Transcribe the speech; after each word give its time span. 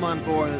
welcome 0.00 0.20
on 0.20 0.24
board 0.24 0.52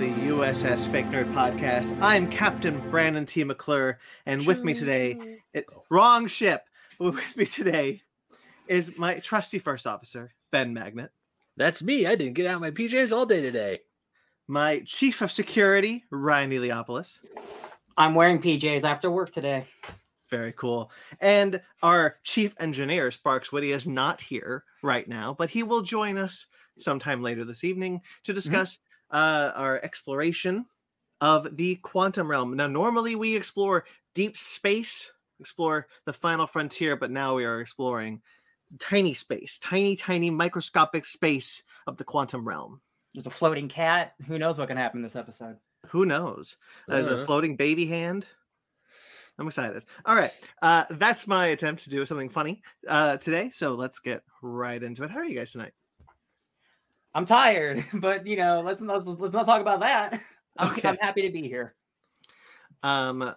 the 0.00 0.08
USS 0.28 0.90
Fake 0.90 1.06
Nerd 1.06 1.32
Podcast. 1.32 1.96
I'm 2.00 2.28
Captain 2.28 2.80
Brandon 2.90 3.24
T. 3.24 3.44
McClure, 3.44 4.00
and 4.26 4.44
with 4.46 4.64
me 4.64 4.74
today, 4.74 5.38
it, 5.52 5.66
wrong 5.90 6.26
ship. 6.26 6.64
With 6.98 7.36
me 7.36 7.46
today 7.46 8.02
is 8.66 8.96
my 8.98 9.20
trusty 9.20 9.60
first 9.60 9.86
officer, 9.86 10.34
Ben 10.50 10.74
Magnet. 10.74 11.12
That's 11.56 11.84
me. 11.84 12.04
I 12.06 12.16
didn't 12.16 12.34
get 12.34 12.46
out 12.46 12.60
my 12.60 12.72
PJs 12.72 13.12
all 13.12 13.26
day 13.26 13.40
today. 13.40 13.80
My 14.48 14.82
chief 14.84 15.22
of 15.22 15.30
security, 15.30 16.02
Ryan 16.10 16.50
Eliopoulos. 16.50 17.20
I'm 17.96 18.16
wearing 18.16 18.42
PJs 18.42 18.82
after 18.82 19.08
work 19.08 19.30
today. 19.30 19.66
Very 20.30 20.52
cool. 20.52 20.90
And 21.20 21.60
our 21.80 22.16
chief 22.24 22.56
engineer, 22.58 23.12
Sparks 23.12 23.52
Whitty, 23.52 23.70
is 23.70 23.86
not 23.86 24.20
here 24.20 24.64
right 24.82 25.06
now, 25.06 25.32
but 25.32 25.50
he 25.50 25.62
will 25.62 25.82
join 25.82 26.18
us 26.18 26.46
sometime 26.78 27.22
later 27.22 27.44
this 27.44 27.64
evening 27.64 28.00
to 28.24 28.32
discuss 28.32 28.78
mm-hmm. 29.12 29.16
uh, 29.16 29.52
our 29.54 29.80
exploration 29.82 30.66
of 31.20 31.56
the 31.56 31.76
quantum 31.76 32.30
realm. 32.30 32.56
Now, 32.56 32.66
normally 32.66 33.14
we 33.14 33.36
explore 33.36 33.84
deep 34.14 34.36
space, 34.36 35.10
explore 35.40 35.86
the 36.04 36.12
final 36.12 36.46
frontier, 36.46 36.96
but 36.96 37.10
now 37.10 37.34
we 37.34 37.44
are 37.44 37.60
exploring 37.60 38.22
tiny 38.78 39.14
space, 39.14 39.58
tiny, 39.58 39.96
tiny 39.96 40.30
microscopic 40.30 41.04
space 41.04 41.62
of 41.86 41.96
the 41.96 42.04
quantum 42.04 42.46
realm. 42.46 42.80
There's 43.14 43.26
a 43.26 43.30
floating 43.30 43.68
cat. 43.68 44.14
Who 44.26 44.38
knows 44.38 44.58
what 44.58 44.68
can 44.68 44.76
happen 44.76 44.98
in 44.98 45.02
this 45.02 45.16
episode? 45.16 45.56
Who 45.88 46.04
knows? 46.04 46.56
There's 46.88 47.06
a 47.06 47.24
floating 47.26 47.56
baby 47.56 47.86
hand. 47.86 48.26
I'm 49.38 49.46
excited. 49.46 49.84
All 50.04 50.14
right. 50.14 50.32
Uh, 50.62 50.84
that's 50.90 51.26
my 51.26 51.46
attempt 51.46 51.84
to 51.84 51.90
do 51.90 52.04
something 52.06 52.28
funny 52.28 52.62
uh, 52.88 53.16
today. 53.18 53.50
So 53.50 53.74
let's 53.74 53.98
get 54.00 54.22
right 54.42 54.82
into 54.82 55.04
it. 55.04 55.10
How 55.10 55.18
are 55.18 55.24
you 55.24 55.38
guys 55.38 55.52
tonight? 55.52 55.72
I'm 57.14 57.26
tired, 57.26 57.84
but 57.94 58.26
you 58.26 58.36
know, 58.36 58.60
let's 58.60 58.80
let's, 58.80 59.06
let's 59.06 59.34
not 59.34 59.46
talk 59.46 59.60
about 59.60 59.80
that. 59.80 60.20
I'm, 60.56 60.70
okay. 60.70 60.88
I'm 60.88 60.96
happy 60.96 61.22
to 61.22 61.30
be 61.30 61.48
here. 61.48 61.74
Um, 62.82 63.34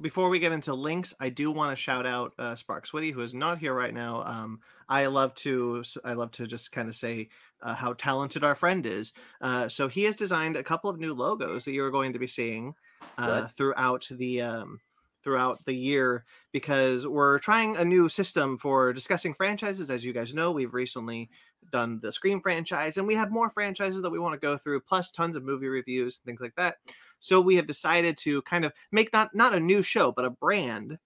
before 0.00 0.28
we 0.28 0.38
get 0.38 0.52
into 0.52 0.74
links, 0.74 1.14
I 1.18 1.28
do 1.28 1.50
want 1.50 1.72
to 1.72 1.82
shout 1.82 2.06
out 2.06 2.32
uh, 2.38 2.54
Sparks 2.54 2.92
Whitty, 2.92 3.10
who 3.10 3.22
is 3.22 3.34
not 3.34 3.58
here 3.58 3.74
right 3.74 3.94
now. 3.94 4.22
Um, 4.24 4.60
I 4.88 5.06
love 5.06 5.34
to 5.36 5.82
I 6.04 6.12
love 6.12 6.30
to 6.32 6.46
just 6.46 6.72
kind 6.72 6.88
of 6.88 6.94
say 6.94 7.28
uh, 7.62 7.74
how 7.74 7.94
talented 7.94 8.44
our 8.44 8.54
friend 8.54 8.84
is. 8.86 9.12
Uh, 9.40 9.68
so 9.68 9.88
he 9.88 10.04
has 10.04 10.16
designed 10.16 10.56
a 10.56 10.62
couple 10.62 10.90
of 10.90 11.00
new 11.00 11.14
logos 11.14 11.64
that 11.64 11.72
you're 11.72 11.90
going 11.90 12.12
to 12.12 12.18
be 12.18 12.26
seeing 12.26 12.74
uh, 13.16 13.48
throughout 13.48 14.06
the 14.10 14.42
um, 14.42 14.80
throughout 15.28 15.62
the 15.66 15.74
year 15.74 16.24
because 16.52 17.06
we're 17.06 17.38
trying 17.38 17.76
a 17.76 17.84
new 17.84 18.08
system 18.08 18.56
for 18.56 18.94
discussing 18.94 19.34
franchises. 19.34 19.90
As 19.90 20.02
you 20.02 20.14
guys 20.14 20.32
know, 20.32 20.52
we've 20.52 20.72
recently 20.72 21.28
done 21.70 22.00
the 22.02 22.10
Scream 22.10 22.40
franchise, 22.40 22.96
and 22.96 23.06
we 23.06 23.14
have 23.14 23.30
more 23.30 23.50
franchises 23.50 24.00
that 24.00 24.08
we 24.08 24.18
want 24.18 24.32
to 24.32 24.38
go 24.38 24.56
through, 24.56 24.80
plus 24.80 25.10
tons 25.10 25.36
of 25.36 25.44
movie 25.44 25.68
reviews 25.68 26.16
and 26.16 26.24
things 26.24 26.40
like 26.40 26.54
that. 26.56 26.76
So 27.20 27.42
we 27.42 27.56
have 27.56 27.66
decided 27.66 28.16
to 28.18 28.40
kind 28.42 28.64
of 28.64 28.72
make 28.90 29.12
not 29.12 29.34
not 29.34 29.52
a 29.52 29.60
new 29.60 29.82
show, 29.82 30.12
but 30.12 30.24
a 30.24 30.30
brand 30.30 30.98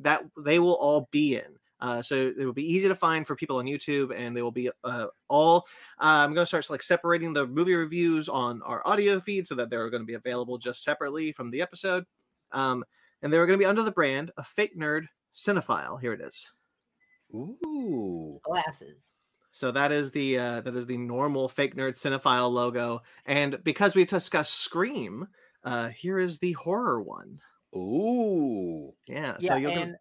that 0.00 0.24
they 0.36 0.58
will 0.58 0.74
all 0.74 1.08
be 1.10 1.36
in. 1.36 1.56
Uh, 1.80 2.02
so 2.02 2.14
it 2.38 2.44
will 2.44 2.52
be 2.52 2.70
easy 2.70 2.86
to 2.88 2.94
find 2.94 3.26
for 3.26 3.34
people 3.34 3.56
on 3.56 3.64
YouTube, 3.64 4.14
and 4.14 4.36
they 4.36 4.42
will 4.42 4.50
be 4.50 4.70
uh, 4.84 5.06
all. 5.28 5.66
Uh, 5.98 6.20
I'm 6.20 6.34
going 6.34 6.42
to 6.42 6.46
start 6.46 6.68
like 6.68 6.82
separating 6.82 7.32
the 7.32 7.46
movie 7.46 7.74
reviews 7.74 8.28
on 8.28 8.60
our 8.60 8.86
audio 8.86 9.20
feed 9.20 9.46
so 9.46 9.54
that 9.54 9.70
they're 9.70 9.88
going 9.88 10.02
to 10.02 10.06
be 10.06 10.12
available 10.12 10.58
just 10.58 10.84
separately 10.84 11.32
from 11.32 11.50
the 11.50 11.62
episode. 11.62 12.04
Um, 12.52 12.84
and 13.22 13.32
they 13.32 13.38
were 13.38 13.46
going 13.46 13.58
to 13.58 13.62
be 13.62 13.68
under 13.68 13.82
the 13.82 13.90
brand 13.90 14.30
of 14.36 14.46
Fake 14.46 14.78
Nerd 14.78 15.06
Cinephile. 15.34 16.00
Here 16.00 16.12
it 16.12 16.20
is. 16.20 16.50
Ooh, 17.34 18.40
glasses. 18.44 19.12
So 19.52 19.70
that 19.72 19.92
is 19.92 20.10
the 20.10 20.38
uh, 20.38 20.60
that 20.60 20.76
is 20.76 20.86
the 20.86 20.96
normal 20.96 21.48
Fake 21.48 21.76
Nerd 21.76 21.92
Cinephile 21.92 22.50
logo, 22.50 23.02
and 23.26 23.62
because 23.64 23.94
we 23.94 24.04
discussed 24.04 24.54
Scream, 24.60 25.26
uh, 25.64 25.88
here 25.88 26.18
is 26.18 26.38
the 26.38 26.52
horror 26.52 27.02
one. 27.02 27.40
Ooh, 27.74 28.92
yeah. 29.06 29.36
yeah 29.40 29.48
so 29.48 29.56
you'll 29.56 29.72
and 29.72 29.96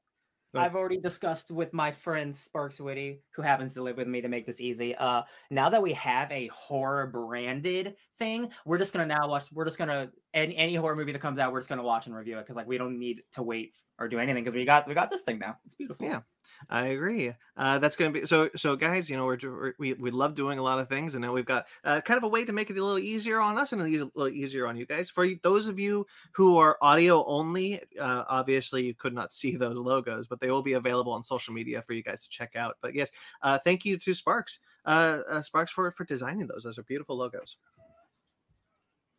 I've 0.55 0.75
already 0.75 0.97
discussed 0.97 1.51
with 1.51 1.73
my 1.73 1.91
friend 1.91 2.35
Sparks 2.35 2.79
Whitty, 2.79 3.21
who 3.35 3.41
happens 3.41 3.73
to 3.75 3.83
live 3.83 3.97
with 3.97 4.07
me 4.07 4.21
to 4.21 4.27
make 4.27 4.45
this 4.45 4.59
easy. 4.59 4.95
Uh, 4.95 5.23
now 5.51 5.69
that 5.69 5.81
we 5.81 5.93
have 5.93 6.31
a 6.31 6.47
horror 6.47 7.07
branded 7.07 7.95
thing, 8.17 8.49
we're 8.65 8.79
just 8.79 8.93
gonna 8.93 9.05
now 9.05 9.27
watch. 9.27 9.51
We're 9.51 9.65
just 9.65 9.77
gonna 9.77 10.11
any, 10.33 10.55
any 10.55 10.75
horror 10.75 10.95
movie 10.95 11.11
that 11.11 11.19
comes 11.21 11.39
out, 11.39 11.51
we're 11.51 11.59
just 11.59 11.69
gonna 11.69 11.83
watch 11.83 12.07
and 12.07 12.15
review 12.15 12.37
it 12.37 12.41
because 12.41 12.55
like 12.55 12.67
we 12.67 12.77
don't 12.77 12.97
need 12.97 13.21
to 13.33 13.43
wait 13.43 13.75
or 13.99 14.07
do 14.07 14.17
anything 14.17 14.43
because 14.43 14.55
we 14.55 14.65
got 14.65 14.87
we 14.87 14.93
got 14.93 15.11
this 15.11 15.21
thing 15.21 15.37
now. 15.37 15.57
It's 15.65 15.75
beautiful. 15.75 16.05
Yeah. 16.05 16.21
I 16.69 16.87
agree. 16.87 17.33
Uh, 17.55 17.79
that's 17.79 17.95
going 17.95 18.13
to 18.13 18.19
be 18.19 18.25
so. 18.25 18.49
So, 18.55 18.75
guys, 18.75 19.09
you 19.09 19.17
know, 19.17 19.25
we're, 19.25 19.73
we 19.77 19.93
we 19.93 20.11
love 20.11 20.35
doing 20.35 20.59
a 20.59 20.63
lot 20.63 20.79
of 20.79 20.89
things, 20.89 21.15
and 21.15 21.21
now 21.21 21.31
we've 21.31 21.45
got 21.45 21.67
uh, 21.83 22.01
kind 22.01 22.17
of 22.17 22.23
a 22.23 22.27
way 22.27 22.43
to 22.43 22.51
make 22.51 22.69
it 22.69 22.77
a 22.77 22.83
little 22.83 22.99
easier 22.99 23.39
on 23.39 23.57
us 23.57 23.71
and 23.71 23.81
a 23.81 23.85
little 23.85 24.27
easier 24.27 24.67
on 24.67 24.75
you 24.75 24.85
guys. 24.85 25.09
For 25.09 25.25
those 25.43 25.67
of 25.67 25.79
you 25.79 26.05
who 26.33 26.57
are 26.57 26.77
audio 26.81 27.25
only, 27.25 27.81
uh, 27.99 28.23
obviously 28.27 28.85
you 28.85 28.93
could 28.93 29.13
not 29.13 29.31
see 29.31 29.55
those 29.57 29.77
logos, 29.77 30.27
but 30.27 30.39
they 30.39 30.51
will 30.51 30.61
be 30.61 30.73
available 30.73 31.13
on 31.13 31.23
social 31.23 31.53
media 31.53 31.81
for 31.81 31.93
you 31.93 32.03
guys 32.03 32.23
to 32.23 32.29
check 32.29 32.55
out. 32.55 32.77
But 32.81 32.95
yes, 32.95 33.09
uh, 33.41 33.57
thank 33.59 33.85
you 33.85 33.97
to 33.97 34.13
Sparks, 34.13 34.59
uh, 34.85 35.19
uh, 35.29 35.41
Sparks 35.41 35.71
for 35.71 35.91
for 35.91 36.03
designing 36.03 36.47
those. 36.47 36.63
Those 36.63 36.77
are 36.77 36.83
beautiful 36.83 37.17
logos. 37.17 37.57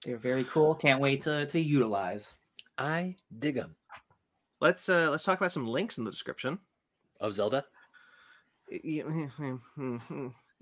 They're 0.04 0.16
very 0.16 0.44
cool. 0.44 0.74
Can't 0.74 1.00
wait 1.00 1.22
to 1.22 1.46
to 1.46 1.60
utilize. 1.60 2.32
I 2.78 3.16
dig 3.38 3.56
them. 3.56 3.76
Let's 4.60 4.88
uh 4.88 5.10
let's 5.10 5.24
talk 5.24 5.38
about 5.38 5.52
some 5.52 5.66
links 5.66 5.98
in 5.98 6.04
the 6.04 6.10
description 6.10 6.58
of 7.20 7.32
Zelda? 7.32 7.64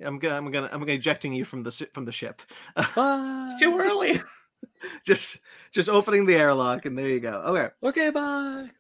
I'm 0.05 0.19
gonna, 0.19 0.37
I'm 0.37 0.51
gonna, 0.51 0.69
I'm 0.73 0.81
gonna 0.81 0.93
ejecting 0.93 1.33
you 1.33 1.45
from 1.45 1.63
the 1.63 1.71
from 1.93 2.05
the 2.05 2.13
ship. 2.13 2.43
it's 2.77 3.61
too 3.61 3.79
early. 3.79 4.21
just, 5.05 5.41
just 5.73 5.89
opening 5.89 6.25
the 6.25 6.35
airlock, 6.35 6.87
and 6.87 6.97
there 6.97 7.09
you 7.09 7.21
go. 7.21 7.43
Okay, 7.47 7.69
okay, 7.83 8.11
bye. 8.11 8.71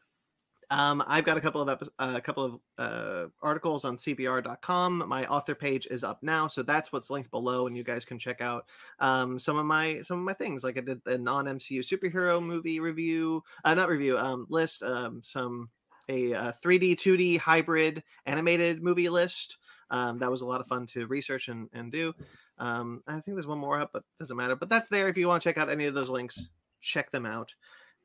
Um, 0.71 1.03
I've 1.07 1.25
got 1.25 1.39
a 1.39 1.41
couple 1.41 1.63
of 1.63 1.69
epi- 1.69 1.91
uh, 1.99 2.15
a 2.17 2.21
couple 2.21 2.45
of 2.45 2.61
uh, 2.77 3.29
articles 3.43 3.85
on 3.85 3.97
CBR.com. 3.97 5.05
My 5.09 5.27
author 5.27 5.55
page 5.55 5.87
is 5.91 6.05
up 6.05 6.23
now, 6.23 6.47
so 6.47 6.63
that's 6.63 6.93
what's 6.93 7.09
linked 7.09 7.31
below, 7.31 7.67
and 7.67 7.77
you 7.77 7.83
guys 7.85 8.05
can 8.05 8.19
check 8.19 8.41
out 8.43 8.67
um, 9.01 9.39
some 9.39 9.57
of 9.57 9.65
my 9.65 10.03
some 10.03 10.19
of 10.19 10.25
my 10.25 10.35
things. 10.35 10.65
Like 10.65 10.77
I 10.77 10.83
did 10.83 11.03
the 11.05 11.17
non 11.17 11.47
MCU 11.47 11.81
superhero 11.81 12.43
movie 12.43 12.81
review, 12.81 13.43
uh, 13.65 13.75
not 13.75 13.89
review, 13.89 14.19
um, 14.19 14.47
list, 14.51 14.83
um, 14.83 15.23
some 15.23 15.71
a, 16.09 16.33
a 16.33 16.55
3D, 16.65 16.97
2D 16.97 17.39
hybrid 17.39 18.03
animated 18.27 18.83
movie 18.83 19.09
list. 19.09 19.59
Um, 19.91 20.19
that 20.19 20.31
was 20.31 20.43
a 20.43 20.47
lot 20.47 20.61
of 20.61 20.67
fun 20.67 20.87
to 20.89 21.07
research 21.07 21.49
and, 21.49 21.69
and 21.73 21.91
do. 21.91 22.15
Um, 22.59 23.03
I 23.07 23.13
think 23.13 23.37
there's 23.37 23.47
one 23.47 23.59
more 23.59 23.81
up, 23.81 23.91
but 23.93 24.05
doesn't 24.19 24.37
matter. 24.37 24.57
But 24.57 24.69
that's 24.69 24.89
there 24.89 25.09
if 25.09 25.17
you 25.17 25.29
want 25.29 25.43
to 25.43 25.49
check 25.49 25.59
out 25.59 25.71
any 25.71 25.87
of 25.87 25.95
those 25.95 26.11
links. 26.11 26.49
Check 26.81 27.11
them 27.11 27.27
out, 27.27 27.55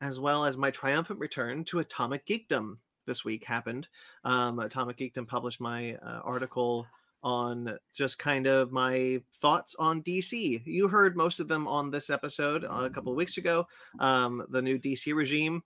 as 0.02 0.20
well 0.20 0.46
as 0.46 0.58
my 0.58 0.72
triumphant 0.72 1.20
return 1.20 1.64
to 1.66 1.80
Atomic 1.80 2.26
Geekdom 2.26 2.78
this 3.06 3.26
week 3.26 3.44
happened. 3.44 3.88
Um, 4.24 4.60
Atomic 4.60 4.98
Geekdom 4.98 5.28
published 5.28 5.60
my 5.60 5.96
uh, 5.96 6.22
article 6.24 6.88
on 7.24 7.78
just 7.94 8.20
kind 8.20 8.48
of 8.48 8.72
my 8.72 9.22
thoughts 9.42 9.76
on 9.80 10.04
DC. 10.04 10.62
You 10.66 10.88
heard 10.88 11.16
most 11.16 11.40
of 11.40 11.48
them 11.48 11.68
on 11.68 11.90
this 11.90 12.10
episode 12.10 12.66
a 12.66 12.90
couple 12.90 13.12
of 13.12 13.18
weeks 13.18 13.38
ago. 13.38 13.66
Um, 14.00 14.46
the 14.50 14.62
new 14.62 14.78
DC 14.78 15.14
regime. 15.14 15.64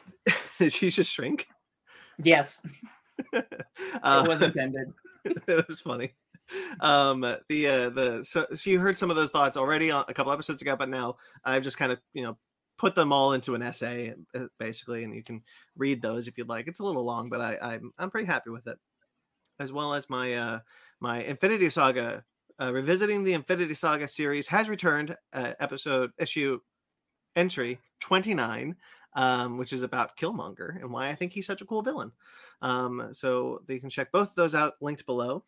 Did 0.58 0.80
you 0.80 0.90
just 0.90 1.12
shrink? 1.12 1.48
Yes. 2.22 2.60
uh, 3.34 3.42
it 4.24 4.28
was 4.28 4.42
intended. 4.42 4.92
it 5.24 5.68
was 5.68 5.80
funny. 5.80 6.14
Um, 6.80 7.20
the 7.48 7.66
uh, 7.66 7.90
the 7.90 8.24
so, 8.24 8.46
so 8.54 8.70
you 8.70 8.80
heard 8.80 8.96
some 8.96 9.10
of 9.10 9.16
those 9.16 9.30
thoughts 9.30 9.56
already 9.56 9.90
a 9.90 10.04
couple 10.04 10.32
episodes 10.32 10.62
ago, 10.62 10.74
but 10.76 10.88
now 10.88 11.16
I've 11.44 11.62
just 11.62 11.78
kind 11.78 11.92
of 11.92 12.00
you 12.12 12.22
know 12.22 12.36
put 12.76 12.94
them 12.94 13.12
all 13.12 13.34
into 13.34 13.54
an 13.54 13.62
essay 13.62 14.14
uh, 14.34 14.46
basically, 14.58 15.04
and 15.04 15.14
you 15.14 15.22
can 15.22 15.42
read 15.76 16.02
those 16.02 16.26
if 16.26 16.36
you'd 16.36 16.48
like. 16.48 16.66
It's 16.66 16.80
a 16.80 16.84
little 16.84 17.04
long, 17.04 17.28
but 17.28 17.40
I, 17.40 17.58
I'm 17.60 17.92
I'm 17.98 18.10
pretty 18.10 18.26
happy 18.26 18.50
with 18.50 18.66
it, 18.66 18.78
as 19.60 19.72
well 19.72 19.94
as 19.94 20.10
my 20.10 20.34
uh, 20.34 20.58
my 21.00 21.22
Infinity 21.22 21.70
Saga. 21.70 22.24
Uh, 22.60 22.72
revisiting 22.72 23.24
the 23.24 23.32
Infinity 23.32 23.74
Saga 23.74 24.08
series 24.08 24.48
has 24.48 24.68
returned. 24.68 25.16
Uh, 25.32 25.52
episode 25.60 26.10
issue 26.18 26.58
entry 27.36 27.78
29 28.00 28.74
um, 29.14 29.58
which 29.58 29.72
is 29.72 29.82
about 29.82 30.16
Killmonger 30.16 30.76
and 30.80 30.90
why 30.90 31.08
I 31.08 31.14
think 31.14 31.32
he's 31.32 31.46
such 31.46 31.62
a 31.62 31.66
cool 31.66 31.82
villain. 31.82 32.12
Um, 32.62 33.08
so 33.12 33.62
you 33.68 33.80
can 33.80 33.90
check 33.90 34.12
both 34.12 34.30
of 34.30 34.34
those 34.34 34.54
out 34.54 34.74
linked 34.80 35.06
below. 35.06 35.44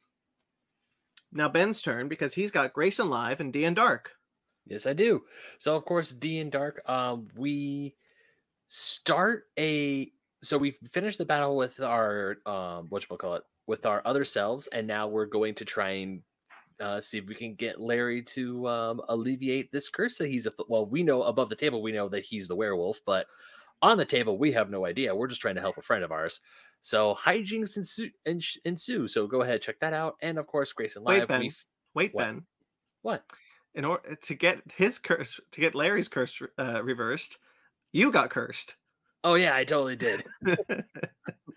Now 1.33 1.49
Ben's 1.49 1.83
turn 1.83 2.09
because 2.09 2.35
he's 2.35 2.51
got 2.51 2.73
Grayson 2.73 3.09
Live 3.09 3.41
and 3.41 3.53
D 3.53 3.65
and 3.65 3.77
Dark. 3.77 4.13
Yes, 4.67 4.87
I 4.87 4.93
do. 4.93 5.23
So 5.59 5.75
of 5.75 5.85
course, 5.85 6.11
D 6.11 6.39
and 6.39 6.53
Dark, 6.53 6.89
um, 6.89 7.29
we 7.37 7.95
start 8.69 9.45
a 9.59 10.11
so 10.43 10.59
we 10.59 10.77
finished 10.93 11.19
the 11.19 11.25
battle 11.25 11.57
with 11.57 11.79
our 11.81 12.39
um 12.47 12.87
what 12.89 13.09
we 13.11 13.17
call 13.17 13.35
it 13.35 13.45
with 13.67 13.87
our 13.87 14.03
other 14.05 14.25
selves, 14.25 14.67
and 14.69 14.87
now 14.87 15.09
we're 15.09 15.27
going 15.27 15.55
to 15.55 15.65
try 15.65 15.91
and 15.91 16.23
uh, 16.81 17.01
see 17.01 17.19
if 17.19 17.27
we 17.27 17.35
can 17.35 17.55
get 17.55 17.81
Larry 17.81 18.23
to 18.23 18.67
um, 18.67 19.01
alleviate 19.09 19.71
this 19.71 19.89
curse 19.89 20.19
that 20.19 20.29
he's 20.29 20.47
a 20.47 20.53
well. 20.69 20.87
We 20.87 21.03
know 21.03 21.23
above 21.23 21.49
the 21.49 21.57
table, 21.57 21.83
we 21.83 21.93
know 21.93 22.09
that 22.09 22.25
he's 22.25 22.49
the 22.49 22.57
werewolf, 22.57 23.01
but 23.07 23.27
on 23.83 23.99
the 23.99 24.05
table, 24.05 24.39
we 24.39 24.53
have 24.53 24.71
no 24.71 24.87
idea. 24.87 25.15
We're 25.15 25.27
just 25.27 25.41
trying 25.41 25.57
to 25.57 25.61
help 25.61 25.77
a 25.77 25.83
friend 25.83 26.05
of 26.05 26.13
ours. 26.13 26.41
So 26.81 27.15
hijinks 27.15 27.77
ensue. 27.77 28.11
ensue. 28.65 29.09
So 29.09 29.27
go 29.27 29.43
ahead, 29.43 29.61
check 29.61 29.79
that 29.81 29.93
out. 29.93 30.17
And 30.23 30.39
of 30.39 30.47
course, 30.47 30.73
Grayson 30.73 31.05
Live. 31.05 31.21
Wait, 31.21 31.29
Ben. 31.29 31.51
Wait, 31.95 32.15
what? 32.15 32.25
Ben. 32.25 32.43
What? 33.03 33.25
in 33.75 33.85
order 33.85 34.15
to 34.15 34.35
get 34.35 34.61
his 34.77 34.99
curse 34.99 35.41
to 35.53 35.61
get 35.61 35.75
Larry's 35.75 36.09
curse 36.09 36.41
uh, 36.59 36.83
reversed, 36.83 37.39
you 37.93 38.13
got 38.13 38.31
cursed. 38.31 38.77
Oh 39.25 39.35
yeah, 39.35 39.55
I 39.55 39.65
totally 39.65 39.97
did. 39.97 40.23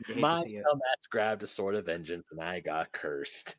You 0.07 0.13
hate 0.13 0.21
to 0.21 0.21
My 0.21 0.43
dumbass 0.43 1.09
grabbed 1.09 1.41
a 1.41 1.47
sword 1.47 1.73
of 1.73 1.87
vengeance 1.87 2.27
and 2.31 2.39
I 2.39 2.59
got 2.59 2.91
cursed. 2.91 3.55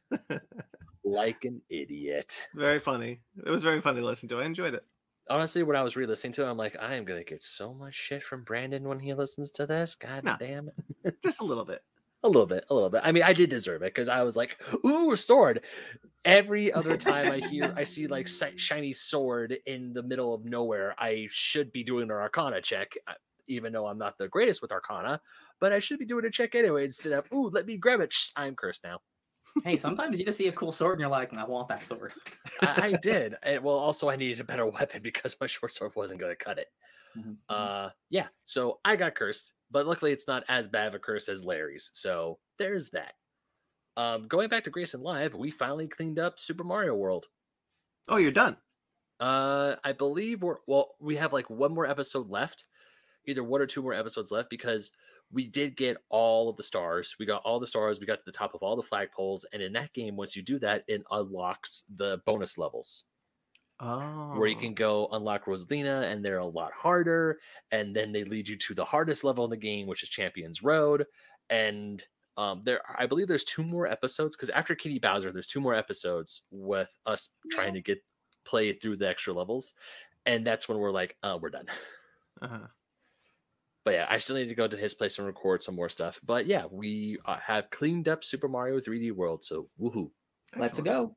like 1.04 1.44
an 1.44 1.60
idiot. 1.68 2.46
very 2.54 2.78
funny. 2.78 3.20
It 3.44 3.50
was 3.50 3.64
very 3.64 3.80
funny 3.80 3.98
to 3.98 4.06
listen 4.06 4.28
to. 4.28 4.38
I 4.38 4.44
enjoyed 4.44 4.74
it. 4.74 4.84
Honestly, 5.28 5.62
when 5.62 5.76
I 5.76 5.82
was 5.82 5.96
re-listening 5.96 6.32
to 6.34 6.44
it, 6.44 6.50
I'm 6.50 6.56
like, 6.56 6.76
I 6.80 6.94
am 6.94 7.04
gonna 7.04 7.24
get 7.24 7.42
so 7.42 7.74
much 7.74 7.94
shit 7.94 8.22
from 8.22 8.44
Brandon 8.44 8.84
when 8.88 9.00
he 9.00 9.12
listens 9.14 9.50
to 9.52 9.66
this. 9.66 9.94
God 9.96 10.24
No. 10.24 10.36
damn 10.38 10.68
it. 11.04 11.16
Just 11.22 11.40
a 11.40 11.44
little 11.44 11.64
bit. 11.64 11.82
A 12.22 12.28
little 12.28 12.46
bit, 12.46 12.64
a 12.70 12.74
little 12.74 12.90
bit. 12.90 13.02
I 13.04 13.12
mean, 13.12 13.22
I 13.22 13.32
did 13.32 13.50
deserve 13.50 13.82
it 13.82 13.94
because 13.94 14.08
I 14.08 14.22
was 14.22 14.36
like, 14.36 14.60
"Ooh, 14.84 15.14
sword!" 15.16 15.62
Every 16.24 16.72
other 16.72 16.96
time 16.96 17.30
I 17.30 17.38
hear, 17.38 17.72
I 17.76 17.84
see 17.84 18.06
like 18.06 18.26
shiny 18.28 18.92
sword 18.92 19.58
in 19.66 19.92
the 19.92 20.02
middle 20.02 20.34
of 20.34 20.44
nowhere, 20.44 20.94
I 20.98 21.28
should 21.30 21.70
be 21.72 21.84
doing 21.84 22.04
an 22.04 22.10
Arcana 22.10 22.60
check, 22.60 22.94
uh, 23.06 23.12
even 23.46 23.72
though 23.72 23.86
I'm 23.86 23.98
not 23.98 24.18
the 24.18 24.28
greatest 24.28 24.62
with 24.62 24.72
Arcana. 24.72 25.20
But 25.60 25.72
I 25.72 25.78
should 25.78 25.98
be 25.98 26.06
doing 26.06 26.24
a 26.24 26.30
check 26.30 26.54
anyway 26.54 26.84
instead 26.84 27.12
of, 27.12 27.30
"Ooh, 27.32 27.48
let 27.48 27.66
me 27.66 27.76
grab 27.76 28.00
it." 28.00 28.12
Shh, 28.12 28.30
I'm 28.34 28.56
cursed 28.56 28.82
now. 28.82 29.00
Hey, 29.64 29.76
sometimes 29.76 30.18
you 30.18 30.24
just 30.24 30.38
see 30.38 30.48
a 30.48 30.52
cool 30.52 30.72
sword 30.72 30.94
and 30.94 31.00
you're 31.00 31.10
like, 31.10 31.36
I 31.36 31.44
want 31.44 31.68
that 31.68 31.86
sword. 31.86 32.12
I, 32.62 32.88
I 32.88 32.92
did. 32.92 33.36
And, 33.42 33.62
well, 33.62 33.74
also 33.76 34.08
I 34.08 34.16
needed 34.16 34.40
a 34.40 34.44
better 34.44 34.66
weapon 34.70 35.02
because 35.02 35.36
my 35.40 35.46
short 35.46 35.72
sword 35.72 35.92
wasn't 35.96 36.20
going 36.20 36.32
to 36.36 36.44
cut 36.44 36.58
it. 36.58 36.68
Mhm. 37.16 37.36
Uh, 37.48 37.90
yeah. 38.10 38.26
So 38.44 38.78
I 38.84 38.96
got 38.96 39.14
cursed, 39.14 39.54
but 39.70 39.86
luckily 39.86 40.12
it's 40.12 40.28
not 40.28 40.44
as 40.48 40.68
bad 40.68 40.88
of 40.88 40.94
a 40.94 40.98
curse 40.98 41.28
as 41.28 41.42
Larry's. 41.44 41.90
So 41.94 42.38
there's 42.58 42.90
that. 42.90 43.14
Um, 43.96 44.28
going 44.28 44.50
back 44.50 44.64
to 44.64 44.70
Grayson 44.70 45.00
Live, 45.02 45.34
we 45.34 45.50
finally 45.50 45.88
cleaned 45.88 46.18
up 46.18 46.38
Super 46.38 46.64
Mario 46.64 46.94
World. 46.94 47.26
Oh, 48.08 48.18
you're 48.18 48.30
done. 48.32 48.58
Uh, 49.18 49.76
I 49.82 49.92
believe 49.92 50.42
we're 50.42 50.58
well. 50.66 50.94
We 51.00 51.16
have 51.16 51.32
like 51.32 51.48
one 51.48 51.72
more 51.74 51.86
episode 51.86 52.28
left, 52.28 52.66
either 53.26 53.42
one 53.42 53.62
or 53.62 53.66
two 53.66 53.80
more 53.80 53.94
episodes 53.94 54.30
left 54.30 54.50
because 54.50 54.92
we 55.32 55.46
did 55.48 55.76
get 55.76 55.96
all 56.08 56.48
of 56.48 56.56
the 56.56 56.62
stars. 56.62 57.16
We 57.18 57.26
got 57.26 57.42
all 57.44 57.60
the 57.60 57.66
stars. 57.66 58.00
We 58.00 58.06
got 58.06 58.18
to 58.18 58.24
the 58.24 58.32
top 58.32 58.54
of 58.54 58.62
all 58.62 58.76
the 58.76 58.82
flagpoles, 58.82 59.44
and 59.52 59.62
in 59.62 59.72
that 59.74 59.92
game, 59.92 60.16
once 60.16 60.36
you 60.36 60.42
do 60.42 60.58
that, 60.60 60.84
it 60.88 61.02
unlocks 61.10 61.84
the 61.96 62.20
bonus 62.26 62.58
levels 62.58 63.04
Oh, 63.78 64.32
where 64.38 64.48
you 64.48 64.56
can 64.56 64.72
go 64.72 65.06
unlock 65.12 65.44
Rosalina, 65.44 66.10
and 66.10 66.24
they're 66.24 66.38
a 66.38 66.46
lot 66.46 66.72
harder. 66.72 67.38
And 67.72 67.94
then 67.94 68.10
they 68.10 68.24
lead 68.24 68.48
you 68.48 68.56
to 68.56 68.74
the 68.74 68.84
hardest 68.84 69.22
level 69.22 69.44
in 69.44 69.50
the 69.50 69.56
game, 69.56 69.86
which 69.86 70.02
is 70.02 70.08
Champions 70.08 70.62
Road. 70.62 71.04
And 71.50 72.02
um, 72.38 72.62
there, 72.64 72.80
I 72.98 73.06
believe 73.06 73.28
there's 73.28 73.44
two 73.44 73.62
more 73.62 73.86
episodes 73.86 74.34
because 74.34 74.50
after 74.50 74.74
Kitty 74.74 74.98
Bowser, 74.98 75.30
there's 75.30 75.46
two 75.46 75.60
more 75.60 75.74
episodes 75.74 76.42
with 76.50 76.96
us 77.04 77.30
trying 77.50 77.74
to 77.74 77.82
get 77.82 78.02
play 78.44 78.72
through 78.72 78.96
the 78.96 79.08
extra 79.08 79.34
levels, 79.34 79.74
and 80.24 80.46
that's 80.46 80.68
when 80.68 80.78
we're 80.78 80.90
like, 80.90 81.16
uh, 81.22 81.38
we're 81.40 81.50
done. 81.50 81.66
Uh-huh. 82.42 82.66
But 83.86 83.94
yeah, 83.94 84.06
I 84.10 84.18
still 84.18 84.34
need 84.34 84.48
to 84.48 84.56
go 84.56 84.66
to 84.66 84.76
his 84.76 84.94
place 84.94 85.16
and 85.16 85.28
record 85.28 85.62
some 85.62 85.76
more 85.76 85.88
stuff. 85.88 86.18
But 86.26 86.46
yeah, 86.46 86.64
we 86.68 87.18
uh, 87.24 87.36
have 87.46 87.70
cleaned 87.70 88.08
up 88.08 88.24
Super 88.24 88.48
Mario 88.48 88.80
3D 88.80 89.12
World, 89.12 89.44
so 89.44 89.68
woohoo! 89.80 90.10
Let's 90.56 90.80
go. 90.80 91.14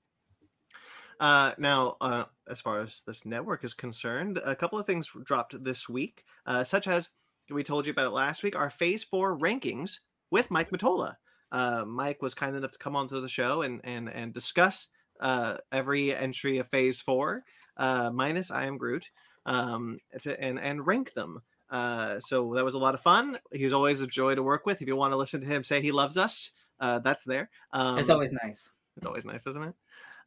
Uh, 1.19 1.53
now, 1.57 1.97
uh, 1.99 2.25
as 2.47 2.61
far 2.61 2.81
as 2.81 3.01
this 3.07 3.25
network 3.25 3.63
is 3.63 3.73
concerned, 3.73 4.39
a 4.45 4.55
couple 4.55 4.77
of 4.77 4.85
things 4.85 5.09
dropped 5.23 5.63
this 5.63 5.89
week, 5.89 6.23
uh, 6.45 6.63
such 6.63 6.87
as 6.87 7.09
we 7.49 7.63
told 7.63 7.87
you 7.87 7.91
about 7.91 8.05
it 8.05 8.11
last 8.11 8.43
week, 8.43 8.55
our 8.55 8.69
Phase 8.69 9.03
Four 9.03 9.35
rankings 9.35 9.97
with 10.29 10.51
Mike 10.51 10.69
Matola. 10.69 11.15
Uh, 11.51 11.85
Mike 11.87 12.21
was 12.21 12.35
kind 12.35 12.55
enough 12.55 12.71
to 12.73 12.77
come 12.77 12.95
onto 12.95 13.19
the 13.19 13.27
show 13.27 13.63
and 13.63 13.81
and 13.83 14.07
and 14.09 14.31
discuss 14.31 14.89
uh, 15.19 15.57
every 15.71 16.15
entry 16.15 16.59
of 16.59 16.69
Phase 16.69 17.01
Four, 17.01 17.45
uh, 17.77 18.11
minus 18.11 18.51
I 18.51 18.65
Am 18.65 18.77
Groot, 18.77 19.09
um, 19.47 19.97
to, 20.21 20.39
and 20.39 20.59
and 20.59 20.85
rank 20.85 21.15
them. 21.15 21.41
Uh, 21.69 22.19
so 22.19 22.53
that 22.55 22.65
was 22.65 22.73
a 22.73 22.79
lot 22.79 22.95
of 22.95 23.01
fun. 23.01 23.37
He's 23.51 23.73
always 23.73 24.01
a 24.01 24.07
joy 24.07 24.35
to 24.35 24.43
work 24.43 24.65
with. 24.65 24.81
If 24.81 24.87
you 24.87 24.95
want 24.95 25.13
to 25.13 25.17
listen 25.17 25.41
to 25.41 25.47
him 25.47 25.63
say 25.63 25.81
he 25.81 25.91
loves 25.91 26.17
us, 26.17 26.51
uh, 26.79 26.99
that's 26.99 27.23
there. 27.23 27.49
Um, 27.71 27.97
it's 27.97 28.09
always 28.09 28.31
nice. 28.31 28.71
it's 28.97 29.05
always 29.05 29.25
nice, 29.25 29.45
isn't 29.45 29.63
it? 29.63 29.75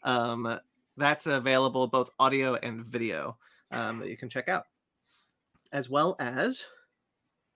Um, 0.05 0.59
that's 0.97 1.27
available 1.27 1.87
both 1.87 2.11
audio 2.19 2.55
and 2.57 2.85
video 2.85 3.37
um, 3.71 3.99
that 3.99 4.09
you 4.09 4.17
can 4.17 4.29
check 4.29 4.49
out, 4.49 4.67
as 5.73 5.89
well 5.89 6.17
as 6.19 6.65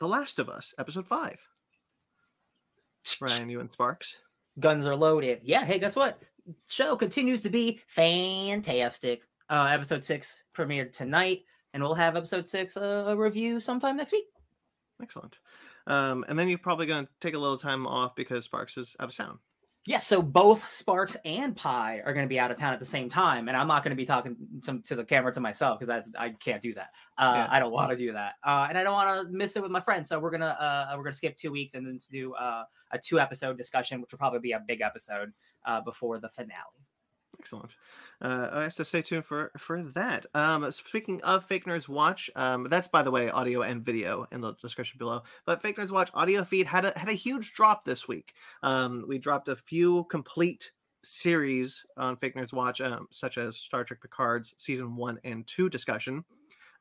The 0.01 0.09
Last 0.09 0.39
of 0.39 0.49
Us, 0.49 0.75
episode 0.79 1.07
five. 1.07 1.47
Ryan, 3.21 3.49
you 3.49 3.61
and 3.61 3.71
Sparks. 3.71 4.17
Guns 4.59 4.87
are 4.87 4.97
loaded. 4.97 5.41
Yeah. 5.43 5.65
Hey, 5.65 5.79
guess 5.79 5.97
what? 5.97 6.23
Show 6.69 6.97
continues 6.97 7.41
to 7.43 7.51
be 7.51 7.81
fantastic. 7.87 9.23
Uh, 9.51 9.69
episode 9.71 10.03
six 10.03 10.43
premiered 10.55 10.93
tonight, 10.93 11.43
and 11.77 11.85
we'll 11.85 11.95
have 11.95 12.17
episode 12.17 12.49
six 12.49 12.75
uh, 12.79 13.05
a 13.07 13.15
review 13.15 13.61
sometime 13.61 13.99
next 13.99 14.11
week. 14.11 14.25
Excellent. 15.03 15.39
Um, 15.87 16.25
and 16.27 16.39
then 16.39 16.49
you're 16.49 16.57
probably 16.57 16.87
going 16.87 17.05
to 17.05 17.13
take 17.21 17.35
a 17.35 17.39
little 17.39 17.59
time 17.59 17.87
off 17.87 18.17
because 18.17 18.47
Sparks 18.47 18.79
is 18.79 18.97
out 18.99 19.11
of 19.11 19.15
town. 19.15 19.39
Yes, 19.85 20.07
so 20.07 20.23
both 20.23 20.73
Sparks 20.73 21.19
and 21.27 21.55
Pi 21.55 22.01
are 22.07 22.15
going 22.15 22.25
to 22.25 22.31
be 22.31 22.41
out 22.41 22.51
of 22.51 22.57
town 22.59 22.73
at 22.73 22.81
the 22.81 22.87
same 22.87 23.11
time, 23.11 23.49
and 23.49 23.57
I'm 23.57 23.69
not 23.69 23.85
going 23.85 23.91
to 23.91 23.97
be 23.97 24.07
talking 24.07 24.37
some 24.63 24.81
to 24.85 24.97
the 24.97 25.05
camera 25.05 25.33
to 25.35 25.41
myself 25.41 25.79
because 25.79 25.87
that's 25.87 26.11
I 26.19 26.31
can't 26.31 26.63
do 26.63 26.73
that. 26.75 26.89
Uh, 27.19 27.33
Yeah. 27.35 27.47
I 27.51 27.61
don't 27.61 27.73
want 27.73 27.91
to 27.91 27.97
do 27.97 28.11
that, 28.15 28.33
uh, 28.43 28.67
and 28.69 28.79
I 28.79 28.83
don't 28.83 28.95
want 28.95 29.29
to 29.29 29.33
miss 29.33 29.55
it 29.55 29.63
with 29.63 29.71
my 29.71 29.81
friends. 29.81 30.09
So 30.09 30.19
we're 30.19 30.31
gonna 30.31 30.57
uh, 30.59 30.95
we're 30.97 31.05
gonna 31.05 31.15
skip 31.15 31.37
two 31.37 31.53
weeks 31.53 31.75
and 31.75 31.87
then 31.87 31.99
do 32.11 32.33
uh, 32.35 32.65
a 32.91 32.99
two 32.99 33.21
episode 33.21 33.59
discussion, 33.59 34.01
which 34.01 34.13
will 34.13 34.19
probably 34.19 34.41
be 34.41 34.53
a 34.53 34.63
big 34.67 34.81
episode 34.81 35.31
uh, 35.67 35.83
before 35.83 36.19
the 36.19 36.31
finale. 36.31 36.86
Excellent. 37.39 37.77
Uh, 38.21 38.49
I 38.53 38.63
have 38.65 38.75
to 38.77 38.85
stay 38.85 39.03
tuned 39.03 39.25
for 39.25 39.53
for 39.59 39.83
that. 39.83 40.27
Um, 40.35 40.71
speaking 40.71 41.23
of 41.23 41.45
Fake 41.45 41.67
Nerds 41.67 41.89
Watch, 41.89 42.31
um, 42.35 42.67
that's 42.71 42.89
by 42.89 43.03
the 43.03 43.11
way 43.11 43.31
audio 43.31 43.63
and 43.63 43.85
video 43.85 44.27
in 44.33 44.41
the 44.41 44.55
description 44.55 44.99
below. 44.99 45.23
But 45.45 45.63
Fake 45.63 45.77
Nerds 45.77 45.91
Watch 45.91 46.11
audio 46.15 46.43
feed 46.45 46.67
had 46.67 46.85
a 46.87 46.99
had 46.99 47.09
a 47.09 47.15
huge 47.15 47.53
drop 47.53 47.85
this 47.85 48.09
week. 48.09 48.35
Um, 48.63 49.05
we 49.07 49.19
dropped 49.19 49.49
a 49.49 49.57
few 49.57 50.05
complete 50.05 50.73
series 51.05 51.85
on 51.97 52.17
Fake 52.17 52.35
Nerds 52.35 52.53
Watch, 52.53 52.81
um, 52.81 53.07
such 53.11 53.39
as 53.39 53.57
Star 53.57 53.85
Trek 53.85 54.01
Picard's 54.01 54.55
season 54.59 54.97
one 54.97 55.19
and 55.25 55.47
two 55.47 55.69
discussion. 55.69 56.25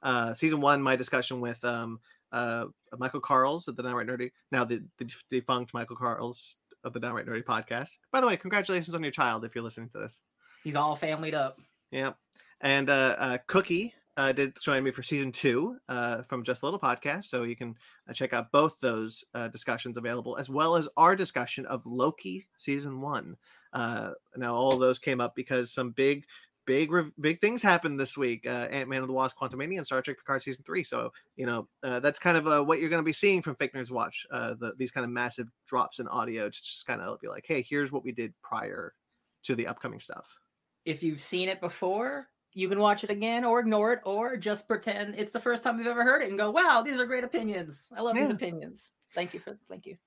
Uh, 0.02 0.34
season 0.34 0.62
one, 0.62 0.82
my 0.82 0.96
discussion 0.96 1.42
with 1.42 1.64
um, 1.64 2.00
uh, 2.32 2.66
Michael 2.98 3.22
Carls 3.22 3.68
of 3.68 3.76
the 3.76 3.84
Downright 3.84 4.08
Nerdy, 4.08 4.32
now 4.52 4.66
the, 4.66 4.84
the 4.98 5.10
defunct 5.30 5.74
Michael 5.74 5.96
Carls 5.96 6.58
of 6.84 6.94
the 6.94 7.00
Downright 7.00 7.26
Nerdy 7.26 7.44
podcast. 7.44 7.90
By 8.12 8.22
the 8.22 8.28
way, 8.28 8.38
congratulations 8.38 8.96
on 8.96 9.04
your 9.04 9.12
child 9.12 9.46
if 9.46 9.56
you're 9.56 9.64
listening 9.64 9.90
to 9.90 10.00
this. 10.00 10.22
He's 10.66 10.76
all 10.76 10.98
familyed 10.98 11.36
up. 11.36 11.62
Yeah. 11.92 12.14
And 12.60 12.90
uh, 12.90 13.16
uh, 13.20 13.38
Cookie 13.46 13.94
uh, 14.18 14.32
did 14.32 14.60
join 14.60 14.84
me 14.84 14.90
for 14.90 15.04
season 15.04 15.32
two 15.32 15.78
uh, 15.88 16.24
from 16.24 16.44
Just 16.44 16.64
a 16.64 16.66
Little 16.66 16.80
Podcast. 16.80 17.26
So 17.26 17.44
you 17.44 17.56
can 17.56 17.76
uh, 18.10 18.14
check 18.14 18.34
out 18.34 18.52
both 18.52 18.76
those 18.82 19.24
uh, 19.36 19.48
discussions 19.50 19.96
available, 19.96 20.38
as 20.38 20.50
well 20.50 20.76
as 20.76 20.90
our 20.98 21.16
discussion 21.16 21.68
of 21.68 21.86
Loki 21.86 22.48
season 22.58 23.00
one. 23.00 23.38
Uh, 23.74 24.14
now, 24.36 24.56
all 24.56 24.78
those 24.80 24.98
came 24.98 25.22
up 25.22 25.36
because 25.36 25.72
some 25.72 25.92
big, 25.92 26.26
big, 26.66 26.90
big 27.22 27.42
things 27.42 27.62
happened 27.62 28.00
this 28.00 28.18
week 28.18 28.48
uh, 28.48 28.68
Ant 28.72 28.90
Man 28.90 29.02
and 29.02 29.10
the 29.10 29.14
Wasp, 29.14 29.38
Quantumania, 29.38 29.78
and 29.78 29.86
Star 29.86 30.02
Trek 30.02 30.18
Picard 30.18 30.42
season 30.42 30.64
three. 30.66 30.84
So, 30.84 31.12
you 31.36 31.46
know, 31.46 31.68
uh, 31.84 32.00
that's 32.00 32.18
kind 32.18 32.38
of 32.38 32.48
uh, 32.48 32.64
what 32.64 32.80
you're 32.80 32.90
going 32.90 33.04
to 33.04 33.06
be 33.06 33.14
seeing 33.14 33.44
from 33.44 33.54
Fake 33.54 33.76
Nerds 33.76 33.92
Watch 33.92 34.26
uh, 34.32 34.56
the, 34.60 34.74
these 34.76 34.90
kind 34.90 35.04
of 35.04 35.12
massive 35.12 35.50
drops 35.68 36.00
in 36.00 36.08
audio 36.08 36.46
to 36.46 36.58
just 36.58 36.88
kind 36.88 37.02
of 37.02 37.20
be 37.20 37.28
like, 37.28 37.46
hey, 37.48 37.64
here's 37.70 37.92
what 37.92 38.04
we 38.04 38.14
did 38.14 38.34
prior 38.42 38.96
to 39.44 39.54
the 39.54 39.68
upcoming 39.68 40.00
stuff. 40.00 40.38
If 40.86 41.04
you've 41.04 41.20
seen 41.22 41.50
it 41.50 41.60
before, 41.60 42.28
you 42.54 42.70
can 42.70 42.80
watch 42.80 43.04
it 43.04 43.10
again 43.10 43.44
or 43.44 43.60
ignore 43.60 43.92
it 43.94 44.00
or 44.06 44.38
just 44.38 44.68
pretend 44.68 45.16
it's 45.16 45.34
the 45.34 45.40
first 45.40 45.64
time 45.64 45.78
you've 45.78 45.88
ever 45.88 46.04
heard 46.04 46.22
it 46.22 46.30
and 46.30 46.38
go, 46.38 46.52
"Wow, 46.52 46.82
these 46.86 46.98
are 47.00 47.06
great 47.06 47.24
opinions. 47.24 47.90
I 47.96 48.02
love 48.02 48.16
Yeah. 48.16 48.24
these 48.26 48.34
opinions." 48.34 48.92
Thank 49.14 49.34
you 49.34 49.40
for 49.40 49.58
thank 49.70 49.86
you. 49.86 49.98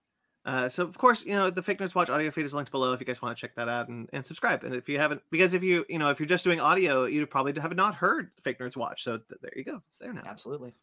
Uh, 0.45 0.69
so 0.69 0.83
of 0.85 0.97
course, 0.97 1.27
you 1.27 1.35
know 1.35 1.51
the 1.51 1.63
Fake 1.63 1.79
Nerds 1.79 1.95
Watch 1.95 2.09
audio 2.09 2.31
feed 2.31 2.47
is 2.47 2.55
linked 2.55 2.71
below 2.71 2.93
if 2.95 3.01
you 3.01 3.07
guys 3.07 3.21
want 3.21 3.37
to 3.37 3.41
check 3.41 3.55
that 3.57 3.69
out 3.69 3.89
and, 3.89 4.09
and 4.15 4.25
subscribe. 4.25 4.65
And 4.65 4.75
if 4.75 4.89
you 4.89 4.99
haven't, 4.99 5.21
because 5.31 5.53
if 5.53 5.63
you 5.63 5.85
you 5.91 5.99
know 5.99 6.09
if 6.09 6.21
you're 6.21 6.27
just 6.29 6.45
doing 6.45 6.61
audio, 6.61 7.05
you 7.05 7.27
probably 7.27 7.53
have 7.61 7.75
not 7.77 7.95
heard 7.95 8.31
Fake 8.41 8.59
Nerds 8.59 8.77
Watch. 8.77 9.03
So 9.03 9.19
th- 9.19 9.41
there 9.43 9.53
you 9.57 9.65
go, 9.65 9.83
it's 9.89 9.99
there 9.99 10.13
now. 10.13 10.23
Absolutely. 10.25 10.75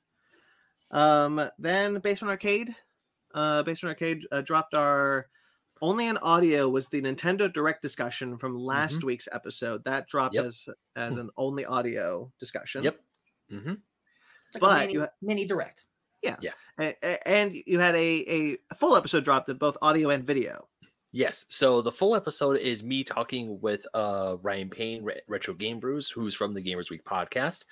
Um, 0.91 1.49
then 1.57 1.99
Basement 1.99 2.29
Arcade, 2.29 2.75
uh, 3.33 3.63
Basement 3.63 3.91
Arcade 3.95 4.27
uh, 4.31 4.41
dropped 4.41 4.75
our 4.75 5.27
only 5.81 6.07
on 6.07 6.17
audio 6.19 6.69
was 6.69 6.87
the 6.89 7.01
Nintendo 7.01 7.51
Direct 7.51 7.81
discussion 7.81 8.37
from 8.37 8.57
last 8.57 9.03
week's 9.03 9.27
episode. 9.31 9.83
That 9.85 10.07
dropped 10.07 10.35
Yep. 10.35 10.45
as 10.45 10.69
as 10.95 11.17
an 11.17 11.29
only 11.37 11.65
audio 11.65 12.31
discussion. 12.39 12.83
Yep. 12.83 12.99
Mm-hmm. 13.51 13.71
It's 13.71 14.55
like 14.55 14.61
But 14.61 14.71
a 14.71 14.79
mini, 14.81 14.93
you 14.93 15.01
ha- 15.01 15.09
mini 15.21 15.45
direct. 15.45 15.83
yeah, 16.23 16.37
a- 16.79 17.27
and 17.27 17.53
you 17.65 17.79
had 17.79 17.95
a 17.95 18.57
a 18.71 18.75
full 18.75 18.95
episode 18.95 19.23
dropped 19.23 19.49
of 19.49 19.59
both 19.59 19.77
audio 19.81 20.09
and 20.09 20.25
video. 20.25 20.67
Yes. 21.11 21.45
So 21.47 21.81
the 21.81 21.91
full 21.93 22.13
episode 22.13 22.57
is 22.57 22.83
me 22.83 23.01
talking 23.03 23.61
with 23.61 23.85
uh, 23.93 24.35
Ryan 24.41 24.69
Payne, 24.69 25.01
Re- 25.01 25.21
Retro 25.29 25.53
Game 25.53 25.79
Brews, 25.79 26.09
who's 26.09 26.35
from 26.35 26.53
the 26.53 26.61
Gamers 26.61 26.89
Week 26.89 27.05
podcast, 27.05 27.63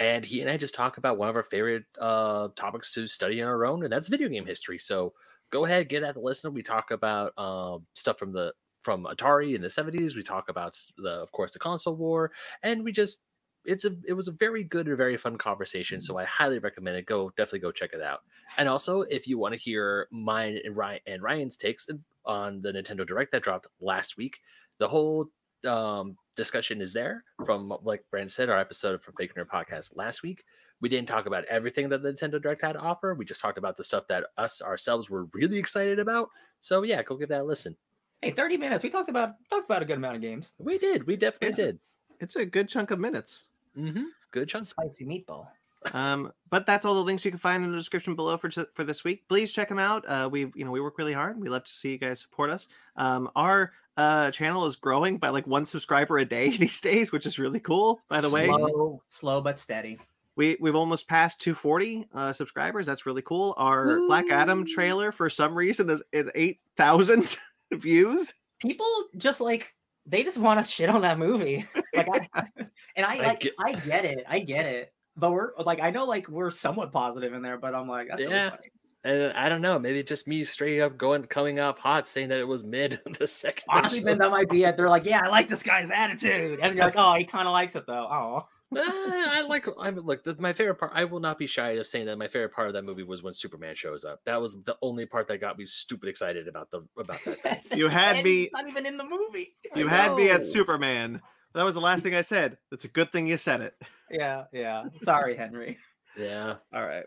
and 0.00 0.24
he 0.24 0.40
and 0.40 0.50
I 0.50 0.56
just 0.56 0.74
talk 0.74 0.96
about 0.98 1.16
one 1.16 1.28
of 1.28 1.36
our 1.36 1.44
favorite 1.44 1.84
uh, 2.00 2.48
topics 2.56 2.92
to 2.94 3.06
study 3.06 3.40
on 3.40 3.48
our 3.48 3.66
own, 3.66 3.84
and 3.84 3.92
that's 3.92 4.08
video 4.08 4.28
game 4.28 4.46
history. 4.46 4.78
So 4.78 5.12
go 5.50 5.64
ahead, 5.64 5.88
get 5.88 6.02
that 6.02 6.14
to 6.14 6.20
listen. 6.20 6.52
We 6.52 6.62
talk 6.62 6.90
about 6.90 7.36
um, 7.38 7.86
stuff 7.94 8.18
from 8.18 8.32
the 8.32 8.52
from 8.82 9.04
Atari 9.04 9.54
in 9.54 9.62
the 9.62 9.70
seventies. 9.70 10.16
We 10.16 10.22
talk 10.22 10.48
about 10.48 10.78
the, 10.96 11.10
of 11.10 11.32
course, 11.32 11.52
the 11.52 11.58
console 11.58 11.96
war, 11.96 12.30
and 12.62 12.84
we 12.84 12.92
just 12.92 13.18
it's 13.64 13.84
a 13.84 13.94
it 14.06 14.14
was 14.14 14.28
a 14.28 14.32
very 14.32 14.64
good 14.64 14.88
and 14.88 14.96
very 14.96 15.16
fun 15.16 15.36
conversation. 15.36 16.00
So 16.00 16.16
I 16.18 16.24
highly 16.24 16.58
recommend 16.58 16.96
it. 16.96 17.06
Go 17.06 17.30
definitely 17.36 17.60
go 17.60 17.72
check 17.72 17.90
it 17.92 18.02
out. 18.02 18.20
And 18.56 18.68
also, 18.68 19.02
if 19.02 19.26
you 19.26 19.38
want 19.38 19.54
to 19.54 19.60
hear 19.60 20.08
mine 20.10 20.58
and 20.64 20.76
Ryan 20.76 21.00
and 21.06 21.22
Ryan's 21.22 21.56
takes 21.56 21.88
on 22.24 22.62
the 22.62 22.72
Nintendo 22.72 23.06
Direct 23.06 23.32
that 23.32 23.42
dropped 23.42 23.66
last 23.80 24.16
week, 24.16 24.38
the 24.78 24.88
whole 24.88 25.26
um, 25.66 26.16
discussion 26.36 26.80
is 26.80 26.92
there 26.92 27.24
from 27.44 27.72
like 27.82 28.04
Brandon 28.10 28.28
said, 28.28 28.48
our 28.48 28.58
episode 28.58 29.02
from 29.02 29.14
Fake 29.18 29.34
Nerd 29.34 29.48
Podcast 29.48 29.90
last 29.94 30.22
week. 30.22 30.44
We 30.80 30.88
didn't 30.88 31.08
talk 31.08 31.26
about 31.26 31.44
everything 31.46 31.88
that 31.88 32.02
the 32.02 32.12
Nintendo 32.12 32.40
Direct 32.40 32.62
had 32.62 32.72
to 32.72 32.78
offer. 32.78 33.14
We 33.14 33.24
just 33.24 33.40
talked 33.40 33.58
about 33.58 33.76
the 33.76 33.84
stuff 33.84 34.06
that 34.08 34.26
us 34.36 34.62
ourselves 34.62 35.10
were 35.10 35.24
really 35.32 35.58
excited 35.58 35.98
about. 35.98 36.30
So 36.60 36.82
yeah, 36.82 37.02
go 37.02 37.16
give 37.16 37.28
that 37.30 37.40
a 37.40 37.44
listen. 37.44 37.76
Hey, 38.22 38.30
30 38.30 38.56
minutes. 38.56 38.82
We 38.84 38.90
talked 38.90 39.08
about 39.08 39.34
talked 39.50 39.64
about 39.64 39.82
a 39.82 39.84
good 39.84 39.96
amount 39.96 40.16
of 40.16 40.22
games. 40.22 40.52
We 40.58 40.78
did. 40.78 41.06
We 41.06 41.16
definitely 41.16 41.48
It's- 41.48 41.56
did. 41.66 41.78
It's 42.20 42.34
a 42.36 42.44
good 42.44 42.68
chunk 42.68 42.90
of 42.90 42.98
minutes. 42.98 43.46
Mm-hmm. 43.76 44.04
Good 44.32 44.48
chunk. 44.48 44.66
Spicy 44.66 45.04
meatball. 45.04 45.46
Um, 45.92 46.32
but 46.50 46.66
that's 46.66 46.84
all 46.84 46.94
the 46.94 47.04
links 47.04 47.24
you 47.24 47.30
can 47.30 47.38
find 47.38 47.62
in 47.62 47.70
the 47.70 47.76
description 47.76 48.16
below 48.16 48.36
for 48.36 48.50
for 48.72 48.82
this 48.82 49.04
week. 49.04 49.28
Please 49.28 49.52
check 49.52 49.68
them 49.68 49.78
out. 49.78 50.04
Uh, 50.08 50.28
we 50.30 50.50
you 50.56 50.64
know 50.64 50.72
we 50.72 50.80
work 50.80 50.98
really 50.98 51.12
hard. 51.12 51.40
We 51.40 51.48
love 51.48 51.62
to 51.64 51.70
see 51.72 51.90
you 51.92 51.98
guys 51.98 52.20
support 52.20 52.50
us. 52.50 52.66
Um, 52.96 53.30
our 53.36 53.72
uh, 53.96 54.32
channel 54.32 54.66
is 54.66 54.74
growing 54.74 55.18
by 55.18 55.28
like 55.28 55.46
one 55.46 55.64
subscriber 55.64 56.18
a 56.18 56.24
day 56.24 56.48
these 56.56 56.80
days, 56.80 57.12
which 57.12 57.24
is 57.26 57.38
really 57.38 57.60
cool. 57.60 58.00
By 58.08 58.20
the 58.20 58.30
way, 58.30 58.46
slow, 58.46 59.02
slow 59.06 59.40
but 59.40 59.58
steady. 59.60 59.98
We 60.38 60.56
we've 60.60 60.74
almost 60.76 61.06
passed 61.08 61.40
240 61.40 62.08
uh, 62.14 62.32
subscribers. 62.32 62.86
That's 62.86 63.04
really 63.04 63.20
cool. 63.22 63.52
Our 63.58 63.98
Black 64.06 64.30
Adam 64.30 64.64
trailer 64.64 65.12
for 65.12 65.28
some 65.28 65.54
reason 65.54 65.90
is 65.90 66.02
at 66.14 66.26
eight 66.34 66.60
thousand 66.78 67.36
views. 67.72 68.32
People 68.60 68.86
just 69.18 69.40
like 69.42 69.74
they 70.06 70.22
just 70.22 70.38
want 70.38 70.64
to 70.64 70.70
shit 70.72 70.88
on 70.88 71.02
that 71.02 71.18
movie. 71.18 71.66
Like, 71.94 72.30
I, 72.32 72.44
and 72.96 73.04
I 73.04 73.16
I 73.16 73.26
like 73.26 73.40
get- 73.40 73.54
I 73.58 73.72
get 73.74 74.04
it, 74.04 74.24
I 74.28 74.38
get 74.38 74.64
it. 74.66 74.92
But 75.16 75.32
we're 75.32 75.50
like 75.58 75.80
I 75.80 75.90
know 75.90 76.04
like 76.04 76.28
we're 76.28 76.52
somewhat 76.52 76.92
positive 76.92 77.32
in 77.34 77.42
there, 77.42 77.58
but 77.58 77.74
I'm 77.74 77.88
like 77.88 78.06
that's 78.08 78.22
Yeah. 78.22 78.28
really 78.28 78.50
funny. 78.50 78.70
And 79.04 79.32
I 79.32 79.48
don't 79.48 79.62
know, 79.62 79.78
maybe 79.78 80.02
just 80.04 80.28
me 80.28 80.44
straight 80.44 80.80
up 80.80 80.96
going 80.96 81.24
coming 81.24 81.58
off 81.58 81.78
hot 81.78 82.06
saying 82.08 82.28
that 82.28 82.38
it 82.38 82.46
was 82.46 82.62
mid 82.64 83.00
the 83.18 83.26
second. 83.26 83.64
Honestly, 83.68 84.00
Ben, 84.00 84.18
that 84.18 84.30
might 84.30 84.48
be 84.48 84.62
it. 84.64 84.76
They're 84.76 84.88
like, 84.88 85.04
yeah, 85.06 85.20
I 85.24 85.28
like 85.28 85.48
this 85.48 85.62
guy's 85.62 85.90
attitude, 85.90 86.60
and 86.60 86.74
you're 86.74 86.84
like, 86.84 86.96
oh, 86.96 87.14
he 87.14 87.24
kind 87.24 87.46
of 87.48 87.52
likes 87.52 87.74
it 87.74 87.84
though. 87.86 88.06
Oh, 88.10 88.46
I 88.76 89.44
like. 89.48 89.66
I 89.80 89.90
mean, 89.90 90.04
look, 90.04 90.24
the, 90.24 90.36
my 90.38 90.52
favorite 90.52 90.76
part. 90.76 90.92
I 90.94 91.04
will 91.04 91.20
not 91.20 91.38
be 91.38 91.46
shy 91.46 91.70
of 91.72 91.86
saying 91.86 92.06
that 92.06 92.18
my 92.18 92.28
favorite 92.28 92.52
part 92.52 92.68
of 92.68 92.74
that 92.74 92.84
movie 92.84 93.02
was 93.02 93.22
when 93.22 93.32
Superman 93.34 93.74
shows 93.74 94.04
up. 94.04 94.20
That 94.26 94.40
was 94.40 94.56
the 94.64 94.76
only 94.82 95.06
part 95.06 95.28
that 95.28 95.38
got 95.40 95.58
me 95.58 95.64
stupid 95.64 96.08
excited 96.08 96.48
about 96.48 96.70
the 96.70 96.86
about 96.98 97.20
that. 97.44 97.64
You 97.74 97.88
had 97.88 98.22
me- 98.24 98.50
Not 98.52 98.68
even 98.68 98.84
in 98.86 98.96
the 98.96 99.04
movie. 99.04 99.54
You 99.74 99.86
I 99.86 99.90
had 99.90 100.14
me 100.14 100.30
at. 100.30 100.44
Superman. 100.44 101.20
That 101.54 101.64
was 101.64 101.74
the 101.74 101.80
last 101.80 102.02
thing 102.02 102.14
I 102.14 102.20
said. 102.20 102.58
It's 102.70 102.84
a 102.84 102.88
good 102.88 103.10
thing 103.10 103.26
you 103.26 103.36
said 103.36 103.60
it. 103.60 103.74
Yeah, 104.10 104.44
yeah. 104.54 104.84
Sorry, 105.04 105.36
Henry. 105.36 105.76
Yeah. 106.16 106.54
All 106.72 106.82
right. 106.82 107.04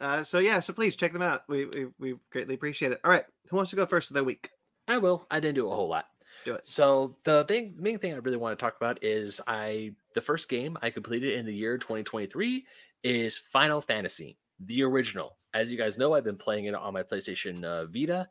Uh, 0.00 0.22
so 0.22 0.38
yeah, 0.38 0.60
so 0.60 0.72
please 0.72 0.94
check 0.94 1.12
them 1.12 1.20
out. 1.22 1.42
We, 1.48 1.64
we 1.66 1.86
we 1.98 2.14
greatly 2.30 2.54
appreciate 2.54 2.92
it. 2.92 3.00
All 3.04 3.10
right, 3.10 3.24
who 3.50 3.56
wants 3.56 3.70
to 3.70 3.76
go 3.76 3.86
first 3.86 4.10
of 4.12 4.14
the 4.14 4.22
week? 4.22 4.50
I 4.86 4.98
will. 4.98 5.26
I 5.32 5.40
didn't 5.40 5.56
do 5.56 5.68
a 5.68 5.74
whole 5.74 5.88
lot. 5.88 6.04
Do 6.44 6.54
it. 6.54 6.60
So 6.62 7.16
the 7.24 7.44
thing, 7.48 7.74
main 7.76 7.98
thing 7.98 8.12
I 8.12 8.18
really 8.18 8.36
want 8.36 8.56
to 8.56 8.64
talk 8.64 8.76
about 8.76 9.02
is 9.02 9.40
I 9.48 9.94
the 10.18 10.22
first 10.22 10.48
game 10.48 10.76
I 10.82 10.90
completed 10.90 11.38
in 11.38 11.46
the 11.46 11.54
year 11.54 11.78
2023 11.78 12.66
is 13.04 13.38
Final 13.38 13.80
Fantasy, 13.80 14.36
the 14.58 14.82
original. 14.82 15.38
As 15.54 15.70
you 15.70 15.78
guys 15.78 15.96
know, 15.96 16.12
I've 16.12 16.24
been 16.24 16.36
playing 16.36 16.64
it 16.64 16.74
on 16.74 16.92
my 16.92 17.04
PlayStation 17.04 17.62
uh, 17.62 17.86
Vita, 17.86 18.26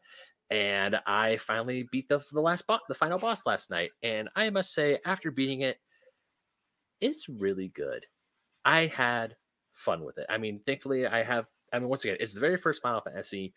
and 0.52 0.98
I 1.08 1.38
finally 1.38 1.88
beat 1.90 2.10
the 2.10 2.20
the 2.34 2.42
last 2.42 2.68
boss, 2.68 2.82
the 2.90 2.94
final 2.94 3.18
boss 3.18 3.46
last 3.46 3.70
night. 3.70 3.92
And 4.04 4.28
I 4.36 4.50
must 4.50 4.74
say, 4.74 5.00
after 5.06 5.32
beating 5.32 5.62
it, 5.62 5.78
it's 7.00 7.30
really 7.30 7.70
good. 7.70 8.06
I 8.66 8.88
had 8.88 9.38
fun 9.74 10.04
with 10.04 10.18
it. 10.18 10.26
I 10.28 10.38
mean, 10.38 10.60
thankfully, 10.66 11.08
I 11.08 11.24
have. 11.24 11.46
I 11.72 11.80
mean, 11.80 11.88
once 11.88 12.04
again, 12.04 12.18
it's 12.20 12.34
the 12.34 12.42
very 12.42 12.58
first 12.58 12.82
Final 12.82 13.00
Fantasy. 13.00 13.54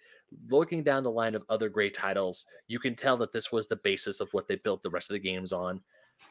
Looking 0.49 0.84
down 0.84 1.02
the 1.02 1.10
line 1.10 1.34
of 1.34 1.42
other 1.49 1.68
great 1.68 1.94
titles, 1.94 2.46
you 2.68 2.78
can 2.78 2.94
tell 2.94 3.16
that 3.16 3.32
this 3.32 3.50
was 3.50 3.66
the 3.66 3.80
basis 3.82 4.20
of 4.20 4.32
what 4.32 4.46
they 4.46 4.54
built 4.54 4.84
the 4.84 4.90
rest 4.90 5.10
of 5.10 5.14
the 5.14 5.18
games 5.18 5.52
on, 5.52 5.80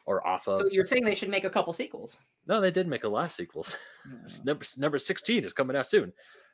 or 0.06 0.26
off 0.26 0.48
of. 0.48 0.56
So 0.56 0.66
you're 0.70 0.84
saying 0.84 1.04
they 1.04 1.14
should 1.14 1.28
make 1.30 1.44
a 1.44 1.50
couple 1.50 1.72
sequels? 1.72 2.18
no, 2.46 2.60
they 2.60 2.70
did 2.70 2.86
make 2.88 3.04
a 3.04 3.08
lot 3.08 3.26
of 3.26 3.32
sequels. 3.32 3.76
S- 4.24 4.42
number 4.44 4.64
number 4.78 4.98
sixteen 4.98 5.44
is 5.44 5.52
coming 5.52 5.76
out 5.76 5.86
soon, 5.88 6.12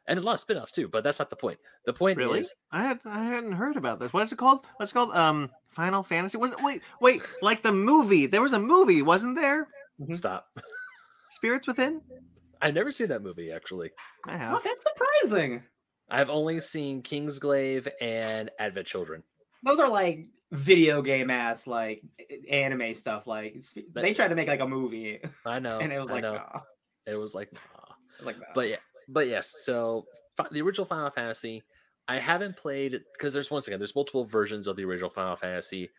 and 0.09 0.19
a 0.19 0.23
lot 0.23 0.35
of 0.35 0.41
spin-offs 0.41 0.73
too. 0.73 0.89
But 0.89 1.05
that's 1.05 1.19
not 1.19 1.31
the 1.31 1.37
point. 1.37 1.59
The 1.85 1.93
point 1.93 2.19
Really? 2.19 2.41
is, 2.41 2.55
I 2.73 2.83
had 2.83 3.01
I 3.05 3.25
hadn't 3.25 3.53
heard 3.53 3.77
about 3.77 4.01
this. 4.01 4.13
What 4.13 4.23
is 4.23 4.33
it 4.33 4.37
called? 4.39 4.67
What's 4.77 4.91
it 4.91 4.95
called? 4.95 5.15
Um, 5.15 5.51
Final 5.71 6.03
Fantasy. 6.03 6.39
Was 6.39 6.53
it? 6.53 6.59
Wait, 6.63 6.83
wait. 7.01 7.23
Like 7.43 7.63
the 7.63 7.73
movie? 7.73 8.27
There 8.27 8.43
was 8.43 8.53
a 8.53 8.59
movie, 8.59 9.03
wasn't 9.03 9.37
there? 9.37 9.69
stop. 10.15 10.49
Spirits 11.31 11.67
Within. 11.67 12.01
I 12.63 12.71
never 12.71 12.91
seen 12.91 13.09
that 13.09 13.23
movie 13.23 13.53
actually. 13.53 13.91
I 14.27 14.35
Oh, 14.35 14.39
have. 14.39 14.63
that's 14.65 14.85
surprising. 14.89 15.63
I've 16.09 16.31
only 16.31 16.61
seen 16.61 17.03
Kingsglaive 17.03 17.89
and 18.01 18.51
Advent 18.59 18.87
Children. 18.87 19.23
Those 19.65 19.81
are 19.81 19.89
like 19.91 20.27
video 20.53 21.03
game 21.03 21.31
ass 21.31 21.67
like 21.67 22.03
anime 22.51 22.95
stuff. 22.95 23.27
Like 23.27 23.63
But- 23.93 24.03
they 24.03 24.15
tried 24.15 24.29
to 24.29 24.35
make 24.35 24.49
like 24.49 24.61
a 24.61 24.69
movie, 24.69 25.21
I 25.45 25.59
know. 25.59 25.79
and 25.83 25.93
it 25.93 25.99
was 25.99 26.11
like, 26.11 26.23
nah. 26.23 26.61
It 27.07 27.15
was 27.17 27.35
like, 27.35 27.53
nah. 27.53 27.61
It 28.19 28.21
was 28.21 28.27
like 28.27 28.39
nah. 28.39 28.45
but 28.55 28.69
yeah, 28.69 28.77
but 29.09 29.29
yes. 29.29 29.63
So 29.65 30.07
the 30.51 30.63
original 30.63 30.87
Final 30.87 31.11
Fantasy, 31.11 31.63
I 32.09 32.19
haven't 32.19 32.57
played 32.57 33.01
because 33.13 33.33
there's 33.33 33.51
once 33.51 33.67
again 33.67 33.79
there's 33.79 33.95
multiple 33.95 34.25
versions 34.25 34.67
of 34.67 34.77
the 34.77 34.85
original 34.85 35.11
Final 35.11 35.37
Fantasy. 35.37 35.91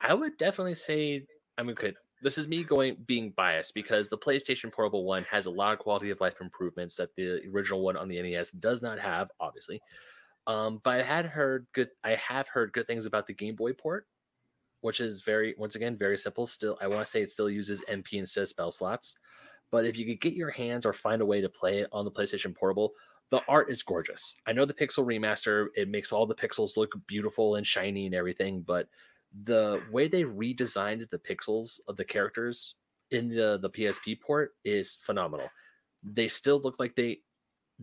I 0.00 0.14
would 0.14 0.36
definitely 0.38 0.74
say 0.74 1.26
I 1.56 1.62
mean, 1.62 1.76
could 1.76 1.94
this 2.22 2.38
is 2.38 2.48
me 2.48 2.64
going 2.64 2.96
being 3.06 3.32
biased 3.36 3.74
because 3.74 4.08
the 4.08 4.18
PlayStation 4.18 4.72
Portable 4.72 5.04
one 5.04 5.24
has 5.30 5.46
a 5.46 5.50
lot 5.50 5.74
of 5.74 5.78
quality 5.78 6.10
of 6.10 6.20
life 6.20 6.40
improvements 6.40 6.94
that 6.96 7.14
the 7.16 7.40
original 7.52 7.82
one 7.82 7.96
on 7.96 8.08
the 8.08 8.20
NES 8.20 8.50
does 8.52 8.80
not 8.80 8.98
have, 8.98 9.30
obviously. 9.40 9.80
Um, 10.46 10.80
but 10.84 11.00
I 11.00 11.02
had 11.02 11.26
heard 11.26 11.66
good. 11.72 11.88
I 12.02 12.16
have 12.16 12.48
heard 12.48 12.72
good 12.72 12.86
things 12.86 13.06
about 13.06 13.26
the 13.26 13.32
Game 13.32 13.56
Boy 13.56 13.72
port, 13.72 14.06
which 14.80 15.00
is 15.00 15.22
very 15.22 15.54
once 15.58 15.74
again 15.74 15.96
very 15.96 16.18
simple. 16.18 16.46
Still, 16.46 16.78
I 16.80 16.86
want 16.86 17.04
to 17.04 17.10
say 17.10 17.22
it 17.22 17.30
still 17.30 17.50
uses 17.50 17.82
MP 17.90 18.14
instead 18.14 18.42
of 18.42 18.48
spell 18.48 18.70
slots. 18.70 19.16
But 19.70 19.86
if 19.86 19.96
you 19.96 20.04
could 20.06 20.20
get 20.20 20.34
your 20.34 20.50
hands 20.50 20.86
or 20.86 20.92
find 20.92 21.22
a 21.22 21.26
way 21.26 21.40
to 21.40 21.48
play 21.48 21.78
it 21.78 21.88
on 21.92 22.04
the 22.04 22.10
PlayStation 22.10 22.54
Portable, 22.54 22.92
the 23.30 23.40
art 23.48 23.70
is 23.70 23.82
gorgeous. 23.82 24.36
I 24.46 24.52
know 24.52 24.64
the 24.64 24.74
Pixel 24.74 25.06
remaster, 25.06 25.68
it 25.74 25.88
makes 25.88 26.12
all 26.12 26.26
the 26.26 26.34
pixels 26.34 26.76
look 26.76 26.92
beautiful 27.06 27.56
and 27.56 27.66
shiny 27.66 28.06
and 28.06 28.14
everything, 28.14 28.60
but 28.60 28.86
the 29.44 29.82
way 29.90 30.06
they 30.06 30.22
redesigned 30.22 31.08
the 31.10 31.18
pixels 31.18 31.80
of 31.88 31.96
the 31.96 32.04
characters 32.04 32.76
in 33.10 33.28
the, 33.28 33.58
the 33.60 33.70
PSP 33.70 34.20
port 34.20 34.52
is 34.64 34.96
phenomenal. 35.02 35.48
They 36.04 36.28
still 36.28 36.60
look 36.60 36.76
like 36.78 36.94
they 36.94 37.20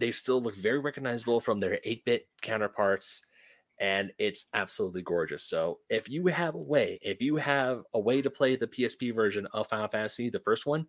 they 0.02 0.12
still 0.12 0.42
look 0.42 0.56
very 0.56 0.80
recognizable 0.80 1.40
from 1.40 1.60
their 1.60 1.80
8-bit 1.86 2.28
counterparts 2.42 3.24
and 3.80 4.12
it's 4.20 4.46
absolutely 4.54 5.02
gorgeous. 5.02 5.44
So 5.44 5.80
if 5.90 6.10
you 6.10 6.28
have 6.28 6.56
a 6.56 6.60
way, 6.60 7.00
if 7.02 7.20
you 7.20 7.36
have 7.38 7.82
a 7.94 8.00
way 8.00 8.22
to 8.22 8.30
play 8.30 8.56
the 8.56 8.68
PSP 8.68 9.14
version 9.14 9.48
of 9.54 9.68
Final 9.68 9.88
Fantasy, 9.88 10.30
the 10.30 10.40
first 10.40 10.66
one, 10.66 10.86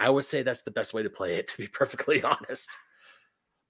I 0.00 0.10
would 0.10 0.24
say 0.24 0.42
that's 0.42 0.62
the 0.62 0.70
best 0.70 0.94
way 0.94 1.02
to 1.02 1.10
play 1.10 1.36
it, 1.36 1.46
to 1.48 1.58
be 1.58 1.68
perfectly 1.68 2.22
honest. 2.24 2.70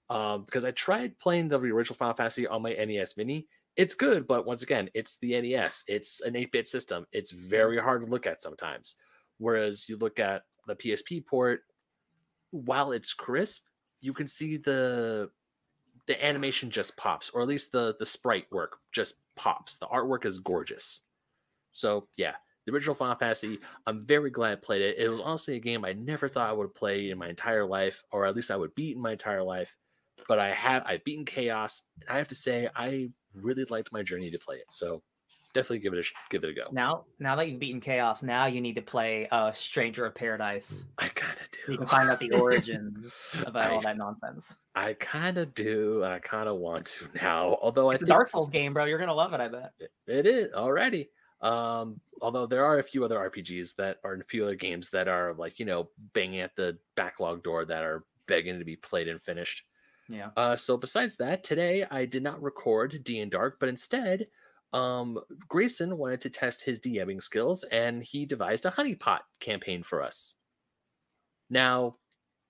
Um, 0.09 0.45
because 0.45 0.65
I 0.65 0.71
tried 0.71 1.19
playing 1.19 1.49
the 1.49 1.59
original 1.59 1.95
Final 1.95 2.15
Fantasy 2.15 2.47
on 2.47 2.63
my 2.63 2.73
NES 2.73 3.17
Mini. 3.17 3.47
It's 3.75 3.93
good, 3.93 4.27
but 4.27 4.47
once 4.47 4.63
again, 4.63 4.89
it's 4.95 5.17
the 5.17 5.39
NES. 5.39 5.83
It's 5.87 6.21
an 6.21 6.33
8-bit 6.33 6.67
system. 6.67 7.05
It's 7.11 7.31
very 7.31 7.79
hard 7.79 8.03
to 8.03 8.11
look 8.11 8.25
at 8.25 8.41
sometimes. 8.41 8.95
Whereas 9.37 9.87
you 9.87 9.97
look 9.97 10.19
at 10.19 10.41
the 10.65 10.75
PSP 10.75 11.25
port, 11.25 11.61
while 12.49 12.91
it's 12.91 13.13
crisp, 13.13 13.68
you 14.01 14.13
can 14.13 14.27
see 14.27 14.57
the 14.57 15.29
the 16.07 16.25
animation 16.25 16.71
just 16.71 16.97
pops, 16.97 17.29
or 17.29 17.41
at 17.41 17.47
least 17.47 17.71
the 17.71 17.95
the 17.99 18.05
sprite 18.05 18.51
work 18.51 18.79
just 18.91 19.15
pops. 19.35 19.77
The 19.77 19.87
artwork 19.87 20.25
is 20.25 20.39
gorgeous. 20.39 21.01
So 21.73 22.07
yeah, 22.15 22.33
the 22.65 22.73
original 22.73 22.95
Final 22.95 23.15
Fantasy, 23.15 23.59
I'm 23.87 24.05
very 24.05 24.29
glad 24.29 24.51
I 24.51 24.55
played 24.55 24.81
it. 24.81 24.97
It 24.97 25.09
was 25.09 25.21
honestly 25.21 25.55
a 25.55 25.59
game 25.59 25.85
I 25.85 25.93
never 25.93 26.27
thought 26.27 26.49
I 26.49 26.53
would 26.53 26.73
play 26.73 27.09
in 27.11 27.17
my 27.17 27.29
entire 27.29 27.65
life, 27.65 28.03
or 28.11 28.25
at 28.25 28.35
least 28.35 28.51
I 28.51 28.55
would 28.55 28.75
beat 28.75 28.95
in 28.95 29.01
my 29.01 29.11
entire 29.13 29.43
life. 29.43 29.75
But 30.27 30.39
I 30.39 30.53
have 30.53 30.83
I've 30.85 31.03
beaten 31.03 31.25
Chaos, 31.25 31.83
and 32.01 32.09
I 32.09 32.17
have 32.17 32.27
to 32.29 32.35
say 32.35 32.69
I 32.75 33.09
really 33.33 33.65
liked 33.69 33.91
my 33.91 34.03
journey 34.03 34.31
to 34.31 34.39
play 34.39 34.57
it. 34.57 34.71
So 34.71 35.01
definitely 35.53 35.79
give 35.79 35.93
it 35.93 35.99
a 35.99 36.03
give 36.29 36.43
it 36.43 36.49
a 36.49 36.53
go. 36.53 36.67
now, 36.71 37.05
now 37.19 37.35
that 37.35 37.49
you've 37.49 37.59
beaten 37.59 37.81
Chaos, 37.81 38.21
now 38.23 38.45
you 38.45 38.61
need 38.61 38.75
to 38.75 38.81
play 38.81 39.27
uh, 39.31 39.51
Stranger 39.51 40.05
of 40.05 40.15
Paradise. 40.15 40.83
I 40.97 41.07
kind 41.09 41.37
of 41.39 41.51
do. 41.51 41.71
You 41.73 41.77
can 41.79 41.87
find 41.87 42.09
out 42.09 42.19
the 42.19 42.31
origins 42.39 43.13
of 43.45 43.55
I- 43.55 43.71
all 43.71 43.81
that 43.81 43.97
nonsense. 43.97 44.53
I 44.75 44.93
kind 44.93 45.37
of 45.37 45.53
do, 45.55 46.03
and 46.03 46.13
I 46.13 46.19
kind 46.19 46.47
of 46.47 46.57
want 46.57 46.85
to 46.85 47.05
now. 47.21 47.57
Although 47.61 47.91
I 47.91 47.95
It's 47.95 48.03
a 48.03 48.05
think 48.05 48.15
Dark 48.15 48.27
Souls 48.29 48.49
game, 48.49 48.73
bro. 48.73 48.85
You're 48.85 48.99
gonna 48.99 49.13
love 49.13 49.33
it. 49.33 49.41
I 49.41 49.47
bet. 49.47 49.73
It 50.07 50.25
is 50.25 50.53
already. 50.53 51.09
Um, 51.41 52.01
although 52.21 52.45
there 52.45 52.65
are 52.65 52.79
a 52.79 52.83
few 52.83 53.05
other 53.05 53.17
RPGs 53.17 53.75
that 53.77 53.97
are 54.03 54.13
in 54.13 54.21
a 54.21 54.25
few 54.25 54.43
other 54.43 54.55
games 54.55 54.89
that 54.89 55.07
are 55.07 55.33
like, 55.35 55.57
you 55.57 55.65
know, 55.65 55.89
banging 56.13 56.41
at 56.41 56.53
the 56.57 56.77
backlog 56.95 57.43
door 57.43 57.63
that 57.63 57.81
are 57.81 58.03
begging 58.27 58.59
to 58.59 58.65
be 58.65 58.75
played 58.75 59.07
and 59.07 59.21
finished. 59.21 59.63
Yeah. 60.09 60.29
Uh, 60.35 60.55
so 60.57 60.75
besides 60.75 61.15
that, 61.17 61.43
today 61.45 61.85
I 61.89 62.03
did 62.05 62.23
not 62.23 62.41
record 62.41 62.99
D 63.03 63.19
and 63.21 63.31
Dark, 63.31 63.57
but 63.59 63.69
instead, 63.69 64.27
um, 64.73 65.19
Grayson 65.47 65.97
wanted 65.97 66.21
to 66.21 66.29
test 66.29 66.63
his 66.63 66.79
DMing 66.79 67.21
skills 67.21 67.63
and 67.63 68.03
he 68.03 68.25
devised 68.25 68.65
a 68.65 68.71
honeypot 68.71 69.19
campaign 69.39 69.83
for 69.83 70.03
us. 70.03 70.35
Now, 71.49 71.95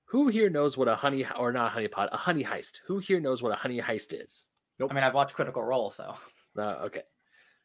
who 0.05 0.27
here 0.27 0.49
knows 0.49 0.75
what 0.75 0.87
a 0.87 0.95
honey 0.95 1.25
or 1.37 1.51
not 1.51 1.67
a 1.67 1.69
honey 1.69 1.87
pot, 1.87 2.09
a 2.11 2.17
honey 2.17 2.43
heist? 2.43 2.79
Who 2.87 2.99
here 2.99 3.19
knows 3.19 3.41
what 3.41 3.51
a 3.51 3.55
honey 3.55 3.79
heist 3.79 4.19
is? 4.19 4.47
Nope. 4.79 4.91
I 4.91 4.95
mean, 4.95 5.03
I've 5.03 5.13
watched 5.13 5.35
Critical 5.35 5.63
Role, 5.63 5.89
so 5.89 6.15
Uh, 6.57 6.75
okay. 6.85 7.03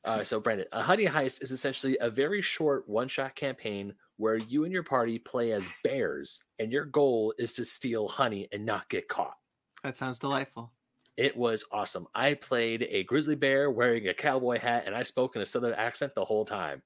Uh, 0.04 0.23
so, 0.23 0.38
Brandon, 0.38 0.66
a 0.73 0.82
honey 0.82 1.06
heist 1.06 1.42
is 1.42 1.50
essentially 1.50 1.96
a 2.00 2.11
very 2.11 2.42
short 2.42 2.87
one 2.87 3.08
shot 3.08 3.34
campaign 3.34 3.94
where 4.18 4.37
you 4.37 4.64
and 4.64 4.73
your 4.73 4.82
party 4.82 5.18
play 5.18 5.52
as 5.52 5.68
bears, 5.82 6.44
and 6.58 6.70
your 6.70 6.84
goal 6.84 7.32
is 7.38 7.54
to 7.54 7.64
steal 7.64 8.06
honey 8.06 8.46
and 8.52 8.66
not 8.66 8.88
get 8.90 9.08
caught. 9.08 9.34
That 9.82 9.96
sounds 9.96 10.18
delightful. 10.18 10.73
It 11.16 11.37
was 11.37 11.64
awesome. 11.71 12.06
I 12.14 12.35
played 12.35 12.87
a 12.90 13.04
grizzly 13.04 13.37
bear 13.37 13.71
wearing 13.71 14.09
a 14.09 14.14
cowboy 14.14 14.59
hat, 14.59 14.85
and 14.87 14.94
I 14.94 15.02
spoke 15.02 15.37
in 15.37 15.42
a 15.42 15.47
southern 15.47 15.75
accent 15.75 16.14
the 16.14 16.25
whole 16.25 16.44
time. 16.44 16.83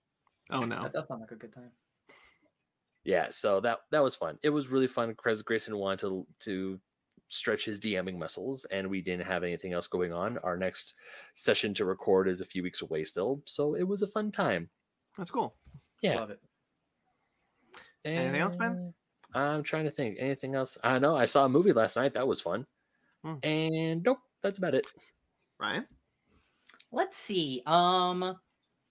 Oh 0.50 0.61
no. 0.61 0.78
that 0.80 0.92
does 0.92 1.08
sound 1.08 1.20
like 1.20 1.30
a 1.30 1.37
good 1.37 1.54
time. 1.54 1.70
Yeah, 3.04 3.28
so 3.30 3.61
that 3.61 3.78
that 3.90 4.02
was 4.02 4.16
fun. 4.16 4.38
It 4.42 4.50
was 4.50 4.68
really 4.68 4.87
fun. 4.87 5.14
Chris 5.14 5.40
Grayson 5.40 5.76
wanted 5.76 6.00
to 6.00 6.26
to 6.40 6.80
stretch 7.28 7.64
his 7.64 7.80
DMing 7.80 8.18
muscles, 8.18 8.66
and 8.70 8.88
we 8.88 9.00
didn't 9.00 9.26
have 9.26 9.44
anything 9.44 9.73
else 9.73 9.87
going 9.87 10.12
on. 10.12 10.38
Our 10.38 10.56
next 10.56 10.94
session 11.35 11.73
to 11.75 11.85
record 11.85 12.28
is 12.28 12.40
a 12.40 12.47
few 12.47 12.62
weeks 12.62 12.82
away 12.82 13.04
still, 13.04 13.42
so 13.47 13.75
it 13.75 13.87
was 13.87 14.02
a 14.02 14.06
fun 14.06 14.30
time. 14.30 14.68
That's 15.16 15.30
cool. 15.30 15.54
Yeah. 16.02 16.16
Love 16.16 16.30
it. 16.30 16.40
Anything 18.04 18.40
else, 18.40 18.56
Ben? 18.56 18.94
I'm 19.35 19.62
trying 19.62 19.85
to 19.85 19.90
think. 19.90 20.16
Anything 20.18 20.54
else? 20.54 20.78
I 20.82 20.99
know 20.99 21.16
I 21.16 21.26
saw 21.26 21.44
a 21.44 21.49
movie 21.49 21.73
last 21.73 21.97
night. 21.97 22.14
That 22.14 22.26
was 22.26 22.40
fun. 22.40 22.66
Hmm. 23.25 23.34
And 23.42 24.02
nope, 24.02 24.18
that's 24.42 24.58
about 24.58 24.75
it. 24.75 24.87
Ryan? 25.60 25.87
Let's 26.92 27.16
see. 27.16 27.62
Um, 27.66 28.37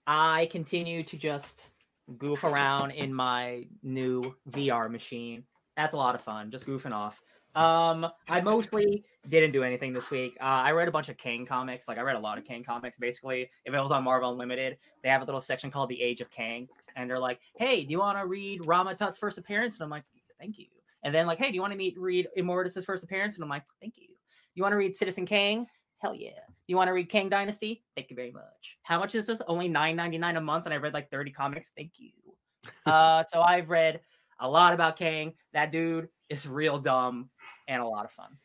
I 0.06 0.48
continue 0.50 1.02
to 1.02 1.16
just 1.16 1.72
goof 2.16 2.44
around 2.44 2.92
in 2.92 3.12
my 3.12 3.64
new 3.82 4.34
VR 4.50 4.90
machine. 4.90 5.44
That's 5.76 5.94
a 5.94 5.96
lot 5.96 6.14
of 6.14 6.20
fun, 6.20 6.50
just 6.50 6.66
goofing 6.66 6.92
off. 6.92 7.20
Um, 7.54 8.06
I 8.28 8.40
mostly 8.40 9.04
didn't 9.28 9.52
do 9.52 9.64
anything 9.64 9.92
this 9.92 10.10
week. 10.10 10.36
Uh, 10.40 10.44
I 10.44 10.70
read 10.70 10.86
a 10.86 10.92
bunch 10.92 11.08
of 11.08 11.16
Kang 11.16 11.44
comics. 11.44 11.88
Like 11.88 11.98
I 11.98 12.02
read 12.02 12.16
a 12.16 12.20
lot 12.20 12.38
of 12.38 12.44
Kang 12.44 12.62
comics. 12.62 12.98
Basically, 12.98 13.50
if 13.64 13.74
it 13.74 13.80
was 13.80 13.90
on 13.90 14.04
Marvel 14.04 14.30
Unlimited, 14.30 14.78
they 15.02 15.08
have 15.08 15.22
a 15.22 15.24
little 15.24 15.40
section 15.40 15.70
called 15.70 15.88
the 15.88 16.00
Age 16.00 16.20
of 16.20 16.30
Kang, 16.30 16.68
and 16.94 17.10
they're 17.10 17.18
like, 17.18 17.40
"Hey, 17.56 17.84
do 17.84 17.90
you 17.90 17.98
want 17.98 18.18
to 18.18 18.26
read 18.26 18.64
Rama-Tut's 18.66 19.18
first 19.18 19.38
appearance?" 19.38 19.76
And 19.76 19.82
I'm 19.82 19.90
like, 19.90 20.04
"Thank 20.38 20.58
you." 20.58 20.66
And 21.02 21.12
then 21.14 21.26
like, 21.26 21.38
"Hey, 21.38 21.48
do 21.48 21.54
you 21.54 21.60
want 21.60 21.72
to 21.72 21.78
meet 21.78 21.98
read 21.98 22.28
Immortus's 22.36 22.84
first 22.84 23.02
appearance?" 23.02 23.34
And 23.34 23.42
I'm 23.42 23.50
like, 23.50 23.64
"Thank 23.80 23.94
you." 23.96 24.17
You 24.58 24.62
want 24.62 24.72
to 24.72 24.76
read 24.76 24.96
Citizen 24.96 25.24
Kang? 25.24 25.68
Hell 25.98 26.16
yeah. 26.16 26.30
You 26.66 26.74
want 26.74 26.88
to 26.88 26.92
read 26.92 27.08
Kang 27.08 27.28
Dynasty? 27.28 27.84
Thank 27.94 28.10
you 28.10 28.16
very 28.16 28.32
much. 28.32 28.76
How 28.82 28.98
much 28.98 29.14
is 29.14 29.24
this? 29.24 29.40
Only 29.46 29.68
$9.99 29.68 30.36
a 30.36 30.40
month, 30.40 30.64
and 30.64 30.74
I've 30.74 30.82
read 30.82 30.94
like 30.94 31.08
30 31.12 31.30
comics. 31.30 31.70
Thank 31.76 31.92
you. 31.96 32.10
Uh, 32.84 33.22
so 33.22 33.40
I've 33.40 33.70
read 33.70 34.00
a 34.40 34.50
lot 34.50 34.74
about 34.74 34.96
Kang. 34.96 35.32
That 35.52 35.70
dude 35.70 36.08
is 36.28 36.48
real 36.48 36.80
dumb 36.80 37.30
and 37.68 37.80
a 37.80 37.86
lot 37.86 38.04
of 38.04 38.10
fun. 38.10 38.36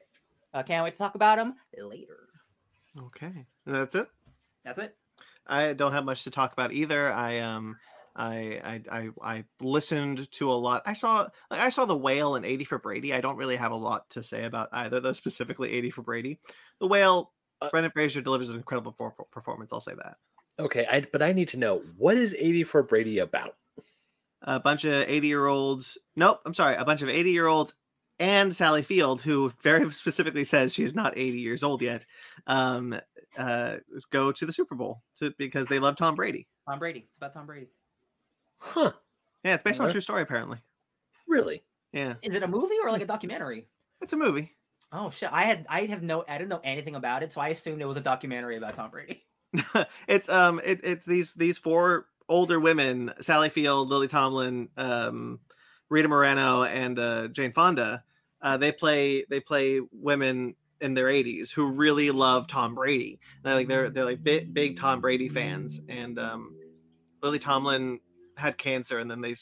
Uh, 0.53 0.61
can't 0.61 0.83
wait 0.83 0.91
to 0.91 0.97
talk 0.99 1.15
about 1.15 1.39
him 1.39 1.55
later. 1.75 2.29
Okay. 3.07 3.45
And 3.65 3.75
that's 3.75 3.95
it. 3.95 4.07
That's 4.63 4.77
it. 4.77 4.95
I 5.47 5.73
don't 5.73 5.93
have 5.93 6.05
much 6.05 6.25
to 6.25 6.29
talk 6.29 6.53
about 6.53 6.73
either. 6.73 7.11
I 7.11 7.39
um 7.39 7.75
I 8.15 8.59
I 8.63 8.81
I, 8.91 9.09
I 9.37 9.43
listened 9.61 10.29
to 10.33 10.51
a 10.51 10.53
lot. 10.53 10.83
I 10.85 10.93
saw 10.93 11.27
like, 11.49 11.59
I 11.61 11.69
saw 11.69 11.85
the 11.85 11.97
whale 11.97 12.35
and 12.35 12.45
80 12.45 12.65
for 12.65 12.77
Brady. 12.79 13.13
I 13.13 13.21
don't 13.21 13.37
really 13.37 13.55
have 13.55 13.71
a 13.71 13.75
lot 13.75 14.09
to 14.11 14.23
say 14.23 14.45
about 14.45 14.69
either 14.71 14.99
though 14.99 15.13
specifically 15.13 15.71
80 15.73 15.89
for 15.89 16.01
Brady. 16.03 16.39
The 16.79 16.87
whale 16.87 17.31
Uh, 17.61 17.69
Brendan 17.69 17.91
Fraser 17.91 18.21
delivers 18.21 18.49
an 18.49 18.55
incredible 18.55 18.93
for- 18.97 19.15
performance. 19.31 19.71
I'll 19.73 19.79
say 19.81 19.93
that. 19.95 20.17
Okay, 20.59 20.85
I, 20.85 21.05
but 21.11 21.21
I 21.23 21.31
need 21.33 21.47
to 21.49 21.57
know 21.57 21.81
what 21.97 22.17
is 22.17 22.35
80 22.37 22.65
for 22.65 22.83
Brady 22.83 23.19
about? 23.19 23.55
A 24.43 24.59
bunch 24.59 24.83
of 24.85 24.93
80 25.07 25.27
year 25.27 25.47
olds. 25.47 25.97
Nope, 26.15 26.41
I'm 26.45 26.53
sorry. 26.53 26.75
A 26.75 26.85
bunch 26.85 27.01
of 27.01 27.09
80 27.09 27.31
year 27.31 27.47
olds 27.47 27.73
and 28.19 28.53
Sally 28.55 28.83
Field, 28.83 29.21
who 29.21 29.51
very 29.63 29.89
specifically 30.03 30.43
says 30.43 30.73
she 30.73 30.83
is 30.83 30.93
not 30.93 31.17
80 31.17 31.39
years 31.39 31.63
old 31.63 31.81
yet, 31.81 32.05
um, 32.45 32.99
uh, 33.37 33.77
go 34.11 34.31
to 34.31 34.45
the 34.45 34.53
Super 34.53 34.75
Bowl 34.75 35.01
to, 35.17 35.33
because 35.39 35.65
they 35.67 35.79
love 35.79 35.95
Tom 35.95 36.13
Brady. 36.13 36.47
Tom 36.69 36.77
Brady. 36.77 37.05
It's 37.07 37.17
about 37.17 37.33
Tom 37.33 37.45
Brady. 37.47 37.69
Huh? 38.63 38.93
Yeah, 39.43 39.55
it's 39.55 39.63
based 39.63 39.81
on 39.81 39.87
a 39.87 39.91
true 39.91 39.99
story 40.01 40.21
apparently. 40.21 40.59
Really? 41.27 41.63
Yeah, 41.91 42.15
Is 42.21 42.33
it 42.33 42.43
a 42.43 42.47
movie 42.47 42.75
or 42.83 42.91
like 42.91 43.01
a 43.01 43.05
documentary? 43.05 43.67
it's 44.01 44.13
a 44.13 44.17
movie. 44.17 44.55
Oh 44.91 45.09
shit! 45.09 45.29
I 45.31 45.43
had 45.43 45.65
I 45.69 45.81
have 45.85 46.01
no 46.01 46.23
I 46.27 46.37
didn't 46.37 46.49
know 46.49 46.61
anything 46.63 46.95
about 46.95 47.23
it, 47.23 47.33
so 47.33 47.41
I 47.41 47.49
assumed 47.49 47.81
it 47.81 47.85
was 47.85 47.97
a 47.97 48.01
documentary 48.01 48.57
about 48.57 48.75
Tom 48.75 48.89
Brady. 48.89 49.23
it's 50.07 50.29
um 50.29 50.59
it, 50.63 50.79
it's 50.83 51.05
these 51.05 51.33
these 51.33 51.57
four 51.57 52.07
older 52.27 52.59
women 52.59 53.11
sally 53.21 53.49
field 53.49 53.89
lily 53.89 54.07
tomlin 54.07 54.69
um 54.77 55.39
rita 55.89 56.07
moreno 56.07 56.63
and 56.63 56.97
uh 56.97 57.27
jane 57.27 57.51
fonda 57.51 58.03
uh 58.41 58.57
they 58.57 58.71
play 58.71 59.25
they 59.29 59.39
play 59.39 59.79
women 59.91 60.55
in 60.81 60.95
their 60.95 61.05
80s 61.05 61.51
who 61.51 61.73
really 61.73 62.09
love 62.09 62.47
tom 62.47 62.73
brady 62.73 63.19
they're 63.43 63.53
like 63.53 63.67
they're 63.67 63.89
they're 63.89 64.05
like 64.05 64.23
big, 64.23 64.53
big 64.53 64.77
tom 64.77 65.01
brady 65.01 65.29
fans 65.29 65.81
and 65.87 66.17
um 66.17 66.55
lily 67.21 67.37
tomlin 67.39 67.99
had 68.37 68.57
cancer 68.57 68.99
and 68.99 69.09
then 69.09 69.21
they 69.21 69.35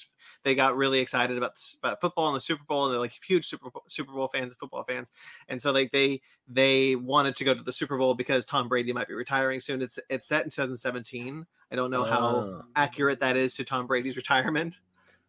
they 0.43 0.55
got 0.55 0.75
really 0.75 0.99
excited 0.99 1.37
about 1.37 1.53
about 1.81 2.01
football 2.01 2.27
and 2.27 2.35
the 2.35 2.41
super 2.41 2.63
bowl 2.67 2.85
and 2.85 2.93
they're 2.93 2.99
like 2.99 3.13
huge 3.25 3.45
super 3.47 3.69
bowl, 3.69 3.83
super 3.87 4.11
bowl 4.11 4.27
fans 4.33 4.51
and 4.51 4.59
football 4.59 4.83
fans 4.83 5.09
and 5.47 5.61
so 5.61 5.71
like 5.71 5.91
they 5.91 6.21
they 6.47 6.95
wanted 6.95 7.35
to 7.37 7.43
go 7.45 7.53
to 7.53 7.63
the 7.63 7.71
Super 7.71 7.97
Bowl 7.97 8.13
because 8.13 8.45
Tom 8.45 8.67
Brady 8.67 8.91
might 8.91 9.07
be 9.07 9.13
retiring 9.13 9.59
soon. 9.61 9.81
It's 9.81 9.97
it's 10.09 10.27
set 10.27 10.43
in 10.43 10.49
2017. 10.51 11.45
I 11.71 11.75
don't 11.75 11.91
know 11.91 12.03
how 12.03 12.25
Oh. 12.35 12.61
accurate 12.75 13.21
that 13.21 13.37
is 13.37 13.53
to 13.55 13.63
Tom 13.63 13.87
Brady's 13.87 14.15
retirement. 14.17 14.79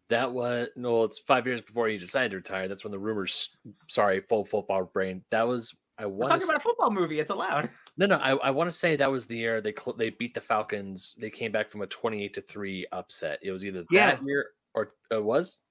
That 0.09 0.31
was 0.33 0.67
no, 0.75 1.03
it's 1.03 1.19
five 1.19 1.47
years 1.47 1.61
before 1.61 1.87
he 1.87 1.97
decided 1.97 2.31
to 2.31 2.37
retire. 2.37 2.67
That's 2.67 2.83
when 2.83 2.91
the 2.91 2.99
rumors. 2.99 3.55
Sorry, 3.87 4.19
full 4.21 4.43
football 4.43 4.83
brain. 4.85 5.23
That 5.29 5.47
was 5.47 5.73
I 5.97 6.07
want 6.07 6.31
talking 6.31 6.43
about 6.43 6.57
a 6.57 6.59
football 6.59 6.91
movie. 6.91 7.19
It's 7.19 7.29
allowed. 7.29 7.69
no, 7.97 8.05
no. 8.05 8.15
I, 8.15 8.31
I 8.31 8.51
want 8.51 8.69
to 8.69 8.75
say 8.75 8.95
that 8.95 9.11
was 9.11 9.25
the 9.25 9.37
year 9.37 9.61
they 9.61 9.73
cl- 9.73 9.95
they 9.95 10.09
beat 10.09 10.33
the 10.33 10.41
Falcons. 10.41 11.15
They 11.17 11.29
came 11.29 11.51
back 11.51 11.71
from 11.71 11.81
a 11.81 11.87
twenty-eight 11.87 12.33
to 12.35 12.41
three 12.41 12.87
upset. 12.91 13.39
It 13.41 13.51
was 13.51 13.63
either 13.63 13.83
Yeah. 13.91 14.15
that 14.15 14.25
year 14.25 14.47
or 14.73 14.93
it 15.11 15.23
was. 15.23 15.61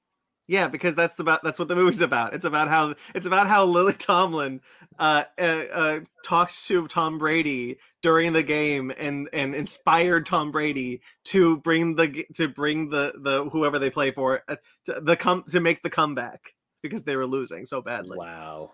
Yeah, 0.49 0.69
because 0.69 0.95
that's 0.95 1.19
about 1.19 1.43
that's 1.43 1.59
what 1.59 1.69
the 1.69 1.77
movie's 1.77 2.01
about. 2.01 2.35
It's 2.35 2.45
about 2.45 2.69
how 2.69 2.95
it's 3.15 3.27
about 3.27 3.47
how 3.47 3.65
Lily 3.65 3.93
Tomlin 3.95 4.61
uh, 4.99 5.25
uh, 5.39 5.43
uh 5.43 6.01
talks 6.25 6.67
to 6.67 6.87
Tom 6.89 7.19
Brady 7.19 7.79
during 8.03 8.33
the 8.33 8.43
game 8.43 8.93
and 8.99 9.29
and 9.33 9.55
inspired 9.55 10.27
Tom 10.27 10.51
Brady 10.51 11.01
to 11.27 11.59
bring 11.59 11.95
the 11.95 12.27
to 12.35 12.49
bring 12.49 12.91
the 12.91 13.15
the 13.17 13.45
whoever 13.51 13.79
they 13.79 13.91
play 13.91 14.11
for 14.11 14.43
uh, 14.49 14.57
to 14.87 15.01
the 15.01 15.17
come 15.17 15.45
to 15.51 15.61
make 15.61 15.83
the 15.83 15.91
comeback 15.91 16.55
because 16.83 17.05
they 17.05 17.17
were 17.17 17.27
losing 17.27 17.65
so 17.65 17.81
badly. 17.81 18.19
Wow. 18.19 18.73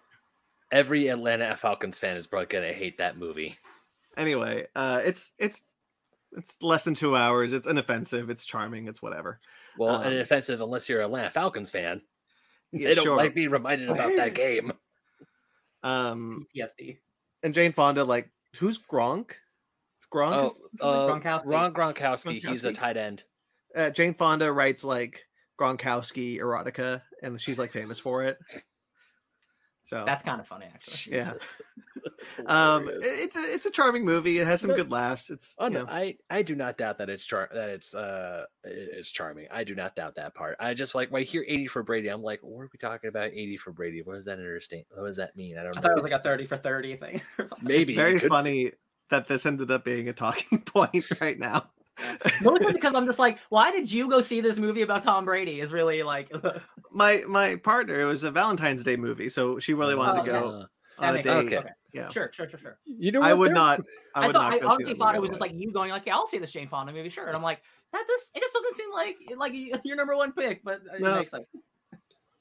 Every 0.70 1.08
Atlanta 1.08 1.56
Falcons 1.56 1.98
fan 1.98 2.16
is 2.16 2.26
probably 2.26 2.46
gonna 2.46 2.72
hate 2.72 2.98
that 2.98 3.16
movie. 3.16 3.56
anyway 4.16 4.66
uh 4.74 5.00
it's 5.04 5.32
it's 5.38 5.60
it's 6.32 6.60
less 6.60 6.84
than 6.84 6.94
two 6.94 7.16
hours 7.16 7.52
it's 7.52 7.66
inoffensive 7.66 8.28
it's 8.30 8.44
charming 8.44 8.86
it's 8.88 9.00
whatever 9.00 9.38
Well, 9.78 9.96
and 10.02 10.14
Um, 10.14 10.20
offensive 10.20 10.60
unless 10.60 10.88
you're 10.88 11.00
a 11.00 11.04
Atlanta 11.06 11.30
Falcons 11.30 11.70
fan. 11.70 12.02
Yeah, 12.72 12.88
they 12.90 12.94
don't 12.96 13.04
sure. 13.04 13.16
like 13.16 13.34
being 13.34 13.50
reminded 13.50 13.88
about 13.88 14.14
that 14.16 14.34
game. 14.44 14.72
um 15.82 16.46
PTSD. 16.54 16.98
and 17.42 17.54
jane 17.54 17.72
fonda 17.72 18.04
like 18.04 18.28
who's 18.58 18.78
gronk 18.78 19.30
it's 19.96 20.06
gronk 20.12 20.34
Oh, 20.34 20.44
is- 20.46 20.50
is 20.52 20.80
it? 20.80 20.82
uh, 20.82 21.08
Gronkowski. 21.08 21.46
Ron 21.46 21.72
Gronkowski. 21.74 22.44
He's 22.46 22.64
a 22.64 22.72
tight 22.72 22.96
end. 22.96 23.22
uh, 23.76 23.90
jane 23.90 24.14
fonda 24.14 24.52
writes 24.52 24.84
like 24.84 25.26
gronkowski 25.58 26.38
erotica 26.38 27.02
and 27.22 27.40
she's 27.40 27.58
like 27.58 27.72
famous 27.72 27.98
for 27.98 28.22
it 28.24 28.38
so 29.88 30.04
That's 30.06 30.22
kind 30.22 30.38
of 30.40 30.46
funny, 30.46 30.66
actually. 30.66 31.16
Yeah. 31.16 31.32
Jesus. 31.32 31.62
Um 32.46 32.88
it's 33.02 33.36
a 33.36 33.40
it's 33.40 33.66
a 33.66 33.70
charming 33.70 34.04
movie 34.04 34.38
it 34.38 34.46
has 34.46 34.60
some 34.60 34.72
good 34.72 34.90
laughs 34.90 35.30
it's 35.30 35.54
Oh 35.58 35.66
you 35.66 35.70
no, 35.74 35.84
know, 35.84 35.90
I 35.90 36.16
I 36.30 36.42
do 36.42 36.54
not 36.54 36.76
doubt 36.78 36.98
that 36.98 37.08
it's 37.08 37.24
char 37.24 37.48
that 37.52 37.68
it's 37.70 37.94
uh 37.94 38.44
it's 38.64 39.10
charming. 39.10 39.46
I 39.50 39.64
do 39.64 39.74
not 39.74 39.96
doubt 39.96 40.14
that 40.16 40.34
part. 40.34 40.56
I 40.60 40.74
just 40.74 40.94
like 40.94 41.10
when 41.10 41.22
I 41.22 41.24
hear 41.24 41.44
eighty 41.48 41.66
for 41.66 41.82
Brady, 41.82 42.08
I'm 42.08 42.22
like, 42.22 42.40
what 42.42 42.62
are 42.62 42.70
we 42.72 42.78
talking 42.78 43.08
about? 43.08 43.30
Eighty 43.32 43.56
for 43.56 43.72
Brady? 43.72 44.02
What 44.02 44.14
does 44.14 44.24
that 44.26 44.38
understand? 44.38 44.84
What 44.94 45.06
does 45.06 45.16
that 45.16 45.36
mean? 45.36 45.58
I 45.58 45.62
don't 45.64 45.76
I 45.76 45.80
know. 45.80 45.82
thought 45.82 45.90
it 45.92 46.02
was 46.02 46.10
like 46.10 46.20
a 46.20 46.22
30 46.22 46.46
for 46.46 46.56
30 46.56 46.96
thing 46.96 47.20
or 47.38 47.46
something. 47.46 47.66
Maybe 47.68 47.92
it's 47.92 47.96
very 47.96 48.16
it 48.16 48.20
could- 48.20 48.28
funny 48.30 48.72
that 49.10 49.26
this 49.28 49.46
ended 49.46 49.70
up 49.70 49.84
being 49.84 50.08
a 50.08 50.12
talking 50.12 50.60
point 50.62 51.06
right 51.20 51.38
now 51.38 51.70
Mostly 52.42 52.72
because 52.72 52.94
I'm 52.94 53.06
just 53.06 53.18
like, 53.18 53.38
why 53.48 53.70
did 53.70 53.90
you 53.90 54.08
go 54.08 54.20
see 54.20 54.40
this 54.40 54.58
movie 54.58 54.82
about 54.82 55.02
Tom 55.02 55.24
Brady? 55.24 55.60
Is 55.60 55.72
really 55.72 56.02
like 56.02 56.30
my 56.92 57.22
my 57.28 57.56
partner 57.56 58.00
it 58.00 58.04
was 58.04 58.24
a 58.24 58.30
valentine's 58.30 58.82
day 58.84 58.96
movie 58.96 59.28
so 59.28 59.58
she 59.58 59.74
really 59.74 59.94
wanted 59.94 60.24
to 60.24 60.30
Oh, 60.30 60.40
go 60.40 60.48
Uh, 60.48 60.66
that 61.00 61.08
on 61.08 61.14
a 61.16 61.22
date 61.22 61.28
sense. 61.28 61.46
Okay. 61.46 61.56
Okay. 61.58 61.68
yeah 61.92 62.08
Sure, 62.08 62.30
sure, 62.32 62.48
sure, 62.48 62.58
sure. 62.58 62.78
You 62.86 63.12
know, 63.12 63.20
I 63.22 63.32
would 63.34 63.52
not. 63.52 63.80
I 64.14 64.22
I, 64.22 64.26
would 64.26 64.34
thought 64.34 64.52
not 64.52 64.62
I 64.62 64.66
honestly 64.66 64.84
that 64.92 64.98
thought 64.98 65.14
it 65.14 65.20
was 65.20 65.30
just 65.30 65.40
like 65.40 65.52
you 65.54 65.72
going 65.72 65.90
like, 65.90 66.06
yeah, 66.06 66.14
I'll 66.14 66.26
see 66.26 66.38
this 66.38 66.50
Jane 66.52 66.68
Fonda 66.68 66.92
movie, 66.92 67.08
sure. 67.08 67.26
And 67.26 67.36
I'm 67.36 67.42
like, 67.42 67.62
that 67.92 68.04
just 68.06 68.36
it 68.36 68.40
just 68.42 68.54
doesn't 68.54 68.76
seem 68.76 68.92
like 68.92 69.16
like 69.36 69.52
your 69.84 69.96
number 69.96 70.16
one 70.16 70.32
pick, 70.32 70.62
but 70.64 70.80
it 70.94 71.00
No. 71.00 71.16
makes 71.16 71.30
sense. 71.30 71.46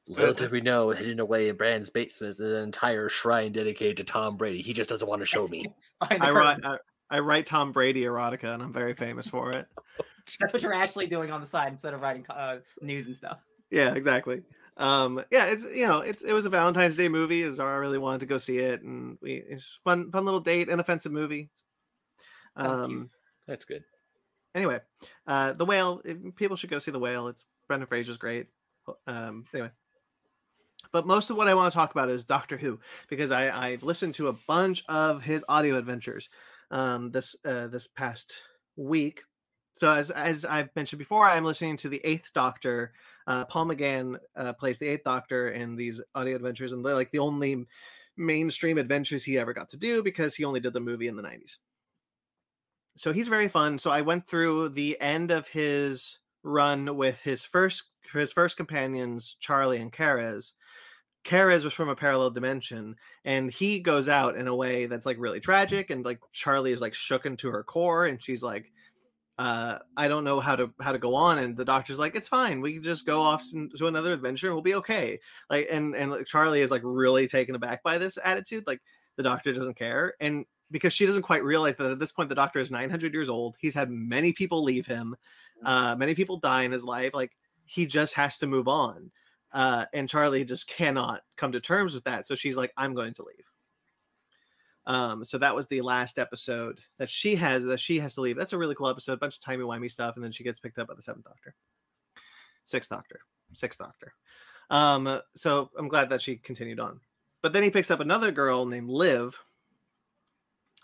Little 0.09 0.33
did 0.33 0.51
we 0.51 0.61
know, 0.61 0.91
hidden 0.91 1.19
away 1.19 1.49
in 1.49 1.57
Brand's 1.57 1.89
basement 1.89 2.35
is 2.35 2.39
an 2.39 2.55
entire 2.55 3.09
shrine 3.09 3.51
dedicated 3.51 3.97
to 3.97 4.03
Tom 4.05 4.37
Brady. 4.37 4.61
He 4.61 4.71
just 4.71 4.89
doesn't 4.89 5.07
want 5.07 5.21
to 5.21 5.25
show 5.25 5.47
me. 5.47 5.65
Behind 5.99 6.23
I 6.23 6.31
write 6.31 6.61
curtain. 6.61 6.79
I, 7.09 7.17
I 7.17 7.19
write 7.19 7.45
Tom 7.45 7.71
Brady 7.71 8.03
erotica, 8.03 8.53
and 8.53 8.61
I'm 8.61 8.73
very 8.73 8.93
famous 8.93 9.27
for 9.27 9.51
it. 9.51 9.67
That's 10.39 10.53
what 10.53 10.61
you're 10.61 10.73
actually 10.73 11.07
doing 11.07 11.31
on 11.31 11.41
the 11.41 11.47
side 11.47 11.71
instead 11.71 11.93
of 11.93 12.01
writing 12.01 12.25
uh, 12.29 12.57
news 12.81 13.05
and 13.05 13.15
stuff. 13.15 13.39
Yeah, 13.69 13.93
exactly. 13.93 14.43
um, 14.77 15.23
yeah, 15.31 15.45
it's 15.45 15.65
you 15.65 15.87
know, 15.87 15.99
it's 15.99 16.21
it 16.21 16.33
was 16.33 16.45
a 16.45 16.49
Valentine's 16.49 16.95
Day 16.95 17.07
movie. 17.07 17.49
Zara 17.49 17.79
really 17.79 17.97
wanted 17.97 18.21
to 18.21 18.25
go 18.25 18.37
see 18.37 18.57
it, 18.57 18.81
and 18.81 19.17
we 19.21 19.43
it's 19.47 19.79
fun, 19.83 20.11
fun 20.11 20.25
little 20.25 20.39
date, 20.39 20.69
inoffensive 20.69 21.11
movie. 21.11 21.49
Um, 22.55 23.09
That's 23.47 23.65
good. 23.65 23.83
Anyway, 24.55 24.79
uh, 25.27 25.53
the 25.53 25.65
whale. 25.65 26.01
People 26.35 26.57
should 26.57 26.69
go 26.69 26.79
see 26.79 26.91
the 26.91 26.99
whale. 26.99 27.27
It's 27.27 27.45
Brendan 27.67 27.87
Fraser's 27.87 28.17
great. 28.17 28.47
Um, 29.05 29.45
anyway, 29.53 29.71
but 30.91 31.05
most 31.05 31.29
of 31.29 31.37
what 31.37 31.47
I 31.47 31.53
want 31.53 31.71
to 31.71 31.75
talk 31.75 31.91
about 31.91 32.09
is 32.09 32.25
Doctor 32.25 32.57
Who 32.57 32.79
because 33.09 33.31
I 33.31 33.51
I've 33.51 33.83
listened 33.83 34.15
to 34.15 34.29
a 34.29 34.33
bunch 34.33 34.83
of 34.87 35.21
his 35.21 35.43
audio 35.47 35.77
adventures 35.77 36.29
um, 36.71 37.12
this 37.12 37.36
uh, 37.45 37.67
this 37.67 37.88
past 37.88 38.36
week. 38.75 39.21
So 39.77 39.91
as 39.91 40.12
as 40.12 40.45
I've 40.45 40.75
mentioned 40.75 40.99
before, 40.99 41.27
I'm 41.27 41.45
listening 41.45 41.77
to 41.77 41.89
the 41.89 42.01
Eighth 42.03 42.32
Doctor. 42.34 42.93
Uh, 43.25 43.45
Paul 43.45 43.67
McGann 43.67 44.17
uh, 44.36 44.53
plays 44.53 44.80
the 44.80 44.88
Eighth 44.88 45.03
Doctor 45.03 45.49
in 45.49 45.75
these 45.75 46.01
audio 46.15 46.36
adventures, 46.36 46.71
and 46.71 46.86
they're 46.86 46.93
like 46.93 47.12
the 47.12 47.19
only 47.19 47.65
mainstream 48.17 48.77
adventures 48.77 49.23
he 49.23 49.38
ever 49.38 49.53
got 49.53 49.69
to 49.69 49.77
do 49.77 50.01
because 50.01 50.36
he 50.36 50.43
only 50.43 50.60
did 50.60 50.73
the 50.73 50.80
movie 50.80 51.08
in 51.08 51.15
the 51.15 51.21
90s. 51.21 51.58
So 52.95 53.13
he's 53.13 53.27
very 53.27 53.47
fun. 53.47 53.77
So 53.77 53.91
I 53.91 54.01
went 54.01 54.27
through 54.27 54.69
the 54.69 54.99
end 54.99 55.30
of 55.30 55.47
his 55.47 56.17
run 56.43 56.97
with 56.97 57.21
his 57.21 57.45
first 57.45 57.84
his 58.13 58.32
first 58.32 58.58
companions, 58.58 59.36
Charlie 59.39 59.82
and 59.82 59.91
C'rizz. 59.91 60.53
C'rizz 61.27 61.65
was 61.65 61.73
from 61.73 61.89
a 61.89 61.95
parallel 61.95 62.31
dimension, 62.31 62.95
and 63.25 63.51
he 63.51 63.79
goes 63.79 64.07
out 64.07 64.37
in 64.37 64.47
a 64.47 64.55
way 64.55 64.85
that's 64.85 65.05
like 65.05 65.17
really 65.19 65.41
tragic, 65.41 65.89
and 65.89 66.05
like 66.05 66.19
Charlie 66.31 66.71
is 66.71 66.79
like 66.79 66.93
shook 66.93 67.25
into 67.25 67.51
her 67.51 67.63
core, 67.63 68.05
and 68.05 68.21
she's 68.21 68.41
like, 68.41 68.71
uh, 69.37 69.79
I 69.97 70.07
don't 70.07 70.23
know 70.23 70.39
how 70.39 70.55
to 70.55 70.73
how 70.79 70.93
to 70.93 70.97
go 70.97 71.15
on, 71.15 71.37
and 71.39 71.57
the 71.57 71.65
doctor's 71.65 71.99
like, 71.99 72.15
it's 72.15 72.29
fine, 72.29 72.61
we 72.61 72.73
can 72.73 72.83
just 72.83 73.05
go 73.05 73.21
off 73.21 73.43
to 73.51 73.87
another 73.87 74.13
adventure, 74.13 74.47
and 74.47 74.55
we'll 74.55 74.63
be 74.63 74.75
okay. 74.75 75.19
Like, 75.49 75.67
and 75.69 75.95
and 75.95 76.11
like, 76.11 76.25
Charlie 76.25 76.61
is 76.61 76.71
like 76.71 76.81
really 76.85 77.27
taken 77.27 77.55
aback 77.55 77.83
by 77.83 77.97
this 77.97 78.17
attitude, 78.23 78.65
like 78.65 78.81
the 79.17 79.23
doctor 79.23 79.51
doesn't 79.51 79.77
care, 79.77 80.13
and 80.21 80.45
because 80.71 80.93
she 80.93 81.05
doesn't 81.05 81.23
quite 81.23 81.43
realize 81.43 81.75
that 81.75 81.91
at 81.91 81.99
this 81.99 82.11
point 82.11 82.29
the 82.29 82.35
doctor 82.35 82.59
is 82.59 82.71
900 82.71 83.13
years 83.13 83.29
old, 83.29 83.55
he's 83.59 83.75
had 83.75 83.89
many 83.89 84.31
people 84.31 84.63
leave 84.63 84.87
him, 84.87 85.15
mm. 85.61 85.67
uh, 85.67 85.95
many 85.97 86.15
people 86.15 86.37
die 86.37 86.63
in 86.63 86.71
his 86.71 86.85
life, 86.85 87.13
like 87.13 87.31
he 87.65 87.85
just 87.85 88.13
has 88.13 88.37
to 88.37 88.47
move 88.47 88.69
on. 88.69 89.11
Uh, 89.57 89.85
and 89.91 90.07
Charlie 90.07 90.45
just 90.45 90.67
cannot 90.67 91.23
come 91.35 91.51
to 91.53 91.59
terms 91.59 91.95
with 91.95 92.03
that. 92.03 92.27
So 92.27 92.35
she's 92.35 92.55
like, 92.55 92.71
I'm 92.77 92.93
going 92.93 93.15
to 93.15 93.23
leave. 93.23 93.51
Um, 94.85 95.25
so 95.25 95.39
that 95.39 95.55
was 95.55 95.65
the 95.65 95.81
last 95.81 96.19
episode 96.19 96.79
that 96.99 97.09
she 97.09 97.33
has 97.37 97.63
that 97.63 97.79
she 97.79 97.97
has 97.97 98.13
to 98.13 98.21
leave. 98.21 98.37
That's 98.37 98.53
a 98.53 98.57
really 98.59 98.75
cool 98.75 98.87
episode, 98.87 99.13
a 99.13 99.17
bunch 99.17 99.33
of 99.33 99.41
timey 99.41 99.63
wimey 99.63 99.89
stuff, 99.89 100.13
and 100.13 100.23
then 100.23 100.31
she 100.31 100.43
gets 100.43 100.59
picked 100.59 100.77
up 100.77 100.89
by 100.89 100.93
the 100.93 101.01
seventh 101.01 101.25
doctor, 101.25 101.55
sixth 102.65 102.91
doctor, 102.91 103.21
sixth 103.53 103.79
doctor. 103.79 104.13
Um, 104.69 105.21
so 105.33 105.71
I'm 105.75 105.87
glad 105.87 106.11
that 106.11 106.21
she 106.21 106.35
continued 106.35 106.79
on. 106.79 106.99
But 107.41 107.51
then 107.51 107.63
he 107.63 107.71
picks 107.71 107.89
up 107.89 107.99
another 107.99 108.29
girl 108.29 108.67
named 108.67 108.91
Liv. 108.91 109.39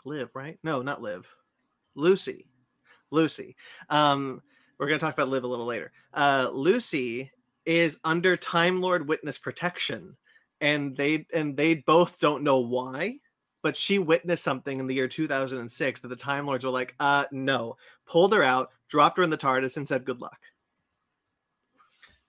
Liv, 0.04 0.32
right? 0.34 0.58
No, 0.64 0.82
not 0.82 1.04
Liv. 1.04 1.32
Lucy. 1.94 2.48
Lucy. 3.12 3.56
Um, 3.92 4.42
we're 4.80 4.88
gonna 4.88 4.98
talk 4.98 5.14
about 5.14 5.30
Liv 5.30 5.44
a 5.44 5.48
little 5.48 5.68
later. 5.68 5.92
Uh, 6.12 6.50
Lucy 6.52 7.30
is 7.66 8.00
under 8.04 8.38
Time 8.38 8.82
Lord 8.82 9.08
witness 9.08 9.38
protection, 9.38 10.18
and 10.62 10.96
they 10.96 11.26
and 11.34 11.58
they 11.58 11.76
both 11.76 12.20
don't 12.20 12.44
know 12.44 12.60
why. 12.60 13.18
But 13.62 13.78
she 13.78 13.98
witnessed 13.98 14.44
something 14.44 14.78
in 14.78 14.88
the 14.88 14.96
year 14.96 15.08
2006 15.08 16.02
that 16.02 16.08
the 16.10 16.16
Time 16.18 16.46
Lords 16.46 16.66
were 16.66 16.72
like, 16.72 16.96
uh, 17.00 17.26
no, 17.32 17.78
pulled 18.06 18.34
her 18.34 18.44
out, 18.44 18.72
dropped 18.90 19.18
her 19.18 19.24
in 19.24 19.30
the 19.30 19.38
TARDIS, 19.38 19.78
and 19.78 19.88
said 19.88 20.04
good 20.04 20.20
luck. 20.20 20.40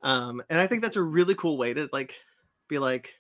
Um, 0.00 0.42
and 0.48 0.60
I 0.60 0.68
think 0.68 0.82
that's 0.82 0.96
a 0.96 1.02
really 1.02 1.34
cool 1.34 1.56
way 1.56 1.74
to 1.74 1.88
like 1.92 2.20
be 2.68 2.78
like, 2.78 3.14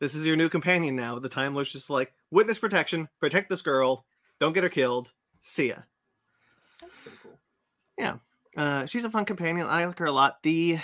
this 0.00 0.14
is 0.14 0.26
your 0.26 0.36
new 0.36 0.48
companion 0.48 0.96
now. 0.96 1.18
The 1.18 1.28
Time 1.28 1.54
Lords 1.54 1.70
just 1.70 1.90
like 1.90 2.12
witness 2.30 2.58
protection, 2.58 3.08
protect 3.20 3.50
this 3.50 3.62
girl, 3.62 4.04
don't 4.40 4.52
get 4.52 4.64
her 4.64 4.68
killed. 4.68 5.12
See 5.40 5.68
ya. 5.68 5.76
That's 6.80 6.94
pretty 7.02 7.18
cool. 7.22 7.38
Yeah. 7.98 8.16
Uh, 8.56 8.86
she's 8.86 9.04
a 9.04 9.10
fun 9.10 9.24
companion. 9.24 9.66
I 9.66 9.84
like 9.84 9.98
her 9.98 10.06
a 10.06 10.12
lot. 10.12 10.42
The 10.42 10.78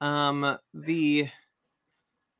um, 0.00 0.58
the 0.74 1.28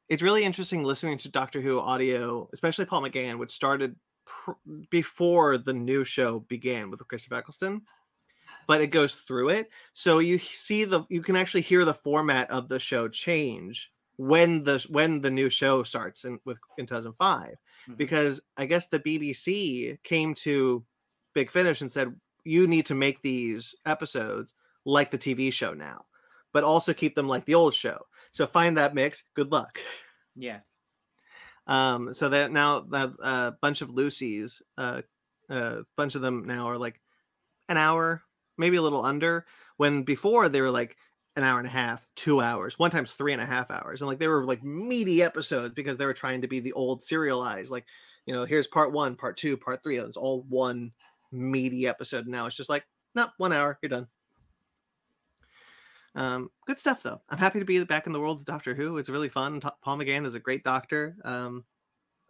it's 0.08 0.22
really 0.22 0.44
interesting 0.44 0.84
listening 0.84 1.18
to 1.18 1.30
Doctor 1.30 1.60
Who 1.60 1.80
audio, 1.80 2.48
especially 2.52 2.84
Paul 2.84 3.02
McGann, 3.02 3.38
which 3.38 3.50
started 3.50 3.96
pr- 4.24 4.52
before 4.90 5.58
the 5.58 5.72
new 5.72 6.04
show 6.04 6.40
began 6.40 6.90
with 6.90 7.06
Christopher 7.08 7.36
Eccleston, 7.36 7.82
but 8.66 8.80
it 8.80 8.88
goes 8.88 9.16
through 9.16 9.50
it. 9.50 9.70
So 9.94 10.18
you 10.18 10.38
see 10.38 10.84
the 10.84 11.02
you 11.08 11.22
can 11.22 11.36
actually 11.36 11.62
hear 11.62 11.84
the 11.84 11.94
format 11.94 12.50
of 12.50 12.68
the 12.68 12.78
show 12.78 13.08
change 13.08 13.92
when 14.16 14.62
the 14.64 14.84
when 14.88 15.20
the 15.20 15.30
new 15.30 15.48
show 15.48 15.82
starts 15.82 16.24
in 16.24 16.38
with 16.44 16.58
in 16.78 16.86
2005 16.86 17.42
mm-hmm. 17.50 17.94
because 17.94 18.40
I 18.56 18.66
guess 18.66 18.88
the 18.88 19.00
BBC 19.00 20.02
came 20.02 20.34
to 20.36 20.84
Big 21.34 21.50
Finish 21.50 21.80
and 21.80 21.92
said 21.92 22.14
you 22.44 22.66
need 22.66 22.86
to 22.86 22.94
make 22.94 23.20
these 23.22 23.74
episodes 23.84 24.54
like 24.84 25.10
the 25.10 25.18
TV 25.18 25.52
show 25.52 25.74
now 25.74 26.04
but 26.56 26.64
also 26.64 26.94
keep 26.94 27.14
them 27.14 27.28
like 27.28 27.44
the 27.44 27.54
old 27.54 27.74
show. 27.74 27.98
So 28.32 28.46
find 28.46 28.78
that 28.78 28.94
mix. 28.94 29.24
Good 29.34 29.52
luck. 29.52 29.78
Yeah. 30.34 30.60
Um, 31.66 32.14
so 32.14 32.30
that 32.30 32.50
now 32.50 32.80
that 32.92 33.10
a 33.20 33.22
uh, 33.22 33.50
bunch 33.60 33.82
of 33.82 33.90
Lucy's, 33.90 34.62
a 34.78 34.80
uh, 35.50 35.52
uh, 35.52 35.82
bunch 35.98 36.14
of 36.14 36.22
them 36.22 36.44
now 36.46 36.68
are 36.68 36.78
like 36.78 36.98
an 37.68 37.76
hour, 37.76 38.22
maybe 38.56 38.78
a 38.78 38.82
little 38.82 39.04
under. 39.04 39.44
When 39.76 40.02
before 40.02 40.48
they 40.48 40.62
were 40.62 40.70
like 40.70 40.96
an 41.36 41.44
hour 41.44 41.58
and 41.58 41.68
a 41.68 41.70
half, 41.70 42.06
two 42.16 42.40
hours, 42.40 42.78
one 42.78 42.90
times 42.90 43.12
three 43.12 43.34
and 43.34 43.42
a 43.42 43.46
half 43.46 43.70
hours, 43.70 44.00
and 44.00 44.08
like 44.08 44.18
they 44.18 44.28
were 44.28 44.46
like 44.46 44.64
meaty 44.64 45.22
episodes 45.22 45.74
because 45.74 45.98
they 45.98 46.06
were 46.06 46.14
trying 46.14 46.40
to 46.40 46.48
be 46.48 46.60
the 46.60 46.72
old 46.72 47.02
serialized. 47.02 47.70
Like, 47.70 47.84
you 48.24 48.32
know, 48.32 48.46
here's 48.46 48.66
part 48.66 48.92
one, 48.92 49.14
part 49.14 49.36
two, 49.36 49.58
part 49.58 49.82
three. 49.82 49.98
It's 49.98 50.16
all 50.16 50.46
one 50.48 50.92
meaty 51.32 51.86
episode. 51.86 52.26
Now 52.26 52.46
it's 52.46 52.56
just 52.56 52.70
like, 52.70 52.86
not 53.14 53.34
one 53.36 53.52
hour, 53.52 53.78
you're 53.82 53.90
done. 53.90 54.06
Um, 56.16 56.50
good 56.66 56.78
stuff 56.78 57.02
though. 57.02 57.20
I'm 57.28 57.38
happy 57.38 57.58
to 57.58 57.64
be 57.64 57.84
back 57.84 58.06
in 58.06 58.12
the 58.12 58.20
world 58.20 58.40
of 58.40 58.46
Doctor 58.46 58.74
Who. 58.74 58.96
It's 58.96 59.10
really 59.10 59.28
fun. 59.28 59.60
Paul 59.60 59.98
McGann 59.98 60.26
is 60.26 60.34
a 60.34 60.40
great 60.40 60.64
doctor. 60.64 61.16
Um, 61.24 61.64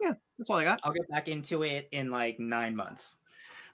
yeah, 0.01 0.13
that's 0.37 0.49
all 0.49 0.57
I 0.57 0.65
got. 0.65 0.81
I'll 0.83 0.91
get 0.91 1.09
back 1.09 1.29
into 1.29 1.63
it 1.63 1.87
in 1.91 2.11
like 2.11 2.37
nine 2.39 2.75
months 2.75 3.15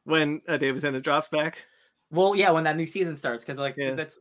when 0.03 0.41
uh, 0.47 0.57
David 0.57 0.81
Tennant 0.81 1.03
drops 1.03 1.27
back. 1.29 1.65
Well, 2.11 2.35
yeah, 2.35 2.51
when 2.51 2.63
that 2.65 2.77
new 2.77 2.85
season 2.85 3.17
starts, 3.17 3.43
because 3.43 3.59
like 3.59 3.73
yeah. 3.75 3.95
that's 3.95 4.19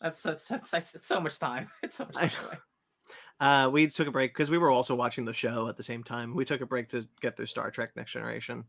that's, 0.00 0.22
that's 0.22 1.06
so 1.06 1.20
much 1.20 1.38
time. 1.38 1.68
It's 1.82 1.96
so 1.96 2.04
much 2.04 2.16
time. 2.16 2.58
Uh, 3.40 3.70
we 3.72 3.86
took 3.86 4.06
a 4.06 4.10
break 4.10 4.34
because 4.34 4.50
we 4.50 4.58
were 4.58 4.70
also 4.70 4.94
watching 4.94 5.24
the 5.24 5.32
show 5.32 5.66
at 5.66 5.74
the 5.74 5.82
same 5.82 6.04
time. 6.04 6.34
We 6.34 6.44
took 6.44 6.60
a 6.60 6.66
break 6.66 6.90
to 6.90 7.08
get 7.22 7.38
through 7.38 7.46
Star 7.46 7.70
Trek 7.70 7.92
Next 7.96 8.12
Generation. 8.12 8.64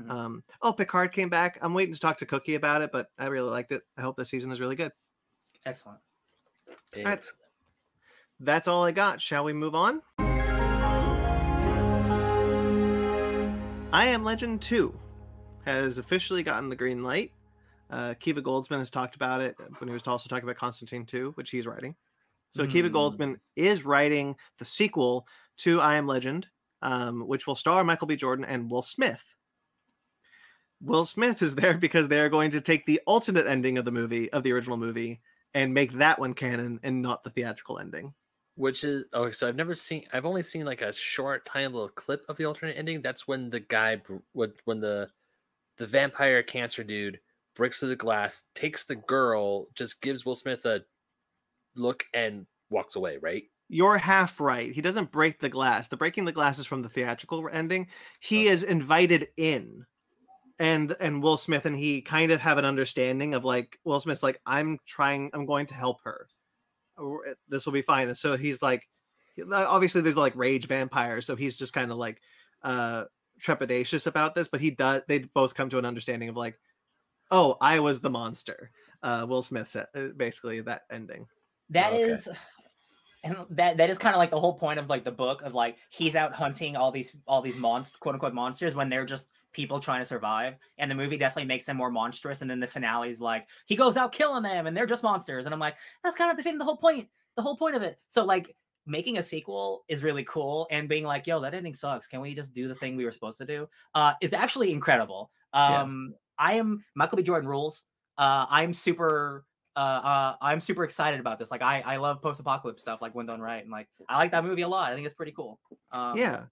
Mm-hmm. 0.00 0.10
Um, 0.10 0.42
oh, 0.62 0.72
Picard 0.72 1.12
came 1.12 1.28
back. 1.28 1.60
I'm 1.62 1.74
waiting 1.74 1.94
to 1.94 2.00
talk 2.00 2.18
to 2.18 2.26
Cookie 2.26 2.56
about 2.56 2.82
it, 2.82 2.90
but 2.90 3.06
I 3.20 3.26
really 3.28 3.50
liked 3.50 3.70
it. 3.70 3.82
I 3.96 4.02
hope 4.02 4.16
this 4.16 4.28
season 4.28 4.50
is 4.50 4.60
really 4.60 4.74
good. 4.74 4.90
Excellent. 5.64 6.00
Right. 7.04 7.24
That's 8.40 8.68
all 8.68 8.84
I 8.84 8.92
got. 8.92 9.20
Shall 9.20 9.44
we 9.44 9.52
move 9.52 9.74
on? 9.74 10.02
I 13.92 14.08
Am 14.08 14.24
Legend 14.24 14.60
2 14.60 14.94
has 15.64 15.98
officially 15.98 16.42
gotten 16.42 16.68
the 16.68 16.76
green 16.76 17.02
light. 17.02 17.32
Uh, 17.88 18.14
Kiva 18.18 18.42
Goldsman 18.42 18.78
has 18.78 18.90
talked 18.90 19.16
about 19.16 19.40
it 19.40 19.56
when 19.78 19.88
he 19.88 19.92
was 19.92 20.02
also 20.06 20.28
talking 20.28 20.44
about 20.44 20.56
Constantine 20.56 21.06
2, 21.06 21.32
which 21.36 21.50
he's 21.50 21.66
writing. 21.66 21.94
So 22.52 22.66
mm. 22.66 22.70
Kiva 22.70 22.90
Goldsman 22.90 23.36
is 23.54 23.84
writing 23.84 24.36
the 24.58 24.64
sequel 24.64 25.26
to 25.58 25.80
I 25.80 25.94
Am 25.96 26.06
Legend, 26.06 26.48
um, 26.82 27.26
which 27.26 27.46
will 27.46 27.54
star 27.54 27.84
Michael 27.84 28.06
B. 28.06 28.16
Jordan 28.16 28.44
and 28.44 28.70
Will 28.70 28.82
Smith. 28.82 29.34
Will 30.80 31.04
Smith 31.04 31.40
is 31.42 31.54
there 31.54 31.74
because 31.78 32.08
they 32.08 32.20
are 32.20 32.28
going 32.28 32.50
to 32.50 32.60
take 32.60 32.86
the 32.86 33.00
alternate 33.06 33.46
ending 33.46 33.78
of 33.78 33.84
the 33.84 33.92
movie, 33.92 34.30
of 34.32 34.42
the 34.42 34.52
original 34.52 34.76
movie, 34.76 35.20
and 35.56 35.72
make 35.72 35.94
that 35.94 36.18
one 36.18 36.34
canon 36.34 36.78
and 36.82 37.00
not 37.00 37.24
the 37.24 37.30
theatrical 37.30 37.78
ending. 37.78 38.12
Which 38.56 38.84
is 38.84 39.04
oh, 39.14 39.30
so 39.30 39.48
I've 39.48 39.56
never 39.56 39.74
seen. 39.74 40.04
I've 40.12 40.26
only 40.26 40.42
seen 40.42 40.64
like 40.64 40.82
a 40.82 40.92
short, 40.92 41.44
tiny 41.44 41.66
little 41.66 41.88
clip 41.88 42.24
of 42.28 42.36
the 42.36 42.44
alternate 42.44 42.76
ending. 42.76 43.02
That's 43.02 43.26
when 43.26 43.50
the 43.50 43.60
guy, 43.60 44.00
when 44.32 44.52
when 44.64 44.80
the 44.80 45.08
the 45.78 45.86
vampire 45.86 46.42
cancer 46.42 46.84
dude 46.84 47.18
breaks 47.54 47.78
through 47.78 47.88
the 47.88 47.96
glass, 47.96 48.44
takes 48.54 48.84
the 48.84 48.96
girl, 48.96 49.66
just 49.74 50.00
gives 50.00 50.24
Will 50.24 50.34
Smith 50.34 50.64
a 50.66 50.82
look 51.74 52.04
and 52.14 52.46
walks 52.70 52.96
away. 52.96 53.18
Right? 53.20 53.44
You're 53.68 53.98
half 53.98 54.40
right. 54.40 54.72
He 54.72 54.80
doesn't 54.80 55.10
break 55.10 55.40
the 55.40 55.48
glass. 55.48 55.88
The 55.88 55.96
breaking 55.96 56.24
the 56.24 56.32
glass 56.32 56.58
is 56.58 56.66
from 56.66 56.82
the 56.82 56.88
theatrical 56.88 57.48
ending. 57.50 57.88
He 58.20 58.48
oh. 58.48 58.52
is 58.52 58.62
invited 58.62 59.28
in 59.36 59.84
and 60.58 60.96
and 61.00 61.22
Will 61.22 61.36
Smith 61.36 61.66
and 61.66 61.76
he 61.76 62.00
kind 62.00 62.32
of 62.32 62.40
have 62.40 62.58
an 62.58 62.64
understanding 62.64 63.34
of 63.34 63.44
like 63.44 63.78
Will 63.84 64.00
Smith's 64.00 64.22
like 64.22 64.40
I'm 64.46 64.78
trying 64.86 65.30
I'm 65.32 65.46
going 65.46 65.66
to 65.66 65.74
help 65.74 66.00
her. 66.04 66.28
Eh, 66.98 67.34
this 67.48 67.66
will 67.66 67.72
be 67.72 67.82
fine. 67.82 68.08
And 68.08 68.16
so 68.16 68.36
he's 68.36 68.62
like 68.62 68.88
obviously 69.52 70.00
there's 70.00 70.16
like 70.16 70.34
rage 70.34 70.66
vampires 70.66 71.26
so 71.26 71.36
he's 71.36 71.58
just 71.58 71.74
kind 71.74 71.92
of 71.92 71.98
like 71.98 72.22
uh 72.62 73.04
trepidatious 73.38 74.06
about 74.06 74.34
this 74.34 74.48
but 74.48 74.62
he 74.62 74.70
does 74.70 75.02
they 75.08 75.18
both 75.18 75.54
come 75.54 75.68
to 75.68 75.76
an 75.76 75.84
understanding 75.84 76.30
of 76.30 76.38
like 76.38 76.58
oh 77.30 77.56
I 77.60 77.80
was 77.80 78.00
the 78.00 78.10
monster. 78.10 78.70
Uh 79.02 79.26
Will 79.28 79.42
Smith 79.42 79.68
said 79.68 79.86
uh, 79.94 80.08
basically 80.16 80.60
that 80.62 80.82
ending. 80.90 81.26
That 81.70 81.92
okay. 81.92 82.02
is 82.02 82.28
and 83.26 83.36
that 83.50 83.76
that 83.76 83.90
is 83.90 83.98
kind 83.98 84.14
of 84.14 84.18
like 84.18 84.30
the 84.30 84.40
whole 84.40 84.54
point 84.54 84.78
of 84.78 84.88
like 84.88 85.04
the 85.04 85.10
book 85.10 85.42
of 85.42 85.54
like 85.54 85.76
he's 85.90 86.16
out 86.16 86.32
hunting 86.32 86.76
all 86.76 86.90
these 86.90 87.14
all 87.26 87.42
these 87.42 87.56
monsters 87.58 87.98
quote 87.98 88.14
unquote 88.14 88.34
monsters 88.34 88.74
when 88.74 88.88
they're 88.88 89.04
just 89.04 89.28
people 89.52 89.80
trying 89.80 90.00
to 90.00 90.06
survive 90.06 90.54
and 90.78 90.90
the 90.90 90.94
movie 90.94 91.16
definitely 91.16 91.46
makes 91.46 91.64
them 91.64 91.76
more 91.76 91.90
monstrous 91.90 92.42
and 92.42 92.50
then 92.50 92.60
the 92.60 92.66
finale 92.66 93.08
is 93.08 93.20
like 93.20 93.46
he 93.66 93.76
goes 93.76 93.96
out 93.96 94.12
killing 94.12 94.42
them 94.42 94.66
and 94.66 94.76
they're 94.76 94.86
just 94.86 95.02
monsters 95.02 95.46
and 95.46 95.54
i'm 95.54 95.60
like 95.60 95.76
that's 96.02 96.16
kind 96.16 96.30
of 96.30 96.36
defeating 96.36 96.58
the 96.58 96.64
whole 96.64 96.76
point 96.76 97.08
the 97.36 97.42
whole 97.42 97.56
point 97.56 97.76
of 97.76 97.82
it. 97.82 97.98
So 98.08 98.24
like 98.24 98.56
making 98.86 99.18
a 99.18 99.22
sequel 99.22 99.84
is 99.88 100.02
really 100.02 100.24
cool 100.24 100.66
and 100.70 100.88
being 100.88 101.04
like 101.04 101.26
yo 101.26 101.40
that 101.40 101.54
ending 101.54 101.74
sucks. 101.74 102.06
Can 102.06 102.20
we 102.20 102.34
just 102.34 102.52
do 102.52 102.68
the 102.68 102.74
thing 102.74 102.96
we 102.96 103.04
were 103.04 103.12
supposed 103.12 103.38
to 103.38 103.46
do? 103.46 103.68
Uh 103.94 104.14
is 104.20 104.32
actually 104.32 104.72
incredible. 104.72 105.30
Um 105.52 106.12
yeah. 106.12 106.46
i 106.46 106.52
am 106.54 106.84
michael 106.94 107.16
b. 107.16 107.22
Jordan 107.22 107.48
rules. 107.48 107.82
Uh 108.18 108.46
i'm 108.50 108.72
super 108.72 109.44
uh, 109.76 109.78
uh, 109.78 110.36
I'm 110.40 110.58
super 110.58 110.84
excited 110.84 111.20
about 111.20 111.38
this. 111.38 111.50
Like, 111.50 111.62
I 111.62 111.80
I 111.82 111.96
love 111.98 112.22
post 112.22 112.40
apocalypse 112.40 112.80
stuff, 112.82 113.02
like 113.02 113.14
when 113.14 113.26
done 113.26 113.40
right, 113.40 113.62
and 113.62 113.70
like 113.70 113.88
I 114.08 114.16
like 114.16 114.30
that 114.30 114.44
movie 114.44 114.62
a 114.62 114.68
lot. 114.68 114.90
I 114.90 114.94
think 114.94 115.06
it's 115.06 115.14
pretty 115.14 115.32
cool. 115.32 115.60
Um, 115.92 116.16
yeah, 116.16 116.44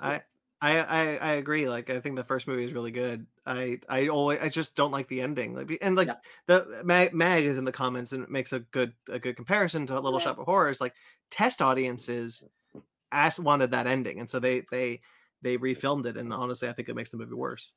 I, 0.00 0.22
I 0.60 0.78
I 0.78 1.16
I 1.16 1.32
agree. 1.34 1.68
Like, 1.68 1.90
I 1.90 2.00
think 2.00 2.16
the 2.16 2.24
first 2.24 2.48
movie 2.48 2.64
is 2.64 2.72
really 2.72 2.90
good. 2.90 3.26
I 3.46 3.78
I 3.88 4.08
always 4.08 4.40
I 4.40 4.48
just 4.48 4.74
don't 4.74 4.90
like 4.90 5.06
the 5.08 5.20
ending. 5.20 5.54
Like, 5.54 5.78
and 5.80 5.96
like 5.96 6.08
yeah. 6.08 6.14
the 6.46 6.82
Mag, 6.84 7.14
Mag 7.14 7.44
is 7.44 7.56
in 7.56 7.64
the 7.64 7.72
comments 7.72 8.12
and 8.12 8.24
it 8.24 8.30
makes 8.30 8.52
a 8.52 8.60
good 8.60 8.92
a 9.08 9.20
good 9.20 9.36
comparison 9.36 9.86
to 9.86 10.00
Little 10.00 10.18
yeah. 10.18 10.24
Shop 10.24 10.38
of 10.38 10.46
Horrors. 10.46 10.80
Like, 10.80 10.94
test 11.30 11.62
audiences 11.62 12.42
asked 13.12 13.38
wanted 13.38 13.70
that 13.70 13.86
ending, 13.86 14.18
and 14.18 14.28
so 14.28 14.40
they 14.40 14.64
they 14.72 15.00
they 15.40 15.56
refilmed 15.56 16.06
it. 16.06 16.16
And 16.16 16.32
honestly, 16.32 16.68
I 16.68 16.72
think 16.72 16.88
it 16.88 16.96
makes 16.96 17.10
the 17.10 17.16
movie 17.16 17.34
worse. 17.34 17.70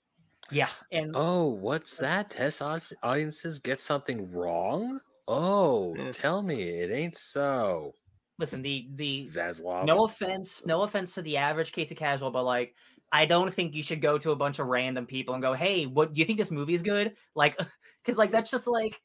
Yeah. 0.51 0.69
And 0.91 1.11
oh, 1.15 1.47
what's 1.47 1.99
uh, 1.99 2.03
that? 2.03 2.29
Test 2.29 2.61
audiences 3.03 3.59
get 3.59 3.79
something 3.79 4.31
wrong? 4.31 4.99
Oh, 5.27 5.95
tell 6.11 6.41
me 6.41 6.63
it 6.63 6.91
ain't 6.91 7.15
so. 7.15 7.93
Listen, 8.39 8.61
the 8.61 8.87
the 8.93 9.25
Zaslav. 9.25 9.85
No 9.85 10.05
offense, 10.05 10.65
no 10.65 10.83
offense 10.83 11.13
to 11.15 11.21
the 11.21 11.37
average 11.37 11.71
Casey 11.71 11.93
casual, 11.93 12.31
but 12.31 12.45
like 12.45 12.73
I 13.11 13.25
don't 13.25 13.53
think 13.53 13.75
you 13.75 13.83
should 13.83 14.01
go 14.01 14.17
to 14.17 14.31
a 14.31 14.35
bunch 14.35 14.59
of 14.59 14.67
random 14.67 15.05
people 15.05 15.33
and 15.33 15.43
go, 15.43 15.53
"Hey, 15.53 15.85
what 15.85 16.13
do 16.13 16.19
you 16.19 16.25
think 16.25 16.39
this 16.39 16.51
movie 16.51 16.73
is 16.73 16.81
good?" 16.81 17.13
Like, 17.35 17.57
because 18.03 18.17
like 18.17 18.31
that's 18.31 18.49
just 18.49 18.65
like 18.65 19.01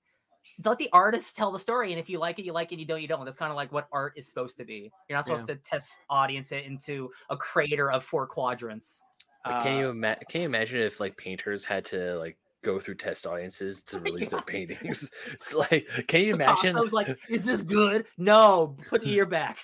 let 0.65 0.79
the 0.79 0.89
artist 0.93 1.37
tell 1.37 1.51
the 1.51 1.59
story, 1.59 1.91
and 1.93 2.01
if 2.01 2.09
you 2.09 2.19
like 2.19 2.39
it, 2.39 2.45
you 2.45 2.53
like 2.53 2.73
it. 2.73 2.79
You 2.79 2.87
don't, 2.87 3.03
you 3.03 3.09
don't. 3.09 3.25
That's 3.25 3.37
kind 3.37 3.51
of 3.51 3.57
like 3.57 3.73
what 3.73 3.89
art 3.93 4.15
is 4.17 4.29
supposed 4.29 4.57
to 4.59 4.65
be. 4.65 4.93
You're 5.09 5.17
not 5.17 5.25
supposed 5.25 5.49
yeah. 5.49 5.57
to 5.57 5.61
test 5.63 5.99
audience 6.11 6.53
it 6.53 6.65
into 6.65 7.11
a 7.31 7.37
crater 7.37 7.91
of 7.91 8.05
four 8.05 8.27
quadrants. 8.27 9.03
Like, 9.45 9.63
can 9.63 9.79
you 9.79 9.89
uh, 9.89 9.91
ima- 9.91 10.19
can 10.29 10.41
you 10.43 10.47
imagine 10.47 10.81
if 10.81 11.01
like 11.01 11.17
painters 11.17 11.65
had 11.65 11.85
to 11.87 12.17
like 12.19 12.37
go 12.65 12.81
through 12.81 12.95
test 12.95 13.27
audiences 13.27 13.83
to 13.83 13.99
release 14.01 14.25
yeah. 14.25 14.29
their 14.31 14.43
paintings? 14.43 15.11
It's 15.33 15.55
like, 15.55 15.87
can 16.09 16.23
you 16.23 16.35
imagine? 16.35 16.77
I 16.77 16.81
was 16.81 16.93
like, 16.93 17.09
is 17.29 17.43
this 17.43 17.63
good? 17.63 18.07
No, 18.17 18.77
put 18.89 19.03
the 19.03 19.13
ear 19.13 19.27
back. 19.27 19.59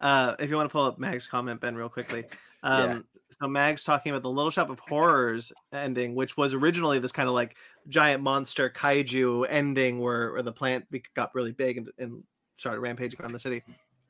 uh, 0.00 0.36
if 0.38 0.50
you 0.50 0.56
want 0.56 0.68
to 0.68 0.72
pull 0.72 0.84
up 0.84 0.98
Mag's 0.98 1.26
comment, 1.26 1.60
Ben, 1.60 1.74
real 1.74 1.88
quickly. 1.88 2.24
Um, 2.62 2.90
yeah. 2.90 2.98
So 3.40 3.46
Mag's 3.46 3.84
talking 3.84 4.10
about 4.10 4.22
the 4.22 4.30
Little 4.30 4.50
Shop 4.50 4.70
of 4.70 4.78
Horrors 4.80 5.52
ending, 5.72 6.14
which 6.14 6.36
was 6.36 6.54
originally 6.54 6.98
this 6.98 7.12
kind 7.12 7.28
of 7.28 7.34
like 7.34 7.56
giant 7.88 8.22
monster 8.22 8.70
kaiju 8.70 9.46
ending, 9.48 10.00
where, 10.00 10.32
where 10.32 10.42
the 10.42 10.52
plant 10.52 10.86
got 11.14 11.34
really 11.34 11.52
big 11.52 11.78
and, 11.78 11.90
and 11.98 12.24
started 12.56 12.80
rampaging 12.80 13.20
around 13.20 13.32
the 13.32 13.38
city. 13.38 13.62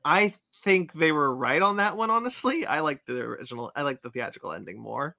I 0.09 0.35
think 0.64 0.94
they 0.94 1.12
were 1.12 1.35
right 1.35 1.61
on 1.61 1.77
that 1.77 1.97
one. 1.97 2.11
Honestly, 2.11 2.64
I 2.64 2.81
like 2.81 3.05
the 3.05 3.21
original. 3.21 3.71
I 3.77 3.83
like 3.83 4.01
the 4.01 4.09
theatrical 4.09 4.53
ending 4.53 4.81
more. 4.81 5.16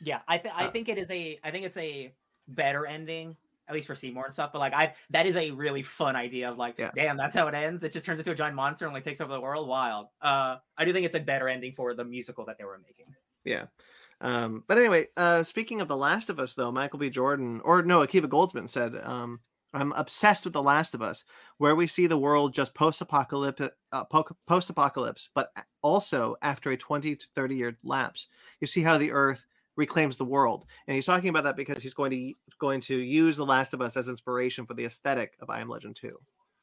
Yeah, 0.00 0.20
I 0.28 0.38
think 0.38 0.54
I 0.56 0.66
uh, 0.66 0.70
think 0.70 0.88
it 0.88 0.96
is 0.96 1.10
a. 1.10 1.40
I 1.42 1.50
think 1.50 1.64
it's 1.64 1.76
a 1.76 2.14
better 2.46 2.86
ending, 2.86 3.36
at 3.66 3.74
least 3.74 3.88
for 3.88 3.96
Seymour 3.96 4.26
and 4.26 4.32
stuff. 4.32 4.50
But 4.52 4.60
like, 4.60 4.74
I 4.74 4.94
that 5.10 5.26
is 5.26 5.34
a 5.34 5.50
really 5.50 5.82
fun 5.82 6.14
idea 6.14 6.48
of 6.50 6.56
like, 6.56 6.76
yeah. 6.78 6.90
damn, 6.94 7.16
that's 7.16 7.34
how 7.34 7.48
it 7.48 7.54
ends. 7.54 7.82
It 7.82 7.92
just 7.92 8.04
turns 8.04 8.20
into 8.20 8.30
a 8.30 8.34
giant 8.34 8.54
monster 8.54 8.84
and 8.84 8.94
like 8.94 9.02
takes 9.02 9.20
over 9.20 9.32
the 9.32 9.40
world. 9.40 9.66
Wild. 9.66 10.06
Uh, 10.22 10.58
I 10.76 10.84
do 10.84 10.92
think 10.92 11.04
it's 11.04 11.16
a 11.16 11.20
better 11.20 11.48
ending 11.48 11.72
for 11.72 11.94
the 11.94 12.04
musical 12.04 12.44
that 12.44 12.58
they 12.58 12.64
were 12.64 12.80
making. 12.86 13.12
Yeah. 13.44 13.66
Um, 14.20 14.62
but 14.68 14.78
anyway, 14.78 15.08
uh, 15.16 15.42
speaking 15.42 15.80
of 15.80 15.88
The 15.88 15.96
Last 15.96 16.30
of 16.30 16.38
Us, 16.38 16.54
though, 16.54 16.72
Michael 16.72 16.98
B. 16.98 17.10
Jordan, 17.10 17.60
or 17.64 17.82
no, 17.82 18.06
Akiva 18.06 18.26
Goldsman 18.26 18.68
said, 18.68 18.94
um, 19.02 19.40
I'm 19.74 19.92
obsessed 19.92 20.44
with 20.44 20.54
The 20.54 20.62
Last 20.62 20.94
of 20.94 21.02
Us, 21.02 21.24
where 21.58 21.76
we 21.76 21.86
see 21.86 22.06
the 22.06 22.16
world 22.16 22.54
just 22.54 22.74
post-apocalypse, 22.74 23.68
uh, 23.92 24.04
post-apocalypse, 24.46 25.28
but 25.34 25.52
also 25.82 26.36
after 26.42 26.70
a 26.70 26.76
20 26.76 27.16
to 27.16 27.26
30 27.34 27.54
year 27.54 27.78
lapse. 27.84 28.28
You 28.60 28.66
see 28.66 28.82
how 28.82 28.96
the 28.98 29.12
Earth 29.12 29.44
reclaims 29.76 30.16
the 30.16 30.24
world, 30.24 30.64
and 30.86 30.94
he's 30.94 31.06
talking 31.06 31.28
about 31.28 31.44
that 31.44 31.56
because 31.56 31.82
he's 31.82 31.94
going 31.94 32.10
to 32.10 32.34
going 32.58 32.80
to 32.82 32.96
use 32.96 33.36
The 33.36 33.46
Last 33.46 33.74
of 33.74 33.80
Us 33.80 33.96
as 33.96 34.08
inspiration 34.08 34.64
for 34.66 34.74
the 34.74 34.84
aesthetic 34.86 35.34
of 35.40 35.50
I 35.50 35.60
Am 35.60 35.68
Legend 35.68 35.96
2. 35.96 36.18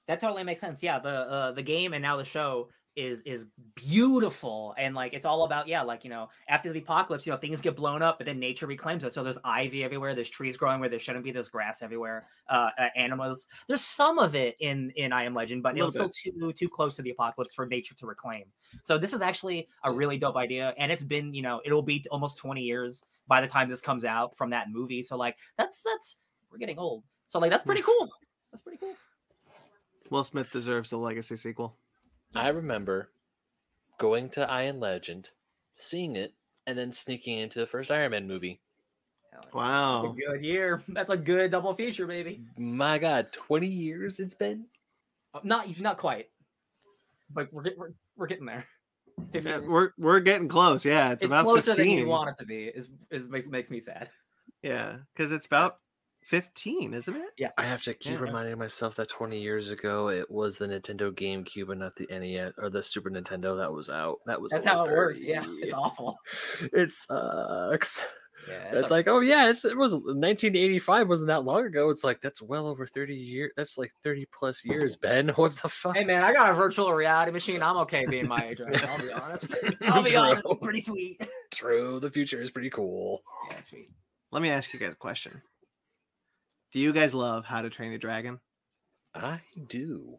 That 0.07 0.19
totally 0.19 0.43
makes 0.43 0.61
sense. 0.61 0.83
Yeah, 0.83 0.99
the 0.99 1.09
uh, 1.09 1.51
the 1.51 1.63
game 1.63 1.93
and 1.93 2.01
now 2.01 2.17
the 2.17 2.25
show 2.25 2.69
is 2.95 3.21
is 3.21 3.47
beautiful. 3.75 4.73
And 4.77 4.95
like 4.95 5.13
it's 5.13 5.25
all 5.25 5.43
about 5.43 5.67
yeah 5.67 5.81
like 5.81 6.03
you 6.03 6.10
know 6.10 6.29
after 6.49 6.71
the 6.71 6.79
apocalypse 6.79 7.25
you 7.25 7.31
know 7.31 7.38
things 7.38 7.62
get 7.62 7.75
blown 7.75 8.01
up 8.01 8.17
but 8.17 8.25
then 8.25 8.39
nature 8.39 8.67
reclaims 8.67 9.03
it. 9.03 9.13
So 9.13 9.23
there's 9.23 9.38
ivy 9.43 9.84
everywhere 9.84 10.15
there's 10.15 10.29
trees 10.29 10.58
growing 10.58 10.79
where 10.79 10.89
there 10.89 10.99
shouldn't 10.99 11.23
be 11.23 11.31
there's 11.31 11.49
grass 11.49 11.81
everywhere 11.81 12.25
uh, 12.49 12.69
uh 12.79 12.88
animals. 12.95 13.47
There's 13.67 13.81
some 13.81 14.19
of 14.19 14.36
it 14.36 14.55
in 14.60 14.91
in 14.95 15.12
i 15.12 15.23
am 15.23 15.34
legend 15.34 15.63
but 15.63 15.77
it's 15.77 15.93
still 15.93 16.10
too 16.10 16.53
too 16.53 16.69
close 16.69 16.95
to 16.95 17.01
the 17.01 17.12
apocalypse 17.12 17.53
for 17.53 17.65
nature 17.65 17.95
to 17.95 18.05
reclaim. 18.05 18.45
So 18.84 18.97
this 18.97 19.13
is 19.13 19.21
actually 19.21 19.67
a 19.84 19.91
really 19.91 20.17
dope 20.17 20.38
idea 20.38 20.73
and 20.77 20.91
it's 20.91 21.03
been 21.03 21.34
you 21.34 21.41
know 21.41 21.62
it'll 21.65 21.84
be 21.84 22.03
almost 22.12 22.38
20 22.38 22.62
years 22.62 23.03
by 23.27 23.41
the 23.41 23.47
time 23.47 23.69
this 23.69 23.81
comes 23.81 24.05
out 24.05 24.36
from 24.38 24.51
that 24.51 24.67
movie. 24.69 25.01
So 25.01 25.17
like 25.17 25.38
that's 25.58 25.81
that's 25.84 26.17
we're 26.51 26.60
getting 26.60 26.79
old. 26.79 27.03
So 27.27 27.39
like 27.39 27.51
that's 27.51 27.63
pretty 27.63 27.81
cool. 27.81 28.10
That's 28.51 28.62
pretty 28.62 28.77
cool. 28.77 28.93
Will 30.10 30.23
smith 30.23 30.51
deserves 30.51 30.91
a 30.91 30.97
legacy 30.97 31.36
sequel 31.36 31.75
I 32.36 32.50
remember 32.50 33.10
going 33.98 34.30
to 34.32 34.50
I 34.50 34.63
Am 34.63 34.80
Legend, 34.80 35.30
seeing 35.78 36.15
it, 36.15 36.34
and 36.67 36.78
then 36.78 36.91
sneaking 36.91 37.39
into 37.39 37.60
the 37.60 37.65
first 37.65 37.91
Iron 37.91 38.12
Man 38.12 38.28
movie. 38.28 38.60
Wow. 39.54 40.15
good 40.17 40.43
year. 40.43 40.82
That's 40.89 41.10
a 41.10 41.17
good 41.17 41.52
double 41.52 41.74
feature, 41.74 42.08
baby. 42.08 42.41
My 42.58 42.98
God, 42.98 43.32
20 43.32 43.67
years 43.67 44.19
it's 44.19 44.36
been? 44.36 44.65
Uh, 45.34 45.39
not 45.43 45.80
not 45.80 45.98
quite. 45.98 46.30
But 47.34 47.52
we're, 47.52 47.63
we're, 47.78 47.93
we're 48.17 48.28
getting 48.28 48.45
there. 48.45 48.65
Yeah, 49.34 49.60
we're 49.60 49.91
we're 49.98 50.19
getting 50.19 50.50
close. 50.50 50.84
Yeah, 50.84 51.12
it's, 51.12 51.24
it's 51.24 51.34
about 51.34 51.45
closer 51.45 51.74
15. 51.74 51.88
than 51.88 51.98
you 51.98 52.08
want 52.10 52.30
it 52.30 52.38
to 52.39 52.45
be. 52.45 52.65
Is 52.65 52.89
is 53.10 53.28
makes 53.30 53.48
makes 53.48 53.69
me 53.69 53.80
sad. 53.80 54.10
Yeah, 54.62 54.98
because 55.13 55.32
it's 55.32 55.45
about 55.45 55.80
15, 56.25 56.93
isn't 56.95 57.15
it? 57.15 57.29
Yeah. 57.38 57.51
I 57.57 57.65
have 57.65 57.83
to 57.83 57.93
keep 57.93 58.13
yeah. 58.13 58.19
reminding 58.19 58.57
myself 58.57 58.95
that 58.95 59.09
20 59.09 59.39
years 59.39 59.69
ago 59.69 60.09
it 60.09 60.29
was 60.29 60.57
the 60.57 60.65
Nintendo 60.65 61.11
GameCube 61.11 61.69
and 61.69 61.79
not 61.79 61.95
the 61.95 62.07
NES 62.09 62.53
or 62.57 62.69
the 62.71 62.81
Super 62.81 63.11
Nintendo 63.11 63.55
that 63.55 63.71
was 63.71 63.91
out. 63.91 64.19
That 64.25 64.41
was 64.41 64.51
That's 64.51 64.65
how 64.65 64.85
it 64.85 64.91
works. 64.91 65.23
Yeah. 65.23 65.43
It's 65.45 65.73
awful. 65.73 66.17
it 66.73 66.91
sucks. 66.91 68.07
Yeah, 68.47 68.79
it's, 68.79 68.91
like, 68.91 69.07
oh 69.07 69.21
yeah, 69.21 69.49
it's, 69.49 69.65
it 69.65 69.75
was 69.75 69.93
1985. 69.93 71.07
wasn't 71.07 71.27
that 71.27 71.45
long 71.45 71.65
ago. 71.65 71.89
It's 71.89 72.03
like 72.03 72.21
that's 72.21 72.43
well 72.43 72.67
over 72.67 72.85
30 72.85 73.15
years. 73.15 73.51
That's 73.57 73.77
like 73.77 73.91
30 74.03 74.27
plus 74.38 74.63
years, 74.63 74.97
Ben. 75.01 75.29
What 75.35 75.53
the 75.53 75.69
fuck? 75.69 75.95
Hey 75.95 76.03
man, 76.03 76.23
I 76.23 76.33
got 76.33 76.51
a 76.51 76.53
virtual 76.53 76.91
reality 76.93 77.31
machine. 77.31 77.61
I'm 77.61 77.77
okay 77.77 78.05
being 78.07 78.27
my 78.27 78.39
age. 78.49 78.59
Right 78.59 78.83
I'll 78.88 78.99
be 78.99 79.11
honest. 79.11 79.55
I'll 79.83 80.03
be 80.03 80.11
True. 80.11 80.19
honest. 80.19 80.47
It's 80.49 80.63
pretty 80.63 80.81
sweet. 80.81 81.27
True. 81.51 81.99
The 81.99 82.11
future 82.11 82.41
is 82.41 82.51
pretty 82.51 82.69
cool. 82.69 83.23
Yeah, 83.49 83.57
sweet. 83.67 83.89
Let 84.31 84.41
me 84.41 84.49
ask 84.49 84.73
you 84.73 84.79
guys 84.79 84.93
a 84.93 84.97
question. 84.97 85.41
Do 86.75 86.81
you 86.81 86.91
guys 86.91 87.13
love 87.13 87.45
How 87.45 87.61
to 87.61 87.69
Train 87.69 87.91
Your 87.91 87.99
Dragon? 87.99 88.38
I 89.13 89.39
do. 89.69 90.17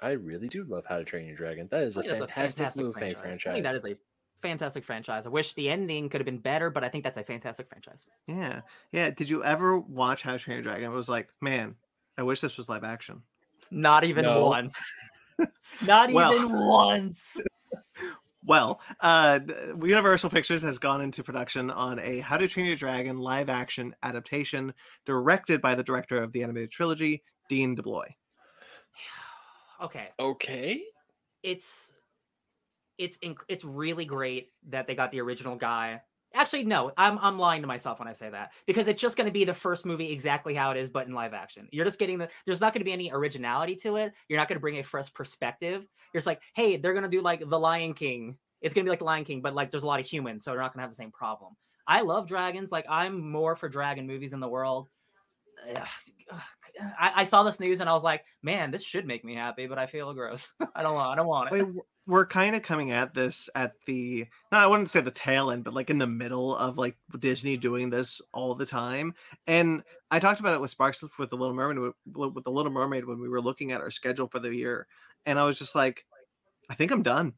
I 0.00 0.10
really 0.10 0.46
do 0.46 0.62
love 0.62 0.84
How 0.88 0.98
to 0.98 1.04
Train 1.04 1.26
Your 1.26 1.34
Dragon. 1.34 1.66
That 1.72 1.82
is 1.82 1.96
a 1.96 2.04
fantastic, 2.04 2.22
a 2.22 2.32
fantastic, 2.32 2.84
movie 2.84 2.92
franchise. 3.00 3.20
franchise. 3.20 3.50
I 3.50 3.52
think 3.54 3.64
that 3.64 3.74
is 3.74 3.84
a 3.84 3.96
fantastic 4.40 4.84
franchise. 4.84 5.26
I 5.26 5.30
wish 5.30 5.52
the 5.54 5.68
ending 5.68 6.08
could 6.08 6.20
have 6.20 6.26
been 6.26 6.38
better, 6.38 6.70
but 6.70 6.84
I 6.84 6.88
think 6.88 7.02
that's 7.02 7.18
a 7.18 7.24
fantastic 7.24 7.68
franchise. 7.68 8.04
Yeah. 8.28 8.60
Yeah. 8.92 9.10
Did 9.10 9.28
you 9.28 9.42
ever 9.42 9.76
watch 9.76 10.22
How 10.22 10.30
to 10.34 10.38
Train 10.38 10.58
Your 10.58 10.62
Dragon? 10.62 10.92
It 10.92 10.94
was 10.94 11.08
like, 11.08 11.28
man, 11.40 11.74
I 12.16 12.22
wish 12.22 12.40
this 12.40 12.56
was 12.56 12.68
live 12.68 12.84
action. 12.84 13.22
Not 13.72 14.04
even 14.04 14.26
no. 14.26 14.46
once. 14.46 14.80
Not 15.84 16.12
well, 16.12 16.34
even 16.34 16.56
once. 16.68 17.36
Well, 18.46 18.80
uh, 19.00 19.40
Universal 19.82 20.30
Pictures 20.30 20.62
has 20.62 20.78
gone 20.78 21.00
into 21.00 21.22
production 21.22 21.70
on 21.70 21.98
a 21.98 22.18
How 22.18 22.36
to 22.36 22.46
Train 22.46 22.66
Your 22.66 22.76
Dragon 22.76 23.16
live 23.16 23.48
action 23.48 23.94
adaptation 24.02 24.74
directed 25.06 25.62
by 25.62 25.74
the 25.74 25.82
director 25.82 26.22
of 26.22 26.32
the 26.32 26.42
animated 26.42 26.70
trilogy, 26.70 27.22
Dean 27.48 27.76
DeBlois. 27.76 28.08
Okay. 29.82 30.08
Okay. 30.20 30.82
It's 31.42 31.92
it's 32.96 33.18
inc- 33.18 33.42
it's 33.48 33.64
really 33.64 34.04
great 34.04 34.50
that 34.68 34.86
they 34.86 34.94
got 34.94 35.10
the 35.10 35.20
original 35.20 35.56
guy. 35.56 36.00
Actually, 36.34 36.64
no, 36.64 36.90
I'm 36.96 37.18
I'm 37.20 37.38
lying 37.38 37.62
to 37.62 37.68
myself 37.68 38.00
when 38.00 38.08
I 38.08 38.12
say 38.12 38.28
that 38.28 38.52
because 38.66 38.88
it's 38.88 39.00
just 39.00 39.16
going 39.16 39.26
to 39.26 39.32
be 39.32 39.44
the 39.44 39.54
first 39.54 39.86
movie 39.86 40.10
exactly 40.10 40.54
how 40.54 40.72
it 40.72 40.76
is, 40.76 40.90
but 40.90 41.06
in 41.06 41.14
live 41.14 41.32
action. 41.32 41.68
You're 41.70 41.84
just 41.84 41.98
getting 41.98 42.18
the. 42.18 42.28
There's 42.44 42.60
not 42.60 42.72
going 42.72 42.80
to 42.80 42.84
be 42.84 42.92
any 42.92 43.10
originality 43.12 43.76
to 43.76 43.96
it. 43.96 44.12
You're 44.28 44.38
not 44.38 44.48
going 44.48 44.56
to 44.56 44.60
bring 44.60 44.78
a 44.78 44.82
fresh 44.82 45.12
perspective. 45.12 45.86
You're 46.12 46.18
just 46.18 46.26
like, 46.26 46.42
hey, 46.54 46.76
they're 46.76 46.92
going 46.92 47.04
to 47.04 47.08
do 47.08 47.22
like 47.22 47.48
the 47.48 47.58
Lion 47.58 47.94
King. 47.94 48.36
It's 48.60 48.74
going 48.74 48.84
to 48.84 48.88
be 48.88 48.90
like 48.90 48.98
the 48.98 49.04
Lion 49.04 49.24
King, 49.24 49.42
but 49.42 49.54
like 49.54 49.70
there's 49.70 49.84
a 49.84 49.86
lot 49.86 50.00
of 50.00 50.06
humans, 50.06 50.44
so 50.44 50.50
they're 50.50 50.60
not 50.60 50.72
going 50.72 50.80
to 50.80 50.82
have 50.82 50.90
the 50.90 50.96
same 50.96 51.12
problem. 51.12 51.54
I 51.86 52.00
love 52.00 52.26
dragons. 52.26 52.72
Like 52.72 52.86
I'm 52.88 53.30
more 53.30 53.54
for 53.54 53.68
dragon 53.68 54.06
movies 54.06 54.32
in 54.32 54.40
the 54.40 54.48
world. 54.48 54.88
I, 56.98 57.12
I, 57.16 57.24
saw 57.24 57.42
this 57.42 57.60
news 57.60 57.80
and 57.80 57.88
I 57.88 57.94
was 57.94 58.02
like, 58.02 58.24
man, 58.42 58.70
this 58.70 58.82
should 58.82 59.06
make 59.06 59.24
me 59.24 59.34
happy, 59.34 59.66
but 59.66 59.78
I 59.78 59.86
feel 59.86 60.12
gross. 60.12 60.52
I 60.74 60.82
don't 60.82 60.94
want. 60.94 61.12
I 61.12 61.16
don't 61.16 61.26
want 61.26 61.52
it. 61.52 61.64
Wait, 61.64 61.74
we're 62.06 62.26
kind 62.26 62.54
of 62.54 62.62
coming 62.62 62.90
at 62.90 63.14
this 63.14 63.48
at 63.54 63.74
the 63.86 64.26
no, 64.52 64.58
I 64.58 64.66
wouldn't 64.66 64.90
say 64.90 65.00
the 65.00 65.10
tail 65.10 65.50
end, 65.50 65.64
but 65.64 65.74
like 65.74 65.90
in 65.90 65.98
the 65.98 66.06
middle 66.06 66.54
of 66.54 66.76
like 66.76 66.96
Disney 67.18 67.56
doing 67.56 67.90
this 67.90 68.20
all 68.32 68.54
the 68.54 68.66
time. 68.66 69.14
And 69.46 69.82
I 70.10 70.18
talked 70.18 70.40
about 70.40 70.54
it 70.54 70.60
with 70.60 70.70
Sparks 70.70 71.02
with 71.18 71.30
the 71.30 71.36
Little 71.36 71.54
Mermaid 71.54 71.92
with 72.14 72.44
the 72.44 72.50
Little 72.50 72.72
Mermaid 72.72 73.06
when 73.06 73.20
we 73.20 73.28
were 73.28 73.40
looking 73.40 73.72
at 73.72 73.80
our 73.80 73.90
schedule 73.90 74.28
for 74.28 74.38
the 74.38 74.54
year, 74.54 74.86
and 75.24 75.38
I 75.38 75.44
was 75.44 75.58
just 75.58 75.74
like, 75.74 76.04
I 76.68 76.74
think 76.74 76.92
I'm 76.92 77.02
done. 77.02 77.34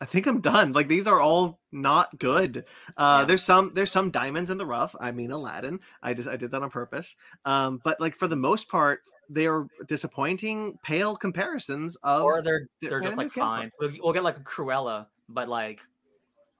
I 0.00 0.06
think 0.06 0.26
I'm 0.26 0.40
done. 0.40 0.72
Like 0.72 0.88
these 0.88 1.06
are 1.06 1.20
all 1.20 1.60
not 1.70 2.18
good. 2.18 2.64
Uh 2.96 3.18
yeah. 3.20 3.24
there's 3.26 3.42
some 3.42 3.72
there's 3.74 3.92
some 3.92 4.10
diamonds 4.10 4.50
in 4.50 4.58
the 4.58 4.66
rough. 4.66 4.96
I 4.98 5.12
mean 5.12 5.30
Aladdin. 5.30 5.80
I 6.02 6.14
just 6.14 6.28
I 6.28 6.36
did 6.36 6.50
that 6.50 6.62
on 6.62 6.70
purpose. 6.70 7.14
Um 7.44 7.80
but 7.84 8.00
like 8.00 8.16
for 8.16 8.26
the 8.26 8.36
most 8.36 8.68
part 8.68 9.02
they 9.28 9.46
are 9.46 9.66
disappointing 9.86 10.78
pale 10.82 11.16
comparisons 11.16 11.96
of 12.02 12.22
or 12.22 12.42
they're 12.42 12.68
they're 12.80 13.00
just 13.00 13.16
like 13.16 13.32
fine. 13.32 13.70
We'll, 13.80 13.92
we'll, 14.02 14.12
get 14.12 14.24
like 14.24 14.36
a 14.36 14.40
Cruella, 14.40 15.06
but 15.28 15.48
like 15.48 15.80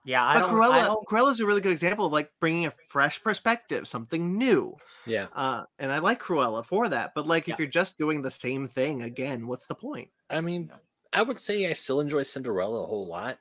yeah, 0.05 0.25
I 0.25 0.35
but 0.35 0.41
don't, 0.41 0.51
Cruella, 0.51 0.71
I 0.71 0.87
don't... 0.87 1.07
Cruella's 1.07 1.41
a 1.41 1.47
really 1.47 1.63
good 1.63 1.73
example 1.73 2.07
of 2.07 2.13
like 2.13 2.31
bringing 2.39 2.67
a 2.67 2.73
fresh 2.89 3.23
perspective, 3.23 3.89
something 3.89 4.37
new. 4.37 4.77
Yeah. 5.07 5.29
Uh, 5.35 5.65
and 5.79 5.91
I 5.91 5.99
like 5.99 6.23
Cruella 6.23 6.65
for 6.65 6.89
that. 6.91 7.13
But 7.15 7.27
like, 7.27 7.49
yeah. 7.49 7.55
if 7.55 7.59
you're 7.59 7.69
just 7.69 7.97
doing 7.97 8.21
the 8.21 8.31
same 8.31 8.69
thing 8.69 9.03
again, 9.03 9.47
what's 9.47 9.67
the 9.67 9.75
point? 9.75 10.11
I 10.29 10.43
mean, 10.43 10.71
I 11.15 11.23
would 11.23 11.41
say 11.41 11.69
I 11.69 11.73
still 11.73 12.01
enjoy 12.01 12.23
Cinderella 12.23 12.83
a 12.83 12.87
whole 12.87 13.07
lot. 13.07 13.39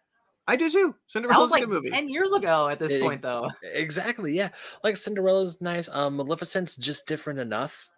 I 0.47 0.55
do 0.55 0.69
too. 0.69 0.95
Cinderella's 1.07 1.51
like 1.51 1.63
a 1.63 1.65
good 1.65 1.73
movie. 1.73 1.89
Ten 1.89 2.09
years 2.09 2.31
ago 2.31 2.67
at 2.69 2.79
this 2.79 2.93
it, 2.93 3.01
point, 3.01 3.21
though. 3.21 3.49
Exactly. 3.63 4.33
Yeah. 4.33 4.49
Like 4.83 4.97
Cinderella's 4.97 5.61
nice. 5.61 5.89
Um, 5.89 6.17
Maleficent's 6.17 6.75
just 6.75 7.07
different 7.07 7.39
enough. 7.39 7.89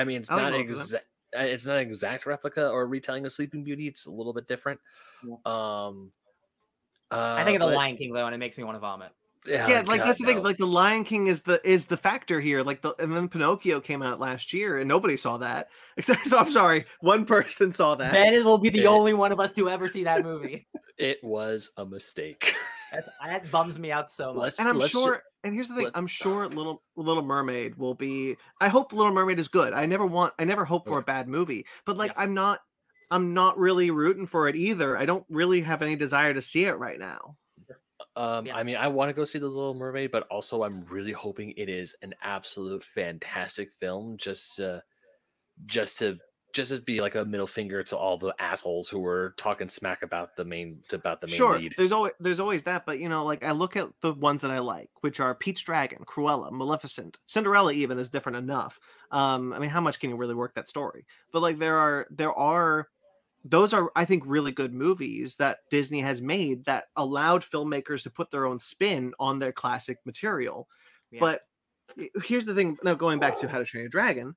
I 0.00 0.04
mean, 0.04 0.20
it's 0.22 0.30
I 0.30 0.42
not 0.42 0.54
exact. 0.54 1.04
Uh, 1.36 1.42
it's 1.42 1.66
not 1.66 1.76
an 1.76 1.82
exact 1.82 2.26
replica 2.26 2.68
or 2.70 2.86
retelling 2.86 3.24
of 3.26 3.32
Sleeping 3.32 3.62
Beauty. 3.62 3.86
It's 3.86 4.06
a 4.06 4.10
little 4.10 4.32
bit 4.32 4.48
different. 4.48 4.80
Yeah. 5.24 5.34
Um, 5.46 6.10
uh, 7.10 7.36
I 7.38 7.44
think 7.44 7.60
of 7.60 7.60
the 7.60 7.72
but, 7.72 7.76
Lion 7.76 7.96
King 7.96 8.12
though, 8.12 8.26
and 8.26 8.34
it 8.34 8.38
makes 8.38 8.56
me 8.56 8.64
want 8.64 8.76
to 8.76 8.80
vomit. 8.80 9.10
Yeah, 9.46 9.68
yeah 9.68 9.78
like 9.86 10.00
God, 10.00 10.08
that's 10.08 10.18
the 10.18 10.24
no. 10.24 10.32
thing. 10.32 10.42
Like 10.42 10.58
the 10.58 10.66
Lion 10.66 11.04
King 11.04 11.26
is 11.26 11.42
the 11.42 11.60
is 11.68 11.86
the 11.86 11.96
factor 11.96 12.40
here. 12.40 12.62
Like 12.62 12.82
the 12.82 12.94
and 12.98 13.12
then 13.12 13.28
Pinocchio 13.28 13.80
came 13.80 14.02
out 14.02 14.20
last 14.20 14.52
year, 14.52 14.78
and 14.78 14.88
nobody 14.88 15.16
saw 15.16 15.36
that. 15.38 15.68
Except, 15.96 16.26
so 16.26 16.38
I'm 16.38 16.50
sorry, 16.50 16.86
one 17.00 17.24
person 17.24 17.72
saw 17.72 17.94
that. 17.94 18.12
Ben 18.12 18.44
will 18.44 18.58
be 18.58 18.70
the 18.70 18.82
it, 18.82 18.86
only 18.86 19.14
one 19.14 19.32
of 19.32 19.40
us 19.40 19.52
to 19.52 19.68
ever 19.68 19.88
see 19.88 20.04
that 20.04 20.24
movie. 20.24 20.66
it 20.98 21.22
was 21.22 21.70
a 21.76 21.84
mistake. 21.84 22.54
That's, 22.92 23.08
that 23.24 23.50
bums 23.50 23.78
me 23.78 23.92
out 23.92 24.10
so 24.10 24.34
much. 24.34 24.54
And 24.58 24.68
I'm 24.68 24.80
sure. 24.88 25.22
And 25.42 25.54
here's 25.54 25.68
the 25.68 25.74
thing: 25.74 25.90
I'm 25.94 26.06
sure 26.06 26.46
Little 26.48 26.82
Little 26.96 27.22
Mermaid 27.22 27.76
will 27.76 27.94
be. 27.94 28.36
I 28.60 28.68
hope 28.68 28.92
Little 28.92 29.12
Mermaid 29.12 29.38
is 29.38 29.48
good. 29.48 29.72
I 29.72 29.86
never 29.86 30.06
want. 30.06 30.34
I 30.38 30.44
never 30.44 30.64
hope 30.64 30.86
for 30.86 30.98
a 30.98 31.02
bad 31.02 31.28
movie. 31.28 31.66
But 31.86 31.96
like, 31.96 32.12
yeah. 32.12 32.22
I'm 32.22 32.34
not. 32.34 32.60
I'm 33.10 33.34
not 33.34 33.58
really 33.58 33.90
rooting 33.90 34.26
for 34.26 34.48
it 34.48 34.54
either. 34.54 34.96
I 34.96 35.04
don't 35.04 35.24
really 35.28 35.62
have 35.62 35.82
any 35.82 35.96
desire 35.96 36.32
to 36.32 36.42
see 36.42 36.64
it 36.64 36.78
right 36.78 36.98
now. 36.98 37.36
Um, 38.14 38.46
yeah. 38.46 38.56
I 38.56 38.62
mean, 38.62 38.76
I 38.76 38.86
want 38.88 39.08
to 39.08 39.12
go 39.12 39.24
see 39.24 39.38
the 39.38 39.48
Little 39.48 39.74
Mermaid, 39.74 40.12
but 40.12 40.26
also 40.30 40.62
I'm 40.62 40.84
really 40.84 41.12
hoping 41.12 41.52
it 41.56 41.68
is 41.68 41.96
an 42.02 42.14
absolute 42.22 42.84
fantastic 42.84 43.70
film. 43.80 44.16
Just, 44.16 44.60
uh, 44.60 44.80
just 45.66 45.98
to 45.98 46.18
just 46.52 46.70
to 46.70 46.80
be 46.80 47.00
like 47.00 47.14
a 47.14 47.24
middle 47.24 47.46
finger 47.46 47.82
to 47.84 47.96
all 47.96 48.18
the 48.18 48.34
assholes 48.38 48.88
who 48.88 48.98
were 48.98 49.34
talking 49.36 49.68
smack 49.68 50.02
about 50.02 50.36
the 50.36 50.44
main 50.44 50.82
about 50.92 51.20
the 51.20 51.26
main 51.26 51.36
sure, 51.36 51.58
lead. 51.58 51.74
There's 51.76 51.92
always 51.92 52.12
there's 52.20 52.40
always 52.40 52.62
that, 52.64 52.86
but 52.86 52.98
you 52.98 53.08
know, 53.08 53.24
like 53.24 53.44
I 53.44 53.52
look 53.52 53.76
at 53.76 53.88
the 54.00 54.12
ones 54.12 54.40
that 54.42 54.50
I 54.50 54.58
like, 54.58 54.90
which 55.00 55.20
are 55.20 55.34
Pete's 55.34 55.62
Dragon, 55.62 56.04
Cruella, 56.04 56.50
Maleficent, 56.50 57.18
Cinderella. 57.26 57.72
Even 57.72 57.98
is 57.98 58.08
different 58.08 58.38
enough. 58.38 58.78
Um, 59.10 59.52
I 59.52 59.58
mean, 59.58 59.70
how 59.70 59.80
much 59.80 60.00
can 60.00 60.10
you 60.10 60.16
really 60.16 60.34
work 60.34 60.54
that 60.54 60.68
story? 60.68 61.06
But 61.32 61.42
like 61.42 61.58
there 61.58 61.76
are 61.76 62.06
there 62.10 62.32
are 62.32 62.88
those 63.44 63.72
are 63.72 63.90
i 63.96 64.04
think 64.04 64.22
really 64.26 64.52
good 64.52 64.74
movies 64.74 65.36
that 65.36 65.60
disney 65.70 66.00
has 66.00 66.20
made 66.20 66.64
that 66.66 66.84
allowed 66.96 67.42
filmmakers 67.42 68.02
to 68.02 68.10
put 68.10 68.30
their 68.30 68.44
own 68.44 68.58
spin 68.58 69.14
on 69.18 69.38
their 69.38 69.52
classic 69.52 69.98
material 70.04 70.68
yeah. 71.10 71.20
but 71.20 71.40
here's 72.22 72.44
the 72.44 72.54
thing 72.54 72.76
now 72.82 72.94
going 72.94 73.18
back 73.18 73.38
to 73.38 73.48
how 73.48 73.58
to 73.58 73.64
train 73.64 73.82
your 73.82 73.88
dragon 73.88 74.34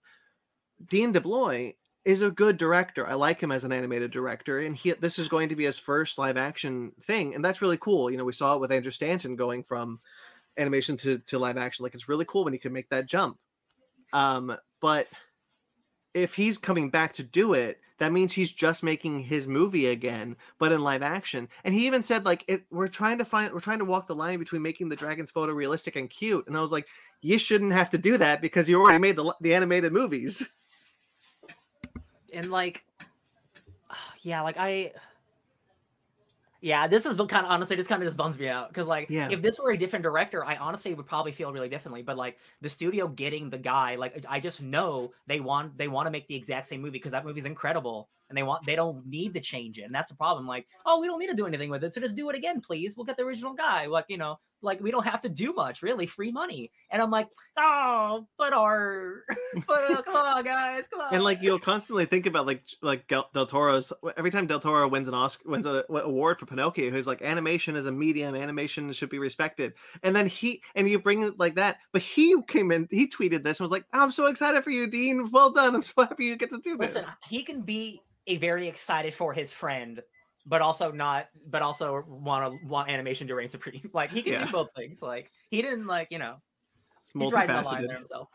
dean 0.87 1.13
DeBlois 1.13 1.75
is 2.05 2.21
a 2.21 2.31
good 2.31 2.57
director. 2.57 3.07
I 3.07 3.13
like 3.13 3.41
him 3.41 3.51
as 3.51 3.63
an 3.63 3.71
animated 3.71 4.11
director 4.11 4.59
and 4.59 4.75
he 4.75 4.91
this 4.91 5.17
is 5.17 5.27
going 5.27 5.49
to 5.49 5.55
be 5.55 5.65
his 5.65 5.79
first 5.79 6.17
live 6.17 6.37
action 6.37 6.91
thing 7.01 7.33
and 7.33 7.43
that's 7.43 7.61
really 7.61 7.77
cool. 7.77 8.11
You 8.11 8.17
know 8.17 8.25
we 8.25 8.33
saw 8.33 8.55
it 8.55 8.61
with 8.61 8.71
andrew 8.71 8.91
stanton 8.91 9.35
going 9.35 9.63
from 9.63 9.99
animation 10.57 10.97
to, 10.97 11.19
to 11.19 11.39
live 11.39 11.57
action. 11.57 11.83
Like 11.83 11.93
it's 11.93 12.09
really 12.09 12.25
cool 12.25 12.43
when 12.43 12.53
he 12.53 12.59
can 12.59 12.73
make 12.73 12.89
that 12.89 13.07
jump. 13.07 13.37
Um 14.11 14.55
but 14.81 15.07
if 16.13 16.35
he's 16.35 16.57
coming 16.57 16.89
back 16.89 17.13
to 17.13 17.23
do 17.23 17.53
it 17.53 17.79
that 17.99 18.11
means 18.11 18.33
he's 18.33 18.51
just 18.51 18.83
making 18.83 19.21
his 19.21 19.47
movie 19.47 19.87
again 19.87 20.35
but 20.59 20.73
in 20.73 20.83
live 20.83 21.03
action. 21.03 21.47
And 21.63 21.73
he 21.73 21.87
even 21.87 22.03
said 22.03 22.25
like 22.25 22.43
it 22.49 22.65
we're 22.69 22.89
trying 22.89 23.19
to 23.19 23.25
find 23.25 23.53
we're 23.53 23.61
trying 23.61 23.79
to 23.79 23.85
walk 23.85 24.07
the 24.07 24.15
line 24.15 24.39
between 24.39 24.61
making 24.61 24.89
the 24.89 24.97
dragons 24.97 25.31
photorealistic 25.31 25.95
and 25.95 26.09
cute. 26.09 26.47
And 26.47 26.57
i 26.57 26.59
was 26.59 26.73
like 26.73 26.87
you 27.21 27.37
shouldn't 27.37 27.71
have 27.71 27.91
to 27.91 27.97
do 27.97 28.17
that 28.17 28.41
because 28.41 28.69
you 28.69 28.81
already 28.81 28.99
made 28.99 29.15
the, 29.15 29.33
the 29.39 29.55
animated 29.55 29.93
movies 29.93 30.45
and 32.33 32.51
like 32.51 32.83
yeah 34.21 34.41
like 34.41 34.55
i 34.57 34.91
yeah, 36.63 36.87
this 36.87 37.05
is 37.05 37.17
what 37.17 37.27
kind 37.27 37.45
of 37.45 37.51
honestly, 37.51 37.75
this 37.75 37.87
kind 37.87 38.01
of 38.01 38.07
just 38.07 38.15
bums 38.15 38.39
me 38.39 38.47
out 38.47 38.69
because 38.69 38.87
like, 38.87 39.09
yeah. 39.09 39.27
if 39.29 39.41
this 39.41 39.59
were 39.59 39.71
a 39.71 39.77
different 39.77 40.01
director, 40.01 40.45
I 40.45 40.55
honestly 40.55 40.93
would 40.93 41.05
probably 41.05 41.33
feel 41.33 41.51
really 41.51 41.67
differently. 41.67 42.03
But 42.03 42.15
like 42.15 42.37
the 42.61 42.69
studio 42.69 43.09
getting 43.09 43.49
the 43.49 43.57
guy, 43.57 43.95
like 43.95 44.25
I 44.29 44.39
just 44.39 44.61
know 44.61 45.11
they 45.27 45.41
want 45.41 45.77
they 45.77 45.89
want 45.89 46.07
to 46.07 46.09
make 46.09 46.25
the 46.27 46.35
exact 46.35 46.67
same 46.67 46.81
movie 46.81 46.91
because 46.91 47.11
that 47.11 47.25
movie's 47.25 47.43
incredible, 47.43 48.07
and 48.29 48.37
they 48.37 48.43
want 48.43 48.65
they 48.65 48.77
don't 48.77 49.05
need 49.05 49.33
to 49.33 49.41
change 49.41 49.77
it, 49.77 49.81
and 49.81 49.93
that's 49.93 50.11
a 50.11 50.15
problem. 50.15 50.47
Like, 50.47 50.65
oh, 50.85 51.01
we 51.01 51.07
don't 51.07 51.19
need 51.19 51.27
to 51.27 51.35
do 51.35 51.45
anything 51.45 51.69
with 51.69 51.83
it, 51.83 51.93
so 51.93 51.99
just 51.99 52.15
do 52.15 52.29
it 52.29 52.35
again, 52.37 52.61
please. 52.61 52.95
We'll 52.95 53.03
get 53.03 53.17
the 53.17 53.25
original 53.25 53.53
guy. 53.53 53.87
Like, 53.87 54.05
you 54.07 54.17
know, 54.17 54.39
like 54.63 54.81
we 54.81 54.91
don't 54.91 55.05
have 55.05 55.21
to 55.21 55.29
do 55.29 55.53
much, 55.53 55.81
really, 55.81 56.05
free 56.05 56.31
money. 56.31 56.71
And 56.89 57.01
I'm 57.01 57.11
like, 57.11 57.29
oh, 57.57 58.27
but 58.37 58.53
our, 58.53 59.23
but 59.67 59.91
uh, 59.91 60.01
come 60.01 60.15
on, 60.15 60.43
guys, 60.43 60.87
come 60.87 61.01
on. 61.01 61.13
And 61.13 61.23
like 61.23 61.41
you'll 61.41 61.59
constantly 61.59 62.05
think 62.05 62.25
about 62.25 62.47
like 62.47 62.63
like 62.81 63.07
Del 63.07 63.45
Toro's 63.45 63.91
every 64.17 64.31
time 64.31 64.47
Del 64.47 64.59
Toro 64.59 64.87
wins 64.87 65.07
an 65.07 65.13
Oscar 65.13 65.49
wins 65.49 65.65
an 65.65 65.83
award 65.89 66.39
for 66.39 66.45
Pinocchio, 66.45 66.89
who's 66.89 67.07
like 67.07 67.21
animation 67.21 67.75
is 67.75 67.85
a 67.85 67.91
medium, 67.91 68.35
animation 68.35 68.91
should 68.91 69.09
be 69.09 69.19
respected. 69.19 69.73
And 70.01 70.15
then 70.15 70.27
he 70.27 70.61
and 70.75 70.89
you 70.89 70.99
bring 70.99 71.23
it 71.23 71.39
like 71.39 71.55
that, 71.55 71.77
but 71.91 72.01
he 72.01 72.35
came 72.47 72.71
in, 72.71 72.87
he 72.89 73.07
tweeted 73.07 73.43
this 73.43 73.59
and 73.59 73.65
was 73.65 73.71
like, 73.71 73.85
I'm 73.93 74.11
so 74.11 74.27
excited 74.27 74.63
for 74.63 74.71
you, 74.71 74.87
Dean. 74.87 75.29
Well 75.31 75.51
done. 75.51 75.75
I'm 75.75 75.81
so 75.81 76.03
happy 76.03 76.25
you 76.25 76.35
get 76.35 76.49
to 76.51 76.59
do 76.59 76.77
this. 76.77 76.95
Listen, 76.95 77.13
he 77.27 77.43
can 77.43 77.61
be 77.61 78.01
a 78.27 78.37
very 78.37 78.67
excited 78.67 79.13
for 79.13 79.33
his 79.33 79.51
friend 79.51 80.01
but 80.45 80.61
also 80.61 80.91
not 80.91 81.27
but 81.47 81.61
also 81.61 82.03
want 82.07 82.51
to 82.51 82.67
want 82.67 82.89
animation 82.89 83.27
to 83.27 83.35
reign 83.35 83.49
supreme. 83.49 83.89
Like 83.93 84.11
he 84.11 84.21
can 84.21 84.33
yeah. 84.33 84.45
do 84.45 84.51
both 84.51 84.69
things. 84.75 85.01
Like 85.01 85.31
he 85.49 85.61
didn't 85.61 85.87
like 85.87 86.07
you 86.11 86.19
know 86.19 86.35
it's 87.03 87.13
multifaceted. 87.13 87.87
there 87.87 87.97
himself. 87.97 88.29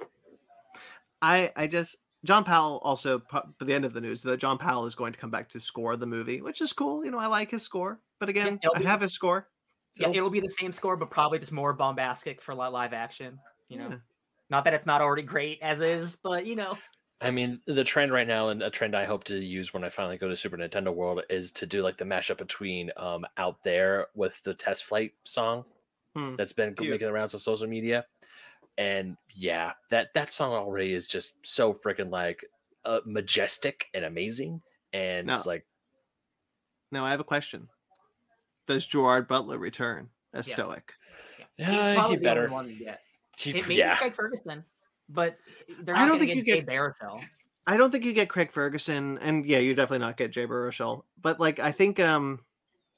I 1.21 1.53
i 1.57 1.67
just 1.67 1.97
john 2.25 2.45
powell 2.45 2.81
also 2.83 3.23
by 3.31 3.43
the 3.61 3.73
end 3.73 3.85
of 3.85 3.93
the 3.93 4.01
news 4.01 4.23
that 4.23 4.39
john 4.39 4.59
powell 4.59 4.87
is 4.87 4.95
going 4.95 5.13
to 5.13 5.19
come 5.19 5.31
back 5.31 5.49
to 5.49 5.61
score 5.61 5.97
the 5.97 6.07
movie 6.07 6.43
which 6.43 6.61
is 6.61 6.73
cool. 6.73 7.05
You 7.05 7.11
know 7.11 7.19
i 7.19 7.27
like 7.27 7.51
his 7.51 7.63
score 7.63 8.01
but 8.19 8.29
again 8.29 8.59
yeah, 8.63 8.71
i 8.75 8.83
have 8.83 9.01
his 9.01 9.15
score 9.15 9.49
yeah 9.97 10.09
it'll 10.09 10.31
be 10.31 10.41
the 10.41 10.49
same 10.49 10.73
score 10.73 10.97
but 10.97 11.11
probably 11.11 11.39
just 11.39 11.53
more 11.53 11.73
bombastic 11.73 12.43
for 12.43 12.55
live 12.55 12.93
action 12.93 13.39
you 13.69 13.79
know? 13.79 13.89
Yeah. 13.89 13.97
not 14.51 14.65
that 14.65 14.75
it's 14.75 14.87
not 14.87 15.01
already 15.01 15.23
great 15.23 15.59
as 15.63 15.81
is 15.81 16.17
but 16.23 16.45
you 16.45 16.57
know 16.57 16.77
I 17.21 17.33
mean, 17.33 17.61
the 17.67 17.83
trend 17.83 18.13
right 18.13 18.27
now, 18.27 18.49
and 18.49 18.63
a 18.63 18.71
trend 18.71 18.95
I 18.95 19.05
hope 19.05 19.25
to 19.25 19.39
use 19.39 19.75
when 19.75 19.83
I 19.83 19.89
finally 19.89 20.19
go 20.19 20.29
to 20.29 20.37
Super 20.37 20.57
Nintendo 20.57 20.95
World, 20.95 21.23
is 21.29 21.51
to 21.53 21.67
do 21.67 21.83
like 21.83 21.99
the 21.99 22.05
mashup 22.05 22.39
between 22.39 22.91
um, 22.97 23.27
"Out 23.37 23.57
There" 23.65 24.07
with 24.15 24.41
the 24.45 24.55
Test 24.55 24.85
Flight 24.85 25.13
song 25.25 25.65
hmm. 26.15 26.37
that's 26.37 26.53
been 26.53 26.75
Cute. 26.75 26.91
making 26.91 27.09
the 27.09 27.13
rounds 27.13 27.35
on 27.35 27.41
social 27.41 27.67
media. 27.67 28.05
And 28.77 29.17
yeah, 29.35 29.73
that 29.91 30.15
that 30.15 30.33
song 30.33 30.53
already 30.53 30.95
is 30.95 31.09
just 31.09 31.33
so 31.43 31.75
freaking 31.75 32.11
like 32.11 32.45
uh, 32.85 33.01
majestic 33.05 33.87
and 33.95 34.05
amazing. 34.05 34.63
And 34.93 35.27
now, 35.27 35.35
it's 35.35 35.47
like, 35.47 35.67
no, 36.93 37.05
I 37.05 37.11
have 37.11 37.21
a 37.21 37.25
question: 37.25 37.69
Does 38.69 38.87
Gerard 38.87 39.27
Butler 39.27 39.59
return 39.59 40.11
as 40.33 40.47
yes. 40.47 40.55
Stoic? 40.55 40.93
Yeah, 41.57 41.71
He's 41.71 41.97
probably 41.97 42.17
he 42.17 42.23
better. 42.23 42.49
He, 43.37 43.51
it, 43.51 43.63
maybe 43.63 43.75
yeah. 43.75 43.97
Craig 43.97 44.15
Ferguson 44.15 44.65
but 45.09 45.39
they're 45.83 45.95
not 45.95 46.05
I 46.05 46.09
don't 46.09 46.19
think 46.19 46.35
you 46.35 46.43
get 46.43 46.67
Baruchel. 46.67 47.23
I 47.67 47.77
don't 47.77 47.91
think 47.91 48.05
you 48.05 48.15
get 48.15 48.29
Craig 48.29 48.51
Ferguson, 48.51 49.19
and 49.19 49.45
yeah, 49.45 49.59
you 49.59 49.75
definitely 49.75 50.07
not 50.07 50.17
get 50.17 50.33
Jay 50.33 50.47
Baruchel. 50.47 51.03
But 51.21 51.39
like, 51.39 51.59
I 51.59 51.71
think, 51.71 52.01
um, 52.01 52.41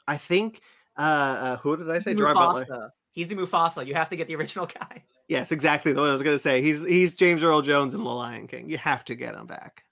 I 0.07 0.17
think, 0.17 0.61
uh, 0.97 1.01
uh 1.01 1.57
who 1.57 1.77
did 1.77 1.91
I 1.91 1.99
say? 1.99 2.15
Gerard 2.15 2.37
Butler. 2.37 2.93
He's 3.13 3.27
the 3.27 3.35
Mufasa. 3.35 3.85
You 3.85 3.95
have 3.95 4.09
to 4.11 4.17
get 4.17 4.29
the 4.29 4.37
original 4.37 4.67
guy. 4.81 5.03
Yes, 5.29 5.51
exactly. 5.53 5.93
The 5.93 6.01
way 6.01 6.09
I 6.09 6.13
was 6.13 6.23
going 6.23 6.35
to 6.35 6.43
say. 6.43 6.63
He's 6.63 6.85
he's 6.85 7.15
James 7.15 7.43
Earl 7.43 7.63
Jones 7.63 7.95
in 7.95 8.03
The 8.03 8.09
Lion 8.09 8.47
King. 8.47 8.71
You 8.71 8.79
have 8.79 9.05
to 9.07 9.15
get 9.15 9.35
him 9.35 9.47
back. 9.47 9.85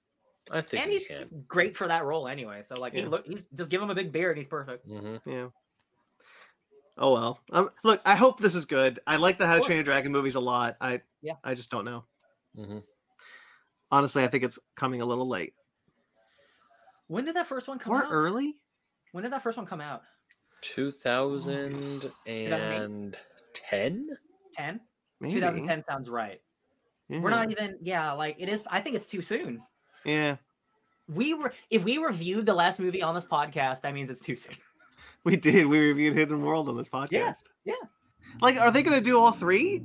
I 0.50 0.62
think, 0.62 0.82
and 0.82 0.92
he's 0.92 1.04
can. 1.04 1.44
great 1.46 1.76
for 1.76 1.88
that 1.88 2.04
role 2.04 2.26
anyway. 2.26 2.62
So 2.62 2.76
like, 2.76 2.94
yeah. 2.94 3.02
he 3.02 3.06
look, 3.06 3.26
he's 3.26 3.44
just 3.54 3.70
give 3.70 3.82
him 3.82 3.90
a 3.90 3.94
big 3.94 4.12
beard. 4.12 4.36
and 4.36 4.38
He's 4.38 4.46
perfect. 4.46 4.88
Mm-hmm. 4.88 5.28
Yeah. 5.28 5.48
Oh 6.98 7.12
well. 7.12 7.40
Um, 7.52 7.70
look, 7.84 8.00
I 8.04 8.16
hope 8.16 8.40
this 8.40 8.54
is 8.56 8.64
good. 8.66 8.98
I 9.06 9.16
like 9.16 9.38
the 9.38 9.46
How 9.46 9.56
to 9.58 9.62
Train 9.62 9.76
Your 9.76 9.84
Dragon 9.84 10.10
movies 10.12 10.34
a 10.34 10.40
lot. 10.40 10.76
I 10.80 11.00
yeah. 11.22 11.34
I 11.44 11.54
just 11.54 11.70
don't 11.70 11.84
know. 11.84 12.04
Mhm. 12.56 12.82
Honestly, 13.90 14.22
I 14.24 14.26
think 14.26 14.44
it's 14.44 14.58
coming 14.76 15.00
a 15.00 15.06
little 15.06 15.26
late 15.28 15.54
When 17.06 17.24
did 17.24 17.36
that 17.36 17.46
first 17.46 17.68
one 17.68 17.78
come 17.78 17.92
or 17.92 18.04
out? 18.04 18.08
early. 18.10 18.56
When 19.12 19.22
did 19.22 19.32
that 19.32 19.42
first 19.42 19.56
one 19.56 19.66
come 19.66 19.80
out? 19.80 20.02
2010? 20.62 23.14
10? 23.54 24.08
2010 25.22 25.84
sounds 25.88 26.10
right. 26.10 26.40
Yeah. 27.08 27.20
We're 27.20 27.30
not 27.30 27.50
even 27.50 27.78
yeah, 27.80 28.12
like 28.12 28.36
it 28.38 28.48
is 28.48 28.64
I 28.70 28.80
think 28.80 28.96
it's 28.96 29.06
too 29.06 29.22
soon. 29.22 29.62
Yeah, 30.04 30.36
We 31.08 31.34
were 31.34 31.52
if 31.70 31.84
we 31.84 31.98
reviewed 31.98 32.46
the 32.46 32.54
last 32.54 32.78
movie 32.80 33.02
on 33.02 33.14
this 33.14 33.24
podcast, 33.24 33.82
that 33.82 33.94
means 33.94 34.10
it's 34.10 34.20
too 34.20 34.36
soon. 34.36 34.56
we 35.24 35.36
did. 35.36 35.66
We 35.66 35.78
reviewed 35.78 36.14
Hidden 36.14 36.42
World 36.42 36.68
on 36.68 36.76
this 36.76 36.88
podcast. 36.88 37.44
yeah. 37.64 37.74
Like, 38.40 38.56
are 38.56 38.70
they 38.70 38.82
going 38.82 38.98
to 38.98 39.04
do 39.04 39.18
all 39.18 39.32
three? 39.32 39.82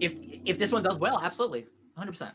If 0.00 0.14
if 0.44 0.58
this 0.58 0.70
one 0.72 0.82
does 0.82 0.98
well, 0.98 1.20
absolutely. 1.22 1.66
100%. 1.98 2.32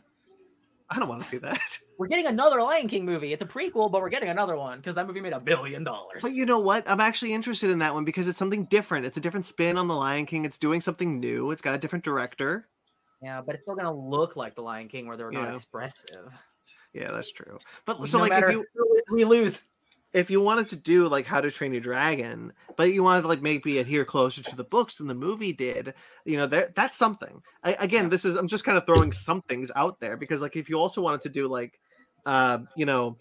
I 0.90 0.98
don't 0.98 1.08
want 1.08 1.20
to 1.22 1.28
see 1.28 1.38
that. 1.38 1.78
We're 1.98 2.06
getting 2.06 2.26
another 2.26 2.62
Lion 2.62 2.88
King 2.88 3.04
movie. 3.04 3.32
It's 3.32 3.42
a 3.42 3.46
prequel, 3.46 3.90
but 3.92 4.00
we're 4.00 4.08
getting 4.08 4.28
another 4.28 4.56
one 4.56 4.78
because 4.78 4.94
that 4.94 5.06
movie 5.06 5.20
made 5.20 5.32
a 5.32 5.40
billion 5.40 5.82
dollars. 5.82 6.22
But 6.22 6.32
you 6.32 6.46
know 6.46 6.60
what? 6.60 6.88
I'm 6.88 7.00
actually 7.00 7.32
interested 7.32 7.70
in 7.70 7.80
that 7.80 7.92
one 7.92 8.04
because 8.04 8.28
it's 8.28 8.38
something 8.38 8.64
different. 8.66 9.04
It's 9.04 9.16
a 9.16 9.20
different 9.20 9.44
spin 9.46 9.76
on 9.76 9.88
The 9.88 9.94
Lion 9.96 10.24
King. 10.24 10.44
It's 10.44 10.58
doing 10.58 10.80
something 10.80 11.18
new. 11.18 11.50
It's 11.50 11.60
got 11.60 11.74
a 11.74 11.78
different 11.78 12.04
director. 12.04 12.68
Yeah, 13.20 13.40
but 13.44 13.56
it's 13.56 13.62
still 13.64 13.74
gonna 13.74 13.92
look 13.92 14.36
like 14.36 14.54
the 14.54 14.62
Lion 14.62 14.86
King, 14.88 15.08
where 15.08 15.16
they're 15.16 15.32
not 15.32 15.48
Yeah. 15.48 15.52
expressive. 15.54 16.28
Yeah, 16.94 17.10
that's 17.10 17.32
true. 17.32 17.58
But 17.84 17.98
No 17.98 18.06
so 18.06 18.18
like 18.20 18.32
if 18.32 18.52
you 18.52 18.64
we 19.10 19.24
lose. 19.24 19.62
If 20.12 20.30
you 20.30 20.40
wanted 20.40 20.68
to 20.68 20.76
do 20.76 21.08
like 21.08 21.26
How 21.26 21.40
to 21.40 21.50
Train 21.50 21.72
Your 21.72 21.80
Dragon, 21.80 22.52
but 22.76 22.92
you 22.92 23.02
wanted 23.02 23.22
to 23.22 23.28
like 23.28 23.42
maybe 23.42 23.78
adhere 23.78 24.04
closer 24.04 24.42
to 24.42 24.56
the 24.56 24.64
books 24.64 24.96
than 24.96 25.06
the 25.06 25.14
movie 25.14 25.52
did, 25.52 25.94
you 26.24 26.36
know, 26.36 26.46
there 26.46 26.72
that's 26.74 26.96
something. 26.96 27.42
I, 27.62 27.76
again, 27.78 28.08
this 28.08 28.24
is 28.24 28.36
I'm 28.36 28.48
just 28.48 28.64
kind 28.64 28.78
of 28.78 28.86
throwing 28.86 29.12
some 29.12 29.42
things 29.42 29.70
out 29.76 30.00
there 30.00 30.16
because 30.16 30.40
like 30.40 30.56
if 30.56 30.68
you 30.68 30.78
also 30.78 31.02
wanted 31.02 31.22
to 31.22 31.28
do 31.28 31.48
like, 31.48 31.78
uh, 32.24 32.58
you 32.76 32.86
know, 32.86 33.16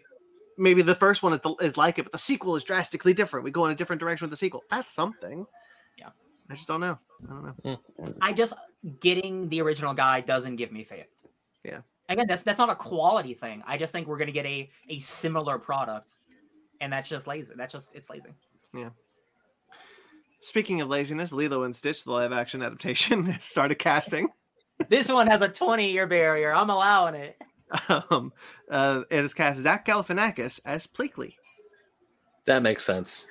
maybe 0.57 0.81
the 0.81 0.95
first 0.95 1.23
one 1.23 1.33
is 1.33 1.39
the, 1.41 1.53
is 1.61 1.77
like 1.77 1.99
it, 1.99 2.03
but 2.03 2.11
the 2.11 2.17
sequel 2.17 2.55
is 2.55 2.63
drastically 2.63 3.13
different. 3.13 3.43
We 3.43 3.51
go 3.51 3.65
in 3.65 3.71
a 3.71 3.75
different 3.75 3.99
direction 3.99 4.25
with 4.25 4.31
the 4.31 4.37
sequel. 4.37 4.63
That's 4.69 4.91
something. 4.91 5.45
Yeah. 5.97 6.09
I 6.49 6.53
just 6.53 6.67
don't 6.67 6.81
know. 6.81 6.97
I 7.25 7.33
don't 7.33 7.65
know. 7.65 7.79
I 8.21 8.33
just 8.33 8.53
getting 8.99 9.49
the 9.49 9.61
original 9.61 9.93
guy 9.93 10.21
doesn't 10.21 10.55
give 10.55 10.71
me 10.71 10.83
faith. 10.83 11.07
Yeah. 11.63 11.81
Again, 12.09 12.25
that's 12.27 12.43
that's 12.43 12.59
not 12.59 12.69
a 12.69 12.75
quality 12.75 13.33
thing. 13.33 13.63
I 13.67 13.77
just 13.77 13.91
think 13.91 14.07
we're 14.07 14.17
gonna 14.17 14.31
get 14.31 14.45
a 14.45 14.69
a 14.89 14.99
similar 14.99 15.59
product, 15.59 16.15
and 16.81 16.91
that's 16.91 17.09
just 17.09 17.27
lazy. 17.27 17.53
That's 17.57 17.73
just 17.73 17.89
it's 17.93 18.09
lazy. 18.09 18.29
Yeah. 18.73 18.89
Speaking 20.39 20.81
of 20.81 20.87
laziness, 20.89 21.31
Lilo 21.31 21.63
and 21.63 21.75
Stitch, 21.75 22.03
the 22.03 22.11
live 22.11 22.31
action 22.31 22.61
adaptation, 22.61 23.35
started 23.39 23.75
casting. 23.75 24.29
This 24.89 25.09
one 25.11 25.25
has 25.25 25.41
a 25.41 25.47
20 25.49 25.91
year 25.91 26.05
barrier. 26.05 26.53
I'm 26.53 26.69
allowing 26.69 27.15
it. 27.15 27.35
Um, 28.11 28.31
uh, 28.69 29.01
it 29.09 29.19
has 29.21 29.33
cast 29.33 29.59
Zach 29.59 29.85
Galifianakis 29.87 30.59
as 30.65 30.85
Pleakley. 30.85 31.33
That 32.45 32.61
makes 32.61 32.85
sense. 32.85 33.25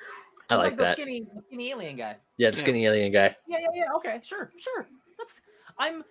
I 0.51 0.57
like 0.57 0.77
the 0.77 0.83
that. 0.83 0.97
skinny, 0.99 1.25
skinny 1.47 1.71
alien 1.71 1.97
guy. 1.97 2.17
Yeah, 2.37 2.51
the 2.51 2.57
Yeah. 2.57 2.63
skinny 2.63 2.85
alien 2.85 3.13
guy. 3.13 3.37
Yeah, 3.47 3.59
yeah, 3.61 3.69
yeah. 3.75 3.85
Okay, 3.97 4.19
sure, 4.25 4.53
sure. 4.59 4.89
That's 5.17 5.41
I'm 5.79 6.03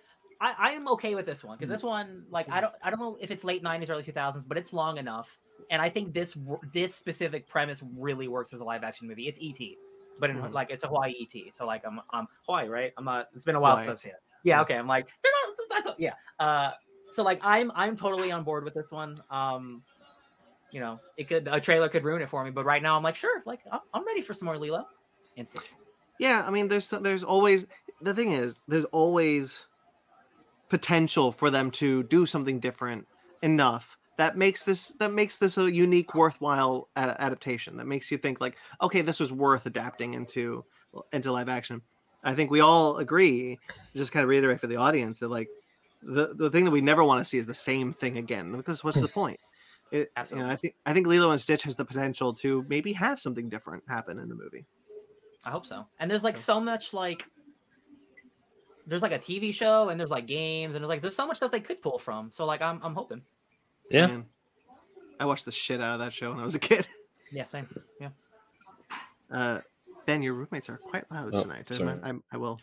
I, 0.41 0.53
I 0.57 0.69
am 0.71 0.87
okay 0.89 1.15
with 1.15 1.25
this 1.25 1.43
one 1.43 1.57
because 1.57 1.69
this 1.69 1.83
one 1.83 2.25
like 2.29 2.49
I 2.51 2.61
don't 2.61 2.73
I 2.81 2.89
don't 2.89 2.99
know 2.99 3.17
if 3.19 3.31
it's 3.31 3.43
late 3.43 3.63
90s 3.63 3.89
early 3.89 4.03
2000s 4.03 4.43
but 4.47 4.57
it's 4.57 4.73
long 4.73 4.97
enough 4.97 5.37
and 5.69 5.81
I 5.81 5.89
think 5.89 6.13
this 6.13 6.35
this 6.73 6.93
specific 6.93 7.47
premise 7.47 7.81
really 7.97 8.27
works 8.27 8.53
as 8.53 8.61
a 8.61 8.63
live 8.63 8.83
action 8.83 9.07
movie. 9.07 9.27
It's 9.27 9.39
ET, 9.41 9.77
but 10.19 10.29
in 10.29 10.37
Mhm. 10.37 10.51
like 10.53 10.69
it's 10.69 10.83
a 10.83 10.87
Hawaii 10.87 11.13
ET. 11.21 11.53
So 11.53 11.65
like 11.65 11.83
I'm 11.85 11.99
I'm 12.11 12.27
Hawaii, 12.45 12.67
right? 12.67 12.91
I'm 12.97 13.05
not. 13.05 13.29
It's 13.35 13.45
been 13.45 13.55
a 13.55 13.59
while 13.59 13.71
Hawaii. 13.71 13.87
since 13.87 13.99
I've 13.99 13.99
seen 14.03 14.11
it. 14.11 14.19
Yeah, 14.43 14.61
okay. 14.61 14.75
I'm 14.75 14.87
like 14.87 15.07
they're 15.23 15.31
not. 15.47 15.83
That's 15.83 15.99
yeah. 15.99 16.13
Uh, 16.39 16.71
so 17.11 17.23
like 17.23 17.39
I'm 17.43 17.71
I'm 17.73 17.95
totally 17.95 18.31
on 18.31 18.43
board 18.43 18.63
with 18.63 18.73
this 18.73 18.91
one. 18.91 19.17
Um, 19.29 19.81
you 20.71 20.79
know, 20.79 20.99
it 21.17 21.27
could 21.27 21.47
a 21.47 21.59
trailer 21.59 21.87
could 21.89 22.03
ruin 22.03 22.21
it 22.21 22.29
for 22.29 22.43
me, 22.43 22.51
but 22.51 22.65
right 22.65 22.81
now 22.83 22.97
I'm 22.97 23.03
like 23.03 23.15
sure, 23.15 23.41
like 23.45 23.61
I'm, 23.71 23.79
I'm 23.93 24.05
ready 24.05 24.21
for 24.21 24.33
some 24.33 24.45
more 24.47 24.57
Lilo. 24.57 24.85
Instant. 25.35 25.65
Yeah, 26.19 26.43
I 26.45 26.51
mean, 26.51 26.67
there's 26.67 26.89
there's 26.89 27.23
always 27.23 27.65
the 28.01 28.13
thing 28.13 28.33
is 28.33 28.59
there's 28.67 28.85
always 28.85 29.65
potential 30.69 31.31
for 31.31 31.49
them 31.49 31.71
to 31.71 32.03
do 32.03 32.25
something 32.25 32.59
different 32.59 33.07
enough 33.41 33.97
that 34.17 34.37
makes 34.37 34.63
this 34.63 34.89
that 34.99 35.11
makes 35.11 35.37
this 35.37 35.57
a 35.57 35.71
unique, 35.71 36.15
worthwhile 36.15 36.89
a- 36.95 37.21
adaptation. 37.21 37.77
That 37.77 37.87
makes 37.87 38.11
you 38.11 38.17
think 38.17 38.39
like, 38.39 38.55
okay, 38.81 39.01
this 39.01 39.19
was 39.19 39.31
worth 39.31 39.65
adapting 39.65 40.13
into 40.13 40.63
into 41.11 41.31
live 41.31 41.49
action. 41.49 41.81
I 42.23 42.33
think 42.33 42.49
we 42.49 42.61
all 42.61 42.97
agree. 42.97 43.59
Just 43.95 44.11
kind 44.11 44.23
of 44.23 44.29
reiterate 44.29 44.59
for 44.59 44.67
the 44.67 44.77
audience 44.77 45.19
that 45.19 45.29
like 45.29 45.49
the 46.01 46.33
the 46.33 46.49
thing 46.49 46.65
that 46.65 46.71
we 46.71 46.81
never 46.81 47.03
want 47.03 47.21
to 47.21 47.25
see 47.25 47.37
is 47.37 47.47
the 47.47 47.53
same 47.53 47.91
thing 47.91 48.17
again 48.17 48.55
because 48.55 48.83
what's 48.83 49.01
the 49.01 49.07
point? 49.19 49.39
It, 49.91 49.97
you 49.97 50.03
know, 50.03 50.11
Absolutely. 50.17 50.51
I 50.51 50.55
think 50.55 50.75
I 50.85 50.93
think 50.93 51.07
Lilo 51.07 51.31
and 51.31 51.41
Stitch 51.41 51.63
has 51.63 51.75
the 51.75 51.85
potential 51.85 52.33
to 52.35 52.65
maybe 52.69 52.93
have 52.93 53.19
something 53.19 53.49
different 53.49 53.83
happen 53.87 54.17
in 54.17 54.29
the 54.29 54.35
movie. 54.35 54.65
I 55.45 55.51
hope 55.51 55.65
so. 55.65 55.85
And 55.99 56.09
there's 56.09 56.23
like 56.23 56.37
so 56.37 56.59
much 56.59 56.93
like 56.93 57.27
there's 58.87 59.01
like 59.01 59.11
a 59.11 59.19
TV 59.19 59.53
show 59.53 59.89
and 59.89 59.99
there's 59.99 60.11
like 60.11 60.27
games 60.27 60.75
and 60.75 60.83
there's 60.83 60.89
like 60.89 61.01
there's 61.01 61.15
so 61.15 61.27
much 61.27 61.37
stuff 61.37 61.51
they 61.51 61.59
could 61.59 61.81
pull 61.81 61.97
from. 61.99 62.31
So 62.31 62.45
like 62.45 62.61
I'm 62.61 62.79
I'm 62.83 62.93
hoping. 62.93 63.21
Yeah. 63.89 64.07
Man, 64.07 64.25
I 65.19 65.25
watched 65.25 65.45
the 65.45 65.51
shit 65.51 65.81
out 65.81 65.93
of 65.93 65.99
that 65.99 66.13
show 66.13 66.31
when 66.31 66.39
I 66.39 66.43
was 66.43 66.55
a 66.55 66.59
kid. 66.59 66.87
Yeah, 67.31 67.43
same. 67.43 67.67
Yeah. 67.99 68.09
Uh, 69.31 69.59
ben, 70.05 70.21
your 70.21 70.35
roommates 70.35 70.69
are 70.69 70.77
quite 70.77 71.09
loud 71.11 71.31
Oh, 71.33 71.41
tonight. 71.41 71.65
I, 71.69 71.75
sorry. 71.75 71.99
I, 72.03 72.13
I 72.31 72.37
will. 72.37 72.61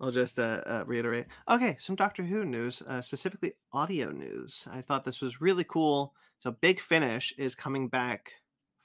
I'll 0.00 0.10
just 0.10 0.38
uh, 0.38 0.62
uh, 0.66 0.84
reiterate. 0.86 1.26
Okay, 1.48 1.76
some 1.78 1.96
Doctor 1.96 2.24
Who 2.24 2.44
news, 2.44 2.82
uh, 2.88 3.02
specifically 3.02 3.52
audio 3.72 4.10
news. 4.10 4.66
I 4.72 4.80
thought 4.80 5.04
this 5.04 5.20
was 5.20 5.40
really 5.40 5.64
cool. 5.64 6.14
So, 6.40 6.50
Big 6.50 6.80
Finish 6.80 7.34
is 7.38 7.54
coming 7.54 7.88
back 7.88 8.32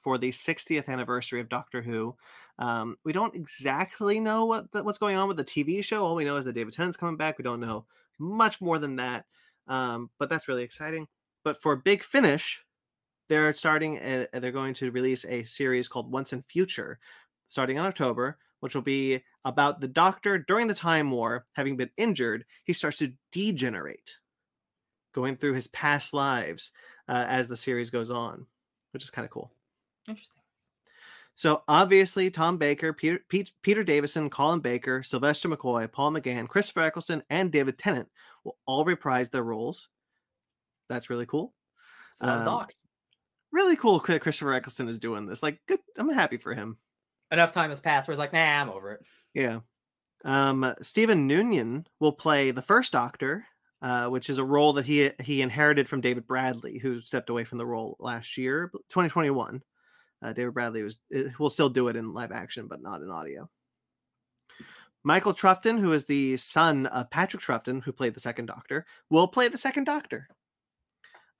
for 0.02 0.16
the 0.16 0.30
60th 0.30 0.88
anniversary 0.88 1.40
of 1.40 1.48
Doctor 1.48 1.82
Who. 1.82 2.14
Um, 2.60 2.96
we 3.04 3.12
don't 3.12 3.34
exactly 3.34 4.20
know 4.20 4.44
what 4.44 4.70
the, 4.70 4.84
what's 4.84 4.98
going 4.98 5.16
on 5.16 5.26
with 5.26 5.38
the 5.38 5.44
TV 5.44 5.82
show. 5.82 6.04
All 6.04 6.14
we 6.14 6.24
know 6.24 6.36
is 6.36 6.44
that 6.44 6.52
David 6.52 6.74
Tennant's 6.74 6.98
coming 6.98 7.16
back. 7.16 7.38
We 7.38 7.42
don't 7.42 7.58
know 7.58 7.86
much 8.18 8.60
more 8.60 8.78
than 8.78 8.96
that, 8.96 9.24
um, 9.66 10.10
but 10.18 10.28
that's 10.28 10.46
really 10.46 10.62
exciting. 10.62 11.08
But 11.42 11.60
for 11.60 11.74
Big 11.74 12.02
Finish, 12.02 12.62
they're 13.30 13.54
starting. 13.54 13.96
A, 13.96 14.26
they're 14.34 14.52
going 14.52 14.74
to 14.74 14.90
release 14.90 15.24
a 15.24 15.42
series 15.42 15.88
called 15.88 16.12
Once 16.12 16.34
and 16.34 16.44
Future, 16.44 16.98
starting 17.48 17.78
in 17.78 17.82
October, 17.82 18.36
which 18.60 18.74
will 18.74 18.82
be 18.82 19.22
about 19.46 19.80
the 19.80 19.88
Doctor 19.88 20.38
during 20.38 20.66
the 20.66 20.74
Time 20.74 21.10
War, 21.10 21.46
having 21.54 21.78
been 21.78 21.90
injured. 21.96 22.44
He 22.64 22.74
starts 22.74 22.98
to 22.98 23.14
degenerate, 23.32 24.18
going 25.14 25.34
through 25.34 25.54
his 25.54 25.68
past 25.68 26.12
lives 26.12 26.72
uh, 27.08 27.24
as 27.26 27.48
the 27.48 27.56
series 27.56 27.88
goes 27.88 28.10
on, 28.10 28.46
which 28.92 29.02
is 29.02 29.10
kind 29.10 29.24
of 29.24 29.30
cool. 29.30 29.50
Interesting. 30.06 30.39
So 31.40 31.62
obviously, 31.66 32.30
Tom 32.30 32.58
Baker, 32.58 32.92
Peter, 32.92 33.18
Pete, 33.30 33.50
Peter 33.62 33.82
Davison, 33.82 34.28
Colin 34.28 34.60
Baker, 34.60 35.02
Sylvester 35.02 35.48
McCoy, 35.48 35.90
Paul 35.90 36.12
McGann, 36.12 36.46
Christopher 36.46 36.82
Eccleston, 36.82 37.22
and 37.30 37.50
David 37.50 37.78
Tennant 37.78 38.10
will 38.44 38.58
all 38.66 38.84
reprise 38.84 39.30
their 39.30 39.42
roles. 39.42 39.88
That's 40.90 41.08
really 41.08 41.24
cool. 41.24 41.54
It's 42.12 42.20
a 42.20 42.26
lot 42.26 42.34
of 42.34 42.40
Um, 42.40 42.44
docs. 42.44 42.74
Really 43.52 43.74
cool. 43.76 44.00
that 44.00 44.20
Christopher 44.20 44.52
Eccleston 44.52 44.90
is 44.90 44.98
doing 44.98 45.24
this. 45.24 45.42
Like, 45.42 45.62
good. 45.66 45.80
I'm 45.96 46.10
happy 46.10 46.36
for 46.36 46.52
him. 46.52 46.76
Enough 47.30 47.52
time 47.52 47.70
has 47.70 47.80
passed 47.80 48.06
where 48.06 48.12
it's 48.12 48.18
like, 48.18 48.34
nah, 48.34 48.60
I'm 48.60 48.68
over 48.68 48.92
it. 48.92 49.06
Yeah. 49.32 49.60
Um, 50.26 50.74
Stephen 50.82 51.26
Noonan 51.26 51.86
will 52.00 52.12
play 52.12 52.50
the 52.50 52.60
first 52.60 52.92
Doctor, 52.92 53.46
uh, 53.80 54.08
which 54.08 54.28
is 54.28 54.36
a 54.36 54.44
role 54.44 54.74
that 54.74 54.84
he 54.84 55.10
he 55.22 55.40
inherited 55.40 55.88
from 55.88 56.02
David 56.02 56.26
Bradley, 56.26 56.76
who 56.76 57.00
stepped 57.00 57.30
away 57.30 57.44
from 57.44 57.56
the 57.56 57.64
role 57.64 57.96
last 57.98 58.36
year, 58.36 58.70
2021. 58.90 59.62
Uh, 60.22 60.32
David 60.32 60.54
Bradley 60.54 60.82
was 60.82 60.98
eh, 61.14 61.24
will 61.38 61.50
still 61.50 61.68
do 61.68 61.88
it 61.88 61.96
in 61.96 62.12
live 62.12 62.32
action, 62.32 62.66
but 62.66 62.82
not 62.82 63.02
in 63.02 63.10
audio. 63.10 63.48
Michael 65.02 65.32
Troughton, 65.32 65.80
who 65.80 65.92
is 65.92 66.04
the 66.04 66.36
son 66.36 66.86
of 66.86 67.10
Patrick 67.10 67.42
Troughton, 67.42 67.82
who 67.82 67.92
played 67.92 68.14
the 68.14 68.20
second 68.20 68.46
Doctor, 68.46 68.84
will 69.08 69.28
play 69.28 69.48
the 69.48 69.56
second 69.56 69.84
Doctor. 69.84 70.28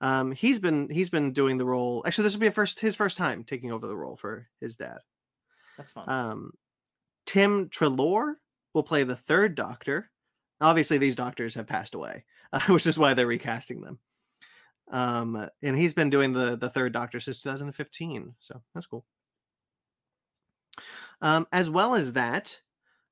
Um, 0.01 0.31
he's 0.31 0.57
been 0.57 0.89
he's 0.89 1.11
been 1.11 1.31
doing 1.31 1.57
the 1.57 1.65
role. 1.65 2.03
Actually, 2.05 2.23
this 2.23 2.33
will 2.33 2.41
be 2.41 2.47
a 2.47 2.51
first 2.51 2.79
his 2.79 2.95
first 2.95 3.17
time 3.17 3.43
taking 3.43 3.71
over 3.71 3.87
the 3.87 3.95
role 3.95 4.15
for 4.15 4.49
his 4.59 4.75
dad. 4.75 4.97
That's 5.77 5.91
fun. 5.91 6.09
Um, 6.09 6.51
Tim 7.27 7.69
Treloar 7.69 8.33
will 8.73 8.83
play 8.83 9.03
the 9.03 9.15
third 9.15 9.53
Doctor. 9.53 10.09
Obviously, 10.59 10.97
these 10.97 11.15
doctors 11.15 11.53
have 11.53 11.67
passed 11.67 11.93
away, 11.93 12.25
uh, 12.51 12.59
which 12.69 12.87
is 12.87 12.97
why 12.97 13.13
they're 13.13 13.27
recasting 13.27 13.81
them. 13.81 13.99
Um, 14.91 15.47
and 15.63 15.77
he's 15.77 15.93
been 15.93 16.09
doing 16.09 16.33
the 16.33 16.57
the 16.57 16.69
third 16.69 16.93
Doctor 16.93 17.19
since 17.19 17.41
2015, 17.41 18.35
so 18.39 18.61
that's 18.75 18.85
cool. 18.85 19.05
Um, 21.21 21.47
as 21.51 21.69
well 21.69 21.95
as 21.95 22.13
that, 22.13 22.59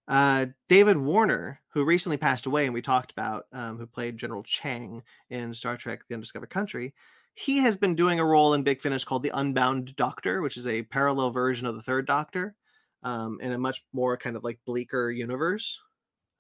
uh, 0.08 0.48
David 0.68 0.98
Warner, 0.98 1.62
who 1.70 1.86
recently 1.86 2.18
passed 2.18 2.46
away, 2.46 2.66
and 2.66 2.74
we 2.74 2.82
talked 2.82 3.12
about, 3.12 3.46
um, 3.54 3.78
who 3.78 3.86
played 3.86 4.18
General 4.18 4.44
Chang 4.44 5.04
in 5.30 5.54
Star 5.54 5.78
Trek: 5.78 6.02
The 6.08 6.16
Undiscovered 6.16 6.50
Country, 6.50 6.94
he 7.34 7.60
has 7.60 7.78
been 7.78 7.96
doing 7.96 8.20
a 8.20 8.26
role 8.26 8.54
in 8.54 8.64
Big 8.64 8.82
Finish 8.82 9.06
called 9.06 9.24
the 9.24 9.32
Unbound 9.34 9.96
Doctor, 9.96 10.42
which 10.42 10.58
is 10.58 10.68
a 10.68 10.84
parallel 10.84 11.32
version 11.32 11.68
of 11.68 11.76
the 11.76 11.82
Third 11.82 12.06
Doctor, 12.06 12.56
um, 13.04 13.40
in 13.42 13.54
a 13.54 13.58
much 13.58 13.86
more 13.94 14.18
kind 14.18 14.36
of 14.36 14.44
like 14.44 14.60
bleaker 14.66 15.10
universe. 15.10 15.80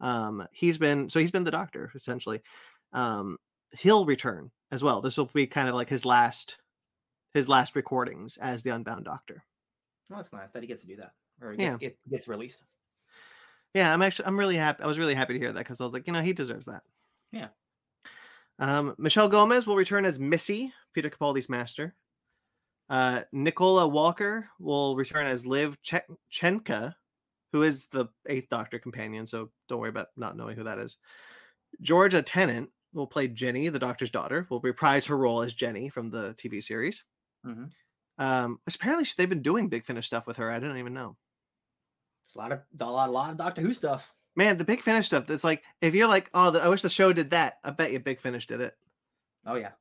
Um, 0.01 0.45
he's 0.51 0.77
been 0.77 1.09
so 1.09 1.19
he's 1.19 1.31
been 1.31 1.45
the 1.45 1.51
Doctor 1.51 1.91
essentially. 1.95 2.41
Um, 2.91 3.37
he'll 3.71 4.05
return 4.05 4.51
as 4.71 4.83
well. 4.83 5.01
This 5.01 5.17
will 5.17 5.29
be 5.33 5.47
kind 5.47 5.67
of 5.69 5.75
like 5.75 5.89
his 5.89 6.05
last 6.05 6.57
his 7.33 7.47
last 7.47 7.75
recordings 7.75 8.37
as 8.37 8.63
the 8.63 8.71
Unbound 8.71 9.05
Doctor. 9.05 9.43
Oh, 10.11 10.15
that's 10.15 10.33
nice 10.33 10.49
that 10.53 10.63
he 10.63 10.67
gets 10.67 10.81
to 10.81 10.87
do 10.87 10.95
that, 10.97 11.11
or 11.41 11.53
gets, 11.55 11.73
Yeah. 11.73 11.77
get, 11.77 11.97
gets 12.09 12.27
released. 12.27 12.63
Yeah, 13.75 13.93
I'm 13.93 14.01
actually 14.01 14.25
I'm 14.25 14.39
really 14.39 14.55
happy. 14.55 14.83
I 14.83 14.87
was 14.87 14.97
really 14.97 15.13
happy 15.13 15.33
to 15.33 15.39
hear 15.39 15.51
that 15.53 15.59
because 15.59 15.79
I 15.79 15.83
was 15.83 15.93
like, 15.93 16.07
you 16.07 16.13
know, 16.13 16.21
he 16.21 16.33
deserves 16.33 16.65
that. 16.65 16.81
Yeah. 17.31 17.49
Um, 18.57 18.95
Michelle 18.97 19.29
Gomez 19.29 19.65
will 19.67 19.75
return 19.75 20.05
as 20.05 20.19
Missy, 20.19 20.73
Peter 20.93 21.09
Capaldi's 21.09 21.47
master. 21.49 21.95
Uh, 22.89 23.21
Nicola 23.31 23.87
Walker 23.87 24.49
will 24.59 24.95
return 24.95 25.27
as 25.27 25.45
Liv 25.45 25.79
Ch- 25.83 26.01
Chenka, 26.33 26.95
who 27.53 27.61
is 27.61 27.87
the 27.87 28.07
Eighth 28.27 28.49
Doctor 28.49 28.79
companion. 28.79 29.27
So 29.27 29.51
don't 29.69 29.79
worry 29.79 29.89
about 29.89 30.07
not 30.17 30.35
knowing 30.35 30.55
who 30.57 30.63
that 30.63 30.79
is. 30.79 30.97
Georgia 31.81 32.23
Tennant 32.23 32.69
will 32.93 33.07
play 33.07 33.27
Jenny, 33.27 33.69
the 33.69 33.79
Doctor's 33.79 34.09
daughter. 34.11 34.47
Will 34.49 34.59
reprise 34.61 35.07
her 35.07 35.17
role 35.17 35.41
as 35.41 35.53
Jenny 35.53 35.89
from 35.89 36.09
the 36.09 36.33
TV 36.33 36.61
series. 36.61 37.03
Mhm. 37.45 37.71
Um, 38.17 38.59
apparently 38.67 39.05
they've 39.17 39.29
been 39.29 39.41
doing 39.41 39.69
Big 39.69 39.85
Finish 39.85 40.07
stuff 40.07 40.27
with 40.27 40.37
her. 40.37 40.51
I 40.51 40.59
didn't 40.59 40.77
even 40.77 40.93
know. 40.93 41.15
It's 42.25 42.35
a 42.35 42.37
lot 42.37 42.51
of 42.51 42.61
a 42.79 42.85
lot, 42.85 43.09
a 43.09 43.11
lot 43.11 43.31
of 43.31 43.37
Doctor 43.37 43.61
Who 43.61 43.73
stuff. 43.73 44.11
Man, 44.35 44.57
the 44.57 44.65
Big 44.65 44.81
Finish 44.81 45.07
stuff. 45.07 45.29
It's 45.29 45.43
like 45.43 45.63
if 45.81 45.95
you're 45.95 46.07
like, 46.07 46.29
oh, 46.33 46.51
the, 46.51 46.61
I 46.61 46.67
wish 46.67 46.81
the 46.81 46.89
show 46.89 47.13
did 47.13 47.31
that. 47.31 47.59
I 47.63 47.71
bet 47.71 47.91
you 47.91 47.99
Big 47.99 48.19
Finish 48.19 48.47
did 48.47 48.61
it. 48.61 48.77
Oh 49.45 49.55
yeah, 49.55 49.71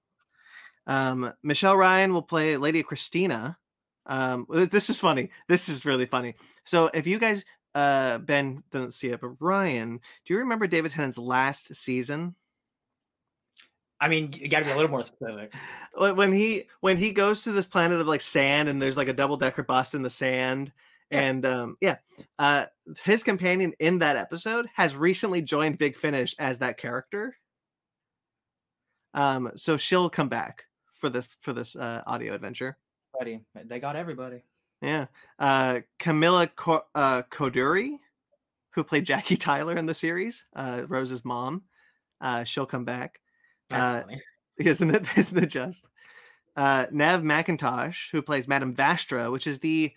Um, 0.86 1.32
Michelle 1.42 1.76
Ryan 1.76 2.12
will 2.14 2.22
play 2.22 2.56
Lady 2.56 2.82
Christina. 2.82 3.58
Um, 4.06 4.46
this 4.48 4.88
is 4.88 5.00
funny. 5.00 5.30
This 5.48 5.68
is 5.68 5.84
really 5.84 6.06
funny. 6.06 6.34
So 6.64 6.86
if 6.94 7.06
you 7.06 7.18
guys, 7.18 7.44
uh, 7.74 8.18
Ben 8.18 8.62
didn't 8.70 8.94
see 8.94 9.08
it, 9.10 9.20
but 9.20 9.36
Ryan, 9.40 10.00
do 10.24 10.32
you 10.32 10.38
remember 10.38 10.66
David 10.66 10.92
Tennant's 10.92 11.18
last 11.18 11.74
season? 11.74 12.36
I 14.00 14.08
mean, 14.08 14.32
you 14.32 14.48
got 14.48 14.60
to 14.60 14.64
be 14.64 14.70
a 14.70 14.76
little 14.76 14.90
more 14.90 15.02
specific. 15.02 15.52
When 15.96 16.32
he 16.32 16.66
when 16.80 16.96
he 16.96 17.12
goes 17.12 17.42
to 17.42 17.52
this 17.52 17.66
planet 17.66 18.00
of 18.00 18.06
like 18.06 18.20
sand 18.20 18.68
and 18.68 18.80
there's 18.80 18.96
like 18.96 19.08
a 19.08 19.12
double 19.12 19.36
decker 19.36 19.62
bus 19.62 19.94
in 19.94 20.02
the 20.02 20.10
sand. 20.10 20.72
Yeah. 21.10 21.20
And 21.20 21.46
um, 21.46 21.76
yeah, 21.80 21.96
uh, 22.38 22.66
his 23.02 23.22
companion 23.22 23.72
in 23.78 24.00
that 24.00 24.16
episode 24.16 24.68
has 24.74 24.94
recently 24.94 25.42
joined 25.42 25.78
Big 25.78 25.96
Finish 25.96 26.34
as 26.38 26.58
that 26.58 26.78
character. 26.78 27.36
Um, 29.14 29.50
so 29.56 29.76
she'll 29.76 30.10
come 30.10 30.28
back 30.28 30.64
for 30.92 31.08
this 31.08 31.28
for 31.40 31.52
this 31.52 31.74
uh, 31.74 32.02
audio 32.06 32.34
adventure. 32.34 32.76
Buddy, 33.18 33.40
they 33.64 33.80
got 33.80 33.96
everybody. 33.96 34.42
Yeah. 34.80 35.06
Uh, 35.38 35.80
Camilla 35.98 36.46
Co- 36.46 36.84
uh, 36.94 37.22
Coduri, 37.30 37.98
who 38.70 38.84
played 38.84 39.06
Jackie 39.06 39.36
Tyler 39.36 39.76
in 39.76 39.86
the 39.86 39.94
series, 39.94 40.44
uh, 40.54 40.82
Rose's 40.86 41.24
mom. 41.24 41.62
Uh, 42.20 42.44
she'll 42.44 42.66
come 42.66 42.84
back. 42.84 43.20
That's 43.70 43.82
Uh, 43.82 44.00
funny. 44.02 44.22
Isn't 44.58 44.94
it? 44.94 45.04
Isn't 45.16 45.38
it 45.38 45.46
just? 45.46 45.86
Uh, 46.56 46.86
Neve 46.90 47.20
McIntosh, 47.20 48.10
who 48.10 48.20
plays 48.22 48.48
Madame 48.48 48.74
Vastra, 48.74 49.30
which 49.30 49.46
is 49.46 49.60
the. 49.60 49.92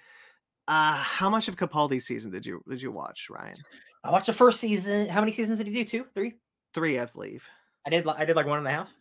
Uh, 0.67 0.95
how 0.97 1.29
much 1.29 1.47
of 1.47 1.55
Capaldi's 1.57 2.05
season 2.05 2.31
did 2.31 2.45
you 2.45 2.63
did 2.69 2.81
you 2.81 2.91
watch, 2.91 3.29
Ryan? 3.29 3.57
I 4.03 4.11
watched 4.11 4.27
the 4.27 4.33
first 4.33 4.59
season. 4.59 5.09
How 5.09 5.19
many 5.19 5.31
seasons 5.31 5.57
did 5.57 5.67
he 5.67 5.73
do? 5.73 5.83
Two, 5.83 6.05
three? 6.13 6.35
Three, 6.73 6.99
I 6.99 7.05
believe. 7.05 7.47
I 7.85 7.89
did. 7.89 8.07
I 8.07 8.25
did 8.25 8.35
like 8.35 8.45
one 8.45 8.59
and 8.59 8.67
a 8.67 8.71
half. 8.71 8.93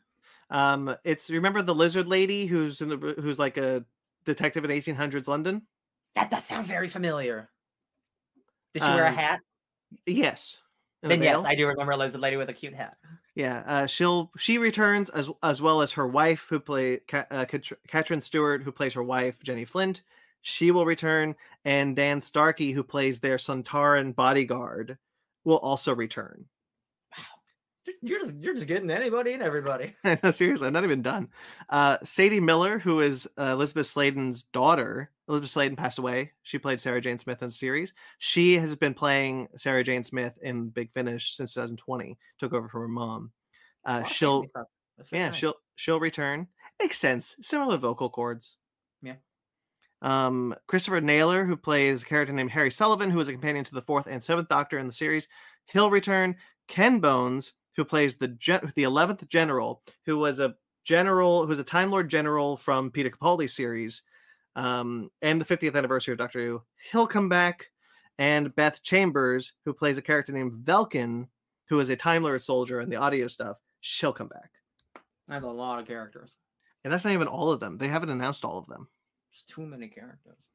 Um, 0.49 0.97
it's 1.05 1.29
remember 1.31 1.62
the 1.62 1.75
lizard 1.75 2.09
lady 2.09 2.47
who's 2.47 2.81
in 2.81 2.89
the 2.89 2.97
who's 3.21 3.39
like 3.39 3.57
a 3.59 3.85
detective 4.25 4.64
in 4.64 4.71
1800s 4.71 5.29
London. 5.29 5.62
That 6.16 6.31
that 6.31 6.45
sound 6.45 6.66
very 6.66 6.89
familiar. 6.89 7.51
Did 8.75 8.83
she 8.83 8.89
wear 8.89 9.05
a 9.05 9.09
Um, 9.09 9.14
hat? 9.14 9.41
Yes. 10.07 10.61
Then 11.03 11.23
yes. 11.23 11.45
I 11.45 11.55
do 11.55 11.66
remember 11.66 11.93
a 11.93 11.97
lizard 11.97 12.21
lady 12.21 12.37
with 12.37 12.49
a 12.49 12.53
cute 12.53 12.75
hat. 12.75 12.97
Yeah, 13.41 13.62
uh, 13.66 13.86
she'll 13.86 14.30
she 14.36 14.59
returns 14.59 15.09
as 15.09 15.30
as 15.43 15.62
well 15.62 15.80
as 15.80 15.93
her 15.93 16.07
wife, 16.07 16.47
who 16.51 16.61
play 16.61 17.01
uh, 17.11 17.47
Catrin 17.47 18.22
Stewart, 18.22 18.62
who 18.62 18.70
plays 18.70 18.93
her 18.93 19.03
wife 19.03 19.43
Jenny 19.43 19.64
Flint. 19.64 20.03
She 20.43 20.70
will 20.70 20.84
return, 20.84 21.34
and 21.64 21.97
Dan 21.97 22.20
Starkey, 22.20 22.72
who 22.72 22.82
plays 22.84 23.20
their 23.20 23.36
Sontaran 23.38 24.14
bodyguard, 24.14 24.99
will 25.45 25.57
also 25.59 25.95
return. 25.95 26.47
You're- 27.86 27.99
You're 28.03 28.20
just 28.20 28.36
you're 28.36 28.55
just 28.55 28.66
getting 28.66 28.91
anybody 28.91 29.32
and 29.32 29.43
everybody. 29.43 29.95
no, 30.22 30.30
seriously, 30.30 30.66
I'm 30.66 30.74
not 30.74 30.84
even 30.84 31.01
done. 31.01 31.28
Uh, 31.70 31.97
Sadie 32.03 32.41
Miller, 32.41 32.78
who 32.78 33.01
is 33.01 33.26
uh, 33.38 33.53
Elisabeth 33.53 33.86
Sladen's 33.86 34.43
daughter. 34.43 35.11
Elisabeth 35.31 35.51
Sladen 35.51 35.76
passed 35.76 36.01
away. 36.01 36.33
She 36.43 36.59
played 36.59 36.81
Sarah 36.81 37.01
Jane 37.01 37.18
Smith 37.18 37.41
in 37.41 37.49
the 37.49 37.55
series. 37.55 37.95
She 38.18 38.59
has 38.59 38.74
been 38.74 38.95
playing 38.95 39.47
Sarah 39.57 39.85
Jane 39.85 40.03
Smith 40.03 40.37
in 40.43 40.70
Big 40.70 40.91
Finish 40.91 41.37
since 41.37 41.55
2020. 41.55 42.18
Took 42.39 42.53
over 42.53 42.68
from 42.68 42.81
her 42.81 42.89
mom. 42.89 43.31
Uh, 43.85 44.03
she'll 44.03 44.39
family 44.39 44.49
stuff. 44.49 44.66
That's 44.97 45.09
very 45.09 45.22
yeah, 45.22 45.28
nice. 45.28 45.37
she'll 45.37 45.55
she'll 45.76 46.01
return. 46.01 46.49
Makes 46.81 46.99
sense. 46.99 47.37
Similar 47.41 47.76
vocal 47.76 48.11
cords. 48.11 48.57
Yeah. 49.03 49.14
Um, 50.03 50.55
Christopher 50.66 51.01
Naylor, 51.01 51.45
who 51.45 51.57
plays 51.57 52.03
a 52.03 52.07
character 52.07 52.33
named 52.33 52.51
Harry 52.51 52.70
Sullivan, 52.70 53.11
who 53.11 53.20
is 53.20 53.28
a 53.28 53.33
companion 53.33 53.64
to 53.64 53.74
the 53.74 53.83
fourth 53.83 54.09
and 54.09 54.22
seventh 54.22 54.49
Doctor 54.49 54.78
in 54.78 54.89
the 54.89 54.93
series, 54.93 55.28
he'll 55.66 55.91
return. 55.91 56.37
Ken 56.66 56.99
Bones, 56.99 57.53
who 57.76 57.85
plays 57.85 58.16
the 58.16 58.28
gen- 58.28 58.72
the 58.74 58.83
eleventh 58.83 59.28
General, 59.28 59.83
who 60.07 60.18
was 60.18 60.41
a 60.41 60.57
general, 60.85 61.43
who 61.43 61.49
was 61.49 61.59
a 61.61 61.64
Time 61.64 61.91
Lord 61.91 62.09
General 62.09 62.57
from 62.57 62.91
Peter 62.91 63.11
Capaldi's 63.11 63.55
series, 63.55 64.03
um, 64.57 65.11
and 65.22 65.40
the 65.40 65.44
50th 65.44 65.76
anniversary 65.76 66.12
of 66.12 66.18
Doctor 66.18 66.40
Who, 66.40 66.62
he'll 66.90 67.07
come 67.07 67.28
back. 67.28 67.66
And 68.18 68.55
Beth 68.55 68.82
Chambers, 68.82 69.55
who 69.64 69.72
plays 69.72 69.96
a 69.96 70.03
character 70.03 70.32
named 70.32 70.55
Velkin, 70.55 71.28
who 71.68 71.78
is 71.80 71.88
a 71.88 71.96
Time 71.96 72.22
Lord 72.22 72.40
soldier 72.42 72.80
in 72.80 72.90
the 72.90 72.96
audio 72.96 73.28
stuff, 73.28 73.57
she'll 73.80 74.12
come 74.12 74.28
back. 74.28 74.51
That's 75.26 75.44
a 75.44 75.48
lot 75.48 75.78
of 75.78 75.86
characters. 75.86 76.36
And 76.84 76.92
that's 76.92 77.05
not 77.05 77.14
even 77.14 77.28
all 77.28 77.51
of 77.51 77.61
them. 77.61 77.78
They 77.78 77.88
haven't 77.88 78.11
announced 78.11 78.44
all 78.44 78.59
of 78.59 78.66
them. 78.66 78.88
It's 79.32 79.42
too 79.42 79.64
many 79.64 79.88
characters. 79.88 80.48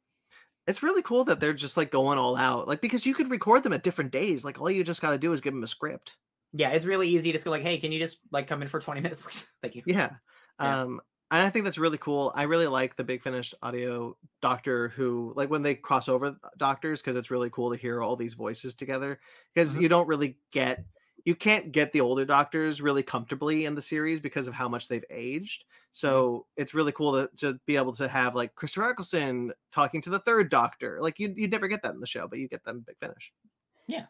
It's 0.68 0.84
really 0.84 1.02
cool 1.02 1.24
that 1.26 1.40
they're 1.40 1.54
just 1.54 1.78
like 1.78 1.92
going 1.92 2.18
all 2.18 2.36
out. 2.36 2.68
Like 2.68 2.82
because 2.82 3.06
you 3.06 3.14
could 3.14 3.30
record 3.30 3.64
them 3.64 3.74
at 3.74 3.84
different 3.84 4.12
days. 4.12 4.44
Like 4.44 4.60
all 4.60 4.70
you 4.70 4.84
just 4.84 5.02
got 5.02 5.12
to 5.12 5.18
do 5.18 5.32
is 5.32 5.42
give 5.42 5.54
them 5.54 5.64
a 5.64 5.68
script. 5.68 6.18
Yeah, 6.54 6.70
it's 6.70 6.86
really 6.86 7.08
easy 7.10 7.30
to 7.30 7.34
just 7.34 7.46
go 7.46 7.52
like, 7.52 7.62
hey, 7.62 7.78
can 7.78 7.92
you 7.92 8.00
just 8.00 8.18
like 8.32 8.48
come 8.48 8.62
in 8.62 8.68
for 8.68 8.80
20 8.80 9.02
minutes, 9.02 9.22
please? 9.24 9.48
Thank 9.62 9.76
you. 9.76 9.84
Yeah. 9.86 10.12
Yeah. 10.60 10.82
Um 10.82 11.02
and 11.32 11.42
I 11.42 11.50
think 11.50 11.66
that's 11.66 11.78
really 11.78 11.98
cool. 11.98 12.32
I 12.36 12.44
really 12.44 12.68
like 12.68 12.96
the 12.96 13.04
Big 13.04 13.22
Finished 13.22 13.56
audio 13.62 14.16
doctor 14.42 14.90
who 14.90 15.34
like 15.36 15.50
when 15.50 15.64
they 15.64 15.76
cross 15.76 16.08
over 16.08 16.38
doctors 16.58 17.02
because 17.02 17.16
it's 17.16 17.32
really 17.32 17.50
cool 17.50 17.72
to 17.72 17.78
hear 17.78 18.02
all 18.02 18.16
these 18.16 18.34
voices 18.36 18.76
together 18.76 19.20
because 19.54 19.76
Mhm. 19.76 19.82
you 19.82 19.90
don't 19.90 20.08
really 20.08 20.38
get 20.52 20.86
you 21.26 21.34
can't 21.34 21.72
get 21.72 21.92
the 21.92 22.02
older 22.02 22.24
doctors 22.24 22.84
really 22.84 23.02
comfortably 23.02 23.66
in 23.66 23.74
the 23.74 23.82
series 23.82 24.20
because 24.20 24.48
of 24.48 24.54
how 24.54 24.70
much 24.70 24.88
they've 24.88 25.04
aged. 25.10 25.66
So 25.92 26.46
it's 26.56 26.76
really 26.76 26.92
cool 26.92 27.14
to, 27.14 27.36
to 27.38 27.60
be 27.66 27.78
able 27.78 27.94
to 27.94 28.08
have 28.08 28.36
like 28.36 28.54
Christopher 28.54 28.90
Eccleston 28.90 29.52
talking 29.72 30.02
to 30.02 30.12
the 30.12 30.20
third 30.20 30.52
doctor. 30.52 31.00
Like 31.02 31.18
you 31.20 31.34
you'd 31.36 31.50
never 31.50 31.68
get 31.68 31.82
that 31.82 31.96
in 31.96 32.00
the 32.00 32.06
show, 32.06 32.28
but 32.28 32.38
you 32.38 32.48
get 32.48 32.64
that 32.66 32.76
in 32.76 32.82
Big 32.82 33.00
Finish. 33.00 33.34
Yeah. 33.88 34.06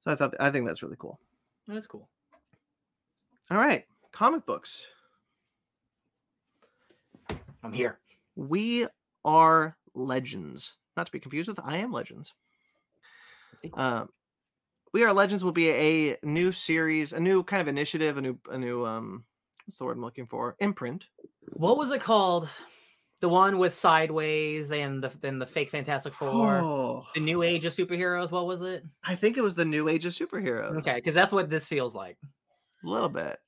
So 0.00 0.10
I 0.10 0.14
thought 0.14 0.34
I 0.38 0.50
think 0.50 0.66
that's 0.66 0.82
really 0.82 0.96
cool. 0.98 1.18
That's 1.66 1.86
cool. 1.86 2.08
All 3.50 3.56
right. 3.58 3.86
Comic 4.12 4.44
books. 4.44 4.84
I'm 7.62 7.72
here. 7.72 7.98
We 8.36 8.86
are 9.24 9.76
legends. 9.94 10.76
Not 10.96 11.06
to 11.06 11.12
be 11.12 11.20
confused 11.20 11.48
with 11.48 11.60
I 11.62 11.78
am 11.78 11.92
legends. 11.92 12.32
It's 13.52 13.54
a 13.54 13.58
sequel. 13.66 13.82
Um, 13.82 14.08
we 14.92 15.04
are 15.04 15.12
legends 15.12 15.44
will 15.44 15.52
be 15.52 15.70
a 15.70 16.16
new 16.22 16.52
series, 16.52 17.12
a 17.12 17.20
new 17.20 17.42
kind 17.44 17.60
of 17.60 17.68
initiative, 17.68 18.16
a 18.16 18.22
new 18.22 18.38
a 18.50 18.58
new 18.58 18.84
um 18.84 19.24
what's 19.66 19.78
the 19.78 19.84
word 19.84 19.96
I'm 19.96 20.02
looking 20.02 20.26
for? 20.26 20.56
Imprint. 20.58 21.06
what 21.52 21.76
was 21.76 21.92
it 21.92 22.00
called? 22.00 22.48
The 23.20 23.28
one 23.28 23.58
with 23.58 23.74
Sideways 23.74 24.72
and 24.72 25.04
the 25.04 25.12
then 25.20 25.38
the 25.38 25.46
fake 25.46 25.70
Fantastic 25.70 26.14
Four. 26.14 26.56
Oh, 26.56 27.06
The 27.14 27.20
new 27.20 27.42
age 27.42 27.66
of 27.66 27.74
superheroes. 27.74 28.30
What 28.30 28.46
was 28.46 28.62
it? 28.62 28.82
I 29.04 29.14
think 29.14 29.36
it 29.36 29.42
was 29.42 29.54
the 29.54 29.64
new 29.64 29.88
age 29.88 30.06
of 30.06 30.12
superheroes. 30.12 30.78
Okay, 30.78 30.94
because 30.94 31.14
that's 31.14 31.30
what 31.30 31.50
this 31.50 31.68
feels 31.68 31.94
like. 31.94 32.16
A 32.82 32.88
little 32.88 33.10
bit. 33.10 33.38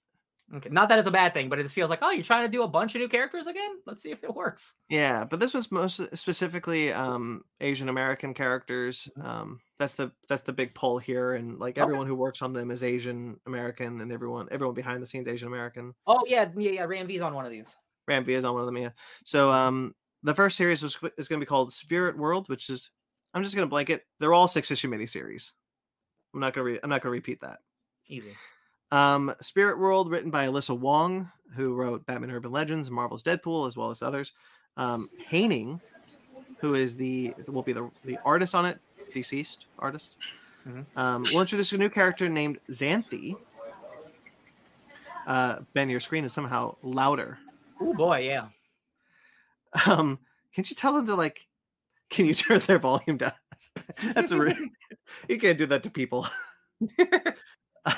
Okay, 0.54 0.68
not 0.68 0.90
that 0.90 0.98
it's 0.98 1.08
a 1.08 1.12
bad 1.12 1.32
thing, 1.32 1.48
but 1.48 1.58
it 1.58 1.62
just 1.62 1.74
feels 1.74 1.88
like, 1.88 2.00
oh, 2.02 2.10
you're 2.10 2.22
trying 2.22 2.44
to 2.44 2.50
do 2.50 2.62
a 2.62 2.68
bunch 2.68 2.94
of 2.94 3.00
new 3.00 3.08
characters 3.08 3.46
again. 3.46 3.76
Let's 3.86 4.02
see 4.02 4.10
if 4.10 4.22
it 4.22 4.34
works. 4.34 4.74
Yeah, 4.90 5.24
but 5.24 5.40
this 5.40 5.54
was 5.54 5.72
most 5.72 6.14
specifically 6.14 6.92
um 6.92 7.44
Asian 7.60 7.88
American 7.88 8.34
characters. 8.34 9.08
Mhm. 9.16 9.24
Um 9.24 9.60
that's 9.78 9.94
the 9.94 10.12
that's 10.28 10.42
the 10.42 10.52
big 10.52 10.74
pull 10.74 10.98
here 10.98 11.32
and 11.34 11.58
like 11.58 11.74
Okay. 11.78 11.80
everyone 11.82 12.06
who 12.06 12.14
works 12.14 12.42
on 12.42 12.52
them 12.52 12.70
is 12.70 12.82
Asian 12.82 13.40
American 13.46 14.00
and 14.02 14.12
everyone 14.12 14.48
everyone 14.50 14.74
behind 14.74 15.02
the 15.02 15.06
scenes 15.06 15.26
Asian 15.26 15.48
American. 15.48 15.94
Oh 16.06 16.22
yeah, 16.26 16.50
yeah, 16.56 16.70
yeah. 16.72 16.84
Ram 16.84 17.06
V's 17.06 17.22
on 17.22 17.32
one 17.34 17.46
of 17.46 17.50
these. 17.50 17.74
Ram 18.06 18.24
V 18.24 18.34
is 18.34 18.44
on 18.44 18.52
one 18.52 18.60
of 18.62 18.66
them, 18.66 18.76
yeah. 18.76 18.90
So 19.24 19.50
um 19.50 19.94
the 20.22 20.34
first 20.34 20.56
series 20.58 20.82
was 20.82 20.98
is 21.16 21.28
going 21.28 21.40
to 21.40 21.44
be 21.44 21.48
called 21.48 21.72
Spirit 21.72 22.16
World, 22.18 22.48
which 22.48 22.68
is 22.68 22.90
I'm 23.34 23.42
just 23.42 23.54
going 23.56 23.66
to 23.66 23.70
blanket. 23.70 24.04
They're 24.20 24.34
all 24.34 24.46
six 24.48 24.70
issue 24.70 24.88
miniseries. 24.90 25.50
I'm 26.34 26.40
not 26.40 26.52
going 26.52 26.66
to 26.66 26.72
re- 26.74 26.80
I'm 26.82 26.90
not 26.90 27.00
going 27.02 27.10
to 27.12 27.16
repeat 27.18 27.40
that. 27.40 27.60
Easy. 28.06 28.36
Um, 28.92 29.34
Spirit 29.40 29.78
World, 29.78 30.10
written 30.10 30.30
by 30.30 30.46
Alyssa 30.46 30.78
Wong, 30.78 31.30
who 31.56 31.74
wrote 31.74 32.06
Batman 32.06 32.30
Urban 32.30 32.52
Legends, 32.52 32.90
Marvel's 32.90 33.22
Deadpool, 33.22 33.66
as 33.66 33.76
well 33.76 33.90
as 33.90 34.02
others. 34.02 34.32
Um, 34.76 35.08
Haining, 35.26 35.80
who 36.60 36.74
is 36.74 36.94
the 36.96 37.34
will 37.48 37.62
be 37.62 37.72
the 37.72 37.90
the 38.04 38.18
artist 38.24 38.54
on 38.54 38.66
it, 38.66 38.78
deceased 39.12 39.66
artist. 39.78 40.16
Mhm. 40.68 40.84
Um, 40.96 41.22
we'll 41.24 41.40
introduce 41.40 41.72
a 41.72 41.78
new 41.78 41.88
character 41.88 42.28
named 42.28 42.58
Xanthe. 42.70 43.34
Uh, 45.26 45.60
ben, 45.72 45.88
your 45.88 46.00
screen 46.00 46.24
is 46.24 46.32
somehow 46.32 46.76
louder. 46.82 47.38
Oh 47.80 47.94
boy, 47.94 48.18
yeah. 48.18 48.48
Um, 49.86 50.18
can't 50.54 50.68
you 50.68 50.76
tell 50.76 50.92
them 50.92 51.06
to 51.06 51.14
like? 51.14 51.46
Can 52.10 52.26
you 52.26 52.34
turn 52.34 52.58
their 52.60 52.78
volume 52.78 53.16
down? 53.16 53.32
That's 54.14 54.32
a 54.32 54.38
re- 54.38 54.70
you 55.28 55.38
can't 55.38 55.56
do 55.58 55.66
that 55.66 55.82
to 55.84 55.90
people. 55.90 56.26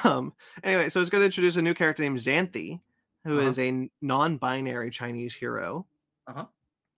um. 0.04 0.32
Anyway, 0.62 0.88
so 0.88 1.00
it's 1.00 1.10
going 1.10 1.22
to 1.22 1.26
introduce 1.26 1.56
a 1.56 1.62
new 1.62 1.74
character 1.74 2.02
named 2.02 2.18
Xanthe, 2.18 2.80
who 3.24 3.38
Uh-huh. 3.38 3.48
is 3.48 3.58
a 3.58 3.90
non-binary 4.00 4.90
Chinese 4.90 5.34
hero. 5.34 5.86
Uh-huh. 6.26 6.46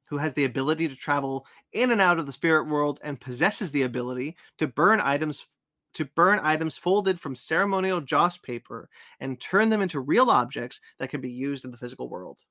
Who 0.08 0.18
has 0.18 0.34
the 0.34 0.44
ability 0.44 0.86
to 0.86 0.94
travel 0.94 1.46
in 1.72 1.90
and 1.90 2.00
out 2.00 2.20
of 2.20 2.26
the 2.26 2.32
spirit 2.32 2.68
world 2.68 3.00
and 3.02 3.20
possesses 3.20 3.72
the 3.72 3.82
ability 3.82 4.36
to 4.58 4.68
burn 4.68 5.00
items 5.00 5.46
to 5.94 6.04
burn 6.04 6.38
items 6.42 6.76
folded 6.76 7.18
from 7.18 7.34
ceremonial 7.34 8.00
joss 8.02 8.36
paper 8.36 8.88
and 9.18 9.40
turn 9.40 9.70
them 9.70 9.80
into 9.80 9.98
real 9.98 10.30
objects 10.30 10.78
that 10.98 11.08
can 11.08 11.20
be 11.22 11.30
used 11.30 11.64
in 11.64 11.70
the 11.70 11.76
physical 11.78 12.08
world. 12.08 12.44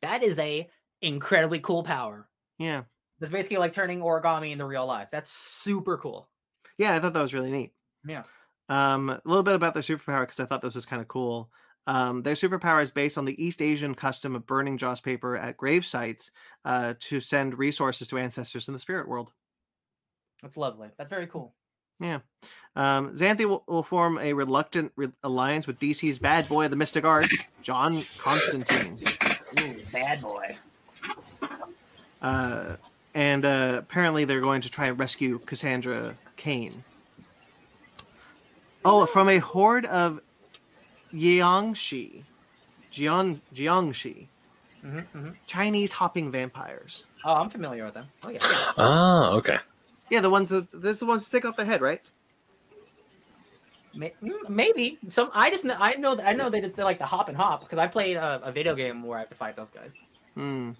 That 0.00 0.22
is 0.22 0.38
a 0.38 0.68
incredibly 1.02 1.60
cool 1.60 1.82
power. 1.82 2.26
Yeah. 2.58 2.84
That's 3.20 3.30
basically 3.30 3.58
like 3.58 3.72
turning 3.74 4.00
origami 4.00 4.50
into 4.50 4.64
real 4.64 4.86
life. 4.86 5.08
That's 5.12 5.30
super 5.30 5.98
cool. 5.98 6.28
Yeah, 6.78 6.94
I 6.94 7.00
thought 7.00 7.12
that 7.12 7.20
was 7.22 7.34
really 7.34 7.50
neat. 7.52 7.72
Yeah. 8.06 8.22
Um, 8.68 9.10
a 9.10 9.20
little 9.24 9.42
bit 9.42 9.54
about 9.54 9.74
their 9.74 9.82
superpower 9.82 10.22
because 10.22 10.40
I 10.40 10.44
thought 10.44 10.62
this 10.62 10.74
was 10.74 10.86
kind 10.86 11.00
of 11.00 11.08
cool. 11.08 11.50
Um, 11.86 12.22
their 12.22 12.34
superpower 12.34 12.82
is 12.82 12.90
based 12.90 13.16
on 13.16 13.24
the 13.24 13.42
East 13.42 13.62
Asian 13.62 13.94
custom 13.94 14.36
of 14.36 14.46
burning 14.46 14.76
joss 14.76 15.00
paper 15.00 15.36
at 15.36 15.56
grave 15.56 15.86
sites 15.86 16.30
uh, 16.66 16.94
to 17.00 17.20
send 17.20 17.58
resources 17.58 18.08
to 18.08 18.18
ancestors 18.18 18.68
in 18.68 18.74
the 18.74 18.80
spirit 18.80 19.08
world. 19.08 19.32
That's 20.42 20.58
lovely. 20.58 20.88
That's 20.98 21.08
very 21.08 21.26
cool. 21.26 21.54
Yeah. 21.98 22.20
Um, 22.76 23.16
Xanthe 23.16 23.44
will, 23.44 23.64
will 23.66 23.82
form 23.82 24.18
a 24.18 24.32
reluctant 24.34 24.92
re- 24.96 25.08
alliance 25.24 25.66
with 25.66 25.80
DC's 25.80 26.18
bad 26.18 26.46
boy 26.46 26.66
of 26.66 26.70
the 26.70 26.76
mystic 26.76 27.04
arts, 27.04 27.48
John 27.62 28.04
Constantine. 28.18 28.98
Ooh, 29.60 29.80
bad 29.90 30.20
boy. 30.20 30.56
Uh, 32.20 32.76
and 33.14 33.44
uh, 33.44 33.76
apparently 33.78 34.24
they're 34.24 34.40
going 34.40 34.60
to 34.60 34.70
try 34.70 34.86
and 34.88 34.98
rescue 34.98 35.38
Cassandra 35.40 36.16
Cain. 36.36 36.84
Oh, 38.84 39.06
from 39.06 39.28
a 39.28 39.38
horde 39.38 39.86
of 39.86 40.20
Jiangshi, 41.12 42.22
Jiang, 42.92 43.40
Jiangshi, 43.54 44.26
hmm 44.82 44.98
hmm 45.00 45.30
Chinese 45.46 45.92
hopping 45.92 46.30
vampires. 46.30 47.04
Oh, 47.24 47.34
I'm 47.34 47.50
familiar 47.50 47.84
with 47.84 47.94
them. 47.94 48.06
Oh 48.24 48.30
yeah. 48.30 48.38
Ah, 48.76 49.30
okay. 49.32 49.58
Yeah, 50.10 50.20
the 50.20 50.30
ones 50.30 50.48
that 50.48 50.70
this 50.72 50.92
is 50.92 51.00
the 51.00 51.06
ones 51.06 51.22
that 51.22 51.26
stick 51.26 51.44
off 51.44 51.56
their 51.56 51.66
head, 51.66 51.80
right? 51.80 52.00
Mm, 53.96 54.48
Maybe 54.48 54.98
some. 55.08 55.30
I 55.34 55.50
just 55.50 55.64
know. 55.64 55.76
I 55.78 55.94
know. 55.94 56.18
I 56.22 56.32
know 56.32 56.50
that 56.50 56.62
it's 56.64 56.78
like 56.78 56.98
the 56.98 57.06
hop 57.06 57.28
and 57.28 57.36
hop 57.36 57.60
because 57.60 57.78
I 57.78 57.86
played 57.88 58.16
a, 58.16 58.40
a 58.44 58.52
video 58.52 58.74
game 58.74 59.02
where 59.02 59.18
I 59.18 59.20
have 59.22 59.28
to 59.30 59.34
fight 59.34 59.56
those 59.56 59.70
guys. 59.70 59.94
Hmm. 60.34 60.72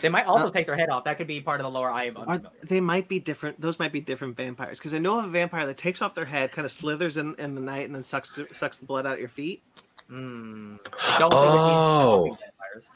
They 0.00 0.08
might 0.08 0.26
also 0.26 0.46
Uh, 0.46 0.50
take 0.50 0.66
their 0.66 0.76
head 0.76 0.90
off. 0.90 1.04
That 1.04 1.16
could 1.18 1.26
be 1.26 1.40
part 1.40 1.60
of 1.60 1.64
the 1.64 1.70
lower 1.70 1.90
eye 1.90 2.04
am 2.04 2.16
Are, 2.16 2.40
they 2.62 2.80
might 2.80 3.08
be 3.08 3.18
different. 3.18 3.60
Those 3.60 3.78
might 3.78 3.92
be 3.92 4.00
different 4.00 4.36
vampires 4.36 4.78
because 4.78 4.94
I 4.94 4.98
know 4.98 5.18
of 5.18 5.24
a 5.24 5.28
vampire 5.28 5.66
that 5.66 5.76
takes 5.76 6.00
off 6.02 6.14
their 6.14 6.24
head, 6.24 6.52
kind 6.52 6.64
of 6.64 6.70
slithers 6.72 7.16
in, 7.16 7.34
in 7.38 7.54
the 7.54 7.60
night, 7.60 7.86
and 7.86 7.94
then 7.94 8.02
sucks 8.02 8.38
sucks 8.52 8.78
the 8.78 8.86
blood 8.86 9.06
out 9.06 9.14
of 9.14 9.18
your 9.20 9.28
feet. 9.28 9.62
Mm. 10.10 10.78
Don't 10.78 10.78
think 10.78 10.82
that 10.82 11.18
these 11.20 11.30
are 11.30 12.02
Oh. 12.02 12.28
hopping 12.30 12.36
vampires. 12.36 12.90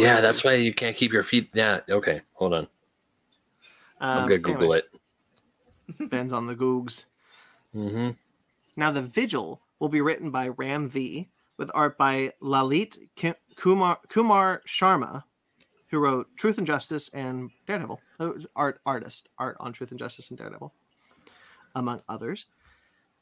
Yeah, 0.00 0.20
that's 0.20 0.42
why 0.42 0.54
you 0.54 0.72
can't 0.74 0.96
keep 0.96 1.12
your 1.12 1.22
feet. 1.22 1.50
Yeah, 1.52 1.80
okay. 1.88 2.22
Hold 2.34 2.54
on. 2.54 2.66
I'm 4.00 4.18
Um, 4.18 4.28
gonna 4.28 4.38
Google 4.38 4.62
anyway, 4.74 4.82
it. 5.98 6.10
Ben's 6.10 6.32
on 6.32 6.46
the 6.46 6.54
Googs. 6.56 7.04
hmm 7.72 8.10
Now, 8.76 8.90
the 8.90 9.02
Vigil 9.02 9.60
will 9.78 9.88
be 9.88 10.00
written 10.00 10.30
by 10.30 10.48
Ram 10.48 10.88
V, 10.88 11.28
with 11.56 11.70
art 11.74 11.96
by 11.96 12.32
Lalit 12.42 12.98
Ki- 13.14 13.34
Kumar 13.56 13.98
Kumar 14.08 14.62
Sharma, 14.66 15.24
who 15.88 15.98
wrote 15.98 16.28
Truth 16.36 16.58
and 16.58 16.66
Justice 16.66 17.08
and 17.10 17.50
Daredevil. 17.66 18.00
Uh, 18.20 18.32
Art 18.54 18.80
artist, 18.86 19.28
art 19.38 19.56
on 19.60 19.72
Truth 19.72 19.90
and 19.90 19.98
Justice 19.98 20.30
and 20.30 20.38
Daredevil, 20.38 20.72
among 21.74 22.02
others. 22.08 22.46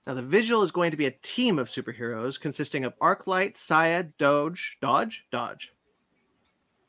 Now, 0.07 0.14
the 0.14 0.22
Vigil 0.22 0.62
is 0.62 0.72
going 0.72 0.91
to 0.91 0.97
be 0.97 1.07
a 1.07 1.12
team 1.12 1.59
of 1.59 1.68
superheroes 1.68 2.41
consisting 2.41 2.85
of 2.85 2.99
Arclight, 2.99 3.57
Saya, 3.57 4.03
Doge, 4.18 4.78
Dodge, 4.80 5.26
Dodge, 5.30 5.72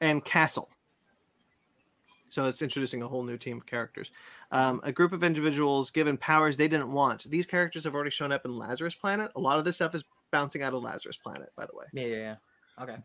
and 0.02 0.26
Castle. 0.26 0.70
So 2.30 2.46
it's 2.46 2.64
introducing 2.64 3.04
a 3.04 3.08
whole 3.08 3.22
new 3.22 3.38
team 3.38 3.58
of 3.58 3.68
characters. 3.68 4.10
Um, 4.52 4.82
a 4.84 4.92
group 4.92 5.14
of 5.14 5.24
individuals 5.24 5.92
given 5.92 6.18
powers 6.18 6.58
they 6.58 6.68
didn't 6.68 6.92
want. 6.92 7.30
These 7.30 7.46
characters 7.46 7.84
have 7.84 7.94
already 7.94 8.10
shown 8.10 8.32
up 8.32 8.46
in 8.46 8.58
Lazarus 8.58 8.96
Planet. 8.96 9.32
A 9.36 9.40
lot 9.40 9.60
of 9.60 9.66
this 9.66 9.76
stuff 9.76 9.94
is 9.94 10.04
bouncing 10.32 10.64
out 10.64 10.74
of 10.74 10.82
Lazarus 10.82 11.18
Planet, 11.18 11.52
by 11.56 11.68
the 11.68 11.76
way. 11.76 11.86
Yeah, 11.94 12.08
yeah, 12.08 12.16
yeah. 12.16 12.36
Okay. 12.82 12.98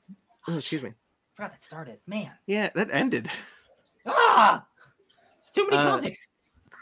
Oh, 0.48 0.56
excuse 0.56 0.82
me. 0.82 0.90
I 0.90 0.94
Forgot 1.36 1.52
that 1.52 1.62
started. 1.62 1.98
Man. 2.06 2.32
Yeah, 2.46 2.70
that 2.74 2.88
ended. 2.92 3.28
Ah! 4.06 4.64
It's 5.40 5.50
too 5.50 5.64
many 5.64 5.76
Uh, 5.76 5.96
comics. 5.96 6.28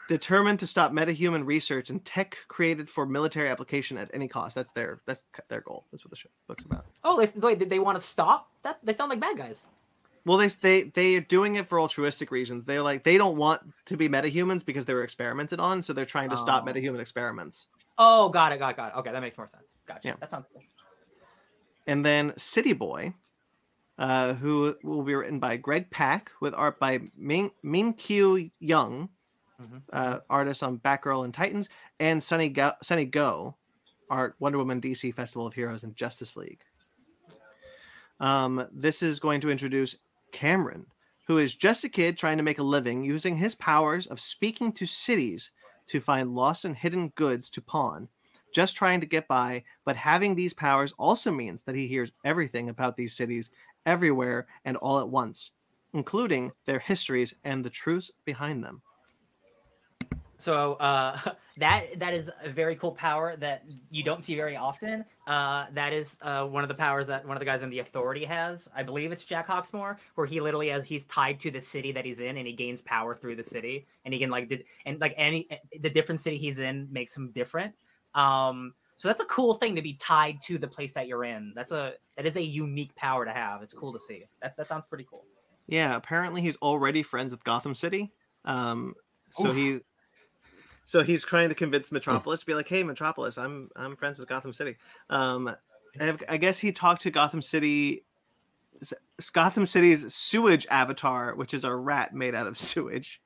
Determined 0.09 0.61
to 0.61 0.67
stop 0.69 0.93
metahuman 0.93 1.45
research 1.45 1.91
and 1.91 2.05
tech 2.05 2.37
created 2.47 2.89
for 2.89 3.05
military 3.07 3.49
application 3.49 3.99
at 3.99 4.09
any 4.15 4.29
cost. 4.29 4.55
That's 4.55 4.71
their 4.71 5.01
that's 5.05 5.25
their 5.49 5.61
goal. 5.63 5.85
That's 5.91 6.05
what 6.05 6.11
the 6.11 6.17
show, 6.17 6.29
book's 6.47 6.65
about. 6.65 6.87
Oh, 7.03 7.21
they 7.21 7.27
wait. 7.41 7.59
Did 7.59 7.71
they 7.71 7.81
want 7.81 7.97
to 7.97 8.03
stop? 8.03 8.49
That 8.63 8.79
they 8.85 8.95
sound 8.95 9.11
like 9.11 9.19
bad 9.19 9.37
guys. 9.37 9.65
Well, 10.25 10.39
they 10.39 10.47
they 10.47 10.83
they 10.85 11.17
are 11.17 11.21
doing 11.23 11.57
it 11.57 11.67
for 11.67 11.81
altruistic 11.81 12.31
reasons. 12.31 12.65
They're 12.65 12.83
like 12.83 13.03
they 13.03 13.19
don't 13.19 13.37
want 13.37 13.63
to 13.87 13.97
be 13.97 14.09
metahumans 14.09 14.65
because 14.65 14.85
they 14.85 14.95
were 14.95 15.03
experimented 15.03 15.59
on, 15.59 15.83
so 15.83 15.93
they're 15.93 16.05
trying 16.05 16.31
to 16.31 16.37
stop 16.37 16.63
Oh. 16.65 16.71
metahuman 16.73 17.01
experiments. 17.01 17.67
Oh, 17.99 18.29
got 18.29 18.53
it, 18.53 18.59
got 18.59 18.71
it, 18.71 18.77
got 18.77 18.93
it. 18.95 18.99
Okay, 18.99 19.11
that 19.11 19.21
makes 19.21 19.37
more 19.37 19.49
sense. 19.49 19.75
Gotcha. 19.89 20.09
Yeah. 20.09 20.15
That 20.21 20.31
sounds 20.31 20.47
cool. 20.53 20.63
And 21.89 22.05
then 22.05 22.33
City 22.37 22.73
Boy, 22.75 23.13
uh, 23.99 24.35
who 24.35 24.77
will 24.83 25.03
be 25.03 25.15
written 25.15 25.39
by 25.39 25.57
Greg 25.57 25.91
Pak 25.91 26.31
with 26.41 26.55
art 26.55 26.79
by 26.79 27.01
Min 27.17 27.51
Min 27.63 27.93
Kyu 27.95 28.51
Young, 28.59 29.09
Mhm. 29.61 29.83
uh, 29.93 30.21
artist 30.29 30.63
on 30.63 30.79
Batgirl 30.79 31.25
and 31.25 31.33
Titans, 31.33 31.69
and 31.99 32.23
Sunny 32.23 32.49
Gho, 32.51 32.73
Sunny 32.83 33.07
Gho, 33.07 33.57
art 34.11 34.37
Wonder 34.39 34.59
Woman, 34.59 34.81
DC 34.81 35.13
Festival 35.13 35.47
of 35.47 35.55
Heroes, 35.55 35.83
and 35.83 35.97
Justice 35.97 36.37
League. 36.37 36.63
Um, 38.21 38.67
this 38.73 39.03
is 39.03 39.19
going 39.21 39.41
to 39.43 39.51
introduce 39.51 39.97
Cameron, 40.33 40.87
who 41.27 41.39
is 41.39 41.55
just 41.55 41.85
a 41.85 41.89
kid 41.89 42.17
trying 42.17 42.37
to 42.39 42.43
make 42.43 42.59
a 42.59 42.63
living 42.63 43.05
using 43.05 43.37
his 43.37 43.55
powers 43.55 44.07
of 44.07 44.21
speaking 44.21 44.73
to 44.73 44.87
cities 44.87 45.51
to 45.87 46.01
find 46.01 46.35
lost 46.35 46.65
and 46.65 46.77
hidden 46.77 47.09
goods 47.11 47.51
to 47.51 47.61
pawn. 47.61 48.09
Just 48.55 48.75
trying 48.77 49.01
to 49.01 49.07
get 49.07 49.29
by, 49.29 49.65
but 49.85 49.97
having 49.97 50.35
these 50.35 50.55
powers 50.55 50.93
also 50.99 51.31
means 51.31 51.63
that 51.63 51.75
he 51.75 51.87
hears 51.87 52.13
everything 52.25 52.69
about 52.71 52.97
these 52.97 53.15
cities 53.15 53.51
everywhere 53.87 54.47
and 54.65 54.77
all 54.77 54.99
at 54.99 55.09
once, 55.09 55.53
including 55.95 56.53
their 56.67 56.81
histories 56.81 57.33
and 57.45 57.65
the 57.65 57.71
truths 57.71 58.11
behind 58.25 58.63
them. 58.63 58.83
So 60.39 60.75
uh, 60.75 61.19
that 61.59 61.99
that 61.99 62.15
is 62.15 62.31
a 62.43 62.51
very 62.51 62.77
cool 62.77 62.93
power 62.93 63.37
that 63.37 63.65
you 63.91 64.03
don't 64.03 64.25
see 64.25 64.35
very 64.35 64.57
often. 64.57 65.05
Uh, 65.27 65.67
that 65.73 65.93
is 65.93 66.19
uh, 66.23 66.45
one 66.45 66.63
of 66.63 66.69
the 66.69 66.75
powers 66.75 67.07
that 67.07 67.27
one 67.27 67.37
of 67.37 67.41
the 67.41 67.47
guys 67.47 67.63
in 67.63 67.71
the 67.71 67.79
Authority 67.79 68.25
has. 68.25 68.69
I 68.75 68.83
believe 68.83 69.13
it's 69.13 69.25
Jack 69.25 69.47
Hawksmoor, 69.49 69.97
where 70.15 70.27
he 70.27 70.41
literally 70.41 70.69
has 70.69 70.85
he's 70.85 71.05
tied 71.05 71.41
to 71.41 71.51
the 71.51 71.61
city 71.61 71.93
that 71.93 72.05
he's 72.05 72.21
in, 72.21 72.37
and 72.37 72.47
he 72.47 72.53
gains 72.53 72.83
power 72.83 73.15
through 73.15 73.37
the 73.37 73.45
city, 73.45 73.87
and 74.05 74.13
he 74.13 74.21
can 74.21 74.31
like 74.31 74.67
and 74.85 75.01
like 75.01 75.15
any 75.17 75.49
the 75.81 75.91
different 75.91 76.21
city 76.21 76.37
he's 76.37 76.59
in 76.59 76.89
makes 76.91 77.17
him 77.17 77.31
different. 77.33 77.75
Um, 78.15 78.75
so 78.97 79.09
that's 79.09 79.21
a 79.21 79.27
cool 79.27 79.55
thing 79.55 79.77
to 79.77 79.83
be 79.83 79.95
tied 79.95 80.41
to 80.43 80.59
the 80.59 80.69
place 80.69 80.93
that 80.93 81.07
you're 81.07 81.25
in. 81.25 81.53
That's 81.55 81.73
a 81.73 81.95
that 82.17 82.27
is 82.27 82.37
a 82.37 82.43
unique 82.43 82.95
power 82.97 83.25
to 83.25 83.33
have. 83.33 83.63
It's 83.63 83.75
cool 83.75 83.93
to 83.93 84.01
see. 84.01 84.25
That's 84.41 84.57
that 84.57 84.69
sounds 84.69 84.87
pretty 84.87 85.07
cool. 85.09 85.25
Yeah, 85.67 85.97
apparently 85.97 86.43
he's 86.43 86.57
already 86.57 87.03
friends 87.03 87.33
with 87.33 87.45
Gotham 87.45 87.75
City. 87.75 88.13
Um, 88.45 88.95
so 89.31 89.49
Oof. 89.49 89.57
he, 89.57 89.81
so 90.85 91.03
he's 91.03 91.25
trying 91.25 91.49
to 91.49 91.55
convince 91.55 91.91
Metropolis 91.91 92.41
to 92.41 92.47
be 92.47 92.55
like, 92.55 92.69
"Hey, 92.69 92.83
Metropolis, 92.83 93.37
I'm 93.37 93.69
I'm 93.77 93.97
friends 93.97 94.19
with 94.19 94.29
Gotham 94.29 94.53
City." 94.53 94.77
Um, 95.11 95.55
and 95.99 96.23
I 96.29 96.37
guess 96.37 96.59
he 96.59 96.73
talked 96.73 97.03
to 97.03 97.11
Gotham 97.11 97.43
City, 97.43 98.05
Gotham 99.33 99.67
City's 99.67 100.15
sewage 100.15 100.67
avatar, 100.71 101.35
which 101.35 101.53
is 101.53 101.65
a 101.65 101.75
rat 101.75 102.15
made 102.15 102.35
out 102.35 102.47
of 102.47 102.57
sewage. 102.59 103.21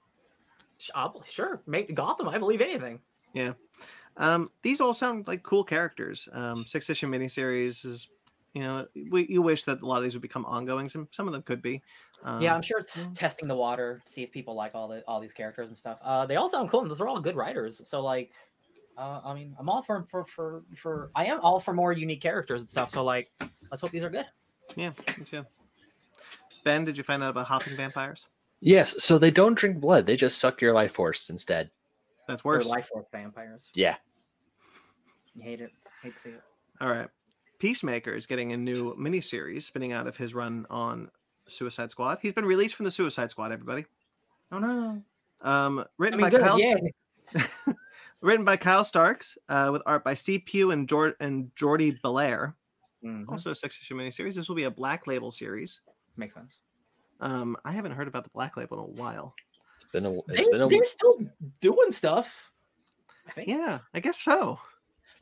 Sh- 0.79 0.91
Sure, 1.29 1.63
make 1.67 1.95
Gotham. 1.95 2.29
I 2.29 2.39
believe 2.39 2.61
anything. 2.61 3.01
Um, 4.21 4.51
these 4.63 4.83
all 4.83 4.93
sound 4.93 5.27
like 5.27 5.43
cool 5.43 5.65
characters. 5.65 6.29
Um, 6.33 6.67
six 6.67 6.91
issue 6.91 7.09
miniseries 7.09 7.87
is, 7.87 8.09
you 8.53 8.63
know, 8.63 8.87
we, 9.11 9.27
you 9.29 9.41
wish 9.41 9.65
that 9.65 9.81
a 9.81 9.87
lot 9.87 9.97
of 9.97 10.03
these 10.03 10.13
would 10.15 10.21
become 10.21 10.45
ongoing. 10.45 10.91
Some 10.91 11.09
some 11.11 11.27
of 11.27 11.33
them 11.33 11.43
could 11.43 11.63
be. 11.63 11.83
Um, 12.23 12.43
yeah, 12.43 12.55
I'm 12.55 12.61
sure 12.61 12.79
it's 12.79 12.99
testing 13.15 13.49
the 13.49 13.57
water 13.57 14.03
see 14.05 14.23
if 14.23 14.31
people 14.31 14.55
like 14.55 14.75
all 14.75 14.89
the 14.89 15.03
all 15.09 15.21
these 15.21 15.33
characters 15.33 15.69
and 15.69 15.77
stuff. 15.77 15.99
Uh, 16.03 16.27
they 16.27 16.37
all 16.37 16.51
sound 16.51 16.69
cool, 16.69 16.83
and 16.83 16.91
those 16.91 17.01
are 17.01 17.09
all 17.09 17.19
good 17.19 17.35
writers. 17.35 17.81
So 17.89 18.03
like, 18.03 18.31
uh, 18.99 19.23
I 19.25 19.33
mean, 19.33 19.57
I'm 19.59 19.71
all 19.71 19.81
for 19.81 20.05
for 20.05 20.27
for 20.27 20.65
for. 20.77 21.11
I 21.17 21.25
am 21.25 21.41
all 21.41 21.59
for 21.59 21.73
more 21.73 21.95
unique 21.95 22.21
characters 22.21 22.61
and 22.61 22.69
stuff. 22.69 22.91
So 22.91 23.03
like, 23.03 23.31
let's 23.71 23.81
hope 23.81 23.91
these 23.91 24.05
are 24.05 24.11
good. 24.11 24.27
yeah, 24.77 24.91
me 25.19 25.25
too. 25.25 25.47
Ben, 26.63 26.85
did 26.85 26.99
you 26.99 27.05
find 27.05 27.23
out 27.23 27.31
about 27.31 27.47
hopping 27.47 27.75
vampires? 27.75 28.27
Yes, 28.61 29.03
so 29.03 29.17
they 29.17 29.31
don't 29.31 29.55
drink 29.55 29.81
blood; 29.81 30.05
they 30.05 30.17
just 30.17 30.37
suck 30.37 30.61
your 30.61 30.75
life 30.75 30.93
force 30.93 31.31
instead. 31.31 31.71
That's 32.29 32.43
They're 32.43 32.53
worse. 32.53 32.67
life 32.67 32.89
force 32.89 33.09
vampires. 33.11 33.71
Yeah. 33.75 33.97
You 35.35 35.43
hate 35.43 35.61
it. 35.61 35.71
Hate 36.03 36.15
to 36.17 36.21
see 36.21 36.31
it. 36.31 36.43
All 36.81 36.89
right. 36.89 37.09
Peacemaker 37.59 38.13
is 38.15 38.27
getting 38.27 38.53
a 38.53 38.57
new 38.57 38.95
miniseries 38.97 39.63
spinning 39.65 39.93
out 39.93 40.07
of 40.07 40.17
his 40.17 40.35
run 40.35 40.67
on 40.71 41.11
Suicide 41.47 41.91
Squad. 41.91 42.19
He's 42.23 42.33
been 42.33 42.45
released 42.47 42.75
from 42.75 42.85
the 42.85 42.91
Suicide 42.91 43.31
Squad, 43.31 43.53
everybody. 43.53 43.85
Oh 44.51 44.59
no. 44.59 45.03
Um, 45.43 45.81
I 45.81 45.85
written 45.99 46.19
mean, 46.21 46.27
by 46.27 46.31
good. 46.31 46.41
Kyle 46.41 46.59
Yeah. 46.59 46.77
written 48.21 48.45
by 48.45 48.57
Kyle 48.57 48.85
Starks, 48.85 49.37
uh, 49.49 49.69
with 49.73 49.83
art 49.87 50.05
by 50.05 50.15
Steve 50.15 50.43
Pugh 50.47 50.71
and 50.71 50.89
Jord- 50.89 51.17
and 51.21 51.55
Jordie 51.55 51.99
Bellaire. 52.03 52.55
Mhm. 53.05 53.29
Also 53.29 53.51
a 53.51 53.55
six 53.55 53.79
issue 53.81 53.95
miniseries. 53.95 54.35
This 54.35 54.49
will 54.49 54.57
be 54.57 54.65
a 54.65 54.71
Black 54.71 55.07
Label 55.07 55.31
series. 55.31 55.81
Makes 56.17 56.35
sense. 56.35 56.59
Um, 57.21 57.57
I 57.65 57.73
haven't 57.73 57.93
heard 57.93 58.09
about 58.09 58.25
the 58.25 58.31
Black 58.31 58.57
Label 58.57 58.79
in 58.85 58.85
a 58.99 59.03
while. 59.03 59.35
It's 59.77 59.85
been 59.93 60.07
a. 60.07 60.13
They, 60.29 60.39
It's 60.41 60.49
been 60.49 60.61
a. 60.63 60.69
they're 60.69 60.85
still 60.85 61.19
doing 61.61 61.93
stuff. 61.93 62.51
I 63.29 63.33
think. 63.33 63.49
Yeah, 63.49 63.79
I 63.95 64.01
guess 64.01 64.21
so. 64.23 64.59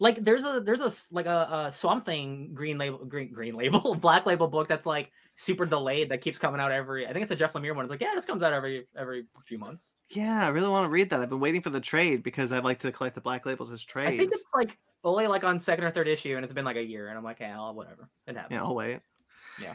Like 0.00 0.24
there's 0.24 0.44
a 0.44 0.60
there's 0.60 0.80
a 0.80 0.92
like 1.12 1.26
a, 1.26 1.66
a 1.66 1.72
Swamp 1.72 2.04
Thing 2.04 2.50
green 2.54 2.78
label 2.78 3.04
green 3.04 3.32
green 3.32 3.56
label 3.56 3.94
black 4.00 4.26
label 4.26 4.46
book 4.46 4.68
that's 4.68 4.86
like 4.86 5.10
super 5.34 5.66
delayed 5.66 6.10
that 6.10 6.20
keeps 6.20 6.38
coming 6.38 6.60
out 6.60 6.70
every. 6.70 7.06
I 7.06 7.12
think 7.12 7.24
it's 7.24 7.32
a 7.32 7.36
Jeff 7.36 7.52
Lemire 7.52 7.74
one. 7.74 7.84
It's 7.84 7.90
like 7.90 8.00
yeah, 8.00 8.12
this 8.14 8.24
comes 8.24 8.42
out 8.42 8.52
every 8.52 8.86
every 8.96 9.24
few 9.44 9.58
months. 9.58 9.94
Yeah, 10.10 10.46
I 10.46 10.48
really 10.48 10.68
want 10.68 10.84
to 10.84 10.88
read 10.88 11.10
that. 11.10 11.20
I've 11.20 11.28
been 11.28 11.40
waiting 11.40 11.62
for 11.62 11.70
the 11.70 11.80
trade 11.80 12.22
because 12.22 12.52
I'd 12.52 12.64
like 12.64 12.78
to 12.80 12.92
collect 12.92 13.16
the 13.16 13.20
Black 13.20 13.44
Labels 13.44 13.72
as 13.72 13.84
trades. 13.84 14.14
I 14.14 14.16
think 14.18 14.32
it's 14.32 14.44
like 14.54 14.78
only 15.02 15.26
like 15.26 15.42
on 15.42 15.58
second 15.58 15.84
or 15.84 15.90
third 15.90 16.08
issue, 16.08 16.36
and 16.36 16.44
it's 16.44 16.54
been 16.54 16.64
like 16.64 16.76
a 16.76 16.84
year, 16.84 17.08
and 17.08 17.18
I'm 17.18 17.24
like, 17.24 17.40
yeah, 17.40 17.70
whatever, 17.70 18.08
it 18.26 18.36
happens. 18.36 18.52
Yeah, 18.52 18.62
I'll 18.62 18.74
wait. 18.74 19.00
Yeah. 19.60 19.74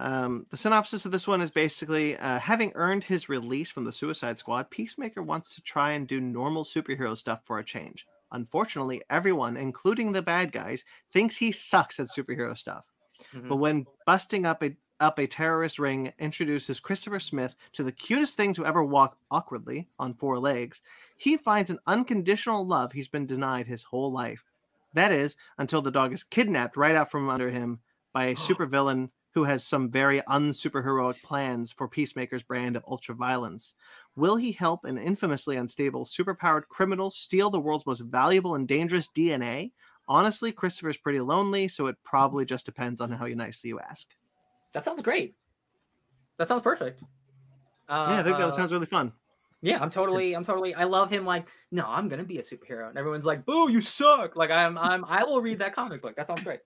Um, 0.00 0.46
the 0.50 0.56
synopsis 0.56 1.04
of 1.04 1.12
this 1.12 1.28
one 1.28 1.40
is 1.40 1.50
basically 1.50 2.16
uh, 2.16 2.38
having 2.40 2.72
earned 2.74 3.04
his 3.04 3.28
release 3.28 3.70
from 3.70 3.84
the 3.84 3.92
Suicide 3.92 4.38
Squad, 4.38 4.68
Peacemaker 4.68 5.22
wants 5.22 5.54
to 5.54 5.62
try 5.62 5.92
and 5.92 6.08
do 6.08 6.20
normal 6.20 6.64
superhero 6.64 7.16
stuff 7.16 7.40
for 7.44 7.58
a 7.58 7.64
change. 7.64 8.06
Unfortunately, 8.32 9.02
everyone, 9.10 9.56
including 9.56 10.12
the 10.12 10.22
bad 10.22 10.52
guys, 10.52 10.84
thinks 11.12 11.36
he 11.36 11.52
sucks 11.52 12.00
at 12.00 12.08
superhero 12.08 12.58
stuff. 12.58 12.86
Mhm. 13.32 13.48
But 13.48 13.56
when 13.56 13.88
busting 14.06 14.46
up 14.46 14.62
a 14.62 14.76
up 15.00 15.18
a 15.18 15.26
terrorist 15.26 15.78
ring 15.80 16.12
introduces 16.18 16.80
Christopher 16.80 17.18
Smith 17.20 17.56
to 17.72 17.82
the 17.82 17.92
cutest 17.92 18.36
thing 18.36 18.54
to 18.54 18.64
ever 18.66 18.84
walk 18.84 19.18
awkwardly 19.30 19.88
on 19.98 20.14
four 20.14 20.38
legs, 20.38 20.80
he 21.16 21.36
finds 21.36 21.70
an 21.70 21.80
unconditional 21.88 22.66
love 22.66 22.92
he's 22.92 23.08
been 23.08 23.26
denied 23.26 23.66
his 23.66 23.84
whole 23.84 24.12
life. 24.12 24.44
That 24.92 25.12
is, 25.12 25.36
until 25.58 25.82
the 25.82 25.90
dog 25.90 26.12
is 26.12 26.24
kidnapped 26.24 26.76
right 26.76 26.94
out 26.94 27.10
from 27.10 27.28
under 27.28 27.50
him 27.50 27.80
by 28.12 28.26
a 28.26 28.34
supervillain 28.36 29.10
who 29.34 29.44
has 29.44 29.64
some 29.64 29.90
very 29.90 30.20
unsuperheroic 30.22 31.22
plans 31.22 31.72
for 31.72 31.88
Peacemaker's 31.88 32.42
brand 32.42 32.76
of 32.76 32.84
ultraviolence. 32.84 33.72
Will 34.14 34.36
he 34.36 34.52
help 34.52 34.84
an 34.84 34.98
infamously 34.98 35.56
unstable, 35.56 36.04
superpowered 36.04 36.68
criminal 36.68 37.10
steal 37.10 37.50
the 37.50 37.60
world's 37.60 37.86
most 37.86 38.00
valuable 38.00 38.54
and 38.54 38.68
dangerous 38.68 39.08
DNA? 39.08 39.72
Honestly, 40.06 40.52
Christopher's 40.52 40.98
pretty 40.98 41.20
lonely, 41.20 41.68
so 41.68 41.86
it 41.86 41.96
probably 42.04 42.44
just 42.44 42.66
depends 42.66 43.00
on 43.00 43.10
how 43.10 43.26
nicely 43.26 43.68
you 43.68 43.80
ask. 43.80 44.08
That 44.74 44.84
sounds 44.84 45.00
great. 45.00 45.36
That 46.38 46.48
sounds 46.48 46.62
perfect. 46.62 47.02
Uh, 47.88 48.08
yeah, 48.10 48.20
I 48.20 48.22
think 48.22 48.38
that 48.38 48.54
sounds 48.54 48.72
really 48.72 48.86
fun. 48.86 49.12
Yeah, 49.62 49.80
I'm 49.80 49.90
totally, 49.90 50.34
I'm 50.34 50.44
totally, 50.44 50.74
I 50.74 50.84
love 50.84 51.08
him. 51.08 51.24
Like, 51.24 51.48
no, 51.70 51.84
I'm 51.86 52.08
gonna 52.08 52.24
be 52.24 52.38
a 52.38 52.42
superhero, 52.42 52.88
and 52.88 52.98
everyone's 52.98 53.26
like, 53.26 53.44
"Boo, 53.44 53.70
you 53.70 53.80
suck!" 53.80 54.34
Like, 54.34 54.50
I'm, 54.50 54.76
I'm, 54.76 55.04
I 55.04 55.22
will 55.22 55.40
read 55.40 55.60
that 55.60 55.72
comic 55.72 56.02
book. 56.02 56.16
That 56.16 56.26
sounds 56.26 56.42
great. 56.42 56.60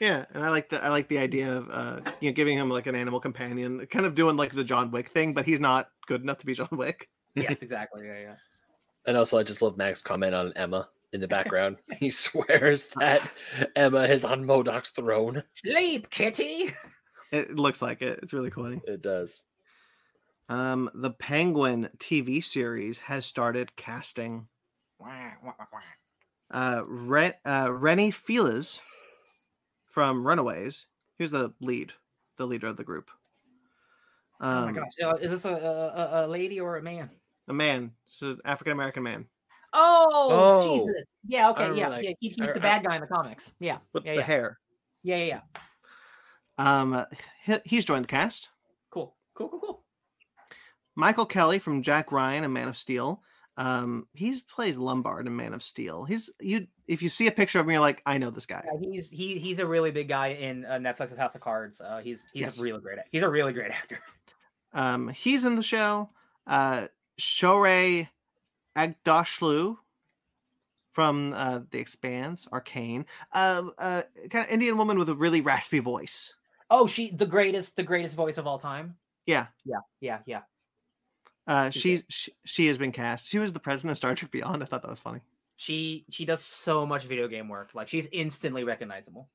Yeah, 0.00 0.26
and 0.32 0.44
I 0.44 0.50
like 0.50 0.68
the 0.68 0.82
I 0.82 0.88
like 0.88 1.08
the 1.08 1.18
idea 1.18 1.52
of 1.52 1.68
uh, 1.70 2.00
you 2.20 2.30
know 2.30 2.34
giving 2.34 2.56
him 2.56 2.70
like 2.70 2.86
an 2.86 2.94
animal 2.94 3.20
companion, 3.20 3.84
kind 3.86 4.06
of 4.06 4.14
doing 4.14 4.36
like 4.36 4.52
the 4.52 4.64
John 4.64 4.90
Wick 4.90 5.10
thing, 5.10 5.34
but 5.34 5.44
he's 5.44 5.60
not 5.60 5.90
good 6.06 6.22
enough 6.22 6.38
to 6.38 6.46
be 6.46 6.54
John 6.54 6.68
Wick. 6.72 7.08
Yes, 7.34 7.62
exactly. 7.62 8.04
Yeah, 8.04 8.18
yeah. 8.18 8.34
And 9.06 9.16
also, 9.16 9.38
I 9.38 9.44
just 9.44 9.62
love 9.62 9.76
Mac's 9.76 10.02
comment 10.02 10.34
on 10.34 10.52
Emma 10.56 10.88
in 11.12 11.20
the 11.20 11.28
background. 11.28 11.76
he 12.00 12.10
swears 12.10 12.88
that 12.98 13.30
Emma 13.76 14.02
is 14.02 14.24
on 14.24 14.44
Modoc's 14.44 14.90
throne. 14.90 15.44
Sleep, 15.52 16.10
kitty. 16.10 16.74
It 17.30 17.54
looks 17.54 17.80
like 17.80 18.02
it. 18.02 18.18
It's 18.24 18.32
really 18.32 18.50
cool. 18.50 18.80
It 18.88 19.02
does. 19.02 19.44
Um, 20.48 20.90
the 20.94 21.10
Penguin 21.10 21.90
TV 21.98 22.42
series 22.42 22.98
has 22.98 23.24
started 23.24 23.76
casting. 23.76 24.48
Wah, 24.98 25.06
wah, 25.44 25.52
wah, 25.58 25.66
wah. 25.72 25.80
Uh, 26.50 26.82
Ren, 26.86 27.34
uh, 27.44 27.68
Rennie 27.70 28.10
Feliz 28.10 28.80
from 29.88 30.26
Runaways. 30.26 30.86
He's 31.18 31.30
the 31.30 31.52
lead, 31.60 31.92
the 32.36 32.46
leader 32.46 32.66
of 32.68 32.76
the 32.76 32.84
group. 32.84 33.10
Um, 34.40 34.62
oh 34.62 34.66
my 34.66 34.72
gosh, 34.72 34.92
uh, 35.02 35.14
is 35.16 35.30
this 35.32 35.44
a, 35.44 35.50
a, 35.50 35.54
a- 35.54 36.26
a 36.26 36.28
lady 36.28 36.60
or 36.60 36.76
a 36.76 36.82
man? 36.82 37.10
a 37.48 37.52
man, 37.52 37.92
so 38.06 38.36
African 38.44 38.72
American 38.72 39.02
man 39.02 39.24
Oh, 39.72 40.28
Oh. 40.30 40.86
Jesus. 40.86 41.04
Yeah, 41.26 41.50
okay, 41.50 41.62
remember 41.68 41.80
yeah, 41.80 41.88
that. 41.90 42.04
yeah. 42.04 42.10
He, 42.20 42.28
he's 42.28 42.40
I- 42.40 42.46
the 42.52 42.56
I- 42.56 42.58
bad 42.58 42.84
guy 42.84 42.94
in 42.94 43.00
the 43.00 43.06
comics. 43.06 43.52
Yeah, 43.58 43.78
with 43.92 44.04
yeah, 44.04 44.12
the 44.12 44.18
yeah. 44.20 44.24
hair. 44.26 44.58
yeah, 45.02 45.16
yeah, 45.16 45.24
yeah. 45.24 45.40
Um, 46.80 47.04
he, 47.44 47.56
he's 47.64 47.84
joined 47.84 48.04
the 48.04 48.08
cast. 48.08 48.48
Cool, 48.90 49.14
cool, 49.34 49.48
cool, 49.48 49.60
cool. 49.60 49.84
Michael 50.94 51.26
Kelly 51.26 51.58
from 51.58 51.82
Jack 51.82 52.10
Ryan 52.12 52.44
and 52.44 52.52
Man 52.52 52.68
of 52.68 52.76
Steel. 52.76 53.22
Um, 53.56 54.06
he's 54.14 54.40
plays 54.42 54.78
Lombard 54.78 55.26
in 55.26 55.34
Man 55.36 55.52
of 55.54 55.62
Steel. 55.62 56.04
He's 56.04 56.30
you. 56.40 56.66
If 56.88 57.02
you 57.02 57.08
see 57.10 57.26
a 57.26 57.32
picture 57.32 57.60
of 57.60 57.66
him, 57.66 57.70
you're 57.72 57.80
like, 57.80 58.02
I 58.06 58.16
know 58.18 58.30
this 58.30 58.46
guy. 58.46 58.64
Yeah, 58.64 58.80
he's 58.90 59.10
he 59.10 59.38
he's 59.38 59.58
a 59.58 59.66
really 59.66 59.90
big 59.90 60.08
guy 60.08 60.28
in 60.28 60.64
uh, 60.64 60.72
Netflix's 60.78 61.18
House 61.18 61.34
of 61.34 61.40
Cards. 61.42 61.80
Uh, 61.80 61.98
he's 61.98 62.24
he's 62.32 62.42
Yes. 62.42 62.58
a 62.58 62.62
really 62.62 62.80
great. 62.80 62.98
He's 63.12 63.22
a 63.22 63.28
really 63.28 63.52
great 63.52 63.70
actor. 63.70 63.98
Um, 64.72 65.08
he's 65.08 65.44
in 65.44 65.54
the 65.54 65.62
show. 65.62 66.10
Uh, 66.46 66.88
Shohreh 67.20 68.08
Aghdashloo 68.76 69.76
from 70.92 71.32
uh, 71.32 71.60
The 71.70 71.78
Expanse, 71.78 72.48
Arcane. 72.52 73.06
Uh, 73.32 73.64
uh, 73.78 74.02
kind 74.30 74.46
of 74.46 74.50
Indian 74.50 74.76
woman 74.76 74.98
with 74.98 75.08
a 75.08 75.14
really 75.14 75.40
raspy 75.40 75.78
voice. 75.78 76.34
Oh, 76.70 76.86
she 76.86 77.10
the 77.10 77.26
greatest, 77.26 77.76
the 77.76 77.82
greatest 77.82 78.14
voice 78.16 78.36
of 78.38 78.46
all 78.46 78.58
time. 78.58 78.96
Yeah, 79.26 79.46
Yeah, 79.64 79.78
yeah, 80.00 80.18
yeah. 80.26 80.40
uh, 81.46 81.70
She's 81.70 81.82
she's 81.82 82.04
she, 82.08 82.32
she 82.44 82.66
has 82.68 82.78
been 82.78 82.92
cast. 82.92 83.28
She 83.28 83.38
was 83.38 83.52
the 83.52 83.60
president 83.60 83.90
of 83.92 83.96
Star 83.98 84.14
Trek 84.14 84.30
Beyond. 84.30 84.62
I 84.62 84.66
thought 84.66 84.82
that 84.82 84.90
was 84.90 84.98
funny. 85.00 85.20
She 85.58 86.04
she 86.08 86.24
does 86.24 86.40
so 86.40 86.86
much 86.86 87.02
video 87.04 87.26
game 87.26 87.48
work. 87.48 87.74
Like 87.74 87.88
she's 87.88 88.06
instantly 88.12 88.62
recognizable. 88.62 89.28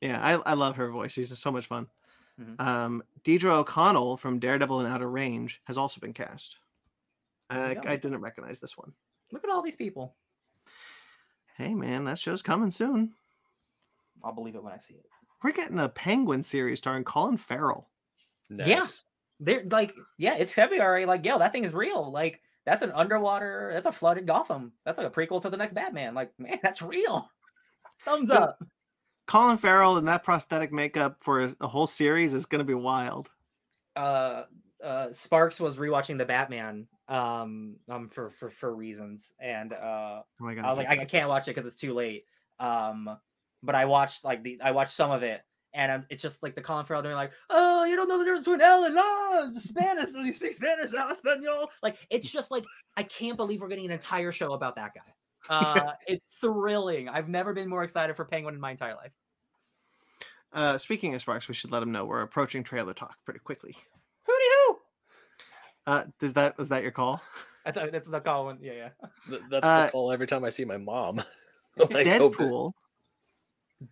Yeah, 0.00 0.20
I, 0.22 0.52
I 0.52 0.54
love 0.54 0.76
her 0.76 0.88
voice. 0.88 1.10
She's 1.12 1.30
just 1.30 1.42
so 1.42 1.50
much 1.50 1.66
fun. 1.66 1.88
Mhm. 2.40 2.60
Um, 2.60 3.02
Deirdre 3.24 3.52
O'Connell 3.56 4.16
from 4.16 4.38
Daredevil 4.38 4.78
and 4.80 4.88
Outer 4.88 5.10
Range 5.10 5.60
has 5.64 5.76
also 5.76 6.00
been 6.00 6.12
cast. 6.12 6.58
I, 7.50 7.72
you. 7.72 7.80
I 7.84 7.96
didn't 7.96 8.20
recognize 8.20 8.60
this 8.60 8.78
one. 8.78 8.92
Look 9.32 9.42
at 9.42 9.50
all 9.50 9.62
these 9.62 9.74
people. 9.76 10.14
Hey 11.56 11.74
man, 11.74 12.04
that 12.04 12.20
show's 12.20 12.40
coming 12.42 12.70
soon. 12.70 13.12
I'll 14.22 14.32
believe 14.32 14.54
it 14.54 14.62
when 14.62 14.72
I 14.72 14.78
see 14.78 14.94
it. 14.94 15.06
We're 15.42 15.52
getting 15.52 15.80
a 15.80 15.88
Penguin 15.88 16.44
series 16.44 16.78
starring 16.78 17.02
Colin 17.02 17.36
Farrell. 17.36 17.88
Yeah. 18.48 18.78
Nice. 18.78 19.04
They're 19.40 19.64
like, 19.64 19.92
yeah, 20.18 20.36
it's 20.36 20.52
February. 20.52 21.04
Like, 21.04 21.24
yo, 21.26 21.38
that 21.38 21.52
thing 21.52 21.64
is 21.64 21.72
real. 21.72 22.12
Like, 22.12 22.40
that's 22.66 22.82
an 22.82 22.92
underwater. 22.92 23.70
That's 23.72 23.86
a 23.86 23.92
flooded 23.92 24.26
Gotham. 24.26 24.72
That's 24.84 24.98
like 24.98 25.06
a 25.06 25.10
prequel 25.10 25.40
to 25.42 25.50
the 25.50 25.56
next 25.56 25.72
Batman. 25.74 26.14
Like, 26.14 26.32
man, 26.38 26.58
that's 26.62 26.82
real. 26.82 27.30
Thumbs 28.04 28.28
Just- 28.30 28.40
up. 28.40 28.58
Colin 29.26 29.56
Farrell 29.56 29.96
and 29.96 30.06
that 30.06 30.22
prosthetic 30.22 30.70
makeup 30.70 31.16
for 31.20 31.44
a, 31.44 31.56
a 31.62 31.66
whole 31.66 31.86
series 31.86 32.34
is 32.34 32.44
going 32.44 32.58
to 32.58 32.64
be 32.64 32.74
wild. 32.74 33.30
uh 33.96 34.42
uh 34.84 35.10
Sparks 35.12 35.58
was 35.58 35.78
rewatching 35.78 36.18
the 36.18 36.26
Batman 36.26 36.86
um 37.08 37.76
um 37.88 38.10
for 38.10 38.30
for 38.32 38.50
for 38.50 38.74
reasons 38.74 39.32
and 39.40 39.72
uh 39.72 40.20
Oh 40.22 40.24
my 40.40 40.54
god! 40.54 40.64
I 40.66 40.68
was 40.68 40.76
like 40.78 40.88
I, 40.88 41.00
I 41.00 41.04
can't 41.06 41.28
watch 41.30 41.48
it 41.48 41.52
because 41.54 41.66
it's 41.66 41.80
too 41.80 41.94
late 41.94 42.26
um 42.60 43.16
but 43.62 43.74
I 43.74 43.86
watched 43.86 44.24
like 44.24 44.42
the 44.42 44.60
I 44.62 44.72
watched 44.72 44.92
some 44.92 45.10
of 45.10 45.22
it 45.22 45.40
and 45.74 45.90
um, 45.92 46.06
it's 46.08 46.22
just 46.22 46.42
like 46.42 46.54
the 46.54 46.60
Colin 46.62 46.86
Farrell 46.86 47.02
doing 47.02 47.14
like 47.16 47.32
oh 47.50 47.84
you 47.84 47.96
don't 47.96 48.08
know 48.08 48.18
the 48.18 48.24
difference 48.24 48.44
between 48.44 48.60
L 48.60 48.84
and 48.84 48.94
La 48.94 49.50
Spanish 49.52 50.10
do 50.12 50.20
you 50.24 50.32
speak 50.32 50.54
Spanish 50.54 50.92
and 50.92 51.10
Espanol 51.10 51.70
like 51.82 51.96
it's 52.10 52.30
just 52.30 52.50
like 52.50 52.64
I 52.96 53.02
can't 53.02 53.36
believe 53.36 53.60
we're 53.60 53.68
getting 53.68 53.86
an 53.86 53.90
entire 53.90 54.32
show 54.32 54.52
about 54.54 54.76
that 54.76 54.92
guy 54.94 55.12
uh 55.54 55.92
it's 56.06 56.24
thrilling 56.40 57.08
I've 57.08 57.28
never 57.28 57.52
been 57.52 57.68
more 57.68 57.82
excited 57.84 58.16
for 58.16 58.24
Penguin 58.24 58.54
in 58.54 58.60
my 58.60 58.70
entire 58.70 58.94
life 58.94 59.12
uh, 60.52 60.78
speaking 60.78 61.12
of 61.16 61.20
Sparks, 61.20 61.48
we 61.48 61.54
should 61.54 61.72
let 61.72 61.82
him 61.82 61.90
know 61.90 62.04
we're 62.04 62.22
approaching 62.22 62.62
trailer 62.62 62.94
talk 62.94 63.16
pretty 63.24 63.40
quickly. 63.40 63.76
hooty 64.24 64.44
hoo 64.68 64.78
Uh, 65.84 66.04
is 66.20 66.32
that 66.34 66.54
is 66.60 66.68
that 66.68 66.82
your 66.84 66.92
call? 66.92 67.20
I 67.66 67.72
thought 67.72 67.90
that's 67.90 68.06
the 68.08 68.20
call 68.20 68.44
one 68.44 68.58
yeah 68.62 68.72
yeah 68.72 68.88
Th- 69.28 69.42
That's 69.50 69.66
Uh, 69.66 69.86
the 69.86 69.90
call 69.92 70.12
every 70.12 70.28
time 70.28 70.44
I 70.44 70.50
see 70.50 70.64
my 70.64 70.76
mom. 70.76 71.22
Like, 71.76 72.06
oh, 72.06 72.28
good. 72.28 72.72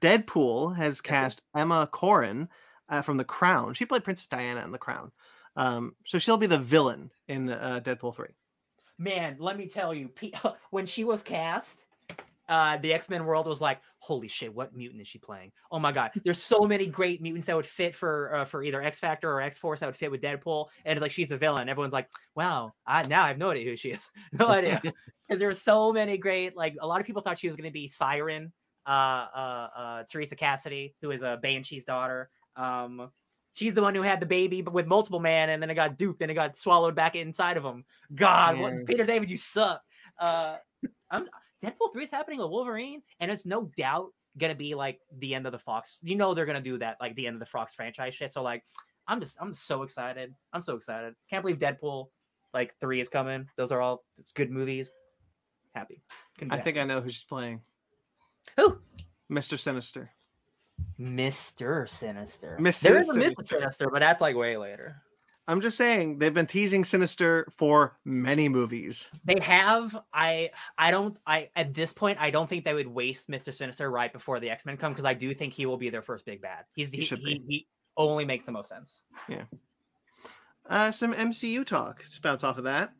Deadpool. 0.00 0.76
Has 0.76 1.00
cast 1.00 1.42
Emma 1.56 1.88
Corrin 1.92 2.48
uh, 2.88 3.02
from 3.02 3.16
The 3.16 3.24
Crown. 3.24 3.74
She 3.74 3.86
played 3.86 4.04
Princess 4.04 4.26
Diana 4.26 4.62
in 4.64 4.72
The 4.72 4.78
Crown. 4.78 5.12
Um, 5.56 5.94
so 6.06 6.18
she'll 6.18 6.36
be 6.36 6.46
the 6.46 6.58
villain 6.58 7.10
in 7.28 7.50
uh, 7.50 7.80
Deadpool 7.84 8.14
three. 8.14 8.34
man 8.98 9.36
let 9.38 9.58
me 9.58 9.66
tell 9.66 9.92
you 9.92 10.10
when 10.70 10.86
she 10.86 11.04
was 11.04 11.22
cast 11.22 11.78
uh, 12.48 12.76
the 12.78 12.92
X 12.92 13.08
Men 13.08 13.24
world 13.24 13.46
was 13.46 13.60
like, 13.60 13.80
holy 13.98 14.28
shit, 14.28 14.54
what 14.54 14.74
mutant 14.74 15.00
is 15.00 15.08
she 15.08 15.18
playing? 15.18 15.52
Oh 15.70 15.78
my 15.78 15.92
god, 15.92 16.10
there's 16.24 16.42
so 16.42 16.60
many 16.66 16.86
great 16.86 17.22
mutants 17.22 17.46
that 17.46 17.56
would 17.56 17.66
fit 17.66 17.94
for 17.94 18.36
uh, 18.36 18.44
for 18.44 18.62
either 18.62 18.82
X 18.82 18.98
Factor 18.98 19.30
or 19.30 19.40
X 19.40 19.58
Force 19.58 19.80
that 19.80 19.86
would 19.86 19.96
fit 19.96 20.10
with 20.10 20.20
Deadpool, 20.20 20.66
and 20.84 21.00
like 21.00 21.12
she's 21.12 21.32
a 21.32 21.36
villain. 21.36 21.68
Everyone's 21.68 21.92
like, 21.92 22.08
wow, 22.34 22.72
I 22.86 23.04
now 23.04 23.24
I 23.24 23.28
have 23.28 23.38
no 23.38 23.50
idea 23.50 23.64
who 23.64 23.76
she 23.76 23.92
is, 23.92 24.10
no 24.32 24.48
idea, 24.48 24.80
because 24.82 25.38
there's 25.38 25.60
so 25.60 25.92
many 25.92 26.18
great. 26.18 26.56
Like 26.56 26.76
a 26.80 26.86
lot 26.86 27.00
of 27.00 27.06
people 27.06 27.22
thought 27.22 27.38
she 27.38 27.46
was 27.46 27.56
going 27.56 27.70
to 27.70 27.72
be 27.72 27.86
Siren, 27.86 28.52
Theresa 28.86 30.36
Cassidy, 30.36 30.94
who 31.00 31.10
is 31.10 31.22
a 31.22 31.38
Banshee's 31.42 31.84
daughter. 31.84 32.30
Um, 32.56 33.10
she's 33.52 33.74
the 33.74 33.82
one 33.82 33.94
who 33.94 34.02
had 34.02 34.20
the 34.20 34.26
baby, 34.26 34.62
but 34.62 34.74
with 34.74 34.86
multiple 34.86 35.20
man, 35.20 35.50
and 35.50 35.62
then 35.62 35.70
it 35.70 35.74
got 35.74 35.96
duped 35.96 36.22
and 36.22 36.30
it 36.30 36.34
got 36.34 36.56
swallowed 36.56 36.94
back 36.94 37.16
inside 37.16 37.56
of 37.56 37.64
him. 37.64 37.84
God, 38.14 38.58
what, 38.58 38.86
Peter 38.86 39.04
David, 39.04 39.30
you 39.30 39.36
suck. 39.36 39.82
Uh, 40.18 40.56
I'm 41.10 41.26
Deadpool 41.62 41.92
3 41.92 42.02
is 42.02 42.10
happening 42.10 42.40
with 42.40 42.50
Wolverine, 42.50 43.02
and 43.20 43.30
it's 43.30 43.46
no 43.46 43.70
doubt 43.76 44.08
gonna 44.38 44.54
be 44.54 44.74
like 44.74 44.98
the 45.18 45.34
end 45.34 45.46
of 45.46 45.52
the 45.52 45.58
Fox. 45.58 45.98
You 46.02 46.16
know 46.16 46.34
they're 46.34 46.46
gonna 46.46 46.60
do 46.60 46.78
that, 46.78 46.96
like 47.00 47.14
the 47.14 47.26
end 47.26 47.34
of 47.34 47.40
the 47.40 47.46
Fox 47.46 47.74
franchise 47.74 48.14
shit. 48.14 48.32
So 48.32 48.42
like 48.42 48.64
I'm 49.06 49.20
just 49.20 49.36
I'm 49.40 49.54
so 49.54 49.82
excited. 49.82 50.34
I'm 50.52 50.60
so 50.60 50.74
excited. 50.74 51.14
Can't 51.30 51.42
believe 51.42 51.58
Deadpool 51.58 52.08
like 52.54 52.74
three 52.80 53.00
is 53.00 53.08
coming. 53.08 53.48
Those 53.56 53.72
are 53.72 53.80
all 53.80 54.04
good 54.34 54.50
movies. 54.50 54.90
Happy. 55.74 56.02
I 56.50 56.58
think 56.58 56.76
I 56.78 56.84
know 56.84 57.00
who 57.00 57.08
she's 57.08 57.24
playing. 57.24 57.60
Who? 58.56 58.78
Mr. 59.30 59.58
Sinister. 59.58 60.10
Mr. 60.98 61.88
Sinister. 61.88 62.56
Mrs. 62.60 62.80
There 62.80 62.96
is 62.96 63.08
a 63.08 63.20
Mr. 63.20 63.46
Sinister, 63.46 63.90
but 63.90 64.00
that's 64.00 64.20
like 64.20 64.36
way 64.36 64.56
later. 64.56 65.02
I'm 65.48 65.60
just 65.60 65.76
saying 65.76 66.18
they've 66.18 66.32
been 66.32 66.46
teasing 66.46 66.84
Sinister 66.84 67.48
for 67.56 67.98
many 68.04 68.48
movies. 68.48 69.08
They 69.24 69.40
have. 69.40 69.96
I. 70.12 70.50
I 70.78 70.90
don't. 70.90 71.16
I 71.26 71.50
at 71.56 71.74
this 71.74 71.92
point, 71.92 72.18
I 72.20 72.30
don't 72.30 72.48
think 72.48 72.64
they 72.64 72.74
would 72.74 72.86
waste 72.86 73.28
Mister 73.28 73.50
Sinister 73.50 73.90
right 73.90 74.12
before 74.12 74.38
the 74.38 74.50
X 74.50 74.64
Men 74.64 74.76
come 74.76 74.92
because 74.92 75.04
I 75.04 75.14
do 75.14 75.34
think 75.34 75.52
he 75.52 75.66
will 75.66 75.76
be 75.76 75.90
their 75.90 76.02
first 76.02 76.24
big 76.24 76.40
bad. 76.40 76.64
He's 76.74 76.92
He 76.92 77.02
he, 77.02 77.16
he, 77.16 77.44
he 77.48 77.66
only 77.96 78.24
makes 78.24 78.44
the 78.44 78.52
most 78.52 78.68
sense. 78.68 79.02
Yeah. 79.28 79.44
Uh, 80.68 80.90
some 80.92 81.12
MCU 81.12 81.66
talk. 81.66 81.98
Let's 82.02 82.18
bounce 82.20 82.44
off 82.44 82.58
of 82.58 82.64
that. 82.64 82.92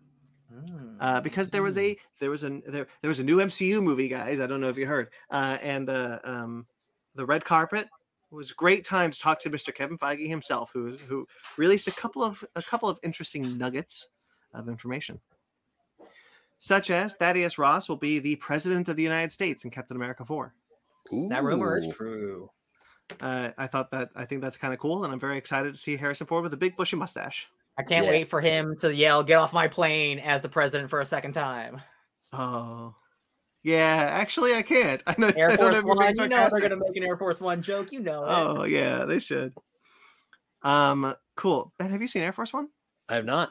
Mm. 0.53 0.97
Uh, 1.01 1.21
because 1.21 1.49
there 1.49 1.63
was 1.63 1.79
a 1.79 1.97
there 2.21 2.31
was 2.31 2.45
a 2.45 2.61
there, 2.67 2.87
there 3.01 3.09
was 3.09 3.19
a 3.19 3.25
new 3.25 3.39
MCU 3.39 3.83
movie, 3.83 4.09
guys. 4.09 4.41
I 4.41 4.47
don't 4.47 4.61
know 4.61 4.69
if 4.69 4.77
you 4.77 4.87
heard. 4.87 5.11
Uh, 5.31 5.59
and 5.63 5.89
uh, 5.89 6.19
um, 6.25 6.67
the 7.15 7.27
red 7.27 7.45
carpet 7.45 7.89
was 8.31 8.51
a 8.51 8.55
great 8.55 8.85
time 8.85 9.11
to 9.11 9.19
talk 9.19 9.39
to 9.41 9.51
Mr. 9.51 9.75
Kevin 9.75 9.99
Feige 9.99 10.29
himself, 10.29 10.71
who 10.73 10.97
who 11.09 11.27
released 11.57 11.89
a 11.89 11.93
couple 11.93 12.23
of 12.23 12.45
a 12.57 12.63
couple 12.63 12.89
of 12.89 12.99
interesting 13.03 13.59
nuggets 13.59 14.09
of 14.55 14.69
information, 14.69 15.21
such 16.59 16.91
as 16.91 17.15
Thaddeus 17.15 17.59
Ross 17.59 17.89
will 17.89 17.97
be 17.97 18.19
the 18.19 18.37
president 18.37 18.89
of 18.89 18.97
the 18.97 19.03
United 19.03 19.33
States 19.33 19.65
in 19.65 19.71
Captain 19.71 19.97
America 19.97 20.25
Four. 20.25 20.55
that 21.29 21.43
rumor 21.43 21.77
is 21.79 21.89
true. 21.89 22.51
Uh, 23.21 23.51
I 23.59 23.67
thought 23.67 23.91
that 23.91 24.11
I 24.15 24.25
think 24.25 24.41
that's 24.41 24.57
kind 24.57 24.73
of 24.73 24.81
cool, 24.81 25.05
and 25.05 25.13
I'm 25.13 25.21
very 25.21 25.37
excited 25.37 25.75
to 25.75 25.81
see 25.81 25.97
Harrison 25.97 26.27
Ford 26.27 26.43
with 26.43 26.55
a 26.55 26.59
big 26.59 26.77
bushy 26.77 26.97
mustache. 26.97 27.51
I 27.79 27.83
can't 27.83 28.05
Yeah. 28.07 28.11
wait 28.13 28.29
for 28.29 28.41
him 28.41 28.77
to 28.81 28.95
yell, 28.95 29.23
"Get 29.23 29.39
off 29.39 29.53
my 29.53 29.69
plane!" 29.69 30.19
as 30.19 30.43
the 30.43 30.49
president 30.49 30.91
for 30.91 31.01
a 31.01 31.07
second 31.07 31.33
time. 31.33 31.81
Oh, 32.33 32.95
yeah. 33.63 34.09
Actually, 34.13 34.55
I 34.55 34.63
can't. 34.63 35.03
I 35.07 35.15
know. 35.19 35.31
Air 35.37 35.51
I 35.53 35.57
don't 35.57 35.73
know 35.73 35.73
Force 35.73 35.77
if 35.77 35.85
you're 35.85 35.95
being 35.97 35.97
One. 35.97 36.31
You 36.31 36.37
know 36.37 36.49
they're 36.51 36.61
gonna 36.69 36.77
make 36.87 36.97
an 36.97 37.05
Air 37.05 37.17
Force 37.17 37.41
One 37.41 37.63
joke. 37.63 37.93
You 37.93 38.01
know 38.01 38.25
it. 38.25 38.29
Oh 38.31 38.65
yeah, 38.65 39.05
they 39.05 39.19
should. 39.19 39.55
Um, 40.63 41.15
cool. 41.37 41.73
Ben, 41.79 41.91
have 41.91 42.01
you 42.01 42.09
seen 42.09 42.23
Air 42.23 42.33
Force 42.33 42.53
One? 42.53 42.69
I 43.09 43.17
have 43.17 43.25
not. 43.25 43.51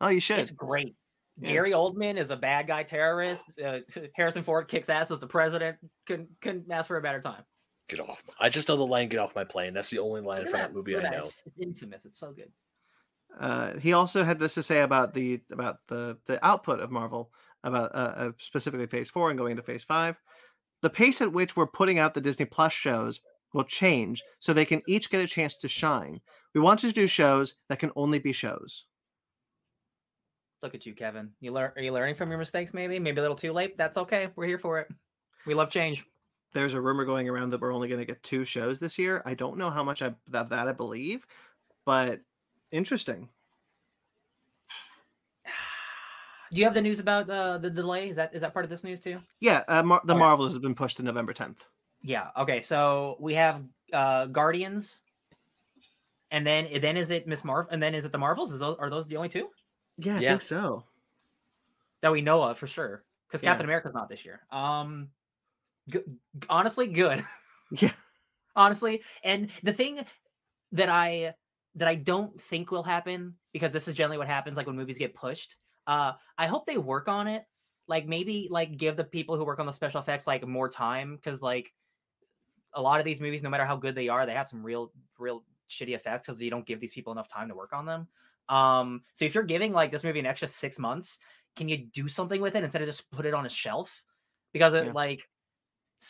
Oh, 0.00 0.08
you 0.08 0.20
should. 0.20 0.38
It's 0.40 0.50
great. 0.50 0.94
Yeah. 1.40 1.48
Gary 1.52 1.70
Oldman 1.70 2.16
is 2.16 2.30
a 2.30 2.36
bad 2.36 2.66
guy 2.66 2.82
terrorist. 2.82 3.44
Uh, 3.64 3.78
Harrison 4.16 4.42
Ford 4.42 4.66
kicks 4.68 4.88
ass 4.88 5.10
as 5.10 5.18
the 5.20 5.26
president. 5.26 5.76
Couldn't 6.06 6.28
couldn't 6.40 6.70
ask 6.70 6.88
for 6.88 6.96
a 6.96 7.02
better 7.02 7.20
time. 7.20 7.42
Get 7.88 8.00
off. 8.00 8.20
I 8.40 8.48
just 8.48 8.68
know 8.68 8.76
the 8.76 8.82
line 8.86 9.08
"Get 9.08 9.18
off 9.20 9.34
my 9.36 9.44
plane." 9.44 9.72
That's 9.72 9.90
the 9.90 9.98
only 10.00 10.20
line 10.20 10.40
Look 10.40 10.50
from 10.50 10.60
at 10.60 10.68
that 10.68 10.74
movie 10.74 10.96
I 10.96 11.00
that. 11.02 11.12
know. 11.12 11.18
It's, 11.20 11.42
it's 11.46 11.60
infamous. 11.60 12.04
It's 12.06 12.18
so 12.18 12.32
good. 12.32 12.50
Uh, 13.38 13.76
he 13.78 13.92
also 13.92 14.24
had 14.24 14.38
this 14.38 14.54
to 14.54 14.62
say 14.62 14.80
about 14.80 15.14
the 15.14 15.40
about 15.50 15.78
the 15.88 16.18
the 16.26 16.44
output 16.44 16.80
of 16.80 16.90
Marvel 16.90 17.30
about 17.62 17.94
uh, 17.94 18.14
uh, 18.16 18.30
specifically 18.38 18.86
Phase 18.86 19.10
Four 19.10 19.30
and 19.30 19.38
going 19.38 19.52
into 19.52 19.62
Phase 19.62 19.84
Five. 19.84 20.16
The 20.82 20.90
pace 20.90 21.20
at 21.20 21.32
which 21.32 21.56
we're 21.56 21.66
putting 21.66 21.98
out 21.98 22.14
the 22.14 22.20
Disney 22.20 22.44
Plus 22.44 22.72
shows 22.72 23.20
will 23.52 23.64
change, 23.64 24.22
so 24.38 24.52
they 24.52 24.64
can 24.64 24.82
each 24.86 25.10
get 25.10 25.22
a 25.22 25.26
chance 25.26 25.56
to 25.58 25.68
shine. 25.68 26.20
We 26.54 26.60
want 26.60 26.80
to 26.80 26.92
do 26.92 27.06
shows 27.06 27.54
that 27.68 27.78
can 27.78 27.90
only 27.96 28.18
be 28.18 28.32
shows. 28.32 28.84
Look 30.62 30.74
at 30.74 30.86
you, 30.86 30.94
Kevin. 30.94 31.30
You 31.40 31.52
learn. 31.52 31.72
Are 31.76 31.82
you 31.82 31.92
learning 31.92 32.16
from 32.16 32.30
your 32.30 32.38
mistakes? 32.38 32.74
Maybe. 32.74 32.98
Maybe 32.98 33.18
a 33.18 33.22
little 33.22 33.36
too 33.36 33.52
late. 33.52 33.78
That's 33.78 33.96
okay. 33.96 34.28
We're 34.34 34.46
here 34.46 34.58
for 34.58 34.80
it. 34.80 34.88
We 35.46 35.54
love 35.54 35.70
change. 35.70 36.04
There's 36.52 36.74
a 36.74 36.80
rumor 36.80 37.04
going 37.04 37.28
around 37.28 37.50
that 37.50 37.60
we're 37.60 37.74
only 37.74 37.88
going 37.88 38.00
to 38.00 38.06
get 38.06 38.22
two 38.22 38.44
shows 38.44 38.80
this 38.80 38.98
year. 38.98 39.22
I 39.24 39.34
don't 39.34 39.58
know 39.58 39.70
how 39.70 39.84
much 39.84 40.02
I, 40.02 40.14
that 40.30 40.48
that 40.50 40.66
I 40.66 40.72
believe, 40.72 41.26
but 41.84 42.20
interesting. 42.72 43.28
Do 46.52 46.58
you 46.58 46.64
have 46.64 46.74
the 46.74 46.80
news 46.82 46.98
about 46.98 47.28
uh, 47.28 47.58
the 47.58 47.70
delay? 47.70 48.08
Is 48.08 48.16
that 48.16 48.34
is 48.34 48.40
that 48.40 48.52
part 48.54 48.64
of 48.64 48.70
this 48.70 48.82
news 48.84 49.00
too? 49.00 49.20
Yeah, 49.40 49.64
uh, 49.68 49.82
Mar- 49.82 50.00
the 50.04 50.14
Okay. 50.14 50.18
Marvels 50.20 50.52
has 50.54 50.58
been 50.62 50.74
pushed 50.74 50.96
to 50.96 51.02
November 51.02 51.34
10th. 51.34 51.58
Yeah. 52.02 52.28
Okay. 52.36 52.60
So 52.60 53.16
we 53.20 53.34
have 53.34 53.62
uh 53.92 54.26
Guardians, 54.26 55.00
and 56.30 56.46
then 56.46 56.68
then 56.80 56.96
is 56.96 57.10
it 57.10 57.26
Miss 57.26 57.44
Marvel? 57.44 57.70
And 57.70 57.82
then 57.82 57.94
is 57.94 58.04
it 58.04 58.12
the 58.12 58.18
Marvels? 58.18 58.52
Is 58.52 58.60
those, 58.60 58.76
are 58.78 58.88
those 58.88 59.06
the 59.06 59.16
only 59.16 59.28
two 59.28 59.48
Yeah, 59.98 60.16
I 60.16 60.20
Yeah. 60.20 60.28
think 60.30 60.42
so. 60.42 60.84
that 62.00 62.12
we 62.12 62.20
know 62.22 62.42
of 62.42 62.56
for 62.56 62.66
sure? 62.68 63.02
Because 63.26 63.42
Yeah. 63.42 63.50
Captain 63.50 63.66
America's 63.66 63.92
not 63.92 64.08
this 64.08 64.24
year. 64.24 64.40
Um, 64.52 65.10
g- 65.90 65.98
honestly, 66.48 66.86
good. 66.86 67.22
Yeah. 67.72 67.90
honestly, 68.56 69.02
and 69.24 69.50
the 69.64 69.72
thing 69.72 70.00
that 70.72 70.88
I 70.88 71.34
that 71.74 71.88
I 71.88 71.94
don't 71.94 72.40
think 72.40 72.70
will 72.70 72.82
happen 72.82 73.34
because 73.52 73.72
this 73.72 73.88
is 73.88 73.94
generally 73.94 74.18
what 74.18 74.26
happens 74.26 74.56
like 74.56 74.66
when 74.66 74.76
movies 74.76 74.98
get 74.98 75.14
pushed. 75.14 75.56
Uh, 75.86 76.12
I 76.36 76.46
hope 76.46 76.66
they 76.66 76.78
work 76.78 77.08
on 77.08 77.26
it. 77.26 77.44
Like 77.86 78.06
maybe 78.06 78.48
like 78.50 78.76
give 78.76 78.96
the 78.96 79.04
people 79.04 79.36
who 79.36 79.44
work 79.44 79.60
on 79.60 79.66
the 79.66 79.72
special 79.72 80.00
effects 80.00 80.26
like 80.26 80.46
more 80.46 80.68
time 80.68 81.16
because 81.16 81.40
like 81.40 81.72
a 82.74 82.82
lot 82.82 83.00
of 83.00 83.06
these 83.06 83.20
movies, 83.20 83.42
no 83.42 83.50
matter 83.50 83.64
how 83.64 83.76
good 83.76 83.94
they 83.94 84.08
are, 84.08 84.26
they 84.26 84.34
have 84.34 84.48
some 84.48 84.62
real 84.62 84.92
real 85.18 85.44
shitty 85.70 85.94
effects 85.94 86.26
because 86.26 86.40
you 86.40 86.50
don't 86.50 86.66
give 86.66 86.80
these 86.80 86.92
people 86.92 87.12
enough 87.12 87.28
time 87.28 87.48
to 87.48 87.54
work 87.54 87.72
on 87.72 87.86
them. 87.86 88.08
Um, 88.48 89.02
so 89.14 89.24
if 89.24 89.34
you're 89.34 89.44
giving 89.44 89.72
like 89.72 89.90
this 89.90 90.04
movie 90.04 90.18
an 90.18 90.26
extra 90.26 90.48
six 90.48 90.78
months, 90.78 91.18
can 91.56 91.68
you 91.68 91.78
do 91.78 92.08
something 92.08 92.40
with 92.40 92.56
it 92.56 92.64
instead 92.64 92.82
of 92.82 92.88
just 92.88 93.10
put 93.10 93.26
it 93.26 93.34
on 93.34 93.46
a 93.46 93.50
shelf? 93.50 94.02
Because 94.52 94.74
it 94.74 94.86
Yeah. 94.86 94.92
like 94.92 95.28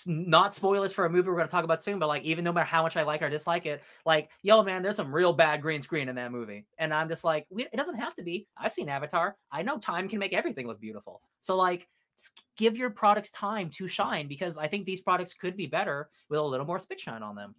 not 0.06 0.54
spoilers 0.54 0.92
for 0.92 1.06
a 1.06 1.10
movie 1.10 1.28
we're 1.28 1.36
going 1.36 1.46
to 1.46 1.50
talk 1.50 1.64
about 1.64 1.82
soon, 1.82 1.98
but 1.98 2.08
like 2.08 2.22
even 2.24 2.44
no 2.44 2.52
matter 2.52 2.66
how 2.66 2.82
much 2.82 2.96
I 2.96 3.02
like 3.02 3.22
or 3.22 3.30
dislike 3.30 3.66
it, 3.66 3.82
like 4.04 4.30
yo 4.42 4.62
man, 4.62 4.82
there's 4.82 4.96
some 4.96 5.14
real 5.14 5.32
bad 5.32 5.62
green 5.62 5.80
screen 5.82 6.08
in 6.08 6.16
that 6.16 6.32
movie, 6.32 6.66
and 6.78 6.92
I'm 6.92 7.08
just 7.08 7.24
like, 7.24 7.46
we, 7.50 7.64
it 7.64 7.76
doesn't 7.76 7.96
have 7.98 8.14
to 8.16 8.22
be. 8.22 8.48
I've 8.56 8.72
seen 8.72 8.88
Avatar. 8.88 9.36
I 9.50 9.62
know 9.62 9.78
time 9.78 10.08
can 10.08 10.18
make 10.18 10.32
everything 10.32 10.66
look 10.66 10.80
beautiful. 10.80 11.22
So 11.40 11.56
like, 11.56 11.88
give 12.56 12.76
your 12.76 12.90
products 12.90 13.30
time 13.30 13.70
to 13.70 13.88
shine 13.88 14.28
because 14.28 14.58
I 14.58 14.68
think 14.68 14.86
these 14.86 15.00
products 15.00 15.34
could 15.34 15.56
be 15.56 15.66
better 15.66 16.10
with 16.28 16.38
a 16.40 16.42
little 16.42 16.66
more 16.66 16.78
spit 16.78 17.00
shine 17.00 17.22
on 17.22 17.36
them. 17.36 17.54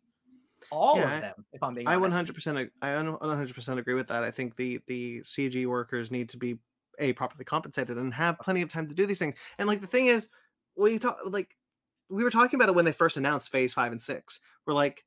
All 0.71 1.03
Yeah, 1.03 1.07
of 1.07 1.19
them, 1.19 1.45
if 1.53 1.63
I'm 1.63 1.75
being 1.75 1.91
I 1.91 1.95
honest. 1.95 2.33
100% 2.33 2.71
I 2.81 2.89
100% 2.93 3.79
agree 3.79 3.93
with 3.95 4.07
that. 4.09 4.23
I 4.23 4.31
think 4.31 4.55
the 4.55 4.81
the 4.87 5.23
CG 5.23 5.65
workers 5.65 6.11
need 6.11 6.29
to 6.29 6.37
be 6.37 6.59
a 6.99 7.13
properly 7.13 7.45
compensated 7.45 7.97
and 7.97 8.13
have 8.13 8.41
plenty 8.41 8.61
of 8.61 8.69
time 8.69 8.87
to 8.89 8.95
do 8.95 9.05
these 9.05 9.19
things. 9.19 9.35
And 9.59 9.67
like 9.67 9.81
the 9.81 9.87
thing 9.87 10.07
is, 10.07 10.29
well, 10.75 10.89
you 10.91 10.99
talk 10.99 11.19
like 11.25 11.57
we 12.09 12.23
were 12.23 12.29
talking 12.29 12.57
about 12.57 12.69
it 12.69 12.75
when 12.75 12.85
they 12.85 12.91
first 12.91 13.17
announced 13.17 13.51
Phase 13.51 13.73
Five 13.73 13.91
and 13.91 14.01
Six. 14.01 14.39
We're 14.65 14.73
like, 14.73 15.05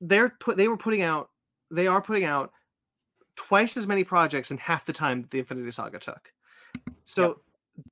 they're 0.00 0.28
put 0.28 0.56
they 0.56 0.68
were 0.68 0.76
putting 0.76 1.02
out 1.02 1.30
they 1.70 1.86
are 1.86 2.02
putting 2.02 2.24
out 2.24 2.52
twice 3.36 3.76
as 3.76 3.86
many 3.86 4.04
projects 4.04 4.50
in 4.50 4.58
half 4.58 4.84
the 4.84 4.92
time 4.92 5.22
that 5.22 5.30
the 5.30 5.38
Infinity 5.38 5.70
Saga 5.70 5.98
took. 5.98 6.32
So 7.04 7.40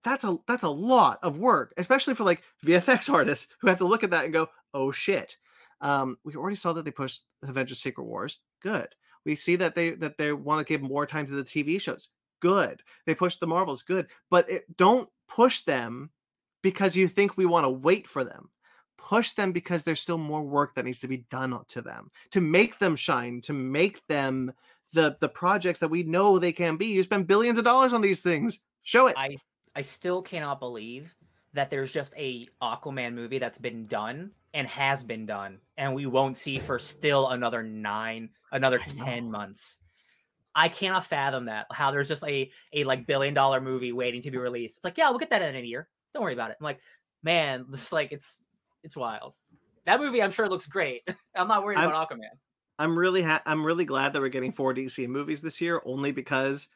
that's 0.04 0.24
a 0.24 0.36
that's 0.46 0.62
a 0.62 0.68
lot 0.68 1.18
of 1.22 1.38
work, 1.38 1.72
especially 1.76 2.14
for 2.14 2.24
like 2.24 2.42
VFX 2.64 3.12
artists 3.12 3.48
who 3.60 3.68
have 3.68 3.78
to 3.78 3.86
look 3.86 4.04
at 4.04 4.10
that 4.10 4.24
and 4.24 4.32
go, 4.32 4.48
"Oh 4.74 4.90
shit." 4.90 5.36
Um, 5.80 6.18
we 6.24 6.34
already 6.34 6.56
saw 6.56 6.72
that 6.74 6.84
they 6.84 6.90
pushed 6.90 7.24
Avengers: 7.42 7.80
Secret 7.80 8.04
Wars. 8.04 8.38
Good. 8.60 8.88
We 9.24 9.34
see 9.34 9.56
that 9.56 9.74
they 9.74 9.90
that 9.92 10.18
they 10.18 10.32
want 10.32 10.66
to 10.66 10.70
give 10.70 10.82
more 10.82 11.06
time 11.06 11.26
to 11.26 11.32
the 11.32 11.44
TV 11.44 11.80
shows. 11.80 12.08
Good. 12.40 12.82
They 13.06 13.14
pushed 13.14 13.40
the 13.40 13.46
Marvels. 13.46 13.82
Good. 13.82 14.08
But 14.30 14.50
it, 14.50 14.76
don't 14.76 15.08
push 15.28 15.62
them 15.62 16.10
because 16.62 16.96
you 16.96 17.08
think 17.08 17.36
we 17.36 17.46
want 17.46 17.64
to 17.64 17.70
wait 17.70 18.06
for 18.06 18.24
them. 18.24 18.50
Push 18.96 19.32
them 19.32 19.52
because 19.52 19.82
there's 19.82 20.00
still 20.00 20.18
more 20.18 20.42
work 20.42 20.74
that 20.74 20.84
needs 20.84 21.00
to 21.00 21.08
be 21.08 21.24
done 21.30 21.58
to 21.68 21.82
them 21.82 22.10
to 22.30 22.40
make 22.40 22.78
them 22.78 22.94
shine, 22.94 23.40
to 23.42 23.52
make 23.52 24.06
them 24.06 24.52
the 24.92 25.16
the 25.20 25.28
projects 25.28 25.78
that 25.80 25.88
we 25.88 26.02
know 26.02 26.38
they 26.38 26.52
can 26.52 26.76
be. 26.76 26.86
You 26.86 27.02
spend 27.02 27.26
billions 27.26 27.58
of 27.58 27.64
dollars 27.64 27.92
on 27.92 28.02
these 28.02 28.20
things. 28.20 28.60
Show 28.82 29.06
it. 29.08 29.16
I 29.16 29.36
I 29.74 29.82
still 29.82 30.22
cannot 30.22 30.60
believe 30.60 31.14
that 31.54 31.70
there's 31.70 31.92
just 31.92 32.14
a 32.16 32.46
Aquaman 32.62 33.14
movie 33.14 33.38
that's 33.38 33.58
been 33.58 33.86
done 33.86 34.30
and 34.54 34.68
has 34.68 35.02
been 35.02 35.26
done, 35.26 35.58
and 35.76 35.94
we 35.94 36.06
won't 36.06 36.36
see 36.36 36.58
for 36.58 36.78
still 36.78 37.28
another 37.28 37.62
nine, 37.62 38.30
another 38.52 38.80
I 38.80 38.92
know. 38.92 39.04
ten 39.04 39.30
months. 39.30 39.78
I 40.54 40.68
cannot 40.68 41.06
fathom 41.06 41.46
that. 41.46 41.66
How 41.72 41.90
there's 41.90 42.08
just 42.08 42.24
a 42.24 42.50
a 42.72 42.84
like 42.84 43.06
billion 43.06 43.34
dollar 43.34 43.60
movie 43.60 43.92
waiting 43.92 44.22
to 44.22 44.30
be 44.30 44.38
released. 44.38 44.76
It's 44.76 44.84
like, 44.84 44.98
yeah, 44.98 45.08
we'll 45.10 45.18
get 45.18 45.30
that 45.30 45.42
in 45.42 45.56
a 45.56 45.60
year. 45.60 45.88
Don't 46.14 46.22
worry 46.22 46.32
about 46.34 46.50
it. 46.50 46.56
I'm 46.60 46.64
like, 46.64 46.80
man, 47.22 47.66
just 47.72 47.92
like 47.92 48.12
it's 48.12 48.42
it's 48.82 48.96
wild. 48.96 49.34
That 49.86 50.00
movie, 50.00 50.22
I'm 50.22 50.30
sure 50.30 50.48
looks 50.48 50.66
great. 50.66 51.02
I'm 51.36 51.48
not 51.48 51.64
worried 51.64 51.78
I'm- 51.78 51.88
about 51.88 52.10
Aquaman. 52.10 52.36
I'm 52.78 52.98
really 52.98 53.20
ha- 53.22 53.42
I'm 53.44 53.62
really 53.64 53.84
glad 53.84 54.14
that 54.14 54.22
we're 54.22 54.30
getting 54.30 54.52
four 54.52 54.72
DC 54.72 55.06
movies 55.06 55.42
this 55.42 55.60
year, 55.60 55.82
only 55.84 56.12
because 56.12 56.68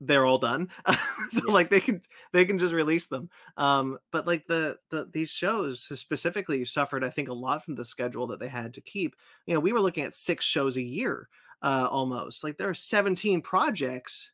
they're 0.00 0.24
all 0.24 0.38
done. 0.38 0.68
so 1.30 1.42
Yeah. 1.46 1.52
like 1.52 1.68
they 1.68 1.78
can 1.80 2.00
they 2.32 2.46
can 2.46 2.58
just 2.58 2.72
release 2.72 3.06
them. 3.06 3.28
Um, 3.58 3.98
but 4.12 4.26
like 4.26 4.46
the 4.46 4.78
the 4.88 5.08
these 5.12 5.30
shows 5.30 5.82
specifically 6.00 6.64
suffered, 6.64 7.04
I 7.04 7.10
think, 7.10 7.28
a 7.28 7.34
lot 7.34 7.64
from 7.64 7.74
the 7.74 7.84
schedule 7.84 8.26
that 8.28 8.40
they 8.40 8.48
had 8.48 8.72
to 8.74 8.80
keep. 8.80 9.14
You 9.46 9.52
know, 9.54 9.60
we 9.60 9.72
were 9.74 9.80
looking 9.80 10.04
at 10.04 10.14
six 10.14 10.44
shows 10.46 10.78
a 10.78 10.82
year, 10.82 11.28
uh, 11.60 11.86
almost. 11.90 12.42
Like 12.42 12.56
there 12.56 12.70
are 12.70 12.74
17 12.74 13.42
projects 13.42 14.31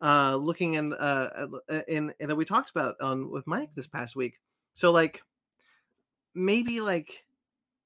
uh 0.00 0.36
looking 0.36 0.74
in 0.74 0.92
uh 0.92 1.48
uh, 1.68 1.82
in, 1.88 2.12
in 2.20 2.28
that 2.28 2.36
we 2.36 2.44
talked 2.44 2.70
about 2.70 3.00
on 3.00 3.30
with 3.30 3.46
Mike 3.46 3.70
this 3.74 3.86
past 3.86 4.16
week. 4.16 4.38
So 4.74 4.92
like 4.92 5.22
maybe 6.34 6.80
like 6.80 7.24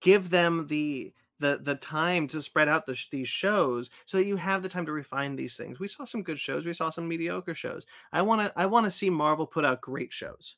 give 0.00 0.30
them 0.30 0.66
the 0.66 1.12
the 1.38 1.58
the 1.60 1.74
time 1.74 2.26
to 2.28 2.40
spread 2.40 2.68
out 2.68 2.86
the, 2.86 3.06
these 3.10 3.28
shows 3.28 3.90
so 4.04 4.16
that 4.16 4.26
you 4.26 4.36
have 4.36 4.62
the 4.62 4.68
time 4.68 4.86
to 4.86 4.92
refine 4.92 5.36
these 5.36 5.56
things. 5.56 5.80
We 5.80 5.88
saw 5.88 6.04
some 6.04 6.22
good 6.22 6.38
shows, 6.38 6.64
we 6.64 6.72
saw 6.72 6.90
some 6.90 7.08
mediocre 7.08 7.54
shows. 7.54 7.84
I 8.12 8.22
want 8.22 8.42
to 8.42 8.52
I 8.58 8.66
want 8.66 8.84
to 8.84 8.90
see 8.90 9.10
Marvel 9.10 9.46
put 9.46 9.64
out 9.64 9.80
great 9.80 10.12
shows. 10.12 10.56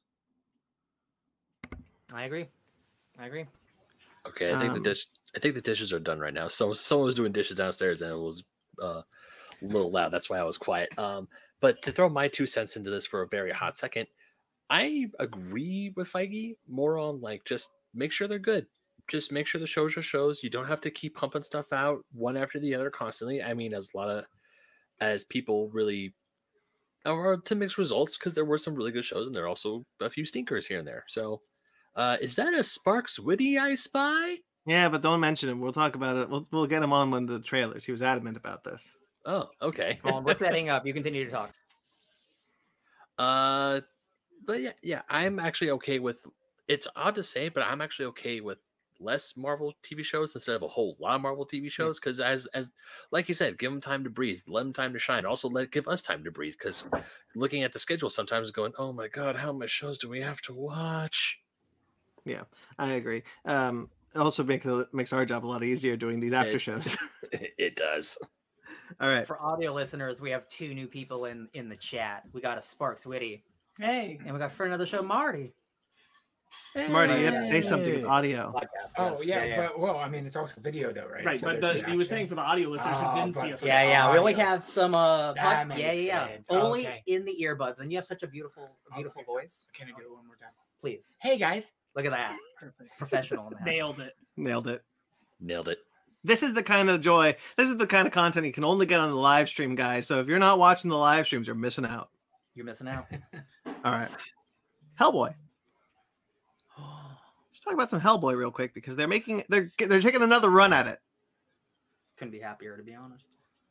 I 2.13 2.25
agree. 2.25 2.49
I 3.19 3.27
agree. 3.27 3.47
Okay, 4.27 4.53
I 4.53 4.59
think 4.59 4.73
Um, 4.73 4.75
the 4.75 4.81
dish. 4.81 5.07
I 5.37 5.39
think 5.41 5.55
the 5.55 5.61
dishes 5.61 5.93
are 5.93 5.99
done 5.99 6.19
right 6.21 6.33
now. 6.35 6.49
So 6.49 6.73
someone 6.75 7.07
was 7.07 7.15
doing 7.15 7.33
dishes 7.33 7.57
downstairs 7.57 8.03
and 8.03 8.13
it 8.13 8.17
was 8.17 8.45
uh, 8.81 9.03
a 9.65 9.73
little 9.73 9.91
loud. 9.91 10.13
That's 10.13 10.31
why 10.31 10.39
I 10.39 10.45
was 10.45 10.59
quiet. 10.59 10.97
Um, 10.99 11.29
but 11.61 11.81
to 11.83 11.93
throw 11.93 12.09
my 12.09 12.29
two 12.29 12.47
cents 12.47 12.77
into 12.77 12.91
this 12.91 13.07
for 13.07 13.23
a 13.23 13.29
very 13.29 13.53
hot 13.53 13.79
second, 13.79 14.07
I 14.71 15.07
agree 15.19 15.93
with 15.97 16.11
Feige 16.11 16.57
more 16.69 16.99
on 16.99 17.21
like 17.21 17.45
just 17.45 17.71
make 17.95 18.13
sure 18.13 18.29
they're 18.29 18.39
good. 18.39 18.67
Just 19.09 19.33
make 19.33 19.47
sure 19.47 19.61
the 19.61 19.67
shows 19.67 19.97
are 19.97 20.03
shows. 20.03 20.43
You 20.43 20.51
don't 20.51 20.67
have 20.67 20.81
to 20.83 20.91
keep 20.91 21.15
pumping 21.15 21.43
stuff 21.43 21.73
out 21.73 22.05
one 22.13 22.37
after 22.37 22.59
the 22.59 22.75
other 22.75 22.91
constantly. 22.91 23.43
I 23.43 23.53
mean, 23.55 23.75
as 23.75 23.91
a 23.95 23.97
lot 23.97 24.09
of 24.09 24.25
as 25.01 25.25
people 25.25 25.69
really 25.71 26.15
or 27.05 27.37
to 27.37 27.55
mixed 27.55 27.79
results 27.79 28.17
because 28.17 28.35
there 28.35 28.45
were 28.45 28.59
some 28.59 28.75
really 28.75 28.93
good 28.93 29.05
shows 29.05 29.27
and 29.27 29.37
there 29.37 29.45
are 29.45 29.49
also 29.49 29.85
a 30.01 30.09
few 30.09 30.25
stinkers 30.25 30.67
here 30.67 30.79
and 30.79 30.89
there. 30.89 31.05
So, 31.09 31.41
uh, 31.97 32.17
is 32.21 32.35
that 32.37 32.55
a 32.55 32.65
Sparks 32.65 33.19
Witty 33.19 33.59
I 33.59 33.75
spy? 33.75 34.31
Yeah, 34.67 34.89
but 34.89 35.03
don't 35.03 35.21
mention 35.21 35.51
him. 35.51 35.61
We'll 35.61 35.73
talk 35.73 35.95
about 35.95 36.17
it. 36.17 36.31
We'll 36.31 36.47
we'll 36.51 36.67
get 36.67 36.83
him 36.83 36.93
on 36.93 37.11
when 37.11 37.27
the 37.27 37.41
trailers. 37.41 37.85
He 37.85 37.93
was 37.93 38.03
adamant 38.03 38.37
about 38.37 38.65
this. 38.65 38.91
Oh, 39.25 39.49
okay. 39.63 40.01
Well, 40.05 40.23
we're 40.23 40.39
setting 40.39 40.69
up. 40.69 40.87
You 40.87 40.93
continue 40.93 41.25
to 41.25 41.31
talk. 41.31 41.53
Uh, 43.19 43.81
but 44.45 44.61
yeah, 44.61 44.73
yeah, 44.83 45.03
I'm 45.09 45.39
actually 45.39 45.71
okay 45.73 45.99
with. 45.99 46.19
It's 46.67 46.89
odd 46.97 47.15
to 47.17 47.23
say, 47.23 47.49
but 47.49 47.63
I'm 47.63 47.81
actually 47.81 48.07
okay 48.07 48.41
with 48.41 48.59
less 49.01 49.37
Marvel 49.37 49.75
TV 49.83 50.03
shows 50.03 50.35
instead 50.35 50.57
of 50.57 50.63
a 50.63 50.69
whole 50.69 50.97
lot 50.99 51.15
of 51.17 51.21
Marvel 51.21 51.47
TV 51.47 51.69
shows. 51.71 52.01
Because 52.01 52.19
as 52.21 52.47
as 52.55 52.73
like 53.13 53.29
you 53.29 53.35
said, 53.35 53.59
give 53.59 53.71
them 53.71 53.81
time 53.81 54.03
to 54.05 54.11
breathe, 54.11 54.41
let 54.49 54.63
them 54.65 54.73
time 54.73 54.93
to 54.93 54.99
shine. 54.99 55.25
Also, 55.27 55.49
let 55.49 55.71
give 55.71 55.87
us 55.89 56.03
time 56.03 56.25
to 56.25 56.31
breathe. 56.31 56.55
Because 56.59 56.87
looking 57.35 57.63
at 57.63 57.73
the 57.73 57.79
schedule, 57.79 58.11
sometimes 58.11 58.51
going, 58.51 58.73
oh 58.79 58.93
my 58.93 59.09
god, 59.09 59.37
how 59.37 59.53
much 59.53 59.71
shows 59.71 59.99
do 59.99 60.09
we 60.09 60.21
have 60.21 60.41
to 60.43 60.53
watch? 60.53 61.41
Yeah, 62.25 62.45
I 62.79 62.93
agree. 62.95 63.23
Um, 63.45 63.91
it 64.15 64.19
also 64.19 64.43
makes 64.43 64.67
makes 64.93 65.13
our 65.13 65.25
job 65.25 65.45
a 65.45 65.49
lot 65.49 65.63
easier 65.63 65.97
doing 65.97 66.21
these 66.21 66.33
after 66.33 66.57
It- 66.57 66.61
shows. 66.61 66.97
it 67.33 67.77
does. 67.77 68.19
All 69.01 69.09
right. 69.09 69.27
For 69.27 69.41
audio 69.41 69.73
listeners, 69.73 70.21
we 70.21 70.31
have 70.31 70.47
two 70.49 70.75
new 70.75 70.87
people 70.87 71.25
in 71.27 71.49
in 71.55 71.69
the 71.69 71.77
chat. 71.77 72.23
We 72.33 72.41
got 72.41 72.59
a 72.59 72.61
Sparks 72.63 73.05
Witty, 73.07 73.45
Hey. 73.79 74.19
and 74.25 74.33
we 74.33 74.39
got 74.39 74.53
friend 74.53 74.73
of 74.73 74.79
the 74.79 74.87
show 74.87 75.03
Marty. 75.03 75.53
Marty, 76.89 77.15
you 77.15 77.25
have 77.27 77.35
to 77.35 77.47
say 77.49 77.61
something. 77.61 77.93
It's 77.93 78.05
audio. 78.05 78.53
Podcast, 78.55 78.93
Oh 78.99 79.21
yes. 79.23 79.47
yeah, 79.49 79.57
but 79.67 79.81
well, 79.81 79.97
I 79.97 80.09
mean, 80.09 80.25
it's 80.25 80.37
also 80.37 80.61
video 80.61 80.93
though, 80.93 81.07
right? 81.13 81.25
Right, 81.25 81.41
So 81.41 81.49
but 81.49 81.61
the, 81.61 81.83
the 81.83 81.91
he 81.91 81.97
was 81.97 82.09
saying 82.09 82.29
for 82.29 82.37
the 82.37 82.43
audio 82.43 82.69
listeners 82.69 82.97
who 82.99 83.07
Oh, 83.07 83.15
didn't 83.15 83.35
see 83.35 83.53
us. 83.53 83.65
yeah, 83.65 83.83
yeah. 83.83 84.13
We 84.13 84.19
only 84.19 84.35
have 84.35 84.69
some. 84.69 84.95
Uh, 84.95 85.35
pod- 85.35 85.71
yeah, 85.71 85.77
yeah, 85.77 85.93
yeah. 85.93 86.27
sense. 86.29 86.47
Only 86.51 86.87
Okay. 86.87 87.03
in 87.07 87.25
the 87.25 87.37
earbuds, 87.43 87.81
and 87.81 87.91
you 87.91 87.99
have 87.99 88.07
such 88.07 88.23
a 88.23 88.29
beautiful, 88.29 88.77
beautiful 88.95 89.23
Okay. 89.23 89.27
voice. 89.27 89.69
Can 89.75 89.89
I 89.89 89.91
do 89.99 90.05
it 90.07 90.13
one 90.13 90.27
more 90.27 90.37
time? 90.37 90.51
Please 90.81 91.17
Hey 91.21 91.39
guys. 91.39 91.73
look 91.97 92.05
at 92.05 92.13
that, 92.13 92.37
Perfect. 92.59 92.99
professional. 92.99 93.47
in 93.49 93.53
the 93.55 93.59
house. 93.59 93.67
Nailed 93.67 94.01
it. 94.01 94.13
Nailed 94.37 94.69
it. 94.69 94.83
Nailed 95.41 95.69
it. 95.69 95.79
This 96.25 96.43
is 96.43 96.55
the 96.55 96.63
kind 96.63 96.89
of 96.89 97.03
joy. 97.03 97.37
This 97.57 97.69
is 97.69 97.77
the 97.77 97.87
kind 97.87 98.07
of 98.07 98.13
content 98.13 98.47
you 98.47 98.53
can 98.53 98.65
only 98.65 98.87
get 98.87 98.99
on 98.99 99.11
the 99.11 99.17
live 99.17 99.49
stream, 99.49 99.75
guys. 99.75 100.07
So 100.07 100.21
if 100.21 100.27
you're 100.27 100.39
not 100.39 100.59
watching 100.59 100.89
the 100.89 100.97
live 100.97 101.27
streams, 101.27 101.47
you're 101.47 101.55
missing 101.55 101.85
out. 101.85 102.09
You're 102.55 102.65
missing 102.65 102.89
out. 102.89 103.07
All 103.85 103.93
right. 103.93 104.09
Hellboy. 104.99 105.35
Let's 106.79 107.61
talk 107.63 107.75
about 107.75 107.91
some 107.91 108.01
Hellboy 108.01 108.37
real 108.37 108.51
quick 108.51 108.73
because 108.73 108.97
they're 108.97 109.07
making 109.07 109.45
they're 109.51 109.71
they're 109.79 110.01
taking 110.01 110.23
another 110.23 110.49
run 110.49 110.73
at 110.73 110.87
it. 110.87 110.99
Couldn't 112.17 112.33
be 112.33 112.41
happier, 112.41 112.77
to 112.77 112.83
be 112.83 112.95
honest. 112.95 113.25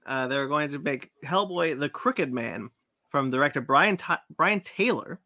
Uh, 0.06 0.28
they're 0.28 0.48
going 0.48 0.70
to 0.70 0.80
make 0.80 1.12
Hellboy 1.26 1.80
the 1.80 1.90
Crooked 1.90 2.32
Man 2.32 2.70
from 3.10 3.32
director 3.32 3.62
Brian 3.62 3.98
Ty- 3.98 4.20
Brian 4.36 4.60
Taylor, 4.62 5.20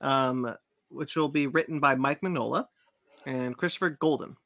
um, 0.00 0.52
which 0.88 1.14
will 1.14 1.28
be 1.28 1.46
written 1.46 1.78
by 1.78 1.94
Mike 1.94 2.22
Mignola 2.22 2.66
and 3.24 3.56
Christopher 3.56 3.90
Golden. 3.90 4.36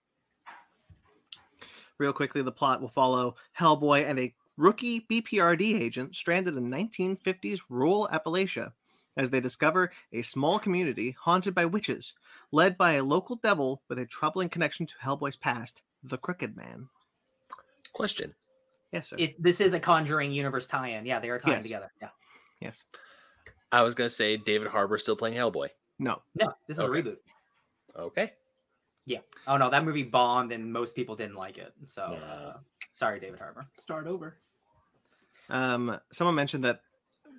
Real 2.01 2.15
quickly, 2.15 2.41
the 2.41 2.51
plot 2.51 2.81
will 2.81 2.89
follow 2.89 3.37
Hellboy 3.59 4.09
and 4.09 4.19
a 4.19 4.35
rookie 4.57 5.03
BPRD 5.03 5.79
agent 5.79 6.17
stranded 6.17 6.57
in 6.57 6.71
1950s 6.71 7.61
rural 7.69 8.09
Appalachia 8.11 8.73
as 9.19 9.29
they 9.29 9.39
discover 9.39 9.93
a 10.15 10.23
small 10.23 10.59
community 10.59 11.15
haunted 11.21 11.55
by 11.55 11.67
witches, 11.67 12.15
led 12.53 12.79
by 12.79 12.93
a 12.93 13.05
local 13.05 13.37
devil 13.37 13.83
with 13.91 13.99
a 13.99 14.07
troubling 14.07 14.49
connection 14.49 14.87
to 14.87 14.95
Hellboy's 15.05 15.37
past, 15.37 15.83
the 16.03 16.17
Crooked 16.17 16.57
Man. 16.57 16.89
Question. 17.93 18.35
Yes, 18.93 19.11
sir. 19.11 19.17
It, 19.19 19.41
this 19.41 19.61
is 19.61 19.75
a 19.75 19.81
Conjuring 19.81 20.33
universe 20.33 20.67
tie-in. 20.67 21.05
Yeah, 21.05 21.21
they 21.21 21.29
are 21.29 21.39
tying 21.39 21.57
Yes. 21.57 21.65
together. 21.65 21.93
Yeah. 22.01 22.09
yes. 22.61 22.85
I 23.73 23.83
was 23.83 23.95
gonna 23.95 24.09
say 24.09 24.39
David 24.39 24.69
Harbour 24.69 24.97
still 24.97 25.17
playing 25.17 25.37
Hellboy. 25.37 25.69
No. 25.99 26.23
No, 26.35 26.55
this 26.67 26.79
is 26.79 26.81
Okay. 26.81 26.99
a 26.99 27.03
reboot. 27.03 27.17
Okay. 27.95 28.33
Oh 29.47 29.57
no, 29.57 29.71
that 29.71 29.85
movie 29.85 30.03
bombed, 30.03 30.53
and 30.53 30.73
most 30.73 30.95
people 30.95 31.17
didn't 31.17 31.37
like 31.37 31.59
it. 31.59 31.73
So, 31.85 32.19
No. 32.21 32.27
uh, 32.27 32.57
sorry, 32.93 33.21
David 33.21 33.39
Harbour. 33.39 33.67
Start 33.75 34.07
over. 34.07 34.37
Um, 35.49 35.99
someone 36.13 36.35
mentioned 36.35 36.65
that 36.65 36.83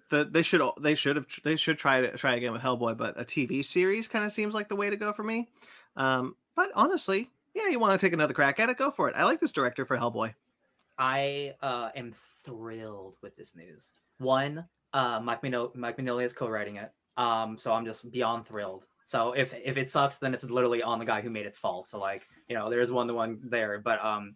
the 0.09 0.25
they 0.25 0.41
should 0.41 0.61
al- 0.61 0.77
they 0.79 0.95
should 0.95 1.15
have 1.15 1.25
they 1.43 1.55
should 1.55 1.77
try 1.77 2.01
to 2.01 2.17
try 2.17 2.35
again 2.35 2.51
with 2.51 2.61
Hellboy, 2.61 2.97
but 2.97 3.19
a 3.19 3.23
TV 3.23 3.63
series 3.63 4.07
kind 4.07 4.25
of 4.25 4.31
seems 4.31 4.53
like 4.53 4.67
the 4.67 4.75
way 4.75 4.89
to 4.89 4.97
go 4.97 5.13
for 5.13 5.23
me. 5.23 5.47
Um, 5.95 6.35
but 6.55 6.69
honestly, 6.75 7.29
yeah, 7.53 7.69
you 7.69 7.79
want 7.79 7.99
to 7.99 8.05
take 8.05 8.13
another 8.13 8.33
crack 8.33 8.59
at 8.59 8.69
it, 8.69 8.77
go 8.77 8.91
for 8.91 9.09
it. 9.09 9.15
I 9.17 9.23
like 9.23 9.39
this 9.39 9.51
director 9.51 9.85
for 9.85 9.97
Hellboy. 9.97 10.33
I 10.97 11.55
uh, 11.61 11.89
am 11.95 12.13
thrilled 12.43 13.15
with 13.21 13.35
this 13.37 13.55
news. 13.55 13.93
One, 14.19 14.65
uh, 14.93 15.19
Mike 15.23 15.41
Mignola, 15.41 15.73
Mike 15.75 15.97
Mignola 15.97 16.23
is 16.25 16.33
co-writing 16.33 16.75
it, 16.75 16.91
um, 17.17 17.57
so 17.57 17.73
I'm 17.73 17.85
just 17.85 18.11
beyond 18.11 18.45
thrilled. 18.45 18.85
So 19.05 19.33
if 19.33 19.53
if 19.53 19.77
it 19.77 19.89
sucks, 19.89 20.17
then 20.17 20.33
it's 20.33 20.43
literally 20.43 20.81
on 20.83 20.99
the 20.99 21.05
guy 21.05 21.21
who 21.21 21.29
made 21.29 21.45
its 21.45 21.57
fault. 21.57 21.87
So 21.87 21.99
like 21.99 22.27
you 22.47 22.55
know, 22.55 22.69
there's 22.69 22.91
one 22.91 23.07
the 23.07 23.13
one 23.13 23.39
there. 23.43 23.79
But 23.79 24.03
um, 24.03 24.35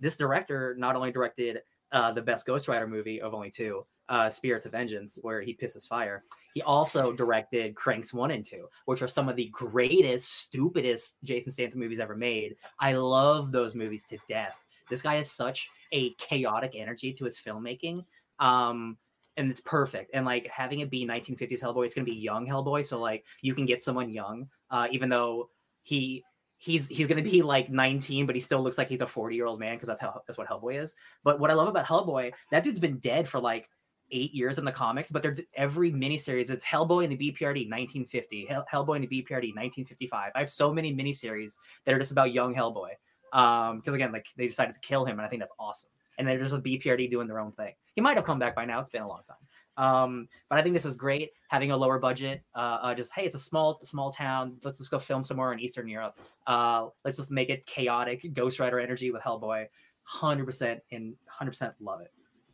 this 0.00 0.16
director 0.16 0.74
not 0.78 0.96
only 0.96 1.12
directed 1.12 1.60
uh, 1.92 2.12
the 2.12 2.22
best 2.22 2.46
Ghost 2.46 2.68
Rider 2.68 2.86
movie 2.86 3.20
of 3.20 3.34
only 3.34 3.50
two, 3.50 3.86
uh, 4.08 4.30
Spirits 4.30 4.66
of 4.66 4.72
Vengeance, 4.72 5.18
where 5.22 5.40
he 5.40 5.54
pisses 5.54 5.86
fire. 5.86 6.24
He 6.54 6.62
also 6.62 7.12
directed 7.12 7.74
Cranks 7.74 8.12
one 8.12 8.30
and 8.30 8.44
two, 8.44 8.66
which 8.86 9.02
are 9.02 9.08
some 9.08 9.28
of 9.28 9.36
the 9.36 9.48
greatest, 9.52 10.32
stupidest 10.32 11.18
Jason 11.22 11.52
Statham 11.52 11.80
movies 11.80 12.00
ever 12.00 12.16
made. 12.16 12.56
I 12.80 12.94
love 12.94 13.52
those 13.52 13.74
movies 13.74 14.04
to 14.04 14.18
death. 14.28 14.62
This 14.88 15.02
guy 15.02 15.16
has 15.16 15.30
such 15.30 15.68
a 15.92 16.10
chaotic 16.14 16.72
energy 16.74 17.12
to 17.12 17.24
his 17.24 17.38
filmmaking. 17.38 18.04
Um, 18.38 18.96
and 19.36 19.50
it's 19.50 19.60
perfect. 19.60 20.10
And 20.14 20.24
like 20.24 20.46
having 20.48 20.80
it 20.80 20.90
be 20.90 21.06
1950s 21.06 21.62
Hellboy, 21.62 21.86
it's 21.86 21.94
gonna 21.94 22.04
be 22.04 22.12
young 22.12 22.46
Hellboy. 22.46 22.84
So 22.84 22.98
like 22.98 23.24
you 23.42 23.54
can 23.54 23.66
get 23.66 23.82
someone 23.82 24.10
young, 24.10 24.48
uh, 24.70 24.88
even 24.90 25.08
though 25.08 25.50
he 25.82 26.24
he's 26.58 26.88
he's 26.88 27.06
gonna 27.06 27.22
be 27.22 27.42
like 27.42 27.70
19, 27.70 28.26
but 28.26 28.34
he 28.34 28.40
still 28.40 28.62
looks 28.62 28.78
like 28.78 28.88
he's 28.88 29.00
a 29.00 29.06
40 29.06 29.36
year 29.36 29.46
old 29.46 29.60
man 29.60 29.76
because 29.76 29.88
that's 29.88 30.00
how 30.00 30.22
that's 30.26 30.38
what 30.38 30.48
Hellboy 30.48 30.80
is. 30.80 30.94
But 31.24 31.40
what 31.40 31.50
I 31.50 31.54
love 31.54 31.68
about 31.68 31.86
Hellboy, 31.86 32.32
that 32.50 32.64
dude's 32.64 32.80
been 32.80 32.98
dead 32.98 33.28
for 33.28 33.40
like 33.40 33.68
eight 34.10 34.32
years 34.32 34.58
in 34.58 34.64
the 34.64 34.72
comics, 34.72 35.10
but 35.10 35.22
they're 35.22 35.36
every 35.54 35.90
miniseries. 35.90 36.50
It's 36.50 36.64
Hellboy 36.64 37.04
in 37.04 37.10
the 37.10 37.16
BPRD 37.16 37.68
1950, 37.68 38.46
Hell, 38.46 38.64
Hellboy 38.72 38.96
in 38.96 39.02
the 39.02 39.08
BPRD 39.08 39.54
1955. 39.54 40.32
I 40.34 40.38
have 40.38 40.50
so 40.50 40.72
many 40.72 40.94
miniseries 40.94 41.56
that 41.84 41.94
are 41.94 41.98
just 41.98 42.12
about 42.12 42.32
young 42.32 42.54
Hellboy. 42.54 42.90
Um, 43.32 43.78
because 43.78 43.94
again, 43.94 44.12
like 44.12 44.26
they 44.36 44.46
decided 44.46 44.74
to 44.74 44.80
kill 44.80 45.04
him, 45.04 45.18
and 45.18 45.26
I 45.26 45.28
think 45.28 45.42
that's 45.42 45.52
awesome. 45.58 45.90
And 46.18 46.26
they're 46.26 46.38
just 46.38 46.54
a 46.54 46.58
BPRD 46.58 47.10
doing 47.10 47.26
their 47.28 47.38
own 47.40 47.52
thing. 47.52 47.74
He 47.94 48.00
might 48.00 48.16
have 48.16 48.24
come 48.24 48.38
back 48.38 48.54
by 48.54 48.64
now. 48.64 48.80
It's 48.80 48.90
been 48.90 49.02
a 49.02 49.08
long 49.08 49.20
time. 49.28 49.36
Um, 49.84 50.28
but 50.48 50.58
I 50.58 50.62
think 50.62 50.74
this 50.74 50.86
is 50.86 50.96
great 50.96 51.30
having 51.48 51.70
a 51.70 51.76
lower 51.76 51.98
budget. 51.98 52.42
Uh, 52.54 52.78
uh, 52.80 52.94
just 52.94 53.12
hey, 53.12 53.26
it's 53.26 53.34
a 53.34 53.38
small 53.38 53.78
small 53.82 54.10
town. 54.10 54.56
Let's 54.64 54.78
just 54.78 54.90
go 54.90 54.98
film 54.98 55.22
somewhere 55.22 55.52
in 55.52 55.60
Eastern 55.60 55.86
Europe. 55.88 56.18
Uh, 56.46 56.86
let's 57.04 57.18
just 57.18 57.30
make 57.30 57.50
it 57.50 57.66
chaotic, 57.66 58.32
Ghost 58.32 58.58
Rider 58.58 58.80
energy 58.80 59.10
with 59.10 59.22
Hellboy. 59.22 59.66
Hundred 60.04 60.46
percent 60.46 60.80
and 60.92 61.14
hundred 61.28 61.50
percent 61.50 61.74
love 61.80 62.00
it. 62.00 62.12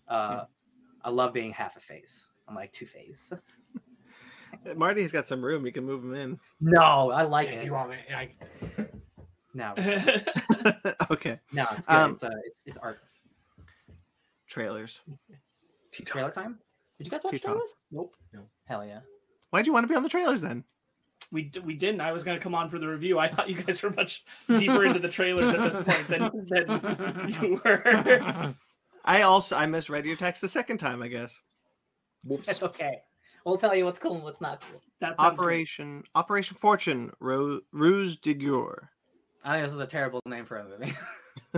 Uh, 0.09 0.45
I 1.05 1.11
love 1.11 1.33
being 1.33 1.53
half 1.53 1.77
a 1.77 1.81
face. 1.81 2.27
I'm 2.49 2.57
like 2.57 2.73
two 2.73 2.87
face. 2.87 3.33
Marty's 4.77 5.13
got 5.13 5.27
some 5.29 5.45
room. 5.45 5.65
You 5.65 5.73
can 5.73 5.85
move 5.85 6.05
him 6.05 6.15
in. 6.15 6.41
No, 6.61 7.11
I 7.11 7.23
like 7.23 7.49
Yeah, 7.49 7.55
it. 7.55 7.61
do 7.61 7.67
you 7.67 7.73
want 7.73 7.91
me? 7.91 7.97
I, 8.15 8.31
No, 9.55 9.75
okay. 11.11 11.39
no, 11.53 11.67
it's 11.73 11.87
good. 11.87 11.95
Um, 11.95 12.13
it's 12.13 12.25
uh, 12.25 12.31
it's 12.45 12.63
it's 12.67 12.79
art. 12.79 13.01
Trailers. 14.53 15.01
T-Top. 15.93 16.13
Trailer 16.13 16.31
time. 16.31 16.59
Did 16.99 17.07
you 17.07 17.11
guys 17.11 17.25
watch 17.25 17.33
T-top. 17.33 17.53
trailers? 17.53 17.75
nope. 17.91 18.15
Hell 18.67 18.85
yeah. 18.85 19.01
Why'd 19.51 19.67
you 19.67 19.73
want 19.73 19.85
to 19.85 19.89
be 19.89 19.95
on 19.95 20.03
the 20.03 20.09
trailers 20.11 20.43
then? 20.43 20.65
We 21.31 21.45
d- 21.45 21.61
we 21.61 21.75
didn't. 21.75 22.03
I 22.03 22.13
was 22.13 22.23
gonna 22.25 22.39
come 22.39 22.55
on 22.55 22.69
for 22.69 22.79
the 22.79 22.87
review. 22.89 23.19
I 23.19 23.29
thought 23.29 23.49
you 23.49 23.55
guys 23.63 23.83
were 23.83 23.91
much 23.91 24.25
deeper 24.49 24.85
into 24.85 24.99
the 24.99 25.09
trailers 25.09 25.49
at 25.51 25.59
this 25.61 25.77
point 25.77 26.09
than, 26.09 26.47
than 26.51 27.37
you 27.41 27.61
were. 27.65 28.55
I 29.05 29.23
also 29.23 29.57
I 29.57 29.65
misread 29.67 30.05
your 30.05 30.17
text 30.17 30.43
the 30.43 30.49
second 30.49 30.79
time. 30.79 31.03
I 31.03 31.09
guess. 31.09 31.41
Whoops. 32.25 32.49
It's 32.49 32.63
okay. 32.63 32.99
We'll 33.47 33.57
tell 33.57 33.75
you 33.75 33.85
what's 33.87 33.99
cool 33.99 34.15
and 34.15 34.23
what's 34.23 34.41
not 34.43 34.61
cool. 34.71 34.81
That 35.01 35.17
sounds 35.19 35.39
great. 35.39 35.55
Operation 35.55 36.03
Operation 36.15 36.57
Fortune 36.59 37.13
Ro- 37.21 37.61
Ruse 37.73 38.17
de 38.19 38.35
Guerre. 38.35 38.91
I 39.45 39.55
think 39.55 39.65
this 39.65 39.73
is 39.73 39.81
a 39.81 39.87
terrible 39.87 40.21
name 40.27 40.45
for 40.45 40.59
a 40.59 40.65
movie. 40.69 40.95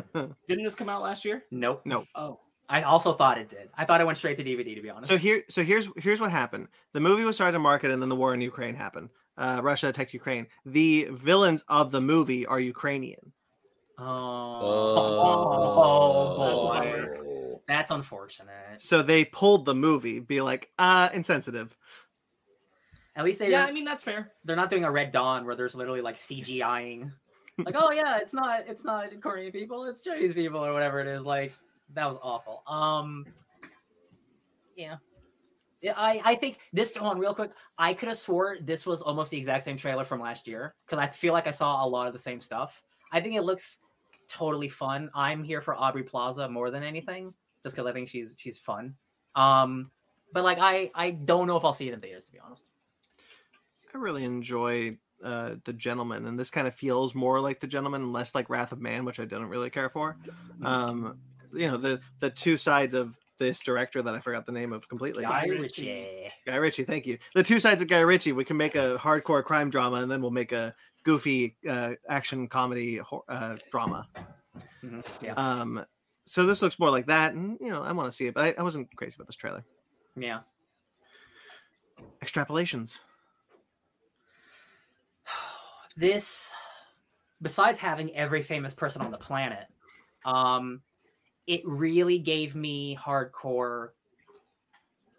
Didn't 0.48 0.64
this 0.64 0.74
come 0.76 0.88
out 0.88 1.02
last 1.02 1.24
year? 1.24 1.44
Nope. 1.50 1.82
Nope. 1.84 2.06
Oh, 2.14 2.38
I 2.68 2.82
also 2.82 3.12
thought 3.12 3.38
it 3.38 3.48
did. 3.48 3.68
I 3.76 3.84
thought 3.84 4.00
it 4.00 4.04
went 4.04 4.18
straight 4.18 4.36
to 4.38 4.44
DVD. 4.44 4.74
To 4.74 4.80
be 4.80 4.90
honest. 4.90 5.10
So 5.10 5.18
here, 5.18 5.42
so 5.48 5.62
here's 5.62 5.88
here's 5.96 6.20
what 6.20 6.30
happened. 6.30 6.68
The 6.92 7.00
movie 7.00 7.24
was 7.24 7.36
started 7.36 7.52
to 7.52 7.58
market, 7.58 7.90
and 7.90 8.00
then 8.00 8.08
the 8.08 8.16
war 8.16 8.34
in 8.34 8.40
Ukraine 8.40 8.74
happened. 8.74 9.10
Uh, 9.36 9.60
Russia 9.62 9.88
attacked 9.88 10.14
Ukraine. 10.14 10.46
The 10.64 11.08
villains 11.10 11.64
of 11.68 11.90
the 11.90 12.00
movie 12.00 12.46
are 12.46 12.60
Ukrainian. 12.60 13.32
Oh, 13.98 15.24
boy. 16.70 17.04
Oh. 17.26 17.62
That's 17.66 17.90
unfortunate. 17.90 18.78
So 18.78 19.02
they 19.02 19.24
pulled 19.24 19.64
the 19.64 19.74
movie, 19.74 20.20
be 20.20 20.42
like, 20.42 20.70
uh, 20.78 21.08
insensitive. 21.14 21.76
At 23.16 23.24
least 23.24 23.38
they 23.38 23.50
yeah. 23.50 23.64
I 23.64 23.70
mean 23.70 23.84
that's 23.84 24.02
fair. 24.02 24.32
they're 24.44 24.56
not 24.56 24.70
doing 24.70 24.84
a 24.84 24.90
Red 24.90 25.12
Dawn 25.12 25.46
where 25.46 25.54
there's 25.54 25.74
literally 25.74 26.00
like 26.00 26.16
CGIing. 26.16 27.12
like, 27.58 27.76
oh 27.78 27.92
yeah, 27.92 28.18
it's 28.18 28.34
not 28.34 28.64
it's 28.66 28.84
not 28.84 29.20
Korean 29.20 29.52
people, 29.52 29.84
it's 29.84 30.02
Chinese 30.02 30.34
people 30.34 30.64
or 30.64 30.72
whatever 30.72 31.00
it 31.00 31.06
is. 31.06 31.22
Like 31.22 31.52
that 31.92 32.06
was 32.06 32.16
awful. 32.22 32.62
Um 32.66 33.26
Yeah. 34.76 34.96
I, 35.96 36.20
I 36.24 36.34
think 36.34 36.60
this 36.72 36.96
on 36.96 37.18
real 37.18 37.34
quick. 37.34 37.50
I 37.76 37.92
could 37.92 38.08
have 38.08 38.16
swore 38.16 38.56
this 38.60 38.86
was 38.86 39.02
almost 39.02 39.30
the 39.30 39.36
exact 39.36 39.64
same 39.64 39.76
trailer 39.76 40.04
from 40.04 40.20
last 40.20 40.48
year 40.48 40.74
because 40.86 40.98
I 40.98 41.06
feel 41.06 41.34
like 41.34 41.46
I 41.46 41.50
saw 41.50 41.84
a 41.84 41.86
lot 41.86 42.06
of 42.06 42.14
the 42.14 42.18
same 42.18 42.40
stuff. 42.40 42.82
I 43.12 43.20
think 43.20 43.34
it 43.34 43.42
looks 43.42 43.78
totally 44.28 44.68
fun. 44.68 45.10
I'm 45.14 45.44
here 45.44 45.60
for 45.60 45.74
Aubrey 45.74 46.02
Plaza 46.02 46.48
more 46.48 46.70
than 46.70 46.82
anything, 46.82 47.34
just 47.62 47.76
because 47.76 47.88
I 47.88 47.92
think 47.92 48.08
she's 48.08 48.34
she's 48.38 48.58
fun. 48.58 48.94
Um, 49.36 49.90
but 50.32 50.44
like 50.44 50.58
I 50.60 50.90
I 50.94 51.10
don't 51.10 51.46
know 51.46 51.56
if 51.56 51.64
I'll 51.64 51.72
see 51.72 51.88
it 51.88 51.94
in 51.94 52.00
theaters 52.00 52.26
to 52.26 52.32
be 52.32 52.38
honest. 52.38 52.64
I 53.94 53.98
really 53.98 54.24
enjoy 54.24 54.98
uh, 55.22 55.56
the 55.64 55.72
Gentlemen, 55.72 56.26
and 56.26 56.38
this 56.38 56.50
kind 56.50 56.66
of 56.66 56.74
feels 56.74 57.14
more 57.14 57.40
like 57.40 57.60
the 57.60 57.66
Gentlemen, 57.66 58.12
less 58.12 58.34
like 58.34 58.50
Wrath 58.50 58.72
of 58.72 58.80
Man, 58.80 59.04
which 59.04 59.20
I 59.20 59.24
didn't 59.24 59.48
really 59.48 59.70
care 59.70 59.88
for. 59.88 60.16
Um, 60.62 61.18
you 61.54 61.66
know, 61.66 61.76
the 61.76 62.00
the 62.20 62.30
two 62.30 62.56
sides 62.56 62.94
of 62.94 63.16
this 63.38 63.60
director 63.60 64.00
that 64.00 64.14
I 64.14 64.20
forgot 64.20 64.46
the 64.46 64.52
name 64.52 64.72
of 64.72 64.88
completely. 64.88 65.24
Guy 65.24 65.46
Ritchie. 65.46 65.60
Ritchie. 65.60 66.32
Guy 66.46 66.56
Ritchie, 66.56 66.84
thank 66.84 67.06
you. 67.06 67.18
The 67.34 67.42
two 67.42 67.58
sides 67.58 67.82
of 67.82 67.88
Guy 67.88 68.00
Ritchie. 68.00 68.32
We 68.32 68.44
can 68.44 68.56
make 68.56 68.74
a 68.76 68.96
hardcore 68.98 69.42
crime 69.44 69.70
drama, 69.70 69.96
and 69.96 70.10
then 70.10 70.22
we'll 70.22 70.30
make 70.30 70.52
a 70.52 70.74
goofy 71.02 71.56
uh, 71.68 71.94
action 72.08 72.46
comedy 72.48 73.00
uh, 73.28 73.56
drama. 73.70 74.06
Mhm, 74.84 75.04
Yeah, 75.20 75.34
Um, 75.34 75.84
so 76.26 76.46
this 76.46 76.62
looks 76.62 76.78
more 76.78 76.90
like 76.90 77.06
that, 77.06 77.34
and 77.34 77.58
you 77.60 77.70
know, 77.70 77.82
I 77.82 77.92
want 77.92 78.10
to 78.10 78.16
see 78.16 78.26
it, 78.26 78.34
but 78.34 78.44
I, 78.44 78.54
I 78.58 78.62
wasn't 78.62 78.94
crazy 78.96 79.16
about 79.16 79.26
this 79.26 79.36
trailer. 79.36 79.64
yeah. 80.16 80.40
Extrapolations. 82.22 83.00
this 85.96 86.52
besides 87.42 87.78
having 87.78 88.14
every 88.16 88.42
famous 88.42 88.72
person 88.74 89.02
on 89.02 89.10
the 89.10 89.18
planet 89.18 89.66
um 90.24 90.80
it 91.46 91.62
really 91.64 92.18
gave 92.18 92.54
me 92.54 92.96
hardcore 93.00 93.90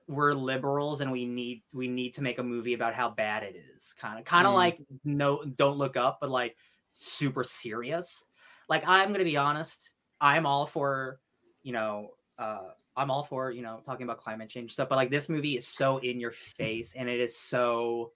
we're 0.08 0.34
liberals 0.34 1.02
and 1.02 1.12
we 1.12 1.26
need 1.26 1.64
we 1.74 1.88
need 1.88 2.14
to 2.14 2.22
make 2.22 2.38
a 2.38 2.44
movie 2.44 2.74
about 2.74 2.94
how 2.94 3.10
bad 3.10 3.42
it 3.44 3.56
is 3.76 3.94
kind 4.00 4.20
of 4.20 4.26
kind 4.26 4.46
of 4.46 4.54
Mm. 4.54 4.58
like 4.58 4.80
no 5.04 5.44
don't 5.44 5.78
look 5.78 5.98
up 5.98 6.20
but 6.22 6.30
like 6.30 6.56
super 6.94 7.44
serious 7.44 8.24
like 8.70 8.84
i'm 8.88 9.12
gonna 9.12 9.24
be 9.24 9.38
honest 9.38 9.94
i'm 10.22 10.46
all 10.46 10.68
for 10.68 11.20
you 11.64 11.74
know 11.74 12.12
uh 12.38 12.70
i'm 12.96 13.10
all 13.10 13.24
for 13.24 13.50
you 13.52 13.64
know 13.64 13.82
talking 13.84 14.04
about 14.04 14.20
climate 14.20 14.48
change 14.48 14.74
stuff 14.74 14.90
but 14.90 14.96
like 14.96 15.10
this 15.10 15.28
movie 15.28 15.58
is 15.58 15.68
so 15.68 15.98
in 15.98 16.20
your 16.20 16.32
face 16.32 16.94
and 16.96 17.10
it 17.10 17.20
is 17.20 17.36
so 17.36 18.12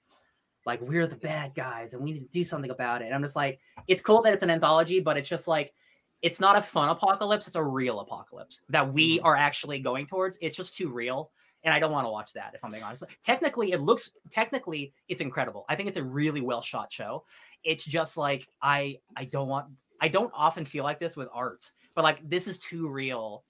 like 0.65 0.81
we're 0.81 1.07
the 1.07 1.15
bad 1.15 1.55
guys 1.55 1.93
and 1.93 2.03
we 2.03 2.11
need 2.11 2.19
to 2.19 2.31
do 2.31 2.43
something 2.43 2.69
about 2.69 3.01
it. 3.01 3.05
And 3.05 3.15
I'm 3.15 3.23
just 3.23 3.35
like, 3.35 3.59
it's 3.87 4.01
cool 4.01 4.21
that 4.23 4.33
it's 4.33 4.43
an 4.43 4.49
anthology, 4.49 4.99
but 4.99 5.17
it's 5.17 5.29
just 5.29 5.47
like, 5.47 5.73
it's 6.21 6.39
not 6.39 6.57
a 6.57 6.61
fun 6.61 6.89
apocalypse, 6.89 7.47
it's 7.47 7.55
a 7.55 7.63
real 7.63 7.99
apocalypse 7.99 8.61
that 8.69 8.91
we 8.93 9.17
mm-hmm. 9.17 9.25
are 9.25 9.35
actually 9.35 9.79
going 9.79 10.05
towards. 10.05 10.37
It's 10.41 10.57
just 10.57 10.73
too 10.75 10.89
real. 10.89 11.31
And 11.63 11.73
I 11.73 11.79
don't 11.79 11.91
want 11.91 12.05
to 12.05 12.09
watch 12.09 12.33
that 12.33 12.51
if 12.53 12.63
I'm 12.63 12.71
being 12.71 12.83
honest. 12.83 13.03
Technically, 13.25 13.73
it 13.73 13.81
looks 13.81 14.11
technically 14.29 14.93
it's 15.09 15.21
incredible. 15.21 15.65
I 15.67 15.75
think 15.75 15.89
it's 15.89 15.97
a 15.97 16.03
really 16.03 16.41
well 16.41 16.61
shot 16.61 16.91
show. 16.91 17.25
It's 17.63 17.83
just 17.83 18.15
like 18.15 18.47
I 18.61 18.97
I 19.17 19.25
don't 19.25 19.49
want 19.49 19.67
I 19.99 20.07
don't 20.07 20.31
often 20.33 20.63
feel 20.63 20.85
like 20.85 20.99
this 20.99 21.17
with 21.17 21.27
art, 21.33 21.69
but 21.95 22.03
like 22.03 22.27
this 22.29 22.47
is 22.47 22.59
too 22.59 22.87
real 22.87 23.43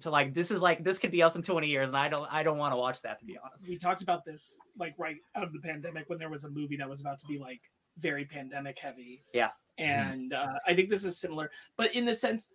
to 0.00 0.10
like 0.10 0.34
this 0.34 0.50
is 0.50 0.60
like 0.60 0.84
this 0.84 0.98
could 0.98 1.10
be 1.10 1.22
us 1.22 1.36
in 1.36 1.42
20 1.42 1.66
years 1.66 1.88
and 1.88 1.96
I 1.96 2.08
don't 2.08 2.30
I 2.30 2.42
don't 2.42 2.58
want 2.58 2.72
to 2.72 2.76
watch 2.76 3.02
that 3.02 3.18
to 3.20 3.24
be 3.24 3.38
honest. 3.42 3.68
We 3.68 3.78
talked 3.78 4.02
about 4.02 4.24
this 4.24 4.58
like 4.78 4.94
right 4.98 5.16
out 5.34 5.44
of 5.44 5.52
the 5.52 5.60
pandemic 5.60 6.08
when 6.08 6.18
there 6.18 6.30
was 6.30 6.44
a 6.44 6.50
movie 6.50 6.76
that 6.76 6.88
was 6.88 7.00
about 7.00 7.18
to 7.20 7.26
be 7.26 7.38
like 7.38 7.60
very 7.98 8.24
pandemic 8.24 8.78
heavy. 8.78 9.24
Yeah. 9.32 9.50
And 9.78 10.32
uh, 10.32 10.54
I 10.66 10.74
think 10.74 10.90
this 10.90 11.04
is 11.04 11.18
similar, 11.18 11.50
but 11.76 11.94
in 11.94 12.04
the 12.04 12.14
sense, 12.14 12.50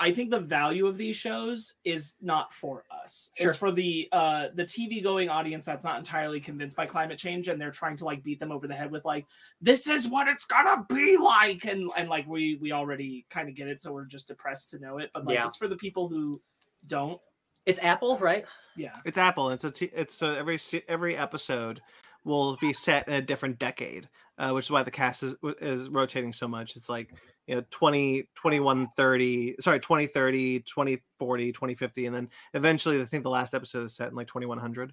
I 0.00 0.12
think 0.12 0.30
the 0.30 0.38
value 0.38 0.86
of 0.86 0.96
these 0.96 1.16
shows 1.16 1.74
is 1.84 2.14
not 2.22 2.54
for 2.54 2.84
us. 2.90 3.32
Sure. 3.34 3.48
It's 3.48 3.56
for 3.56 3.72
the 3.72 4.08
uh, 4.12 4.48
the 4.54 4.64
TV 4.64 5.02
going 5.02 5.28
audience 5.28 5.66
that's 5.66 5.84
not 5.84 5.98
entirely 5.98 6.38
convinced 6.38 6.76
by 6.76 6.86
climate 6.86 7.18
change, 7.18 7.48
and 7.48 7.60
they're 7.60 7.72
trying 7.72 7.96
to 7.96 8.04
like 8.04 8.22
beat 8.22 8.38
them 8.38 8.52
over 8.52 8.68
the 8.68 8.74
head 8.74 8.92
with 8.92 9.04
like, 9.04 9.26
"This 9.60 9.88
is 9.88 10.08
what 10.08 10.28
it's 10.28 10.44
gonna 10.44 10.86
be 10.88 11.16
like," 11.16 11.64
and 11.64 11.90
and 11.96 12.08
like 12.08 12.28
we 12.28 12.58
we 12.60 12.70
already 12.70 13.26
kind 13.28 13.48
of 13.48 13.56
get 13.56 13.66
it, 13.66 13.80
so 13.80 13.92
we're 13.92 14.04
just 14.04 14.28
depressed 14.28 14.70
to 14.70 14.78
know 14.78 14.98
it. 14.98 15.10
But 15.12 15.26
like, 15.26 15.34
Yeah. 15.34 15.46
it's 15.48 15.56
for 15.56 15.66
the 15.68 15.76
people 15.76 16.08
who 16.08 16.40
don't. 16.86 17.20
It's 17.66 17.80
Apple, 17.82 18.18
right? 18.18 18.46
Yeah. 18.76 18.94
It's 19.04 19.18
Apple. 19.18 19.50
It's 19.50 19.64
a 19.64 19.70
t- 19.70 19.90
it's 19.92 20.22
a, 20.22 20.38
every 20.38 20.58
every 20.86 21.16
episode 21.16 21.80
will 22.24 22.56
be 22.60 22.72
set 22.72 23.08
in 23.08 23.14
a 23.14 23.22
different 23.22 23.58
decade, 23.58 24.08
uh, 24.38 24.52
which 24.52 24.66
is 24.66 24.70
why 24.70 24.82
the 24.82 24.90
cast 24.90 25.22
is 25.22 25.34
is 25.60 25.88
rotating 25.88 26.32
so 26.32 26.48
much. 26.48 26.76
It's 26.76 26.88
like 26.88 27.12
you 27.46 27.54
know 27.56 27.64
20 27.70 28.28
21 28.34 28.88
30 28.96 29.56
sorry 29.60 29.80
2030 29.80 30.60
2040 30.60 31.52
2050 31.52 32.04
and 32.06 32.14
then 32.14 32.28
eventually 32.52 33.00
i 33.00 33.04
think 33.06 33.22
the 33.22 33.30
last 33.30 33.54
episode 33.54 33.84
is 33.84 33.96
set 33.96 34.10
in 34.10 34.14
like 34.14 34.26
2100 34.26 34.92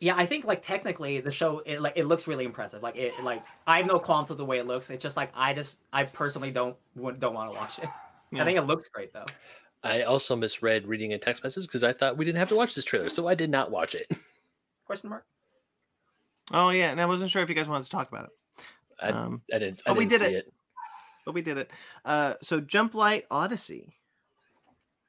Yeah, 0.00 0.16
I 0.16 0.26
think 0.26 0.44
like 0.44 0.62
technically 0.62 1.20
the 1.20 1.30
show 1.30 1.60
it 1.64 1.80
like 1.80 1.92
it 1.96 2.06
looks 2.06 2.26
really 2.26 2.44
impressive. 2.44 2.82
Like 2.82 2.96
it 2.96 3.12
like 3.22 3.42
I 3.68 3.76
have 3.78 3.86
no 3.86 3.98
qualms 4.00 4.28
with 4.30 4.38
the 4.38 4.44
way 4.44 4.58
it 4.58 4.66
looks. 4.66 4.90
It's 4.90 5.02
just 5.02 5.16
like 5.16 5.30
I 5.34 5.54
just 5.54 5.76
I 5.92 6.04
personally 6.04 6.50
don't 6.50 6.76
wouldn't- 6.96 7.20
don't 7.20 7.34
want 7.34 7.52
to 7.52 7.56
watch 7.58 7.78
it. 7.78 7.88
Yeah. 8.30 8.42
I 8.42 8.44
think 8.44 8.58
it 8.58 8.62
looks 8.62 8.88
great 8.88 9.12
though. 9.12 9.26
I 9.82 10.02
also 10.02 10.36
misread 10.36 10.86
reading 10.86 11.12
a 11.14 11.18
text 11.18 11.42
message 11.44 11.64
because 11.66 11.82
I 11.84 11.92
thought 11.92 12.16
we 12.16 12.24
didn't 12.24 12.38
have 12.38 12.48
to 12.50 12.56
watch 12.56 12.74
this 12.74 12.84
trailer, 12.84 13.10
so 13.10 13.26
I 13.28 13.34
did 13.34 13.48
not 13.50 13.70
watch 13.70 13.94
it. 13.94 14.06
Question 14.86 15.10
mark. 15.10 15.24
Oh 16.52 16.70
yeah 16.70 16.90
and 16.90 17.00
i 17.00 17.06
wasn't 17.06 17.30
sure 17.30 17.42
if 17.42 17.48
you 17.48 17.54
guys 17.54 17.68
wanted 17.68 17.84
to 17.84 17.90
talk 17.90 18.08
about 18.08 18.24
it 18.24 18.30
I, 19.00 19.08
um, 19.10 19.42
I 19.52 19.58
didn't. 19.58 19.82
I 19.86 19.90
but 19.90 19.98
we 19.98 20.06
didn't 20.06 20.20
did 20.20 20.20
see 20.20 20.34
it. 20.34 20.46
it. 20.46 20.52
but 21.24 21.34
we 21.34 21.42
did 21.42 21.58
it 21.58 21.70
uh 22.04 22.34
so 22.42 22.60
Jumplight 22.60 23.24
Odyssey 23.30 23.94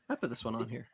i 0.10 0.16
put 0.16 0.30
this 0.30 0.44
one 0.46 0.56
on 0.56 0.68
here 0.70 0.88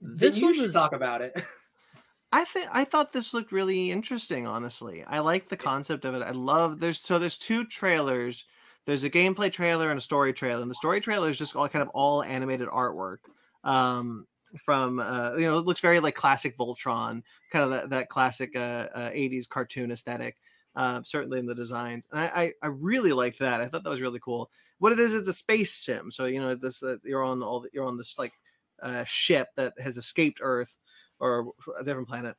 This 0.00 0.38
you 0.38 0.44
one 0.46 0.54
should 0.54 0.64
was 0.66 0.74
talk 0.74 0.92
about 0.92 1.22
it. 1.22 1.32
I 2.32 2.44
think 2.44 2.68
I 2.70 2.84
thought 2.84 3.12
this 3.12 3.32
looked 3.32 3.52
really 3.52 3.90
interesting. 3.90 4.46
Honestly, 4.46 5.02
I 5.04 5.20
like 5.20 5.48
the 5.48 5.56
concept 5.56 6.04
of 6.04 6.14
it. 6.14 6.22
I 6.22 6.30
love 6.32 6.78
there's 6.78 7.00
so 7.00 7.18
there's 7.18 7.38
two 7.38 7.64
trailers. 7.64 8.44
There's 8.86 9.02
a 9.04 9.10
gameplay 9.10 9.50
trailer 9.50 9.90
and 9.90 9.98
a 9.98 10.02
story 10.02 10.32
trailer. 10.32 10.60
And 10.62 10.70
the 10.70 10.74
story 10.74 11.00
trailer 11.00 11.30
is 11.30 11.38
just 11.38 11.56
all 11.56 11.68
kind 11.68 11.82
of 11.82 11.88
all 11.90 12.22
animated 12.22 12.68
artwork. 12.68 13.18
Um, 13.64 14.26
from 14.56 15.00
uh, 15.00 15.34
you 15.36 15.50
know, 15.50 15.58
it 15.58 15.66
looks 15.66 15.80
very 15.80 16.00
like 16.00 16.14
classic 16.14 16.56
Voltron, 16.56 17.22
kind 17.52 17.64
of 17.64 17.70
that, 17.70 17.90
that 17.90 18.08
classic 18.08 18.56
uh, 18.56 18.88
uh, 18.94 19.10
80s 19.10 19.48
cartoon 19.48 19.90
aesthetic. 19.90 20.36
Uh, 20.76 21.02
certainly 21.02 21.40
in 21.40 21.46
the 21.46 21.56
designs, 21.56 22.06
and 22.12 22.20
I, 22.20 22.26
I 22.26 22.52
I 22.62 22.66
really 22.68 23.12
liked 23.12 23.40
that. 23.40 23.60
I 23.60 23.66
thought 23.66 23.82
that 23.82 23.90
was 23.90 24.02
really 24.02 24.20
cool. 24.20 24.48
What 24.78 24.92
it 24.92 25.00
is 25.00 25.12
is 25.12 25.26
a 25.26 25.32
space 25.32 25.74
sim. 25.74 26.12
So 26.12 26.26
you 26.26 26.40
know 26.40 26.54
this 26.54 26.82
uh, 26.84 26.98
you're 27.02 27.24
on 27.24 27.42
all 27.42 27.60
the, 27.60 27.70
you're 27.72 27.86
on 27.86 27.96
this 27.96 28.16
like 28.16 28.32
uh, 28.80 29.02
ship 29.04 29.48
that 29.56 29.72
has 29.80 29.96
escaped 29.96 30.38
Earth 30.40 30.76
or 31.18 31.52
a 31.78 31.84
different 31.84 32.08
planet 32.08 32.36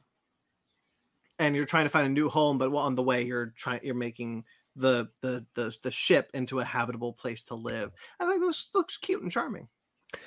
and 1.40 1.56
you're 1.56 1.66
trying 1.66 1.86
to 1.86 1.90
find 1.90 2.06
a 2.06 2.10
new 2.10 2.30
home 2.30 2.58
but 2.58 2.74
on 2.74 2.96
the 2.96 3.04
way 3.04 3.24
you're 3.24 3.54
trying 3.58 3.80
you're 3.84 3.96
making 3.96 4.44
the, 4.76 5.10
the 5.22 5.46
the 5.56 5.76
the 5.84 5.92
ship 5.92 6.30
into 6.34 6.60
a 6.60 6.66
habitable 6.66 7.14
place 7.14 7.44
to 7.44 7.56
live 7.56 7.92
i 8.20 8.28
think 8.28 8.42
this 8.42 8.70
looks 8.74 8.98
cute 8.98 9.22
and 9.22 9.32
charming 9.32 9.68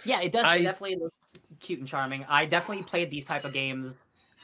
Yeah, 0.04 0.20
it 0.20 0.32
does. 0.32 0.44
I- 0.44 0.56
It 0.56 0.62
definitely 0.64 0.96
looks 0.96 1.16
cute 1.60 1.78
and 1.78 1.88
charming. 1.88 2.24
I 2.28 2.46
definitely 2.46 2.84
played 2.84 3.10
these 3.10 3.26
type 3.26 3.44
of 3.44 3.52
games 3.52 3.96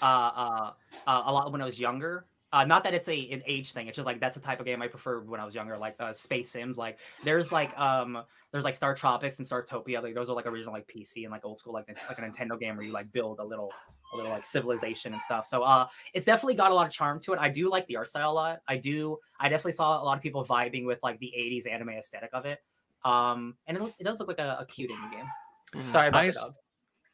uh, 0.03 0.05
uh, 0.05 0.73
uh, 1.07 1.23
a 1.27 1.33
lot 1.33 1.51
when 1.53 1.61
I 1.61 1.65
was 1.65 1.79
younger. 1.81 2.27
Uh, 2.51 2.65
not 2.65 2.83
that 2.83 2.95
it's 2.95 3.09
a 3.09 3.29
an 3.31 3.43
age 3.47 3.73
thing. 3.73 3.89
It's 3.89 3.97
just 3.97 4.07
like 4.07 4.21
that's 4.21 4.35
the 4.35 4.41
type 4.43 4.59
of 4.59 4.65
game 4.65 4.81
I 4.81 4.89
preferred 4.89 5.29
when 5.29 5.39
I 5.39 5.45
was 5.45 5.55
younger, 5.55 5.77
like 5.77 5.97
uh, 6.01 6.15
Space 6.15 6.51
Sims. 6.51 6.79
Like 6.79 6.99
there's 7.23 7.53
like 7.53 7.79
um 7.79 8.23
there's 8.53 8.65
like 8.65 8.75
Star 8.75 8.95
Tropics 8.95 9.39
and 9.39 9.47
Startopia. 9.47 10.03
Like 10.03 10.15
those 10.15 10.31
are 10.31 10.35
like 10.35 10.47
original 10.47 10.73
like 10.73 10.87
PC 10.87 11.25
and 11.25 11.31
like 11.31 11.45
old 11.45 11.59
school 11.59 11.75
like 11.75 11.89
like 12.09 12.19
a 12.19 12.23
Nintendo 12.23 12.59
game 12.59 12.77
where 12.77 12.87
you 12.87 12.93
like 12.93 13.13
build 13.13 13.39
a 13.41 13.45
little 13.45 13.71
a 14.15 14.17
little 14.17 14.33
like 14.33 14.47
civilization 14.47 15.13
and 15.13 15.21
stuff. 15.21 15.45
So 15.47 15.63
uh 15.63 15.89
it's 16.15 16.25
definitely 16.25 16.55
got 16.55 16.71
a 16.71 16.75
lot 16.75 16.87
of 16.87 16.93
charm 16.93 17.21
to 17.21 17.35
it. 17.35 17.39
I 17.39 17.51
do 17.51 17.69
like 17.69 17.87
the 17.87 17.97
art 17.97 18.09
style 18.09 18.31
a 18.31 18.33
lot. 18.33 18.61
I 18.67 18.79
do 18.79 19.19
I 19.39 19.51
definitely 19.51 19.73
saw 19.73 20.03
a 20.03 20.05
lot 20.05 20.17
of 20.17 20.23
people 20.23 20.43
vibing 20.43 20.87
with 20.87 21.01
like 21.03 21.19
the 21.19 21.31
80s 21.37 21.67
anime 21.67 21.91
aesthetic 21.91 22.31
of 22.33 22.47
it. 22.47 22.61
Um 23.09 23.57
and 23.67 23.77
it, 23.77 23.81
looks, 23.83 23.97
it 23.99 24.05
does 24.05 24.19
look 24.21 24.29
like 24.29 24.39
a, 24.41 24.59
a 24.61 24.67
cute 24.67 24.91
indie 24.91 25.13
game. 25.13 25.29
Mhm. 25.75 25.91
Sorry 25.91 26.09
about 26.09 26.27
I 26.27 26.33
the 26.33 26.35
dog. 26.35 26.55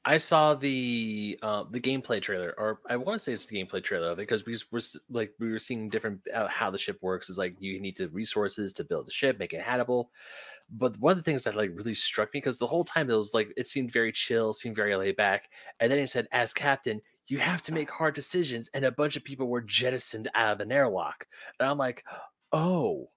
I 0.07 0.19
saw 0.19 0.55
the 0.55 1.39
uh, 1.43 1.65
the 1.71 1.81
gameplay 1.81 2.23
trailer, 2.23 2.55
or 2.59 2.81
I 2.91 2.97
want 2.97 3.17
to 3.17 3.19
say 3.19 3.33
it's 3.35 3.47
the 3.47 3.57
gameplay 3.57 3.83
trailer 3.83 4.11
of 4.11 4.19
it 4.19 4.23
because 4.23 4.47
we 4.47 4.59
were 4.73 4.81
like 5.09 5.35
we 5.39 5.51
were 5.51 5.59
seeing 5.59 5.89
different 5.91 6.21
uh, 6.35 6.49
how 6.49 6.71
the 6.71 6.79
ship 6.79 6.99
works. 7.03 7.31
Is 7.31 7.39
like 7.39 7.57
you 7.61 7.81
need 7.81 7.97
to 7.97 8.09
resources 8.11 8.73
to 8.75 8.85
build 8.85 9.07
the 9.07 9.13
ship, 9.13 9.39
make 9.39 9.55
it 9.55 9.63
habitable. 9.63 10.13
But 10.71 10.99
one 10.99 11.13
of 11.13 11.19
the 11.19 11.25
things 11.25 11.45
that 11.45 11.57
like 11.57 11.71
really 11.75 11.95
struck 11.95 12.35
me 12.35 12.41
because 12.41 12.59
the 12.59 12.67
whole 12.69 12.85
time 12.85 13.11
it 13.11 13.17
was 13.17 13.35
like 13.35 13.53
it 13.57 13.69
seemed 13.69 13.93
very 13.93 14.13
chill, 14.13 14.55
seemed 14.55 14.77
very 14.77 14.97
laid 14.97 15.17
back, 15.17 15.51
and 15.81 15.93
then 15.93 15.99
it 16.01 16.09
said, 16.11 16.29
"As 16.33 16.55
captain, 16.55 17.01
you 17.27 17.39
have 17.39 17.63
to 17.63 17.73
make 17.73 17.91
hard 17.91 18.15
decisions," 18.15 18.69
and 18.75 18.85
a 18.85 18.93
bunch 18.93 19.17
of 19.17 19.25
people 19.25 19.49
were 19.49 19.63
jettisoned 19.63 20.31
out 20.35 20.53
of 20.55 20.61
an 20.61 20.73
airlock, 20.73 21.27
and 21.61 21.69
I'm 21.69 21.79
like, 21.79 22.05
"Oh." 22.53 23.09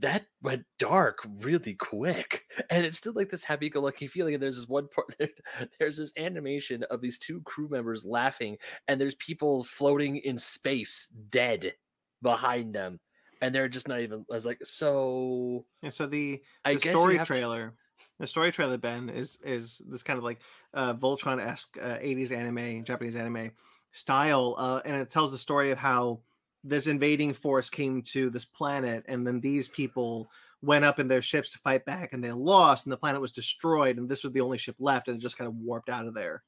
That 0.00 0.26
went 0.42 0.64
dark 0.78 1.18
really 1.40 1.74
quick 1.74 2.44
and 2.70 2.84
it's 2.86 2.96
still 2.96 3.12
like 3.14 3.30
this 3.30 3.44
happy-go-lucky 3.44 4.06
feeling 4.06 4.34
and 4.34 4.42
there's 4.42 4.56
this 4.56 4.68
one 4.68 4.88
part 4.88 5.14
there's 5.78 5.96
this 5.96 6.12
animation 6.16 6.82
of 6.90 7.00
these 7.00 7.18
two 7.18 7.40
crew 7.42 7.68
members 7.68 8.04
laughing 8.04 8.56
and 8.88 9.00
there's 9.00 9.14
people 9.16 9.64
floating 9.64 10.16
in 10.18 10.38
space 10.38 11.06
dead 11.30 11.74
behind 12.22 12.74
them 12.74 13.00
and 13.42 13.54
they're 13.54 13.68
just 13.68 13.88
not 13.88 14.00
even 14.00 14.24
i 14.30 14.34
was 14.34 14.46
like 14.46 14.58
so 14.64 15.64
Yeah, 15.82 15.90
so 15.90 16.06
the 16.06 16.42
i 16.64 16.74
the 16.74 16.80
story 16.80 17.16
have 17.18 17.26
to- 17.26 17.32
trailer 17.34 17.74
the 18.18 18.26
story 18.26 18.52
trailer 18.52 18.78
ben 18.78 19.08
is 19.08 19.38
is 19.42 19.80
this 19.86 20.02
kind 20.02 20.18
of 20.18 20.24
like 20.24 20.40
uh 20.74 20.94
voltron-esque 20.94 21.76
uh, 21.80 21.96
80s 22.00 22.32
anime 22.32 22.84
japanese 22.84 23.16
anime 23.16 23.52
style 23.92 24.54
uh 24.58 24.80
and 24.84 24.96
it 24.96 25.10
tells 25.10 25.32
the 25.32 25.38
story 25.38 25.70
of 25.70 25.78
how 25.78 26.20
this 26.62 26.86
invading 26.86 27.32
force 27.32 27.70
came 27.70 28.02
to 28.02 28.30
this 28.30 28.44
planet 28.44 29.04
and 29.08 29.26
then 29.26 29.40
these 29.40 29.68
people 29.68 30.30
went 30.62 30.84
up 30.84 30.98
in 30.98 31.08
their 31.08 31.22
ships 31.22 31.50
to 31.50 31.58
fight 31.58 31.84
back 31.84 32.12
and 32.12 32.22
they 32.22 32.32
lost 32.32 32.84
and 32.84 32.92
the 32.92 32.96
planet 32.96 33.20
was 33.20 33.32
destroyed 33.32 33.96
and 33.96 34.08
this 34.08 34.22
was 34.22 34.32
the 34.32 34.40
only 34.40 34.58
ship 34.58 34.76
left 34.78 35.08
and 35.08 35.16
it 35.16 35.20
just 35.20 35.38
kind 35.38 35.48
of 35.48 35.54
warped 35.56 35.88
out 35.88 36.06
of 36.06 36.14
there 36.14 36.42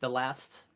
the 0.00 0.08
last 0.08 0.66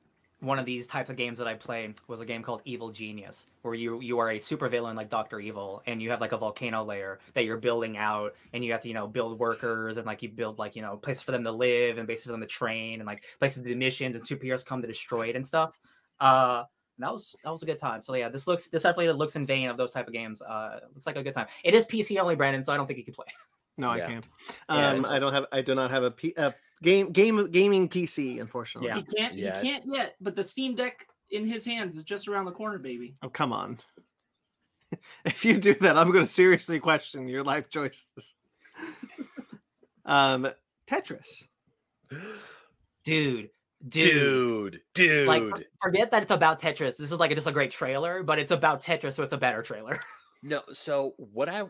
one 0.41 0.59
of 0.59 0.65
these 0.65 0.87
types 0.87 1.11
of 1.11 1.17
games 1.17 1.39
that 1.39 1.49
I 1.49 1.55
played 1.55 1.95
was 2.07 2.21
a 2.21 2.25
game 2.25 2.43
called 2.43 2.63
Evil 2.65 2.91
Genius, 2.91 3.47
where 3.63 3.75
you 3.75 4.01
you 4.01 4.19
are 4.21 4.31
a 4.31 4.39
supervillain 4.39 4.95
like 4.95 5.11
Doctor 5.11 5.41
Evil, 5.41 5.83
and 5.87 6.01
you 6.01 6.11
have 6.11 6.21
like 6.21 6.33
a 6.33 6.37
volcano 6.37 6.85
layer 6.85 7.19
that 7.35 7.45
you're 7.45 7.57
building 7.57 7.97
out, 7.97 8.35
and 8.53 8.65
you 8.65 8.71
have 8.73 8.81
to 8.83 8.89
you 8.89 8.95
know 8.95 9.09
build 9.09 9.39
workers 9.39 9.97
and 9.97 10.07
like 10.07 10.23
you 10.23 10.29
build 10.29 10.59
like 10.59 10.77
you 10.77 10.83
know 10.83 10.97
places 10.97 11.23
for 11.23 11.33
them 11.33 11.43
to 11.45 11.51
live 11.51 11.99
and 11.99 12.07
places 12.07 12.27
for 12.27 12.33
them 12.33 12.41
to 12.41 12.47
train 12.47 13.01
and 13.01 13.07
like 13.07 13.25
places 13.41 13.63
to 13.63 13.69
do 13.69 13.75
missions 13.75 14.15
and 14.15 14.25
superheroes 14.25 14.65
come 14.65 14.81
to 14.81 14.87
destroy 14.87 15.29
it 15.29 15.37
and 15.37 15.47
stuff. 15.47 15.79
Uh, 16.21 16.65
and 16.99 17.05
that 17.05 17.13
was 17.13 17.35
that 17.45 17.51
was 17.51 17.63
a 17.63 17.67
good 17.67 17.79
time. 17.79 18.03
So 18.03 18.15
yeah, 18.15 18.29
this 18.29 18.47
looks 18.47 18.69
this 18.69 18.83
definitely 18.83 19.13
looks 19.13 19.37
in 19.37 19.47
vein 19.47 19.69
of 19.69 19.77
those 19.77 19.93
type 19.93 20.07
of 20.09 20.13
games. 20.13 20.43
Uh, 20.43 20.81
looks 20.95 21.07
like 21.07 21.17
a 21.17 21.23
good 21.23 21.35
time. 21.35 21.47
It 21.65 21.75
is 21.75 21.87
PC 21.87 22.19
only, 22.19 22.35
Brandon, 22.35 22.63
so 22.65 22.73
I 22.73 22.77
don't 22.77 22.87
think 22.87 22.99
you 22.99 23.05
can 23.05 23.15
play. 23.15 23.27
no 23.77 23.95
Yeah. 23.95 24.05
i 24.05 24.09
can't 24.09 24.25
um 24.69 24.97
it's- 24.99 25.13
i 25.15 25.19
don't 25.21 25.33
have 25.33 25.47
i 25.53 25.61
do 25.63 25.73
not 25.77 25.91
have 25.93 26.03
a 26.03 26.11
P, 26.11 26.35
uh, 26.37 26.51
game 26.83 27.13
game 27.13 27.49
gaming 27.53 27.89
pc 27.89 28.41
unfortunately 28.41 28.89
Yeah. 28.89 28.97
He 28.97 29.03
can't. 29.05 29.35
Yeah. 29.35 29.61
He 29.61 29.69
can't 29.71 29.85
yet. 29.87 30.17
But 30.21 30.35
the 30.35 30.43
Steam 30.43 30.75
Deck 30.75 31.07
in 31.31 31.47
his 31.47 31.65
hands 31.65 31.97
is 31.97 32.03
just 32.03 32.27
around 32.27 32.47
the 32.47 32.53
corner, 32.53 32.79
baby. 32.79 33.15
oh 33.23 33.29
come 33.29 33.53
on 33.53 33.79
if 35.25 35.45
you 35.45 35.57
do 35.59 35.75
that 35.75 35.97
i'm 35.97 36.11
going 36.11 36.25
to 36.25 36.31
seriously 36.31 36.81
question 36.81 37.29
your 37.29 37.45
life 37.45 37.69
choices 37.71 38.35
um 40.05 40.49
tetris 40.89 41.47
Dude, 43.05 43.51
dude, 43.87 44.73
dude 44.73 44.81
dude 44.95 45.29
like 45.29 45.43
forget 45.81 46.11
that 46.11 46.23
it's 46.23 46.33
about 46.33 46.61
Tetris. 46.61 46.97
This 46.97 47.13
is 47.13 47.19
like 47.19 47.35
just 47.35 47.47
a 47.47 47.53
great 47.53 47.71
trailer, 47.71 48.23
but 48.23 48.39
it's 48.39 48.51
about 48.53 48.83
Tetris, 48.83 49.15
so 49.15 49.23
it's 49.23 49.33
a 49.33 49.39
better 49.39 49.63
trailer. 49.63 50.01
No, 50.43 50.63
so 50.73 51.15
what 51.17 51.49
I 51.49 51.63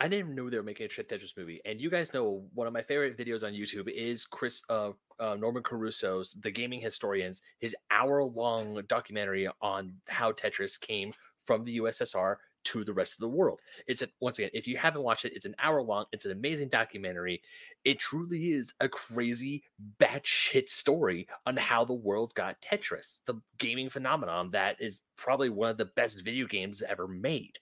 I 0.00 0.08
didn't 0.08 0.20
even 0.20 0.34
know 0.34 0.48
they 0.48 0.56
were 0.56 0.62
making 0.62 0.86
a 0.86 0.88
Tet- 0.88 1.08
Tetris 1.08 1.36
movie, 1.36 1.60
and 1.66 1.78
you 1.78 1.90
guys 1.90 2.14
know 2.14 2.44
one 2.54 2.66
of 2.66 2.72
my 2.72 2.80
favorite 2.80 3.18
videos 3.18 3.44
on 3.44 3.52
YouTube 3.52 3.92
is 3.92 4.24
Chris 4.24 4.62
uh, 4.70 4.92
uh 5.20 5.34
Norman 5.34 5.62
Caruso's 5.62 6.34
The 6.40 6.50
Gaming 6.50 6.80
Historians, 6.80 7.42
his 7.58 7.76
hour 7.90 8.24
long 8.24 8.80
documentary 8.88 9.48
on 9.60 9.92
how 10.08 10.32
Tetris 10.32 10.80
came 10.80 11.12
from 11.40 11.64
the 11.64 11.76
USSR 11.76 12.36
to 12.66 12.84
the 12.84 12.92
rest 12.92 13.14
of 13.14 13.20
the 13.20 13.28
world. 13.28 13.60
It's 13.86 14.02
a, 14.02 14.08
once 14.20 14.38
again, 14.38 14.50
if 14.52 14.66
you 14.66 14.76
haven't 14.76 15.02
watched 15.02 15.24
it, 15.24 15.32
it's 15.34 15.46
an 15.46 15.56
hour 15.58 15.82
long. 15.82 16.06
It's 16.12 16.24
an 16.24 16.32
amazing 16.32 16.68
documentary. 16.68 17.42
It 17.84 17.98
truly 17.98 18.52
is 18.52 18.74
a 18.80 18.88
crazy 18.88 19.64
batshit 20.00 20.68
story 20.68 21.28
on 21.46 21.56
how 21.56 21.84
the 21.84 21.94
world 21.94 22.34
got 22.34 22.60
Tetris, 22.60 23.18
the 23.26 23.40
gaming 23.58 23.88
phenomenon 23.88 24.50
that 24.52 24.76
is 24.80 25.02
probably 25.16 25.50
one 25.50 25.70
of 25.70 25.78
the 25.78 25.84
best 25.96 26.24
video 26.24 26.46
games 26.46 26.82
ever 26.82 27.08
made 27.08 27.58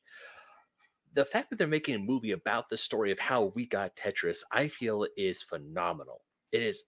the 1.15 1.25
fact 1.25 1.49
that 1.51 1.59
they're 1.59 1.69
making 1.69 1.95
a 1.95 1.99
movie 2.01 2.33
about 2.33 2.69
the 2.69 2.77
story 2.77 3.13
of 3.13 3.19
how 3.19 3.53
we 3.55 3.67
got 3.67 3.97
Tetris, 3.97 4.39
I 4.51 4.69
feel 4.69 5.07
is 5.17 5.43
phenomenal. 5.43 6.23
It 6.53 6.63
is 6.63 6.85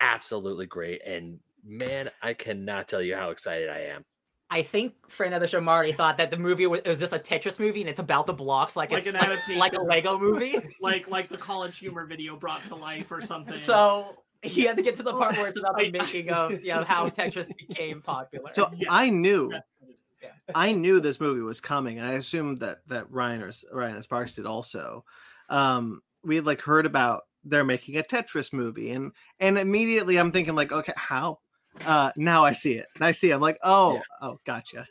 absolutely 0.00 0.66
great. 0.66 1.00
And 1.06 1.40
man, 1.64 2.10
I 2.22 2.34
cannot 2.34 2.88
tell 2.88 3.02
you 3.02 3.16
how 3.16 3.30
excited 3.30 3.68
I 3.68 3.80
am. 3.80 4.04
I 4.50 4.62
think 4.62 4.94
friend 5.08 5.32
of 5.32 5.40
the 5.40 5.46
show 5.46 5.60
Marty 5.60 5.92
thought 5.92 6.16
that 6.16 6.30
the 6.30 6.36
movie 6.36 6.66
was, 6.66 6.80
it 6.84 6.88
was 6.88 6.98
just 6.98 7.12
a 7.12 7.18
Tetris 7.18 7.60
movie 7.60 7.80
and 7.82 7.88
it's 7.88 8.00
about 8.00 8.26
the 8.26 8.32
blocks 8.32 8.74
like, 8.74 8.90
Like 8.90 8.98
it's 9.00 9.06
an 9.06 9.14
like, 9.14 9.22
adaptation. 9.28 9.58
like 9.58 9.72
a 9.74 9.80
Lego 9.80 10.18
movie. 10.18 10.58
Like 10.80 11.08
like 11.08 11.28
the 11.28 11.36
college 11.36 11.78
humor 11.78 12.04
video 12.06 12.36
brought 12.36 12.64
to 12.66 12.74
life 12.74 13.12
or 13.12 13.20
something. 13.20 13.60
so 13.60 14.16
he 14.42 14.62
had 14.64 14.76
to 14.76 14.82
get 14.82 14.96
to 14.96 15.02
the 15.02 15.12
part 15.12 15.36
where 15.36 15.46
it's 15.48 15.58
about 15.58 15.78
the 15.78 15.90
making 15.92 16.30
of 16.30 16.62
yeah 16.64 16.82
how 16.84 17.08
Tetris 17.10 17.46
became 17.56 18.00
popular. 18.02 18.50
so 18.52 18.70
Yeah. 18.74 18.88
i 18.90 19.08
knew 19.10 19.50
That's 19.50 19.66
what 19.78 19.90
it 19.90 19.94
is. 20.22 20.54
I 20.54 20.72
knew 20.72 20.98
this 21.00 21.20
movie 21.20 21.40
was 21.42 21.60
coming, 21.60 21.98
and 21.98 22.06
I 22.08 22.12
assumed 22.14 22.58
that 22.60 22.78
that 22.88 23.10
Ryan 23.10 23.42
or 23.42 23.50
Ryan 23.72 23.94
and 23.94 24.04
Sparks 24.04 24.34
did 24.34 24.46
also. 24.46 25.04
Um, 25.48 26.02
we 26.24 26.36
had 26.36 26.44
like 26.44 26.60
heard 26.60 26.84
about 26.86 27.22
they're 27.44 27.64
making 27.64 27.96
a 27.96 28.02
Tetris 28.02 28.52
movie, 28.52 28.90
and 28.90 29.12
and 29.38 29.56
immediately 29.58 30.18
I'm 30.18 30.30
thinking 30.32 30.54
like, 30.54 30.72
okay, 30.72 30.92
how? 30.96 31.38
Uh, 31.86 32.12
now 32.16 32.44
I 32.44 32.52
see 32.52 32.74
it. 32.74 32.86
And 32.94 33.04
I 33.04 33.12
see. 33.12 33.30
It. 33.30 33.34
I'm 33.34 33.40
like, 33.40 33.58
oh, 33.62 33.94
Yeah. 33.94 34.00
oh, 34.22 34.40
gotcha. 34.44 34.86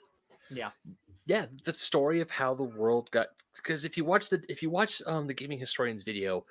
yeah, 0.50 0.72
Yeah, 1.26 1.46
the 1.66 1.74
story 1.74 2.22
of 2.22 2.30
how 2.30 2.54
the 2.56 2.64
world 2.64 3.10
got 3.12 3.28
because 3.56 3.84
if 3.84 3.98
you 3.98 4.06
watch 4.06 4.30
the 4.30 4.44
if 4.48 4.62
you 4.64 4.70
watch 4.70 5.02
um 5.06 5.28
the 5.28 5.34
gaming 5.34 5.60
historians 5.60 6.04
video, 6.04 6.46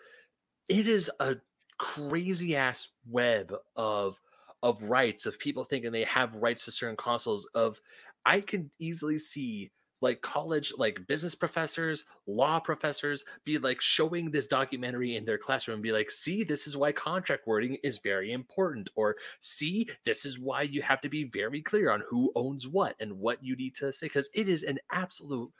it 0.68 0.86
is 0.86 1.10
a 1.20 1.36
crazy 1.78 2.56
ass 2.56 2.88
web 3.08 3.54
of 3.76 4.20
of 4.62 4.82
rights 4.82 5.26
of 5.26 5.38
people 5.38 5.64
thinking 5.64 5.92
they 5.92 6.04
have 6.04 6.34
rights 6.34 6.64
to 6.64 6.72
certain 6.72 6.96
consoles 6.96 7.48
of 7.54 7.80
I 8.26 8.40
can 8.40 8.70
easily 8.78 9.18
see 9.18 9.70
like 10.00 10.20
college 10.20 10.72
like 10.78 11.06
business 11.06 11.34
professors 11.34 12.04
law 12.26 12.58
professors 12.60 13.24
be 13.44 13.58
like 13.58 13.80
showing 13.80 14.30
this 14.30 14.46
documentary 14.46 15.16
in 15.16 15.24
their 15.24 15.38
classroom 15.38 15.74
and 15.74 15.82
be 15.82 15.92
like 15.92 16.10
see 16.10 16.44
this 16.44 16.66
is 16.66 16.76
why 16.76 16.92
contract 16.92 17.46
wording 17.46 17.76
is 17.82 17.98
very 17.98 18.32
important 18.32 18.90
or 18.94 19.16
see 19.40 19.88
this 20.04 20.24
is 20.24 20.38
why 20.38 20.62
you 20.62 20.82
have 20.82 21.00
to 21.00 21.08
be 21.08 21.24
very 21.24 21.60
clear 21.60 21.90
on 21.90 22.02
who 22.08 22.30
owns 22.36 22.68
what 22.68 22.94
and 23.00 23.12
what 23.12 23.42
you 23.42 23.56
need 23.56 23.74
to 23.74 23.92
say 23.92 24.06
because 24.06 24.30
it 24.34 24.48
is 24.48 24.62
an 24.62 24.78
absolute 24.92 25.50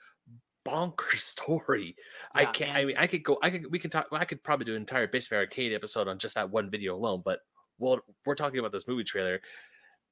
bonkers 0.67 1.21
story. 1.21 1.97
I 2.35 2.45
can't 2.45 2.77
i 2.77 2.85
mean 2.85 2.97
i 2.97 3.07
could 3.07 3.25
go 3.25 3.39
i 3.43 3.51
could 3.51 3.71
we 3.71 3.79
can 3.79 3.91
talk 3.91 4.07
i 4.13 4.25
could 4.25 4.43
probably 4.45 4.67
do 4.67 4.75
an 4.75 4.81
entire 4.81 5.09
basement 5.09 5.41
arcade 5.41 5.73
episode 5.73 6.09
on 6.09 6.19
just 6.19 6.35
that 6.37 6.51
one 6.51 6.71
video 6.71 6.95
alone 6.95 7.23
but 7.25 7.41
well 7.79 7.99
we're 8.25 8.35
talking 8.35 8.61
about 8.61 8.71
this 8.71 8.87
movie 8.87 9.03
trailer 9.03 9.41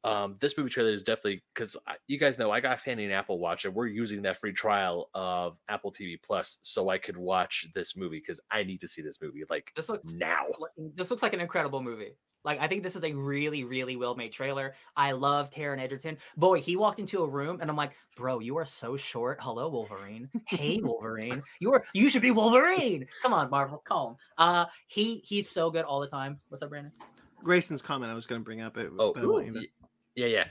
um 0.06 0.36
this 0.40 0.56
movie 0.56 0.70
trailer 0.70 0.92
is 0.92 1.02
definitely 1.02 1.42
because 1.54 1.76
you 2.06 2.18
guys 2.18 2.38
know 2.38 2.50
i 2.50 2.60
got 2.60 2.80
fanny 2.80 3.04
and 3.04 3.12
apple 3.12 3.38
watch 3.38 3.64
and 3.64 3.74
we're 3.74 3.86
using 3.86 4.22
that 4.22 4.38
free 4.38 4.52
trial 4.52 5.10
of 5.14 5.56
apple 5.68 5.92
tv 5.92 6.16
plus 6.22 6.58
so 6.62 6.88
i 6.88 6.96
could 6.96 7.16
watch 7.16 7.66
this 7.74 7.96
movie 7.96 8.18
because 8.20 8.40
i 8.50 8.62
need 8.62 8.80
to 8.80 8.88
see 8.88 9.02
this 9.02 9.20
movie 9.20 9.42
like 9.50 9.72
this 9.74 9.88
looks 9.88 10.12
now 10.12 10.46
this 10.94 11.10
looks 11.10 11.22
like 11.22 11.32
an 11.32 11.40
incredible 11.40 11.82
movie. 11.82 12.16
Like 12.44 12.60
I 12.60 12.68
think 12.68 12.84
this 12.84 12.94
is 12.94 13.02
a 13.02 13.12
really, 13.12 13.64
really 13.64 13.96
well 13.96 14.14
made 14.14 14.30
trailer. 14.32 14.74
I 14.96 15.12
love 15.12 15.50
Taron 15.50 15.80
Egerton. 15.80 16.16
Boy, 16.36 16.60
he 16.60 16.76
walked 16.76 17.00
into 17.00 17.24
a 17.24 17.28
room 17.28 17.58
and 17.60 17.68
I'm 17.68 17.76
like, 17.76 17.92
bro, 18.16 18.38
you 18.38 18.56
are 18.58 18.64
so 18.64 18.96
short. 18.96 19.38
Hello, 19.40 19.68
Wolverine. 19.68 20.28
Hey, 20.46 20.78
Wolverine. 20.80 21.42
You 21.58 21.72
are 21.72 21.84
you 21.92 22.08
should 22.08 22.22
be 22.22 22.30
Wolverine. 22.30 23.06
Come 23.22 23.32
on, 23.32 23.50
Marvel, 23.50 23.82
call 23.84 24.10
him. 24.10 24.16
Uh 24.38 24.66
he 24.86 25.16
he's 25.24 25.50
so 25.50 25.70
good 25.70 25.84
all 25.84 25.98
the 25.98 26.06
time. 26.06 26.38
What's 26.48 26.62
up, 26.62 26.70
Brandon? 26.70 26.92
Grayson's 27.42 27.82
comment 27.82 28.10
I 28.10 28.14
was 28.14 28.26
going 28.26 28.40
to 28.40 28.44
bring 28.44 28.60
up. 28.60 28.76
It, 28.76 28.90
Oh, 28.98 29.12
but 29.12 29.24
I 30.16 30.20
want 30.20 30.24
you 30.24 30.24
to- 30.24 30.28
y- 30.28 30.28
yeah, 30.28 30.38
yeah. 30.38 30.44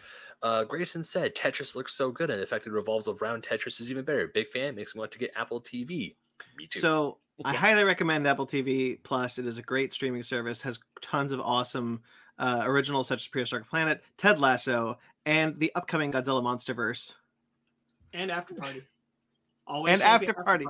Uh, 0.44 0.64
Grayson 0.64 1.04
said 1.04 1.34
Tetris 1.36 1.74
looks 1.76 1.96
so 1.96 2.12
good, 2.12 2.30
and 2.30 2.40
the 2.42 2.46
fact 2.46 2.68
it 2.68 2.72
revolves 2.72 3.08
around 3.08 3.44
Tetris 3.44 3.80
is 3.82 3.90
even 3.90 4.06
better. 4.06 4.28
Big 4.28 4.50
fan, 4.52 4.76
makes 4.76 4.94
me 4.94 5.00
want 5.00 5.12
to 5.12 5.20
get 5.20 5.32
Apple 5.36 5.60
TV. 5.62 6.16
Me 6.58 6.68
too. 6.68 6.80
So 6.80 7.18
I 7.44 7.54
highly 7.54 7.84
recommend 7.84 8.28
Apple 8.28 8.46
TV 8.46 9.02
Plus. 9.04 9.40
It 9.40 9.46
is 9.48 9.58
a 9.58 9.62
great 9.64 9.92
streaming 9.92 10.22
service. 10.24 10.62
Has 10.62 10.80
tons 11.02 11.32
of 11.32 11.40
awesome 11.40 12.04
uh, 12.38 12.62
originals 12.66 13.08
such 13.08 13.22
as 13.24 13.28
Prehistoric 13.28 13.68
Planet, 13.68 14.04
Ted 14.18 14.40
Lasso, 14.40 15.00
and 15.26 15.60
the 15.60 15.72
upcoming 15.76 16.12
Godzilla 16.12 16.44
MonsterVerse 16.44 17.14
And 18.14 18.30
after 18.30 18.54
party. 18.54 18.82
Always 19.68 19.94
And 19.94 20.02
champion 20.02 20.30
After 20.32 20.44
Party. 20.44 20.66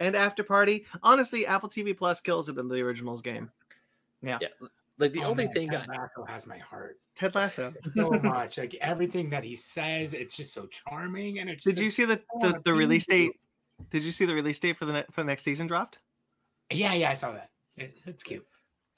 and 0.00 0.16
After 0.16 0.42
Party. 0.42 0.84
Honestly, 1.02 1.46
Apple 1.46 1.68
TV 1.68 1.96
Plus 1.96 2.20
kills 2.20 2.48
it 2.48 2.58
in 2.58 2.66
the 2.68 2.80
originals 2.80 3.20
game. 3.22 3.50
Like 4.98 5.12
the 5.12 5.20
Oh, 5.22 5.28
only 5.28 5.44
man, 5.44 5.54
thing 5.54 5.68
Ted 5.70 5.86
I, 5.90 6.32
has 6.32 6.46
my 6.46 6.58
heart 6.58 6.98
Ted 7.14 7.34
Lasso. 7.34 7.72
so 7.96 8.10
much. 8.22 8.56
Like 8.58 8.74
everything 8.80 9.28
that 9.30 9.44
he 9.44 9.54
says, 9.56 10.14
it's 10.14 10.36
just 10.36 10.54
so 10.54 10.66
charming. 10.66 11.38
And 11.40 11.50
it's 11.50 11.62
Did 11.64 11.72
just- 11.76 11.84
you 11.84 11.90
see 11.90 12.04
the 12.06 12.16
the, 12.16 12.22
wanna 12.34 12.60
the 12.64 12.72
release 12.74 13.06
date? 13.06 13.32
Did 13.90 14.02
you 14.02 14.12
see 14.12 14.24
the 14.24 14.34
release 14.34 14.58
date 14.58 14.78
for 14.78 14.86
the 14.86 14.92
ne- 14.94 15.04
for 15.12 15.20
the 15.22 15.26
next 15.26 15.42
season 15.42 15.66
dropped? 15.66 15.98
Yeah, 16.70 16.94
yeah, 16.94 17.10
I 17.10 17.14
saw 17.14 17.32
that. 17.32 17.50
It, 17.76 17.98
it's 18.06 18.22
cute. 18.22 18.46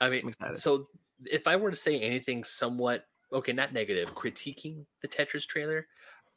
I 0.01 0.07
I'm 0.07 0.13
mean, 0.13 0.29
excited. 0.29 0.57
so 0.59 0.89
if 1.27 1.49
I 1.49 1.57
were 1.57 1.71
to 1.71 1.77
say 1.77 1.99
anything 2.01 2.45
somewhat 2.45 3.07
okay, 3.33 3.53
not 3.53 3.73
negative, 3.73 4.15
critiquing 4.15 4.85
the 5.03 5.09
Tetris 5.09 5.47
trailer, 5.47 5.87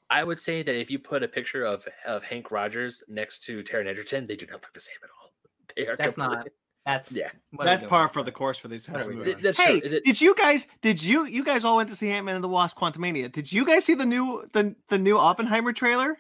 I 0.10 0.24
would 0.24 0.40
say 0.40 0.64
that 0.64 0.76
if 0.76 0.90
you 0.90 0.98
put 0.98 1.22
a 1.22 1.28
picture 1.28 1.64
of 1.66 1.88
of 2.08 2.24
Hank 2.24 2.50
Rogers 2.50 3.04
next 3.08 3.44
to 3.44 3.62
Taron 3.62 3.86
Egerton, 3.88 4.26
they 4.26 4.36
do 4.36 4.48
not 4.48 4.64
look 4.64 4.74
the 4.74 4.82
same 4.82 4.98
at 5.04 5.10
all. 5.22 5.32
They 5.78 5.86
are 5.88 5.96
That's 5.96 6.18
not- 6.18 6.32
completely- 6.32 6.58
That's 6.86 7.12
Yeah. 7.12 7.30
what 7.52 7.68
are 7.68 7.72
we 7.72 7.76
That's 7.78 7.88
par 7.90 8.08
for 8.10 8.24
the 8.24 8.32
course 8.32 8.58
for 8.58 8.68
these 8.68 8.86
types 8.86 9.06
of 9.06 9.14
movies. 9.14 9.34
doing? 9.34 9.44
That's 9.44 9.58
Hey, 9.60 9.80
true. 9.80 9.90
It- 9.98 10.04
did 10.04 10.20
you 10.20 10.34
guys? 10.36 10.68
Did 10.82 11.04
you? 11.04 11.26
You 11.26 11.44
guys 11.44 11.64
all 11.64 11.78
went 11.78 11.90
to 11.90 11.96
see 11.96 12.10
Ant 12.10 12.26
Man 12.26 12.36
and 12.36 12.44
the 12.44 12.48
Wasp: 12.50 12.78
Quantumania. 12.78 13.32
Did 13.32 13.52
you 13.54 13.66
guys 13.66 13.86
see 13.86 13.94
the 13.94 14.06
new 14.06 14.48
the 14.54 14.76
the 14.88 14.98
new 14.98 15.18
Oppenheimer 15.18 15.74
trailer? 15.74 16.18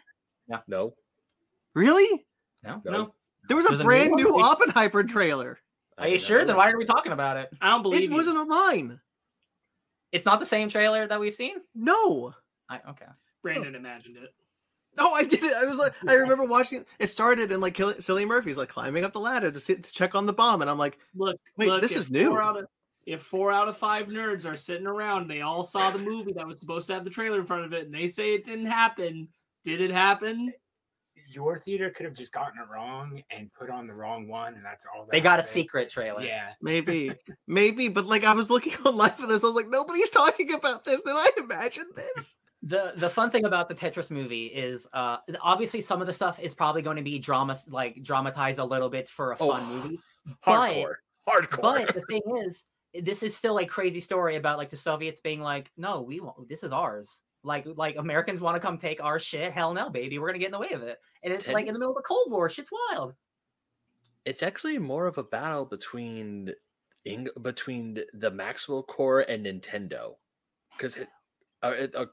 no, 0.67 0.93
Really? 1.73 2.25
No. 2.63 2.81
No, 2.85 3.15
There 3.47 3.55
was 3.57 3.65
a 3.65 3.69
There's 3.69 3.79
a 3.79 3.83
new 3.83 3.87
brand 3.87 4.11
new 4.11 4.39
Oppenheimer 4.39 5.03
trailer. 5.03 5.57
Are 5.97 6.07
you 6.07 6.19
sure? 6.19 6.39
know 6.39 6.45
Then 6.45 6.47
that. 6.49 6.57
why 6.57 6.69
are 6.71 6.77
we 6.77 6.85
talking 6.85 7.11
about 7.11 7.37
it? 7.37 7.49
I 7.61 7.69
don't 7.69 7.81
believe 7.81 8.01
It 8.03 8.09
you. 8.09 8.15
wasn't 8.15 8.37
online. 8.37 8.99
It's 10.11 10.25
not 10.25 10.39
the 10.39 10.45
same 10.45 10.69
trailer 10.69 11.07
that 11.07 11.19
we've 11.19 11.33
seen. 11.33 11.55
No. 11.73 12.33
I, 12.69 12.79
okay. 12.89 13.05
Brandon 13.41 13.73
imagined 13.75 14.17
it. 14.17 14.33
No, 14.97 15.11
I 15.13 15.23
did 15.23 15.43
it. 15.43 15.53
I 15.55 15.65
was 15.65 15.77
like, 15.77 15.93
I 16.07 16.13
remember 16.13 16.43
watching. 16.43 16.85
It 16.99 17.07
started 17.07 17.51
and 17.51 17.61
like 17.61 17.73
Kill- 17.73 17.93
Cillian 17.93 18.27
Murphy's 18.27 18.57
like 18.57 18.69
climbing 18.69 19.03
up 19.05 19.13
the 19.13 19.19
ladder 19.19 19.49
to 19.51 19.59
sit 19.59 19.83
to 19.83 19.91
check 19.91 20.15
on 20.15 20.25
the 20.25 20.33
bomb, 20.33 20.61
and 20.61 20.69
I'm 20.69 20.77
like, 20.77 20.97
Look, 21.15 21.37
Wait, 21.57 21.69
look, 21.69 21.81
this 21.81 21.95
is 21.95 22.09
new. 22.11 22.29
Four 22.29 22.41
out 22.41 22.57
of, 22.59 22.65
if 23.05 23.21
four 23.21 23.51
out 23.51 23.67
of 23.67 23.77
five 23.77 24.07
nerds 24.07 24.45
are 24.45 24.57
sitting 24.57 24.85
around, 24.87 25.27
they 25.29 25.41
all 25.41 25.63
saw 25.63 25.91
the 25.91 25.97
movie 25.99 26.33
that 26.33 26.45
was 26.45 26.59
supposed 26.59 26.87
to 26.87 26.93
have 26.93 27.03
the 27.03 27.09
trailer 27.09 27.39
in 27.39 27.45
front 27.45 27.65
of 27.65 27.73
it, 27.73 27.85
and 27.85 27.93
they 27.93 28.07
say 28.07 28.33
it 28.33 28.43
didn't 28.45 28.65
happen. 28.67 29.27
Did 29.63 29.79
it 29.81 29.91
happen? 29.91 30.51
Your 31.33 31.57
theater 31.57 31.89
could 31.89 32.05
have 32.05 32.13
just 32.13 32.33
gotten 32.33 32.59
it 32.59 32.67
wrong 32.69 33.23
and 33.31 33.49
put 33.53 33.69
on 33.69 33.87
the 33.87 33.93
wrong 33.93 34.27
one, 34.27 34.55
and 34.55 34.65
that's 34.65 34.85
all. 34.85 35.05
That 35.05 35.11
They 35.11 35.21
got 35.21 35.39
a 35.39 35.41
happened. 35.43 35.47
secret 35.47 35.89
trailer. 35.89 36.21
Yeah, 36.21 36.49
maybe, 36.61 37.13
maybe, 37.47 37.87
but 37.87 38.05
like 38.05 38.25
I 38.25 38.33
was 38.33 38.49
looking 38.49 38.73
online 38.85 39.11
for 39.11 39.27
this, 39.27 39.41
I 39.43 39.47
was 39.47 39.55
like, 39.55 39.69
nobody's 39.69 40.09
talking 40.09 40.51
about 40.53 40.83
this. 40.83 41.01
Did 41.01 41.13
I 41.15 41.29
imagine 41.37 41.85
this? 41.95 42.35
The 42.63 42.93
the 42.95 43.09
fun 43.09 43.29
thing 43.31 43.45
about 43.45 43.67
the 43.69 43.75
Tetris 43.75 44.11
movie 44.11 44.45
is 44.45 44.87
uh 44.93 45.17
obviously 45.41 45.81
some 45.81 45.99
of 46.01 46.07
the 46.07 46.13
stuff 46.13 46.39
is 46.39 46.53
probably 46.53 46.81
going 46.83 46.97
to 46.97 47.03
be 47.03 47.17
drama 47.17 47.57
like 47.67 48.01
dramatized 48.03 48.59
a 48.59 48.65
little 48.65 48.89
bit 48.89 49.09
for 49.09 49.31
a 49.31 49.37
Oh, 49.39 49.49
fun 49.49 49.65
movie. 49.67 49.99
hardcore, 50.45 50.93
hardcore. 51.27 51.85
But 51.87 51.95
the 51.95 52.01
thing 52.09 52.21
is, 52.45 52.65
this 52.93 53.23
is 53.23 53.35
still 53.35 53.57
a 53.59 53.65
crazy 53.65 53.99
story 53.99 54.35
about 54.35 54.57
like 54.59 54.69
the 54.69 54.77
Soviets 54.77 55.19
being 55.19 55.41
like, 55.41 55.71
no, 55.77 56.01
we 56.01 56.19
won't. 56.19 56.47
This 56.47 56.63
is 56.63 56.71
ours. 56.71 57.23
Like 57.43 57.65
like 57.75 57.95
Americans 57.97 58.41
want 58.41 58.55
to 58.55 58.59
come 58.59 58.77
take 58.77 59.03
our 59.03 59.17
shit. 59.17 59.51
Hell 59.51 59.73
no, 59.73 59.89
baby. 59.89 60.19
We're 60.19 60.27
gonna 60.27 60.37
get 60.39 60.47
in 60.47 60.51
the 60.51 60.59
way 60.59 60.73
of 60.73 60.83
it. 60.83 60.99
And 61.23 61.33
it's 61.33 61.47
like 61.47 61.65
in 61.65 61.73
the 61.73 61.79
middle 61.79 61.93
of 61.93 61.97
the 61.97 62.03
Cold 62.07 62.31
War. 62.31 62.49
Shit's 62.49 62.69
wild. 62.91 63.15
it's 64.25 64.43
actually 64.43 64.77
more 64.77 65.07
of 65.07 65.17
a 65.17 65.23
battle 65.23 65.65
between 65.65 66.53
between 67.41 67.97
the 68.13 68.29
Maxwell 68.29 68.83
Core 68.83 69.21
and 69.21 69.47
Nintendo, 69.47 70.13
because 70.77 70.97
it, 70.97 71.07
uh, 71.63 71.73
uh, 71.95 72.05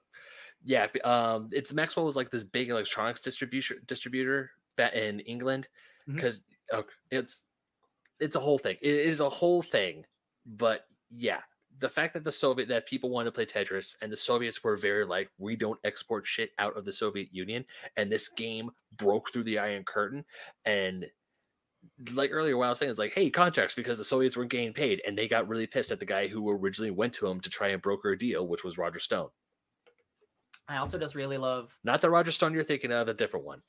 yeah, 0.65 0.87
um, 1.05 1.49
it's 1.53 1.73
Maxwell 1.73 2.07
was 2.07 2.17
like 2.17 2.31
this 2.31 2.45
big 2.45 2.69
electronics 2.71 3.21
distribution 3.21 3.79
distributor 3.87 4.51
in 4.95 5.21
England, 5.21 5.69
because 6.07 6.43
it's 7.11 7.45
it's 8.21 8.37
a 8.37 8.41
whole 8.41 8.59
thing. 8.59 8.77
It 8.83 8.95
is 8.95 9.21
a 9.21 9.29
whole 9.29 9.63
thing, 9.63 10.05
but 10.47 10.87
yeah, 11.11 11.41
the 11.81 11.89
fact 11.89 12.15
that 12.15 12.25
the 12.25 12.33
Soviet 12.33 12.69
that 12.69 12.87
people 12.87 13.11
wanted 13.11 13.27
to 13.27 13.33
play 13.33 13.47
Tetris 13.47 13.97
and 14.03 14.11
the 14.13 14.17
Soviets 14.17 14.63
were 14.65 14.77
very 14.77 15.05
like 15.05 15.31
we 15.39 15.57
don't 15.57 15.79
export 15.85 16.27
shit 16.27 16.51
out 16.59 16.77
of 16.77 16.85
the 16.85 16.93
Soviet 16.93 17.29
Union, 17.33 17.65
and 17.97 18.11
this 18.11 18.29
game 18.29 18.71
broke 18.97 19.33
through 19.33 19.45
the 19.45 19.59
Iron 19.59 19.85
Curtain, 19.85 20.25
and 20.65 21.07
like 22.13 22.31
earlier 22.33 22.57
what 22.57 22.67
I 22.67 22.71
was 22.71 22.79
saying 22.79 22.93
is 22.93 22.99
like, 22.99 23.15
hey, 23.15 23.31
contracts 23.31 23.75
because 23.75 23.99
the 23.99 24.05
Soviets 24.05 24.37
were 24.37 24.45
getting 24.45 24.73
paid, 24.73 25.01
and 25.07 25.17
they 25.17 25.29
got 25.29 25.49
really 25.49 25.67
pissed 25.67 25.93
at 25.93 26.01
the 26.01 26.07
guy 26.07 26.27
who 26.27 26.51
originally 26.51 26.91
went 26.91 27.13
to 27.15 27.27
him 27.27 27.41
to 27.41 27.49
try 27.49 27.69
and 27.69 27.81
broker 27.81 28.11
a 28.11 28.19
deal, 28.19 28.49
which 28.49 28.65
was 28.65 28.77
Roger 28.79 28.99
Stone. 28.99 29.29
I 30.69 30.77
also 30.77 30.99
just 30.99 31.15
really 31.15 31.39
love. 31.39 31.77
Not 31.85 32.01
the 32.01 32.11
Roger 32.11 32.31
Stone 32.33 32.53
you're 32.55 32.65
thinking 32.65 32.93
of, 32.93 33.09
a 33.09 33.15
different 33.15 33.47
one. 33.47 33.63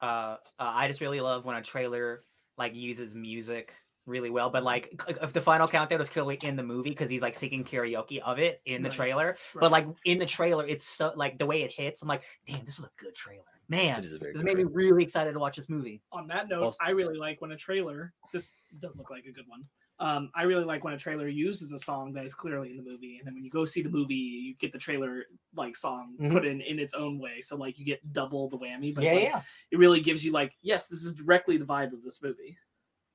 Uh, 0.00 0.04
uh, 0.04 0.36
I 0.58 0.88
just 0.88 1.00
really 1.00 1.20
love 1.20 1.44
when 1.44 1.56
a 1.56 1.62
trailer 1.62 2.24
like 2.58 2.74
uses 2.74 3.14
music 3.14 3.72
really 4.06 4.30
well. 4.30 4.50
But 4.50 4.64
like, 4.64 5.00
if 5.08 5.32
the 5.32 5.40
final 5.40 5.68
countdown 5.68 5.98
was 5.98 6.08
clearly 6.08 6.38
in 6.42 6.56
the 6.56 6.62
movie 6.62 6.90
because 6.90 7.10
he's 7.10 7.22
like 7.22 7.36
singing 7.36 7.64
karaoke 7.64 8.18
of 8.20 8.38
it 8.38 8.60
in 8.64 8.82
the 8.82 8.88
Right. 8.88 8.96
trailer. 8.96 9.26
Right. 9.26 9.60
But 9.60 9.70
like 9.72 9.86
in 10.04 10.18
the 10.18 10.26
trailer, 10.26 10.66
it's 10.66 10.84
so 10.86 11.12
like 11.14 11.38
the 11.38 11.46
way 11.46 11.62
it 11.62 11.70
hits. 11.72 12.02
I'm 12.02 12.08
like, 12.08 12.22
damn, 12.46 12.64
this 12.64 12.78
is 12.78 12.84
a 12.84 12.90
good 12.96 13.14
trailer, 13.14 13.44
man. 13.68 14.00
It 14.00 14.06
is 14.06 14.12
a 14.12 14.18
very 14.18 14.32
This 14.32 14.40
good 14.42 14.46
made 14.46 14.56
me 14.56 14.64
really 14.72 15.04
excited 15.04 15.32
to 15.34 15.38
watch 15.38 15.56
this 15.56 15.68
movie. 15.68 16.02
on 16.12 16.26
that 16.28 16.48
note, 16.48 16.62
Also- 16.64 16.78
I 16.80 16.90
really 16.90 17.16
like 17.16 17.40
when 17.40 17.52
a 17.52 17.56
trailer. 17.56 18.12
This 18.32 18.52
does 18.80 18.98
look 18.98 19.10
like 19.10 19.26
a 19.26 19.32
good 19.32 19.46
one. 19.48 19.64
Um, 20.00 20.30
I 20.34 20.44
really 20.44 20.64
like 20.64 20.82
when 20.82 20.94
a 20.94 20.98
trailer 20.98 21.28
uses 21.28 21.72
a 21.74 21.78
song 21.78 22.12
that 22.14 22.24
is 22.24 22.34
clearly 22.34 22.70
in 22.70 22.78
the 22.78 22.82
movie, 22.82 23.18
and 23.18 23.26
then 23.26 23.34
when 23.34 23.44
you 23.44 23.50
go 23.50 23.66
see 23.66 23.82
the 23.82 23.90
movie, 23.90 24.14
you 24.14 24.54
get 24.54 24.72
the 24.72 24.78
trailer 24.78 25.26
like 25.54 25.76
song 25.76 26.16
Mhm. 26.18 26.32
put 26.32 26.46
in 26.46 26.62
in 26.62 26.78
its 26.78 26.94
own 26.94 27.18
way. 27.18 27.42
So 27.42 27.56
like 27.56 27.78
you 27.78 27.84
get 27.84 28.12
double 28.14 28.48
the 28.48 28.58
whammy. 28.58 28.94
But 28.94 29.04
yeah, 29.04 29.12
like, 29.12 29.22
yeah. 29.24 29.42
it 29.70 29.78
really 29.78 30.00
gives 30.00 30.24
you 30.24 30.32
like, 30.32 30.54
yes, 30.62 30.88
this 30.88 31.04
is 31.04 31.12
directly 31.14 31.58
the 31.58 31.66
vibe 31.66 31.92
of 31.92 32.02
this 32.02 32.22
movie. 32.22 32.56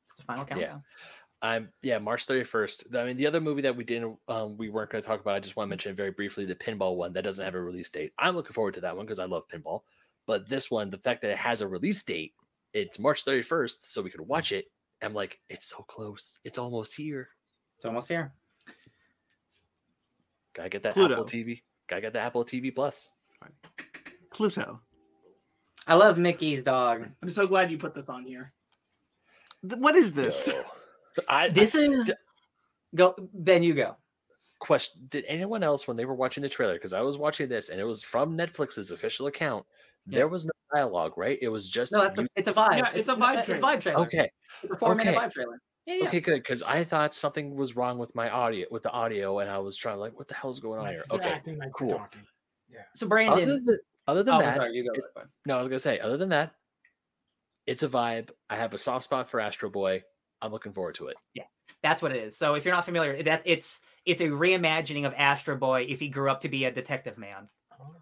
It's 0.10 0.18
the 0.18 0.24
final 0.24 0.46
countdown. 0.46 0.70
Yeah. 0.70 0.80
I'm 1.42 1.70
yeah, 1.82 1.98
March 1.98 2.28
31st. 2.28 2.96
I 2.96 3.04
mean, 3.06 3.18
the 3.18 3.28
other 3.28 3.42
movie 3.42 3.62
that 3.64 3.76
we 3.76 3.84
didn't, 3.84 4.18
um, 4.28 4.56
we 4.58 4.70
weren't 4.70 4.92
going 4.92 5.02
to 5.02 5.08
talk 5.08 5.22
about. 5.22 5.36
I 5.36 5.40
just 5.40 5.56
want 5.56 5.68
to 5.68 5.70
mention 5.70 5.96
very 5.96 6.12
briefly 6.12 6.46
the 6.46 6.56
pinball 6.56 6.96
one 6.96 7.14
that 7.14 7.24
doesn't 7.24 7.44
have 7.44 7.56
a 7.56 7.62
release 7.62 7.90
date. 7.90 8.14
I'm 8.18 8.36
looking 8.36 8.54
forward 8.54 8.74
to 8.76 8.82
that 8.82 8.96
one 8.96 9.06
because 9.06 9.20
I 9.20 9.26
love 9.26 9.48
pinball. 9.48 9.82
But 10.28 10.48
this 10.48 10.72
one, 10.72 10.90
the 10.90 10.98
fact 10.98 11.22
that 11.22 11.32
it 11.32 11.38
has 11.38 11.62
a 11.62 11.68
release 11.68 12.02
date, 12.04 12.34
it's 12.74 12.98
March 13.00 13.26
31st, 13.26 13.86
so 13.86 14.02
we 14.02 14.10
could 14.10 14.22
watch 14.22 14.52
it. 14.52 14.66
I'm 15.06 15.14
like, 15.14 15.40
it's 15.50 15.66
so 15.66 15.78
close. 15.88 16.40
It's 16.44 16.58
almost 16.58 16.96
here. 16.96 17.28
It's 17.78 17.86
almost 17.86 18.08
here. 18.08 18.34
Gotta 20.54 20.70
get 20.70 20.84
that 20.84 20.94
Pluto. 20.94 21.14
Apple 21.14 21.26
TV. 21.26 21.62
Gotta 21.88 22.02
get 22.02 22.14
the 22.14 22.20
Apple 22.20 22.46
TV 22.46 22.74
Plus. 22.74 23.12
Pluto. 24.32 24.80
I 25.88 25.94
love 25.96 26.18
Mickey's 26.18 26.64
dog. 26.64 27.06
I'm 27.22 27.30
so 27.30 27.46
glad 27.46 27.70
you 27.72 27.78
put 27.78 27.94
this 27.94 28.10
on 28.10 28.24
here. 28.26 28.54
Th- 29.68 29.80
What 29.80 29.96
is 29.96 30.14
this? 30.14 30.48
Yo. 30.48 30.64
I, 31.30 31.50
This 31.50 31.76
is 31.76 32.12
go 32.96 33.16
Ben. 33.34 33.64
You 33.64 33.74
go. 33.74 33.96
question 34.60 35.02
did 35.10 35.26
anyone 35.28 35.64
else 35.64 35.88
when 35.88 35.96
they 35.98 36.06
were 36.06 36.16
watching 36.16 36.42
the 36.42 36.50
trailer 36.50 36.74
because 36.74 36.94
i 36.94 37.02
was 37.02 37.18
watching 37.18 37.48
this 37.48 37.70
and 37.70 37.80
it 37.80 37.84
was 37.84 38.02
from 38.02 38.38
netflix's 38.38 38.92
official 38.92 39.28
account 39.28 39.66
Yeah. 40.08 40.20
there 40.20 40.28
was 40.28 40.46
no 40.46 40.52
dialogue 40.74 41.18
right 41.18 41.38
it 41.42 41.50
was 41.50 41.70
just 41.70 41.92
No, 41.92 42.02
that's 42.04 42.18
a, 42.18 42.28
it's 42.36 42.48
a 42.48 42.54
vibe. 42.54 42.78
Yeah, 42.78 42.92
it's 42.94 43.10
a 43.10 43.16
vibe 43.16 43.40
It's 43.40 43.48
a 43.50 43.52
trailer. 43.54 43.68
vibe 43.76 43.82
trailer. 43.82 44.00
okay 44.02 44.32
It's 44.64 44.74
a 44.74 44.78
four 44.78 44.96
minute 44.96 45.16
okay. 45.16 45.26
vibe 45.26 45.32
trailer. 45.32 45.60
Yeah, 45.86 45.96
yeah. 46.02 46.08
okay 46.08 46.20
good 46.20 46.42
because 46.42 46.64
i 46.64 46.84
thought 46.84 47.14
something 47.14 47.56
was 47.56 47.76
wrong 47.76 47.98
with 48.00 48.14
my 48.16 48.30
audio 48.30 48.66
with 48.72 48.84
the 48.84 48.90
audio 48.92 49.40
and 49.40 49.50
i 49.50 49.58
was 49.60 49.78
trying 49.78 49.96
to 49.96 50.00
like 50.02 50.18
what 50.18 50.28
the 50.28 50.34
hell's 50.34 50.60
going 50.60 50.80
on 50.80 50.88
here 50.88 51.04
okay 51.12 51.42
like 51.58 51.72
cool. 51.74 51.90
we're 51.90 51.98
talking. 51.98 52.22
So 52.96 53.06
other 53.06 53.10
Brandon. 53.10 53.64
than, 53.66 53.80
other 54.08 54.24
than 54.24 54.36
oh, 54.36 54.40
that 54.40 54.58
sorry, 54.58 54.74
you 54.74 54.92
it- 54.94 55.02
go 55.16 55.22
no 55.46 55.58
i 55.58 55.60
was 55.60 55.68
gonna 55.68 55.80
say 55.80 56.00
other 56.00 56.18
than 56.18 56.30
that 56.30 56.54
it's 57.68 57.84
a 57.84 57.88
vibe 57.90 58.30
i 58.50 58.56
have 58.56 58.74
a 58.74 58.78
soft 58.78 59.06
spot 59.06 59.30
for 59.30 59.40
astro 59.40 59.70
boy 59.70 60.04
i'm 60.42 60.52
looking 60.52 60.74
forward 60.74 60.96
to 60.96 61.08
it 61.08 61.18
Yeah, 61.34 61.44
That's 61.82 62.02
what 62.02 62.12
it 62.12 62.22
is. 62.24 62.38
So 62.38 62.56
if 62.56 62.66
you're 62.66 62.74
not 62.74 62.86
familiar, 62.86 63.22
that 63.24 63.42
it's 63.46 63.82
it's 64.06 64.22
a 64.22 64.28
reimagining 64.28 65.06
of 65.08 65.14
Astro 65.18 65.56
Boy 65.58 65.88
if 65.90 66.00
he 66.00 66.10
grew 66.10 66.30
up 66.30 66.42
to 66.42 66.50
be 66.50 66.66
a 66.66 66.72
detective 66.72 67.18
man, 67.18 67.50
Oh. 67.80 67.96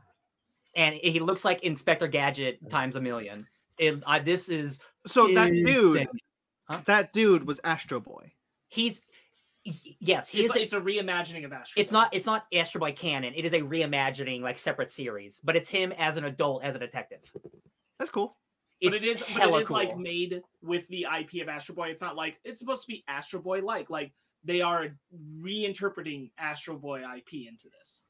And 0.75 0.95
he 0.95 1.19
looks 1.19 1.43
like 1.45 1.63
Inspector 1.63 2.07
Gadget 2.07 2.69
times 2.69 2.95
a 2.95 3.01
million. 3.01 3.45
It, 3.77 4.01
I, 4.05 4.19
this 4.19 4.49
is 4.49 4.79
So 5.07 5.27
that 5.33 5.51
dude, 5.51 5.97
insane. 5.97 6.07
that 6.85 7.11
dude 7.13 7.45
was 7.45 7.59
Astro 7.63 7.99
Boy. 7.99 8.31
He's 8.67 9.01
yes, 9.99 10.27
he 10.29 10.39
It's, 10.39 10.45
is. 10.45 10.49
like- 10.51 10.59
a- 10.59 10.63
it's 10.63 10.73
a 10.73 10.81
reimagining 10.81 11.45
of 11.45 11.53
Astro. 11.53 11.79
it's 11.81 11.91
Boy. 11.91 11.97
not 11.99 12.13
it's 12.13 12.25
not 12.25 12.45
Astro 12.53 12.79
Boy 12.79 12.91
canon. 12.93 13.33
It 13.35 13.45
is 13.45 13.53
a 13.53 13.59
reimagining 13.61 14.41
like 14.41 14.57
separate 14.57 14.91
series, 14.91 15.39
but 15.43 15.55
it's 15.55 15.69
him 15.69 15.91
as 15.93 16.17
an 16.17 16.25
adult 16.25 16.63
as 16.63 16.75
a 16.75 16.79
detective. 16.79 17.19
That's 17.99 18.11
cool. 18.11 18.35
but 18.81 18.95
It's 19.01 19.19
but 19.21 19.29
hella 19.29 19.59
it 19.59 19.61
is 19.61 19.69
like 19.69 19.97
made 19.97 20.41
with 20.61 20.87
the 20.89 21.05
IP 21.19 21.41
of 21.41 21.49
Astro 21.49 21.75
Boy. 21.75 21.87
It's 21.89 22.01
not 22.01 22.15
like 22.15 22.37
it's 22.43 22.59
supposed 22.59 22.81
to 22.81 22.87
be 22.87 23.03
Astro 23.07 23.39
Boy 23.39 23.61
like. 23.61 23.89
Like 23.89 24.11
they 24.43 24.61
are 24.61 24.87
reinterpreting 25.39 26.31
Astro 26.37 26.75
Boy 26.77 27.01
IP 27.17 27.47
into 27.47 27.69
this. 27.79 28.03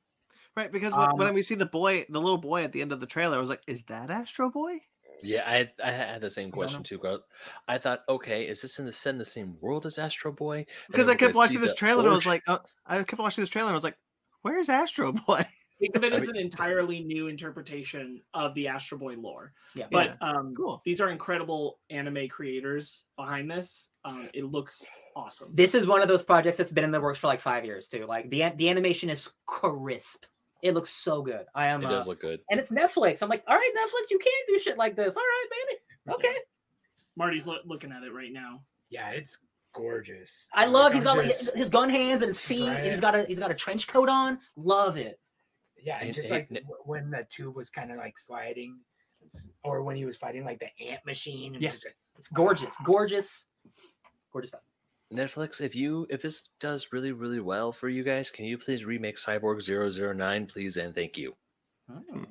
Right, 0.56 0.72
because 0.72 0.94
when, 0.94 1.18
when 1.18 1.28
Um, 1.28 1.34
we 1.34 1.42
see 1.42 1.56
the 1.56 1.66
boy, 1.66 2.06
the 2.10 2.22
little 2.22 2.38
boy 2.38 2.64
at 2.64 2.72
the 2.72 2.82
end 2.82 2.92
of 2.92 3.00
the 3.00 3.08
trailer, 3.08 3.38
I 3.38 3.40
was 3.40 3.50
like, 3.50 3.64
"Is 3.68 3.84
that 3.84 4.12
Astro 4.12 4.50
Boy?" 4.50 4.82
yeah 5.22 5.44
i 5.48 5.72
i 5.82 5.90
had 5.90 6.20
the 6.20 6.30
same 6.30 6.52
question 6.52 6.84
too 6.84 6.98
girl 6.98 7.24
i 7.70 7.78
thought 7.78 8.04
okay 8.10 8.44
is 8.44 8.62
this 8.62 8.80
in 8.80 8.86
the 8.86 8.92
set 8.92 9.12
in 9.12 9.18
the 9.18 9.24
same 9.24 9.56
world 9.62 9.86
as 9.86 9.98
astro 9.98 10.34
boy 10.34 10.66
Because 10.88 11.08
I 11.08 11.16
kept 11.16 11.34
watching 11.36 11.62
this 11.62 11.74
trailer, 11.74 12.02
and 12.02 12.10
I 12.10 12.14
was 12.14 12.26
like, 12.26 12.44
oh, 12.48 12.60
I 12.86 12.98
kept 13.04 13.20
watching 13.20 13.42
this 13.42 13.50
trailer, 13.50 13.68
and 13.68 13.74
I 13.74 13.78
was 13.78 13.84
like, 13.84 13.98
"Where's 14.42 14.70
Astro 14.70 15.14
Boy?" 15.14 15.46
Think 15.80 15.96
of 15.96 16.04
it 16.04 16.14
as 16.14 16.28
an 16.28 16.38
entirely 16.38 17.04
new 17.04 17.28
interpretation 17.28 18.22
of 18.34 18.54
the 18.54 18.68
Astro 18.68 18.98
Boy 18.98 19.16
lore. 19.16 19.54
Yeah. 19.76 19.88
But 19.92 20.18
um, 20.22 20.54
Cool. 20.56 20.82
these 20.86 21.02
are 21.02 21.10
incredible 21.10 21.80
anime 21.90 22.28
creators 22.30 23.04
behind 23.18 23.50
this. 23.50 23.90
Um, 24.06 24.30
it 24.34 24.46
looks 24.46 24.86
awesome. 25.16 25.50
This 25.54 25.76
is 25.76 25.88
one 25.88 26.02
of 26.02 26.08
those 26.08 26.24
projects 26.24 26.58
that's 26.58 26.72
been 26.72 26.84
in 26.84 26.92
the 26.92 27.02
works 27.02 27.20
for 27.20 27.28
like 27.28 27.42
five 27.42 27.66
years 27.66 27.88
too. 27.88 28.06
Like 28.06 28.30
the 28.30 28.52
the 28.56 28.70
animation 28.70 29.10
is 29.10 29.30
crisp. 29.46 30.26
It 30.64 30.74
looks 30.74 30.90
so 30.90 31.22
good. 31.22 31.46
I 31.54 31.68
am, 31.68 31.82
It 31.82 31.88
uh, 31.88 31.90
does 31.90 32.08
look 32.08 32.22
good. 32.22 32.40
and 32.50 32.60
it's 32.60 32.72
Netflix. 32.72 33.22
I'm 33.22 33.30
like, 33.30 33.44
all 33.48 33.56
right, 33.56 33.72
Netflix, 33.78 34.10
you 34.10 34.18
can't 34.18 34.48
do 34.48 34.58
shit 34.60 34.78
like 34.78 34.96
this. 34.96 35.16
All 35.16 35.22
right, 35.22 35.46
baby. 35.52 35.80
Okay. 36.16 36.36
Marty's 37.16 37.46
lo- 37.48 37.60
looking 37.66 37.92
at 37.92 38.02
it 38.04 38.12
right 38.14 38.32
now. 38.34 38.62
Yeah, 38.90 39.10
it's 39.12 39.38
gorgeous. 39.74 40.48
I 40.54 40.66
love. 40.66 40.92
He's 40.94 41.02
I'm 41.02 41.06
got 41.06 41.18
like, 41.18 41.28
his, 41.28 41.50
his 41.54 41.70
gun 41.70 41.90
hands 41.90 42.22
and 42.24 42.28
his 42.30 42.42
feet, 42.42 42.68
and 42.68 42.90
he's 42.92 43.00
got 43.00 43.16
a 43.16 43.24
he's 43.24 43.40
got 43.40 43.52
a 43.52 43.54
trench 43.54 43.88
coat 43.88 44.10
on. 44.10 44.40
Love 44.58 44.98
it. 44.98 45.20
Yeah, 45.82 45.98
and 46.00 46.08
And- 46.08 46.14
just 46.16 46.30
and- 46.30 46.40
like 46.40 46.50
w- 46.50 46.82
when 46.86 47.10
the 47.10 47.26
tube 47.30 47.56
was 47.56 47.70
kind 47.70 47.92
of 47.92 47.98
like 47.98 48.18
sliding, 48.18 48.80
or 49.64 49.84
when 49.84 49.96
he 49.96 50.04
was 50.06 50.18
fighting 50.18 50.44
like 50.44 50.60
the 50.60 50.68
ant 50.90 51.06
machine. 51.06 51.56
Yeah. 51.60 51.72
just 51.72 51.86
like- 51.86 51.96
It's 52.18 52.28
gorgeous, 52.30 52.76
gorgeous, 52.84 53.48
gorgeous 54.32 54.50
stuff. 54.50 54.62
Netflix, 55.14 55.62
if 55.62 55.76
you 55.76 56.08
if 56.10 56.22
this 56.22 56.50
does 56.60 56.88
really 56.92 57.12
really 57.12 57.40
well 57.40 57.72
for 57.72 57.90
you 57.90 58.04
guys, 58.04 58.30
can 58.30 58.46
you 58.46 58.58
please 58.58 58.86
remake 58.86 59.18
Cyborg 59.18 59.62
009, 60.16 60.46
please 60.48 60.78
and 60.78 60.94
thank 60.94 61.18
you. 61.18 61.34
Hmm. 61.90 62.24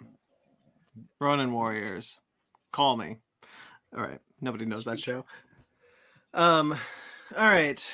Ronin 1.20 1.52
Warriors. 1.52 2.18
Call 2.72 2.96
me. 2.96 3.16
All 3.96 4.02
right. 4.02 4.20
Nobody 4.40 4.64
knows 4.64 4.84
that 4.84 4.98
show. 5.00 5.24
Um, 6.34 6.76
all 7.36 7.46
right. 7.46 7.92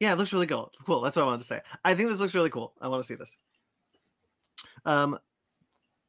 Yeah, 0.00 0.12
it 0.12 0.18
looks 0.18 0.32
really 0.32 0.46
cool. 0.46 0.72
Cool. 0.84 1.00
That's 1.00 1.16
what 1.16 1.22
I 1.22 1.26
wanted 1.26 1.42
to 1.42 1.46
say. 1.46 1.60
I 1.84 1.94
think 1.94 2.08
this 2.08 2.18
looks 2.18 2.34
really 2.34 2.50
cool. 2.50 2.72
I 2.80 2.88
want 2.88 3.04
to 3.04 3.06
see 3.06 3.14
this. 3.14 3.36
Um, 4.84 5.18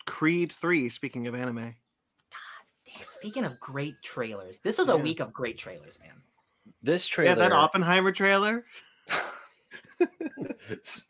Creed 0.06 0.52
3, 0.52 0.90
speaking 0.90 1.28
of 1.28 1.36
anime. 1.36 1.62
God 1.62 1.74
damn, 2.86 3.06
speaking 3.10 3.46
of 3.46 3.60
great 3.60 3.96
trailers, 4.04 4.60
this 4.60 4.78
was 4.78 4.90
a 4.90 4.98
week 4.98 5.20
of 5.20 5.32
great 5.32 5.58
trailers, 5.58 6.00
man. 6.00 6.16
This 6.84 7.08
trailer, 7.08 7.30
Yeah, 7.32 7.36
trailer 7.36 7.50
that 7.52 7.56
Oppenheimer 7.56 8.12
trailer. 8.12 8.66
S- 10.84 11.06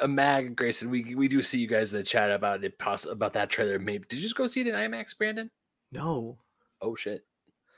uh, 0.00 0.06
Mag 0.06 0.46
and 0.46 0.56
Grayson, 0.56 0.90
we 0.90 1.14
we 1.14 1.28
do 1.28 1.42
see 1.42 1.58
you 1.58 1.68
guys 1.68 1.92
in 1.92 1.98
the 1.98 2.04
chat 2.04 2.30
about 2.30 2.64
it 2.64 2.78
poss- 2.78 3.04
about 3.06 3.34
that 3.34 3.50
trailer. 3.50 3.78
Maybe 3.78 4.04
did 4.08 4.16
you 4.16 4.22
just 4.22 4.34
go 4.36 4.46
see 4.46 4.60
it 4.62 4.66
in 4.66 4.74
IMAX, 4.74 5.16
Brandon? 5.16 5.50
No. 5.92 6.38
Oh 6.80 6.94
shit! 6.96 7.24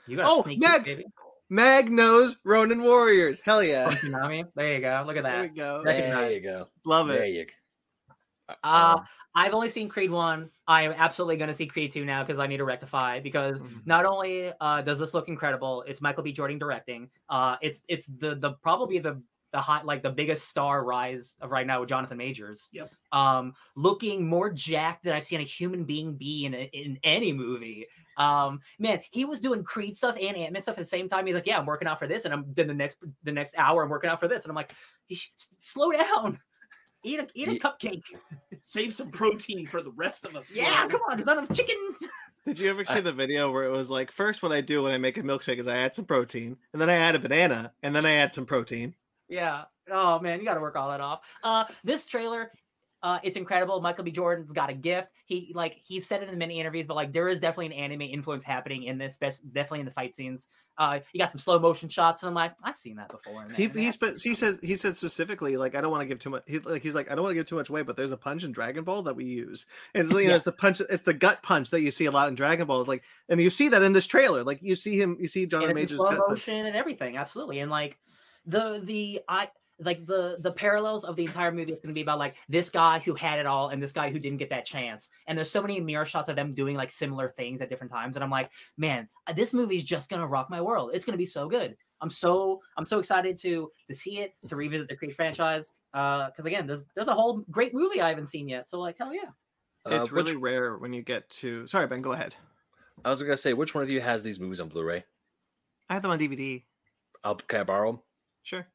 You 0.07 0.17
got 0.17 0.25
Oh, 0.27 0.39
a 0.41 0.43
sneak 0.43 0.59
Meg! 0.59 0.85
baby. 0.85 1.05
Mag 1.49 1.89
knows 1.91 2.35
Ronin 2.43 2.81
Warriors. 2.81 3.39
Hell 3.39 3.63
yeah. 3.63 3.89
Konami. 3.91 4.45
There 4.55 4.73
you 4.73 4.81
go. 4.81 5.03
Look 5.07 5.15
at 5.17 5.23
There 5.23 5.41
we 5.41 5.47
that. 5.47 5.55
go. 5.55 5.81
Right. 5.85 5.95
There 5.97 6.31
you 6.31 6.41
go. 6.41 6.67
Love 6.85 7.07
There 7.07 7.23
it. 7.23 7.29
you 7.29 7.45
go. 7.45 7.51
Uh, 8.49 8.95
Um, 8.97 9.05
I've 9.35 9.53
only 9.53 9.69
seen 9.69 9.87
Creed 9.89 10.09
one. 10.09 10.49
I 10.67 10.81
am 10.83 10.93
absolutely 10.93 11.37
going 11.37 11.49
to 11.49 11.53
see 11.53 11.67
Creed 11.67 11.91
two 11.91 12.05
now 12.05 12.23
because 12.23 12.39
I 12.39 12.47
need 12.47 12.57
to 12.57 12.65
rectify. 12.65 13.19
Because 13.19 13.59
Mhm. 13.61 13.85
not 13.85 14.05
only 14.05 14.51
uh, 14.61 14.81
does 14.81 14.99
this 14.99 15.13
look 15.13 15.27
incredible, 15.27 15.83
it's 15.87 16.01
Michael 16.01 16.23
B. 16.23 16.31
Jordan 16.31 16.57
directing. 16.57 17.09
Uh, 17.29 17.57
it's 17.61 17.83
it's 17.87 18.07
the 18.07 18.35
the 18.35 18.53
probably 18.53 18.99
the 18.99 19.21
the 19.53 19.61
hot 19.61 19.85
like 19.85 20.03
the 20.03 20.09
biggest 20.11 20.49
star 20.49 20.83
rise 20.83 21.35
of 21.39 21.51
right 21.51 21.65
now 21.65 21.79
with 21.79 21.87
Jonathan 21.89 22.17
Majors. 22.17 22.67
Yep. 22.73 22.91
Um, 23.13 23.53
looking 23.75 24.27
more 24.27 24.51
jacked 24.51 25.03
than 25.03 25.13
I've 25.13 25.23
seen 25.23 25.39
a 25.39 25.43
human 25.43 25.85
being 25.85 26.15
be 26.15 26.45
in 26.45 26.53
a, 26.53 26.63
in 26.73 26.99
any 27.03 27.31
movie. 27.31 27.87
Um, 28.17 28.59
man, 28.79 29.01
he 29.11 29.23
was 29.23 29.39
doing 29.39 29.63
Creed 29.63 29.95
stuff 29.95 30.17
and 30.19 30.35
Ant 30.35 30.51
Man 30.51 30.61
stuff 30.63 30.77
at 30.77 30.83
the 30.83 30.85
same 30.89 31.07
time. 31.07 31.25
He's 31.25 31.35
like, 31.35 31.45
"Yeah, 31.45 31.59
I'm 31.59 31.65
working 31.65 31.87
out 31.87 31.99
for 31.99 32.07
this," 32.07 32.25
and 32.25 32.33
I'm 32.33 32.51
then 32.53 32.67
the 32.67 32.73
next 32.73 32.97
the 33.23 33.31
next 33.31 33.55
hour 33.57 33.83
I'm 33.83 33.89
working 33.89 34.09
out 34.09 34.19
for 34.19 34.27
this, 34.27 34.43
and 34.43 34.51
I'm 34.51 34.55
like, 34.55 34.73
"S- 35.11 35.29
"Slow 35.37 35.91
down, 35.91 36.39
eat 37.07 37.19
a 37.19 37.27
eat 37.33 37.47
a 37.47 37.53
Ye- 37.53 37.59
cupcake." 37.59 38.03
Save 38.61 38.93
some 38.93 39.11
protein 39.11 39.67
for 39.67 39.81
the 39.81 39.91
rest 39.91 40.25
of 40.25 40.35
us. 40.35 40.51
Yeah, 40.51 40.87
bro. 40.87 40.97
come 40.97 41.01
on, 41.09 41.17
there's 41.17 41.25
not 41.25 41.37
enough 41.37 41.55
chickens. 41.55 41.95
Did 42.45 42.59
you 42.59 42.69
ever 42.69 42.85
see 42.85 43.01
the 43.01 43.11
video 43.11 43.51
where 43.51 43.65
it 43.65 43.71
was 43.71 43.89
like, 43.89 44.09
first, 44.11 44.41
what 44.41 44.51
I 44.53 44.61
do 44.61 44.83
when 44.83 44.93
I 44.93 44.97
make 44.97 45.17
a 45.17 45.21
milkshake 45.21 45.59
is 45.59 45.67
I 45.67 45.77
add 45.77 45.95
some 45.95 46.05
protein, 46.05 46.57
and 46.71 46.81
then 46.81 46.89
I 46.89 46.95
add 46.95 47.15
a 47.15 47.19
banana, 47.19 47.73
and 47.83 47.93
then 47.95 48.05
I 48.05 48.13
add 48.13 48.33
some 48.33 48.45
protein. 48.45 48.95
Yeah. 49.27 49.63
Oh 49.89 50.19
man, 50.19 50.39
you 50.39 50.45
got 50.45 50.53
to 50.55 50.61
work 50.61 50.75
all 50.75 50.89
that 50.89 51.01
off. 51.01 51.21
Uh, 51.43 51.65
this 51.83 52.05
trailer, 52.05 52.51
uh, 53.07 53.19
it's 53.23 53.37
incredible. 53.37 53.79
Michael 53.79 54.03
B. 54.03 54.11
Jordan's 54.11 54.51
got 54.51 54.69
a 54.69 54.73
gift. 54.73 55.13
He 55.27 55.53
like 55.55 55.79
he 55.81 56.01
said 56.01 56.23
it 56.23 56.29
in 56.29 56.37
many 56.37 56.59
interviews, 56.59 56.87
but 56.87 56.95
like 56.95 57.13
there 57.13 57.29
is 57.29 57.39
definitely 57.39 57.67
an 57.67 57.71
anime 57.71 58.01
influence 58.01 58.43
happening 58.43 58.83
in 58.83 58.97
this, 58.97 59.15
best 59.15 59.49
definitely 59.53 59.79
in 59.79 59.85
the 59.85 59.93
fight 59.93 60.13
scenes. 60.13 60.49
Uh, 60.77 60.99
you 61.13 61.19
got 61.19 61.31
some 61.31 61.39
slow 61.39 61.57
motion 61.57 61.87
shots, 61.87 62.21
and 62.21 62.27
I'm 62.27 62.35
like, 62.35 62.51
I've 62.63 62.75
seen 62.75 62.97
that 62.97 63.07
before. 63.07 63.45
He 63.55 63.69
he, 63.69 63.93
spe- 63.93 64.21
he 64.21 64.35
said 64.35 64.59
he 64.61 64.75
said 64.75 64.97
specifically 64.97 65.55
like 65.55 65.73
I 65.73 65.79
don't 65.79 65.89
want 65.89 66.01
to 66.01 66.05
give 66.05 66.19
too 66.19 66.31
much. 66.31 66.43
He, 66.47 66.59
like 66.59 66.83
he's 66.83 66.95
like 66.95 67.09
I 67.09 67.15
don't 67.15 67.23
want 67.23 67.31
to 67.31 67.35
give 67.35 67.47
too 67.47 67.55
much 67.55 67.69
away, 67.69 67.81
but 67.81 67.95
there's 67.95 68.11
a 68.11 68.17
punch 68.17 68.43
in 68.43 68.51
Dragon 68.51 68.83
Ball 68.83 69.03
that 69.03 69.15
we 69.15 69.23
use. 69.23 69.65
It's 69.93 70.11
you 70.11 70.27
know 70.27 70.35
it's 70.35 70.43
the 70.43 70.51
punch, 70.51 70.81
it's 70.81 71.03
the 71.03 71.13
gut 71.13 71.41
punch 71.41 71.69
that 71.69 71.79
you 71.79 71.91
see 71.91 72.07
a 72.07 72.11
lot 72.11 72.27
in 72.27 72.35
Dragon 72.35 72.67
Ball. 72.67 72.81
It's 72.81 72.89
like 72.89 73.03
and 73.29 73.39
you 73.39 73.49
see 73.49 73.69
that 73.69 73.83
in 73.83 73.93
this 73.93 74.05
trailer. 74.05 74.43
Like 74.43 74.61
you 74.61 74.75
see 74.75 74.99
him, 74.99 75.15
you 75.17 75.29
see 75.29 75.45
Jonathan 75.45 75.75
Majors' 75.75 75.99
slow 75.99 76.11
gut 76.11 76.27
punch. 76.27 76.49
and 76.49 76.75
everything, 76.75 77.15
absolutely. 77.15 77.59
And 77.59 77.71
like 77.71 77.97
the 78.45 78.81
the 78.83 79.21
I 79.29 79.47
like 79.79 80.05
the 80.05 80.37
the 80.39 80.51
parallels 80.51 81.03
of 81.05 81.15
the 81.15 81.23
entire 81.23 81.51
movie 81.51 81.71
is 81.71 81.81
going 81.81 81.89
to 81.89 81.93
be 81.93 82.01
about 82.01 82.17
like 82.19 82.35
this 82.49 82.69
guy 82.69 82.99
who 82.99 83.13
had 83.13 83.39
it 83.39 83.45
all 83.45 83.69
and 83.69 83.81
this 83.81 83.91
guy 83.91 84.09
who 84.09 84.17
didn't 84.19 84.39
get 84.39 84.49
that 84.49 84.65
chance. 84.65 85.09
And 85.27 85.37
there's 85.37 85.51
so 85.51 85.61
many 85.61 85.79
mirror 85.79 86.05
shots 86.05 86.29
of 86.29 86.35
them 86.35 86.53
doing 86.53 86.75
like 86.75 86.89
similar 86.91 87.29
things 87.29 87.61
at 87.61 87.69
different 87.69 87.91
times. 87.91 88.15
And 88.17 88.23
I'm 88.23 88.31
like, 88.31 88.51
man, 88.77 89.07
uh, 89.27 89.33
this 89.33 89.53
movie 89.53 89.77
is 89.77 89.83
just 89.83 90.09
going 90.09 90.21
to 90.21 90.27
rock 90.27 90.49
my 90.49 90.61
world. 90.61 90.91
It's 90.93 91.05
going 91.05 91.13
to 91.13 91.17
be 91.17 91.25
so 91.27 91.47
good. 91.47 91.75
I'm 92.01 92.09
so 92.09 92.61
I'm 92.77 92.85
so 92.85 92.99
excited 92.99 93.37
to 93.37 93.69
to 93.87 93.93
see 93.93 94.19
it 94.19 94.33
to 94.47 94.55
revisit 94.55 94.87
the 94.87 94.95
Creed 94.95 95.15
franchise. 95.15 95.71
Uh, 95.93 96.27
because 96.27 96.45
again, 96.45 96.65
there's 96.67 96.85
there's 96.95 97.07
a 97.07 97.13
whole 97.13 97.43
great 97.51 97.73
movie 97.73 98.01
I 98.01 98.09
haven't 98.09 98.27
seen 98.27 98.47
yet. 98.49 98.67
So 98.69 98.79
like, 98.79 98.97
hell 98.97 99.13
yeah. 99.13 99.29
uh, 99.85 100.01
It's 100.01 100.11
which- 100.11 100.25
really 100.25 100.37
rare 100.37 100.77
when 100.77 100.93
you 100.93 101.01
get 101.03 101.29
to. 101.41 101.65
Sorry, 101.67 101.87
Ben. 101.87 102.01
Go 102.01 102.13
ahead. 102.13 102.35
I 103.05 103.09
was 103.11 103.21
gonna 103.21 103.37
say, 103.37 103.53
which 103.53 103.75
one 103.75 103.83
of 103.83 103.89
you 103.91 104.01
has 104.01 104.23
these 104.23 104.39
movies 104.39 104.59
on 104.59 104.69
Blu-ray? 104.69 105.03
I 105.89 105.93
have 105.93 106.01
them 106.01 106.11
on 106.11 106.17
DVD. 106.19 106.63
I'll 107.23 107.35
can 107.35 107.61
I 107.61 107.63
borrow 107.63 107.91
them? 107.91 108.01
Sure. 108.43 108.67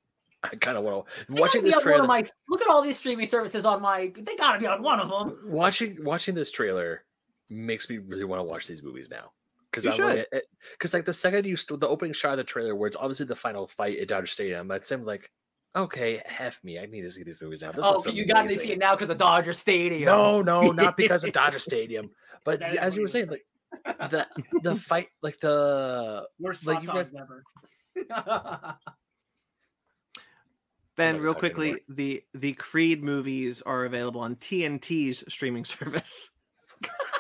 I 0.44 0.48
kind 0.56 0.76
of 0.76 0.82
want 0.84 1.06
to 1.06 1.32
watching 1.40 1.62
this 1.62 1.80
trailer. 1.80 2.04
my 2.04 2.24
look 2.48 2.60
at 2.62 2.68
all 2.68 2.82
these 2.82 2.98
streaming 2.98 3.26
services 3.26 3.64
on 3.64 3.80
my. 3.80 4.12
They 4.16 4.36
gotta 4.36 4.58
be 4.58 4.66
on 4.66 4.82
one 4.82 4.98
of 5.00 5.08
them. 5.08 5.38
watching 5.46 5.98
watching 6.02 6.34
this 6.34 6.50
trailer 6.50 7.04
makes 7.48 7.88
me 7.88 7.98
really 7.98 8.24
want 8.24 8.40
to 8.40 8.44
watch 8.44 8.66
these 8.66 8.82
movies 8.82 9.08
now 9.10 9.30
because 9.70 9.86
I'm 9.86 10.04
like, 10.04 10.26
because 10.72 10.92
like 10.92 11.04
the 11.04 11.12
second 11.12 11.46
you 11.46 11.56
st- 11.56 11.80
the 11.80 11.88
opening 11.88 12.12
shot 12.12 12.32
of 12.32 12.38
the 12.38 12.44
trailer 12.44 12.74
where 12.74 12.88
it's 12.88 12.96
obviously 12.96 13.26
the 13.26 13.36
final 13.36 13.66
fight 13.68 13.98
at 13.98 14.08
Dodger 14.08 14.26
Stadium, 14.26 14.68
that's 14.68 14.90
him 14.90 15.04
like, 15.04 15.30
okay, 15.76 16.22
F 16.38 16.58
me, 16.64 16.78
I 16.78 16.86
need 16.86 17.02
to 17.02 17.10
see 17.10 17.22
these 17.22 17.40
movies 17.40 17.62
now. 17.62 17.72
This 17.72 17.84
Oh, 17.86 17.98
so 17.98 18.10
you 18.10 18.24
got 18.26 18.48
to 18.48 18.54
see 18.54 18.72
it 18.72 18.78
now 18.78 18.94
because 18.94 19.10
of 19.10 19.18
Dodger 19.18 19.52
Stadium. 19.52 20.04
No, 20.06 20.42
no, 20.42 20.72
not 20.72 20.96
because 20.96 21.24
of 21.24 21.32
Dodger 21.40 21.58
Stadium, 21.58 22.10
but 22.44 22.60
as 22.62 22.96
you 22.96 23.02
were 23.02 23.08
saying, 23.08 23.28
like 23.28 23.44
the 24.10 24.26
the 24.62 24.76
fight, 24.76 25.08
like 25.22 25.38
the 25.40 26.26
Worst 26.38 26.66
Like, 26.66 26.82
you 26.82 26.88
guys- 26.88 27.14
ever. 27.14 27.44
Ben, 30.96 31.16
real 31.20 31.32
gonna 31.34 31.46
anymore. 31.46 31.74
quickly, 31.74 31.82
the 31.88 32.24
the 32.34 32.52
Creed 32.54 33.02
movies 33.02 33.62
are 33.62 33.84
available 33.84 34.20
on 34.20 34.36
TNT's 34.36 35.24
streaming 35.32 35.64
service. 35.66 36.30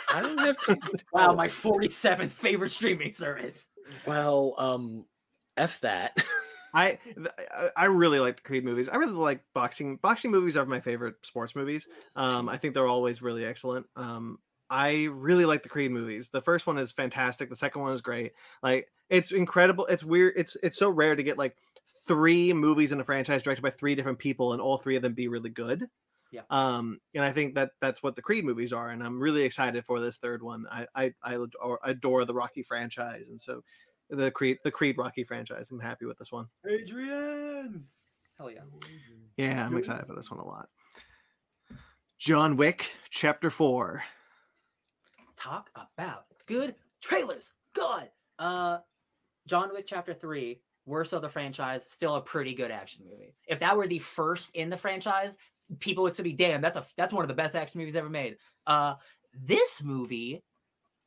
I 0.08 0.20
don't 0.20 0.38
have 0.38 0.58
to. 0.66 0.76
wow, 1.12 1.32
my 1.34 1.48
47th 1.48 2.30
favorite 2.30 2.70
streaming 2.70 3.12
service. 3.12 3.66
well, 4.06 4.54
um, 4.58 5.06
f 5.56 5.80
that. 5.80 6.16
I 6.74 6.98
I- 7.50 7.70
I 7.76 7.84
really 7.86 8.18
like 8.20 8.36
the 8.36 8.42
Creed 8.42 8.64
movies. 8.64 8.88
I 8.88 8.96
really 8.96 9.12
like 9.12 9.42
boxing. 9.54 9.96
Boxing 9.96 10.30
movies 10.30 10.56
are 10.56 10.64
my 10.66 10.80
favorite 10.80 11.16
sports 11.22 11.54
movies. 11.54 11.86
Um, 12.16 12.48
I 12.48 12.56
think 12.58 12.74
they're 12.74 12.86
always 12.86 13.20
really 13.22 13.44
excellent. 13.44 13.86
Um, 13.96 14.38
I 14.70 15.04
really 15.12 15.44
like 15.44 15.62
the 15.62 15.68
Creed 15.68 15.90
movies. 15.90 16.30
The 16.30 16.40
first 16.40 16.66
one 16.66 16.78
is 16.78 16.90
fantastic. 16.92 17.50
The 17.50 17.56
second 17.56 17.82
one 17.82 17.92
is 17.92 18.00
great. 18.00 18.32
Like 18.62 18.88
it's 19.10 19.32
incredible. 19.32 19.84
It's 19.86 20.02
weird. 20.04 20.32
It's 20.36 20.56
it's 20.62 20.78
so 20.78 20.88
rare 20.88 21.14
to 21.14 21.22
get 21.22 21.36
like 21.36 21.56
three 22.06 22.52
movies 22.52 22.92
in 22.92 23.00
a 23.00 23.04
franchise 23.04 23.42
directed 23.42 23.62
by 23.62 23.70
three 23.70 23.94
different 23.94 24.18
people 24.18 24.52
and 24.52 24.60
all 24.60 24.78
three 24.78 24.96
of 24.96 25.02
them 25.02 25.14
be 25.14 25.28
really 25.28 25.50
good. 25.50 25.86
Yeah. 26.32 26.42
Um, 26.48 26.98
and 27.14 27.24
I 27.24 27.32
think 27.32 27.54
that 27.56 27.72
that's 27.80 28.02
what 28.02 28.16
the 28.16 28.22
Creed 28.22 28.44
movies 28.44 28.72
are, 28.72 28.88
and 28.88 29.02
I'm 29.02 29.20
really 29.20 29.42
excited 29.42 29.84
for 29.84 30.00
this 30.00 30.16
third 30.16 30.42
one. 30.42 30.64
I 30.70 30.86
I, 30.94 31.12
I 31.22 31.34
adore, 31.34 31.78
adore 31.84 32.24
the 32.24 32.32
Rocky 32.32 32.62
franchise, 32.62 33.28
and 33.28 33.40
so 33.40 33.62
the 34.08 34.30
Creed 34.30 34.58
the 34.64 34.70
Creed 34.70 34.96
Rocky 34.96 35.24
franchise. 35.24 35.70
I'm 35.70 35.78
happy 35.78 36.06
with 36.06 36.18
this 36.18 36.32
one. 36.32 36.46
Adrian. 36.66 37.84
Hell 38.38 38.50
yeah. 38.50 38.60
Yeah, 39.36 39.66
I'm 39.66 39.76
excited 39.76 40.06
for 40.06 40.14
this 40.14 40.30
one 40.30 40.40
a 40.40 40.46
lot. 40.46 40.68
John 42.18 42.56
Wick, 42.56 42.94
Chapter 43.10 43.50
Four. 43.50 44.02
Talk 45.36 45.70
about 45.74 46.24
good 46.46 46.76
trailers. 47.02 47.52
God. 47.74 48.08
Uh, 48.38 48.78
John 49.46 49.70
Wick 49.72 49.86
Chapter 49.86 50.14
3, 50.14 50.60
worst 50.86 51.12
of 51.12 51.22
the 51.22 51.28
franchise, 51.28 51.84
still 51.88 52.16
a 52.16 52.20
pretty 52.20 52.54
good 52.54 52.70
action 52.70 53.04
movie. 53.10 53.34
If 53.46 53.60
that 53.60 53.76
were 53.76 53.86
the 53.86 53.98
first 54.00 54.54
in 54.54 54.70
the 54.70 54.76
franchise, 54.76 55.36
people 55.80 56.04
would 56.04 56.12
still 56.12 56.24
be 56.24 56.32
damn, 56.32 56.60
that's 56.60 56.76
a 56.76 56.84
that's 56.96 57.12
one 57.12 57.24
of 57.24 57.28
the 57.28 57.34
best 57.34 57.54
action 57.54 57.78
movies 57.80 57.96
ever 57.96 58.10
made. 58.10 58.36
Uh 58.66 58.94
this 59.34 59.82
movie 59.82 60.42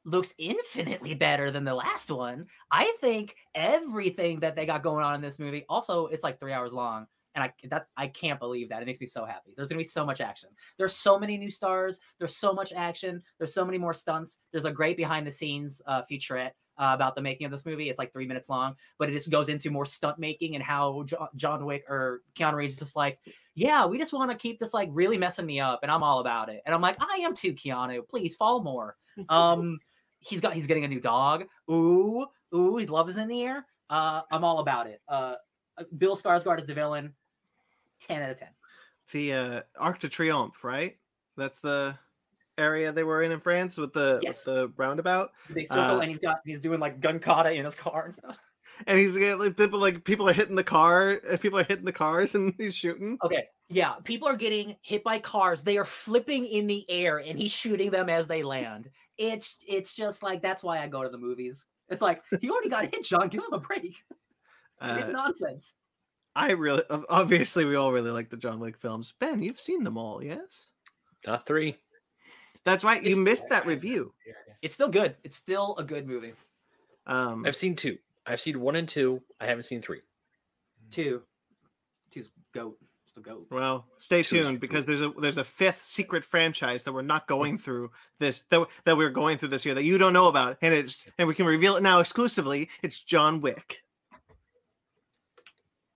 looks 0.05 0.33
infinitely 0.37 1.13
better 1.15 1.51
than 1.51 1.63
the 1.63 1.73
last 1.73 2.11
one. 2.11 2.45
I 2.71 2.93
think 3.01 3.35
everything 3.55 4.39
that 4.41 4.55
they 4.55 4.65
got 4.65 4.83
going 4.83 5.03
on 5.03 5.15
in 5.15 5.21
this 5.21 5.39
movie, 5.39 5.65
also 5.69 6.07
it's 6.07 6.23
like 6.23 6.39
three 6.39 6.53
hours 6.53 6.73
long. 6.73 7.07
and 7.35 7.43
I 7.43 7.53
that 7.69 7.87
I 7.97 8.07
can't 8.07 8.39
believe 8.39 8.69
that. 8.69 8.81
It 8.81 8.85
makes 8.85 8.99
me 9.01 9.07
so 9.07 9.25
happy. 9.25 9.53
There's 9.55 9.67
gonna 9.69 9.79
be 9.79 9.83
so 9.83 10.05
much 10.05 10.21
action. 10.21 10.49
There's 10.77 10.95
so 10.95 11.19
many 11.19 11.37
new 11.37 11.49
stars. 11.51 11.99
There's 12.19 12.35
so 12.37 12.53
much 12.53 12.71
action. 12.73 13.21
There's 13.37 13.53
so 13.53 13.65
many 13.65 13.77
more 13.77 13.93
stunts. 13.93 14.37
There's 14.51 14.65
a 14.65 14.71
great 14.71 14.97
behind 14.97 15.27
the 15.27 15.31
scenes 15.31 15.81
uh, 15.85 16.01
featurette 16.09 16.51
uh, 16.77 16.91
about 16.93 17.15
the 17.15 17.21
making 17.21 17.45
of 17.45 17.51
this 17.51 17.65
movie. 17.65 17.89
It's 17.89 17.99
like 17.99 18.11
three 18.11 18.25
minutes 18.25 18.49
long, 18.49 18.75
but 18.97 19.09
it 19.09 19.13
just 19.13 19.29
goes 19.29 19.49
into 19.49 19.69
more 19.69 19.85
stunt 19.85 20.19
making 20.19 20.55
and 20.55 20.63
how 20.63 21.03
jo- 21.03 21.27
John 21.35 21.65
Wick 21.65 21.85
or 21.89 22.21
Keanu 22.35 22.55
Reeves 22.55 22.73
is 22.73 22.79
just 22.79 22.95
like, 22.95 23.19
yeah, 23.53 23.85
we 23.85 23.97
just 23.97 24.13
want 24.13 24.31
to 24.31 24.37
keep 24.37 24.59
this 24.59 24.73
like 24.73 24.89
really 24.91 25.17
messing 25.17 25.45
me 25.45 25.59
up, 25.59 25.79
and 25.83 25.91
I'm 25.91 26.03
all 26.03 26.19
about 26.19 26.49
it. 26.49 26.61
And 26.65 26.73
I'm 26.73 26.81
like, 26.81 26.97
I 26.99 27.17
am 27.17 27.33
too, 27.33 27.53
Keanu. 27.53 28.07
Please 28.07 28.35
fall 28.35 28.61
more. 28.61 28.95
Um, 29.29 29.79
he's 30.19 30.41
got 30.41 30.53
he's 30.53 30.65
getting 30.67 30.83
a 30.83 30.89
new 30.89 30.99
dog. 30.99 31.45
Ooh, 31.71 32.25
ooh, 32.53 32.75
his 32.75 32.89
love 32.89 33.07
is 33.07 33.15
in 33.15 33.29
the 33.29 33.41
air. 33.43 33.65
Uh, 33.89 34.21
I'm 34.29 34.43
all 34.43 34.59
about 34.59 34.87
it. 34.87 35.01
Uh, 35.07 35.35
Bill 35.97 36.17
Skarsgård 36.17 36.59
is 36.59 36.67
the 36.67 36.73
villain. 36.73 37.13
Ten 38.01 38.21
out 38.21 38.31
of 38.31 38.39
ten. 38.39 38.49
The 39.13 39.33
uh, 39.33 39.61
Arc 39.79 39.99
de 39.99 40.09
Triomphe, 40.09 40.63
right? 40.63 40.97
That's 41.37 41.59
the 41.59 41.97
area 42.57 42.91
they 42.91 43.03
were 43.03 43.23
in 43.23 43.31
in 43.31 43.39
France 43.39 43.77
with 43.77 43.93
the 43.93 44.19
Yes. 44.23 44.45
with 44.45 44.55
the 44.55 44.67
roundabout. 44.77 45.31
The 45.47 45.53
big 45.53 45.67
circle, 45.67 45.97
Uh, 45.97 45.99
and 45.99 46.09
he's 46.09 46.19
got 46.19 46.37
he's 46.45 46.59
doing 46.59 46.79
like 46.79 46.99
gun 46.99 47.19
kata 47.19 47.51
in 47.51 47.65
his 47.65 47.75
car 47.75 48.05
and 48.05 48.13
stuff. 48.13 48.37
And 48.87 48.99
he's 48.99 49.15
like 49.17 49.55
people 49.55 49.79
like 49.79 50.03
people 50.03 50.27
are 50.29 50.33
hitting 50.33 50.55
the 50.55 50.63
car. 50.63 51.21
uh, 51.31 51.37
People 51.37 51.59
are 51.59 51.63
hitting 51.63 51.85
the 51.85 51.93
cars, 51.93 52.35
and 52.35 52.53
he's 52.57 52.75
shooting. 52.75 53.17
Okay, 53.23 53.45
yeah, 53.69 53.93
people 54.03 54.27
are 54.27 54.35
getting 54.35 54.75
hit 54.81 55.03
by 55.03 55.17
cars. 55.19 55.63
They 55.63 55.77
are 55.77 55.85
flipping 55.85 56.45
in 56.45 56.67
the 56.67 56.83
air, 56.89 57.19
and 57.19 57.39
he's 57.39 57.51
shooting 57.51 57.89
them 57.89 58.09
as 58.09 58.27
they 58.27 58.43
land. 58.43 58.89
It's 59.17 59.57
it's 59.67 59.93
just 59.93 60.23
like 60.23 60.41
that's 60.41 60.61
why 60.61 60.79
I 60.79 60.87
go 60.87 61.03
to 61.03 61.09
the 61.09 61.17
movies. 61.17 61.65
It's 61.87 62.01
like 62.01 62.21
he 62.41 62.49
already 62.49 62.69
got 62.69 62.93
hit, 62.93 63.05
John. 63.05 63.29
Give 63.29 63.41
him 63.43 63.53
a 63.53 63.59
break. 63.59 63.83
it's 64.81 65.07
Uh, 65.09 65.11
nonsense. 65.11 65.73
I 66.35 66.51
really, 66.51 66.83
obviously, 66.89 67.63
we 67.63 67.75
all 67.77 67.93
really 67.93 68.11
like 68.11 68.29
the 68.29 68.35
John 68.35 68.59
Wick 68.59 68.75
films. 68.77 69.13
Ben, 69.21 69.41
you've 69.41 69.59
seen 69.59 69.85
them 69.85 69.97
all, 69.97 70.21
yes? 70.21 70.67
Not 71.25 71.45
three. 71.45 71.77
That's 72.65 72.83
right. 72.83 73.01
You 73.01 73.11
It's- 73.11 73.19
missed 73.23 73.49
that 73.49 73.65
review. 73.65 74.13
It's 74.61 74.73
still 74.75 74.89
good. 74.89 75.15
It's 75.23 75.37
still 75.37 75.75
a 75.77 75.83
good 75.83 76.07
movie. 76.07 76.33
Um, 77.05 77.45
I've 77.45 77.55
seen 77.55 77.75
two. 77.75 77.97
I've 78.25 78.41
seen 78.41 78.59
one 78.59 78.75
and 78.75 78.89
two. 78.89 79.21
I 79.39 79.45
haven't 79.45 79.63
seen 79.63 79.81
three. 79.81 80.01
Two, 80.89 81.21
two's 82.09 82.31
goat. 82.53 82.77
It's 83.03 83.13
the 83.13 83.21
goat. 83.21 83.45
well, 83.51 83.85
stay 83.99 84.23
Two 84.23 84.43
tuned 84.43 84.59
because 84.59 84.85
there's 84.85 85.01
a 85.01 85.09
there's 85.19 85.37
a 85.37 85.43
fifth 85.43 85.83
secret 85.83 86.25
franchise 86.25 86.83
that 86.83 86.93
we're 86.93 87.03
not 87.03 87.27
going 87.27 87.59
through 87.59 87.91
this 88.19 88.43
that, 88.49 88.65
that 88.85 88.97
we're 88.97 89.11
going 89.11 89.37
through 89.37 89.49
this 89.49 89.65
year 89.65 89.75
that 89.75 89.83
you 89.83 89.99
don't 89.99 90.13
know 90.13 90.27
about, 90.27 90.57
and 90.61 90.73
it's 90.73 91.05
and 91.19 91.27
we 91.27 91.35
can 91.35 91.45
reveal 91.45 91.75
it 91.75 91.83
now 91.83 91.99
exclusively. 91.99 92.69
It's 92.81 92.99
John 92.99 93.41
Wick. 93.41 93.83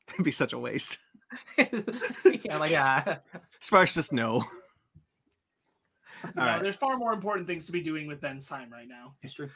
It'd 0.14 0.26
be 0.26 0.32
such 0.32 0.54
a 0.54 0.60
waste. 0.60 1.00
yeah, 1.58 2.58
like 2.58 2.70
yeah. 2.72 3.18
Sparks 3.60 3.96
just 3.96 4.14
no. 4.14 4.46
All 6.26 6.32
yeah, 6.36 6.54
right. 6.54 6.64
there's 6.64 6.76
far 6.76 6.98
more 6.98 7.14
important 7.14 7.48
things 7.48 7.66
to 7.68 7.72
be 7.72 7.82
doing 7.82 8.08
with 8.08 8.22
Ben's 8.22 8.48
time 8.48 8.70
right 8.72 8.88
now. 8.88 9.16
It's 9.24 9.34
true. 9.34 9.50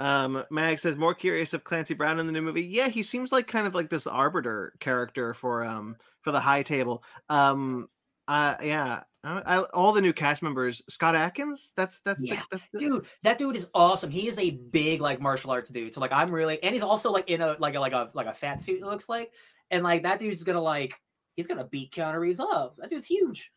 Um, 0.00 0.44
Mag 0.50 0.78
says 0.78 0.96
more 0.96 1.14
curious 1.14 1.54
of 1.54 1.64
Clancy 1.64 1.94
Brown 1.94 2.20
in 2.20 2.26
the 2.26 2.32
new 2.32 2.42
movie. 2.42 2.62
Yeah, 2.62 2.88
he 2.88 3.02
seems 3.02 3.32
like 3.32 3.48
kind 3.48 3.66
of 3.66 3.74
like 3.74 3.90
this 3.90 4.06
arbiter 4.06 4.74
character 4.78 5.34
for 5.34 5.64
um 5.64 5.96
for 6.20 6.30
the 6.30 6.40
High 6.40 6.62
Table. 6.62 7.02
Um, 7.28 7.88
uh, 8.28 8.54
yeah, 8.62 9.00
I, 9.24 9.42
I, 9.44 9.58
all 9.74 9.92
the 9.92 10.00
new 10.00 10.12
cast 10.12 10.42
members. 10.42 10.82
Scott 10.88 11.16
Adkins. 11.16 11.72
That's 11.76 12.00
that's 12.00 12.20
the- 12.20 12.28
Yeah. 12.28 12.42
that's 12.50 12.62
the, 12.72 12.78
dude 12.78 13.06
that 13.24 13.38
dude 13.38 13.56
is 13.56 13.68
awesome 13.74 14.10
he 14.10 14.28
is 14.28 14.38
a 14.38 14.50
big 14.50 15.00
like 15.00 15.20
martial 15.20 15.50
arts 15.50 15.70
dude 15.70 15.92
so 15.94 16.00
like 16.00 16.12
i'm 16.12 16.30
really 16.30 16.62
and 16.62 16.72
he's 16.74 16.82
also 16.82 17.10
like 17.10 17.28
in 17.28 17.40
a 17.40 17.56
like 17.58 17.74
a 17.74 17.80
like 17.80 17.92
a 17.92 18.10
like 18.14 18.26
a 18.26 18.34
fat 18.34 18.62
suit 18.62 18.80
it 18.80 18.84
looks 18.86 19.08
like 19.08 19.32
and 19.70 19.82
like 19.82 20.02
that 20.04 20.18
dude's 20.20 20.44
gonna 20.44 20.60
like 20.60 20.94
he's 21.36 21.46
gonna 21.46 21.64
beat 21.64 21.90
Keanu 21.90 22.18
Reeves 22.20 22.38
up 22.40 22.76
that 22.78 22.90
dude's 22.90 23.06
huge 23.06 23.50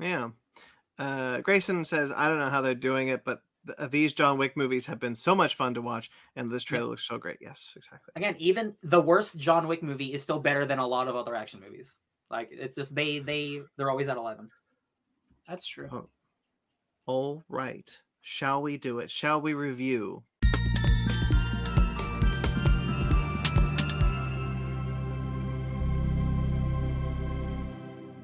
yeah. 0.00 0.28
Uh, 1.00 1.40
Grayson 1.40 1.84
says 1.84 2.12
I 2.14 2.28
don't 2.28 2.38
know 2.38 2.50
how 2.50 2.60
they're 2.60 2.74
doing 2.74 3.08
it, 3.08 3.24
but 3.24 3.42
th- 3.66 3.90
these 3.90 4.12
John 4.12 4.36
Wick 4.38 4.56
movies 4.56 4.86
have 4.86 5.00
been 5.00 5.14
so 5.14 5.34
much 5.34 5.54
fun 5.56 5.74
to 5.74 5.80
watch, 5.82 6.10
and 6.36 6.50
this 6.50 6.62
trailer 6.62 6.86
looks 6.86 7.04
so 7.04 7.16
great. 7.18 7.38
Yes, 7.40 7.72
exactly. 7.74 8.12
again 8.16 8.36
even 8.38 8.74
the 8.82 9.00
worst 9.00 9.38
john 9.38 9.66
wick 9.66 9.82
movie 9.82 10.12
is 10.12 10.22
still 10.22 10.38
better 10.38 10.64
than 10.66 10.78
a 10.78 10.86
lot 10.86 11.08
of 11.08 11.16
other 11.16 11.34
action 11.34 11.58
movies 11.60 11.96
like 12.30 12.48
it's 12.52 12.76
just 12.76 12.94
they 12.94 13.18
they 13.18 13.60
they're 13.76 13.90
always 13.90 14.08
at 14.08 14.16
11 14.16 14.48
That's 15.48 15.66
true. 15.66 15.88
Oh. 15.90 16.08
All 17.06 17.42
right. 17.48 17.90
Shall 18.20 18.62
we 18.62 18.76
do 18.76 19.00
it? 19.00 19.10
Shall 19.10 19.40
we 19.40 19.54
review? 19.54 20.22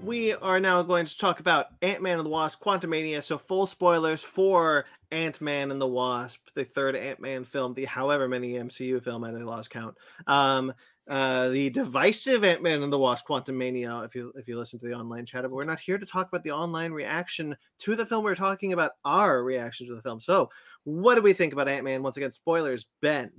We 0.06 0.34
are 0.34 0.60
now 0.60 0.82
going 0.82 1.04
to 1.04 1.18
talk 1.18 1.40
about 1.40 1.66
Ant 1.82 2.00
Man 2.00 2.18
and 2.18 2.26
the 2.26 2.30
Wasp 2.30 2.62
Quantumania. 2.62 3.24
So, 3.24 3.36
full 3.36 3.66
spoilers 3.66 4.22
for 4.22 4.84
Ant 5.10 5.40
Man 5.40 5.72
and 5.72 5.80
the 5.80 5.86
Wasp, 5.88 6.38
the 6.54 6.64
third 6.64 6.94
Ant 6.94 7.18
Man 7.18 7.42
film, 7.42 7.74
the 7.74 7.86
however 7.86 8.28
many 8.28 8.52
MCU 8.52 9.02
film 9.02 9.24
I 9.24 9.30
lost 9.30 9.70
count. 9.70 9.96
Um, 10.28 10.72
uh, 11.08 11.48
the 11.48 11.70
divisive 11.70 12.44
Ant 12.44 12.62
Man 12.62 12.84
and 12.84 12.92
the 12.92 12.98
Wasp 13.00 13.26
Quantumania. 13.26 14.04
If 14.06 14.14
you 14.14 14.32
if 14.36 14.46
you 14.46 14.56
listen 14.56 14.78
to 14.78 14.86
the 14.86 14.94
online 14.94 15.26
chat, 15.26 15.42
but 15.42 15.50
we're 15.50 15.64
not 15.64 15.80
here 15.80 15.98
to 15.98 16.06
talk 16.06 16.28
about 16.28 16.44
the 16.44 16.52
online 16.52 16.92
reaction 16.92 17.56
to 17.80 17.96
the 17.96 18.06
film. 18.06 18.22
We're 18.22 18.36
talking 18.36 18.72
about 18.72 18.92
our 19.04 19.42
reaction 19.42 19.88
to 19.88 19.96
the 19.96 20.02
film. 20.02 20.20
So, 20.20 20.50
what 20.84 21.16
do 21.16 21.20
we 21.20 21.32
think 21.32 21.52
about 21.52 21.66
Ant 21.66 21.82
Man? 21.84 22.04
Once 22.04 22.16
again, 22.16 22.30
spoilers. 22.30 22.86
Ben. 23.02 23.32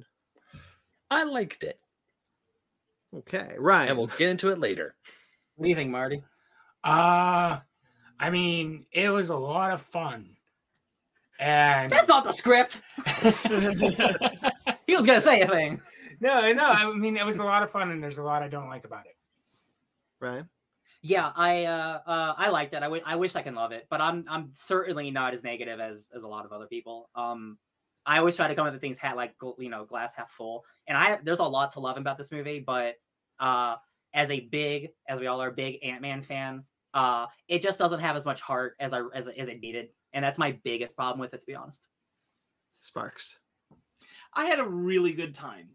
I 1.09 1.23
liked 1.23 1.63
it, 1.63 1.79
Okay, 3.15 3.55
Ryan. 3.57 3.89
and 3.89 3.97
we'll 3.97 4.07
get 4.07 4.27
into 4.27 4.49
it 4.49 4.59
later. 4.59 4.95
what 5.55 5.63
do 5.63 5.69
you 5.69 5.75
think 5.75 5.91
marty 5.91 6.21
Uh, 6.83 7.59
I 8.19 8.29
mean, 8.29 8.85
it 8.91 9.09
was 9.09 9.29
a 9.29 9.35
lot 9.35 9.71
of 9.71 9.81
fun. 9.81 10.35
And 11.39 11.91
that's 11.91 12.07
not 12.07 12.23
the 12.23 12.31
script 12.31 12.81
he 14.87 14.95
was 14.95 15.05
gonna 15.05 15.21
say 15.21 15.41
a 15.41 15.47
thing 15.47 15.79
no, 16.19 16.51
no, 16.53 16.65
I 16.65 16.91
mean, 16.93 17.17
it 17.17 17.25
was 17.25 17.37
a 17.37 17.43
lot 17.43 17.63
of 17.63 17.71
fun, 17.71 17.91
and 17.91 18.01
there's 18.01 18.17
a 18.17 18.23
lot 18.23 18.41
I 18.41 18.47
don't 18.47 18.69
like 18.69 18.85
about 18.85 19.05
it. 19.05 19.15
Right. 20.19 20.43
Yeah, 21.03 21.31
I 21.35 21.65
uh, 21.65 21.99
uh 22.07 22.33
I 22.37 22.49
like 22.49 22.71
that. 22.71 22.83
I 22.83 23.15
wish 23.15 23.35
I 23.35 23.43
can 23.43 23.53
love 23.53 23.71
it, 23.71 23.85
but 23.89 24.01
I'm 24.01 24.25
I'm 24.27 24.49
certainly 24.53 25.11
not 25.11 25.33
as 25.33 25.43
negative 25.43 25.79
as 25.79 26.09
as 26.13 26.23
a 26.23 26.27
lot 26.27 26.45
of 26.45 26.51
other 26.51 26.65
people. 26.65 27.09
Um, 27.15 27.57
I 28.05 28.17
always 28.17 28.35
try 28.35 28.47
to 28.47 28.55
come 28.55 28.65
at 28.65 28.73
the 28.73 28.79
things 28.79 28.97
hat 28.97 29.15
like 29.15 29.37
gl- 29.37 29.59
you 29.59 29.69
know 29.69 29.85
glass 29.85 30.15
half 30.15 30.31
full, 30.31 30.65
and 30.87 30.97
I 30.97 31.19
there's 31.23 31.39
a 31.39 31.43
lot 31.43 31.71
to 31.73 31.79
love 31.79 31.97
about 31.97 32.17
this 32.17 32.31
movie, 32.31 32.59
but 32.59 32.95
uh, 33.39 33.75
as 34.13 34.31
a 34.31 34.41
big 34.41 34.89
as 35.07 35.19
we 35.19 35.27
all 35.27 35.41
are 35.41 35.51
big 35.51 35.83
Ant 35.83 36.01
Man 36.01 36.21
fan, 36.21 36.63
uh, 36.93 37.27
it 37.47 37.61
just 37.61 37.79
doesn't 37.79 37.99
have 37.99 38.15
as 38.15 38.25
much 38.25 38.41
heart 38.41 38.75
as 38.79 38.93
I 38.93 39.01
as 39.13 39.27
as 39.27 39.47
it 39.47 39.59
needed, 39.61 39.89
and 40.13 40.23
that's 40.23 40.37
my 40.37 40.53
biggest 40.63 40.95
problem 40.95 41.19
with 41.19 41.33
it, 41.33 41.41
to 41.41 41.45
be 41.45 41.55
honest. 41.55 41.85
Sparks. 42.79 43.39
I 44.33 44.45
had 44.45 44.59
a 44.59 44.67
really 44.67 45.13
good 45.13 45.33
time. 45.33 45.69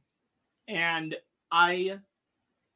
And 0.69 1.17
I 1.51 1.99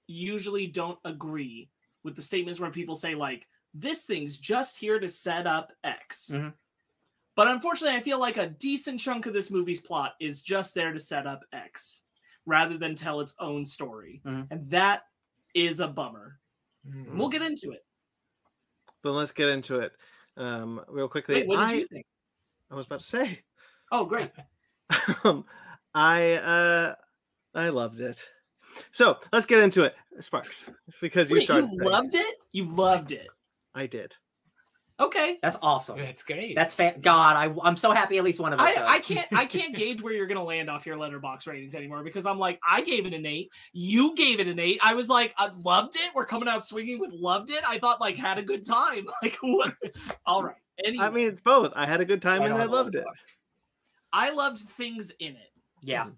usually 0.07 0.67
don't 0.67 0.99
agree 1.05 1.71
with 2.03 2.17
the 2.17 2.23
statements 2.23 2.61
where 2.61 2.71
people 2.71 2.97
say, 2.97 3.15
like, 3.15 3.49
this 3.75 4.05
thing's 4.05 4.39
just 4.39 4.79
here 4.79 4.99
to 4.99 5.09
set 5.09 5.47
up 5.47 5.73
X. 5.85 6.31
Mhm. 6.33 6.55
But 7.37 7.49
unfortunately, 7.49 7.97
I 7.97 8.03
feel 8.03 8.19
like 8.19 8.39
a 8.39 8.49
decent 8.49 9.01
chunk 9.01 9.27
of 9.27 9.35
this 9.35 9.51
movie's 9.51 9.81
plot 9.81 10.15
is 10.21 10.43
just 10.43 10.75
there 10.75 10.93
to 10.93 10.99
set 10.99 11.27
up 11.27 11.45
X 11.53 12.03
rather 12.47 12.79
than 12.79 12.95
tell 12.95 13.21
its 13.21 13.35
own 13.39 13.65
story. 13.67 14.23
Mhm. 14.25 14.49
And 14.51 14.67
that 14.71 15.07
is 15.57 15.81
a 15.81 15.89
bummer. 15.89 16.39
Mm. 16.87 17.17
We'll 17.17 17.31
get 17.31 17.43
into 17.43 17.73
it. 17.73 17.85
But 19.03 19.13
let's 19.13 19.33
get 19.33 19.49
into 19.49 19.81
it 19.81 19.93
um, 20.37 20.83
real 20.89 21.09
quickly. 21.09 21.37
Wait, 21.37 21.49
what 21.49 21.69
did 21.69 21.77
I, 21.77 21.79
you 21.81 21.87
think? 21.89 22.07
I 22.71 22.75
was 22.75 22.87
about 22.87 23.01
to 23.01 23.07
say. 23.07 23.41
Oh, 23.91 24.05
great. 24.05 24.31
um, 25.25 25.45
I 25.95 26.35
uh, 26.35 26.95
I 27.55 27.71
loved 27.71 28.01
it. 28.01 28.23
So 28.93 29.17
let's 29.33 29.47
get 29.47 29.61
into 29.61 29.85
it, 29.85 29.95
Sparks, 30.21 30.69
because 31.01 31.31
you 31.31 31.41
started. 31.41 31.71
you 31.73 31.89
loved 31.89 32.15
it? 32.15 32.37
You 32.53 32.65
loved 32.65 33.13
it. 33.13 33.29
I 33.75 33.87
did. 33.87 34.15
Okay. 34.99 35.39
That's 35.43 35.57
awesome. 35.61 35.99
That's 35.99 36.23
great. 36.23 36.57
That's 36.57 36.73
fan. 36.73 37.01
God, 37.03 37.37
I 37.37 37.55
I'm 37.63 37.77
so 37.77 37.93
happy 37.93 38.17
at 38.17 38.25
least 38.25 38.41
one 38.41 38.55
of 38.55 38.61
us. 38.61 38.67
I, 38.67 38.95
I 38.95 38.99
can't 39.01 39.27
I 39.33 39.45
can't 39.45 39.75
gauge 39.77 40.01
where 40.01 40.15
you're 40.15 40.27
gonna 40.27 40.43
land 40.43 40.71
off 40.71 40.87
your 40.87 40.97
Letterboxd 40.97 41.47
ratings 41.47 41.75
anymore 41.75 42.03
because 42.03 42.25
I'm 42.25 42.39
like 42.39 42.59
I 42.67 42.83
gave 42.83 43.05
it 43.05 43.13
an 43.13 43.27
eight, 43.27 43.51
you 43.73 44.15
gave 44.17 44.41
it 44.41 44.49
an 44.49 44.59
eight. 44.59 44.81
I 44.83 44.95
was 44.95 45.09
like 45.09 45.35
I 45.37 45.51
loved 45.63 45.97
it. 45.97 46.11
We're 46.15 46.25
coming 46.25 46.49
out 46.49 46.65
swinging 46.65 46.99
with 46.99 47.13
loved 47.13 47.51
it. 47.51 47.63
I 47.67 47.79
thought 47.79 48.01
like 48.01 48.17
had 48.17 48.39
a 48.39 48.43
good 48.43 48.65
time. 48.65 49.07
Like 49.23 49.39
what? 49.41 49.75
All 50.27 50.45
right. 50.45 50.57
Anyway, 50.85 51.05
I 51.05 51.11
mean, 51.11 51.27
it's 51.27 51.41
both. 51.41 51.73
I 51.75 51.87
had 51.87 52.01
a 52.01 52.05
good 52.05 52.21
time 52.21 52.43
I 52.43 52.47
and 52.47 52.55
I 52.55 52.65
loved 52.67 52.95
it. 52.95 53.05
I 54.13 54.31
loved 54.33 54.61
things 54.77 55.11
in 55.19 55.33
it. 55.33 55.53
Yeah. 55.81 56.09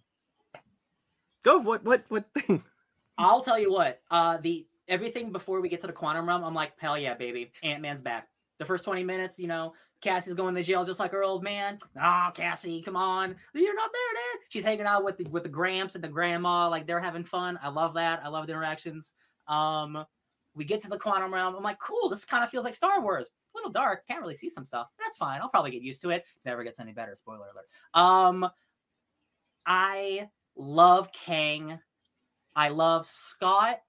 Go. 1.42 1.59
What? 1.59 1.84
What? 1.84 2.05
What 2.09 2.24
thing? 2.34 2.62
I'll 3.18 3.40
tell 3.40 3.59
you 3.59 3.72
what. 3.72 4.00
Uh, 4.10 4.38
the 4.38 4.66
everything 4.88 5.30
before 5.32 5.60
we 5.60 5.68
get 5.68 5.80
to 5.82 5.86
the 5.86 5.92
quantum 5.92 6.28
realm, 6.28 6.44
I'm 6.44 6.55
like, 6.55 6.72
hell 6.78 6.98
yeah, 6.98 7.14
baby. 7.14 7.52
Ant 7.62 7.82
Man's 7.82 8.00
back. 8.00 8.28
The 8.59 8.64
first 8.64 8.85
20 8.85 9.05
minutes, 9.05 9.39
you 9.39 9.47
know, 9.47 9.72
Cassie's 10.01 10.35
going 10.35 10.55
to 10.55 10.62
jail 10.62 10.85
just 10.85 10.98
like 11.01 11.12
her 11.12 11.22
old 11.22 11.43
man. 11.44 11.78
Ah, 12.01 12.30
Cassie, 12.35 12.82
come 12.82 12.97
on. 12.97 13.36
You're 13.55 13.74
not 13.74 13.90
there, 13.93 14.14
Dad. 14.14 14.44
She's 14.48 14.64
hanging 14.64 14.86
out 14.86 15.05
with 15.05 15.16
the 15.18 15.24
with 15.30 15.44
the 15.44 15.48
Gramps 15.48 15.94
and 15.94 16.02
the 16.02 16.09
grandma, 16.09 16.68
like 16.68 16.86
they're 16.86 17.01
having 17.01 17.24
fun. 17.24 17.59
I 17.62 17.68
love 17.68 17.94
that. 17.94 18.20
I 18.24 18.28
love 18.28 18.47
the 18.47 18.52
interactions. 18.52 19.14
Um, 19.47 20.05
We 20.55 20.64
get 20.64 20.80
to 20.80 20.89
the 20.89 20.98
quantum 20.98 21.32
realm. 21.32 21.55
I'm 21.55 21.62
like, 21.62 21.78
cool. 21.78 22.09
This 22.09 22.24
kind 22.24 22.43
of 22.43 22.51
feels 22.51 22.64
like 22.64 22.74
Star 22.74 23.01
Wars. 23.01 23.28
A 23.55 23.56
little 23.59 23.70
dark. 23.70 24.06
Can't 24.09 24.20
really 24.20 24.35
see 24.35 24.51
some 24.51 24.64
stuff. 24.64 24.89
That's 24.98 25.16
fine. 25.16 25.40
I'll 25.40 25.48
probably 25.48 25.70
get 25.70 25.82
used 25.82 26.02
to 26.02 26.10
it. 26.10 26.24
Never 26.44 26.64
gets 26.64 26.80
any 26.80 26.93
better. 26.93 27.14
Spoiler 27.14 27.47
alert. 27.52 27.68
Um, 27.94 28.51
I 29.66 30.28
love 30.56 31.12
Kang. 31.12 31.78
I 32.56 32.68
love 32.70 33.06
Scott. 33.06 33.80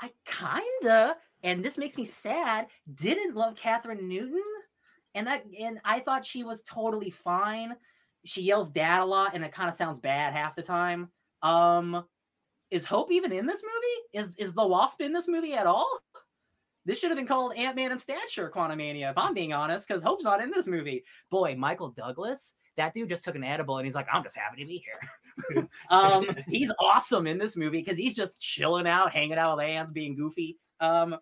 I 0.00 0.10
kinda, 0.26 1.16
and 1.44 1.64
this 1.64 1.78
makes 1.78 1.96
me 1.96 2.04
sad. 2.04 2.66
Didn't 2.94 3.36
love 3.36 3.54
Kathryn 3.54 4.02
Newton, 4.02 4.42
and 5.14 5.26
that, 5.26 5.44
and 5.60 5.78
I 5.84 6.00
thought 6.00 6.24
she 6.24 6.42
was 6.42 6.62
totally 6.62 7.10
fine. 7.10 7.76
She 8.24 8.42
yells 8.42 8.70
"dad" 8.70 9.02
a 9.02 9.04
lot, 9.04 9.34
and 9.34 9.44
it 9.44 9.52
kind 9.52 9.68
of 9.68 9.76
sounds 9.76 10.00
bad 10.00 10.32
half 10.32 10.56
the 10.56 10.62
time. 10.62 11.10
Um, 11.42 12.04
is 12.70 12.84
Hope 12.84 13.12
even 13.12 13.30
in 13.30 13.46
this 13.46 13.62
movie? 13.62 14.24
Is 14.24 14.34
is 14.36 14.54
the 14.54 14.66
Wasp 14.66 15.00
in 15.00 15.12
this 15.12 15.28
movie 15.28 15.54
at 15.54 15.66
all? 15.66 16.00
This 16.86 16.98
should 16.98 17.10
have 17.10 17.16
been 17.16 17.26
called 17.26 17.56
Ant 17.56 17.76
Man 17.76 17.92
and 17.92 18.00
Stature 18.00 18.50
Quantumania, 18.54 19.10
if 19.10 19.16
I'm 19.16 19.32
being 19.32 19.52
honest, 19.52 19.88
because 19.88 20.02
Hope's 20.02 20.24
not 20.24 20.42
in 20.42 20.50
this 20.50 20.66
movie. 20.66 21.02
Boy, 21.30 21.54
Michael 21.56 21.90
Douglas, 21.90 22.54
that 22.76 22.92
dude 22.92 23.08
just 23.08 23.24
took 23.24 23.36
an 23.36 23.44
edible 23.44 23.78
and 23.78 23.86
he's 23.86 23.94
like, 23.94 24.06
I'm 24.12 24.22
just 24.22 24.36
happy 24.36 24.62
to 24.62 24.66
be 24.66 24.84
here. 24.84 25.68
um, 25.90 26.28
he's 26.46 26.72
awesome 26.78 27.26
in 27.26 27.38
this 27.38 27.56
movie 27.56 27.80
because 27.80 27.96
he's 27.96 28.14
just 28.14 28.40
chilling 28.40 28.86
out, 28.86 29.12
hanging 29.12 29.38
out 29.38 29.56
with 29.56 29.64
ants, 29.64 29.92
being 29.92 30.14
goofy. 30.14 30.58
Um, 30.80 31.16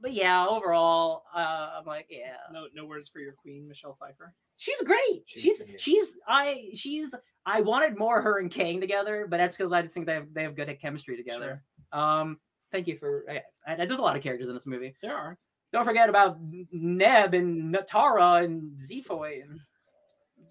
but 0.00 0.12
yeah, 0.12 0.46
overall, 0.46 1.24
uh, 1.34 1.70
I'm 1.78 1.84
like, 1.86 2.06
yeah, 2.10 2.34
No, 2.52 2.66
no 2.74 2.84
words 2.86 3.08
for 3.08 3.20
your 3.20 3.32
queen, 3.32 3.66
Michelle 3.68 3.96
Pfeiffer. 3.98 4.32
she's 4.56 4.80
great. 4.82 5.22
She's 5.26 5.42
She's- 5.58 5.80
she's. 5.80 6.16
I 6.28 6.70
she's 6.74 7.14
I 7.46 7.60
wanted 7.60 7.96
more 7.98 8.20
her 8.22 8.38
and 8.40 8.50
Kang 8.50 8.80
together, 8.80 9.26
but 9.30 9.36
that's 9.36 9.56
because 9.56 9.72
I 9.72 9.80
just 9.82 9.94
think 9.94 10.06
they 10.06 10.14
have 10.14 10.32
they 10.34 10.42
have 10.42 10.56
good 10.56 10.74
chemistry 10.80 11.16
together. 11.16 11.62
Um, 11.92 12.38
thank 12.72 12.86
you 12.88 12.98
for. 12.98 13.24
I, 13.30 13.42
I, 13.66 13.76
there's 13.86 13.98
a 13.98 14.02
lot 14.02 14.16
of 14.16 14.22
characters 14.22 14.48
in 14.48 14.54
this 14.54 14.66
movie. 14.66 14.94
There 15.02 15.14
are. 15.16 15.38
Don't 15.72 15.84
forget 15.84 16.08
about 16.08 16.38
Neb 16.72 17.34
and 17.34 17.74
Natara 17.74 18.44
and 18.44 18.72
Zefoy 18.80 19.42
and 19.42 19.60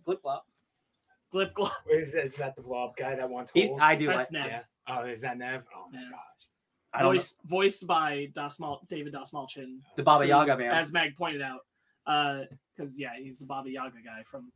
Blip 0.05 0.22
Blop. 0.23 0.41
Glip 1.34 1.51
glop. 1.53 1.72
Is, 1.91 2.13
is 2.13 2.35
that 2.35 2.55
the 2.55 2.61
blob 2.61 2.95
guy 2.95 3.15
that 3.15 3.30
wants 3.30 3.51
He- 3.53 3.67
holes? 3.67 3.80
I 3.81 3.95
do 3.95 4.07
That's 4.07 4.31
like. 4.31 4.43
Nev. 4.43 4.51
Yeah. 4.51 4.61
Oh, 4.88 5.03
is 5.05 5.22
that 5.22 5.38
Nev? 5.38 5.63
Oh 5.76 5.88
my 5.91 5.99
Yeah. 5.99 6.09
gosh. 6.11 6.19
I 6.95 6.99
don't 6.99 7.07
know. 7.07 7.11
Voiced, 7.19 7.38
voiced 7.45 7.88
by 7.88 8.30
Das 8.34 8.59
Mal- 8.59 8.81
David 8.89 9.13
Dastmalchian. 9.13 9.80
the 9.95 10.03
Baba 10.03 10.23
who, 10.23 10.30
Yaga 10.30 10.57
man. 10.57 10.72
As 10.72 10.91
Mag 10.91 11.15
pointed 11.15 11.41
out. 11.41 11.61
Because, 12.05 12.99
yeah, 12.99 13.11
he's 13.17 13.38
the 13.38 13.45
Baba 13.45 13.69
Yaga 13.69 13.97
guy 14.03 14.23
from 14.30 14.51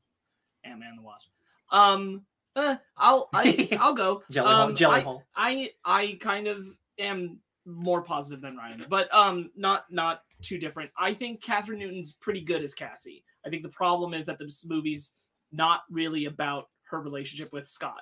Ant 0.64 0.80
Man 0.80 0.96
the 0.96 1.02
Wasp. 1.02 1.28
Um, 1.72 2.26
eh, 2.56 2.76
I'll 2.98 3.30
I, 3.34 3.78
I'll 3.80 3.94
go. 3.94 4.24
Jelly 4.32 4.48
um, 4.50 4.68
hole. 4.70 4.74
Jelly 4.74 4.96
I- 4.96 5.04
hole. 5.04 5.24
I 5.36 5.70
I 5.86 6.18
kind 6.20 6.48
of 6.48 6.66
am 6.98 7.40
more 7.66 8.02
positive 8.02 8.42
than 8.42 8.58
Ryan, 8.58 8.86
but 8.90 9.14
um, 9.14 9.52
not 9.56 9.86
not 9.92 10.22
too 10.42 10.58
different. 10.58 10.92
I 10.98 11.14
think 11.14 11.44
Kathryn 11.44 11.78
Newton's 11.78 12.14
pretty 12.14 12.42
good 12.42 12.64
as 12.64 12.74
Cassie. 12.74 13.24
I 13.46 13.50
think 13.50 13.64
the 13.64 13.70
problem 13.70 14.14
is 14.14 14.26
that 14.26 14.40
this 14.40 14.66
movie's 14.66 15.12
not 15.52 15.82
really 15.90 16.26
about 16.26 16.70
her 16.90 17.00
relationship 17.02 17.54
with 17.54 17.68
Scott, 17.68 18.02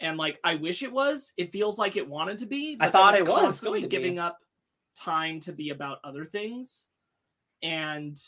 and 0.00 0.18
like 0.18 0.38
I 0.44 0.56
wish 0.56 0.82
it 0.82 0.92
was. 0.92 1.32
It 1.36 1.52
feels 1.52 1.78
like 1.78 1.96
it 1.96 2.08
wanted 2.08 2.38
to 2.38 2.46
be. 2.46 2.76
I 2.80 2.90
thought 2.90 3.14
it 3.14 3.26
was 3.26 3.40
constantly 3.40 3.80
going 3.80 3.90
to 3.90 3.96
be. 3.96 4.02
giving 4.02 4.18
up 4.18 4.38
time 4.96 5.40
to 5.40 5.52
be 5.52 5.70
about 5.70 5.98
other 6.04 6.24
things, 6.24 6.86
and 7.62 8.18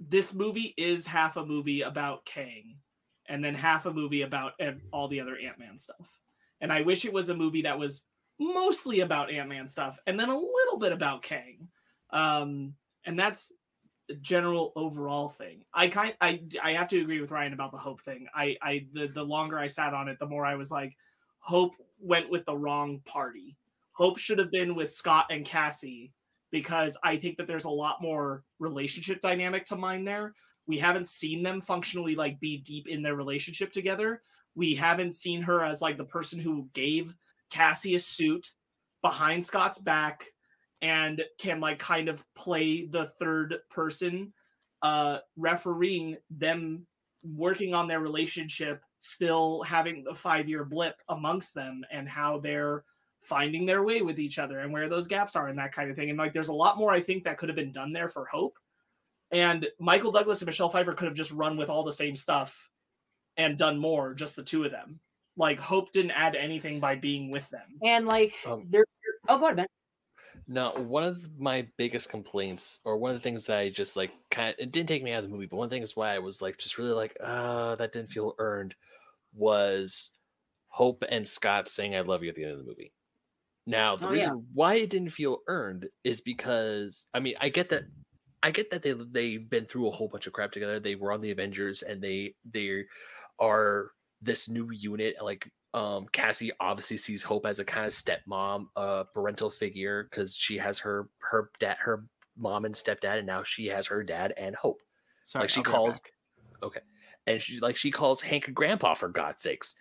this 0.00 0.34
movie 0.34 0.74
is 0.76 1.06
half 1.06 1.36
a 1.36 1.46
movie 1.46 1.82
about 1.82 2.24
Kang, 2.24 2.76
and 3.28 3.44
then 3.44 3.54
half 3.54 3.86
a 3.86 3.92
movie 3.92 4.22
about 4.22 4.52
all 4.92 5.08
the 5.08 5.20
other 5.20 5.36
Ant 5.36 5.58
Man 5.58 5.78
stuff. 5.78 6.20
And 6.60 6.72
I 6.72 6.82
wish 6.82 7.04
it 7.04 7.12
was 7.12 7.28
a 7.28 7.34
movie 7.34 7.62
that 7.62 7.78
was 7.78 8.04
mostly 8.38 9.00
about 9.00 9.30
Ant 9.30 9.48
Man 9.48 9.68
stuff 9.68 9.98
and 10.06 10.18
then 10.18 10.28
a 10.28 10.36
little 10.36 10.78
bit 10.78 10.92
about 10.92 11.22
Kang. 11.22 11.68
Um, 12.10 12.74
and 13.04 13.18
that's 13.18 13.52
general 14.20 14.72
overall 14.76 15.28
thing. 15.28 15.64
I 15.72 15.88
kind 15.88 16.14
I 16.20 16.42
I 16.62 16.72
have 16.72 16.88
to 16.88 17.00
agree 17.00 17.20
with 17.20 17.30
Ryan 17.30 17.52
about 17.52 17.72
the 17.72 17.78
hope 17.78 18.02
thing. 18.02 18.26
I 18.34 18.56
I 18.62 18.86
the, 18.92 19.08
the 19.08 19.22
longer 19.22 19.58
I 19.58 19.66
sat 19.66 19.94
on 19.94 20.08
it, 20.08 20.18
the 20.18 20.26
more 20.26 20.44
I 20.44 20.54
was 20.54 20.70
like, 20.70 20.94
Hope 21.38 21.74
went 22.00 22.30
with 22.30 22.44
the 22.44 22.56
wrong 22.56 23.00
party. 23.04 23.56
Hope 23.92 24.18
should 24.18 24.38
have 24.38 24.50
been 24.50 24.74
with 24.74 24.92
Scott 24.92 25.26
and 25.30 25.44
Cassie 25.44 26.12
because 26.50 26.96
I 27.02 27.16
think 27.16 27.36
that 27.36 27.46
there's 27.46 27.64
a 27.64 27.70
lot 27.70 28.02
more 28.02 28.44
relationship 28.58 29.20
dynamic 29.20 29.66
to 29.66 29.76
mine 29.76 30.04
there. 30.04 30.34
We 30.66 30.78
haven't 30.78 31.08
seen 31.08 31.42
them 31.42 31.60
functionally 31.60 32.14
like 32.14 32.40
be 32.40 32.58
deep 32.58 32.88
in 32.88 33.02
their 33.02 33.16
relationship 33.16 33.72
together. 33.72 34.22
We 34.54 34.74
haven't 34.74 35.12
seen 35.12 35.42
her 35.42 35.64
as 35.64 35.82
like 35.82 35.96
the 35.96 36.04
person 36.04 36.38
who 36.38 36.68
gave 36.72 37.14
Cassie 37.50 37.96
a 37.96 38.00
suit 38.00 38.52
behind 39.02 39.44
Scott's 39.44 39.78
back 39.78 40.26
and 40.82 41.22
can 41.38 41.60
like 41.60 41.78
kind 41.78 42.08
of 42.08 42.24
play 42.34 42.86
the 42.86 43.06
third 43.18 43.56
person 43.70 44.32
uh 44.82 45.18
refereeing 45.36 46.16
them 46.30 46.86
working 47.22 47.74
on 47.74 47.88
their 47.88 48.00
relationship 48.00 48.82
still 49.00 49.62
having 49.62 50.02
the 50.04 50.14
5 50.14 50.48
year 50.48 50.64
blip 50.64 50.96
amongst 51.08 51.54
them 51.54 51.82
and 51.90 52.08
how 52.08 52.38
they're 52.38 52.84
finding 53.22 53.64
their 53.64 53.82
way 53.82 54.02
with 54.02 54.18
each 54.18 54.38
other 54.38 54.58
and 54.58 54.72
where 54.72 54.88
those 54.88 55.06
gaps 55.06 55.36
are 55.36 55.48
and 55.48 55.58
that 55.58 55.72
kind 55.72 55.90
of 55.90 55.96
thing 55.96 56.10
and 56.10 56.18
like 56.18 56.32
there's 56.32 56.48
a 56.48 56.52
lot 56.52 56.76
more 56.76 56.90
I 56.90 57.00
think 57.00 57.24
that 57.24 57.38
could 57.38 57.48
have 57.48 57.56
been 57.56 57.72
done 57.72 57.92
there 57.92 58.08
for 58.08 58.26
Hope 58.26 58.58
and 59.30 59.66
Michael 59.78 60.12
Douglas 60.12 60.42
and 60.42 60.46
Michelle 60.46 60.68
Pfeiffer 60.68 60.92
could 60.92 61.06
have 61.08 61.16
just 61.16 61.32
run 61.32 61.56
with 61.56 61.70
all 61.70 61.82
the 61.84 61.92
same 61.92 62.16
stuff 62.16 62.68
and 63.38 63.56
done 63.56 63.78
more 63.78 64.12
just 64.12 64.36
the 64.36 64.42
two 64.42 64.64
of 64.64 64.70
them 64.70 65.00
like 65.36 65.58
Hope 65.58 65.92
didn't 65.92 66.10
add 66.10 66.36
anything 66.36 66.78
by 66.80 66.94
being 66.94 67.30
with 67.30 67.48
them 67.48 67.78
And 67.82 68.06
like, 68.06 68.34
Um, 68.46 68.66
they're. 68.68 68.84
Oh, 69.28 69.38
go 69.38 69.46
ahead, 69.46 69.56
man. 69.56 69.66
No, 70.46 70.72
one 70.72 71.04
of 71.04 71.38
my 71.38 71.68
biggest 71.78 72.10
complaints, 72.10 72.80
or 72.84 72.98
one 72.98 73.10
of 73.12 73.16
the 73.16 73.20
things 73.22 73.46
that 73.46 73.58
I 73.58 73.70
just 73.70 73.96
like, 73.96 74.12
kind 74.30 74.50
of, 74.50 74.56
it 74.58 74.72
didn't 74.72 74.88
take 74.88 75.02
me 75.02 75.12
out 75.12 75.24
of 75.24 75.30
the 75.30 75.34
movie, 75.34 75.46
but 75.46 75.56
one 75.56 75.70
thing 75.70 75.82
is 75.82 75.96
why 75.96 76.14
I 76.14 76.18
was 76.18 76.42
like, 76.42 76.58
just 76.58 76.76
really 76.76 76.92
like, 76.92 77.16
uh, 77.22 77.76
that 77.76 77.92
didn't 77.92 78.10
feel 78.10 78.34
earned, 78.38 78.74
was 79.34 80.10
Hope 80.68 81.04
and 81.08 81.26
Scott 81.28 81.68
saying 81.68 81.96
"I 81.96 82.00
love 82.02 82.22
you" 82.24 82.30
at 82.30 82.36
the 82.36 82.44
end 82.44 82.52
of 82.54 82.58
the 82.58 82.64
movie. 82.64 82.92
Now, 83.66 83.96
the 83.96 84.08
Oh, 84.08 84.12
yeah. 84.12 84.30
reason 84.30 84.48
why 84.54 84.76
it 84.76 84.90
didn't 84.90 85.10
feel 85.10 85.40
earned 85.48 85.88
is 86.04 86.20
because 86.22 87.08
I 87.14 87.20
mean, 87.20 87.36
I 87.40 87.48
get 87.50 87.70
that, 87.70 87.84
I 88.42 88.50
get 88.52 88.70
that 88.70 88.82
they 88.82 88.92
they've 88.94 89.48
been 89.50 89.66
through 89.66 89.88
a 89.88 89.92
whole 89.92 90.08
bunch 90.08 90.26
of 90.26 90.32
crap 90.34 90.52
together. 90.52 90.80
They 90.80 90.96
were 90.96 91.12
on 91.12 91.20
the 91.22 91.30
Avengers, 91.32 91.82
and 91.82 92.02
they 92.02 92.36
they 92.44 92.84
are 93.40 93.92
this 94.22 94.48
new 94.48 94.70
unit. 94.72 95.16
Like 95.22 95.50
um 95.74 96.06
Cassie 96.12 96.52
obviously 96.60 96.96
sees 96.96 97.22
Hope 97.22 97.44
as 97.46 97.58
a 97.58 97.64
kind 97.64 97.86
of 97.86 97.92
stepmom, 97.92 98.66
uh 98.76 99.04
parental 99.12 99.50
figure 99.50 100.08
because 100.08 100.36
she 100.36 100.56
has 100.56 100.78
her 100.78 101.08
her 101.18 101.50
dad 101.58 101.76
her 101.80 102.06
mom 102.36 102.64
and 102.64 102.74
stepdad 102.74 103.18
and 103.18 103.26
now 103.26 103.42
she 103.42 103.66
has 103.66 103.86
her 103.86 104.02
dad 104.02 104.32
and 104.36 104.54
Hope. 104.56 104.80
Sorry, 105.24 105.42
like 105.42 105.50
she 105.50 105.58
I'll 105.58 105.64
calls 105.64 106.00
okay, 106.62 106.80
and 107.26 107.40
she 107.40 107.60
like 107.60 107.76
she 107.76 107.90
calls 107.90 108.22
Hank 108.22 108.52
grandpa 108.54 108.94
for 108.94 109.08
God's 109.08 109.42
sakes. 109.42 109.74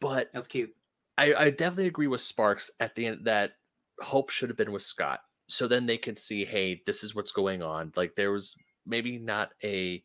But 0.00 0.28
That's 0.32 0.48
cute. 0.48 0.70
I, 1.16 1.34
I 1.34 1.50
definitely 1.50 1.88
agree 1.88 2.06
with 2.06 2.20
Sparks 2.20 2.70
at 2.78 2.94
the 2.94 3.06
end 3.06 3.24
that 3.24 3.52
Hope 4.00 4.30
should 4.30 4.48
have 4.48 4.56
been 4.56 4.70
with 4.70 4.82
Scott. 4.82 5.20
So 5.48 5.66
then 5.66 5.84
they 5.86 5.98
could 5.98 6.18
see, 6.18 6.44
hey, 6.44 6.82
this 6.86 7.02
is 7.02 7.14
what's 7.14 7.32
going 7.32 7.62
on. 7.62 7.92
Like 7.96 8.14
there 8.14 8.30
was 8.30 8.54
maybe 8.86 9.18
not 9.18 9.50
a 9.64 10.02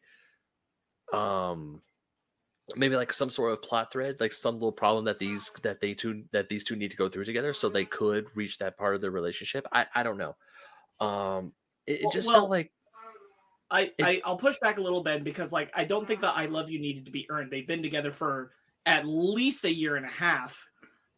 um 1.13 1.81
maybe 2.75 2.95
like 2.95 3.11
some 3.11 3.29
sort 3.29 3.51
of 3.51 3.61
plot 3.61 3.91
thread, 3.91 4.17
like 4.19 4.33
some 4.33 4.55
little 4.55 4.71
problem 4.71 5.05
that 5.05 5.19
these 5.19 5.51
that 5.63 5.81
they 5.81 5.93
two 5.93 6.23
that 6.31 6.49
these 6.49 6.63
two 6.63 6.75
need 6.75 6.91
to 6.91 6.97
go 6.97 7.09
through 7.09 7.25
together 7.25 7.53
so 7.53 7.69
they 7.69 7.85
could 7.85 8.25
reach 8.35 8.57
that 8.59 8.77
part 8.77 8.95
of 8.95 9.01
their 9.01 9.11
relationship. 9.11 9.67
I, 9.71 9.85
I 9.93 10.03
don't 10.03 10.17
know. 10.17 10.35
Um 11.05 11.53
it, 11.85 12.01
it 12.03 12.11
just 12.11 12.27
well, 12.27 12.41
felt 12.41 12.49
like 12.49 12.71
I, 13.69 13.91
If- 13.97 14.05
I 14.05 14.21
I'll 14.23 14.37
push 14.37 14.57
back 14.59 14.77
a 14.77 14.81
little 14.81 15.03
bit 15.03 15.23
because 15.23 15.51
like 15.51 15.71
I 15.73 15.83
don't 15.83 16.07
think 16.07 16.21
that 16.21 16.35
I 16.35 16.45
love 16.45 16.69
you 16.69 16.79
needed 16.79 17.05
to 17.05 17.11
be 17.11 17.27
earned. 17.29 17.51
They've 17.51 17.67
been 17.67 17.83
together 17.83 18.11
for 18.11 18.51
at 18.85 19.05
least 19.05 19.65
a 19.65 19.73
year 19.73 19.95
and 19.95 20.05
a 20.05 20.09
half 20.09 20.57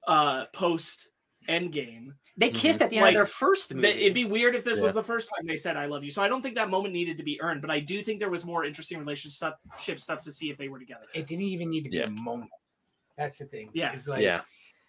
uh 0.08 0.46
post 0.54 1.10
Endgame. 1.50 2.14
They 2.38 2.50
Mhm. 2.50 2.56
kissed 2.56 2.82
at 2.82 2.90
the 2.90 2.98
end 2.98 3.04
Like, 3.04 3.16
of 3.16 3.20
their 3.20 3.26
first 3.26 3.74
movie. 3.74 3.88
Th- 3.88 4.02
It'd 4.02 4.14
be 4.14 4.26
weird 4.26 4.56
if 4.56 4.64
this 4.64 4.78
Yeah. 4.78 4.84
was 4.84 4.94
the 4.94 5.04
first 5.04 5.32
time 5.34 5.46
they 5.46 5.56
said 5.56 5.78
I 5.78 5.86
love 5.86 6.04
you. 6.04 6.10
So 6.10 6.22
I 6.22 6.28
don't 6.28 6.42
think 6.42 6.56
that 6.56 6.70
moment 6.70 6.94
needed 6.94 7.18
to 7.18 7.24
be 7.24 7.40
earned, 7.42 7.62
but 7.62 7.72
I 7.72 7.80
do 7.80 8.04
think 8.04 8.20
there 8.20 8.30
was 8.30 8.44
more 8.44 8.66
interesting 8.66 9.00
relationship 9.00 10.00
stuff 10.00 10.22
to 10.22 10.32
see 10.32 10.50
if 10.50 10.58
they 10.58 10.68
were 10.68 10.80
together. 10.80 11.06
It 11.14 11.28
didn't 11.28 11.46
even 11.46 11.70
need 11.70 11.84
to 11.84 11.90
be 11.90 11.98
Yeah. 11.98 12.06
a 12.06 12.10
moment. 12.10 12.52
That's 13.18 13.38
the 13.38 13.46
thing. 13.46 13.70
Yeah. 13.74 13.94
It's 13.94 14.08
like, 14.08 14.22
yeah. 14.22 14.42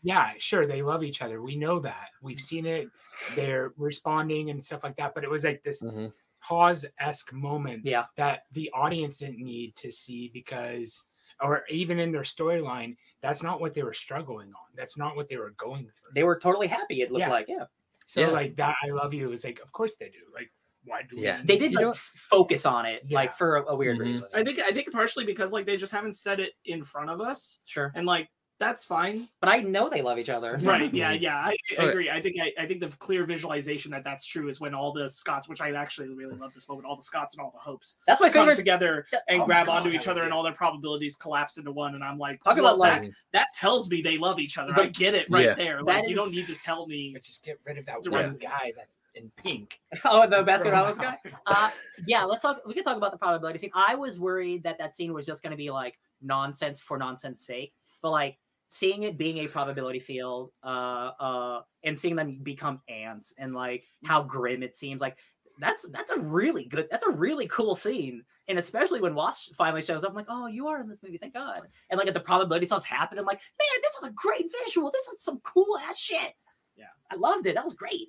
yeah, 0.03 0.33
sure, 0.39 0.67
they 0.67 0.83
love 0.83 1.05
each 1.05 1.23
other. 1.23 1.41
We 1.41 1.57
know 1.57 1.79
that. 1.81 2.09
We've 2.21 2.41
seen 2.41 2.67
it. 2.67 2.89
They're 3.37 3.73
responding 3.77 4.51
and 4.51 4.65
stuff 4.65 4.83
like 4.83 4.97
that. 4.97 5.15
But 5.15 5.23
it 5.23 5.31
was 5.31 5.45
like 5.45 5.63
this 5.63 5.83
mhm. 5.83 6.13
pause 6.41 6.85
esque 6.99 7.33
moment 7.33 7.85
yeah. 7.85 8.07
that 8.17 8.47
the 8.53 8.71
audience 8.75 9.19
didn't 9.19 9.39
need 9.39 9.77
to 9.77 9.93
see 9.93 10.31
because, 10.35 11.05
or 11.41 11.65
even 11.69 11.99
in 11.99 12.13
their 12.13 12.23
storyline, 12.23 12.97
that's 13.23 13.43
not 13.43 13.61
what 13.61 13.75
they 13.75 13.83
were 13.83 13.93
struggling 13.95 14.49
on. 14.49 14.67
That's 14.77 14.97
not 14.97 15.17
what 15.17 15.29
they 15.29 15.37
were 15.37 15.55
going 15.59 15.85
through. 15.85 16.11
They 16.15 16.23
were 16.25 16.39
totally 16.39 16.67
happy. 16.67 17.03
It 17.03 17.11
looked 17.11 17.21
Yeah. 17.21 17.31
like, 17.31 17.47
yeah. 17.49 17.65
so 18.07 18.21
Yeah. 18.21 18.29
like 18.29 18.57
that, 18.57 18.77
I 18.85 18.91
love 18.91 19.13
you 19.13 19.33
is 19.33 19.43
like, 19.45 19.59
of 19.61 19.73
course 19.73 19.97
they 19.97 20.07
do. 20.09 20.19
Like, 20.33 20.51
why 20.85 21.03
do 21.03 21.17
we 21.17 21.23
Yeah. 21.25 21.39
need 21.39 21.47
They 21.49 21.59
did 21.59 21.75
like 21.75 21.83
know- 21.85 21.95
focus 21.95 22.65
on 22.65 22.87
it, 22.87 23.03
Yeah. 23.07 23.17
like 23.17 23.35
for 23.35 23.57
a, 23.57 23.65
a 23.73 23.77
weird 23.77 23.99
Mhm. 23.99 24.05
reason. 24.05 24.29
I 24.33 24.45
think 24.45 24.61
I 24.61 24.71
think 24.71 24.93
partially 24.93 25.25
because 25.25 25.53
like 25.53 25.67
they 25.67 25.77
just 25.77 25.91
haven't 25.91 26.13
said 26.13 26.39
it 26.39 26.53
in 26.65 26.85
front 26.85 27.11
of 27.11 27.21
us. 27.21 27.59
Sure. 27.65 27.91
And 27.97 28.07
like 28.07 28.29
that's 28.59 28.85
fine. 28.85 29.29
But 29.41 29.51
I 29.51 29.59
know 29.59 29.89
they 29.91 30.01
love 30.03 30.19
each 30.19 30.31
other. 30.31 30.59
Right. 30.63 30.93
Yeah. 30.95 31.13
Yeah. 31.13 31.37
I, 31.37 31.57
I 31.79 31.83
agree. 31.85 32.09
I 32.11 32.21
think 32.21 32.37
I, 32.41 32.53
I 32.59 32.67
think 32.67 32.81
the 32.81 32.89
clear 32.99 33.25
visualization 33.27 33.91
that 33.91 34.03
that's 34.05 34.25
true 34.25 34.49
is 34.49 34.61
when 34.61 34.75
all 34.75 34.93
the 34.93 35.09
Scots, 35.09 35.49
which 35.49 35.61
I 35.61 35.73
actually 35.73 36.09
really 36.09 36.37
love 36.37 36.55
this 36.55 36.69
moment, 36.69 36.87
all 36.87 36.97
the 36.97 37.03
Scots 37.03 37.35
and 37.35 37.43
all 37.43 37.51
the 37.51 37.59
hopes 37.59 37.97
That's 38.07 38.21
my 38.21 38.29
come 38.31 38.43
favorite. 38.43 38.57
together 38.57 39.07
and 39.29 39.43
Oh 39.43 39.47
grab 39.47 39.67
God, 39.67 39.79
onto 39.85 39.91
each 39.91 40.09
other, 40.09 40.23
and 40.23 40.33
all 40.33 40.43
their 40.43 40.53
probabilities 40.55 41.17
collapse 41.17 41.59
into 41.59 41.71
one. 41.73 41.95
And 41.95 42.03
I'm 42.03 42.19
like, 42.19 42.43
Talk 42.45 42.57
well, 42.57 42.67
about, 42.67 42.79
like- 42.79 43.03
that, 43.03 43.11
that 43.33 43.47
tells 43.55 43.91
me 43.91 44.01
they 44.01 44.17
love 44.19 44.39
each 44.39 44.57
other. 44.59 44.73
The- 44.73 44.83
I 44.83 44.87
get 44.87 45.15
it 45.15 45.27
right 45.29 45.45
Yeah. 45.45 45.55
there. 45.55 45.77
That 45.79 45.85
Like 45.85 46.09
you 46.09 46.15
don't 46.15 46.31
need 46.33 46.47
to 46.47 46.55
tell 46.55 46.87
me. 46.87 47.15
Just 47.23 47.45
get 47.45 47.59
rid 47.67 47.77
of 47.79 47.85
that 47.87 48.03
Direct- 48.03 48.29
one 48.29 48.37
guy 48.39 48.73
that's 48.77 48.95
in 49.15 49.31
pink. 49.37 49.81
Oh, 50.05 50.27
the 50.27 50.43
Baskin 50.45 50.73
Robbins 50.73 50.99
guy. 50.99 51.19
Uh, 51.47 51.71
yeah, 52.07 52.25
let's 52.25 52.43
talk. 52.43 52.61
We 52.67 52.73
can 52.75 52.85
talk 52.85 52.97
about 52.97 53.13
the 53.13 53.19
probability 53.19 53.59
scene. 53.59 53.71
I 53.75 53.95
was 53.95 54.19
worried 54.21 54.63
that 54.65 54.79
that 54.79 54.95
scene 54.97 55.13
was 55.13 55.27
just 55.27 55.43
going 55.43 55.51
to 55.53 55.57
be 55.57 55.71
like 55.71 55.99
nonsense 56.23 56.81
for 56.81 56.97
nonsense 56.99 57.41
sake, 57.45 57.73
but 58.03 58.11
like 58.11 58.39
seeing 58.69 59.05
it 59.05 59.19
being 59.19 59.39
a 59.39 59.49
probability 59.49 60.01
field, 60.01 60.51
uh, 60.63 61.11
uh, 61.21 61.61
and 61.85 61.99
seeing 61.99 62.17
them 62.17 62.39
become 62.43 62.81
ants 62.89 63.35
and 63.39 63.55
like 63.55 63.85
how 64.05 64.23
grim 64.23 64.63
it 64.63 64.75
seems, 64.75 65.01
like 65.01 65.19
that's 65.59 65.89
that's 65.89 66.11
a 66.11 66.19
really 66.19 66.67
good. 66.67 66.87
That's 66.91 67.05
a 67.05 67.11
really 67.11 67.47
cool 67.47 67.75
scene. 67.75 68.23
And 68.49 68.59
especially 68.59 69.01
when 69.01 69.15
Wasp 69.15 69.55
finally 69.55 69.83
shows 69.83 70.05
up, 70.05 70.11
I'm 70.11 70.17
like, 70.17 70.27
oh, 70.29 70.47
you 70.47 70.69
are 70.69 70.81
in 70.81 70.89
this 70.89 71.03
movie, 71.03 71.19
thank 71.19 71.35
God. 71.35 71.61
And 71.91 71.99
like 71.99 72.09
at 72.09 72.15
the 72.15 72.21
probability 72.21 72.67
stuff's 72.67 72.85
happened, 72.85 73.19
I'm 73.19 73.27
like, 73.27 73.41
man, 73.59 73.81
this 73.83 73.97
was 74.01 74.11
a 74.11 74.15
great 74.15 74.51
visual. 74.65 74.91
This 74.91 75.07
is 75.09 75.23
some 75.23 75.41
cool 75.41 75.79
ass 75.79 75.99
shit. 75.99 76.35
Yeah. 76.77 76.85
I 77.11 77.17
loved 77.17 77.47
it. 77.47 77.55
That 77.55 77.65
was 77.65 77.75
great. 77.75 78.09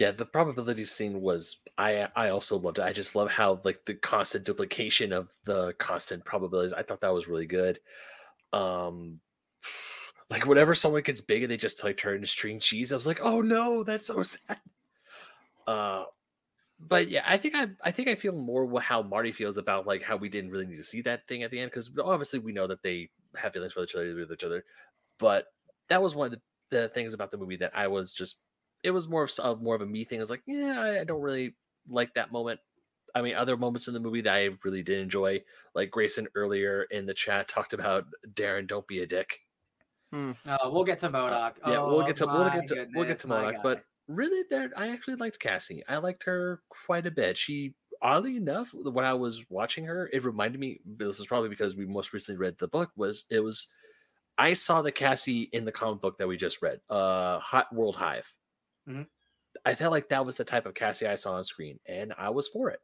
Yeah, 0.00 0.12
the 0.12 0.24
probability 0.24 0.86
scene 0.86 1.20
was 1.20 1.58
I 1.76 2.08
I 2.16 2.30
also 2.30 2.56
loved 2.56 2.78
it. 2.78 2.84
I 2.84 2.92
just 2.94 3.14
love 3.14 3.28
how 3.28 3.60
like 3.64 3.84
the 3.84 3.92
constant 3.92 4.46
duplication 4.46 5.12
of 5.12 5.28
the 5.44 5.74
constant 5.74 6.24
probabilities. 6.24 6.72
I 6.72 6.82
thought 6.82 7.02
that 7.02 7.12
was 7.12 7.28
really 7.28 7.44
good. 7.44 7.78
Um 8.54 9.20
like 10.30 10.46
whenever 10.46 10.74
someone 10.74 11.02
gets 11.02 11.20
big 11.20 11.42
and 11.42 11.52
they 11.52 11.58
just 11.58 11.84
like 11.84 11.98
turn 11.98 12.14
into 12.14 12.28
string 12.28 12.60
cheese, 12.60 12.92
I 12.92 12.96
was 12.96 13.06
like, 13.06 13.20
oh 13.20 13.42
no, 13.42 13.84
that's 13.84 14.06
so 14.06 14.22
sad. 14.22 14.58
Uh 15.66 16.04
but 16.78 17.10
yeah, 17.10 17.24
I 17.26 17.36
think 17.36 17.54
I 17.54 17.66
I 17.84 17.90
think 17.90 18.08
I 18.08 18.14
feel 18.14 18.32
more 18.32 18.80
how 18.80 19.02
Marty 19.02 19.32
feels 19.32 19.58
about 19.58 19.86
like 19.86 20.02
how 20.02 20.16
we 20.16 20.30
didn't 20.30 20.50
really 20.50 20.64
need 20.66 20.78
to 20.78 20.82
see 20.82 21.02
that 21.02 21.28
thing 21.28 21.42
at 21.42 21.50
the 21.50 21.60
end 21.60 21.72
because 21.72 21.90
obviously 22.02 22.38
we 22.38 22.52
know 22.54 22.66
that 22.68 22.82
they 22.82 23.10
have 23.36 23.52
feelings 23.52 23.74
for 23.74 23.84
each 23.84 23.94
other 23.94 24.14
with 24.14 24.32
each 24.32 24.44
other, 24.44 24.64
but 25.18 25.48
that 25.90 26.00
was 26.00 26.14
one 26.14 26.32
of 26.32 26.32
the, 26.32 26.40
the 26.70 26.88
things 26.88 27.12
about 27.12 27.30
the 27.30 27.36
movie 27.36 27.58
that 27.58 27.72
I 27.76 27.86
was 27.86 28.12
just 28.12 28.38
it 28.82 28.90
was 28.90 29.08
more 29.08 29.22
of, 29.24 29.30
s- 29.30 29.40
more 29.60 29.74
of 29.74 29.82
a 29.82 29.86
me 29.86 30.04
thing. 30.04 30.18
I 30.18 30.22
was 30.22 30.30
like, 30.30 30.42
yeah, 30.46 30.80
I, 30.80 31.00
I 31.00 31.04
don't 31.04 31.20
really 31.22 31.54
like 31.88 32.14
that 32.14 32.32
moment. 32.32 32.60
I 33.14 33.22
mean, 33.22 33.34
other 33.34 33.56
moments 33.56 33.88
in 33.88 33.94
the 33.94 34.00
movie 34.00 34.20
that 34.22 34.32
I 34.34 34.50
really 34.64 34.82
did 34.82 35.00
enjoy, 35.00 35.42
like 35.74 35.90
Grayson 35.90 36.28
earlier 36.34 36.84
in 36.84 37.06
the 37.06 37.14
chat 37.14 37.48
talked 37.48 37.72
about 37.72 38.06
Darren, 38.34 38.66
don't 38.68 38.86
be 38.86 39.02
a 39.02 39.06
dick. 39.06 39.40
Uh, 40.46 40.58
we'll 40.70 40.84
get 40.84 40.98
to 41.00 41.08
MODOK. 41.08 41.54
yeah, 41.66 41.78
oh, 41.78 41.88
we'll 41.88 42.06
get 42.06 42.16
to 42.16 42.26
we'll 42.26 42.44
get 42.50 42.68
to 42.68 42.74
we'll 42.94 43.04
get 43.04 43.18
to 43.20 43.28
my 43.28 43.42
MODOK, 43.42 43.52
but 43.62 43.84
really, 44.08 44.44
there 44.50 44.70
I 44.76 44.88
actually 44.88 45.16
liked 45.16 45.38
Cassie. 45.40 45.82
I 45.88 45.98
liked 45.98 46.24
her 46.24 46.62
quite 46.68 47.06
a 47.06 47.10
bit. 47.10 47.36
She 47.36 47.74
oddly 48.02 48.36
enough, 48.36 48.72
when 48.74 49.04
I 49.04 49.14
was 49.14 49.44
watching 49.50 49.84
her, 49.84 50.08
it 50.12 50.24
reminded 50.24 50.60
me. 50.60 50.80
This 50.84 51.20
is 51.20 51.26
probably 51.26 51.48
because 51.48 51.76
we 51.76 51.86
most 51.86 52.12
recently 52.12 52.38
read 52.38 52.56
the 52.58 52.66
book. 52.68 52.90
Was 52.96 53.24
it 53.30 53.40
was 53.40 53.68
I 54.38 54.52
saw 54.54 54.82
the 54.82 54.90
Cassie 54.92 55.48
in 55.52 55.64
the 55.64 55.72
comic 55.72 56.00
book 56.00 56.18
that 56.18 56.26
we 56.28 56.36
just 56.36 56.62
read, 56.62 56.80
uh, 56.90 57.38
Hot 57.40 57.72
World 57.74 57.96
Hive. 57.96 58.32
Mhm. 58.86 59.08
I 59.64 59.74
felt 59.74 59.92
like 59.92 60.08
that 60.08 60.24
was 60.24 60.36
the 60.36 60.44
type 60.44 60.66
of 60.66 60.74
Cassie 60.74 61.06
I 61.06 61.16
saw 61.16 61.34
on 61.34 61.44
screen, 61.44 61.80
and 61.86 62.12
I 62.16 62.30
was 62.30 62.48
for 62.48 62.70
it. 62.70 62.80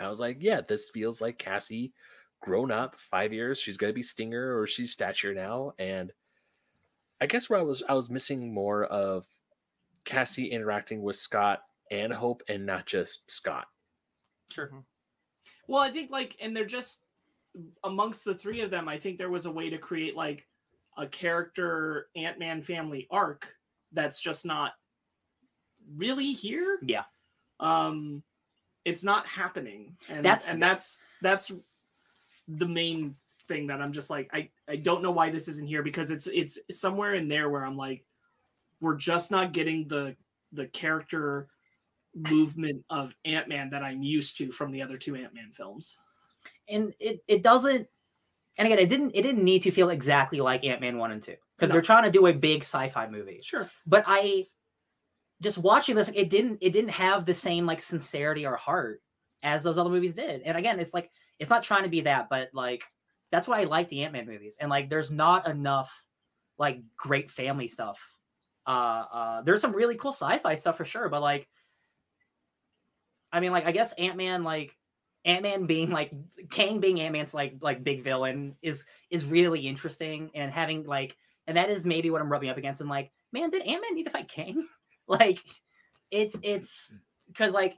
I 0.00 0.08
was 0.08 0.20
like, 0.20 0.38
yeah, 0.40 0.60
this 0.60 0.90
feels 0.90 1.20
like 1.20 1.38
Cassie 1.38 1.94
grown 2.40 2.70
up, 2.70 2.96
five 2.98 3.32
years. 3.32 3.58
She's 3.58 3.76
gonna 3.76 3.92
be 3.92 4.02
Stinger 4.02 4.58
or 4.58 4.66
she's 4.66 4.92
Stature 4.92 5.34
now, 5.34 5.72
and 5.78 6.12
I 7.20 7.26
guess 7.26 7.48
where 7.48 7.60
I 7.60 7.62
was 7.62 7.82
I 7.84 7.94
was 7.94 8.10
missing 8.10 8.52
more 8.52 8.84
of 8.84 9.28
Cassie 10.04 10.50
interacting 10.50 11.02
with 11.02 11.16
Scott 11.16 11.64
and 11.90 12.12
Hope, 12.12 12.42
and 12.48 12.66
not 12.66 12.86
just 12.86 13.30
Scott. 13.30 13.68
Sure. 14.50 14.84
Well, 15.68 15.82
I 15.82 15.90
think 15.90 16.10
like, 16.10 16.36
and 16.40 16.56
they're 16.56 16.64
just 16.66 17.02
amongst 17.84 18.24
the 18.24 18.34
three 18.36 18.62
of 18.62 18.70
them. 18.70 18.88
I 18.88 18.98
think 18.98 19.18
there 19.18 19.30
was 19.30 19.46
a 19.46 19.52
way 19.52 19.70
to 19.70 19.78
create 19.78 20.16
like 20.16 20.48
a 20.96 21.08
character 21.08 22.10
Ant 22.16 22.38
Man 22.38 22.62
family 22.62 23.08
arc 23.10 23.56
that's 23.92 24.20
just 24.22 24.46
not 24.46 24.74
really 25.96 26.32
here. 26.32 26.78
Yeah. 26.82 27.04
Um, 27.60 28.22
it's 28.84 29.04
not 29.04 29.26
happening, 29.26 29.96
and 30.08 30.24
That's- 30.24 30.50
and 30.50 30.62
that's 30.62 31.04
that's 31.22 31.50
the 32.46 32.66
main 32.66 33.14
thing 33.48 33.66
that 33.66 33.80
I'm 33.80 33.92
just 33.92 34.10
like 34.10 34.30
I 34.32 34.50
I 34.68 34.76
don't 34.76 35.02
know 35.02 35.10
why 35.10 35.30
this 35.30 35.48
isn't 35.48 35.66
here 35.66 35.82
because 35.82 36.10
it's 36.10 36.26
it's 36.28 36.58
somewhere 36.70 37.14
in 37.14 37.28
there 37.28 37.48
where 37.50 37.64
I'm 37.64 37.76
like 37.76 38.04
we're 38.80 38.94
just 38.96 39.30
not 39.30 39.52
getting 39.52 39.88
the 39.88 40.14
the 40.52 40.66
character 40.68 41.48
movement 42.14 42.84
of 42.90 43.14
Ant 43.24 43.48
Man 43.48 43.70
that 43.70 43.82
I'm 43.82 44.02
used 44.02 44.38
to 44.38 44.50
from 44.52 44.70
the 44.70 44.80
other 44.82 44.96
two 44.96 45.14
Ant 45.16 45.34
Man 45.34 45.50
films. 45.52 45.98
and 46.68 46.94
it 47.00 47.22
it 47.28 47.42
doesn't 47.42 47.86
and 48.58 48.66
again 48.66 48.78
it 48.78 48.88
didn't 48.88 49.10
it 49.14 49.22
didn't 49.22 49.44
need 49.44 49.62
to 49.62 49.70
feel 49.70 49.90
exactly 49.90 50.40
like 50.40 50.64
ant-man 50.64 50.96
1 50.98 51.10
and 51.12 51.22
2 51.22 51.34
because 51.56 51.68
No. 51.68 51.72
they're 51.74 51.82
trying 51.82 52.04
to 52.04 52.10
do 52.10 52.26
a 52.26 52.32
big 52.32 52.62
sci-fi 52.62 53.08
movie 53.08 53.40
Sure. 53.42 53.70
but 53.86 54.04
i 54.06 54.46
just 55.40 55.58
watching 55.58 55.94
this 55.96 56.10
it 56.14 56.30
didn't 56.30 56.58
it 56.60 56.72
didn't 56.72 56.90
have 56.90 57.24
the 57.24 57.34
same 57.34 57.66
like 57.66 57.80
sincerity 57.80 58.46
or 58.46 58.56
heart 58.56 59.02
as 59.42 59.62
those 59.62 59.78
other 59.78 59.90
movies 59.90 60.14
did. 60.14 60.42
And 60.42 60.56
again 60.56 60.78
it's 60.80 60.94
like 60.94 61.10
it's 61.38 61.50
not 61.50 61.62
trying 61.62 61.84
to 61.84 61.90
be 61.90 62.02
that 62.02 62.28
but 62.28 62.50
like 62.52 62.84
that's 63.30 63.46
why 63.46 63.60
i 63.60 63.64
like 63.64 63.88
the 63.88 64.02
ant-man 64.02 64.26
movies. 64.26 64.56
And 64.60 64.70
like 64.70 64.90
there's 64.90 65.10
not 65.10 65.46
enough 65.48 66.04
like 66.58 66.82
great 66.96 67.30
family 67.30 67.68
stuff. 67.68 68.00
Uh 68.66 69.04
uh 69.12 69.42
there's 69.42 69.60
some 69.60 69.72
really 69.72 69.96
cool 69.96 70.12
sci-fi 70.12 70.54
stuff 70.54 70.76
for 70.76 70.84
sure 70.84 71.08
but 71.08 71.22
like 71.22 71.48
i 73.32 73.40
mean 73.40 73.50
like 73.50 73.66
i 73.66 73.72
guess 73.72 73.92
ant-man 73.92 74.44
like 74.44 74.76
Ant-Man 75.24 75.66
being 75.66 75.90
like 75.90 76.10
Kang 76.50 76.80
being 76.80 77.00
Ant-Man's 77.00 77.34
like 77.34 77.56
like 77.60 77.84
big 77.84 78.02
villain 78.02 78.56
is 78.62 78.84
is 79.10 79.24
really 79.24 79.66
interesting. 79.66 80.30
And 80.34 80.52
having 80.52 80.84
like 80.84 81.16
and 81.46 81.56
that 81.56 81.70
is 81.70 81.84
maybe 81.84 82.10
what 82.10 82.20
I'm 82.20 82.30
rubbing 82.30 82.50
up 82.50 82.56
against. 82.56 82.80
And 82.80 82.90
like 82.90 83.10
man 83.32 83.50
did 83.50 83.62
Ant-Man 83.62 83.94
need 83.94 84.04
to 84.04 84.10
fight 84.10 84.28
Kang 84.28 84.66
like 85.08 85.38
it's 86.10 86.36
it's 86.42 86.98
because 87.26 87.52
like 87.52 87.76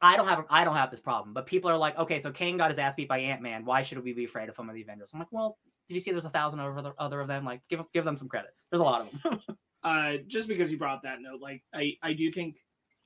I 0.00 0.16
don't 0.16 0.28
have 0.28 0.44
I 0.50 0.64
don't 0.64 0.76
have 0.76 0.90
this 0.90 1.00
problem 1.00 1.32
but 1.32 1.46
people 1.46 1.70
are 1.70 1.78
like 1.78 1.96
okay 1.98 2.18
so 2.18 2.30
Kang 2.30 2.56
got 2.56 2.70
his 2.70 2.78
ass 2.78 2.94
beat 2.94 3.08
by 3.08 3.18
Ant-Man 3.18 3.64
why 3.64 3.82
should 3.82 4.02
we 4.02 4.12
be 4.12 4.24
afraid 4.24 4.48
of 4.48 4.56
some 4.56 4.68
of 4.68 4.74
the 4.74 4.82
Avengers 4.82 5.10
I'm 5.12 5.20
like 5.20 5.32
well 5.32 5.58
did 5.88 5.94
you 5.94 6.00
see 6.00 6.10
there's 6.10 6.26
a 6.26 6.30
thousand 6.30 6.60
other 6.60 6.92
other 6.98 7.20
of 7.20 7.28
them 7.28 7.44
like 7.44 7.60
give 7.70 7.80
give 7.92 8.04
them 8.04 8.16
some 8.16 8.28
credit 8.28 8.50
there's 8.70 8.82
a 8.82 8.84
lot 8.84 9.02
of 9.02 9.22
them 9.22 9.40
Uh, 9.86 10.16
just 10.26 10.48
because 10.48 10.72
you 10.72 10.76
brought 10.76 10.96
up 10.96 11.02
that 11.04 11.20
note, 11.20 11.40
like 11.40 11.62
I 11.72 11.96
I 12.02 12.12
do 12.12 12.32
think 12.32 12.56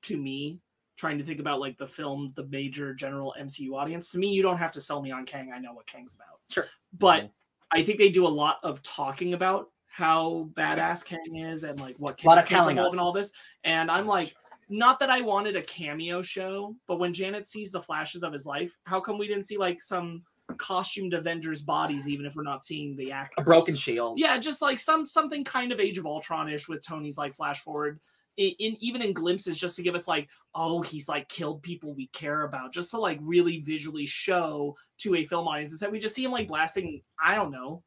to 0.04 0.16
me 0.16 0.60
trying 0.96 1.18
to 1.18 1.24
think 1.24 1.38
about 1.38 1.60
like 1.60 1.76
the 1.76 1.86
film, 1.86 2.32
the 2.36 2.46
major 2.46 2.94
general 2.94 3.34
MCU 3.38 3.74
audience. 3.74 4.10
To 4.12 4.18
me, 4.18 4.28
you 4.28 4.42
don't 4.42 4.56
have 4.56 4.72
to 4.72 4.80
sell 4.80 5.02
me 5.02 5.10
on 5.10 5.26
Kang. 5.26 5.52
I 5.54 5.58
know 5.58 5.74
what 5.74 5.86
Kang's 5.86 6.14
about. 6.14 6.40
Sure. 6.48 6.66
but 6.98 7.30
I 7.70 7.82
think 7.82 7.98
they 7.98 8.08
do 8.08 8.26
a 8.26 8.28
lot 8.28 8.60
of 8.62 8.82
talking 8.82 9.34
about 9.34 9.66
how 9.90 10.48
badass 10.54 11.04
Kang 11.04 11.36
is 11.36 11.64
and 11.64 11.78
like 11.80 11.96
what 11.98 12.16
Kang's 12.16 12.42
of 12.42 12.48
telling 12.48 12.76
capable 12.76 12.86
us. 12.86 12.92
and 12.94 13.00
all 13.00 13.12
this. 13.12 13.32
And 13.64 13.90
I'm 13.90 14.06
like, 14.06 14.34
not 14.68 15.00
that 15.00 15.10
I 15.10 15.20
wanted 15.20 15.56
a 15.56 15.62
cameo 15.62 16.22
show, 16.22 16.76
but 16.86 16.98
when 16.98 17.12
Janet 17.12 17.48
sees 17.48 17.72
the 17.72 17.82
flashes 17.82 18.22
of 18.22 18.32
his 18.32 18.46
life, 18.46 18.76
how 18.84 19.00
come 19.00 19.18
we 19.18 19.26
didn't 19.26 19.44
see 19.44 19.58
like 19.58 19.82
some 19.82 20.22
costumed 20.58 21.12
Avengers 21.12 21.60
bodies, 21.60 22.08
even 22.08 22.24
if 22.24 22.36
we're 22.36 22.44
not 22.44 22.64
seeing 22.64 22.96
the 22.96 23.10
actors? 23.10 23.34
a 23.38 23.42
broken 23.42 23.74
shield 23.74 24.18
yeah 24.18 24.36
just 24.38 24.62
like 24.62 24.78
some 24.78 25.06
something 25.06 25.44
kind 25.44 25.72
of 25.72 25.80
age 25.80 25.98
of 25.98 26.06
ultron-ish 26.06 26.68
with 26.68 26.84
tony's 26.84 27.16
like 27.16 27.34
flash 27.34 27.60
forward 27.60 28.00
in, 28.36 28.50
in 28.58 28.76
even 28.80 29.02
in 29.02 29.12
glimpses 29.12 29.58
just 29.58 29.76
to 29.76 29.82
give 29.82 29.94
us 29.94 30.08
like 30.08 30.28
oh 30.54 30.82
he's 30.82 31.08
like 31.08 31.28
killed 31.28 31.62
people 31.62 31.94
we 31.94 32.08
care 32.08 32.42
about 32.42 32.72
just 32.72 32.90
to 32.90 32.98
like 32.98 33.18
really 33.22 33.60
visually 33.60 34.06
show 34.06 34.76
to 34.98 35.14
a 35.14 35.24
film 35.24 35.46
audience 35.46 35.70
instead 35.70 35.92
we 35.92 35.98
just 35.98 36.14
see 36.14 36.24
him 36.24 36.32
like 36.32 36.48
blasting 36.48 37.00
i 37.22 37.34
don't 37.34 37.50
know 37.50 37.82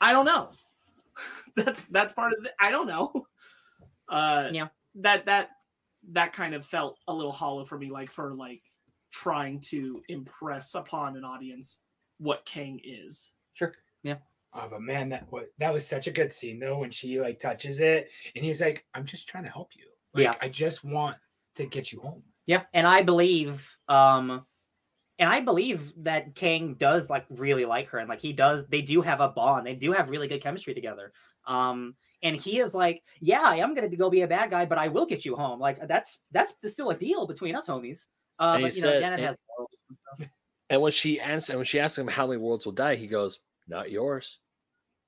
i 0.00 0.12
don't 0.12 0.26
know 0.26 0.50
that's 1.56 1.86
that's 1.86 2.14
part 2.14 2.32
of 2.32 2.42
the 2.42 2.50
i 2.60 2.70
don't 2.70 2.86
know 2.86 3.26
uh 4.08 4.48
Yeah. 4.52 4.68
that 4.96 5.26
that 5.26 5.50
that 6.12 6.32
kind 6.32 6.54
of 6.54 6.64
felt 6.64 6.98
a 7.08 7.14
little 7.14 7.32
hollow 7.32 7.64
for 7.64 7.78
me 7.78 7.90
like 7.90 8.10
for 8.10 8.34
like 8.34 8.62
trying 9.12 9.60
to 9.60 10.02
impress 10.08 10.74
upon 10.74 11.16
an 11.16 11.24
audience 11.24 11.80
what 12.18 12.44
kang 12.44 12.80
is 12.84 13.32
Sure. 13.54 13.74
Yeah. 14.02 14.16
Oh, 14.54 14.68
but 14.70 14.80
man, 14.80 15.10
that 15.10 15.30
was 15.30 15.44
that 15.58 15.72
was 15.72 15.86
such 15.86 16.06
a 16.06 16.10
good 16.10 16.32
scene 16.32 16.58
though 16.58 16.78
when 16.78 16.90
she 16.90 17.20
like 17.20 17.38
touches 17.38 17.80
it 17.80 18.08
and 18.34 18.44
he's 18.44 18.60
like, 18.60 18.86
"I'm 18.94 19.04
just 19.04 19.28
trying 19.28 19.44
to 19.44 19.50
help 19.50 19.70
you. 19.76 19.86
Like, 20.14 20.24
Yeah. 20.24 20.34
I 20.40 20.48
just 20.48 20.82
want 20.82 21.16
to 21.56 21.66
get 21.66 21.92
you 21.92 22.00
home." 22.00 22.24
Yeah, 22.46 22.62
and 22.72 22.86
I 22.86 23.02
believe, 23.02 23.68
um, 23.88 24.46
and 25.20 25.28
I 25.30 25.40
believe 25.40 25.92
that 25.98 26.34
Kang 26.34 26.74
does 26.74 27.08
like 27.08 27.26
really 27.30 27.64
like 27.64 27.88
her, 27.90 27.98
and 27.98 28.08
like 28.08 28.20
he 28.20 28.32
does. 28.32 28.66
They 28.66 28.82
do 28.82 29.00
have 29.02 29.20
a 29.20 29.28
bond. 29.28 29.66
They 29.66 29.76
do 29.76 29.92
have 29.92 30.08
really 30.08 30.26
good 30.26 30.42
chemistry 30.42 30.74
together. 30.74 31.12
Um, 31.46 31.94
and 32.22 32.34
he 32.36 32.58
is 32.58 32.74
like, 32.74 33.02
yeah, 33.20 33.42
I 33.42 33.56
am 33.56 33.74
gonna 33.74 33.88
be, 33.88 33.96
go 33.96 34.10
be 34.10 34.22
a 34.22 34.26
bad 34.26 34.50
guy, 34.50 34.64
but 34.64 34.78
I 34.78 34.88
will 34.88 35.06
get 35.06 35.24
you 35.24 35.36
home. 35.36 35.60
Like 35.60 35.86
that's 35.86 36.18
that's 36.32 36.54
still 36.66 36.90
a 36.90 36.96
deal 36.96 37.26
between 37.26 37.54
us 37.54 37.66
homies. 37.68 38.06
Uh, 38.38 38.54
And 38.56 38.62
but 38.64 38.74
you 38.74 38.82
know, 38.82 38.98
Janet 38.98 39.20
and- 39.20 39.28
has. 39.28 39.36
and 39.88 39.98
stuff. 40.18 40.28
And 40.70 40.80
when 40.82 40.92
she 40.92 41.20
answered, 41.20 41.56
when 41.56 41.64
she 41.64 41.80
asked 41.80 41.98
him 41.98 42.06
how 42.08 42.26
many 42.26 42.38
worlds 42.40 42.64
will 42.64 42.72
die, 42.72 42.94
he 42.96 43.06
goes, 43.06 43.40
"Not 43.68 43.90
yours." 43.90 44.38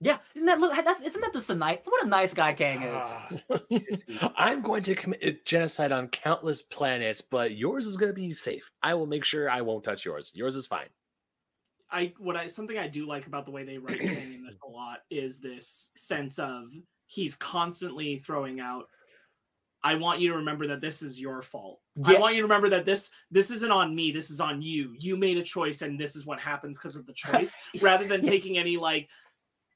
Yeah, 0.03 0.19
isn't 0.35 0.47
that 0.47 0.59
look? 0.59 0.73
That's 0.85 1.01
isn't 1.01 1.21
that 1.21 1.33
just 1.33 1.49
a 1.49 1.55
nice? 1.55 1.79
What 1.85 2.05
a 2.05 2.09
nice 2.09 2.35
guy 2.35 2.53
Kang 2.55 2.83
is. 2.83 3.05
Ah, 3.05 3.29
He's 3.69 3.87
just 3.87 4.05
sweet. 4.05 4.19
I'm 4.37 4.61
going 4.61 4.83
to 4.83 4.97
commit 4.97 5.47
genocide 5.47 5.93
on 5.93 6.09
countless 6.09 6.61
planets, 6.61 7.21
but 7.21 7.53
yours 7.53 7.87
is 7.87 7.97
going 7.97 8.11
to 8.11 8.15
be 8.15 8.33
safe. 8.33 8.69
I 8.83 8.95
will 8.95 9.07
make 9.07 9.25
sure 9.25 9.49
I 9.49 9.61
won't 9.61 9.85
touch 9.85 10.05
yours. 10.05 10.33
Yours 10.35 10.57
is 10.57 10.67
fine. 10.67 10.89
I 11.91 12.13
what 12.19 12.37
I 12.37 12.47
something 12.47 12.79
I 12.79 12.89
do 12.89 13.07
like 13.07 13.29
about 13.29 13.45
the 13.45 13.53
way 13.53 13.65
they 13.65 13.79
write 13.79 14.01
Kang 14.01 14.35
in 14.35 14.45
this 14.45 14.57
a 14.67 14.69
lot 14.69 15.01
is 15.11 15.39
this 15.39 15.91
sense 15.95 16.39
of 16.41 16.69
he's 17.07 17.37
constantly 17.37 18.19
throwing 18.19 18.59
out. 18.59 18.87
I 19.85 19.97
want 19.97 20.21
you 20.21 20.31
to 20.31 20.37
remember 20.37 20.67
that 20.69 20.81
this 20.81 21.03
is 21.03 21.21
your 21.21 21.43
fault. 21.43 21.81
I 22.05 22.19
want 22.19 22.35
you 22.35 22.41
to 22.41 22.47
remember 22.47 22.69
that 22.71 22.85
this 22.85 23.11
this 23.31 23.51
isn't 23.51 23.71
on 23.71 23.95
me. 23.95 24.11
This 24.11 24.31
is 24.31 24.41
on 24.41 24.63
you. 24.63 24.95
You 24.99 25.17
made 25.17 25.39
a 25.39 25.43
choice, 25.43 25.83
and 25.83 25.99
this 25.99 26.17
is 26.17 26.25
what 26.25 26.41
happens 26.41 26.79
because 26.79 26.97
of 26.97 27.07
the 27.07 27.13
choice. 27.15 27.55
rather 27.81 28.07
than 28.07 28.23
taking 28.23 28.59
any 28.59 28.77
like, 28.77 29.09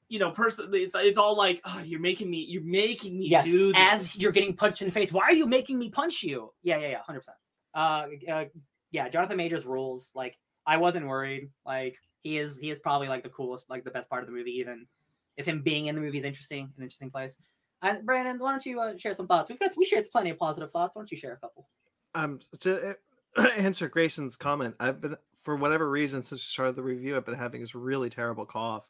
you 0.09 0.19
know, 0.19 0.31
person. 0.31 0.69
It's 0.73 0.95
it's 0.95 1.17
all 1.17 1.35
like, 1.35 1.61
oh, 1.65 1.81
you're 1.85 1.99
making 1.99 2.29
me. 2.29 2.45
You're 2.47 2.63
making 2.63 3.17
me 3.19 3.27
Yes, 3.29 3.45
do 3.45 3.73
this. 3.73 3.75
as 3.77 4.21
you're 4.21 4.31
getting 4.31 4.55
punched 4.55 4.81
in 4.81 4.87
the 4.87 4.91
face. 4.91 5.11
Why 5.11 5.23
are 5.23 5.33
you 5.33 5.45
making 5.45 5.77
me 5.77 5.89
punch 5.89 6.23
you? 6.23 6.53
Yeah, 6.63 6.77
yeah, 6.77 6.87
yeah, 6.89 7.01
hundred 7.01 7.21
percent. 7.21 7.37
Uh, 7.73 8.05
uh, 8.31 8.45
yeah, 8.91 9.09
Jonathan 9.09 9.37
Majors 9.37 9.65
rules. 9.65 10.11
Like, 10.15 10.37
I 10.65 10.77
wasn't 10.77 11.07
worried. 11.07 11.49
Like, 11.65 11.97
he 12.23 12.37
is 12.37 12.57
he 12.57 12.69
is 12.69 12.79
probably 12.79 13.07
like 13.07 13.23
the 13.23 13.29
coolest, 13.29 13.69
like 13.69 13.83
the 13.83 13.91
best 13.91 14.09
part 14.09 14.23
of 14.23 14.27
the 14.27 14.33
movie. 14.33 14.51
Even 14.51 14.87
if 15.35 15.45
him 15.47 15.61
being 15.61 15.87
in 15.87 15.95
the 15.95 16.01
movie 16.01 16.17
is 16.17 16.23
interesting, 16.25 16.71
an 16.77 16.83
interesting 16.83 17.11
place. 17.11 17.37
And 17.81 18.05
Brandon, 18.05 18.39
why 18.39 18.51
don't 18.51 18.65
you 18.65 18.79
uh, 18.79 18.97
share 18.97 19.13
some 19.13 19.27
thoughts? 19.27 19.49
We've 19.49 19.59
got 19.59 19.71
we 19.77 19.85
shared 19.85 20.05
plenty 20.11 20.31
of 20.31 20.37
positive 20.39 20.71
thoughts. 20.71 20.95
Why 20.95 21.01
don't 21.01 21.11
you 21.11 21.17
share 21.17 21.33
a 21.33 21.37
couple? 21.37 21.67
Um, 22.15 22.39
to 22.61 22.95
uh, 23.37 23.47
answer 23.57 23.87
Grayson's 23.87 24.35
comment, 24.35 24.75
I've 24.79 24.99
been 25.01 25.15
for 25.47 25.55
whatever 25.55 25.89
reason 25.89 26.23
since 26.23 26.41
we 26.41 26.43
started 26.43 26.75
the 26.75 26.83
review, 26.83 27.15
I've 27.15 27.25
been 27.25 27.33
having 27.33 27.61
this 27.61 27.73
really 27.73 28.09
terrible 28.09 28.45
cough. 28.45 28.83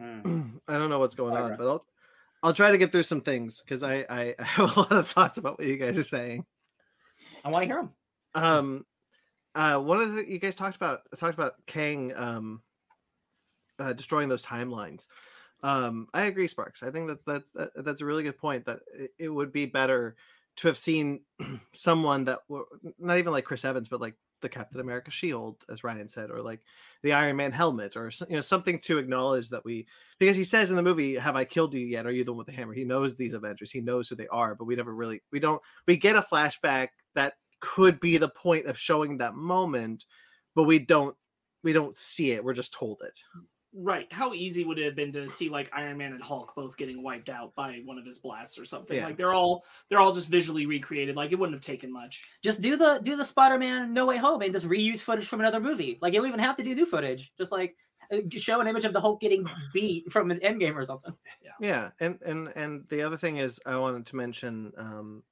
Hmm. 0.00 0.52
I 0.68 0.78
don't 0.78 0.88
know 0.88 0.98
what's 0.98 1.14
going 1.14 1.36
on, 1.36 1.58
but 1.58 1.68
I'll 1.68 1.84
I'll 2.42 2.54
try 2.54 2.70
to 2.70 2.78
get 2.78 2.90
through 2.90 3.02
some 3.02 3.20
things 3.20 3.60
because 3.60 3.82
I, 3.82 4.06
I 4.08 4.34
I 4.38 4.44
have 4.44 4.74
a 4.78 4.80
lot 4.80 4.92
of 4.92 5.10
thoughts 5.10 5.36
about 5.36 5.58
what 5.58 5.68
you 5.68 5.76
guys 5.76 5.98
are 5.98 6.02
saying. 6.02 6.46
I 7.44 7.50
want 7.50 7.64
to 7.64 7.66
hear 7.66 7.76
them. 7.76 7.90
Um, 8.34 8.86
uh, 9.54 9.78
one 9.78 10.00
of 10.00 10.14
the 10.14 10.26
you 10.26 10.38
guys 10.38 10.54
talked 10.54 10.76
about 10.76 11.00
talked 11.18 11.34
about 11.34 11.52
Kang 11.66 12.14
um 12.16 12.62
uh, 13.78 13.92
destroying 13.92 14.30
those 14.30 14.42
timelines. 14.42 15.06
Um, 15.62 16.08
I 16.14 16.22
agree, 16.22 16.48
Sparks. 16.48 16.82
I 16.82 16.90
think 16.90 17.08
that's 17.08 17.24
that's 17.24 17.50
that, 17.50 17.84
that's 17.84 18.00
a 18.00 18.06
really 18.06 18.22
good 18.22 18.38
point. 18.38 18.64
That 18.64 18.80
it, 18.98 19.10
it 19.18 19.28
would 19.28 19.52
be 19.52 19.66
better 19.66 20.16
to 20.56 20.68
have 20.68 20.78
seen 20.78 21.20
someone 21.74 22.24
that 22.24 22.38
were 22.48 22.64
not 22.98 23.18
even 23.18 23.34
like 23.34 23.44
Chris 23.44 23.66
Evans, 23.66 23.90
but 23.90 24.00
like 24.00 24.14
the 24.40 24.48
Captain 24.48 24.80
America 24.80 25.10
shield, 25.10 25.56
as 25.68 25.84
Ryan 25.84 26.08
said, 26.08 26.30
or 26.30 26.42
like 26.42 26.60
the 27.02 27.12
Iron 27.12 27.36
Man 27.36 27.52
helmet, 27.52 27.96
or 27.96 28.10
you 28.28 28.36
know 28.36 28.40
something 28.40 28.78
to 28.80 28.98
acknowledge 28.98 29.48
that 29.50 29.64
we 29.64 29.86
because 30.18 30.36
he 30.36 30.44
says 30.44 30.70
in 30.70 30.76
the 30.76 30.82
movie, 30.82 31.14
"Have 31.16 31.36
I 31.36 31.44
killed 31.44 31.74
you 31.74 31.80
yet? 31.80 32.06
Are 32.06 32.10
you 32.10 32.24
the 32.24 32.32
one 32.32 32.38
with 32.38 32.46
the 32.46 32.52
hammer?" 32.52 32.74
He 32.74 32.84
knows 32.84 33.16
these 33.16 33.34
Avengers. 33.34 33.70
He 33.70 33.80
knows 33.80 34.08
who 34.08 34.16
they 34.16 34.28
are, 34.28 34.54
but 34.54 34.64
we 34.64 34.76
never 34.76 34.94
really 34.94 35.22
we 35.32 35.40
don't 35.40 35.62
we 35.86 35.96
get 35.96 36.16
a 36.16 36.22
flashback 36.22 36.88
that 37.14 37.34
could 37.60 38.00
be 38.00 38.16
the 38.16 38.28
point 38.28 38.66
of 38.66 38.78
showing 38.78 39.18
that 39.18 39.34
moment, 39.34 40.06
but 40.54 40.64
we 40.64 40.78
don't 40.78 41.16
we 41.62 41.72
don't 41.72 41.96
see 41.96 42.32
it. 42.32 42.44
We're 42.44 42.54
just 42.54 42.72
told 42.72 43.02
it. 43.04 43.18
Right. 43.72 44.12
How 44.12 44.34
easy 44.34 44.64
would 44.64 44.78
it 44.78 44.84
have 44.84 44.96
been 44.96 45.12
to 45.12 45.28
see 45.28 45.48
like 45.48 45.70
Iron 45.72 45.96
Man 45.96 46.12
and 46.12 46.22
Hulk 46.22 46.54
both 46.56 46.76
getting 46.76 47.02
wiped 47.02 47.28
out 47.28 47.54
by 47.54 47.80
one 47.84 47.98
of 47.98 48.04
his 48.04 48.18
blasts 48.18 48.58
or 48.58 48.64
something? 48.64 48.96
Yeah. 48.96 49.06
Like 49.06 49.16
they're 49.16 49.32
all 49.32 49.64
they're 49.88 50.00
all 50.00 50.12
just 50.12 50.28
visually 50.28 50.66
recreated. 50.66 51.14
Like 51.14 51.30
it 51.30 51.38
wouldn't 51.38 51.54
have 51.54 51.62
taken 51.62 51.92
much. 51.92 52.26
Just 52.42 52.60
do 52.60 52.76
the 52.76 53.00
do 53.04 53.16
the 53.16 53.24
Spider-Man 53.24 53.94
No 53.94 54.06
Way 54.06 54.16
Home 54.16 54.42
and 54.42 54.52
just 54.52 54.66
reuse 54.66 55.00
footage 55.00 55.26
from 55.26 55.40
another 55.40 55.60
movie. 55.60 55.98
Like 56.02 56.12
you 56.12 56.20
don't 56.20 56.28
even 56.28 56.40
have 56.40 56.56
to 56.56 56.64
do 56.64 56.74
new 56.74 56.86
footage. 56.86 57.32
Just 57.38 57.52
like 57.52 57.76
uh, 58.12 58.18
show 58.30 58.60
an 58.60 58.66
image 58.66 58.84
of 58.84 58.92
the 58.92 59.00
Hulk 59.00 59.20
getting 59.20 59.46
beat 59.72 60.10
from 60.10 60.32
an 60.32 60.40
Endgame 60.40 60.74
or 60.74 60.84
something. 60.84 61.14
Yeah, 61.60 61.90
and 62.00 62.18
and 62.24 62.48
and 62.56 62.84
the 62.88 63.02
other 63.02 63.18
thing 63.18 63.36
is, 63.36 63.60
I 63.66 63.76
wanted 63.76 64.06
to 64.06 64.16
mention. 64.16 64.72
Um, 64.78 65.22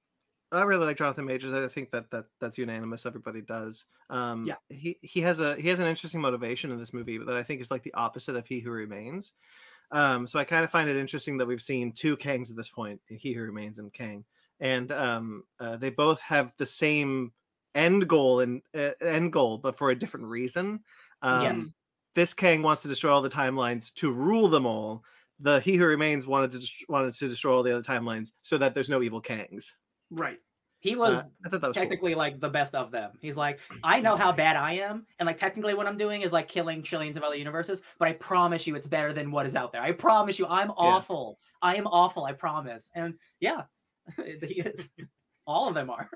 I 0.50 0.62
really 0.62 0.86
like 0.86 0.96
Jonathan 0.96 1.26
Majors. 1.26 1.52
I 1.52 1.68
think 1.68 1.90
that 1.90 2.10
that 2.10 2.26
that's 2.40 2.58
unanimous. 2.58 3.04
Everybody 3.06 3.42
does. 3.42 3.84
Um, 4.08 4.46
Yeah. 4.46 4.54
He 4.70 4.98
he 5.02 5.20
has 5.20 5.40
a 5.40 5.56
he 5.56 5.68
has 5.68 5.78
an 5.78 5.86
interesting 5.86 6.20
motivation 6.20 6.70
in 6.70 6.78
this 6.78 6.92
movie 6.94 7.18
that 7.18 7.36
I 7.36 7.42
think 7.42 7.60
is 7.60 7.70
like 7.70 7.82
the 7.82 7.94
opposite 7.94 8.36
of 8.36 8.46
He 8.46 8.60
Who 8.60 8.70
Remains. 8.70 9.32
Um, 9.90 10.26
so 10.26 10.38
I 10.38 10.44
kind 10.44 10.64
of 10.64 10.70
find 10.70 10.88
it 10.88 10.96
interesting 10.96 11.38
that 11.38 11.46
we've 11.46 11.62
seen 11.62 11.92
two 11.92 12.16
Kangs 12.16 12.50
at 12.50 12.56
this 12.56 12.68
point, 12.68 13.00
He 13.08 13.32
Who 13.32 13.42
Remains 13.42 13.78
and 13.78 13.92
Kang, 13.92 14.24
and 14.60 14.90
um, 14.92 15.44
uh, 15.60 15.76
they 15.76 15.90
both 15.90 16.20
have 16.20 16.52
the 16.58 16.66
same 16.66 17.32
end 17.74 18.08
goal 18.08 18.40
and 18.40 18.62
uh, 18.74 18.90
end 19.00 19.32
goal, 19.32 19.58
but 19.58 19.78
for 19.78 19.90
a 19.90 19.98
different 19.98 20.26
reason. 20.26 20.80
Um, 21.22 21.42
Yes. 21.42 21.64
This 22.14 22.34
Kang 22.34 22.62
wants 22.62 22.82
to 22.82 22.88
destroy 22.88 23.12
all 23.12 23.22
the 23.22 23.30
timelines 23.30 23.92
to 23.94 24.10
rule 24.10 24.48
them 24.48 24.66
all. 24.66 25.04
The 25.40 25.60
He 25.60 25.76
Who 25.76 25.86
Remains 25.86 26.26
wanted 26.26 26.50
to 26.52 26.66
wanted 26.88 27.14
to 27.14 27.28
destroy 27.28 27.54
all 27.54 27.62
the 27.62 27.72
other 27.72 27.82
timelines 27.82 28.32
so 28.42 28.58
that 28.58 28.74
there's 28.74 28.88
no 28.90 29.02
evil 29.02 29.22
Kangs. 29.22 29.74
Right. 30.10 30.36
Uh, 30.36 30.40
He 30.80 30.94
was 30.96 31.22
that 31.40 31.52
was 31.62 31.62
cool. 31.62 31.72
technically 31.72 32.14
like 32.14 32.40
the 32.40 32.48
best 32.48 32.74
of 32.74 32.90
them. 32.90 33.18
He's 33.20 33.36
like, 33.36 33.60
I 33.82 34.00
know 34.00 34.16
how 34.16 34.32
bad 34.32 34.56
I 34.56 34.74
am, 34.74 35.06
and 35.18 35.26
like 35.26 35.36
technically 35.36 35.74
what 35.74 35.86
I'm 35.86 35.96
doing 35.98 36.22
is 36.22 36.32
like 36.32 36.48
killing 36.48 36.82
trillions 36.82 37.16
of 37.16 37.24
other 37.24 37.36
universes, 37.36 37.82
but 37.98 38.08
I 38.08 38.12
promise 38.14 38.66
you 38.66 38.74
it's 38.76 38.86
better 38.86 39.12
than 39.12 39.30
what 39.30 39.44
is 39.46 39.56
out 39.56 39.72
there. 39.72 39.82
I 39.82 39.92
promise 39.92 40.38
you 40.38 40.46
I'm 40.46 40.70
awful. 40.70 41.40
I 41.60 41.76
am 41.76 41.86
awful, 41.86 42.24
I 42.24 42.32
promise. 42.32 42.90
And 42.94 43.18
yeah, 43.40 43.64
he 44.16 44.60
is. 44.60 44.88
All 45.46 45.68
of 45.68 45.74
them 45.74 45.90
are. 45.90 46.10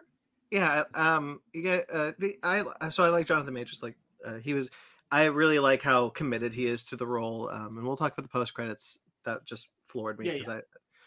yeah 0.51 0.85
um 0.95 1.41
you 1.53 1.63
get 1.63 1.89
uh 1.91 2.13
the 2.19 2.39
i 2.43 2.89
so 2.91 3.05
i 3.05 3.09
like 3.09 3.27
jonathan 3.27 3.55
majors 3.55 3.83
like 3.83 3.97
uh, 4.25 4.35
he 4.35 4.55
was 4.55 4.71
i 5.11 5.25
really 5.25 5.59
like 5.59 5.83
how 5.83 6.09
committed 6.11 6.53
he 6.55 6.67
is 6.67 6.85
to 6.85 6.97
the 6.97 7.07
role 7.07 7.49
um 7.49 7.79
and 7.79 7.87
we'll 7.87 7.97
talk 7.97 8.13
about 8.13 8.23
the 8.23 8.29
post 8.29 8.55
credits 8.55 8.99
that 9.25 9.45
just 9.45 9.69
floored 9.89 10.19
me 10.19 10.27
Yeah, 10.27 10.33
because 10.35 10.49
i 10.49 10.63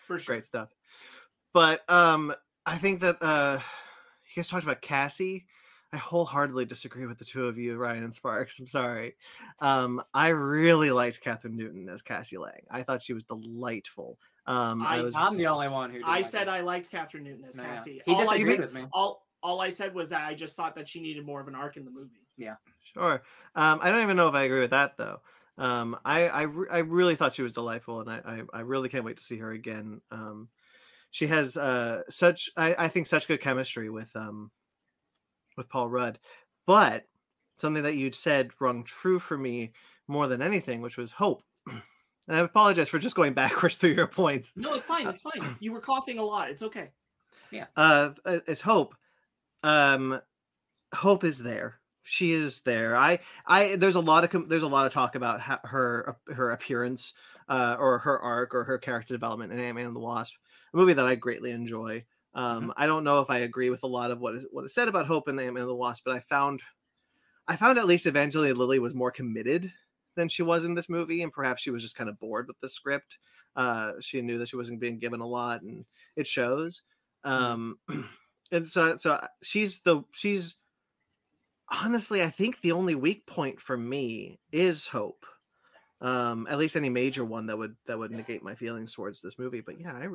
For 0.05 0.17
sure. 0.19 0.35
great 0.35 0.45
stuff 0.45 0.69
but 1.53 1.89
um 1.89 2.33
i 2.65 2.77
think 2.77 2.99
that 3.01 3.17
uh 3.21 3.57
you 4.27 4.35
guys 4.35 4.47
talked 4.47 4.63
about 4.63 4.81
cassie 4.81 5.45
i 5.93 5.97
wholeheartedly 5.97 6.65
disagree 6.65 7.05
with 7.05 7.17
the 7.17 7.25
two 7.25 7.45
of 7.47 7.57
you 7.57 7.75
ryan 7.77 8.03
and 8.03 8.13
sparks 8.13 8.59
i'm 8.59 8.67
sorry 8.67 9.15
um 9.59 10.01
i 10.13 10.29
really 10.29 10.91
liked 10.91 11.23
kathryn 11.23 11.53
newton 11.53 11.87
as 11.89 12.01
cassie 12.01 12.37
lang 12.37 12.61
i 12.71 12.83
thought 12.83 13.01
she 13.01 13.13
was 13.13 13.23
delightful 13.23 14.17
um 14.47 14.81
i, 14.85 14.97
I- 14.97 15.01
was 15.01 15.13
I'm 15.15 15.37
the 15.37 15.47
only 15.47 15.69
one 15.69 15.89
who 15.89 15.97
didn't 15.97 16.09
I 16.09 16.17
like 16.17 16.25
said 16.25 16.43
it. 16.43 16.49
I 16.49 16.61
liked 16.61 16.91
Kathryn 16.91 17.23
Newton 17.23 17.45
as 17.47 17.57
No, 17.57 17.63
yeah. 17.63 17.75
Cassie. 17.75 18.01
He 18.05 18.13
all 18.13 18.21
I 18.29 18.33
disagreed 18.37 18.57
said, 18.57 18.65
with 18.65 18.73
me. 18.75 18.85
all 18.93 19.25
all 19.41 19.59
I 19.61 19.69
said 19.71 19.93
was 19.95 20.09
that 20.09 20.21
I 20.27 20.33
just 20.35 20.55
thought 20.55 20.75
that 20.75 20.87
she 20.87 20.99
needed 21.01 21.25
more 21.25 21.41
of 21.41 21.47
an 21.47 21.55
arc 21.55 21.77
in 21.77 21.85
the 21.85 21.89
movie. 21.91 22.21
Yeah. 22.37 22.55
Sure. 22.83 23.23
Um, 23.55 23.79
I 23.81 23.89
don't 23.91 24.03
even 24.03 24.15
know 24.17 24.27
if 24.27 24.35
I 24.35 24.43
agree 24.43 24.59
with 24.59 24.69
that 24.71 24.97
though. 24.97 25.21
Um, 25.57 25.97
I 26.05 26.27
I, 26.27 26.41
re- 26.43 26.67
I 26.69 26.77
really 26.79 27.15
thought 27.15 27.33
she 27.33 27.41
was 27.43 27.53
delightful, 27.53 28.01
and 28.01 28.09
I, 28.11 28.21
I 28.25 28.41
I 28.53 28.59
really 28.61 28.87
can't 28.89 29.03
wait 29.03 29.17
to 29.17 29.23
see 29.23 29.37
her 29.37 29.51
again. 29.51 30.01
Um, 30.11 30.49
she 31.15 31.27
has 31.27 31.55
uh 31.55 32.01
such 32.09 32.49
I, 32.57 32.75
I 32.77 32.87
think 32.89 33.05
such 33.07 33.29
good 33.29 33.39
chemistry 33.39 33.89
with 33.89 34.13
um 34.17 34.51
with 35.55 35.69
Paul 35.69 35.87
Rudd, 35.87 36.19
but 36.67 37.05
something 37.57 37.83
that 37.83 37.95
you'd 37.95 38.15
said 38.15 38.51
rung 38.59 38.83
true 38.83 39.17
for 39.17 39.37
me 39.37 39.71
more 40.09 40.27
than 40.27 40.41
anything, 40.41 40.81
which 40.81 40.97
was 40.97 41.13
hope. 41.13 41.43
And 42.27 42.35
I 42.35 42.39
apologize 42.39 42.89
for 42.89 42.97
just 42.97 43.15
going 43.15 43.33
backwards 43.43 43.75
through 43.77 43.91
your 43.91 44.07
points. 44.07 44.51
No, 44.55 44.73
it's 44.73 44.87
fine. 44.87 45.05
It's 45.07 45.21
fine. 45.21 45.57
You 45.59 45.71
were 45.71 45.79
coughing 45.79 46.17
a 46.17 46.23
lot. 46.23 46.49
It's 46.49 46.63
okay. 46.63 46.89
Yeah. 47.51 47.65
uh, 47.77 48.09
is 48.47 48.61
hope 48.61 48.95
um 49.61 50.19
hope 50.93 51.23
is 51.23 51.37
there 51.39 51.79
she 52.03 52.31
is 52.31 52.61
there 52.61 52.95
i 52.95 53.19
i 53.47 53.75
there's 53.75 53.95
a 53.95 53.99
lot 54.01 54.23
of 54.23 54.31
com- 54.31 54.47
there's 54.47 54.63
a 54.63 54.67
lot 54.67 54.85
of 54.87 54.93
talk 54.93 55.15
about 55.15 55.39
ha- 55.39 55.61
her 55.63 56.17
her 56.33 56.51
appearance 56.51 57.13
uh 57.47 57.75
or 57.79 57.99
her 57.99 58.19
arc 58.19 58.53
or 58.55 58.63
her 58.63 58.77
character 58.79 59.13
development 59.13 59.51
in 59.53 59.59
ant-man 59.59 59.85
and 59.85 59.95
the 59.95 59.99
wasp 59.99 60.35
a 60.75 60.77
movie 60.77 60.93
that 60.93 61.07
i 61.07 61.15
greatly 61.15 61.51
enjoy. 61.51 62.05
Um 62.33 62.73
i 62.77 62.85
don't 62.87 63.03
know 63.05 63.21
if 63.21 63.29
i 63.29 63.39
agree 63.39 63.69
with 63.69 63.83
a 63.83 63.87
lot 63.87 64.11
of 64.11 64.19
what 64.19 64.35
is 64.35 64.45
what 64.51 64.65
is 64.65 64.73
said 64.73 64.87
about 64.87 65.07
hope 65.07 65.27
in 65.29 65.39
ant-man 65.39 65.63
and 65.63 65.69
the 65.69 65.75
wasp 65.75 66.03
but 66.05 66.15
i 66.15 66.19
found 66.19 66.61
i 67.47 67.55
found 67.55 67.77
at 67.79 67.87
least 67.87 68.05
evangeline 68.05 68.55
lilly 68.55 68.79
was 68.79 68.93
more 68.95 69.11
committed 69.11 69.71
than 70.15 70.29
she 70.29 70.43
was 70.43 70.63
in 70.63 70.75
this 70.75 70.89
movie 70.89 71.21
and 71.21 71.31
perhaps 71.33 71.61
she 71.61 71.71
was 71.71 71.83
just 71.83 71.95
kind 71.95 72.09
of 72.09 72.19
bored 72.19 72.47
with 72.47 72.59
the 72.61 72.69
script. 72.69 73.17
Uh 73.55 73.93
she 74.01 74.21
knew 74.21 74.37
that 74.37 74.47
she 74.49 74.57
wasn't 74.57 74.79
being 74.79 74.99
given 74.99 75.21
a 75.21 75.27
lot 75.27 75.61
and 75.61 75.85
it 76.15 76.27
shows. 76.27 76.83
Um 77.23 77.79
and 78.51 78.67
so 78.67 78.95
so 78.97 79.13
uh, 79.13 79.27
she's 79.43 79.81
the 79.81 80.03
she's 80.13 80.57
honestly 81.69 82.21
i 82.21 82.29
think 82.29 82.61
the 82.61 82.71
only 82.71 82.95
weak 82.95 83.25
point 83.25 83.59
for 83.59 83.77
me 83.77 84.39
is 84.51 84.87
hope. 84.87 85.25
Um 86.01 86.47
at 86.49 86.57
least 86.57 86.75
any 86.75 86.89
major 86.89 87.25
one 87.25 87.47
that 87.47 87.57
would 87.57 87.75
that 87.85 87.97
would 87.97 88.11
negate 88.11 88.43
my 88.43 88.55
feelings 88.55 88.93
towards 88.93 89.21
this 89.21 89.39
movie 89.39 89.61
but 89.61 89.79
yeah 89.79 89.93
i 89.95 90.07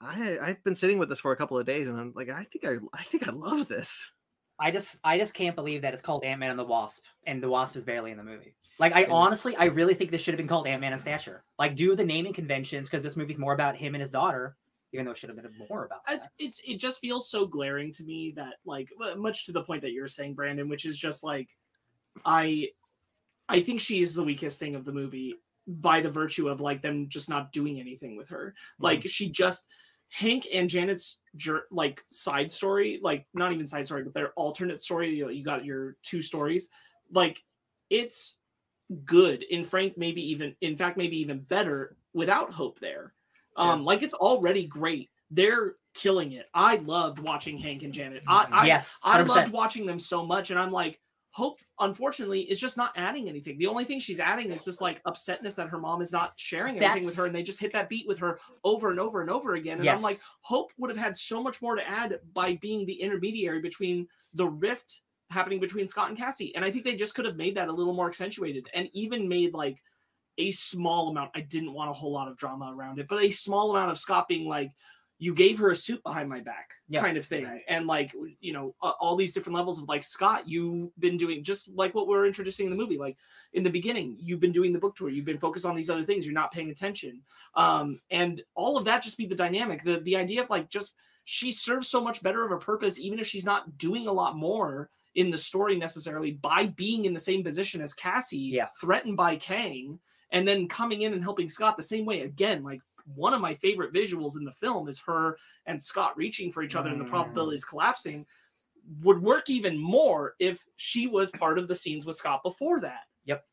i 0.00 0.38
i've 0.42 0.62
been 0.64 0.74
sitting 0.74 0.98
with 0.98 1.08
this 1.08 1.20
for 1.20 1.32
a 1.32 1.36
couple 1.36 1.58
of 1.58 1.66
days 1.66 1.88
and 1.88 1.98
i'm 1.98 2.12
like 2.14 2.28
i 2.28 2.44
think 2.44 2.64
i 2.64 2.76
i 2.98 3.02
think 3.04 3.26
i 3.28 3.32
love 3.32 3.68
this 3.68 4.12
I 4.60 4.72
just 4.72 4.98
I 5.04 5.18
just 5.18 5.34
can't 5.34 5.54
believe 5.54 5.82
that 5.82 5.92
it's 5.92 6.02
called 6.02 6.24
Ant 6.24 6.40
Man 6.40 6.50
and 6.50 6.58
the 6.58 6.64
Wasp, 6.64 7.04
and 7.28 7.40
the 7.40 7.48
Wasp 7.48 7.76
is 7.76 7.84
barely 7.84 8.10
in 8.10 8.16
the 8.16 8.24
movie. 8.24 8.56
Like 8.80 8.92
I 8.92 9.02
Yeah. 9.02 9.12
honestly, 9.12 9.54
I 9.54 9.66
really 9.66 9.94
think 9.94 10.10
this 10.10 10.20
should 10.20 10.34
have 10.34 10.38
been 10.38 10.48
called 10.48 10.66
Ant 10.66 10.80
Man 10.80 10.92
and 10.92 11.00
Stature. 11.00 11.44
Like 11.60 11.76
do 11.76 11.94
the 11.94 12.04
naming 12.04 12.32
conventions 12.32 12.88
because 12.88 13.04
this 13.04 13.16
movie's 13.16 13.38
more 13.38 13.52
about 13.54 13.76
him 13.76 13.94
and 13.94 14.02
his 14.02 14.10
daughter, 14.10 14.56
even 14.92 15.04
though 15.04 15.12
it 15.12 15.16
should 15.18 15.28
have 15.30 15.36
been 15.40 15.48
more 15.70 15.84
about 15.84 16.00
It, 16.08 16.22
that. 16.22 16.30
it 16.40 16.56
it 16.66 16.80
just 16.80 17.00
feels 17.00 17.30
so 17.30 17.46
glaring 17.46 17.92
to 17.92 18.02
me 18.02 18.32
that 18.34 18.54
like 18.64 18.92
much 19.16 19.46
to 19.46 19.52
the 19.52 19.62
point 19.62 19.82
that 19.82 19.92
you're 19.92 20.08
saying, 20.08 20.34
Brandon, 20.34 20.68
which 20.68 20.86
is 20.86 20.98
just 20.98 21.22
like 21.22 21.56
I 22.24 22.70
I 23.48 23.60
think 23.62 23.80
she 23.80 24.00
is 24.02 24.12
the 24.12 24.24
weakest 24.24 24.58
thing 24.58 24.74
of 24.74 24.84
the 24.84 24.92
movie 24.92 25.36
by 25.68 26.00
the 26.00 26.10
virtue 26.10 26.48
of 26.48 26.60
like 26.60 26.82
them 26.82 27.08
just 27.08 27.28
not 27.28 27.52
doing 27.52 27.78
anything 27.78 28.16
with 28.16 28.30
her. 28.30 28.54
Mm-hmm. 28.56 28.84
Like 28.84 29.06
she 29.06 29.30
just 29.30 29.66
Hank 30.10 30.46
and 30.52 30.68
Janet's 30.68 31.18
like 31.70 32.02
side 32.10 32.50
story, 32.50 32.98
like 33.02 33.26
not 33.34 33.52
even 33.52 33.66
side 33.66 33.86
story, 33.86 34.02
but 34.02 34.14
their 34.14 34.30
alternate 34.32 34.82
story. 34.82 35.10
You, 35.10 35.24
know, 35.24 35.30
you 35.30 35.44
got 35.44 35.64
your 35.64 35.96
two 36.02 36.22
stories. 36.22 36.70
Like 37.12 37.42
it's 37.90 38.36
good. 39.04 39.42
In 39.42 39.64
Frank, 39.64 39.96
maybe 39.96 40.22
even 40.30 40.54
in 40.60 40.76
fact, 40.76 40.96
maybe 40.96 41.18
even 41.18 41.40
better 41.40 41.96
without 42.12 42.52
Hope 42.52 42.80
there. 42.80 43.12
Um, 43.56 43.84
like 43.84 44.02
it's 44.02 44.14
already 44.14 44.66
great. 44.66 45.10
They're 45.30 45.74
killing 45.94 46.32
it. 46.32 46.46
I 46.54 46.76
loved 46.76 47.18
watching 47.18 47.58
Hank 47.58 47.82
and 47.82 47.92
Janet. 47.92 48.22
I, 48.26 48.46
I 48.50 48.66
yes, 48.66 48.98
I 49.02 49.20
100%. 49.20 49.28
loved 49.28 49.52
watching 49.52 49.84
them 49.84 49.98
so 49.98 50.24
much, 50.24 50.50
and 50.50 50.58
I'm 50.58 50.70
like, 50.70 51.00
Hope, 51.30 51.60
unfortunately, 51.78 52.40
is 52.40 52.58
just 52.58 52.76
not 52.76 52.92
adding 52.96 53.28
anything. 53.28 53.58
The 53.58 53.66
only 53.66 53.84
thing 53.84 54.00
she's 54.00 54.18
adding 54.18 54.50
is 54.50 54.64
this 54.64 54.80
like 54.80 55.02
upsetness 55.04 55.54
that 55.56 55.68
her 55.68 55.78
mom 55.78 56.00
is 56.00 56.10
not 56.10 56.32
sharing 56.36 56.76
anything 56.78 57.04
with 57.04 57.16
her, 57.16 57.26
and 57.26 57.34
they 57.34 57.42
just 57.42 57.60
hit 57.60 57.72
that 57.74 57.88
beat 57.88 58.08
with 58.08 58.18
her 58.18 58.38
over 58.64 58.90
and 58.90 58.98
over 58.98 59.20
and 59.20 59.30
over 59.30 59.54
again. 59.54 59.76
And 59.76 59.84
Yes. 59.84 59.98
I'm 59.98 60.02
like, 60.02 60.18
Hope 60.40 60.72
would 60.78 60.90
have 60.90 60.98
had 60.98 61.16
so 61.16 61.42
much 61.42 61.60
more 61.60 61.76
to 61.76 61.86
add 61.88 62.18
by 62.32 62.56
being 62.62 62.86
the 62.86 62.94
intermediary 62.94 63.60
between 63.60 64.08
the 64.34 64.46
rift 64.46 65.02
happening 65.30 65.60
between 65.60 65.86
Scott 65.86 66.08
and 66.08 66.16
Cassie. 66.16 66.54
And 66.56 66.64
I 66.64 66.70
think 66.70 66.84
they 66.84 66.96
just 66.96 67.14
could 67.14 67.26
have 67.26 67.36
made 67.36 67.54
that 67.56 67.68
a 67.68 67.72
little 67.72 67.92
more 67.92 68.08
accentuated 68.08 68.68
and 68.72 68.88
even 68.94 69.28
made 69.28 69.52
like 69.52 69.82
a 70.38 70.50
small 70.52 71.10
amount. 71.10 71.32
I 71.34 71.40
didn't 71.40 71.74
want 71.74 71.90
a 71.90 71.94
whole 71.94 72.12
lot 72.12 72.28
of 72.28 72.36
drama 72.38 72.72
around 72.74 72.98
it, 72.98 73.06
but 73.08 73.22
a 73.22 73.30
small 73.30 73.70
amount 73.70 73.90
of 73.90 73.98
Scott 73.98 74.28
being 74.28 74.48
like, 74.48 74.70
you 75.20 75.34
gave 75.34 75.58
her 75.58 75.70
a 75.70 75.76
suit 75.76 76.02
behind 76.04 76.28
my 76.28 76.40
back 76.40 76.70
Yeah. 76.88 77.00
kind 77.00 77.16
of 77.16 77.26
thing. 77.26 77.60
And 77.68 77.86
like, 77.86 78.12
you 78.40 78.52
know, 78.52 78.74
all 78.80 79.16
these 79.16 79.32
different 79.32 79.56
levels 79.56 79.78
of 79.80 79.88
like, 79.88 80.02
Scott, 80.04 80.48
you've 80.48 80.90
been 81.00 81.16
doing 81.16 81.42
just 81.42 81.68
like 81.70 81.94
what 81.94 82.06
we're 82.06 82.24
introducing 82.26 82.66
in 82.66 82.72
the 82.72 82.78
movie. 82.78 82.98
Like 82.98 83.16
in 83.52 83.64
the 83.64 83.70
beginning, 83.70 84.16
you've 84.20 84.38
been 84.40 84.52
doing 84.52 84.72
the 84.72 84.78
book 84.78 84.94
tour, 84.94 85.08
you've 85.10 85.24
been 85.24 85.38
focused 85.38 85.66
on 85.66 85.74
these 85.74 85.90
other 85.90 86.04
things, 86.04 86.24
you're 86.24 86.34
not 86.34 86.52
paying 86.52 86.70
attention. 86.70 87.20
Um, 87.56 87.98
and 88.10 88.42
all 88.54 88.76
of 88.76 88.84
that 88.84 89.02
just 89.02 89.18
be 89.18 89.26
the 89.26 89.34
dynamic. 89.34 89.82
The 89.82 90.00
the 90.00 90.16
idea 90.16 90.40
of 90.42 90.50
like 90.50 90.68
just 90.70 90.94
she 91.24 91.50
serves 91.52 91.88
so 91.88 92.00
much 92.00 92.22
better 92.22 92.44
of 92.44 92.52
a 92.52 92.58
purpose, 92.58 92.98
even 92.98 93.18
if 93.18 93.26
she's 93.26 93.44
not 93.44 93.76
doing 93.76 94.06
a 94.06 94.12
lot 94.12 94.36
more 94.36 94.88
in 95.14 95.30
the 95.30 95.36
story 95.38 95.76
necessarily 95.76 96.30
by 96.32 96.66
being 96.66 97.04
in 97.06 97.12
the 97.12 97.20
same 97.20 97.42
position 97.42 97.80
as 97.80 97.92
Cassie, 97.92 98.38
Yeah. 98.38 98.68
threatened 98.80 99.16
by 99.16 99.36
Kang, 99.36 99.98
and 100.30 100.46
then 100.46 100.68
coming 100.68 101.02
in 101.02 101.12
and 101.12 101.22
helping 101.22 101.48
Scott 101.48 101.76
the 101.76 101.82
same 101.82 102.04
way. 102.06 102.20
Again, 102.20 102.62
like 102.62 102.80
one 103.14 103.32
of 103.34 103.40
my 103.40 103.54
favorite 103.54 103.92
visuals 103.92 104.36
in 104.36 104.44
the 104.44 104.52
film 104.52 104.88
is 104.88 104.98
her 105.00 105.38
and 105.66 105.82
Scott 105.82 106.16
reaching 106.16 106.50
for 106.52 106.62
each 106.62 106.74
other 106.76 106.90
and 106.90 107.00
the 107.00 107.04
Mm. 107.04 107.10
probabilities 107.10 107.64
collapsing. 107.64 108.26
Would 109.02 109.20
work 109.22 109.50
even 109.50 109.76
more 109.78 110.34
if 110.38 110.64
she 110.76 111.06
was 111.06 111.30
part 111.30 111.58
of 111.58 111.68
the 111.68 111.74
scenes 111.74 112.06
with 112.06 112.16
Scott 112.16 112.42
before 112.42 112.80
that. 112.80 113.02
Yep. 113.24 113.46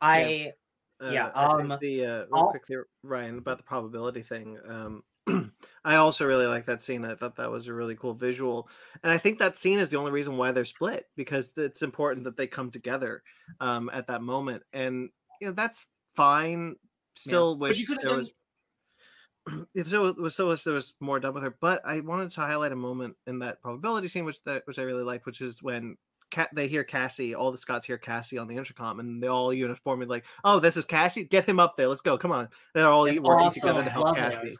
I 0.00 0.52
Yeah, 1.00 1.30
I 1.34 1.58
think 1.58 1.72
um, 1.72 1.78
the 1.80 2.04
uh, 2.06 2.08
real 2.08 2.28
I'll- 2.32 2.50
quickly, 2.50 2.76
Ryan, 3.02 3.38
about 3.38 3.58
the 3.58 3.64
probability 3.64 4.22
thing. 4.22 4.58
Um, 4.66 5.04
I 5.84 5.96
also 5.96 6.26
really 6.26 6.46
like 6.46 6.64
that 6.66 6.80
scene. 6.82 7.04
I 7.04 7.14
thought 7.16 7.36
that 7.36 7.50
was 7.50 7.66
a 7.66 7.74
really 7.74 7.96
cool 7.96 8.14
visual, 8.14 8.68
and 9.02 9.12
I 9.12 9.18
think 9.18 9.38
that 9.40 9.56
scene 9.56 9.78
is 9.78 9.90
the 9.90 9.98
only 9.98 10.12
reason 10.12 10.36
why 10.36 10.52
they're 10.52 10.64
split 10.64 11.06
because 11.16 11.50
it's 11.56 11.82
important 11.82 12.24
that 12.24 12.36
they 12.36 12.46
come 12.46 12.70
together 12.70 13.22
um, 13.60 13.90
at 13.92 14.06
that 14.06 14.22
moment, 14.22 14.62
and 14.72 15.10
you 15.40 15.48
know 15.48 15.52
that's 15.52 15.84
fine. 16.14 16.76
Still 17.16 17.56
But 17.56 17.70
wish 17.70 17.80
you 17.80 17.86
could 17.86 17.96
have 17.98 18.04
there 18.04 18.10
done 18.12 18.18
was. 18.20 18.30
If 19.74 19.88
so, 19.88 20.12
was 20.12 20.34
so 20.34 20.48
wish 20.48 20.62
there 20.62 20.74
was 20.74 20.94
more 21.00 21.20
done 21.20 21.34
with 21.34 21.42
her. 21.42 21.56
But 21.60 21.82
I 21.84 22.00
wanted 22.00 22.32
to 22.32 22.40
highlight 22.40 22.72
a 22.72 22.76
moment 22.76 23.16
in 23.26 23.38
that 23.40 23.60
probability 23.62 24.08
scene, 24.08 24.24
which 24.24 24.42
that 24.44 24.66
which 24.66 24.78
I 24.78 24.82
really 24.82 25.04
liked, 25.04 25.26
which 25.26 25.40
is 25.40 25.62
when 25.62 25.96
Ca- 26.32 26.48
they 26.52 26.66
hear 26.66 26.82
Cassie, 26.82 27.34
all 27.34 27.52
the 27.52 27.58
Scots 27.58 27.86
hear 27.86 27.98
Cassie 27.98 28.38
on 28.38 28.48
the 28.48 28.56
intercom, 28.56 28.98
and 28.98 29.22
they 29.22 29.28
all 29.28 29.52
uniformly 29.52 30.06
like, 30.06 30.24
"Oh, 30.42 30.58
this 30.58 30.76
is 30.76 30.84
Cassie. 30.84 31.24
Get 31.24 31.48
him 31.48 31.60
up 31.60 31.76
there. 31.76 31.86
Let's 31.86 32.00
go. 32.00 32.18
Come 32.18 32.32
on." 32.32 32.48
They're 32.74 32.86
all 32.86 33.04
That's 33.04 33.20
working 33.20 33.46
awesome. 33.46 33.60
together 33.60 33.84
to 33.84 33.90
help. 33.90 34.16
Cassie. 34.16 34.56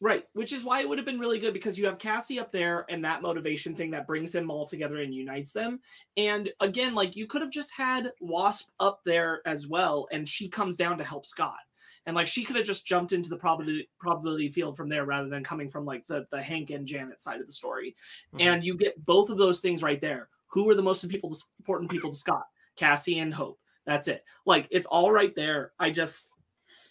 Right, 0.00 0.24
which 0.34 0.52
is 0.52 0.64
why 0.64 0.80
it 0.80 0.88
would 0.88 0.98
have 0.98 1.06
been 1.06 1.20
really 1.20 1.38
good 1.38 1.54
because 1.54 1.78
you 1.78 1.86
have 1.86 1.98
Cassie 1.98 2.38
up 2.38 2.50
there 2.50 2.84
and 2.90 3.02
that 3.04 3.22
motivation 3.22 3.74
thing 3.74 3.90
that 3.92 4.06
brings 4.06 4.32
them 4.32 4.50
all 4.50 4.66
together 4.66 4.98
and 4.98 5.14
unites 5.14 5.52
them. 5.52 5.80
And 6.16 6.52
again, 6.60 6.94
like 6.94 7.16
you 7.16 7.26
could 7.26 7.40
have 7.40 7.50
just 7.50 7.72
had 7.72 8.12
Wasp 8.20 8.68
up 8.80 9.00
there 9.04 9.40
as 9.46 9.66
well, 9.66 10.06
and 10.12 10.28
she 10.28 10.48
comes 10.48 10.76
down 10.76 10.98
to 10.98 11.04
help 11.04 11.26
Scott. 11.26 11.60
And 12.06 12.14
like 12.14 12.26
she 12.26 12.44
could 12.44 12.56
have 12.56 12.66
just 12.66 12.86
jumped 12.86 13.12
into 13.12 13.30
the 13.30 13.36
probability 13.36 13.88
probability 13.98 14.50
field 14.50 14.76
from 14.76 14.88
there 14.88 15.04
rather 15.04 15.28
than 15.28 15.42
coming 15.42 15.70
from 15.70 15.84
like 15.84 16.06
the, 16.06 16.26
the 16.30 16.42
Hank 16.42 16.70
and 16.70 16.86
Janet 16.86 17.22
side 17.22 17.40
of 17.40 17.46
the 17.46 17.52
story. 17.52 17.96
Mhm. 18.34 18.40
And 18.42 18.64
you 18.64 18.76
get 18.76 19.02
both 19.06 19.30
of 19.30 19.38
those 19.38 19.60
things 19.60 19.82
right 19.82 20.00
there. 20.00 20.28
Who 20.48 20.68
are 20.68 20.74
the 20.74 20.82
most 20.82 21.08
people 21.08 21.34
important 21.58 21.90
people 21.90 22.10
to 22.10 22.16
Scott? 22.16 22.46
Cassie 22.76 23.18
and 23.20 23.32
Hope. 23.32 23.58
That's 23.86 24.08
it. 24.08 24.24
Like 24.46 24.66
it's 24.70 24.86
all 24.86 25.10
right 25.12 25.34
there. 25.34 25.72
I 25.78 25.90
just 25.90 26.32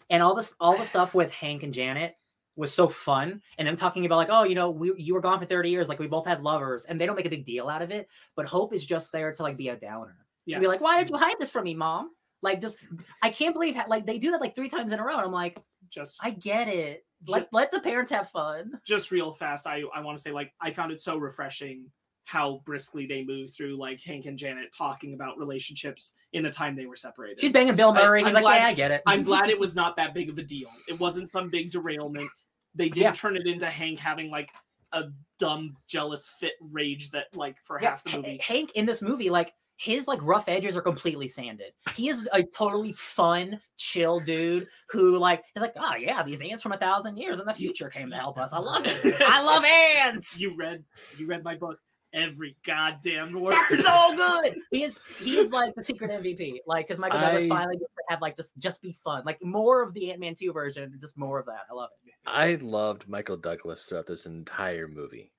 and 0.09 0.21
all 0.23 0.35
this 0.35 0.55
all 0.59 0.77
the 0.77 0.85
stuff 0.85 1.13
with 1.13 1.31
Hank 1.31 1.63
and 1.63 1.73
Janet 1.73 2.15
was 2.55 2.73
so 2.73 2.87
fun 2.87 3.41
and 3.57 3.67
them 3.67 3.75
talking 3.75 4.05
about 4.05 4.17
like 4.17 4.29
oh 4.29 4.43
you 4.43 4.53
know 4.53 4.69
we 4.69 4.93
you 4.97 5.13
were 5.15 5.21
gone 5.21 5.39
for 5.39 5.45
30 5.45 5.69
years 5.71 5.87
like 5.89 5.97
we 5.97 6.05
both 6.05 6.27
had 6.27 6.43
lovers 6.43 6.85
and 6.85 7.01
they 7.01 7.05
don't 7.07 7.15
make 7.15 7.25
a 7.25 7.29
big 7.29 7.45
deal 7.45 7.67
out 7.67 7.81
of 7.81 7.89
it 7.89 8.07
but 8.35 8.45
hope 8.45 8.73
is 8.75 8.85
just 8.85 9.11
there 9.11 9.33
to 9.33 9.41
like 9.41 9.57
be 9.57 9.69
a 9.69 9.75
downer 9.75 10.17
Yeah. 10.45 10.57
yeah 10.57 10.59
be 10.59 10.67
like 10.67 10.79
why 10.79 10.99
did 10.99 11.09
you 11.09 11.17
hide 11.17 11.39
this 11.39 11.49
from 11.49 11.63
me 11.63 11.73
mom 11.73 12.11
like 12.43 12.61
just 12.61 12.77
i 13.23 13.29
can't 13.29 13.53
believe 13.53 13.75
how, 13.75 13.85
like 13.87 14.05
they 14.05 14.19
do 14.19 14.29
that 14.31 14.39
like 14.41 14.53
three 14.53 14.69
times 14.69 14.91
in 14.91 14.99
a 14.99 15.03
row 15.03 15.15
and 15.17 15.25
i'm 15.25 15.31
like 15.31 15.59
just 15.89 16.19
i 16.23 16.29
get 16.29 16.67
it 16.67 17.03
let, 17.27 17.47
let 17.53 17.71
the 17.71 17.79
parents 17.79 18.11
have 18.11 18.29
fun 18.29 18.71
just 18.85 19.09
real 19.09 19.31
fast, 19.31 19.65
I 19.65 19.81
I 19.95 20.01
want 20.01 20.17
to 20.17 20.21
say 20.21 20.31
like 20.31 20.51
I 20.59 20.71
found 20.71 20.91
it 20.91 20.99
so 20.99 21.15
refreshing 21.17 21.85
how 22.25 22.61
briskly 22.65 23.05
they 23.07 23.23
moved 23.23 23.53
through 23.53 23.77
like 23.77 24.01
Hank 24.01 24.25
and 24.25 24.37
Janet 24.37 24.73
talking 24.77 25.13
about 25.13 25.37
relationships 25.37 26.13
in 26.33 26.43
the 26.43 26.49
time 26.49 26.75
they 26.75 26.85
were 26.85 26.97
separated. 26.97 27.39
she's 27.39 27.51
banging 27.53 27.75
bill 27.77 27.91
I- 27.91 28.01
murray 28.03 28.19
I'm 28.21 28.25
he's 28.25 28.33
like 28.33 28.43
glad- 28.43 28.57
yeah 28.57 28.65
i 28.67 28.73
get 28.73 28.91
it 28.91 29.01
I'm 29.07 29.23
glad 29.23 29.49
it 29.49 29.57
was 29.65 29.73
not 29.73 29.95
that 29.95 30.13
big 30.13 30.29
of 30.29 30.37
a 30.37 30.43
deal. 30.43 30.67
It 30.89 30.99
wasn't 30.99 31.29
some 31.29 31.49
big 31.49 31.71
derailment. 31.71 32.29
They 32.75 32.89
didn't 32.89 33.03
Yeah. 33.03 33.11
turn 33.13 33.37
it 33.37 33.47
into 33.47 33.67
Hank 33.67 33.99
having 33.99 34.29
like 34.29 34.49
a 34.91 35.05
dumb 35.39 35.77
jealous 35.87 36.27
fit 36.39 36.53
rage 36.59 37.09
that 37.11 37.27
like 37.33 37.55
for 37.63 37.79
Yeah, 37.81 37.91
half 37.91 38.03
the 38.03 38.17
movie. 38.17 38.39
Hank 38.45 38.71
in 38.75 38.85
this 38.85 39.01
movie, 39.01 39.29
like 39.29 39.53
his 39.83 40.07
like 40.07 40.19
rough 40.23 40.47
edges 40.47 40.77
are 40.77 40.81
completely 40.81 41.27
sanded. 41.27 41.73
He 41.93 42.07
is 42.07 42.25
a 42.31 42.41
totally 42.41 42.93
fun, 42.93 43.59
chill 43.75 44.21
dude 44.21 44.67
who 44.89 45.17
like 45.17 45.43
is 45.57 45.61
like, 45.61 45.73
oh 45.75 45.95
yeah, 45.95 46.23
these 46.23 46.41
ants 46.41 46.63
from 46.63 46.71
a 46.71 46.77
thousand 46.77 47.17
years 47.17 47.41
in 47.41 47.45
the 47.45 47.53
future 47.53 47.89
came 47.89 48.09
to 48.09 48.15
help 48.15 48.37
us. 48.37 48.53
I 48.53 48.59
love 48.59 48.83
it. 48.85 49.21
I 49.21 49.41
love 49.41 49.65
ants. 49.65 50.39
You 50.39 50.55
read 50.55 50.85
you 51.17 51.27
read 51.27 51.43
my 51.43 51.55
book 51.55 51.79
every 52.13 52.55
goddamn 52.65 53.33
word. 53.33 53.55
That's 53.69 53.83
so 53.83 54.15
good. 54.43 54.55
He 54.71 54.83
is 54.83 55.01
he 55.19 55.35
is 55.37 55.51
like 55.51 55.75
the 55.75 55.83
secret 55.83 56.11
MVP. 56.11 56.59
Like 56.65 56.87
because 56.87 56.97
Michael 56.99 57.19
Douglas 57.19 57.47
finally 57.47 57.75
gets 57.75 57.91
to 57.91 58.03
have 58.07 58.21
like 58.21 58.37
just 58.37 58.55
just 58.57 58.81
be 58.81 58.95
fun. 59.03 59.23
Like 59.25 59.43
more 59.43 59.83
of 59.83 59.93
the 59.93 60.11
Ant 60.11 60.21
Man 60.21 60.33
two 60.33 60.53
version, 60.53 60.97
just 61.01 61.17
more 61.17 61.39
of 61.39 61.45
that. 61.47 61.65
I 61.69 61.73
love 61.73 61.89
it. 62.05 62.13
I 62.25 62.55
loved 62.65 63.09
Michael 63.09 63.35
Douglas 63.35 63.83
throughout 63.85 64.07
this 64.07 64.27
entire 64.27 64.87
movie. 64.87 65.33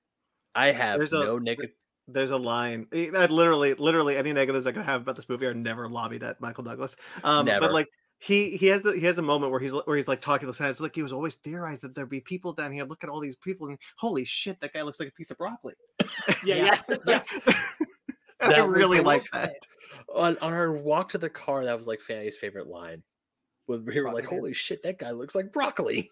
I 0.53 0.71
have 0.71 0.99
There's 0.99 1.13
a- 1.13 1.23
no 1.23 1.39
negative. 1.39 1.71
There's 2.07 2.31
a 2.31 2.37
line. 2.37 2.87
eh, 2.93 3.09
That 3.11 3.31
literally, 3.31 3.73
literally, 3.73 4.15
any 4.17 4.31
negatives 4.33 4.67
I 4.67 4.71
could 4.71 4.85
have 4.85 5.01
about 5.01 5.15
this 5.15 5.27
movie 5.27 5.45
are 5.45 5.53
never 5.53 5.89
lobbied 5.89 6.23
at 6.23 6.39
Michael 6.39 6.63
Douglas. 6.63 6.95
Um, 7.23 7.45
Never. 7.45 7.61
But 7.61 7.73
like 7.73 7.87
he 8.19 8.55
he 8.57 8.67
has 8.67 8.81
the 8.83 8.91
he 8.93 9.05
has 9.05 9.17
a 9.17 9.21
moment 9.23 9.51
where 9.51 9.59
he's 9.59 9.73
where 9.73 9.97
he's 9.97 10.07
like 10.07 10.21
talking 10.21 10.41
to 10.45 10.51
the 10.51 10.53
science. 10.53 10.79
Like 10.79 10.95
he 10.95 11.03
was 11.03 11.11
always 11.13 11.35
theorized 11.35 11.81
that 11.81 11.95
there'd 11.95 12.09
be 12.09 12.21
people 12.21 12.53
down 12.53 12.71
here. 12.71 12.85
Look 12.85 13.03
at 13.03 13.09
all 13.09 13.19
these 13.19 13.35
people, 13.35 13.67
and 13.67 13.77
holy 13.97 14.23
shit, 14.23 14.59
that 14.61 14.73
guy 14.73 14.83
looks 14.83 14.99
like 14.99 15.09
a 15.09 15.13
piece 15.13 15.31
of 15.31 15.37
broccoli. 15.37 15.73
yeah, 16.45 16.79
yeah. 16.89 16.97
Yes. 17.07 17.27
I 18.41 18.59
really 18.59 18.99
like 18.99 19.23
that. 19.31 19.55
On, 20.13 20.37
on 20.37 20.53
our 20.53 20.73
walk 20.73 21.09
to 21.09 21.17
the 21.17 21.29
car, 21.29 21.65
that 21.65 21.75
was 21.77 21.87
like 21.87 22.01
Fanny's 22.01 22.37
favorite 22.37 22.67
line. 22.67 23.01
When 23.65 23.83
we 23.85 23.99
were 23.99 24.13
like, 24.13 24.25
holy 24.25 24.53
shit, 24.53 24.83
that 24.83 24.99
guy 24.99 25.11
looks 25.11 25.33
like 25.33 25.51
broccoli. 25.51 26.11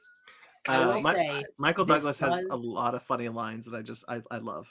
Uh, 0.67 0.99
my- 1.03 1.13
say 1.13 1.43
Michael 1.59 1.85
this 1.85 1.97
Douglas 1.97 2.19
has 2.19 2.45
a 2.49 2.55
lot 2.55 2.95
of 2.95 3.03
funny 3.03 3.29
lines 3.29 3.65
that 3.65 3.77
I 3.77 3.81
just 3.81 4.05
I, 4.07 4.21
I 4.31 4.37
love. 4.37 4.67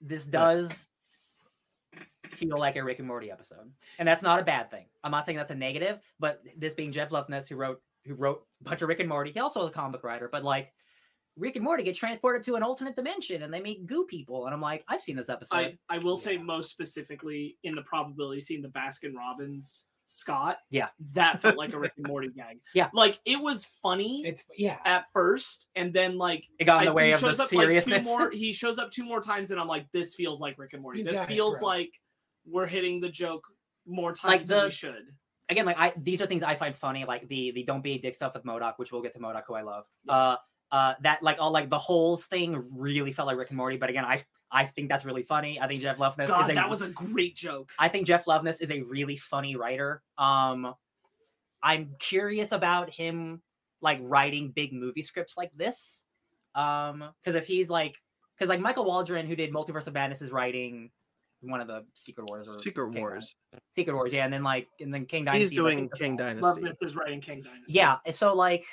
This 0.00 0.24
does 0.26 0.88
feel 2.24 2.58
like 2.58 2.76
a 2.76 2.84
Rick 2.84 2.98
and 2.98 3.08
Morty 3.08 3.30
episode, 3.30 3.70
and 3.98 4.08
that's 4.08 4.22
not 4.22 4.40
a 4.40 4.44
bad 4.44 4.70
thing. 4.70 4.86
I'm 5.04 5.10
not 5.10 5.26
saying 5.26 5.38
that's 5.38 5.50
a 5.50 5.56
negative, 5.56 6.00
but 6.18 6.42
this 6.56 6.74
being 6.74 6.92
Jeff 6.92 7.10
Loveness, 7.10 7.48
who 7.48 7.56
wrote 7.56 7.80
who 8.06 8.14
wrote 8.14 8.46
a 8.60 8.64
bunch 8.64 8.82
of 8.82 8.88
Rick 8.88 9.00
and 9.00 9.08
Morty, 9.08 9.30
he 9.32 9.40
also 9.40 9.62
is 9.62 9.68
a 9.68 9.72
comic 9.72 10.02
writer, 10.02 10.28
but 10.30 10.44
like 10.44 10.72
Rick 11.36 11.56
and 11.56 11.64
Morty 11.64 11.82
get 11.82 11.96
transported 11.96 12.42
to 12.44 12.56
an 12.56 12.62
alternate 12.62 12.96
dimension 12.96 13.42
and 13.42 13.52
they 13.52 13.60
meet 13.60 13.86
goo 13.86 14.04
people, 14.04 14.46
and 14.46 14.54
I'm 14.54 14.60
like, 14.60 14.84
I've 14.88 15.02
seen 15.02 15.16
this 15.16 15.28
episode. 15.28 15.78
I, 15.88 15.96
I 15.96 15.98
will 15.98 16.16
say 16.16 16.36
most 16.36 16.70
specifically 16.70 17.58
in 17.62 17.74
the 17.74 17.82
probability 17.82 18.40
scene, 18.40 18.62
the 18.62 18.68
Baskin 18.68 19.14
Robbins 19.14 19.86
Scott. 20.10 20.58
Yeah. 20.70 20.88
That 21.14 21.40
felt 21.40 21.56
like 21.56 21.72
a 21.72 21.78
Rick 21.78 21.92
and 21.96 22.06
Morty 22.08 22.28
gag. 22.28 22.58
Yeah. 22.74 22.88
Like 22.92 23.20
it 23.24 23.40
was 23.40 23.66
funny 23.82 24.22
It's 24.26 24.42
yeah. 24.56 24.78
at 24.84 25.06
first, 25.12 25.68
and 25.76 25.92
then 25.92 26.18
like 26.18 26.44
it 26.58 26.64
got 26.64 26.80
in 26.80 26.86
the 26.86 26.90
I- 26.90 26.94
way 26.94 27.12
of 27.12 27.20
the 27.20 27.28
shows 27.28 27.40
up 27.40 27.48
seriousness. 27.48 28.04
like 28.06 28.14
two 28.14 28.18
more 28.18 28.30
he 28.32 28.52
shoes 28.52 28.78
up 28.78 28.90
two 28.90 29.04
more 29.04 29.20
times, 29.20 29.50
and 29.52 29.60
I'm 29.60 29.68
like, 29.68 29.86
this 29.92 30.14
feels 30.14 30.40
like 30.40 30.58
Rick 30.58 30.72
and 30.72 30.82
Morty. 30.82 30.98
You 30.98 31.04
this 31.04 31.14
got 31.14 31.30
it, 31.30 31.32
feels 31.34 31.62
like 31.62 31.90
we're 32.44 32.66
hitting 32.66 33.00
the 33.00 33.08
joke 33.08 33.44
more 33.86 34.12
times 34.12 34.32
Like 34.32 34.42
than 34.44 34.64
we 34.64 34.70
should. 34.70 35.06
Again, 35.48 35.64
like 35.66 35.78
I 35.78 35.92
these 35.96 36.20
are 36.20 36.26
things 36.26 36.42
I 36.42 36.54
find 36.54 36.74
funny, 36.74 37.04
like 37.04 37.28
the 37.28 37.52
the 37.52 37.62
don't 37.64 37.82
be 37.82 37.92
a 37.92 37.98
dick 37.98 38.14
stuff 38.14 38.34
with 38.34 38.44
MODOK, 38.44 38.74
which 38.76 38.92
we'll 38.92 39.02
get 39.02 39.12
to 39.14 39.18
MODOK, 39.20 39.42
who 39.46 39.54
I 39.54 39.62
love. 39.62 39.84
Uh 40.08 40.36
uh 40.72 40.94
that 41.02 41.22
like 41.22 41.36
all 41.40 41.50
like 41.50 41.70
the 41.70 41.78
holes 41.78 42.24
thing 42.26 42.64
really 42.74 43.12
felt 43.12 43.26
like 43.26 43.36
Rick 43.36 43.50
and 43.50 43.56
Morty, 43.56 43.76
but 43.76 43.90
again, 43.90 44.04
I 44.04 44.24
I 44.52 44.64
think 44.64 44.88
that's 44.88 45.04
really 45.04 45.22
funny. 45.22 45.60
I 45.60 45.68
think 45.68 45.80
Jeff 45.82 45.98
Loveness 45.98 46.28
God, 46.28 46.42
is 46.42 46.50
a 46.50 46.54
that 46.54 46.68
was 46.68 46.82
a 46.82 46.88
great 46.88 47.36
joke. 47.36 47.70
I 47.78 47.88
think 47.88 48.06
Jeff 48.06 48.24
Loveness 48.26 48.60
is 48.60 48.70
a 48.70 48.82
really 48.82 49.16
funny 49.16 49.56
writer. 49.56 50.02
Um, 50.18 50.74
I'm 51.62 51.94
curious 51.98 52.52
about 52.52 52.90
him 52.90 53.42
like 53.80 53.98
writing 54.02 54.50
big 54.50 54.72
movie 54.72 55.02
scripts 55.02 55.36
like 55.36 55.50
this. 55.56 56.04
Um, 56.54 57.04
because 57.22 57.36
if 57.36 57.46
he's 57.46 57.70
like, 57.70 57.96
because 58.36 58.48
like 58.48 58.60
Michael 58.60 58.84
Waldron, 58.84 59.26
who 59.26 59.36
did 59.36 59.52
Multiverse 59.52 59.86
of 59.86 59.94
Madness, 59.94 60.22
is 60.22 60.32
writing 60.32 60.90
one 61.42 61.60
of 61.60 61.68
the 61.68 61.84
Secret 61.94 62.28
Wars 62.28 62.48
or 62.48 62.58
Secret 62.58 62.92
King 62.92 63.00
Wars. 63.00 63.34
Dynasty- 63.52 63.66
Secret 63.70 63.94
Wars, 63.94 64.12
yeah, 64.12 64.24
and 64.24 64.32
then 64.32 64.42
like 64.42 64.68
and 64.80 64.92
then 64.92 65.06
Kang 65.06 65.24
Dynasty. 65.24 65.40
He's 65.40 65.52
is, 65.52 65.58
like, 65.58 65.74
doing 65.74 65.88
Kang 65.90 66.16
Dynasty. 66.16 66.60
Myth 66.60 66.78
is 66.82 66.96
writing 66.96 67.20
Kang 67.20 67.42
Dynasty. 67.42 67.72
Yeah, 67.72 67.98
so 68.10 68.34
like 68.34 68.64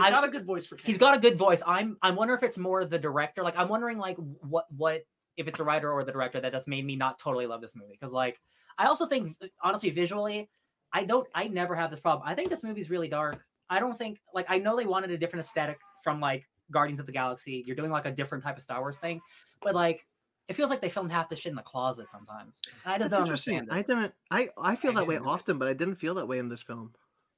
he's 0.00 0.06
I- 0.06 0.10
got 0.10 0.24
a 0.24 0.28
good 0.28 0.44
voice 0.46 0.66
for 0.66 0.76
King. 0.76 0.86
he's 0.86 0.98
got 0.98 1.16
a 1.16 1.20
good 1.20 1.36
voice. 1.36 1.62
I'm 1.66 1.96
I'm 2.02 2.16
wondering 2.16 2.38
if 2.38 2.42
it's 2.44 2.58
more 2.58 2.84
the 2.84 2.98
director. 2.98 3.42
Like 3.42 3.56
I'm 3.58 3.68
wondering 3.68 3.98
like 3.98 4.16
what 4.40 4.66
what 4.76 5.02
if 5.36 5.46
it's 5.48 5.60
a 5.60 5.64
writer 5.64 5.90
or 5.90 6.04
the 6.04 6.12
director 6.12 6.40
that 6.40 6.52
just 6.52 6.68
made 6.68 6.84
me 6.84 6.96
not 6.96 7.18
totally 7.18 7.46
love 7.46 7.60
this 7.60 7.74
movie. 7.76 7.96
Because 7.98 8.12
like 8.12 8.40
I 8.78 8.86
also 8.86 9.06
think 9.06 9.36
honestly 9.62 9.90
visually, 9.90 10.48
I 10.92 11.04
don't 11.04 11.26
I 11.34 11.48
never 11.48 11.74
have 11.74 11.90
this 11.90 12.00
problem. 12.00 12.28
I 12.28 12.34
think 12.34 12.50
this 12.50 12.62
movie's 12.62 12.90
really 12.90 13.08
dark. 13.08 13.44
I 13.68 13.78
don't 13.78 13.96
think 13.96 14.18
like 14.34 14.46
I 14.48 14.58
know 14.58 14.76
they 14.76 14.86
wanted 14.86 15.10
a 15.10 15.18
different 15.18 15.44
aesthetic 15.44 15.78
from 16.02 16.20
like 16.20 16.48
Guardians 16.72 17.00
of 17.00 17.06
the 17.06 17.12
Galaxy. 17.12 17.62
You're 17.66 17.76
doing 17.76 17.90
like 17.90 18.06
a 18.06 18.10
different 18.10 18.42
type 18.44 18.56
of 18.56 18.62
Star 18.62 18.80
Wars 18.80 18.98
thing, 18.98 19.20
but 19.62 19.74
like 19.74 20.06
it 20.48 20.54
feels 20.54 20.68
like 20.70 20.80
they 20.80 20.88
filmed 20.88 21.12
half 21.12 21.28
the 21.28 21.36
shit 21.36 21.50
in 21.50 21.56
the 21.56 21.62
closet 21.62 22.10
sometimes. 22.10 22.60
I 22.84 22.98
just 22.98 23.02
That's 23.02 23.10
don't 23.12 23.20
interesting. 23.22 23.58
understand. 23.60 23.78
I 23.78 23.82
didn't. 24.02 24.14
I 24.30 24.48
I 24.70 24.74
feel 24.76 24.90
I 24.90 24.94
that 24.94 25.06
way 25.06 25.14
didn't- 25.14 25.28
often, 25.28 25.58
but 25.58 25.68
I 25.68 25.74
didn't 25.74 25.94
feel 25.96 26.14
that 26.14 26.26
way 26.26 26.38
in 26.38 26.48
this 26.48 26.62
film. 26.62 26.92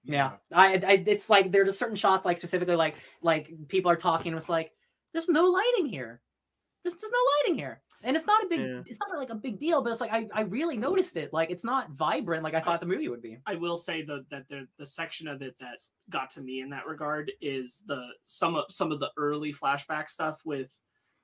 Yeah, 0.04 0.32
I, 0.52 0.74
I 0.74 1.04
it's 1.06 1.30
like 1.30 1.52
there's 1.52 1.68
a 1.68 1.72
certain 1.72 1.96
shots 1.96 2.24
like 2.24 2.38
specifically 2.38 2.76
like 2.76 2.96
like 3.22 3.52
people 3.68 3.90
are 3.90 3.96
talking. 3.96 4.32
And 4.32 4.38
it's 4.38 4.48
like 4.48 4.72
there's 5.12 5.28
no 5.28 5.44
lighting 5.44 5.86
here. 5.86 6.20
There's, 6.82 6.94
there's 6.94 7.12
no 7.12 7.18
lighting 7.38 7.58
here, 7.58 7.80
and 8.02 8.16
it's 8.16 8.26
not 8.26 8.42
a 8.42 8.46
big. 8.48 8.60
Yeah. 8.60 8.82
It's 8.86 8.98
not 8.98 9.16
like 9.16 9.30
a 9.30 9.36
big 9.36 9.60
deal, 9.60 9.82
but 9.82 9.92
it's 9.92 10.00
like 10.00 10.12
I, 10.12 10.26
I 10.34 10.40
really 10.42 10.76
noticed 10.76 11.16
it. 11.16 11.32
Like 11.32 11.50
it's 11.50 11.62
not 11.62 11.90
vibrant 11.92 12.42
like 12.42 12.54
I 12.54 12.60
thought 12.60 12.80
the 12.80 12.86
movie 12.86 13.08
would 13.08 13.22
be. 13.22 13.38
I 13.46 13.54
will 13.54 13.76
say 13.76 14.02
though 14.02 14.24
that 14.30 14.48
the 14.48 14.66
the 14.78 14.86
section 14.86 15.28
of 15.28 15.42
it 15.42 15.56
that 15.60 15.78
got 16.10 16.28
to 16.30 16.40
me 16.40 16.60
in 16.60 16.70
that 16.70 16.86
regard 16.86 17.30
is 17.40 17.82
the 17.86 18.08
some 18.24 18.56
of 18.56 18.64
some 18.68 18.90
of 18.90 18.98
the 18.98 19.10
early 19.16 19.52
flashback 19.52 20.08
stuff 20.10 20.40
with 20.44 20.76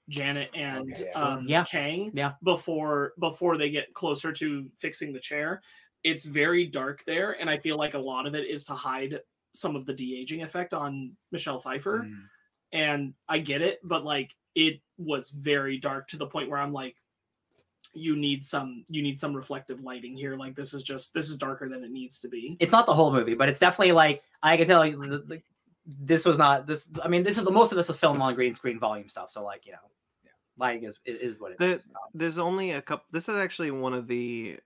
Janet 0.09 0.51
and 0.55 0.93
Okay, 0.93 1.11
yeah. 1.13 1.21
um, 1.21 1.45
Yeah. 1.49 1.65
Kang. 1.65 2.13
Yeah. 2.15 2.33
Before 2.45 3.15
before 3.19 3.57
they 3.57 3.71
get 3.71 3.93
closer 3.95 4.33
to 4.33 4.71
fixing 4.79 5.13
the 5.13 5.19
chair, 5.21 5.61
it's 6.05 6.25
very 6.25 6.67
dark 6.67 7.05
there, 7.07 7.33
and 7.41 7.51
I 7.51 7.59
feel 7.59 7.77
like 7.77 7.95
a 7.95 7.99
lot 7.99 8.27
of 8.27 8.35
it 8.35 8.47
is 8.47 8.65
to 8.65 8.73
hide 8.75 9.21
some 9.55 9.75
of 9.77 9.87
the 9.87 9.93
de 9.93 10.17
aging 10.21 10.43
effect 10.43 10.73
on 10.75 11.13
Michelle 11.33 11.59
Pfeiffer. 11.59 12.01
Mm. 12.07 12.23
and 12.73 13.15
I 13.29 13.39
get 13.39 13.63
it, 13.63 13.81
but 13.83 14.05
like 14.05 14.35
it 14.55 14.81
was 14.99 15.31
very 15.31 15.79
dark 15.79 16.07
to 16.09 16.17
the 16.17 16.27
point 16.27 16.51
where 16.51 16.59
I'm 16.61 16.73
like, 16.73 16.97
you 17.95 18.15
need 18.17 18.45
some 18.45 18.85
you 18.89 19.03
need 19.03 19.19
some 19.19 19.35
reflective 19.35 19.81
lighting 19.83 20.17
here. 20.17 20.37
Like 20.37 20.55
this 20.55 20.75
is 20.75 20.83
just 20.83 21.15
this 21.15 21.31
is 21.31 21.37
darker 21.37 21.69
than 21.69 21.83
it 21.83 21.91
needs 21.91 22.19
to 22.21 22.29
be. 22.29 22.57
It's 22.61 22.73
not 22.73 22.85
the 22.87 22.95
whole 22.95 23.13
movie, 23.13 23.35
but 23.35 23.49
it's 23.49 23.59
definitely 23.59 23.93
like 23.93 24.23
I 24.43 24.57
can 24.57 24.67
tell 24.67 24.85
you 24.87 24.97
the, 24.99 25.19
the, 25.21 25.43
this 25.87 26.25
was 26.27 26.37
not 26.37 26.67
this. 26.67 26.91
I 27.03 27.09
mean, 27.09 27.23
this 27.23 27.39
is 27.39 27.45
the 27.45 27.51
most 27.51 27.73
of 27.73 27.77
this 27.77 27.89
is 27.89 27.97
filmed 27.97 28.21
on 28.21 28.35
green 28.35 28.55
screen 28.55 28.79
volume 28.79 29.09
stuff. 29.09 29.31
So 29.31 29.43
like 29.43 29.65
you 29.65 29.73
know, 29.73 29.79
lighting 30.59 30.85
is 30.85 30.97
is, 31.07 31.19
is 31.35 31.41
what 31.41 31.53
it 31.53 31.59
The- 31.59 31.73
is. 31.73 31.87
There's 32.13 32.39
only 32.39 32.73
a 32.73 32.83
couple. 32.83 33.07
This 33.11 33.29
is 33.29 33.37
actually 33.37 33.71
one 33.71 33.95
of 33.95 34.07
the 34.07 34.59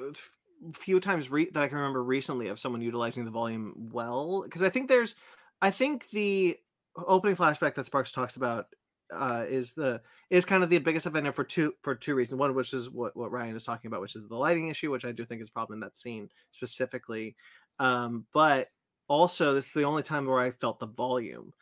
uh, 0.00 0.08
f- 0.10 0.30
few 0.74 1.00
times 1.00 1.30
re- 1.30 1.50
that 1.50 1.62
I 1.62 1.68
can 1.68 1.78
remember 1.78 2.02
recently 2.02 2.48
of 2.48 2.58
someone 2.58 2.80
utilizing 2.80 3.24
the 3.24 3.30
volume 3.30 3.74
well. 3.92 4.42
Because 4.42 4.62
I 4.62 4.68
think 4.68 4.88
there's, 4.88 5.14
I 5.62 5.70
think 5.70 6.10
the 6.10 6.56
opening 6.96 7.36
flashback 7.36 7.74
that 7.74 7.86
Sparks 7.86 8.12
talks 8.12 8.36
about 8.36 8.66
uh, 9.12 9.44
is 9.48 9.72
the 9.72 10.02
is 10.30 10.44
kind 10.44 10.62
of 10.62 10.70
the 10.70 10.78
biggest 10.78 11.06
offender 11.06 11.32
for 11.32 11.44
two 11.44 11.74
for 11.82 11.94
two 11.94 12.14
reasons. 12.14 12.38
One, 12.38 12.54
which 12.54 12.74
is 12.74 12.90
what 12.90 13.16
what 13.16 13.32
Ryan 13.32 13.56
is 13.56 13.64
talking 13.64 13.88
about, 13.88 14.00
which 14.00 14.16
is 14.16 14.26
the 14.26 14.36
lighting 14.36 14.68
issue, 14.68 14.90
which 14.90 15.04
I 15.04 15.12
do 15.12 15.24
think 15.24 15.42
is 15.42 15.48
a 15.48 15.52
problem 15.52 15.78
in 15.78 15.80
that 15.80 15.96
scene 15.96 16.28
specifically. 16.50 17.36
Um, 17.78 18.26
but 18.32 18.68
also, 19.08 19.54
this 19.54 19.66
is 19.66 19.72
the 19.72 19.84
only 19.84 20.02
time 20.02 20.26
where 20.26 20.40
I 20.40 20.50
felt 20.50 20.78
the 20.78 20.86
volume. 20.86 21.52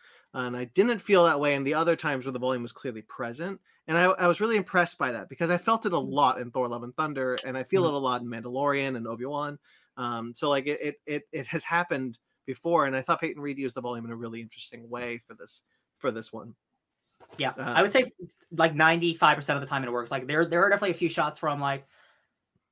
And 0.45 0.57
I 0.57 0.65
didn't 0.65 0.99
feel 0.99 1.25
that 1.25 1.41
way 1.41 1.55
in 1.55 1.65
the 1.65 1.75
other 1.75 1.97
times 1.97 2.27
where 2.27 2.33
the 2.33 2.39
volume 2.39 2.63
was 2.63 2.73
clearly 2.73 3.03
present. 3.03 3.61
And 3.89 3.97
I, 3.97 4.05
I 4.05 4.27
was 4.27 4.41
really 4.41 4.57
impressed 4.57 4.99
by 4.99 5.13
that 5.13 5.29
because 5.29 5.49
I 5.51 5.59
felt 5.59 5.87
it 5.87 5.93
a 5.93 5.99
lot 5.99 6.41
in 6.41 6.51
Thor: 6.51 6.69
Love 6.69 6.83
and 6.83 6.95
Thunder, 6.95 7.37
and 7.45 7.57
I 7.57 7.63
feel 7.63 7.85
Mhm. 7.85 7.89
it 7.89 7.95
a 7.95 7.99
lot 7.99 8.21
in 8.21 8.29
Mandalorian 8.29 8.97
and 8.97 9.07
Obi 9.07 9.25
Wan. 9.25 9.59
Um, 9.97 10.35
so 10.35 10.49
like 10.49 10.67
it, 10.67 10.81
it 10.83 10.97
it 11.07 11.23
it 11.33 11.47
has 11.47 11.65
happened 11.65 12.19
before, 12.45 12.87
and 12.87 12.95
I 12.97 13.03
thought 13.03 13.21
Peyton 13.21 13.41
Reed 13.41 13.59
used 13.59 13.77
the 13.77 13.81
volume 13.81 14.05
in 14.05 14.11
a 14.13 14.17
really 14.17 14.41
interesting 14.41 14.91
way 14.91 15.19
for 15.27 15.35
this 15.35 15.63
for 15.99 16.11
this 16.11 16.33
one. 16.33 16.55
Yeah, 17.39 17.51
Uh, 17.57 17.73
I 17.77 17.83
would 17.83 17.93
say 17.93 18.05
like 18.51 18.75
ninety 18.75 19.15
five 19.15 19.37
percent 19.37 19.57
of 19.57 19.61
the 19.63 19.69
time 19.69 19.85
it 19.85 19.93
works. 19.93 20.11
Like 20.11 20.27
there 20.27 20.45
there 20.45 20.63
are 20.63 20.71
definitely 20.71 20.91
a 20.91 20.95
few 20.95 21.09
shots 21.09 21.39
from 21.39 21.61
like 21.61 21.87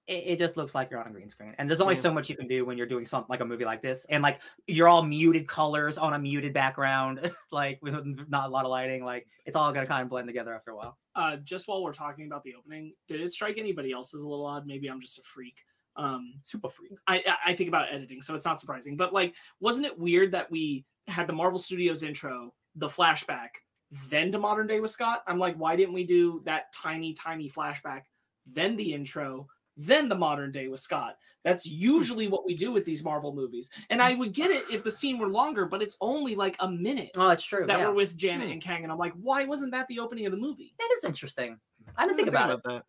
it, 0.06 0.12
it 0.26 0.38
just 0.38 0.56
looks 0.56 0.74
like 0.74 0.90
you're 0.90 1.00
on 1.00 1.06
a 1.06 1.10
green 1.10 1.28
screen, 1.28 1.54
and 1.58 1.68
there's 1.68 1.80
only 1.80 1.94
Yeah. 1.94 2.00
so 2.00 2.12
much 2.12 2.28
you 2.28 2.36
can 2.36 2.46
do 2.46 2.64
when 2.64 2.76
you're 2.76 2.86
doing 2.86 3.06
something 3.06 3.26
like 3.30 3.40
a 3.40 3.44
movie 3.44 3.64
like 3.64 3.80
this, 3.82 4.04
and 4.06 4.22
like 4.22 4.40
you're 4.66 4.88
all 4.88 5.02
muted 5.02 5.46
colors 5.48 5.96
on 5.98 6.12
a 6.14 6.18
muted 6.18 6.52
background, 6.52 7.30
like 7.52 7.78
with 7.82 7.94
not 8.28 8.48
a 8.48 8.52
lot 8.52 8.64
of 8.64 8.70
lighting. 8.70 9.04
Like 9.04 9.26
it's 9.46 9.56
all 9.56 9.72
gonna 9.72 9.86
kind 9.86 10.02
of 10.02 10.08
blend 10.08 10.26
together 10.28 10.54
after 10.54 10.72
a 10.72 10.76
while. 10.76 10.98
Uh, 11.14 11.36
just 11.36 11.68
while 11.68 11.82
we're 11.82 11.92
talking 11.92 12.26
about 12.26 12.42
the 12.42 12.54
opening, 12.54 12.92
did 13.08 13.20
it 13.20 13.30
strike 13.32 13.56
anybody 13.58 13.92
else 13.92 14.14
as 14.14 14.20
a 14.22 14.28
little 14.28 14.46
odd? 14.46 14.66
Maybe 14.66 14.88
I'm 14.88 15.00
just 15.00 15.18
a 15.18 15.22
freak. 15.22 15.56
Um, 15.96 16.34
Super 16.42 16.68
freak. 16.68 16.92
I 17.06 17.22
I- 17.26 17.50
I 17.50 17.54
think 17.54 17.68
about 17.68 17.92
editing, 17.92 18.20
so 18.20 18.34
it's 18.34 18.44
not 18.44 18.58
surprising. 18.60 18.96
But 18.96 19.12
like, 19.12 19.34
wasn't 19.60 19.86
it 19.86 19.98
weird 19.98 20.32
that 20.32 20.50
we 20.50 20.84
had 21.06 21.26
the 21.26 21.32
Marvel 21.32 21.58
Studios 21.58 22.02
intro, 22.02 22.52
the 22.74 22.88
flashback, 22.88 23.50
then 24.08 24.32
to 24.32 24.38
modern 24.38 24.66
day 24.66 24.80
with 24.80 24.90
Scott? 24.90 25.22
I'm 25.28 25.38
like, 25.38 25.54
why 25.56 25.76
didn't 25.76 25.94
we 25.94 26.04
do 26.04 26.42
that 26.46 26.72
tiny, 26.74 27.12
tiny 27.14 27.48
flashback, 27.48 28.02
then 28.44 28.74
the 28.74 28.92
intro, 28.92 29.46
then 29.76 30.08
the 30.08 30.14
modern 30.14 30.52
day 30.52 30.68
with 30.68 30.80
Scott? 30.80 31.16
That's 31.44 31.66
usually 31.66 32.26
what 32.26 32.46
we 32.46 32.54
do 32.54 32.72
with 32.72 32.84
these 32.86 33.04
Marvel 33.04 33.34
movies. 33.34 33.68
And 33.90 34.00
I 34.00 34.14
would 34.14 34.32
get 34.32 34.50
it 34.50 34.64
if 34.72 34.82
the 34.82 34.90
scene 34.90 35.18
were 35.18 35.28
longer, 35.28 35.66
but 35.66 35.82
it's 35.82 35.96
only 36.00 36.34
like 36.34 36.56
a 36.60 36.70
minute 36.70 37.10
Oh, 37.16 37.28
that's 37.28 37.42
true. 37.44 37.66
that 37.66 37.78
yeah. 37.78 37.86
we're 37.88 37.94
with 37.94 38.16
Janet 38.16 38.46
Hmm. 38.46 38.52
and 38.54 38.62
Kang, 38.62 38.82
and 38.82 38.90
I'm 38.90 38.98
like, 38.98 39.12
why 39.14 39.44
wasn't 39.44 39.72
that 39.72 39.86
the 39.88 39.98
opening 39.98 40.24
of 40.26 40.32
the 40.32 40.38
movie? 40.38 40.74
That 40.78 40.88
is 40.96 41.04
interesting. 41.04 41.58
I 41.98 42.04
didn't 42.04 42.16
think 42.16 42.28
about 42.28 42.50
it. 42.50 42.60
that. 42.64 42.84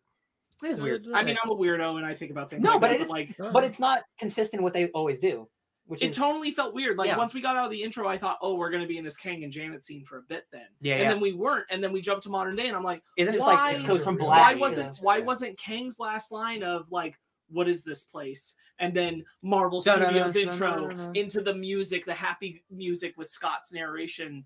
It 0.64 0.70
is 0.70 0.80
weird. 0.80 1.06
I 1.12 1.22
mean, 1.22 1.36
I'm 1.44 1.50
a 1.50 1.54
weirdo 1.54 1.98
and 1.98 2.06
I 2.06 2.14
think 2.14 2.30
about 2.30 2.48
things. 2.48 2.62
No, 2.64 2.72
like 2.72 2.80
but 2.80 2.88
that, 2.88 2.94
it 2.96 3.02
is- 3.02 3.10
like 3.10 3.36
but 3.36 3.62
it's 3.62 3.78
not 3.78 4.04
consistent 4.18 4.62
what 4.62 4.72
they 4.72 4.86
always 4.88 5.18
do, 5.18 5.46
which 5.86 6.02
it 6.02 6.10
is 6.10 6.16
totally 6.16 6.50
felt 6.50 6.74
weird. 6.74 6.98
Like 6.98 7.08
Yeah. 7.08 7.16
once 7.16 7.32
we 7.34 7.40
got 7.40 7.56
out 7.56 7.66
of 7.66 7.70
the 7.70 7.82
intro, 7.82 8.08
I 8.08 8.18
thought, 8.18 8.38
oh, 8.42 8.54
we're 8.56 8.70
gonna 8.70 8.86
be 8.86 8.98
in 8.98 9.04
this 9.04 9.16
Kang 9.16 9.44
and 9.44 9.52
Janet 9.52 9.84
scene 9.84 10.04
for 10.04 10.18
a 10.18 10.22
bit 10.22 10.46
then. 10.52 10.66
yeah. 10.80 10.94
And 10.94 11.02
yeah. 11.04 11.08
then 11.10 11.20
we 11.20 11.32
weren't, 11.32 11.66
and 11.70 11.82
then 11.82 11.92
we 11.92 12.00
jumped 12.00 12.24
to 12.24 12.28
modern 12.30 12.56
day, 12.56 12.66
and 12.68 12.76
I'm 12.76 12.82
like, 12.84 13.02
Isn't 13.16 13.34
it 13.34 13.38
just 13.38 13.46
why- 13.48 13.72
like 13.72 13.84
it 13.84 13.86
goes 13.86 14.02
from 14.04 14.16
why 14.16 14.24
black? 14.24 14.54
why 14.54 14.60
wasn't 14.60 14.96
why 15.00 15.20
wasn't 15.20 15.58
Kang's 15.58 15.98
last 16.00 16.32
line 16.32 16.62
of 16.62 16.90
like, 16.90 17.14
what 17.48 17.68
is 17.68 17.84
this 17.84 18.04
place? 18.04 18.54
And 18.78 18.92
then 18.94 19.24
Marvel 19.42 19.80
Studios 19.80 20.34
no, 20.34 20.40
no, 20.42 20.46
intro 20.50 20.88
no, 20.88 20.96
no. 21.06 21.10
into 21.12 21.40
the 21.40 21.54
music, 21.54 22.04
the 22.04 22.12
happy 22.14 22.62
music 22.70 23.14
with 23.16 23.28
Scott's 23.30 23.72
narration. 23.72 24.44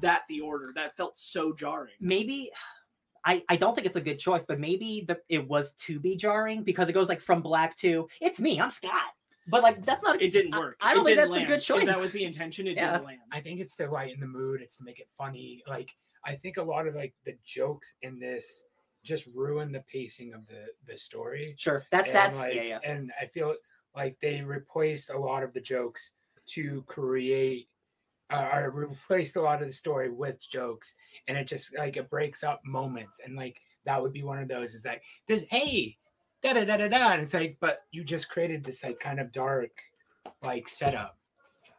That 0.00 0.22
the 0.28 0.40
order 0.40 0.70
that 0.76 0.96
felt 0.96 1.18
so 1.18 1.52
jarring. 1.52 1.94
maybe 1.98 2.52
I, 3.24 3.42
I 3.48 3.56
don't 3.56 3.74
think 3.74 3.86
it's 3.86 3.96
a 3.96 4.00
good 4.00 4.18
choice, 4.20 4.44
but 4.46 4.60
maybe 4.60 5.04
the, 5.08 5.18
it 5.28 5.48
was 5.48 5.72
to 5.86 5.98
be 5.98 6.14
jarring 6.16 6.62
because 6.62 6.88
it 6.88 6.92
goes 6.92 7.08
like 7.08 7.20
from 7.20 7.42
black 7.42 7.76
to 7.78 8.06
it's 8.20 8.38
me, 8.40 8.60
I'm 8.60 8.70
Scott. 8.70 9.10
But 9.48 9.62
like 9.62 9.84
that's 9.84 10.02
not 10.02 10.20
It 10.22 10.30
didn't 10.32 10.56
work. 10.58 10.76
I 10.80 10.94
don't 10.94 11.02
It 11.02 11.06
think 11.06 11.16
didn't 11.18 11.30
that's 11.30 11.30
a 11.30 11.38
land. 11.38 11.46
good 11.48 11.60
If 11.60 11.64
choice. 11.64 11.86
that 11.86 12.00
was 12.00 12.12
the 12.12 12.24
intention. 12.24 12.66
It 12.66 12.76
Yeah. 12.76 12.92
didn't 12.92 13.04
land. 13.06 13.20
I 13.32 13.40
think 13.40 13.60
it's 13.60 13.74
to 13.76 13.88
lighten 13.90 14.20
the 14.20 14.26
mood. 14.26 14.62
It's 14.62 14.76
to 14.76 14.84
make 14.84 15.00
it 15.00 15.08
funny. 15.16 15.62
Like 15.66 15.90
I 16.24 16.36
think 16.36 16.56
a 16.58 16.62
lot 16.62 16.86
of 16.86 16.94
like 16.94 17.14
the 17.24 17.36
jokes 17.44 17.94
in 18.02 18.18
this 18.20 18.64
just 19.04 19.26
ruin 19.34 19.72
the 19.72 19.80
pacing 19.92 20.32
of 20.32 20.46
the 20.46 20.66
the 20.86 20.96
story. 20.96 21.54
sure. 21.58 21.84
That's 21.90 22.10
And, 22.10 22.16
that's 22.16 22.38
like, 22.38 22.54
yeah, 22.54 22.62
yeah. 22.62 22.78
And 22.84 23.12
I 23.20 23.26
feel 23.26 23.56
like 23.96 24.16
they 24.22 24.40
replaced 24.42 25.10
a 25.10 25.18
lot 25.18 25.42
of 25.42 25.52
the 25.52 25.60
jokes 25.60 26.12
to 26.50 26.82
create 26.82 27.68
uh, 28.30 28.48
or 28.54 28.70
replaced 28.70 29.36
a 29.36 29.40
lot 29.42 29.60
of 29.60 29.68
the 29.68 29.74
story 29.74 30.08
with 30.08 30.40
jokes, 30.48 30.94
and 31.28 31.36
it 31.36 31.46
just 31.46 31.76
like 31.76 31.96
it 31.98 32.08
breaks 32.08 32.42
up 32.42 32.60
moments. 32.64 33.20
And 33.22 33.34
like 33.36 33.60
that 33.84 34.00
would 34.00 34.12
be 34.12 34.22
one 34.22 34.38
of 34.38 34.48
those. 34.48 34.74
Is 34.74 34.84
like 34.86 35.02
this, 35.28 35.42
hey, 35.50 35.98
da 36.42 36.52
da 36.52 36.64
da 36.64 36.76
da 36.76 36.88
da, 36.88 37.12
and 37.12 37.22
it's 37.22 37.34
like, 37.34 37.56
but 37.60 37.82
you 37.90 38.04
just 38.04 38.28
created 38.28 38.64
this 38.64 38.82
like 38.82 38.98
kind 39.00 39.20
of 39.20 39.32
dark 39.32 39.70
like 40.42 40.68
setup, 40.68 41.16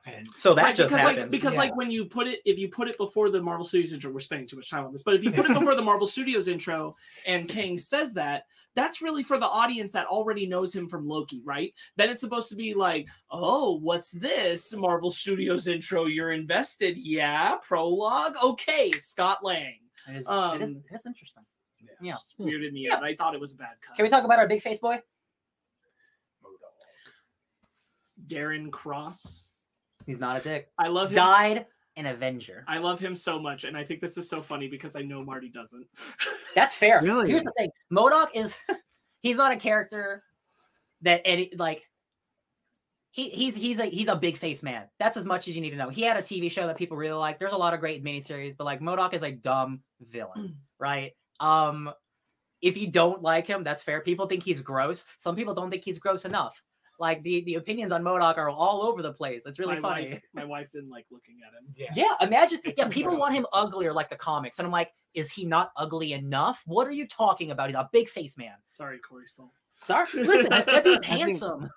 and 0.05 0.27
So 0.37 0.53
that 0.53 0.63
Right, 0.63 0.75
just 0.75 0.89
because 0.93 1.01
happened. 1.01 1.21
like 1.23 1.31
because 1.31 1.53
Yeah. 1.53 1.59
like 1.59 1.75
when 1.75 1.91
you 1.91 2.05
put 2.05 2.27
it 2.27 2.39
if 2.45 2.57
you 2.59 2.69
put 2.69 2.87
it 2.87 2.97
before 2.97 3.29
the 3.29 3.41
Marvel 3.41 3.65
Studios 3.65 3.93
intro, 3.93 4.11
we're 4.11 4.19
spending 4.19 4.47
too 4.47 4.55
much 4.55 4.69
time 4.69 4.85
on 4.85 4.91
this, 4.91 5.03
but 5.03 5.13
if 5.13 5.23
you 5.23 5.31
put 5.31 5.45
it 5.45 5.53
before 5.59 5.75
the 5.75 5.81
Marvel 5.81 6.07
Studios 6.07 6.47
intro 6.47 6.95
and 7.25 7.47
Kang 7.47 7.77
says 7.77 8.13
that, 8.13 8.45
that's 8.75 9.01
really 9.01 9.21
for 9.23 9.37
the 9.37 9.47
audience 9.47 9.91
that 9.91 10.07
already 10.07 10.45
knows 10.45 10.73
him 10.73 10.87
from 10.87 11.07
Loki, 11.07 11.41
right? 11.43 11.73
Then 11.95 12.09
it's 12.09 12.21
supposed 12.21 12.49
to 12.49 12.55
be 12.55 12.73
like, 12.73 13.05
oh, 13.31 13.77
what's 13.79 14.11
this 14.11 14.73
Marvel 14.75 15.11
Studios 15.11 15.67
intro? 15.67 16.05
You're 16.05 16.31
invested, 16.31 16.97
yeah? 16.97 17.57
Prologue, 17.61 18.33
okay, 18.43 18.91
Scott 18.93 19.43
Lang. 19.43 19.79
it 20.07 20.11
is, 20.11 20.17
it 20.17 20.21
is, 20.21 20.29
um, 20.29 20.61
it 20.61 20.95
is 20.95 21.05
interesting. 21.05 21.43
Yeah. 22.03 22.13
Just 22.13 22.37
weirded 22.39 22.71
me 22.73 22.85
Yeah. 22.87 22.95
out. 22.95 23.03
I 23.03 23.15
thought 23.15 23.33
it 23.33 23.39
was 23.41 23.53
a 23.53 23.57
bad 23.57 23.75
cut. 23.81 23.95
Can 23.95 24.03
we 24.03 24.09
talk 24.09 24.23
about 24.23 24.39
our 24.39 24.47
big 24.47 24.61
face 24.61 24.79
boy? 24.79 24.99
Darren 28.27 28.71
Cross. 28.71 29.43
He's 30.05 30.19
not 30.19 30.37
a 30.37 30.43
dick. 30.43 30.69
I 30.77 30.87
love 30.87 31.09
him. 31.11 31.15
Died 31.15 31.65
an 31.95 32.05
Avenger. 32.07 32.65
I 32.67 32.79
love 32.79 32.99
him 32.99 33.15
so 33.15 33.39
much, 33.39 33.63
and 33.63 33.77
I 33.77 33.83
think 33.83 34.01
this 34.01 34.17
is 34.17 34.27
so 34.27 34.41
funny 34.41 34.67
because 34.67 34.95
I 34.95 35.01
know 35.01 35.23
Marty 35.23 35.49
doesn't. 35.49 35.85
That's 36.55 36.73
fair. 36.73 37.01
Really? 37.01 37.29
Here's 37.29 37.43
the 37.43 37.53
thing. 37.57 37.69
MODOK 37.91 38.29
is 38.33 38.57
he's 39.21 39.37
not 39.37 39.51
a 39.51 39.55
character 39.55 40.23
that 41.01 41.21
any 41.25 41.51
like 41.57 41.83
he, 43.11 43.29
he's 43.29 43.55
he's 43.55 43.79
a 43.79 43.85
he's 43.85 44.07
a 44.07 44.15
big 44.15 44.37
face 44.37 44.63
man. 44.63 44.85
That's 44.99 45.17
as 45.17 45.25
much 45.25 45.47
as 45.47 45.55
you 45.55 45.61
need 45.61 45.69
to 45.71 45.75
know. 45.77 45.89
He 45.89 46.01
had 46.01 46.17
a 46.17 46.21
TV 46.21 46.49
show 46.51 46.65
that 46.67 46.77
people 46.77 46.97
really 46.97 47.13
like. 47.13 47.39
There's 47.39 47.53
a 47.53 47.57
lot 47.57 47.73
of 47.73 47.79
great 47.79 48.03
miniseries, 48.03 48.57
but 48.57 48.63
like 48.65 48.81
MODOK 48.81 49.13
is 49.13 49.23
a 49.23 49.31
dumb 49.31 49.81
villain, 50.01 50.57
right? 50.79 51.13
Um, 51.43 51.91
if 52.61 52.77
you 52.77 52.87
don't 52.87 53.21
like 53.21 53.45
him, 53.45 53.63
that's 53.63 53.81
fair. 53.81 53.99
People 54.01 54.25
think 54.25 54.43
he's 54.43 54.61
gross. 54.61 55.03
Some 55.17 55.35
people 55.35 55.53
don't 55.53 55.69
think 55.69 55.83
he's 55.83 55.99
gross 55.99 56.23
enough. 56.25 56.61
Like 56.99 57.21
the 57.23 57.41
the 57.41 57.55
opinions 57.55 57.91
on 57.91 58.03
MODOK 58.03 58.37
are 58.37 58.49
all 58.49 58.83
over 58.83 59.01
the 59.01 59.11
place. 59.11 59.43
It's 59.45 59.59
really 59.59 59.79
my 59.79 59.89
funny. 59.89 60.09
Wife, 60.11 60.21
my 60.33 60.45
wife 60.45 60.71
didn't 60.71 60.89
like 60.91 61.05
looking 61.11 61.37
at 61.45 61.51
him. 61.53 61.73
Yeah. 61.75 61.91
Yeah, 61.95 62.25
imagine. 62.25 62.59
It's 62.63 62.77
Yeah, 62.77 62.87
people 62.87 63.17
want 63.17 63.33
him 63.33 63.45
uglier 63.51 63.91
like 63.91 64.09
the 64.09 64.15
comics, 64.15 64.59
and 64.59 64.65
I'm 64.65 64.71
like, 64.71 64.91
is 65.13 65.31
he 65.31 65.43
not 65.43 65.71
ugly 65.75 66.13
enough? 66.13 66.61
What 66.65 66.87
are 66.87 66.91
you 66.91 67.07
talking 67.07 67.51
about? 67.51 67.67
He's 67.67 67.75
a 67.75 67.89
big 67.91 68.07
face 68.09 68.37
man. 68.37 68.53
Sorry, 68.69 68.99
Corey 68.99 69.25
Stoll. 69.27 69.51
Sorry, 69.75 70.07
listen, 70.13 70.51
that, 70.51 70.65
that 70.67 70.83
dude's 70.83 70.99
I 71.09 71.09
think- 71.09 71.19
handsome. 71.27 71.69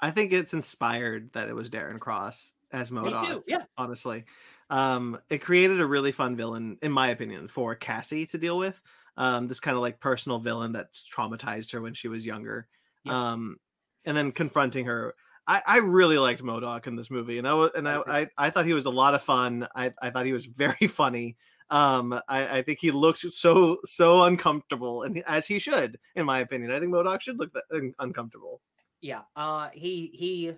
I 0.00 0.10
think 0.10 0.32
it's 0.32 0.54
inspired 0.54 1.32
that 1.34 1.48
it 1.48 1.54
was 1.54 1.68
Darren 1.68 2.00
Cross 2.00 2.52
as 2.72 2.90
Me 2.90 3.00
MODOK. 3.02 3.26
too. 3.26 3.44
Yeah, 3.46 3.64
honestly. 3.76 4.24
Um, 4.70 5.18
it 5.28 5.38
created 5.38 5.80
a 5.80 5.86
really 5.86 6.12
fun 6.12 6.34
villain, 6.34 6.78
in 6.82 6.90
my 6.92 7.08
opinion, 7.08 7.48
for 7.48 7.74
Cassie 7.74 8.26
to 8.26 8.38
deal 8.38 8.56
with. 8.56 8.80
Um, 9.16 9.46
this 9.46 9.60
kind 9.60 9.76
of 9.76 9.82
like 9.82 10.00
personal 10.00 10.38
villain 10.38 10.72
that 10.72 10.92
traumatized 10.94 11.72
her 11.72 11.80
when 11.80 11.94
she 11.94 12.08
was 12.08 12.24
younger. 12.24 12.66
Yeah. 13.04 13.32
Um, 13.32 13.58
and 14.04 14.16
then 14.16 14.32
confronting 14.32 14.86
her. 14.86 15.14
I, 15.46 15.60
I 15.66 15.76
really 15.78 16.18
liked 16.18 16.42
MODOK 16.42 16.86
in 16.86 16.96
this 16.96 17.10
movie, 17.10 17.38
and 17.38 17.48
I 17.48 17.54
was 17.54 17.70
and 17.74 17.88
I, 17.88 18.00
I, 18.06 18.28
I 18.38 18.50
thought 18.50 18.64
he 18.64 18.74
was 18.74 18.86
a 18.86 18.90
lot 18.90 19.14
of 19.14 19.22
fun. 19.22 19.66
I, 19.74 19.92
I 20.00 20.10
thought 20.10 20.24
he 20.26 20.32
was 20.32 20.46
very 20.64 20.86
funny. 20.86 21.36
Um, 21.70 22.12
I, 22.28 22.58
I 22.58 22.62
think 22.62 22.78
he 22.80 22.90
looks 22.90 23.24
so 23.34 23.78
so 23.84 24.22
uncomfortable, 24.24 25.02
and 25.02 25.22
as 25.26 25.46
he 25.46 25.58
should, 25.58 25.98
in 26.14 26.26
my 26.26 26.40
opinion. 26.40 26.70
I 26.70 26.78
think 26.78 26.92
MODOK 26.92 27.20
should 27.20 27.38
look 27.38 27.50
uncomfortable. 27.98 28.60
yeah. 29.00 29.22
Uh, 29.36 29.68
he 29.72 30.10
he 30.14 30.52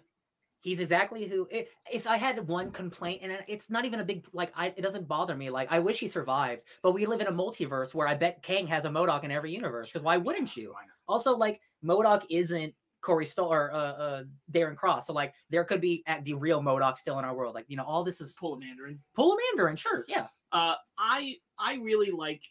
he's 0.64 0.80
exactly 0.80 1.28
who. 1.28 1.46
if 1.50 2.06
I 2.06 2.16
had 2.16 2.48
one 2.48 2.72
complaint, 2.72 3.20
and 3.22 3.38
it's 3.46 3.70
not 3.70 3.84
even 3.84 4.00
a 4.00 4.04
big 4.04 4.26
like, 4.32 4.50
I 4.56 4.74
it 4.76 4.82
doesn't 4.82 5.06
bother 5.06 5.36
me. 5.36 5.50
Like, 5.50 5.70
I 5.70 5.78
wish 5.78 6.00
he 6.00 6.08
survived, 6.08 6.64
but 6.82 6.92
we 6.92 7.06
live 7.06 7.20
in 7.20 7.28
a 7.28 7.32
multiverse 7.32 7.94
where 7.94 8.08
I 8.08 8.14
bet 8.14 8.42
Kang 8.42 8.66
has 8.66 8.86
a 8.86 8.88
MODOK 8.88 9.22
in 9.22 9.30
every 9.30 9.52
universe. 9.52 9.92
Because 9.92 10.02
why 10.02 10.16
wouldn't 10.16 10.56
you? 10.56 10.74
Also, 11.06 11.36
like 11.36 11.60
MODOK 11.84 12.24
isn't 12.30 12.74
Corey 13.02 13.26
Stoll 13.26 13.52
or 13.52 13.72
uh, 13.72 13.76
uh, 13.76 14.22
Darren 14.50 14.74
Cross, 14.74 15.06
so 15.06 15.12
like 15.12 15.34
there 15.50 15.64
could 15.64 15.80
be 15.80 16.02
at 16.06 16.24
the 16.24 16.34
real 16.34 16.62
MODOK 16.62 16.96
still 16.96 17.18
in 17.18 17.24
our 17.24 17.34
world. 17.36 17.54
Like 17.54 17.66
you 17.68 17.76
know, 17.76 17.84
all 17.84 18.02
this 18.02 18.20
is 18.20 18.34
Pull 18.40 18.54
a 18.54 18.60
Mandarin. 18.60 18.98
pull 19.14 19.34
a 19.34 19.36
Mandarin, 19.36 19.76
sure, 19.76 20.04
yeah. 20.08 20.26
Uh, 20.50 20.74
I 20.98 21.36
I 21.58 21.74
really 21.74 22.10
like 22.10 22.42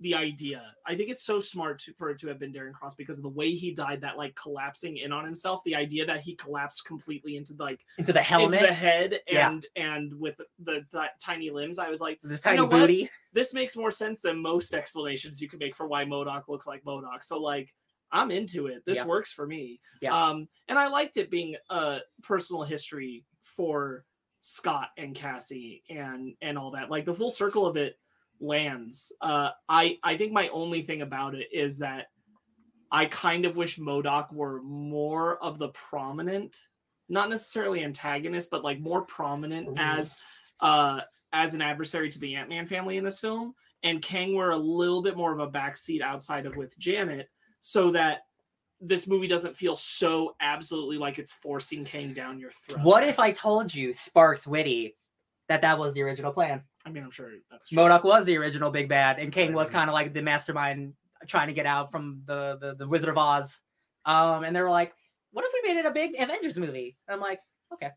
the 0.00 0.14
idea. 0.14 0.62
I 0.84 0.94
think 0.94 1.08
it's 1.10 1.22
so 1.24 1.40
smart 1.40 1.78
to, 1.80 1.92
for 1.94 2.10
it 2.10 2.18
to 2.18 2.28
have 2.28 2.38
been 2.38 2.52
Darren 2.52 2.72
Cross 2.74 2.96
because 2.96 3.16
of 3.16 3.22
the 3.22 3.30
way 3.30 3.52
he 3.52 3.72
died, 3.72 4.02
that 4.02 4.18
like 4.18 4.34
collapsing 4.34 4.98
in 4.98 5.10
on 5.10 5.24
himself. 5.24 5.62
The 5.64 5.74
idea 5.74 6.04
that 6.04 6.20
he 6.20 6.34
collapsed 6.34 6.84
completely 6.84 7.36
into 7.36 7.54
like 7.58 7.80
Into 7.96 8.12
the 8.12 8.20
helmet, 8.22 8.54
into 8.54 8.66
the 8.66 8.74
head 8.74 9.20
Yeah. 9.26 9.48
and 9.50 9.66
and 9.76 10.20
with 10.20 10.36
the, 10.58 10.84
ti- 10.92 10.98
tiny 11.18 11.50
limbs. 11.50 11.78
I 11.78 11.88
was 11.88 12.00
like, 12.02 12.18
this 12.22 12.40
You 12.40 12.42
tiny 12.42 12.56
know 12.58 12.64
what? 12.64 12.72
booty. 12.72 13.08
this 13.32 13.54
makes 13.54 13.74
more 13.76 13.90
sense 13.90 14.20
than 14.20 14.38
most 14.42 14.74
explanations 14.74 15.40
you 15.40 15.48
could 15.48 15.60
make 15.60 15.74
for 15.74 15.86
why 15.86 16.04
MODOK 16.04 16.42
looks 16.48 16.66
like 16.66 16.84
MODOK. 16.84 17.22
So 17.24 17.40
like 17.40 17.72
I'm 18.12 18.30
into 18.30 18.66
it. 18.66 18.84
This 18.84 18.98
Yeah. 18.98 19.06
works 19.06 19.32
for 19.32 19.46
me. 19.46 19.80
Yeah. 20.02 20.14
Um 20.14 20.46
and 20.68 20.78
I 20.78 20.88
liked 20.88 21.16
it 21.16 21.30
being 21.30 21.56
a 21.70 22.00
personal 22.22 22.64
history 22.64 23.24
for 23.42 24.04
Scott 24.40 24.90
and 24.98 25.14
Cassie 25.14 25.82
and 25.88 26.34
and 26.42 26.58
all 26.58 26.70
that. 26.72 26.90
Like 26.90 27.06
the 27.06 27.14
full 27.14 27.30
circle 27.30 27.64
of 27.66 27.76
it 27.78 27.98
lands. 28.40 29.12
Uh 29.20 29.50
I 29.68 29.98
I 30.02 30.16
think 30.16 30.32
my 30.32 30.48
only 30.48 30.82
thing 30.82 31.02
about 31.02 31.34
it 31.34 31.48
is 31.52 31.78
that 31.78 32.06
I 32.92 33.06
kind 33.06 33.44
of 33.44 33.56
wish 33.56 33.78
MODOK 33.78 34.32
were 34.32 34.62
more 34.62 35.42
of 35.42 35.58
the 35.58 35.68
prominent, 35.70 36.68
not 37.08 37.30
necessarily 37.30 37.82
antagonist, 37.82 38.50
but 38.50 38.62
like 38.64 38.78
more 38.78 39.02
prominent 39.02 39.68
Ooh. 39.68 39.74
as 39.76 40.16
uh 40.60 41.00
as 41.32 41.54
an 41.54 41.60
adversary 41.60 42.08
to 42.08 42.18
the 42.18 42.34
Ant-Man 42.34 42.66
family 42.66 42.96
in 42.96 43.04
this 43.04 43.18
film, 43.18 43.54
and 43.82 44.00
Kang 44.00 44.34
were 44.34 44.52
a 44.52 44.56
little 44.56 45.02
bit 45.02 45.16
more 45.16 45.32
of 45.32 45.40
a 45.40 45.50
backseat 45.50 46.00
outside 46.00 46.46
of 46.46 46.56
with 46.56 46.78
Janet, 46.78 47.28
so 47.60 47.90
that 47.90 48.20
this 48.80 49.06
movie 49.06 49.26
doesn't 49.26 49.56
feel 49.56 49.74
so 49.74 50.36
absolutely 50.40 50.98
like 50.98 51.18
it's 51.18 51.32
forcing 51.32 51.84
Kang 51.84 52.12
down 52.12 52.38
your 52.38 52.50
throat. 52.50 52.82
What 52.82 53.02
if 53.02 53.18
I 53.18 53.32
told 53.32 53.74
you, 53.74 53.92
Sparks 53.92 54.46
Witty, 54.46 54.94
that 55.48 55.62
that 55.62 55.78
was 55.78 55.92
the 55.94 56.02
original 56.02 56.32
plan? 56.32 56.62
I 56.86 56.90
mean, 56.90 57.02
I'm 57.02 57.10
sure 57.10 57.32
that's 57.50 57.68
true. 57.68 57.78
MODOK 57.78 58.04
was 58.04 58.24
the 58.24 58.36
original 58.36 58.70
big 58.70 58.88
bad, 58.88 59.18
and 59.18 59.32
Kang 59.32 59.52
was 59.52 59.70
kind 59.70 59.90
of 59.90 59.94
like 59.94 60.14
the 60.14 60.22
mastermind 60.22 60.94
trying 61.26 61.48
to 61.48 61.52
get 61.52 61.66
out 61.66 61.90
from 61.90 62.22
the, 62.26 62.56
the 62.60 62.76
the 62.76 62.88
Wizard 62.88 63.08
of 63.08 63.18
Oz. 63.18 63.60
Um, 64.04 64.44
and 64.44 64.54
they 64.54 64.60
were 64.60 64.70
like, 64.70 64.94
"What 65.32 65.44
if 65.44 65.52
we 65.52 65.68
made 65.68 65.80
it 65.80 65.84
a 65.86 65.90
big 65.90 66.14
Avengers 66.18 66.56
movie?" 66.58 66.96
And 67.08 67.16
I'm 67.16 67.20
like, 67.20 67.40
"Okay, 67.72 67.90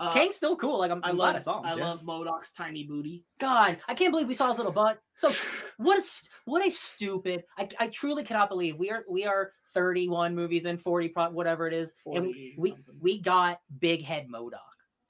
Uh, 0.00 0.12
Kang's 0.12 0.36
still 0.36 0.56
cool. 0.56 0.78
Like 0.78 0.90
I'm, 0.90 1.00
I 1.04 1.10
I'm 1.10 1.16
glad 1.16 1.30
I 1.30 1.32
love 1.34 1.42
saw 1.42 1.58
him. 1.60 1.66
I 1.66 1.74
yeah. 1.76 1.84
love 1.84 2.02
MODOK's 2.02 2.52
tiny 2.52 2.84
booty. 2.84 3.24
God, 3.38 3.78
I 3.88 3.94
can't 3.94 4.12
believe 4.12 4.28
we 4.28 4.34
saw 4.34 4.48
his 4.48 4.58
little 4.58 4.72
butt. 4.72 4.98
So 5.14 5.32
what 5.76 5.98
a 5.98 6.02
what 6.44 6.66
a 6.66 6.70
stupid. 6.70 7.44
I, 7.56 7.68
I 7.78 7.86
truly 7.88 8.24
cannot 8.24 8.48
believe 8.48 8.76
we 8.76 8.90
are 8.90 9.04
we 9.08 9.24
are 9.24 9.50
31 9.74 10.34
movies 10.34 10.66
in 10.66 10.78
40 10.78 11.08
pro, 11.08 11.30
whatever 11.30 11.66
it 11.66 11.74
is, 11.74 11.92
and 12.06 12.26
40 12.26 12.54
we 12.58 12.70
something. 12.70 12.84
we 13.00 13.20
got 13.20 13.60
big 13.78 14.02
head 14.02 14.26
MODOK. 14.28 14.58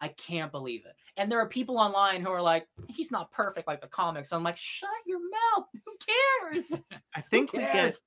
I 0.01 0.09
can't 0.09 0.53
believe 0.53 0.85
it. 0.87 0.95
And 1.17 1.31
there 1.31 1.41
are 1.41 1.49
people 1.49 1.79
online 1.79 2.23
who 2.23 2.31
are 2.31 2.43
like, 2.43 2.67
he's 2.89 3.11
not 3.11 3.33
perfect 3.33 3.67
like 3.67 3.81
the 3.81 3.89
comics. 3.89 4.33
I'm 4.33 4.45
like, 4.45 4.57
shut 4.57 4.91
your 5.07 5.21
mouth. 5.21 5.67
Who 5.85 6.53
cares? 6.53 6.73
I 7.15 7.21
think 7.21 7.51
Who 7.51 7.59
we 7.59 7.65
get 7.65 7.73
cares? 7.73 8.01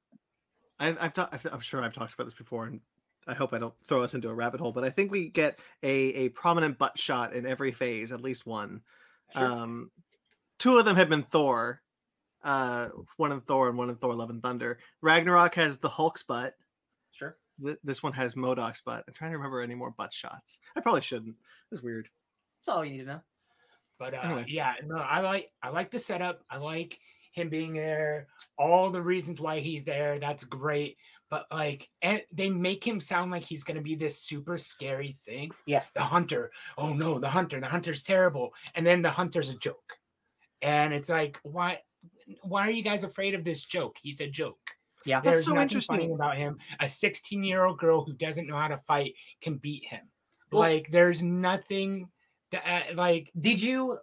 I, 0.80 0.96
I've 1.00 1.14
talked. 1.14 1.46
I'm 1.52 1.60
sure 1.60 1.84
I've 1.84 1.94
talked 1.94 2.14
about 2.14 2.24
this 2.24 2.34
before, 2.34 2.66
and 2.66 2.80
I 3.28 3.34
hope 3.34 3.54
I 3.54 3.60
don't 3.60 3.74
throw 3.86 4.02
us 4.02 4.14
into 4.14 4.30
a 4.30 4.34
rabbit 4.34 4.60
hole. 4.60 4.72
But 4.72 4.84
I 4.84 4.90
think 4.90 5.12
we 5.12 5.30
get 5.30 5.60
a 5.84 5.92
a 5.92 6.30
prominent 6.30 6.80
butt 6.80 6.98
shot 6.98 7.34
in 7.34 7.46
every 7.46 7.72
phase, 7.72 8.12
at 8.12 8.22
least 8.22 8.48
one. 8.48 8.82
Sure. 9.36 9.46
Um, 9.46 9.92
two 10.58 10.78
of 10.78 10.86
them 10.86 10.96
have 10.96 11.10
been 11.10 11.24
Thor. 11.24 11.82
Uh, 12.44 12.90
one 13.18 13.32
in 13.32 13.42
Thor 13.42 13.70
and 13.70 13.78
one 13.78 13.90
in 13.90 13.96
Thor: 13.96 14.16
Love 14.16 14.32
and 14.32 14.42
Thunder. 14.42 14.80
Ragnarok 15.02 15.54
has 15.56 15.78
the 15.78 15.90
Hulk's 15.90 16.24
butt. 16.24 16.56
Sure. 17.62 17.68
Th- 17.70 17.80
This 17.84 18.02
one 18.04 18.14
has 18.14 18.36
MODOK's 18.36 18.82
butt. 18.82 19.04
I'm 19.08 19.14
trying 19.14 19.32
to 19.32 19.38
remember 19.38 19.62
any 19.62 19.76
more 19.76 19.92
butt 19.92 20.14
shots. 20.14 20.60
I 20.76 20.82
probably 20.82 21.02
shouldn't. 21.02 21.36
It's 21.72 21.82
weird. 21.82 22.10
That's 22.60 22.76
all 22.76 22.84
you 22.86 22.92
need 22.92 23.00
to 23.00 23.06
know. 23.06 23.22
But 24.00 24.14
uh, 24.14 24.22
Anyway. 24.24 24.46
yeah, 24.48 24.74
no, 24.86 24.98
I 24.98 25.20
like 25.22 25.52
I 25.62 25.70
like 25.70 25.92
the 25.92 26.00
setup. 26.00 26.42
I 26.50 26.58
like 26.58 26.98
him 27.34 27.50
being 27.50 27.74
there. 27.74 28.28
All 28.58 28.90
the 28.90 29.02
reasons 29.02 29.40
why 29.40 29.60
he's 29.60 29.84
there. 29.86 30.20
That's 30.20 30.44
great. 30.44 30.98
But 31.30 31.46
like, 31.52 31.88
and 32.02 32.22
they 32.34 32.50
make 32.50 32.86
him 32.86 33.00
sound 33.00 33.32
like 33.32 33.44
he's 33.44 33.64
gonna 33.64 33.82
be 33.82 33.96
this 33.96 34.20
super 34.22 34.58
scary 34.58 35.16
thing. 35.26 35.52
Yeah. 35.66 35.84
The 35.94 36.02
hunter. 36.02 36.52
Oh 36.78 36.94
no, 36.94 37.20
the 37.20 37.30
hunter. 37.30 37.60
The 37.62 37.68
hunter's 37.68 38.04
terrible. 38.04 38.54
And 38.76 38.86
then 38.86 39.02
the 39.02 39.12
hunter's 39.12 39.50
a 39.50 39.58
joke. 39.58 39.94
And 40.62 40.94
it's 40.94 41.10
like, 41.10 41.40
why? 41.44 41.80
Why 42.42 42.68
are 42.68 42.72
you 42.72 42.84
guys 42.84 43.04
afraid 43.04 43.34
of 43.36 43.44
this 43.44 43.62
joke? 43.64 43.96
He's 44.02 44.20
a 44.20 44.28
joke. 44.28 44.60
Yeah. 45.06 45.20
That's 45.22 45.36
There's 45.36 45.46
so 45.46 45.52
nothing 45.54 45.64
interesting. 45.70 45.96
funny 45.98 46.12
about 46.14 46.38
him. 46.38 46.58
A 46.80 46.88
16 46.90 47.44
year 47.44 47.66
old 47.66 47.78
girl 47.80 48.04
who 48.06 48.14
doesn't 48.14 48.48
know 48.48 48.56
how 48.58 48.68
to 48.68 48.78
fight 48.78 49.14
can 49.42 49.58
beat 49.58 49.86
him. 49.86 50.02
Well- 50.52 50.62
like, 50.62 50.90
there's 50.92 51.22
nothing 51.22 52.08
that 52.52 52.64
uh, 52.66 52.96
like 52.96 53.32
Did 53.40 53.62
you? 53.62 53.98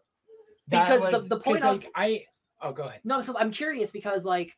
that 0.68 0.84
Because 0.88 1.02
the- 1.04 1.10
was- 1.10 1.28
the 1.28 1.36
'cause, 1.36 1.44
point 1.44 1.64
of- 1.64 1.76
like 1.82 1.90
I 1.94 2.24
oh 2.62 2.72
go 2.72 2.84
ahead. 2.84 3.00
No, 3.04 3.20
so 3.20 3.36
I'm 3.38 3.50
curious 3.50 3.90
because 3.90 4.24
like 4.24 4.56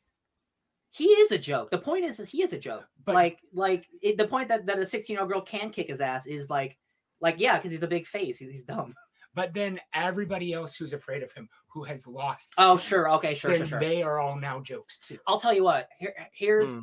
he 0.92 1.04
is 1.04 1.30
a 1.32 1.38
joke. 1.38 1.70
The 1.70 1.78
point 1.78 2.04
is, 2.04 2.18
is 2.20 2.28
he 2.28 2.42
is 2.42 2.52
a 2.52 2.58
joke. 2.58 2.84
But- 3.04 3.14
like, 3.14 3.38
like 3.52 3.86
it, 4.02 4.16
the 4.18 4.26
point 4.26 4.48
that 4.48 4.66
that 4.66 4.78
a 4.78 4.86
16 4.86 5.14
year 5.14 5.20
old 5.22 5.30
girl 5.30 5.40
can 5.40 5.70
kick 5.70 5.88
his 5.88 6.00
ass 6.00 6.26
is 6.26 6.48
like, 6.50 6.76
like 7.20 7.36
yeah, 7.38 7.56
because 7.58 7.72
he's 7.72 7.82
a 7.82 7.88
big 7.88 8.06
face. 8.06 8.38
He's, 8.38 8.48
he's 8.50 8.62
dumb. 8.62 8.94
But 9.34 9.54
then 9.54 9.80
everybody 9.94 10.52
else 10.52 10.74
who's 10.74 10.92
afraid 10.92 11.22
of 11.22 11.32
him, 11.32 11.48
who 11.68 11.84
has 11.84 12.06
lost, 12.06 12.54
Oh 12.58 12.72
him, 12.72 12.78
sure, 12.78 13.10
okay, 13.12 13.34
sure, 13.34 13.50
then 13.52 13.60
sure, 13.60 13.66
sure. 13.68 13.80
they 13.80 14.02
are 14.02 14.18
all 14.20 14.36
now 14.36 14.60
jokes 14.60 14.98
too. 14.98 15.18
I'll 15.26 15.38
tell 15.40 15.54
you 15.54 15.64
what. 15.64 15.88
Here, 15.98 16.14
here's 16.32 16.74
Hmm. 16.74 16.80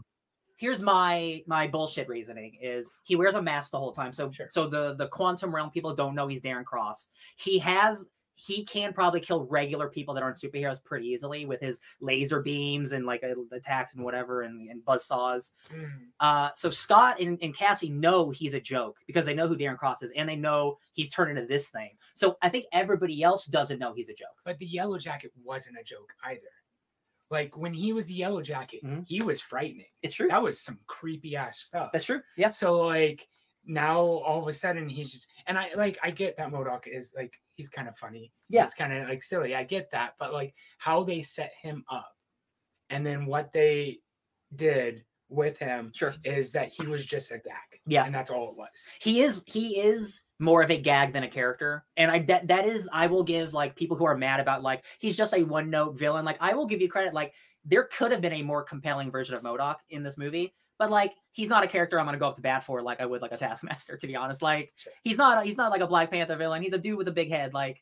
here's 0.56 0.82
my 0.82 1.44
my 1.46 1.68
bullshit 1.68 2.08
reasoning 2.08 2.58
is 2.62 2.92
he 3.04 3.16
wears 3.16 3.36
a 3.36 3.42
mask 3.42 3.72
the 3.72 3.80
whole 3.80 3.92
time. 3.92 4.12
So 4.14 4.32
Sure. 4.32 4.48
so 4.50 4.68
the 4.68 4.96
the 4.96 5.08
quantum 5.10 5.54
realm 5.54 5.70
people 5.72 5.94
don't 5.94 6.16
know 6.16 6.28
he's 6.28 6.42
Darren 6.42 6.64
Cross. 6.66 7.10
He 7.36 7.60
has 7.60 8.10
he 8.40 8.64
can 8.64 8.94
probably 8.94 9.20
kill 9.20 9.46
regular 9.46 9.90
people 9.90 10.14
that 10.14 10.22
aren't 10.22 10.38
superheroes 10.38 10.84
pretty 10.84 11.08
easily 11.08 11.46
with 11.48 11.60
his 11.60 11.80
laser 12.00 12.40
beams 12.40 12.92
and 12.92 13.06
like 13.06 13.24
attacks 13.52 13.96
and 13.96 14.04
whatever 14.04 14.44
and, 14.44 14.70
and 14.70 14.86
buzz 14.86 15.06
saws. 15.06 15.52
Mm. 15.74 15.90
Uh, 16.20 16.50
so 16.56 16.70
Scott 16.70 17.20
and, 17.20 17.40
and 17.42 17.56
Cassie 17.56 17.90
know 17.90 18.30
he's 18.30 18.54
a 18.54 18.62
joke 18.62 19.00
because 19.08 19.26
they 19.26 19.34
know 19.34 19.48
who 19.48 19.58
Darren 19.58 19.76
Cross 19.78 20.04
is 20.04 20.12
and 20.16 20.30
they 20.30 20.36
know 20.36 20.78
he's 20.94 21.10
turned 21.10 21.36
into 21.36 21.48
this 21.48 21.70
thing. 21.70 21.90
So 22.14 22.38
I 22.44 22.50
think 22.50 22.66
everybody 22.72 23.24
else 23.24 23.48
doesn't 23.48 23.80
know 23.80 23.94
he's 23.94 24.10
a 24.10 24.14
joke. 24.14 24.38
But 24.46 24.60
the 24.60 24.68
yellow 24.68 25.00
jacket 25.00 25.32
wasn't 25.44 25.80
a 25.80 25.84
joke 25.84 26.14
either. 26.24 26.42
Like 27.32 27.58
when 27.58 27.74
he 27.74 27.92
was 27.92 28.06
the 28.06 28.14
yellow 28.14 28.44
jacket, 28.44 28.84
Mhm. 28.86 29.04
he 29.08 29.24
was 29.24 29.42
frightening. 29.42 29.88
It's 30.04 30.16
true. 30.16 30.28
That 30.28 30.44
was 30.44 30.62
some 30.62 30.80
creepy 30.86 31.36
ass 31.36 31.60
stuff. 31.60 31.90
That's 31.92 32.06
true. 32.06 32.22
Yeah. 32.38 32.52
So 32.52 32.86
like 32.86 33.28
now 33.66 34.00
all 34.00 34.42
of 34.44 34.48
a 34.48 34.54
sudden 34.54 34.88
he's 34.88 35.12
just 35.12 35.28
and 35.48 35.58
I 35.58 35.74
like 35.76 35.98
I 36.04 36.12
get 36.12 36.38
that 36.38 36.52
MODOK 36.52 36.88
is 36.88 37.14
like 37.16 37.42
he's 37.58 37.68
kind 37.70 37.88
of 37.90 37.98
funny. 37.98 38.32
Yeah. 38.50 38.64
It's 38.64 38.74
kind 38.76 38.94
of 38.94 39.10
like 39.10 39.22
silly. 39.22 39.54
I 39.56 39.64
get 39.64 39.92
that, 39.92 40.14
but 40.20 40.32
like 40.32 40.54
how 40.78 41.04
they 41.04 41.22
set 41.24 41.52
him 41.62 41.84
up 41.92 42.14
and 42.90 43.06
then 43.06 43.26
what 43.26 43.52
they 43.52 44.00
did 44.56 45.04
with 45.30 45.58
him 45.58 45.92
Sure. 45.94 46.16
is 46.24 46.52
that 46.54 46.70
he 46.70 46.88
was 46.88 47.06
just 47.06 47.32
a 47.32 47.38
gag. 47.40 47.82
Yeah. 47.86 48.06
and 48.06 48.16
that's 48.16 48.32
all 48.32 48.50
it 48.52 48.56
was. 48.58 48.70
he 49.02 49.22
is 49.22 49.44
he 49.46 49.80
is 49.82 50.22
more 50.40 50.62
of 50.64 50.72
a 50.72 50.78
gag 50.78 51.12
than 51.12 51.24
a 51.24 51.28
character 51.28 51.84
and 51.98 52.10
i 52.12 52.20
that, 52.20 52.48
that 52.48 52.66
is 52.66 52.88
i 52.94 53.08
will 53.08 53.24
give 53.24 53.54
like 53.54 53.76
people 53.76 53.98
who 53.98 54.06
are 54.06 54.16
mad 54.16 54.40
about 54.40 54.62
like 54.64 54.86
he's 55.00 55.18
just 55.18 55.34
a 55.34 55.44
one 55.44 55.70
note 55.70 55.98
villain 55.98 56.24
like 56.24 56.38
i 56.40 56.54
will 56.54 56.66
give 56.66 56.80
you 56.80 56.88
credit 56.88 57.14
like 57.14 57.34
there 57.66 57.86
could 57.92 58.12
have 58.12 58.22
been 58.22 58.34
a 58.34 58.42
more 58.44 58.62
compelling 58.64 59.10
version 59.12 59.36
of 59.36 59.42
MODOK 59.44 59.76
in 59.90 60.02
this 60.04 60.18
movie 60.18 60.54
but 60.80 60.90
like 60.92 61.14
he's 61.32 61.50
not 61.50 61.64
a 61.64 61.68
character 61.68 62.00
i'm 62.00 62.06
gonna 62.06 62.18
go 62.18 62.28
up 62.28 62.36
to 62.36 62.42
bat 62.42 62.64
for 62.64 62.82
like 62.82 63.00
i 63.02 63.06
would 63.06 63.22
like 63.22 63.32
a 63.32 63.38
taskmaster 63.38 63.98
to 63.98 64.08
be 64.08 64.16
honest. 64.16 64.42
Like 64.42 64.72
Sure. 64.76 64.94
he's 65.04 65.18
not 65.18 65.46
he's 65.46 65.58
not 65.58 65.72
like 65.72 65.82
a 65.82 65.88
black 65.88 66.12
panther 66.12 66.36
villain. 66.36 66.62
He's 66.62 66.74
a 66.74 66.78
dude 66.78 66.98
with 66.98 67.08
a 67.08 67.12
big 67.12 67.30
head. 67.30 67.54
Like 67.54 67.82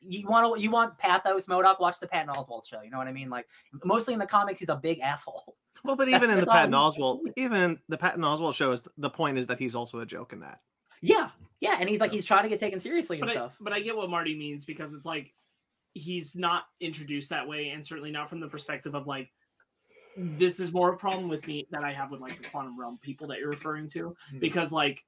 you 0.00 0.28
want 0.28 0.56
to 0.56 0.62
you 0.62 0.70
want 0.70 0.96
pathos 0.98 1.46
MODOK 1.46 1.80
watch 1.80 1.98
the 2.00 2.06
patton 2.06 2.32
oswalt 2.34 2.66
show 2.66 2.82
you 2.82 2.90
know 2.90 2.98
what 2.98 3.08
i 3.08 3.12
mean? 3.12 3.30
Like 3.30 3.46
mostly 3.84 4.12
in 4.14 4.20
the 4.20 4.26
comics 4.26 4.58
he's 4.58 4.68
a 4.68 4.76
big 4.76 5.00
asshole. 5.00 5.56
Well, 5.84 5.94
but 5.94 6.06
That's- 6.06 6.22
even 6.22 6.34
in 6.34 6.40
the 6.40 6.46
that's 6.46 6.72
all 6.72 6.90
Patton 6.90 6.94
he- 6.94 7.02
Oswalt, 7.02 7.32
even 7.36 7.62
in 7.62 7.78
the 7.88 7.98
Patton 7.98 8.22
Oswalt 8.22 8.54
show, 8.54 8.72
is 8.72 8.82
the 8.96 9.10
point 9.10 9.36
is 9.38 9.46
that 9.48 9.58
he's 9.58 9.74
also 9.76 10.00
a 10.00 10.06
joke 10.06 10.32
in 10.32 10.40
that. 10.40 10.60
yeah 11.02 11.28
yeah 11.60 11.76
and 11.78 11.88
he's 11.88 12.00
like 12.00 12.10
he's 12.10 12.24
trying 12.24 12.42
to 12.42 12.48
get 12.48 12.58
taken 12.58 12.80
seriously 12.80 13.18
and 13.18 13.26
but 13.26 13.30
I, 13.30 13.34
stuff. 13.34 13.56
but 13.60 13.72
I 13.72 13.80
get 13.80 13.94
what 13.96 14.08
Marty 14.10 14.34
means 14.36 14.64
because 14.64 14.94
it's 14.94 15.04
like 15.06 15.32
he's 15.94 16.34
not 16.34 16.64
introduced 16.80 17.30
that 17.30 17.46
way, 17.46 17.68
and 17.70 17.84
certainly 17.84 18.10
not 18.10 18.28
from 18.28 18.40
the 18.40 18.48
perspective 18.48 18.94
of 18.94 19.06
like 19.06 19.28
this 20.16 20.60
is 20.60 20.72
more 20.72 20.92
a 20.92 20.96
problem 20.96 21.28
with 21.28 21.46
me 21.46 21.66
that 21.70 21.84
I 21.84 21.92
have 21.92 22.10
with 22.10 22.20
like 22.20 22.36
the 22.36 22.48
quantum 22.48 22.78
realm 22.78 22.98
people 23.02 23.26
that 23.28 23.38
you're 23.38 23.50
referring 23.50 23.88
to 23.90 24.16
Mhm. 24.32 24.40
because 24.40 24.72
like 24.72 25.04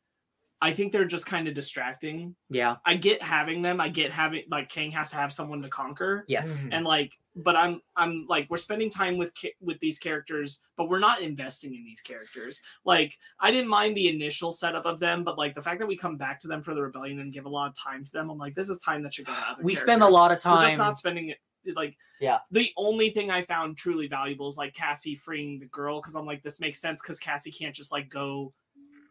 I 0.60 0.72
think 0.72 0.90
they're 0.90 1.04
just 1.04 1.24
kind 1.24 1.46
of 1.46 1.54
distracting. 1.54 2.34
yeah 2.50 2.76
I 2.84 2.96
get 2.96 3.22
having 3.22 3.62
them. 3.62 3.80
I 3.80 3.88
get 3.88 4.10
having 4.10 4.42
like 4.50 4.68
Kang 4.68 4.90
has 4.90 5.10
to 5.10 5.16
have 5.16 5.32
someone 5.32 5.62
to 5.62 5.68
conquer, 5.68 6.24
yes 6.26 6.56
Mhm. 6.58 6.70
and 6.72 6.84
like, 6.84 7.12
but 7.36 7.54
I'm 7.54 7.80
I'm 7.94 8.26
like 8.28 8.48
we're 8.50 8.56
spending 8.56 8.90
time 8.90 9.16
with 9.18 9.32
with 9.60 9.78
these 9.78 10.00
characters, 10.00 10.60
but 10.76 10.88
we're 10.88 10.98
not 10.98 11.20
investing 11.20 11.76
in 11.76 11.84
these 11.84 12.00
characters. 12.00 12.60
Like 12.84 13.16
I 13.38 13.52
didn't 13.52 13.68
mind 13.70 13.96
the 13.96 14.08
initial 14.08 14.50
setup 14.50 14.84
of 14.84 14.98
them, 14.98 15.22
but 15.22 15.38
like 15.38 15.54
the 15.54 15.62
fact 15.62 15.78
that 15.78 15.86
we 15.86 15.96
come 15.96 16.16
back 16.16 16.40
to 16.40 16.48
them 16.48 16.60
for 16.60 16.74
the 16.74 16.82
rebellion 16.82 17.20
and 17.20 17.32
give 17.32 17.46
a 17.46 17.48
lot 17.48 17.68
of 17.68 17.74
time 17.78 18.02
to 18.04 18.10
them, 18.10 18.28
I'm 18.28 18.38
like, 18.38 18.54
this 18.54 18.68
is 18.68 18.78
time 18.78 19.04
that 19.04 19.14
should 19.14 19.26
go 19.26 19.32
to 19.34 19.38
other. 19.50 19.62
we 19.62 19.76
spend 19.76 20.02
a 20.02 20.08
lot 20.08 20.32
of 20.32 20.38
We're 20.38 20.54
time 20.56 20.62
just 20.68 20.78
not 20.78 20.96
spending 20.96 21.28
it. 21.28 21.38
Like 21.76 21.96
Yeah. 22.20 22.38
the 22.50 22.70
only 22.76 23.10
thing 23.10 23.30
I 23.30 23.42
found 23.44 23.76
truly 23.76 24.06
valuable 24.08 24.48
is 24.48 24.56
like 24.56 24.74
Cassie 24.74 25.14
freeing 25.14 25.58
the 25.58 25.66
girl 25.66 26.00
because 26.00 26.14
I'm 26.14 26.26
like 26.26 26.42
this 26.42 26.60
makes 26.60 26.80
sense 26.80 27.00
because 27.00 27.18
Cassie 27.18 27.52
can't 27.52 27.74
just 27.74 27.92
like 27.92 28.08
go 28.08 28.52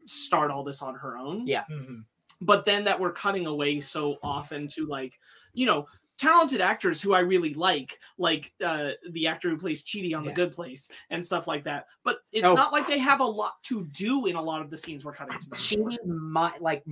start 0.06 0.52
all 0.52 0.64
this 0.64 0.82
on 0.82 0.96
her 0.96 1.18
own 1.18 1.46
Yeah. 1.46 1.64
Mhm. 1.70 2.06
but 2.42 2.64
then 2.66 2.84
that 2.86 3.00
we're 3.00 3.12
cutting 3.12 3.46
away 3.48 3.80
so 3.82 4.18
often 4.24 4.68
to 4.70 4.86
like 4.86 5.20
you 5.54 5.66
know 5.66 5.88
talented 6.18 6.62
actors 6.62 7.00
who 7.00 7.14
i 7.14 7.20
really 7.20 7.54
like 7.54 8.00
like 8.18 8.52
uh 8.66 8.92
the 9.12 9.28
actor 9.28 9.50
who 9.50 9.58
plays 9.58 9.84
Chidi 9.84 10.16
on 10.18 10.26
the 10.26 10.32
good 10.32 10.52
place 10.52 10.90
and 11.12 11.24
stuff 11.24 11.46
like 11.46 11.64
that 11.66 11.86
but 12.04 12.20
it's 12.32 12.44
Oh. 12.46 12.56
not 12.56 12.72
like 12.72 12.88
they 12.88 12.98
have 13.00 13.20
a 13.20 13.26
lot 13.26 13.62
to 13.64 13.84
do 13.92 14.26
in 14.28 14.36
a 14.36 14.42
lot 14.42 14.62
of 14.62 14.70
the 14.72 14.78
scenes 14.78 15.06
we're 15.06 15.14
cutting 15.14 15.38
to 15.38 15.50
them. 15.50 15.58
Chidi 15.60 15.98
might 16.06 16.60
like 16.62 16.84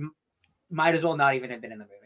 might 0.70 0.94
as 0.94 1.02
well 1.02 1.16
not 1.16 1.34
even 1.34 1.50
have 1.50 1.60
been 1.60 1.72
in 1.72 1.78
the 1.78 1.84
movie. 1.84 2.05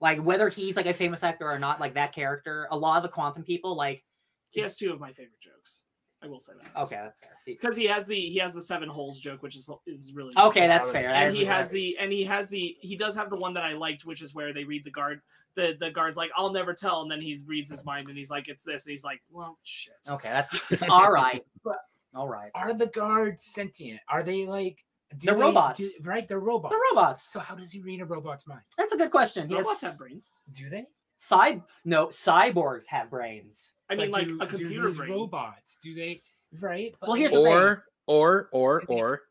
Like 0.00 0.18
whether 0.22 0.48
he's 0.48 0.76
like 0.76 0.86
a 0.86 0.94
famous 0.94 1.22
actor 1.22 1.50
or 1.50 1.58
not, 1.58 1.80
like 1.80 1.94
that 1.94 2.12
character, 2.12 2.66
a 2.70 2.76
lot 2.76 2.96
of 2.96 3.02
the 3.02 3.08
quantum 3.08 3.42
people, 3.42 3.76
like 3.76 4.04
he 4.50 4.60
has 4.60 4.76
two 4.76 4.92
of 4.92 4.98
my 5.00 5.12
favorite 5.12 5.40
jokes 5.40 5.82
i 6.22 6.26
will 6.26 6.38
say 6.40 6.52
that 6.60 6.78
okay, 6.78 6.96
that's 6.96 7.16
fair. 7.22 7.32
Because 7.46 7.76
he 7.78 7.86
has 7.86 8.04
the 8.06 8.14
he 8.14 8.38
has 8.38 8.52
the 8.52 8.60
seven 8.60 8.90
holes 8.90 9.18
joke 9.20 9.42
which 9.42 9.56
is 9.56 9.70
is 9.86 10.12
really 10.12 10.34
Okay, 10.36 10.60
good. 10.62 10.68
that's 10.68 10.90
fair. 10.90 11.04
That 11.04 11.16
and 11.24 11.32
is 11.32 11.38
he 11.38 11.44
fair. 11.46 11.54
has 11.54 11.70
the 11.70 11.96
and 11.98 12.12
he 12.12 12.24
has 12.24 12.48
the 12.50 12.76
he 12.80 12.94
does 12.94 13.16
have 13.16 13.30
the 13.30 13.36
one 13.36 13.54
that 13.54 13.64
I 13.64 13.72
liked, 13.72 14.04
which 14.04 14.20
is 14.20 14.34
where 14.34 14.52
they 14.52 14.64
read 14.64 14.84
the 14.84 14.90
guard 14.90 15.22
the 15.54 15.76
the 15.80 15.90
guard's 15.90 16.18
like 16.18 16.30
I'll 16.36 16.52
never 16.52 16.74
tell, 16.74 17.00
and 17.00 17.10
then 17.10 17.22
he 17.22 17.38
reads 17.46 17.70
his 17.70 17.86
mind 17.86 18.08
and 18.08 18.18
he's 18.18 18.28
like 18.30 18.48
it's 18.48 18.62
this, 18.64 18.84
and 18.84 18.90
he's 18.90 19.02
like 19.02 19.22
well 19.30 19.58
shit. 19.62 19.94
Okay, 20.10 20.28
that's 20.68 20.82
all 20.90 21.10
right. 21.10 21.42
All 22.14 22.28
right. 22.28 22.50
Are 22.56 22.74
the 22.74 22.88
guards 22.88 23.44
sentient? 23.46 24.00
Are 24.08 24.24
they 24.24 24.44
like 24.44 24.84
do 25.18 25.26
They're 25.26 25.34
they- 25.34 25.40
robots. 25.40 25.78
do- 25.78 25.92
right, 26.02 26.26
they're 26.28 26.38
robots. 26.38 26.74
The 26.74 26.80
robots. 26.94 27.22
So 27.32 27.40
how 27.40 27.54
does 27.54 27.72
he 27.72 27.80
read 27.80 28.00
a 28.00 28.04
robot's 28.04 28.46
mind? 28.46 28.62
That's 28.78 28.92
a 28.92 28.96
good 28.96 29.10
question. 29.10 29.48
He 29.48 29.54
Robots 29.56 29.80
has 29.82 29.90
have 29.92 29.98
brains. 29.98 30.30
Do 30.52 30.68
they? 30.70 30.86
cy- 31.18 31.62
no 31.84 32.06
cyborgs 32.06 32.86
have 32.86 33.10
brains. 33.10 33.72
I 33.90 33.94
mean, 33.96 34.10
like 34.10 34.28
do- 34.28 34.38
a 34.40 34.46
computer 34.46 34.88
these 34.88 34.96
brain. 34.98 35.10
robots. 35.10 35.76
Do 35.82 35.94
they? 35.94 36.22
Right. 36.60 36.94
Well, 37.02 37.14
here's 37.14 37.32
like- 37.32 37.42
the 37.44 37.50
thing. 37.50 37.56
or 37.58 37.84
or 38.06 38.48
or 38.52 38.82
or 38.88 39.22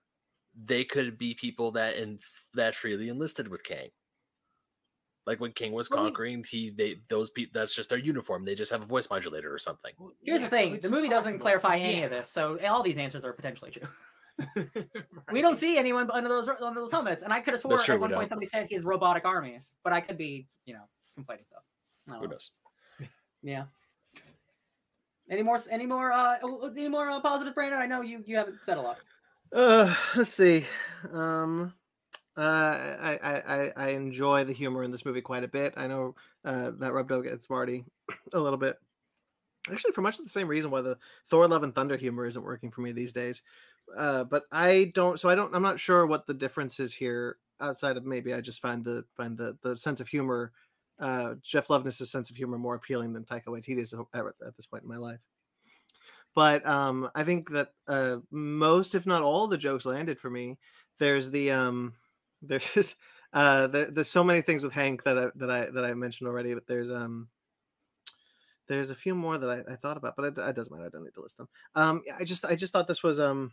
they 0.66 0.84
could 0.84 1.18
be 1.18 1.34
people 1.34 1.72
that 1.72 1.96
in 1.96 2.20
that 2.54 2.76
freely 2.76 3.10
enlisted 3.10 3.48
with 3.48 3.64
Kang. 3.64 3.90
Like 5.26 5.40
when 5.40 5.52
Kang 5.52 5.72
was 5.74 5.90
Well, 5.90 6.04
we- 6.04 6.10
conquering, 6.10 6.44
he 6.50 6.72
they 6.72 6.98
those 7.08 7.30
people 7.32 7.52
that's 7.60 7.74
just 7.76 7.90
their 7.90 8.00
uniform. 8.00 8.46
They 8.46 8.56
just 8.56 8.72
have 8.72 8.82
a 8.82 8.86
voice 8.86 9.10
modulator 9.10 9.54
or 9.54 9.60
something. 9.60 9.94
Here's 10.22 10.42
yeah, 10.42 10.48
the 10.48 10.50
thing: 10.50 10.72
the 10.80 10.88
is 10.88 10.92
movie 10.92 11.08
doesn't 11.10 11.40
clarify 11.40 11.78
any 11.78 12.00
Yeah. 12.00 12.06
of 12.06 12.12
this, 12.12 12.30
so 12.32 12.60
all 12.68 12.82
these 12.84 12.98
answers 12.98 13.24
are 13.24 13.34
potentially 13.34 13.72
true. 13.72 13.88
We 15.32 15.42
don't 15.42 15.60
see 15.60 15.78
anyone 15.78 16.10
under 16.12 16.30
those 16.30 16.48
under 16.48 16.80
those 16.80 16.92
helmets, 16.92 17.24
and 17.24 17.32
I 17.32 17.40
could 17.40 17.54
have 17.54 17.62
swore 17.62 17.76
That's 17.76 17.86
true, 17.86 17.96
at 17.96 18.00
we 18.00 18.02
one 18.02 18.10
don't. 18.12 18.20
point 18.20 18.30
somebody 18.30 18.48
said 18.48 18.68
he's 18.70 18.84
robotic 18.84 19.26
army, 19.26 19.60
but 19.84 19.94
I 19.94 20.02
could 20.02 20.18
be, 20.18 20.48
you 20.66 20.74
know, 20.74 20.84
conflating 21.18 21.46
stuff. 21.46 21.64
Who 22.08 22.14
know. 22.14 22.22
knows? 22.22 22.52
Yeah. 23.42 23.66
Any 25.30 25.44
more? 25.44 25.60
Any 25.70 25.86
more? 25.86 26.12
Uh, 26.12 26.38
oh, 26.44 26.60
oh, 26.64 26.72
any 26.76 26.90
more 26.90 27.10
uh, 27.10 27.20
positive, 27.20 27.54
Brandon? 27.54 27.80
I 27.80 27.86
know 27.86 28.02
you 28.02 28.24
you 28.26 28.36
haven't 28.36 28.64
said 28.64 28.78
a 28.78 28.82
lot. 28.82 28.98
Uh, 29.54 29.94
let's 30.16 30.34
see. 30.34 30.66
Um, 31.12 31.74
uh, 32.38 32.42
I, 32.42 33.20
I, 33.22 33.56
I, 33.56 33.74
I 33.76 33.90
enjoy 33.90 34.44
the 34.44 34.54
humor 34.54 34.84
in 34.84 34.92
this 34.92 35.06
movie 35.06 35.22
quite 35.22 35.44
a 35.44 35.48
bit. 35.48 35.74
I 35.76 35.88
know 35.88 36.16
uh, 36.46 36.72
that 36.80 36.94
rubbed 36.94 37.12
out 37.12 37.26
against 37.26 37.50
Marty 37.50 37.84
a 38.34 38.40
little 38.40 38.58
bit. 38.58 38.78
Actually, 39.72 39.92
for 39.92 40.02
much 40.02 40.18
of 40.18 40.26
the 40.26 40.32
same 40.32 40.48
reason 40.48 40.72
why 40.72 40.82
the 40.82 40.98
Thor: 41.28 41.48
Love 41.48 41.64
and 41.64 41.76
Thunder 41.76 41.98
humor 41.98 42.26
isn't 42.26 42.44
working 42.44 42.72
for 42.72 42.82
me 42.82 42.92
these 42.92 43.14
days. 43.14 43.42
Uh, 43.98 44.24
but 44.24 44.44
I 44.52 44.92
don't. 44.94 45.20
So 45.20 45.30
I 45.30 45.36
don't. 45.36 45.54
I'm 45.56 45.64
not 45.64 45.80
sure 45.80 46.06
what 46.06 46.28
the 46.28 46.34
difference 46.34 46.80
is 46.80 46.94
here. 46.94 47.38
Outside 47.62 47.98
of 47.98 48.06
maybe 48.06 48.34
I 48.34 48.42
just 48.42 48.62
find 48.62 48.84
the 48.84 49.06
find 49.16 49.38
the 49.38 49.58
the 49.62 49.78
sense 49.78 50.00
of 50.00 50.08
humor, 50.08 50.52
uh, 51.00 51.36
Jeff 51.42 51.68
Loveness' 51.70 52.10
sense 52.10 52.30
of 52.30 52.36
humor 52.36 52.58
more 52.58 52.76
appealing 52.76 53.14
than 53.14 53.26
Taika 53.26 53.48
Waititi's 53.48 53.94
at, 53.94 54.26
at 54.46 54.56
this 54.56 54.66
point 54.66 54.84
in 54.84 54.90
my 54.90 54.98
life 54.98 55.20
but 56.36 56.66
um 56.66 57.10
i 57.16 57.24
think 57.24 57.50
that 57.50 57.70
uh 57.88 58.18
most 58.32 58.96
if 58.96 59.06
not 59.06 59.22
all 59.22 59.48
the 59.48 59.58
jokes 59.58 59.86
landed 59.86 60.20
for 60.20 60.30
me 60.30 60.58
there's 60.98 61.32
the 61.32 61.52
um 61.52 61.94
there's 62.42 62.96
uh 63.34 63.68
there, 63.68 63.86
there's 63.86 64.10
so 64.10 64.24
many 64.24 64.42
things 64.42 64.64
with 64.64 64.74
hank 64.74 65.04
that 65.04 65.18
i 65.18 65.28
that 65.36 65.52
i 65.52 65.66
that 65.70 65.86
i 65.86 65.94
mentioned 65.94 66.28
already 66.28 66.54
but 66.54 66.68
there's 66.68 66.90
um 66.90 67.28
there's 68.68 68.92
a 68.92 68.96
few 68.96 69.16
more 69.16 69.38
that 69.38 69.50
i, 69.50 69.74
I 69.74 69.76
thought 69.76 69.98
about 69.98 70.16
but 70.16 70.26
it, 70.26 70.38
it 70.38 70.56
doesn't 70.56 70.72
matter 70.72 70.86
i 70.86 70.90
don't 70.90 71.04
need 71.04 71.14
to 71.16 71.22
list 71.22 71.38
them 71.38 71.50
um 71.76 72.02
i 72.20 72.24
just 72.24 72.46
i 72.46 72.56
just 72.56 72.72
thought 72.72 72.88
this 72.88 73.04
was 73.04 73.20
um 73.20 73.52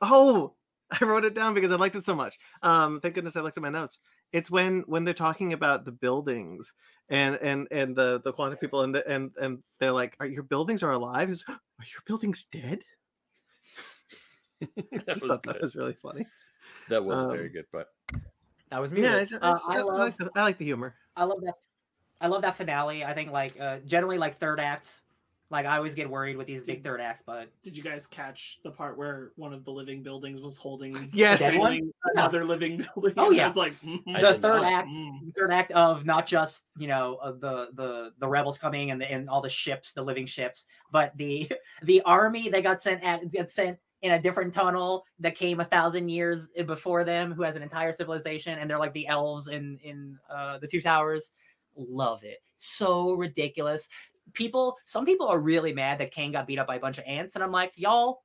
oh 0.00 0.54
i 1.00 1.04
wrote 1.04 1.24
it 1.24 1.34
down 1.34 1.54
because 1.54 1.70
i 1.70 1.76
liked 1.76 1.96
it 1.96 2.04
so 2.04 2.14
much 2.14 2.38
um 2.62 3.00
thank 3.00 3.14
goodness 3.14 3.36
i 3.36 3.40
looked 3.40 3.56
at 3.56 3.62
my 3.62 3.68
notes 3.68 3.98
it's 4.32 4.50
when 4.50 4.80
when 4.86 5.04
they're 5.04 5.14
talking 5.14 5.52
about 5.52 5.84
the 5.84 5.92
buildings 5.92 6.72
and 7.08 7.36
and 7.36 7.68
and 7.70 7.96
the 7.96 8.20
the 8.24 8.32
quantum 8.32 8.58
people 8.58 8.82
and 8.82 8.94
the, 8.94 9.08
and 9.08 9.30
and 9.40 9.58
they're 9.78 9.92
like 9.92 10.16
are 10.20 10.26
your 10.26 10.42
buildings 10.42 10.82
are 10.82 10.92
alive 10.92 11.28
He's, 11.28 11.44
are 11.48 11.56
your 11.92 12.02
buildings 12.06 12.44
dead 12.44 12.80
I 14.62 14.66
that 14.90 15.06
just 15.06 15.22
was 15.22 15.22
thought 15.22 15.42
that 15.44 15.60
was 15.60 15.76
really 15.76 15.94
funny 15.94 16.26
That 16.88 17.04
was 17.04 17.18
very 17.32 17.46
um, 17.46 17.52
good, 17.52 17.64
but 17.72 17.86
That 18.70 18.80
was 18.80 18.92
yeah 18.92 19.16
I, 19.16 19.24
just, 19.24 19.42
Uh, 19.42 19.58
I 19.68 19.78
I 19.78 19.82
love 19.82 19.98
like 19.98 20.16
the, 20.16 20.30
I 20.34 20.42
like 20.42 20.58
the 20.58 20.64
humor 20.64 20.94
I 21.16 21.24
love 21.24 21.40
that. 21.42 21.54
I 22.20 22.26
love 22.28 22.42
that 22.42 22.56
finale. 22.56 23.04
I 23.04 23.14
think 23.14 23.30
like 23.30 23.58
uh, 23.60 23.78
generally 23.86 24.18
like 24.18 24.38
third 24.38 24.60
act. 24.60 25.00
Like 25.50 25.66
I 25.66 25.76
always 25.76 25.96
get 25.96 26.08
worried 26.08 26.36
with 26.36 26.46
these 26.46 26.62
big 26.62 26.84
third 26.84 27.00
acts, 27.00 27.22
but 27.26 27.50
Did 27.64 27.76
you 27.76 27.82
guys 27.82 28.06
catch 28.06 28.60
the 28.62 28.70
part 28.70 28.96
where 28.96 29.32
one 29.34 29.52
of 29.52 29.64
the 29.64 29.72
living 29.72 30.02
buildings 30.02 30.40
was 30.40 30.56
holding 30.56 31.10
Yes. 31.12 31.56
Holding 31.56 31.92
another 32.14 32.44
living 32.44 32.76
building? 32.94 33.14
Oh, 33.16 33.28
and 33.28 33.36
yeah. 33.36 33.44
I 33.44 33.46
was 33.48 33.56
like 33.56 33.80
mhm, 33.82 34.04
the 34.04 34.32
did 34.32 34.42
third 34.42 34.62
not. 34.62 34.72
act, 34.72 34.88
mm. 34.88 35.34
third 35.36 35.50
act 35.50 35.72
of 35.72 36.06
not 36.06 36.26
just 36.26 36.70
you 36.78 36.86
know 36.86 37.16
uh, 37.16 37.32
the 37.32 37.68
the 37.74 38.12
the 38.20 38.28
rebels 38.28 38.58
coming 38.58 38.92
and 38.92 39.00
the, 39.00 39.10
and 39.10 39.28
all 39.28 39.40
the 39.40 39.48
ships, 39.48 39.92
the 39.92 40.02
living 40.02 40.26
ships, 40.26 40.66
but 40.92 41.16
the 41.16 41.50
the 41.82 42.00
army 42.02 42.48
that 42.48 42.62
got 42.62 42.80
sent 42.80 43.02
at 43.02 43.28
get 43.30 43.50
sent 43.50 43.76
in 44.02 44.12
a 44.12 44.22
different 44.22 44.54
tunnel 44.54 45.04
that 45.18 45.34
came 45.34 45.60
a 45.60 45.64
thousand 45.64 46.08
years 46.08 46.48
before 46.66 47.04
them, 47.04 47.32
who 47.32 47.42
has 47.42 47.56
an 47.56 47.62
entire 47.62 47.92
civilization, 47.92 48.58
and 48.58 48.70
they're 48.70 48.78
like 48.78 48.94
the 48.94 49.06
elves 49.08 49.48
in 49.48 49.78
in 49.82 50.16
uh, 50.32 50.58
the 50.58 50.66
two 50.68 50.80
towers. 50.80 51.32
Love 51.76 52.24
it, 52.24 52.38
so 52.56 53.12
ridiculous. 53.14 53.88
People, 54.34 54.76
some 54.84 55.04
people 55.04 55.28
are 55.28 55.40
really 55.40 55.72
mad 55.72 55.98
that 55.98 56.12
Kang 56.12 56.32
got 56.32 56.46
beat 56.46 56.58
up 56.58 56.66
by 56.66 56.76
a 56.76 56.80
bunch 56.80 56.98
of 56.98 57.04
ants, 57.06 57.34
and 57.34 57.44
I'm 57.44 57.52
like, 57.52 57.72
y'all, 57.76 58.22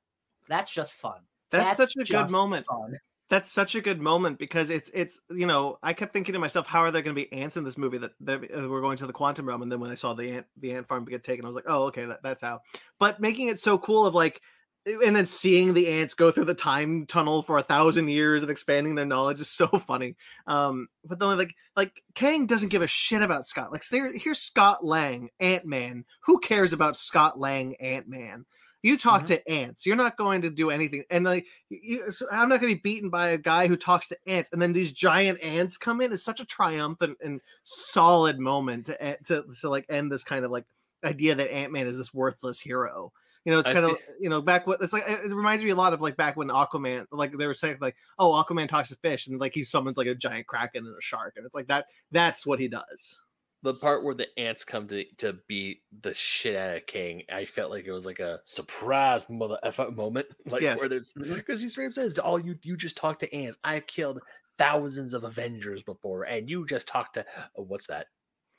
that's 0.48 0.72
just 0.72 0.92
fun. 0.92 1.20
that's, 1.50 1.76
such 1.76 1.96
a 1.96 2.04
good 2.04 2.30
moment 2.30 2.66
fun. 2.66 2.96
that's 3.28 3.50
such 3.50 3.74
a 3.74 3.80
good 3.80 4.00
moment 4.00 4.38
because 4.38 4.70
it's 4.70 4.90
it's 4.94 5.20
you 5.30 5.46
know 5.46 5.78
I 5.82 5.92
kept 5.92 6.12
thinking 6.12 6.32
to 6.32 6.38
myself 6.38 6.66
how 6.66 6.80
are 6.80 6.90
there 6.90 7.02
going 7.02 7.14
to 7.14 7.20
be 7.20 7.32
ants 7.32 7.56
in 7.56 7.64
this 7.64 7.78
movie 7.78 7.98
that, 7.98 8.12
that 8.20 8.42
uh, 8.44 8.68
we're 8.68 8.80
going 8.80 8.96
to 8.98 9.06
the 9.06 9.12
quantum 9.12 9.46
realm 9.46 9.62
and 9.62 9.70
then 9.70 9.80
when 9.80 9.90
I 9.90 9.94
saw 9.94 10.14
the 10.14 10.30
ant 10.30 10.46
the 10.58 10.72
ant 10.72 10.86
farm 10.86 11.04
get 11.04 11.24
taken 11.24 11.44
I 11.44 11.48
was 11.48 11.56
like 11.56 11.64
oh 11.66 11.84
okay 11.84 12.04
that, 12.06 12.22
that's 12.22 12.42
how 12.42 12.60
but 12.98 13.20
making 13.20 13.48
it 13.48 13.58
so 13.58 13.78
cool 13.78 14.06
of 14.06 14.14
like 14.14 14.40
and 14.86 15.16
then 15.16 15.26
seeing 15.26 15.74
the 15.74 15.88
ants 15.88 16.14
go 16.14 16.30
through 16.30 16.44
the 16.44 16.54
time 16.54 17.06
tunnel 17.06 17.42
for 17.42 17.58
a 17.58 17.62
thousand 17.62 18.08
years 18.08 18.42
and 18.42 18.50
expanding 18.50 18.94
their 18.94 19.04
knowledge 19.04 19.40
is 19.40 19.50
so 19.50 19.66
funny 19.66 20.14
um 20.46 20.88
but 21.04 21.18
then 21.18 21.36
like 21.36 21.54
like 21.76 22.02
Kang 22.14 22.46
doesn't 22.46 22.68
give 22.70 22.82
a 22.82 22.86
shit 22.86 23.22
about 23.22 23.46
Scott 23.46 23.72
like 23.72 23.86
there 23.88 24.12
here's 24.16 24.38
Scott 24.38 24.84
Lang 24.84 25.30
Ant 25.40 25.64
Man 25.66 26.04
who 26.20 26.38
cares 26.38 26.72
about 26.72 26.96
Scott 26.96 27.38
Lang 27.38 27.74
Ant 27.76 28.08
Man 28.08 28.46
You 28.82 28.96
talk 28.96 29.22
Mhm. 29.22 29.26
to 29.28 29.48
ants. 29.50 29.84
You're 29.86 29.96
not 29.96 30.16
going 30.16 30.42
to 30.42 30.50
do 30.50 30.70
anything. 30.70 31.02
And 31.10 31.24
like, 31.24 31.46
you, 31.70 32.08
so 32.12 32.26
I'm 32.30 32.48
not 32.48 32.60
going 32.60 32.70
to 32.70 32.76
be 32.76 32.80
beaten 32.88 33.10
by 33.10 33.28
a 33.30 33.38
guy 33.38 33.66
who 33.66 33.76
talks 33.76 34.06
to 34.08 34.16
ants. 34.28 34.50
And 34.52 34.62
then 34.62 34.72
these 34.72 34.92
giant 34.92 35.42
ants 35.42 35.76
come 35.76 36.00
in. 36.00 36.12
It's 36.12 36.22
such 36.22 36.38
a 36.38 36.44
triumphant 36.44 37.18
and 37.24 37.40
solid 37.64 38.38
moment 38.38 38.86
to 38.86 38.94
e- 39.12 39.16
to, 39.26 39.44
to 39.60 39.68
like 39.68 39.86
end 39.88 40.12
this 40.12 40.22
kind 40.22 40.44
of 40.44 40.52
like 40.52 40.66
idea 41.02 41.34
that 41.34 41.52
Ant 41.52 41.72
Man 41.72 41.88
is 41.88 41.96
this 41.98 42.14
worthless 42.14 42.60
hero. 42.60 43.12
You 43.46 43.52
know, 43.52 43.60
it's 43.60 43.68
kind 43.68 43.84
of 43.84 43.96
you 44.18 44.28
know 44.28 44.42
back 44.42 44.66
what 44.66 44.82
it's 44.82 44.92
like. 44.92 45.04
It 45.06 45.32
reminds 45.32 45.62
me 45.62 45.70
a 45.70 45.76
lot 45.76 45.92
of 45.92 46.00
like 46.00 46.16
back 46.16 46.36
when 46.36 46.48
Aquaman, 46.48 47.06
like 47.12 47.38
they 47.38 47.46
were 47.46 47.54
saying 47.54 47.78
like, 47.80 47.94
oh, 48.18 48.32
Aquaman 48.32 48.68
talks 48.68 48.88
to 48.88 48.96
fish, 48.96 49.28
and 49.28 49.38
like 49.38 49.54
he 49.54 49.62
summons 49.62 49.96
like 49.96 50.08
a 50.08 50.16
giant 50.16 50.48
kraken 50.48 50.84
and 50.84 50.96
a 50.98 51.00
shark, 51.00 51.34
and 51.36 51.46
it's 51.46 51.54
like 51.54 51.68
that. 51.68 51.86
That's 52.10 52.44
what 52.44 52.58
he 52.58 52.66
does. 52.66 53.16
The 53.62 53.74
part 53.74 54.02
where 54.02 54.16
the 54.16 54.26
ants 54.36 54.64
come 54.64 54.88
to 54.88 55.04
to 55.18 55.38
beat 55.46 55.82
the 56.02 56.12
shit 56.12 56.56
out 56.56 56.76
of 56.76 56.86
Kang, 56.88 57.22
I 57.32 57.44
felt 57.44 57.70
like 57.70 57.84
it 57.86 57.92
was 57.92 58.04
like 58.04 58.18
a 58.18 58.40
surprise 58.42 59.30
mother 59.30 59.58
moment. 59.94 60.26
Like 60.50 60.62
Yes. 60.62 60.80
where 60.80 60.88
there's 60.88 61.12
because 61.12 61.60
he 61.60 61.68
straight 61.68 61.86
up 61.86 61.92
says, 61.92 62.18
"All 62.18 62.40
you 62.40 62.58
you 62.64 62.76
just 62.76 62.96
talk 62.96 63.20
to 63.20 63.32
ants. 63.32 63.58
I've 63.62 63.86
killed 63.86 64.18
thousands 64.58 65.14
of 65.14 65.22
Avengers 65.22 65.84
before, 65.84 66.24
and 66.24 66.50
you 66.50 66.66
just 66.66 66.88
talk 66.88 67.12
to 67.12 67.24
oh, 67.56 67.62
what's 67.62 67.86
that?" 67.86 68.08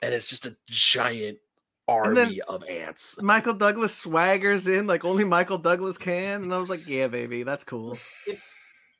And 0.00 0.14
it's 0.14 0.28
just 0.28 0.46
a 0.46 0.56
giant 0.66 1.36
army 1.88 2.40
of 2.42 2.62
ants. 2.64 3.20
Michael 3.20 3.54
Douglas 3.54 4.04
swaggers 4.04 4.68
in 4.72 4.86
like 4.86 5.04
only 5.04 5.24
Michael 5.24 5.58
Douglas 5.58 5.98
can, 5.98 6.42
and 6.42 6.54
I 6.54 6.58
was 6.58 6.70
like, 6.70 6.86
yeah, 6.86 7.08
baby, 7.08 7.42
that's 7.42 7.64
cool. 7.64 7.98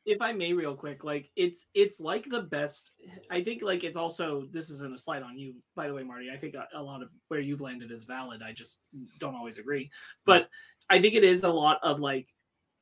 if 0.06 0.22
I 0.22 0.32
may, 0.32 0.54
real 0.54 0.74
quick, 0.74 1.04
like 1.04 1.30
it's 1.36 1.66
it's 1.74 2.00
like 2.00 2.26
the 2.28 2.42
best. 2.42 2.92
I 3.30 3.42
think 3.42 3.62
like 3.62 3.84
it's 3.84 3.96
also 3.96 4.46
this 4.50 4.70
isn't 4.70 4.94
a 4.94 4.98
slight 4.98 5.22
on 5.22 5.38
you, 5.38 5.54
by 5.76 5.86
the 5.86 5.94
way, 5.94 6.02
Marty. 6.02 6.30
I 6.32 6.36
think 6.36 6.54
a, 6.54 6.66
a 6.74 6.82
lot 6.82 7.02
of 7.02 7.10
where 7.28 7.40
you've 7.40 7.60
landed 7.60 7.92
is 7.92 8.04
valid. 8.04 8.40
I 8.42 8.52
just 8.52 8.80
don't 9.20 9.34
always 9.34 9.58
agree, 9.58 9.90
but 10.24 10.48
I 10.90 11.00
think 11.00 11.14
it 11.14 11.24
is 11.24 11.44
a 11.44 11.50
lot 11.50 11.78
of 11.82 12.00
like 12.00 12.28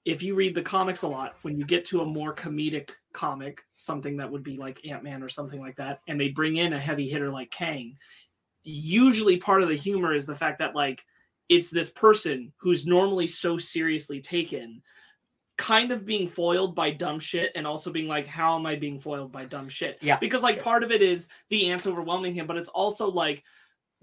if 0.05 0.23
you 0.23 0.37
read 0.37 0.55
the 0.55 0.63
comics 0.63 1.03
a 1.03 1.09
lot, 1.09 1.35
when 1.43 1.59
you 1.59 1.67
get 1.67 1.85
to 1.85 2.01
a 2.01 2.07
more 2.07 2.33
comedic 2.33 2.93
comic, 3.13 3.63
something 3.75 4.17
that 4.17 4.31
would 4.31 4.45
be 4.45 4.57
like 4.57 4.87
Ant 4.87 5.03
Man 5.03 5.21
or 5.21 5.29
something 5.29 5.61
like 5.61 5.77
that, 5.77 5.99
and 6.07 6.19
they 6.19 6.29
bring 6.29 6.57
in 6.57 6.75
a 6.75 6.79
heavy 6.79 7.09
hitter 7.09 7.29
like 7.29 7.51
Kang, 7.51 7.97
usually 8.67 9.37
part 9.37 9.63
of 9.63 9.69
the 9.69 9.75
humor 9.77 10.13
is 10.13 10.27
the 10.27 10.35
fact 10.35 10.59
that 10.59 10.75
like 10.75 11.05
it's 11.49 11.71
this 11.71 11.91
person 11.91 12.53
who's 12.57 12.85
normally 12.87 13.27
so 13.27 13.57
seriously 13.57 14.21
taken 14.21 14.83
kind 15.57 15.93
of 15.93 16.05
being 16.05 16.29
foiled 16.29 16.75
by 16.75 16.91
dumb 16.91 17.19
shit 17.19 17.53
and 17.55 17.67
also 17.67 17.91
being 17.91 18.09
like 18.09 18.27
how 18.27 18.59
am 18.59 18.67
i 18.67 18.75
being 18.75 18.99
foiled 18.99 19.31
by 19.33 19.43
dumb 19.45 19.69
shit 19.69 19.97
Yeah, 20.03 20.19
because 20.19 20.43
like 20.43 20.57
sure. 20.57 20.65
part 20.65 20.83
of 20.83 20.91
it 20.91 21.01
is 21.01 21.29
the 21.49 21.71
ants 21.71 21.87
overwhelming 21.87 22.35
him 22.35 22.47
but 22.47 22.57
it's 22.57 22.69
also 22.69 23.09
like 23.11 23.43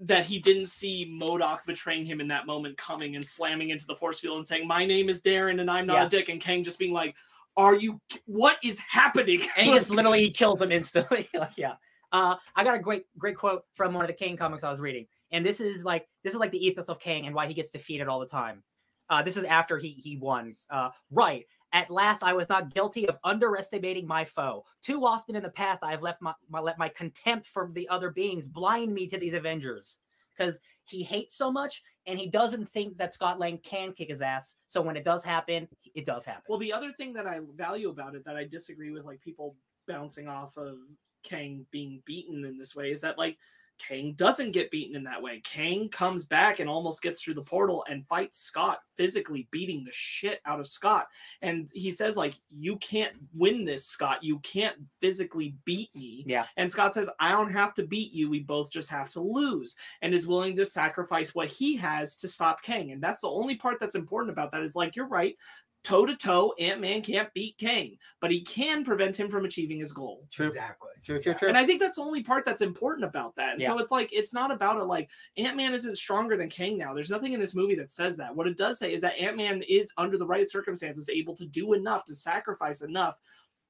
that 0.00 0.24
he 0.26 0.40
didn't 0.40 0.66
see 0.66 1.06
MODOK 1.22 1.60
betraying 1.66 2.04
him 2.04 2.20
in 2.20 2.26
that 2.28 2.46
moment 2.46 2.76
coming 2.76 3.14
and 3.14 3.24
slamming 3.24 3.70
into 3.70 3.86
the 3.86 3.94
force 3.94 4.18
field 4.18 4.38
and 4.38 4.46
saying 4.46 4.66
my 4.66 4.84
name 4.84 5.08
is 5.08 5.20
darren 5.20 5.60
and 5.60 5.70
i'm 5.70 5.86
not 5.86 5.94
Yeah. 5.96 6.06
a 6.06 6.08
dick 6.08 6.28
and 6.30 6.40
kang 6.40 6.64
just 6.64 6.78
being 6.78 6.92
like 6.92 7.14
are 7.56 7.76
you 7.76 8.00
what 8.24 8.56
is 8.64 8.80
happening 8.80 9.40
and 9.56 9.66
he 9.68 9.72
just 9.74 9.90
literally 9.90 10.20
he 10.22 10.30
kills 10.30 10.60
him 10.60 10.72
instantly. 10.72 11.28
like, 11.34 11.56
yeah. 11.56 11.74
Uh, 12.14 12.36
I 12.54 12.62
got 12.62 12.76
a 12.76 12.78
great 12.78 13.06
great 13.18 13.36
quote 13.36 13.64
from 13.74 13.92
one 13.92 14.04
of 14.04 14.08
the 14.08 14.14
Kang 14.14 14.36
comics 14.36 14.62
I 14.62 14.70
was 14.70 14.78
reading, 14.78 15.06
and 15.32 15.44
this 15.44 15.60
is 15.60 15.84
like 15.84 16.06
this 16.22 16.32
is 16.32 16.38
like 16.38 16.52
the 16.52 16.64
ethos 16.64 16.88
of 16.88 17.00
Kang 17.00 17.26
and 17.26 17.34
why 17.34 17.48
he 17.48 17.54
gets 17.54 17.72
defeated 17.72 18.06
all 18.06 18.20
the 18.20 18.26
time. 18.26 18.62
Uh, 19.10 19.20
this 19.20 19.36
is 19.36 19.42
after 19.42 19.78
he 19.78 19.90
he 19.90 20.16
won. 20.16 20.54
Uh, 20.70 20.90
right. 21.10 21.44
At 21.72 21.90
last, 21.90 22.22
I 22.22 22.32
was 22.32 22.48
not 22.48 22.72
guilty 22.72 23.08
of 23.08 23.18
underestimating 23.24 24.06
my 24.06 24.24
foe. 24.24 24.64
Too 24.80 25.04
often 25.04 25.34
in 25.34 25.42
the 25.42 25.50
past, 25.50 25.82
I 25.82 25.90
have 25.90 26.02
left 26.02 26.22
my, 26.22 26.32
my 26.48 26.60
let 26.60 26.78
my 26.78 26.88
contempt 26.88 27.48
for 27.48 27.68
the 27.72 27.88
other 27.88 28.10
beings 28.10 28.46
blind 28.46 28.94
me 28.94 29.08
to 29.08 29.18
these 29.18 29.34
Avengers 29.34 29.98
because 30.38 30.60
he 30.84 31.02
hates 31.02 31.34
so 31.34 31.50
much 31.50 31.82
and 32.06 32.16
he 32.16 32.28
doesn't 32.28 32.68
think 32.68 32.96
that 32.98 33.12
Scott 33.12 33.40
Lang 33.40 33.58
can 33.58 33.92
kick 33.92 34.08
his 34.08 34.22
ass. 34.22 34.54
So 34.68 34.80
when 34.80 34.96
it 34.96 35.04
does 35.04 35.24
happen, 35.24 35.66
it 35.96 36.06
does 36.06 36.24
happen. 36.24 36.44
Well, 36.48 36.60
the 36.60 36.72
other 36.72 36.92
thing 36.92 37.12
that 37.14 37.26
I 37.26 37.40
value 37.56 37.90
about 37.90 38.14
it 38.14 38.24
that 38.24 38.36
I 38.36 38.44
disagree 38.44 38.92
with, 38.92 39.04
like 39.04 39.20
people 39.20 39.56
bouncing 39.88 40.28
off 40.28 40.56
of 40.56 40.76
Kang 41.24 41.66
being 41.70 42.02
beaten 42.04 42.44
in 42.44 42.58
this 42.58 42.76
way, 42.76 42.90
is 42.90 43.00
that 43.00 43.18
like 43.18 43.38
Kang 43.78 44.12
doesn't 44.12 44.52
get 44.52 44.70
beaten 44.70 44.96
in 44.96 45.04
that 45.04 45.20
way. 45.20 45.40
Kang 45.40 45.88
comes 45.88 46.24
back 46.24 46.60
and 46.60 46.68
almost 46.68 47.02
gets 47.02 47.22
through 47.22 47.34
the 47.34 47.42
portal 47.42 47.84
and 47.88 48.06
fights 48.06 48.40
Scott, 48.40 48.78
physically 48.96 49.48
beating 49.50 49.84
the 49.84 49.90
shit 49.92 50.40
out 50.46 50.60
of 50.60 50.66
Scott. 50.66 51.08
And 51.42 51.68
he 51.74 51.90
says, 51.90 52.16
like, 52.16 52.34
you 52.56 52.76
can't 52.76 53.14
win 53.34 53.64
this, 53.64 53.86
Scott. 53.86 54.22
You 54.22 54.38
can't 54.40 54.76
physically 55.00 55.56
beat 55.64 55.94
me. 55.94 56.24
yeah. 56.26 56.46
And 56.56 56.70
Scott 56.70 56.94
says, 56.94 57.10
I 57.18 57.32
don't 57.32 57.50
have 57.50 57.74
to 57.74 57.86
beat 57.86 58.12
you. 58.12 58.30
We 58.30 58.40
both 58.40 58.70
just 58.70 58.90
have 58.90 59.08
to 59.10 59.20
lose. 59.20 59.76
And 60.02 60.14
is 60.14 60.26
willing 60.26 60.56
to 60.56 60.64
sacrifice 60.64 61.34
what 61.34 61.48
he 61.48 61.76
has 61.76 62.14
to 62.16 62.28
stop 62.28 62.62
Kang. 62.62 62.92
And 62.92 63.02
that's 63.02 63.22
the 63.22 63.28
only 63.28 63.56
part 63.56 63.80
that's 63.80 63.96
important 63.96 64.32
about 64.32 64.50
that 64.52 64.62
is 64.62 64.76
like, 64.76 64.94
you're 64.94 65.08
right. 65.08 65.36
Toe 65.84 66.06
to 66.06 66.16
toe, 66.16 66.54
Ant 66.58 66.80
Man 66.80 67.02
can't 67.02 67.32
beat 67.34 67.58
Kang, 67.58 67.96
but 68.20 68.30
he 68.30 68.40
can 68.40 68.84
prevent 68.84 69.14
him 69.14 69.28
from 69.28 69.44
achieving 69.44 69.78
his 69.78 69.92
goal. 69.92 70.26
True. 70.32 70.46
Exactly. 70.46 70.88
True. 71.04 71.20
True. 71.20 71.32
Yeah. 71.32 71.38
True. 71.38 71.48
And 71.48 71.58
I 71.58 71.66
think 71.66 71.80
that's 71.80 71.96
the 71.96 72.02
only 72.02 72.22
part 72.22 72.46
that's 72.46 72.62
important 72.62 73.04
about 73.04 73.36
that. 73.36 73.54
And 73.54 73.62
so 73.62 73.78
it's 73.78 73.90
like, 73.90 74.08
it's 74.10 74.32
not 74.32 74.50
about 74.50 74.80
it 74.80 74.84
like 74.84 75.10
Ant 75.36 75.56
Man 75.56 75.74
isn't 75.74 75.98
stronger 75.98 76.38
than 76.38 76.48
Kang 76.48 76.78
now. 76.78 76.94
There's 76.94 77.10
nothing 77.10 77.34
in 77.34 77.40
this 77.40 77.54
movie 77.54 77.74
that 77.74 77.92
says 77.92 78.16
that. 78.16 78.34
What 78.34 78.46
it 78.46 78.56
does 78.56 78.78
say 78.78 78.94
is 78.94 79.02
that 79.02 79.18
Ant 79.18 79.36
Man 79.36 79.62
is, 79.68 79.92
under 79.98 80.16
the 80.16 80.26
right 80.26 80.48
circumstances, 80.48 81.10
able 81.10 81.36
to 81.36 81.44
do 81.44 81.74
enough, 81.74 82.04
to 82.06 82.14
sacrifice 82.14 82.80
enough 82.80 83.18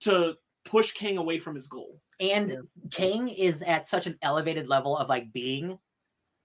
to 0.03 0.35
push 0.65 0.93
Kang 0.93 1.19
away 1.19 1.39
from 1.39 1.57
his 1.57 1.67
goal. 1.67 2.01
and 2.21 2.51
Yeah. 2.51 2.57
Kang 2.91 3.29
is 3.29 3.63
at 3.63 3.89
such 3.89 4.07
an 4.07 4.17
elevated 4.23 4.69
level 4.69 4.97
of 4.97 5.09
like 5.09 5.33
being, 5.33 5.79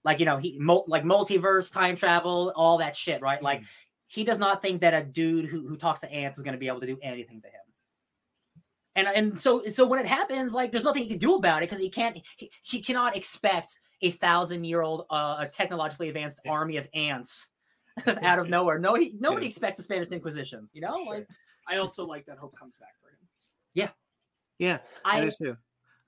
like 0.04 0.18
you 0.18 0.26
know, 0.26 0.38
he 0.38 0.58
like 0.86 1.04
multiverse, 1.04 1.72
time 1.72 1.94
travel, 1.94 2.52
all 2.56 2.78
that 2.78 2.96
shit, 2.96 3.22
right? 3.22 3.42
Like 3.42 3.58
mm-hmm. 3.60 3.66
He 4.10 4.24
does 4.24 4.40
not 4.40 4.60
think 4.60 4.80
that 4.80 4.92
a 4.92 5.04
dude 5.04 5.44
who 5.46 5.68
who 5.68 5.76
talks 5.76 6.00
to 6.00 6.10
ants 6.10 6.36
is 6.36 6.42
going 6.42 6.54
to 6.54 6.58
be 6.58 6.66
able 6.66 6.80
to 6.80 6.86
do 6.86 6.98
anything 7.00 7.40
to 7.40 7.46
him. 7.46 7.60
And 8.96 9.06
and 9.06 9.40
so 9.40 9.62
so 9.70 9.86
when 9.86 10.00
it 10.00 10.06
happens, 10.06 10.52
like 10.52 10.72
there's 10.72 10.82
nothing 10.82 11.04
he 11.04 11.08
can 11.08 11.18
do 11.18 11.36
about 11.36 11.62
it 11.62 11.70
because 11.70 11.80
he 11.80 11.88
can't 11.88 12.20
he, 12.36 12.50
he 12.62 12.82
cannot 12.82 13.16
expect 13.16 13.78
a 14.02 14.10
thousand 14.10 14.64
year 14.64 14.82
old 14.82 15.06
uh, 15.10 15.46
technologically 15.46 16.08
advanced 16.08 16.40
army 16.48 16.76
of 16.76 16.88
ants 16.92 17.50
out 18.22 18.40
of 18.40 18.48
nowhere. 18.48 18.80
No, 18.80 18.96
he, 18.96 19.14
nobody 19.20 19.46
expects 19.46 19.76
the 19.76 19.84
Spanish 19.84 20.08
Inquisition. 20.08 20.68
You 20.72 20.80
know, 20.80 21.04
Sure. 21.04 21.14
like 21.14 21.28
I 21.68 21.76
also 21.76 22.04
like 22.04 22.26
that 22.26 22.36
Hope 22.36 22.58
comes 22.58 22.74
back 22.76 22.94
for 23.00 23.10
him. 23.10 23.28
Yeah, 23.74 23.90
yeah, 24.58 24.78
I 25.04 25.20
do 25.20 25.30
too. 25.30 25.56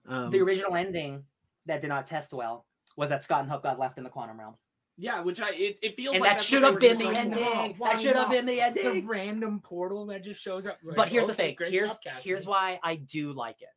Um, 0.08 0.32
the 0.32 0.40
original 0.40 0.74
ending 0.74 1.22
that 1.66 1.82
did 1.82 1.88
not 1.88 2.08
test 2.08 2.32
well 2.32 2.66
was 2.96 3.10
that 3.10 3.22
Scott 3.22 3.42
and 3.42 3.50
Hope 3.50 3.62
got 3.62 3.78
left 3.78 3.96
in 3.96 4.02
the 4.02 4.10
quantum 4.10 4.40
realm. 4.40 4.56
Yeah, 5.02 5.20
which 5.20 5.40
I 5.40 5.50
it, 5.50 5.78
it 5.82 5.96
feels 5.96 6.14
and 6.14 6.22
like 6.22 6.36
that 6.36 6.44
should 6.44 6.62
oh, 6.62 6.70
have 6.70 6.78
been 6.78 6.96
the. 6.96 7.04
No, 7.04 7.10
ending. 7.10 7.74
why 7.76 7.94
that 7.94 8.00
should 8.00 8.14
have 8.14 8.30
been 8.30 8.46
the 8.46 8.60
ending. 8.60 8.84
The 8.84 9.06
random 9.06 9.58
portal 9.58 10.06
that 10.06 10.22
just 10.22 10.40
shows 10.40 10.64
up. 10.64 10.78
like, 10.84 10.94
but 10.94 11.08
here's 11.08 11.26
the 11.26 11.32
okay, 11.32 11.48
thing. 11.48 11.54
great 11.56 11.72
Here's 11.72 11.90
job, 11.98 12.12
here's 12.22 12.46
why 12.46 12.78
I 12.84 12.94
do 12.94 13.32
like 13.32 13.60
it. 13.60 13.68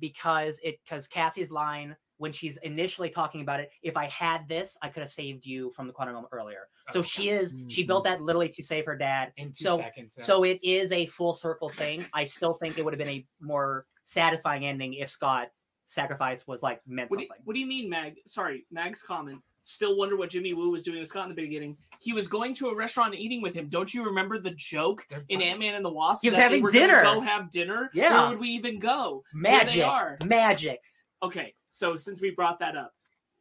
Because 0.00 0.58
it 0.64 0.80
because 0.84 1.06
Cassie's 1.06 1.52
line 1.52 1.94
when 2.16 2.32
she's 2.32 2.56
initially 2.58 3.10
talking 3.10 3.42
about 3.42 3.60
it, 3.60 3.70
if 3.82 3.96
I 3.96 4.06
had 4.06 4.48
this, 4.48 4.76
I 4.82 4.88
could 4.88 5.02
have 5.02 5.10
saved 5.10 5.46
you 5.46 5.70
from 5.70 5.86
the 5.86 5.92
quantum 5.92 6.14
realm 6.14 6.26
earlier. 6.32 6.68
So 6.90 6.98
Okay. 6.98 7.08
she 7.08 7.28
is 7.28 7.54
she 7.68 7.84
built 7.84 8.04
mm-hmm. 8.04 8.14
that 8.14 8.22
literally 8.22 8.48
to 8.48 8.62
save 8.62 8.86
her 8.86 8.96
dad. 8.96 9.32
in 9.36 9.48
two 9.48 9.64
so 9.64 9.76
seconds. 9.78 10.16
yeah. 10.18 10.24
so 10.24 10.42
it 10.44 10.58
is 10.64 10.90
a 10.90 11.06
full 11.06 11.34
circle 11.34 11.68
thing. 11.68 12.04
I 12.12 12.24
still 12.24 12.54
think 12.54 12.76
it 12.76 12.84
would 12.84 12.92
have 12.92 12.98
been 12.98 13.14
a 13.14 13.24
more 13.40 13.86
satisfying 14.02 14.66
ending 14.66 14.94
if 14.94 15.10
Scott 15.10 15.48
sacrifice 15.84 16.44
was 16.46 16.60
like 16.62 16.80
meant 16.88 17.10
What 17.10 17.18
do, 17.18 17.22
you, 17.22 17.28
something. 17.28 17.42
what 17.44 17.54
do 17.54 17.60
you 17.60 17.66
mean, 17.66 17.88
Mag? 17.88 18.16
Sorry, 18.26 18.66
Mag's 18.72 19.00
comment. 19.00 19.40
Still 19.66 19.96
wonder 19.96 20.16
what 20.16 20.28
Jimmy 20.28 20.52
Woo 20.52 20.70
was 20.70 20.82
doing 20.82 20.98
with 21.00 21.08
Scott 21.08 21.24
in 21.24 21.34
the 21.34 21.42
beginning. 21.42 21.76
He 21.98 22.12
was 22.12 22.28
going 22.28 22.54
to 22.56 22.68
a 22.68 22.76
restaurant 22.76 23.14
and 23.14 23.22
eating 23.22 23.40
with 23.40 23.54
him. 23.54 23.68
Don't 23.68 23.92
you 23.92 24.04
remember 24.04 24.38
the 24.38 24.50
joke 24.50 25.06
in. 25.30 25.40
Ant 25.40 25.58
Man 25.58 25.74
and 25.74 25.84
the 25.84 25.90
Wasp? 25.90 26.22
He 26.22 26.28
was 26.28 26.36
that 26.36 26.38
they 26.38 26.42
having 26.42 26.62
were 26.62 26.70
dinner. 26.70 27.02
Go 27.02 27.20
have 27.20 27.50
dinner. 27.50 27.90
Yeah. 27.94 28.20
Where 28.20 28.30
would 28.30 28.40
we 28.40 28.48
even 28.50 28.78
go? 28.78 29.24
Magic. 29.32 29.76
they 29.76 29.82
are. 29.82 30.18
Magic. 30.24 30.80
Okay, 31.22 31.54
so 31.70 31.96
since 31.96 32.20
we 32.20 32.30
brought 32.30 32.58
that 32.58 32.76
up, 32.76 32.92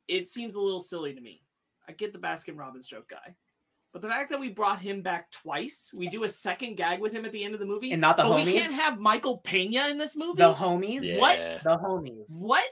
it 0.07 0.29
seems 0.29 0.55
a 0.55 0.61
little 0.61 0.79
silly 0.79 1.13
to 1.13 1.19
me. 1.19 1.41
I 1.89 1.91
get 1.91 2.13
the 2.13 2.19
Baskin 2.19 2.57
Robbins 2.57 2.87
joke 2.87 3.09
guy. 3.09 3.35
But 3.91 4.01
the 4.01 4.07
fact 4.07 4.31
that 4.31 4.39
we 4.39 4.49
brought 4.49 4.79
him 4.79 5.01
back 5.01 5.29
twice, 5.29 5.91
we 5.93 6.07
do 6.07 6.23
a 6.23 6.29
second 6.29 6.77
gag 6.77 6.99
with 6.99 7.11
him 7.11 7.25
at 7.25 7.31
the 7.31 7.43
end 7.43 7.53
of 7.53 7.59
the 7.59 7.65
movie, 7.65 7.91
And 7.91 8.01
not 8.01 8.17
the 8.17 8.23
but 8.23 8.43
we 8.43 8.51
can't 8.51 8.73
have 8.73 8.97
Michael 8.99 9.37
Pena 9.39 9.87
in 9.89 9.99
this 9.99 10.15
movie. 10.15 10.41
The 10.41 10.53
homies. 10.53 11.19
What? 11.19 11.37
The 11.63 11.77
homies. 11.77 12.39
What? 12.39 12.63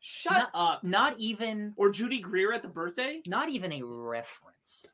Shut 0.00 0.32
Not- 0.32 0.50
up. 0.54 0.84
Not 0.84 1.14
even 1.18 1.74
Or 1.76 1.90
Judy 1.90 2.20
Greer 2.20 2.52
at 2.52 2.62
the 2.62 2.68
birthday? 2.68 3.22
not 3.26 3.48
even 3.50 3.72
a 3.72 3.82
reference. 3.84 4.86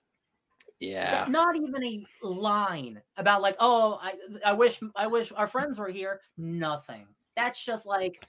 Yeah. 0.81 1.27
Not 1.29 1.57
even 1.57 1.83
a 1.85 2.07
line 2.27 3.01
about 3.17 3.41
like, 3.41 3.57
oh, 3.61 3.99
I 4.03 4.15
I 4.45 4.53
wish 4.53 4.81
I 4.95 5.07
wish 5.07 5.33
our 5.33 5.49
friends 5.49 5.79
were 5.79 5.89
here. 5.89 6.21
Nothing. 6.37 7.07
That's 7.37 7.65
just 7.65 7.87
like 7.87 8.27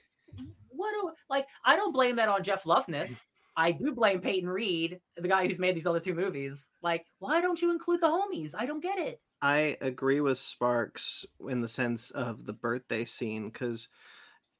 what 0.68 0.92
do 0.92 1.12
like 1.28 1.46
I 1.64 1.76
don't 1.76 1.92
blame 1.92 2.16
that 2.16 2.28
on 2.28 2.42
Jeff 2.42 2.64
Loveness. 2.64 3.20
I 3.56 3.72
do 3.72 3.90
blame 3.92 4.20
Peyton 4.20 4.48
Reed, 4.48 5.00
the 5.16 5.26
guy 5.26 5.46
who's 5.48 5.58
made 5.58 5.74
these 5.74 5.86
other 5.86 5.98
two 5.98 6.14
movies. 6.14 6.68
Like, 6.80 7.04
why 7.18 7.40
don't 7.40 7.60
you 7.60 7.72
include 7.72 8.00
the 8.00 8.06
homies? 8.06 8.54
I 8.56 8.66
don't 8.66 8.80
get 8.82 8.98
it. 8.98 9.20
I 9.42 9.76
agree 9.80 10.20
with 10.20 10.38
Sparks 10.38 11.26
in 11.48 11.60
the 11.60 11.66
sense 11.68 12.10
of 12.12 12.46
the 12.46 12.52
birthday 12.52 13.04
scene 13.04 13.50
because 13.50 13.88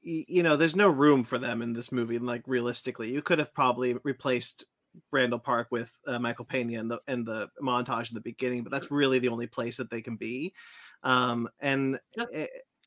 you 0.01 0.43
know 0.43 0.55
there's 0.55 0.75
no 0.75 0.89
room 0.89 1.23
for 1.23 1.37
them 1.37 1.61
in 1.61 1.73
this 1.73 1.91
movie. 1.91 2.15
and, 2.15 2.25
Like 2.25 2.43
realistically, 2.47 3.11
you 3.11 3.21
could 3.21 3.39
have 3.39 3.53
probably 3.53 3.95
replaced 4.03 4.65
Randall 5.11 5.39
Park 5.39 5.67
with 5.71 5.95
uh, 6.07 6.17
Michael 6.19 6.45
Pena 6.45 6.79
and 6.79 6.89
the 6.89 6.99
and 7.07 7.25
the 7.25 7.49
montage 7.61 8.09
in 8.11 8.15
the 8.15 8.21
beginning, 8.21 8.63
but 8.63 8.71
that's 8.71 8.91
really 8.91 9.19
the 9.19 9.29
only 9.29 9.47
place 9.47 9.77
that 9.77 9.89
they 9.89 10.01
can 10.01 10.15
be. 10.15 10.53
Um, 11.03 11.47
and 11.59 11.99
Just- 12.15 12.29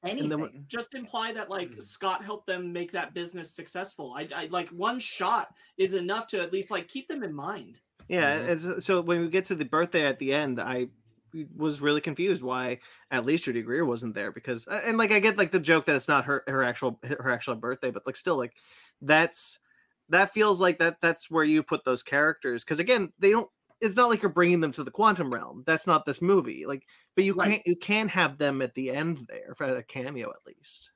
Anything. 0.05 0.31
then 0.31 0.65
just 0.67 0.95
imply 0.95 1.33
that 1.33 1.49
like 1.49 1.71
Mhm. 1.71 1.81
Scott 1.81 2.25
helped 2.25 2.49
them 2.49 2.73
make 2.73 2.91
that 2.91 3.15
business 3.15 3.55
successful. 3.55 4.15
I, 4.19 4.29
I 4.35 4.47
like 4.47 4.69
one 4.71 4.99
shot 4.99 5.55
is 5.79 5.95
enough 5.95 6.27
to 6.29 6.43
at 6.43 6.53
least 6.53 6.73
like 6.73 6.89
keep 6.89 7.07
them 7.07 7.23
in 7.23 7.33
mind. 7.33 7.81
Yeah, 8.09 8.41
Mhm. 8.41 8.49
it's, 8.79 8.85
so 8.87 9.01
when 9.01 9.21
we 9.21 9.29
get 9.29 9.45
to 9.45 9.55
the 9.55 9.65
birthday 9.65 10.05
at 10.05 10.19
the 10.19 10.35
end, 10.35 10.61
I 10.61 10.89
was 11.55 11.81
really 11.81 12.01
confused 12.01 12.43
why 12.43 12.79
at 13.11 13.25
least 13.25 13.45
Judy 13.45 13.63
Greer 13.63 13.85
wasn't 13.85 14.15
there 14.15 14.33
because 14.33 14.67
and 14.67 14.99
like 14.99 15.11
I 15.13 15.19
get 15.21 15.39
like 15.39 15.51
the 15.53 15.61
joke 15.61 15.87
that 15.87 15.97
it's 15.97 16.09
not 16.09 16.25
her 16.27 16.45
her 16.47 16.63
actual 16.63 17.01
her 17.05 17.31
actual 17.31 17.57
birthday, 17.57 17.91
but 17.91 18.07
like 18.07 18.17
still 18.17 18.37
like 18.37 18.55
that's 19.01 19.59
that 20.09 20.33
feels 20.33 20.61
like 20.61 20.79
that 20.79 20.99
that's 21.01 21.31
where 21.31 21.45
you 21.45 21.63
put 21.63 21.85
those 21.85 22.03
characters 22.03 22.65
because 22.65 22.79
again 22.79 23.13
they 23.19 23.31
don't 23.31 23.51
it's 23.81 23.97
not 23.97 24.09
like 24.11 24.23
you're 24.23 24.31
bringing 24.31 24.61
them 24.61 24.73
to 24.73 24.85
the 24.85 24.91
quantum 24.91 25.33
realm 25.33 25.65
that's 25.67 25.87
not 25.87 26.05
this 26.07 26.23
movie 26.23 26.67
like 26.67 26.87
but 27.17 27.25
you 27.25 27.35
Right. 27.35 27.55
can't 27.55 27.63
you 27.67 27.77
can 27.77 28.09
have 28.09 28.39
them 28.39 28.63
at 28.63 28.75
the 28.75 28.91
end 28.91 29.27
there 29.29 29.55
for 29.57 29.65
a 29.77 29.83
cameo 29.83 30.31
at 30.31 30.47
least 30.47 30.93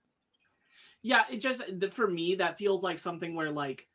Yeah, 1.02 1.24
it 1.30 1.38
just 1.38 1.62
for 1.92 2.08
me 2.08 2.36
that 2.36 2.58
feels 2.58 2.82
like 2.82 2.98
something 2.98 3.34
where 3.34 3.50
like 3.50 3.88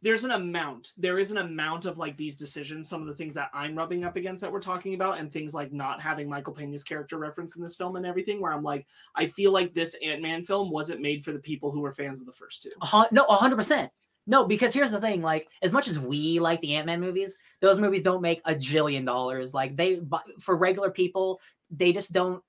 there's 0.00 0.24
an 0.24 0.30
amount 0.30 0.92
there 0.96 1.18
is 1.18 1.30
an 1.30 1.38
amount 1.38 1.84
of 1.84 1.98
like 1.98 2.16
these 2.16 2.36
decisions 2.36 2.88
some 2.88 3.00
of 3.00 3.08
the 3.08 3.14
things 3.14 3.34
that 3.34 3.50
i'm 3.52 3.76
rubbing 3.76 4.04
up 4.04 4.16
against 4.16 4.40
that 4.40 4.52
we're 4.52 4.60
talking 4.60 4.94
about 4.94 5.18
and 5.18 5.32
things 5.32 5.54
like 5.54 5.72
not 5.72 6.00
having 6.00 6.28
michael 6.28 6.54
pena's 6.54 6.84
character 6.84 7.18
reference 7.18 7.56
in 7.56 7.62
this 7.62 7.76
film 7.76 7.96
and 7.96 8.06
everything 8.06 8.40
where 8.40 8.52
i'm 8.52 8.62
like 8.62 8.86
i 9.16 9.26
feel 9.26 9.52
like 9.52 9.74
this 9.74 9.96
ant-man 10.04 10.44
film 10.44 10.70
wasn't 10.70 11.00
made 11.00 11.24
for 11.24 11.32
the 11.32 11.38
people 11.38 11.70
who 11.70 11.80
were 11.80 11.92
fans 11.92 12.20
of 12.20 12.26
the 12.26 12.32
first 12.32 12.62
two 12.62 12.70
A 12.80 13.06
no, 13.10 13.24
hundred 13.28 13.56
percent. 13.56 13.90
No, 14.26 14.44
because 14.44 14.74
here's 14.74 14.92
the 14.92 15.00
thing: 15.00 15.22
like, 15.22 15.48
as 15.62 15.72
much 15.72 15.88
as 15.88 15.98
we 15.98 16.38
like 16.38 16.60
the 16.60 16.74
Ant 16.74 16.86
Man 16.86 17.00
movies, 17.00 17.38
those 17.60 17.80
movies 17.80 18.02
don't 18.02 18.20
make 18.20 18.42
a 18.44 18.54
jillion 18.54 19.06
dollars. 19.06 19.54
Like, 19.54 19.74
they 19.74 20.00
for 20.38 20.56
regular 20.56 20.90
people, 20.90 21.40
they 21.70 21.92
just 21.92 22.12
don't. 22.12 22.42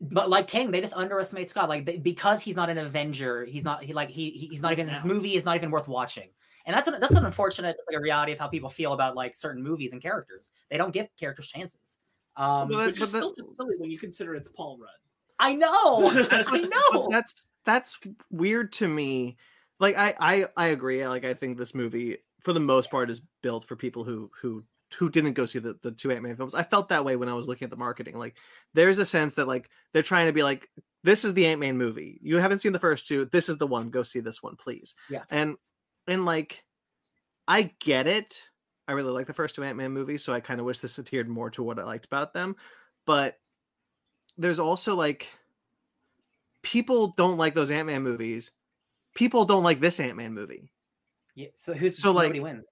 But 0.00 0.28
like 0.28 0.46
Kang, 0.48 0.70
they 0.70 0.80
just 0.80 0.94
underestimate 0.94 1.48
Scott. 1.48 1.68
Like, 1.68 1.86
they, 1.86 1.96
because 1.96 2.42
he's 2.42 2.56
not 2.56 2.68
an 2.68 2.76
Avenger, 2.78 3.44
he's 3.46 3.64
not. 3.64 3.82
He 3.82 3.92
like 3.94 4.10
he 4.10 4.30
he- 4.30 4.46
he's 4.48 4.60
not 4.62 4.72
even 4.72 4.88
his 4.88 5.04
movie 5.04 5.34
is 5.36 5.44
not 5.44 5.56
even 5.56 5.70
worth 5.70 5.88
watching. 5.88 6.28
And 6.66 6.74
that's 6.74 6.88
an, 6.88 7.00
that's 7.00 7.14
an 7.14 7.24
unfortunate 7.24 7.76
like 7.88 7.96
a 7.96 8.00
reality 8.00 8.32
of 8.32 8.38
how 8.38 8.48
people 8.48 8.68
feel 8.68 8.92
about 8.92 9.14
like 9.14 9.34
certain 9.34 9.62
movies 9.62 9.92
and 9.92 10.02
characters. 10.02 10.52
They 10.70 10.76
don't 10.76 10.92
give 10.92 11.06
characters 11.18 11.48
chances. 11.48 11.98
Um, 12.36 12.68
Well, 12.68 12.80
that- 12.80 12.86
which 12.88 12.98
but 12.98 13.04
is 13.04 13.12
that- 13.12 13.18
still 13.18 13.34
just 13.34 13.56
silly 13.56 13.76
when 13.78 13.90
you 13.90 13.98
consider 13.98 14.34
it's 14.34 14.48
paul 14.50 14.76
rudd 14.78 14.90
I 15.38 15.54
know, 15.54 16.10
I 16.30 16.58
know. 16.92 17.08
that's 17.10 17.46
that's 17.64 17.98
weird 18.30 18.72
to 18.74 18.88
me. 18.88 19.36
Like 19.78 19.96
I 19.96 20.14
I 20.18 20.44
I 20.56 20.66
agree. 20.68 21.06
Like 21.06 21.24
I 21.24 21.34
think 21.34 21.56
this 21.58 21.74
movie 21.74 22.18
for 22.40 22.52
the 22.52 22.60
most 22.60 22.90
part 22.90 23.10
is 23.10 23.20
built 23.42 23.64
for 23.64 23.76
people 23.76 24.04
who 24.04 24.30
who 24.42 24.64
who 24.98 25.10
didn't 25.10 25.32
go 25.32 25.46
see 25.46 25.58
the, 25.58 25.76
the 25.82 25.90
two 25.90 26.10
Ant-Man 26.12 26.36
films. 26.36 26.54
I 26.54 26.62
felt 26.62 26.88
that 26.90 27.04
way 27.04 27.16
when 27.16 27.28
I 27.28 27.34
was 27.34 27.48
looking 27.48 27.66
at 27.66 27.70
the 27.70 27.76
marketing. 27.76 28.18
Like 28.18 28.36
there's 28.74 28.98
a 28.98 29.06
sense 29.06 29.34
that 29.34 29.48
like 29.48 29.68
they're 29.92 30.02
trying 30.02 30.26
to 30.26 30.32
be 30.32 30.42
like 30.42 30.68
this 31.02 31.24
is 31.24 31.34
the 31.34 31.46
Ant-Man 31.46 31.76
movie. 31.76 32.18
You 32.22 32.38
haven't 32.38 32.58
seen 32.60 32.72
the 32.72 32.78
first 32.78 33.06
two. 33.08 33.24
This 33.26 33.48
is 33.48 33.58
the 33.58 33.66
one. 33.66 33.90
Go 33.90 34.02
see 34.02 34.20
this 34.20 34.42
one, 34.42 34.56
please. 34.56 34.94
Yeah. 35.10 35.22
And 35.30 35.56
and 36.06 36.24
like 36.24 36.64
I 37.48 37.72
get 37.80 38.06
it. 38.06 38.42
I 38.88 38.92
really 38.92 39.10
like 39.12 39.26
the 39.26 39.34
first 39.34 39.54
two 39.56 39.64
Ant-Man 39.64 39.90
movies, 39.92 40.22
so 40.22 40.32
I 40.32 40.38
kind 40.40 40.60
of 40.60 40.66
wish 40.66 40.78
this 40.78 40.98
adhered 40.98 41.28
more 41.28 41.50
to 41.50 41.62
what 41.62 41.78
I 41.78 41.82
liked 41.84 42.06
about 42.06 42.32
them. 42.32 42.54
But 43.06 43.38
there's 44.38 44.60
also 44.60 44.94
like 44.94 45.26
people 46.62 47.08
don't 47.16 47.36
like 47.38 47.54
those 47.54 47.70
Ant-Man 47.70 48.02
movies. 48.02 48.50
People 49.14 49.44
don't 49.44 49.64
like 49.64 49.80
this 49.80 49.98
Ant-Man 50.00 50.34
movie. 50.34 50.70
Yeah, 51.34 51.48
so 51.56 51.74
who's 51.74 51.98
So, 51.98 52.12
like- 52.12 52.34
wins. 52.34 52.66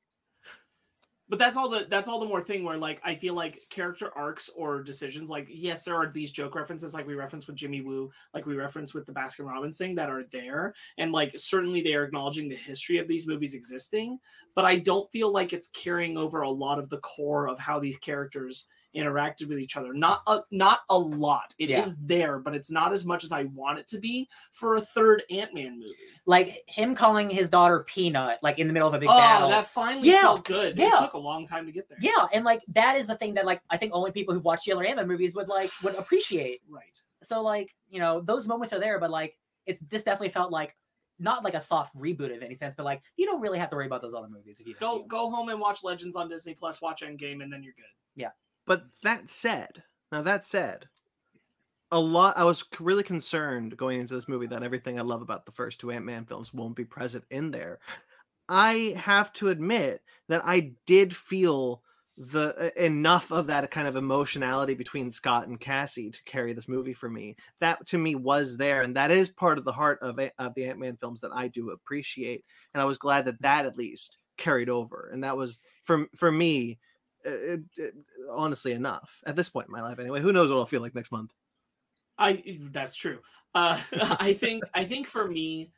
But 1.28 1.38
that's 1.38 1.56
all 1.56 1.68
the 1.68 1.86
that's 1.88 2.08
all 2.08 2.20
the 2.20 2.26
more 2.26 2.42
thing 2.42 2.64
where 2.64 2.76
like 2.76 3.00
i 3.04 3.14
feel 3.14 3.34
like 3.34 3.62
character 3.70 4.10
arcs 4.16 4.50
or 4.54 4.82
decisions 4.82 5.30
like 5.30 5.46
yes 5.50 5.84
there 5.84 5.96
are 5.96 6.10
these 6.12 6.30
joke 6.30 6.54
references 6.54 6.92
like 6.94 7.06
we 7.06 7.14
reference 7.14 7.46
with 7.46 7.56
jimmy 7.56 7.80
woo 7.80 8.10
like 8.34 8.46
we 8.46 8.54
reference 8.54 8.92
with 8.92 9.06
the 9.06 9.12
baskin 9.12 9.46
robbins 9.46 9.78
thing 9.78 9.94
that 9.94 10.10
are 10.10 10.24
there 10.32 10.74
and 10.98 11.12
like 11.12 11.32
certainly 11.36 11.80
they 11.80 11.94
are 11.94 12.04
acknowledging 12.04 12.48
the 12.48 12.56
history 12.56 12.98
of 12.98 13.08
these 13.08 13.26
movies 13.26 13.54
existing 13.54 14.18
but 14.54 14.64
i 14.64 14.76
don't 14.76 15.10
feel 15.10 15.32
like 15.32 15.52
it's 15.52 15.68
carrying 15.68 16.16
over 16.16 16.42
a 16.42 16.50
lot 16.50 16.78
of 16.78 16.88
the 16.90 16.98
core 16.98 17.48
of 17.48 17.58
how 17.58 17.78
these 17.78 17.96
characters 17.98 18.66
interacted 18.96 19.48
with 19.48 19.58
each 19.58 19.76
other 19.76 19.92
not 19.92 20.22
a, 20.26 20.40
not 20.50 20.80
a 20.90 20.98
lot 20.98 21.54
It 21.58 21.70
is 21.70 21.70
Yeah. 21.70 21.94
there 22.02 22.38
but 22.38 22.54
it's 22.54 22.70
not 22.70 22.92
as 22.92 23.04
much 23.04 23.24
as 23.24 23.32
i 23.32 23.44
want 23.44 23.78
it 23.78 23.88
to 23.88 23.98
be 23.98 24.28
for 24.52 24.74
a 24.76 24.80
third 24.80 25.22
ant-man 25.30 25.78
movie 25.78 25.94
Like 26.26 26.62
him 26.66 26.94
calling 26.94 27.28
his 27.28 27.48
daughter 27.48 27.84
Peanut, 27.86 28.38
like 28.42 28.58
in 28.58 28.66
the 28.66 28.72
middle 28.72 28.88
of 28.88 28.94
a 28.94 28.98
big 28.98 29.08
oh 29.10 29.18
battle. 29.18 29.48
that 29.48 29.66
finally 29.66 30.08
Yeah, 30.08 30.20
felt 30.22 30.44
good 30.44 30.78
it 30.78 30.82
yeah. 30.82 30.98
took 30.98 31.14
a 31.14 31.18
long 31.18 31.46
time 31.46 31.66
to 31.66 31.72
get 31.72 31.88
there 31.88 31.98
Yeah, 32.00 32.26
and 32.32 32.44
like 32.44 32.62
that 32.68 32.96
is 32.96 33.10
a 33.10 33.16
thing 33.16 33.34
that 33.34 33.46
like 33.46 33.60
I 33.70 33.76
think 33.76 33.92
only 33.94 34.10
people 34.12 34.34
who've 34.34 34.44
watched 34.44 34.64
the 34.66 34.72
other 34.72 34.84
Ant-Man 34.84 35.08
movies 35.08 35.34
would 35.34 35.48
like 35.48 35.70
would 35.82 35.94
appreciate. 35.96 36.60
right 36.68 37.00
So 37.22 37.42
like 37.42 37.74
you 37.90 38.00
know 38.00 38.20
those 38.20 38.46
moments 38.48 38.72
are 38.72 38.80
there, 38.80 38.98
but 38.98 39.10
like 39.10 39.36
it's 39.66 39.80
this 39.90 40.04
definitely 40.04 40.28
felt 40.30 40.50
like 40.52 40.76
not 41.18 41.44
like 41.44 41.54
a 41.54 41.60
soft 41.60 41.94
reboot 41.96 42.34
of 42.36 42.42
any 42.42 42.54
sense, 42.54 42.74
but 42.76 42.84
like 42.84 43.00
you 43.16 43.24
don't 43.24 43.40
really 43.40 43.58
have 43.58 43.70
to 43.70 43.76
worry 43.76 43.86
about 43.86 44.02
those 44.02 44.14
other 44.14 44.28
movies 44.28 44.58
if 44.60 44.66
you 44.66 44.74
go 44.80 45.04
go 45.04 45.30
home 45.30 45.48
and 45.48 45.60
watch 45.60 45.84
Legends 45.84 46.16
on 46.16 46.28
Disney 46.28 46.54
Plus, 46.54 46.82
watch 46.82 47.02
Endgame, 47.02 47.42
and 47.42 47.52
then 47.52 47.62
you're 47.62 47.74
good. 47.74 47.84
But 48.66 48.84
that 49.02 49.30
said, 49.30 49.82
now 50.10 50.22
that 50.22 50.44
said, 50.44 50.88
a 51.90 52.00
lot 52.00 52.36
I 52.36 52.44
was 52.44 52.64
really 52.80 53.02
concerned 53.02 53.76
going 53.76 54.00
into 54.00 54.14
this 54.14 54.28
movie 54.28 54.46
that 54.48 54.62
everything 54.62 54.98
I 54.98 55.02
love 55.02 55.22
about 55.22 55.46
the 55.46 55.52
first 55.52 55.80
two 55.80 55.90
Ant-Man 55.90 56.24
films 56.24 56.52
won't 56.52 56.76
be 56.76 56.84
present 56.84 57.24
in 57.30 57.50
there. 57.50 57.78
I 58.48 58.94
have 58.96 59.32
to 59.34 59.48
admit 59.48 60.02
that 60.28 60.42
I 60.44 60.72
did 60.86 61.14
feel 61.14 61.82
the 62.16 62.72
enough 62.76 63.32
of 63.32 63.48
that 63.48 63.70
kind 63.70 63.88
of 63.88 63.96
emotionality 63.96 64.74
between 64.74 65.10
Scott 65.10 65.48
and 65.48 65.58
Cassie 65.60 66.10
to 66.10 66.24
carry 66.24 66.52
this 66.52 66.68
movie 66.68 66.94
for 66.94 67.08
me. 67.08 67.36
That 67.60 67.86
to 67.88 67.98
me 67.98 68.14
was 68.14 68.56
there, 68.56 68.82
and 68.82 68.96
that 68.96 69.10
is 69.10 69.28
part 69.28 69.58
of 69.58 69.64
the 69.64 69.72
heart 69.72 69.98
of 70.00 70.20
of 70.38 70.54
the 70.54 70.64
Ant 70.64 70.78
Man 70.78 70.96
films 70.96 71.20
that 71.22 71.32
I 71.34 71.48
do 71.48 71.70
appreciate. 71.70 72.44
And 72.72 72.80
I 72.80 72.84
was 72.84 72.98
glad 72.98 73.24
that 73.24 73.42
that 73.42 73.66
at 73.66 73.76
least 73.76 74.18
carried 74.36 74.70
over, 74.70 75.10
and 75.12 75.24
that 75.24 75.36
was 75.36 75.60
for 75.82 76.06
for 76.16 76.30
me. 76.30 76.78
Uh, 77.26 77.30
uh, 77.30 77.56
uh, 77.82 78.32
honestly, 78.32 78.72
enough 78.72 79.20
at 79.26 79.36
this 79.36 79.48
point 79.48 79.68
in 79.68 79.72
my 79.72 79.82
life. 79.82 79.98
Anyway, 79.98 80.20
who 80.20 80.32
knows 80.32 80.50
what 80.50 80.58
I'll 80.58 80.66
feel 80.66 80.82
like 80.82 80.94
next 80.94 81.12
month? 81.12 81.32
I 82.18 82.58
that's 82.70 82.96
true. 82.96 83.18
Uh, 83.54 83.78
I 84.20 84.34
think 84.34 84.64
I 84.72 84.84
think 84.84 85.06
for 85.06 85.26
me, 85.26 85.72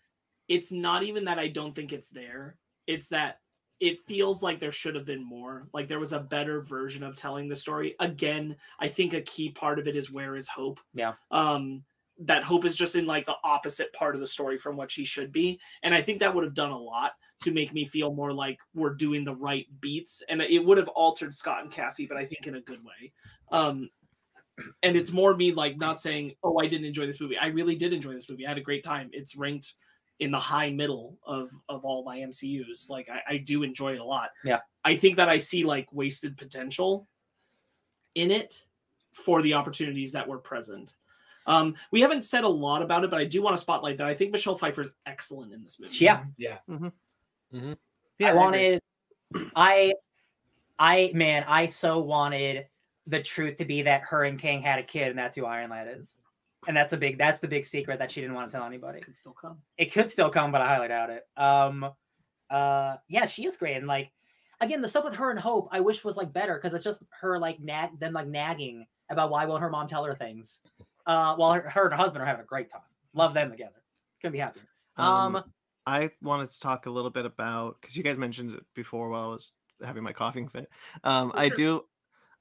it's 0.49 0.73
not 0.73 1.03
even 1.03 1.25
that 1.25 1.39
I 1.39 1.49
don't 1.49 1.75
think 1.75 1.93
it's 1.93 2.09
there. 2.09 2.57
It's 2.87 3.09
that 3.09 3.41
it 3.79 3.99
feels 4.07 4.43
like 4.43 4.59
there 4.59 4.73
should 4.73 4.95
have 4.95 5.05
been 5.05 5.25
more. 5.25 5.69
Like 5.73 5.89
there 5.89 5.99
was 5.99 6.13
a 6.13 6.21
better 6.21 6.63
version 6.63 7.03
of 7.03 7.15
telling 7.15 7.49
the 7.49 7.57
story. 7.57 7.95
Again, 8.01 8.57
I 8.81 8.89
think 8.89 9.13
a 9.13 9.21
key 9.21 9.51
part 9.51 9.79
of 9.79 9.87
it 9.87 9.97
is 9.97 10.11
where 10.11 10.37
is 10.37 10.49
hope. 10.49 10.81
Yeah. 10.95 11.13
Um, 11.31 11.85
that 12.21 12.45
hope 12.45 12.65
is 12.65 12.77
just 12.77 12.95
in 12.95 13.07
like 13.07 13.27
the 13.27 13.37
opposite 13.45 13.93
part 13.93 14.15
of 14.15 14.21
the 14.21 14.27
story 14.27 14.57
from 14.57 14.77
what 14.77 14.91
she 14.91 15.05
should 15.05 15.33
be, 15.33 15.61
and 15.83 15.95
I 15.95 16.01
think 16.01 16.21
that 16.21 16.35
would 16.35 16.45
have 16.45 16.55
done 16.55 16.71
a 16.71 16.79
lot 16.79 17.13
to 17.43 17.51
make 17.51 17.73
me 17.75 17.85
feel 17.85 18.15
more 18.15 18.33
like 18.33 18.59
we're 18.75 18.95
doing 18.95 19.25
the 19.25 19.35
right 19.35 19.67
beats, 19.81 20.23
and 20.29 20.41
it 20.41 20.65
would 20.65 20.79
have 20.79 20.89
altered 20.89 21.35
Scott 21.35 21.63
and 21.63 21.73
Cassie, 21.73 22.07
but 22.07 22.17
I 22.17 22.25
think 22.25 22.47
in 22.47 22.57
a 22.57 22.61
good 22.61 22.83
way. 22.85 23.13
Um, 23.53 23.91
and 24.83 24.97
it's 24.97 25.13
more 25.13 25.37
me 25.37 25.53
like 25.53 25.77
not 25.77 26.01
saying 26.01 26.33
oh 26.43 26.59
i 26.59 26.67
didn't 26.67 26.87
enjoy 26.87 27.07
this 27.07 27.21
movie. 27.21 27.37
I 27.37 27.49
really 27.49 27.77
did 27.77 27.93
enjoy 27.93 28.15
this 28.15 28.29
movie. 28.29 28.47
I 28.47 28.51
had 28.51 28.59
a 28.59 28.63
great 28.63 28.83
time. 28.83 29.11
It's 29.13 29.37
ranked 29.37 29.75
in 30.19 30.31
the 30.31 30.39
high 30.39 30.71
middle 30.71 31.19
of 31.27 31.51
of 31.69 31.85
all 31.85 32.03
my 32.03 32.19
mcus 32.19 32.89
like 32.89 33.09
i, 33.11 33.35
I 33.35 33.37
do 33.37 33.63
enjoy 33.63 33.95
it 33.95 34.01
a 34.01 34.05
lot. 34.05 34.31
Yeah. 34.45 34.61
i 34.85 34.97
think 34.97 35.17
that 35.17 35.29
i 35.29 35.37
see 35.37 35.63
like 35.65 35.87
wasted 35.93 36.39
potential 36.39 37.07
in 38.15 38.31
it 38.31 38.65
for 39.13 39.43
the 39.43 39.55
opportunities 39.55 40.13
that 40.13 40.27
were 40.27 40.39
present 40.39 40.97
um 41.47 41.75
we 41.93 42.01
haven't 42.01 42.25
said 42.25 42.45
a 42.45 42.49
lot 42.49 42.83
about 42.83 43.05
it 43.05 43.11
but 43.11 43.19
i 43.21 43.25
do 43.25 43.41
want 43.43 43.55
to 43.57 43.61
spotlight 43.61 43.97
that 43.99 44.07
i 44.07 44.15
think 44.15 44.33
michelle 44.33 44.57
Pfeiffer 44.57 44.83
is 44.83 44.91
excellent 45.07 45.53
in 45.53 45.63
this 45.63 45.79
movie 45.81 45.97
Yeah. 46.05 46.25
Yeah. 46.37 46.59
Yeah, 48.19 48.29
I 48.29 48.31
agree. 48.31 48.43
wanted, 48.43 48.81
I, 49.55 49.95
I 50.79 51.11
man, 51.15 51.45
I 51.47 51.67
so 51.67 51.99
wanted 52.01 52.67
the 53.07 53.23
truth 53.23 53.57
to 53.57 53.65
be 53.65 53.83
that 53.83 54.03
her 54.09 54.25
and 54.25 54.39
Kang 54.39 54.63
had 54.63 54.79
a 54.79 54.83
kid, 54.83 55.09
and 55.09 55.19
that's 55.19 55.37
who 55.37 55.45
Iron 55.45 55.71
Lad 55.71 55.87
is, 55.89 56.17
and 56.67 56.77
that's 56.77 56.93
a 56.93 56.97
big, 56.97 57.19
that's 57.19 57.41
the 57.41 57.49
big 57.49 57.65
secret 57.65 57.99
that 57.99 58.11
she 58.11 58.21
didn't 58.21 58.35
want 58.35 58.51
to 58.51 58.57
tell 58.57 58.67
anybody. 58.67 58.99
it 58.99 59.05
could 59.05 59.17
still 59.17 59.35
come 59.41 59.59
It 59.79 59.93
could 59.93 60.11
still 60.11 60.31
come, 60.31 60.51
but 60.51 60.61
I 60.61 60.69
highly 60.69 60.89
doubt 60.89 61.11
it. 61.11 61.25
Um, 61.37 61.91
uh, 62.51 62.97
yeah, 63.09 63.27
she 63.27 63.45
is 63.45 63.57
great, 63.57 63.77
and 63.77 63.87
like, 63.87 64.11
again, 64.61 64.81
the 64.81 64.89
stuff 64.89 65.05
with 65.05 65.15
her 65.15 65.31
and 65.31 65.39
Hope, 65.39 65.69
I 65.71 65.81
wish 65.81 66.05
was 66.05 66.17
like 66.17 66.33
better 66.33 66.55
because 66.55 66.75
it's 66.75 66.85
just 66.85 67.03
her 67.21 67.39
like 67.39 67.61
nag, 67.61 67.91
then 67.99 68.13
like 68.13 68.27
nagging 68.27 68.87
about 69.11 69.31
why 69.31 69.45
won't 69.45 69.63
her 69.63 69.71
mom 69.71 69.89
tell 69.89 70.05
her 70.05 70.15
things, 70.15 70.61
uh, 71.07 71.35
while 71.37 71.53
her, 71.53 71.69
her 71.69 71.85
and 71.85 71.93
her 71.93 71.97
husband 71.97 72.23
are 72.23 72.27
having 72.27 72.43
a 72.43 72.47
great 72.47 72.69
time. 72.69 72.81
Love 73.15 73.35
them 73.35 73.51
together. 73.51 73.83
Couldn't 74.21 74.33
be 74.33 74.39
happier. 74.39 74.65
Um, 74.97 75.43
I 75.87 76.11
wanted 76.21 76.51
to 76.51 76.61
talk 76.61 76.87
a 76.87 76.91
little 76.91 77.11
bit 77.11 77.27
about 77.27 77.81
because 77.81 77.97
you 77.97 78.03
guys 78.03 78.17
mentioned 78.17 78.55
it 78.55 78.65
before 78.75 79.09
while 79.09 79.25
I 79.25 79.29
was 79.29 79.53
having 79.85 80.03
my 80.03 80.13
coughing 80.13 80.49
fit. 80.49 80.69
Um, 81.05 81.33
I 81.35 81.49
Sure. 81.49 81.57
do, 81.57 81.85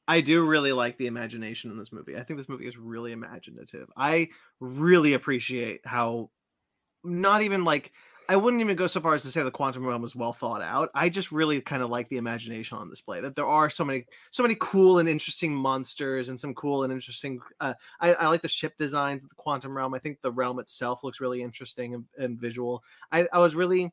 I 0.08 0.22
do 0.22 0.46
really 0.46 0.72
like 0.72 0.98
the 0.98 1.08
imagination 1.08 1.72
in 1.72 1.78
this 1.78 1.92
movie. 1.92 2.18
I 2.18 2.24
think 2.24 2.40
this 2.40 2.50
movie 2.50 2.68
is 2.68 2.78
really 2.78 3.12
imaginative. 3.12 3.90
I 3.96 4.30
really 4.60 5.14
appreciate 5.14 5.86
how 5.86 6.32
not 7.04 7.44
even 7.44 7.64
like 7.64 7.92
I 8.28 8.36
wouldn't 8.36 8.62
even 8.62 8.76
go 8.76 8.88
so 8.88 9.02
far 9.02 9.14
as 9.14 9.22
to 9.24 9.32
say 9.32 9.44
the 9.44 9.52
quantum 9.52 9.86
realm 9.86 10.02
was 10.02 10.16
well 10.16 10.34
thought 10.34 10.62
out. 10.62 10.90
I 10.94 11.10
just 11.10 11.32
really 11.32 11.62
kind 11.62 11.84
of 11.84 11.90
like 11.90 12.10
the 12.10 12.18
imagination 12.18 12.78
on 12.78 12.90
display. 12.90 13.22
That 13.22 13.36
there 13.36 13.46
are 13.46 13.70
so 13.70 13.86
many, 13.86 14.06
so 14.32 14.44
many 14.44 14.56
cool 14.60 15.00
and 15.00 15.08
interesting 15.08 15.54
monsters 15.54 16.30
and 16.30 16.40
some 16.40 16.54
cool 16.54 16.84
and 16.84 16.92
interesting. 16.92 17.40
Uh, 17.60 17.74
I, 18.00 18.14
I 18.14 18.28
like 18.28 18.42
the 18.42 18.48
ship 18.48 18.78
designs 18.78 19.24
of 19.24 19.30
the 19.30 19.36
quantum 19.36 19.76
realm. 19.76 19.94
I 19.94 20.00
think 20.00 20.22
the 20.22 20.32
realm 20.32 20.60
itself 20.60 21.04
looks 21.04 21.22
really 21.22 21.42
interesting 21.42 21.94
and, 21.94 22.06
and 22.18 22.40
visual. 22.40 22.84
I, 23.12 23.28
I 23.32 23.40
was 23.40 23.56
really, 23.56 23.92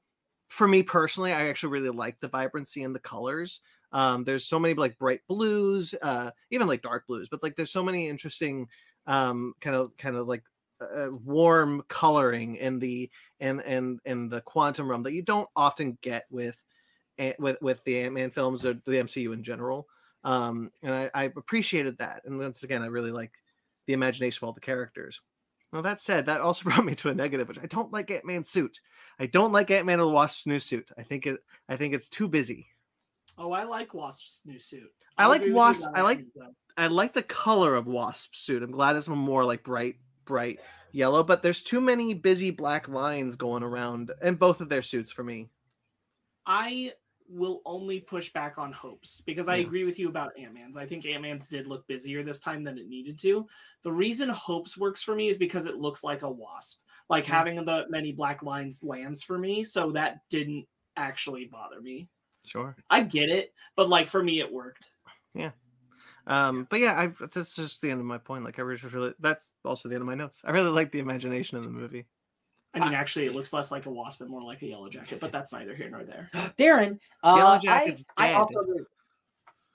for 0.48 0.66
me 0.66 0.82
personally, 0.82 1.32
I 1.32 1.48
actually 1.48 1.72
really 1.72 1.90
like 1.90 2.20
the 2.20 2.28
vibrancy 2.28 2.82
and 2.84 2.94
the 2.94 3.00
colors. 3.00 3.60
Um, 3.92 4.24
there's 4.24 4.46
so 4.46 4.58
many 4.58 4.74
like 4.74 4.98
bright 4.98 5.20
blues, 5.28 5.94
uh, 6.00 6.30
even 6.50 6.66
like 6.66 6.82
dark 6.82 7.06
blues, 7.06 7.28
but 7.30 7.42
like 7.42 7.56
there's 7.56 7.72
so 7.72 7.82
many 7.82 8.08
interesting 8.08 8.68
um 9.08 9.52
kind 9.60 9.74
of 9.74 9.96
kind 9.96 10.14
of 10.14 10.28
like 10.28 10.44
uh, 10.94 11.10
warm 11.24 11.82
coloring 11.88 12.56
in 12.56 12.78
the 12.78 13.10
in 13.40 13.60
in 13.60 13.98
in 14.04 14.28
the 14.28 14.40
quantum 14.40 14.88
realm 14.88 15.02
that 15.02 15.12
you 15.12 15.22
don't 15.22 15.48
often 15.56 15.98
get 16.02 16.26
with 16.30 16.56
with 17.38 17.60
with 17.60 17.84
the 17.84 18.00
Ant-Man 18.00 18.30
films 18.30 18.64
or 18.64 18.74
the 18.74 18.92
MCU 18.92 19.32
in 19.32 19.42
general. 19.42 19.88
Um, 20.24 20.70
and 20.82 20.94
I, 20.94 21.10
I 21.14 21.24
appreciated 21.24 21.98
that. 21.98 22.22
And 22.24 22.38
once 22.38 22.62
again, 22.62 22.82
I 22.82 22.86
really 22.86 23.10
like 23.10 23.32
the 23.86 23.92
imagination 23.92 24.44
of 24.44 24.48
all 24.48 24.52
the 24.52 24.60
characters. 24.60 25.20
Well, 25.72 25.82
that 25.82 26.00
said, 26.00 26.26
that 26.26 26.40
also 26.40 26.64
brought 26.68 26.84
me 26.84 26.94
to 26.96 27.08
a 27.08 27.14
negative, 27.14 27.48
which 27.48 27.58
I 27.58 27.66
don't 27.66 27.92
like 27.92 28.10
Ant 28.10 28.24
Man's 28.26 28.50
suit. 28.50 28.80
I 29.18 29.26
don't 29.26 29.52
like 29.52 29.70
Ant 29.70 29.86
Man 29.86 30.00
and 30.00 30.08
the 30.08 30.12
Wasp's 30.12 30.46
new 30.46 30.58
suit. 30.58 30.90
I 30.98 31.02
think 31.02 31.26
it 31.26 31.40
I 31.68 31.76
think 31.76 31.94
it's 31.94 32.08
too 32.08 32.28
busy. 32.28 32.68
Oh, 33.38 33.52
I 33.52 33.64
like 33.64 33.94
Wasp's 33.94 34.42
new 34.44 34.58
suit. 34.58 34.90
I 35.16 35.24
I'll 35.24 35.28
like 35.30 35.42
Wasp- 35.46 35.88
I 35.94 36.02
like- 36.02 36.24
I 36.76 36.86
like 36.86 37.12
the 37.12 37.22
color 37.22 37.74
of 37.74 37.86
Wasp's 37.86 38.38
suit. 38.38 38.62
I'm 38.62 38.70
glad 38.70 38.96
it's 38.96 39.08
more 39.08 39.44
like 39.44 39.62
bright, 39.62 39.96
bright 40.24 40.60
yellow, 40.92 41.22
but 41.22 41.42
there's 41.42 41.62
too 41.62 41.80
many 41.80 42.14
busy 42.14 42.50
black 42.50 42.88
lines 42.88 43.36
going 43.36 43.62
around 43.62 44.10
in 44.22 44.34
both 44.34 44.60
of 44.60 44.68
their 44.68 44.82
suits 44.82 45.10
for 45.10 45.24
me. 45.24 45.48
I 46.46 46.92
will 47.28 47.62
only 47.64 48.00
push 48.00 48.32
back 48.32 48.58
on 48.58 48.72
hopes 48.72 49.22
because 49.24 49.48
I 49.48 49.56
Yeah. 49.56 49.66
agree 49.66 49.84
with 49.84 49.98
you 49.98 50.08
about 50.08 50.36
Ant 50.38 50.52
Man's. 50.52 50.76
I 50.76 50.84
think 50.84 51.06
Ant 51.06 51.22
Man's 51.22 51.48
did 51.48 51.66
look 51.66 51.86
busier 51.86 52.22
this 52.22 52.40
time 52.40 52.62
than 52.62 52.76
it 52.76 52.88
needed 52.88 53.18
to. 53.20 53.46
The 53.82 53.92
reason 53.92 54.28
hopes 54.28 54.76
works 54.76 55.02
for 55.02 55.14
me 55.14 55.28
is 55.28 55.38
because 55.38 55.64
it 55.64 55.76
looks 55.76 56.04
like 56.04 56.22
a 56.22 56.30
wasp. 56.30 56.80
Like 57.08 57.24
Mm. 57.24 57.28
having 57.28 57.64
the 57.64 57.86
many 57.88 58.12
black 58.12 58.42
lines 58.42 58.82
lands 58.82 59.22
for 59.22 59.38
me, 59.38 59.64
so 59.64 59.92
that 59.92 60.28
didn't 60.28 60.66
actually 60.96 61.46
bother 61.46 61.80
me. 61.80 62.08
Sure. 62.44 62.76
I 62.90 63.02
get 63.02 63.30
it, 63.30 63.54
but 63.76 63.88
like 63.88 64.08
for 64.08 64.22
me, 64.22 64.40
it 64.40 64.52
worked. 64.52 64.88
Um, 66.26 66.66
but 66.70 66.80
yeah, 66.80 66.98
I 66.98 67.26
that's 67.32 67.56
just 67.56 67.80
the 67.82 67.90
end 67.90 68.00
of 68.00 68.06
my 68.06 68.18
point. 68.18 68.44
Like 68.44 68.58
I 68.58 68.62
was 68.62 68.80
just 68.80 68.94
really 68.94 69.14
that's 69.18 69.50
also 69.64 69.88
the 69.88 69.94
end 69.96 70.02
of 70.02 70.06
my 70.06 70.14
notes. 70.14 70.42
I 70.44 70.50
really 70.52 70.70
like 70.70 70.92
the 70.92 71.00
imagination 71.00 71.58
of 71.58 71.64
the 71.64 71.70
movie. 71.70 72.06
I 72.74 72.78
mean, 72.80 72.94
actually, 72.94 73.26
it 73.26 73.34
looks 73.34 73.52
less 73.52 73.70
like 73.70 73.84
a 73.84 73.90
wasp 73.90 74.22
and 74.22 74.30
more 74.30 74.42
like 74.42 74.62
a 74.62 74.66
yellow 74.66 74.88
jacket, 74.88 75.20
but 75.20 75.30
that's 75.30 75.52
neither 75.52 75.74
here 75.74 75.90
nor 75.90 76.04
there. 76.04 76.30
Darren, 76.58 76.98
uh, 77.22 77.34
Yellow 77.36 77.50
I, 77.50 77.58
Jacket's 77.58 78.06
I 78.16 78.28
dead. 78.28 78.36
also 78.36 78.60
agree. 78.60 78.84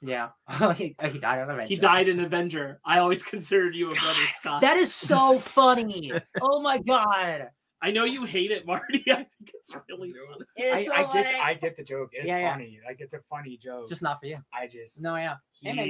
Yeah, 0.02 0.30
he, 0.76 0.96
he 1.12 1.20
died 1.20 1.40
on 1.40 1.50
Avenger. 1.50 1.68
He 1.68 1.76
died 1.76 2.08
in 2.08 2.20
Avenger. 2.20 2.80
I 2.86 3.00
always 3.00 3.22
considered 3.34 3.76
you 3.76 3.88
a 3.90 3.96
brother, 3.96 4.26
Scott. 4.28 4.62
That 4.62 4.78
is 4.78 4.94
so 4.94 5.40
funny. 5.40 6.12
oh 6.42 6.62
my 6.62 6.78
god. 6.80 7.50
I 7.80 7.92
know 7.92 8.06
you 8.06 8.26
hate 8.26 8.50
it, 8.50 8.66
Marty. 8.66 9.04
I 9.12 9.16
think 9.18 9.28
it's 9.54 9.76
really 9.88 10.12
funny. 10.12 10.46
It's 10.56 10.76
I, 10.76 10.86
so 10.86 10.92
I 10.94 11.14
get 11.14 11.26
funny. 11.28 11.40
I 11.44 11.54
get 11.54 11.78
the 11.78 11.84
joke. 11.84 12.10
It's 12.14 12.26
Yeah, 12.26 12.40
yeah. 12.40 12.52
funny. 12.54 12.80
Like 12.84 12.98
it's 13.00 13.14
a 13.14 13.20
funny 13.30 13.60
joke. 13.62 13.88
Just 13.88 14.02
not 14.02 14.20
for 14.20 14.26
you. 14.26 14.40
I 14.52 14.66
just 14.66 15.00
No, 15.00 15.16
yeah. 15.16 15.36
he, 15.52 15.70
Hey, 15.70 15.76
man. 15.76 15.86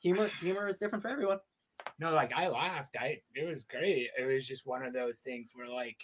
Humor, 0.00 0.28
humor 0.40 0.68
is 0.68 0.78
different 0.78 1.02
for 1.02 1.08
everyone. 1.08 1.38
no 1.98 2.12
like 2.12 2.32
I 2.34 2.48
laughed. 2.48 2.96
I 2.98 3.20
it 3.34 3.48
was 3.48 3.64
great. 3.64 4.08
It 4.18 4.26
was 4.26 4.46
just 4.46 4.66
one 4.66 4.84
of 4.84 4.92
those 4.92 5.18
things 5.18 5.50
where 5.54 5.68
like 5.68 5.96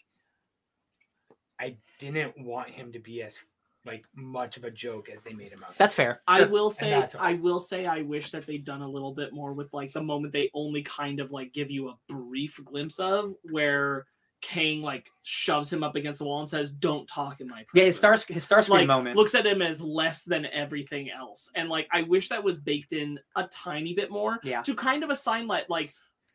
I 1.60 1.76
didn't 1.98 2.38
want 2.38 2.70
him 2.70 2.92
to 2.92 2.98
be 2.98 3.22
as 3.22 3.40
like 3.86 4.04
much 4.14 4.56
of 4.56 4.64
a 4.64 4.70
joke 4.70 5.08
as 5.08 5.22
they 5.22 5.32
made 5.32 5.52
him 5.52 5.64
out. 5.64 5.78
That's 5.78 5.94
fair. 5.94 6.20
I 6.26 6.44
will 6.44 6.70
say. 6.70 7.06
I 7.18 7.34
will 7.34 7.60
say, 7.60 7.86
I 7.86 8.02
wish 8.02 8.30
that 8.32 8.44
they'd 8.46 8.64
done 8.64 8.82
a 8.82 8.88
little 8.88 9.14
bit 9.14 9.32
more 9.32 9.52
with 9.52 9.72
like 9.72 9.92
the 9.92 10.02
moment 10.02 10.32
they 10.32 10.50
only 10.54 10.82
kind 10.82 11.20
of 11.20 11.30
like 11.30 11.52
give 11.52 11.70
you 11.70 11.88
a 11.88 11.96
brief 12.08 12.60
glimpse 12.64 12.98
of 12.98 13.32
where 13.50 14.06
Kang 14.46 14.80
like 14.80 15.10
shoves 15.24 15.72
him 15.72 15.82
up 15.82 15.96
against 15.96 16.20
the 16.20 16.24
wall 16.24 16.38
and 16.38 16.48
says, 16.48 16.70
"Don't 16.70 17.08
talk 17.08 17.40
in 17.40 17.48
my 17.48 17.64
presence." 17.64 17.70
Yeah, 17.74 17.84
his 17.84 17.98
star 17.98 18.12
his 18.12 18.46
Starscream 18.48 18.68
like 18.70 18.86
moment. 18.86 19.16
looks 19.16 19.34
at 19.34 19.44
him 19.44 19.60
as 19.60 19.80
less 19.80 20.22
than 20.22 20.46
everything 20.46 21.10
else, 21.10 21.50
and 21.56 21.68
like 21.68 21.88
I 21.90 22.02
wish 22.02 22.28
that 22.28 22.44
was 22.44 22.56
baked 22.58 22.92
in 22.92 23.18
a 23.34 23.44
tiny 23.48 23.92
bit 23.92 24.08
more 24.10 24.38
Yeah. 24.44 24.62
to 24.62 24.74
kind 24.76 25.02
of 25.02 25.10
assign 25.10 25.48
like 25.48 25.68
like 25.68 25.92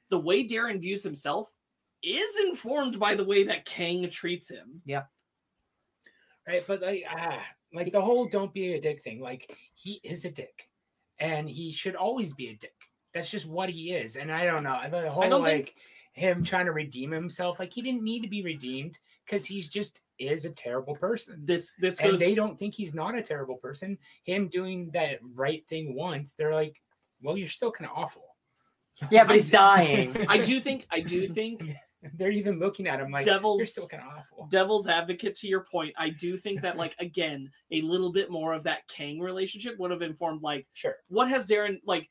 the 0.10 0.20
way 0.20 0.46
Darren 0.46 0.82
views 0.82 1.04
himself 1.04 1.54
is 2.04 2.38
informed 2.40 3.00
by 3.00 3.16
the 3.16 3.24
way 3.24 3.44
that 3.44 3.64
Kang 3.64 4.10
treats 4.10 4.50
him. 4.50 4.82
Yeah, 4.86 5.04
right? 6.48 6.64
But 6.68 6.82
like, 6.82 7.06
ah, 7.10 7.42
like 7.74 7.94
the 7.94 8.02
whole 8.02 8.28
"don't 8.28 8.54
be 8.54 8.74
a 8.74 8.82
dick" 8.82 9.04
thing. 9.06 9.22
Like 9.22 9.56
he 9.76 10.02
is 10.04 10.26
a 10.26 10.32
dick, 10.32 10.68
and 11.20 11.50
he 11.50 11.72
should 11.72 11.96
always 11.96 12.34
be 12.34 12.50
a 12.50 12.56
dick. 12.56 12.76
That's 13.14 13.30
just 13.32 13.46
what 13.46 13.70
he 13.70 13.94
is. 13.94 14.18
And 14.18 14.32
I 14.32 14.46
don't 14.46 14.64
know. 14.64 14.76
I 14.76 14.90
the 14.90 15.10
whole 15.10 15.30
don't 15.30 15.42
like 15.44 15.66
think- 15.66 15.76
him 16.14 16.44
trying 16.44 16.66
to 16.66 16.72
redeem 16.74 17.12
himself, 17.12 17.60
like 17.60 17.74
he 17.74 17.82
didn't 17.82 18.04
need 18.04 18.22
to 18.22 18.28
be 18.30 18.44
redeemed 18.44 19.00
because 19.26 19.46
he's 19.46 19.70
just 19.70 20.02
is 20.20 20.46
a 20.46 20.50
terrible 20.52 20.96
person. 20.96 21.42
This 21.46 21.74
this 21.80 22.00
And 22.00 22.20
they 22.20 22.36
don't 22.36 22.58
think 22.60 22.74
he's 22.74 22.94
not 22.94 23.18
a 23.18 23.22
terrible 23.22 23.56
person. 23.58 23.98
Him 24.24 24.48
doing 24.50 24.90
that 24.94 25.20
right 25.34 25.64
thing 25.70 25.96
once, 25.96 26.34
they're 26.34 26.54
like, 26.54 26.76
"Well, 27.22 27.38
you're 27.38 27.48
still 27.48 27.72
kind 27.72 27.90
of 27.90 27.98
awful." 27.98 28.24
yeah, 29.10 29.24
but 29.24 29.36
he's 29.36 29.50
dying. 29.50 30.16
I 30.30 30.38
do 30.40 30.60
think 30.60 30.86
I 30.92 31.00
do 31.00 31.28
think 31.28 31.64
They're 32.16 32.32
even 32.32 32.58
looking 32.58 32.88
at 32.88 33.00
him 33.00 33.12
like, 33.12 33.28
"You're 33.28 33.36
Devil's- 33.36 33.72
still 33.72 33.88
kind 33.88 34.02
of 34.02 34.10
awful." 34.10 34.48
devil's 34.48 34.88
advocate 34.88 35.36
to 35.36 35.48
your 35.48 35.66
point. 35.72 35.94
I 35.98 36.10
do 36.10 36.36
think 36.36 36.60
that 36.62 36.76
like 36.76 36.96
again 37.00 37.50
a 37.72 37.82
little 37.82 38.12
bit 38.12 38.32
more 38.32 38.54
of 38.54 38.64
that 38.64 38.88
Kang 38.88 39.20
relationship 39.20 39.78
would 39.78 39.92
have 39.92 40.02
informed 40.02 40.42
like 40.42 40.66
Sure. 40.74 40.96
what 41.10 41.30
has 41.30 41.46
Darren 41.48 41.80
like 41.86 42.10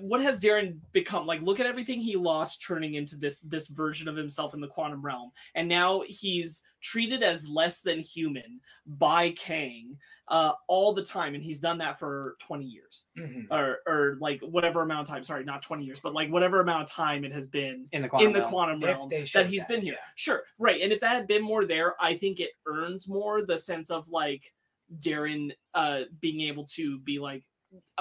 what 0.00 0.20
has 0.20 0.40
Darren 0.40 0.78
become 0.92 1.26
like 1.26 1.42
look 1.42 1.60
at 1.60 1.66
everything 1.66 2.00
he 2.00 2.16
lost 2.16 2.62
turning 2.66 2.94
into 2.94 3.16
this 3.16 3.40
this 3.40 3.68
version 3.68 4.08
of 4.08 4.16
himself 4.16 4.54
in 4.54 4.60
the 4.60 4.66
quantum 4.66 5.00
realm 5.00 5.30
and 5.54 5.68
now 5.68 6.02
he's 6.06 6.62
treated 6.82 7.22
as 7.22 7.46
less 7.48 7.80
than 7.80 7.98
human 8.00 8.60
by 8.86 9.30
Kang 9.30 9.96
uh 10.28 10.52
all 10.68 10.92
the 10.92 11.02
time 11.02 11.34
and 11.34 11.42
he's 11.42 11.60
done 11.60 11.78
that 11.78 11.98
for 11.98 12.36
20 12.40 12.64
years 12.64 13.04
Mhm. 13.18 13.46
or 13.50 13.78
or 13.86 14.16
like 14.20 14.40
whatever 14.42 14.82
amount 14.82 15.08
of 15.08 15.12
time 15.14 15.22
sorry 15.24 15.44
not 15.44 15.62
20 15.62 15.84
years 15.84 16.00
but 16.00 16.14
like 16.14 16.30
whatever 16.30 16.60
amount 16.60 16.82
of 16.84 16.90
time 16.90 17.24
it 17.24 17.32
has 17.32 17.46
been 17.46 17.86
in 17.92 18.02
the 18.02 18.08
quantum 18.08 18.26
in 18.28 18.32
the 18.32 18.40
realm. 18.40 18.50
quantum 18.50 18.80
realm 18.80 19.08
that 19.10 19.46
he's 19.46 19.62
that, 19.62 19.68
been 19.68 19.82
here. 19.82 19.94
yeah. 19.94 19.98
Sure, 20.16 20.42
right. 20.58 20.80
And 20.82 20.92
if 20.92 21.00
that 21.00 21.12
had 21.14 21.26
been 21.26 21.42
more 21.42 21.64
there, 21.64 21.94
I 22.00 22.14
think 22.14 22.40
it 22.40 22.50
earns 22.66 23.08
more 23.08 23.44
the 23.44 23.58
sense 23.58 23.90
of 23.90 24.08
like 24.08 24.52
Darren 25.00 25.52
uh 25.74 26.02
being 26.20 26.40
able 26.42 26.64
to 26.66 26.98
be 27.00 27.18
like 27.20 27.44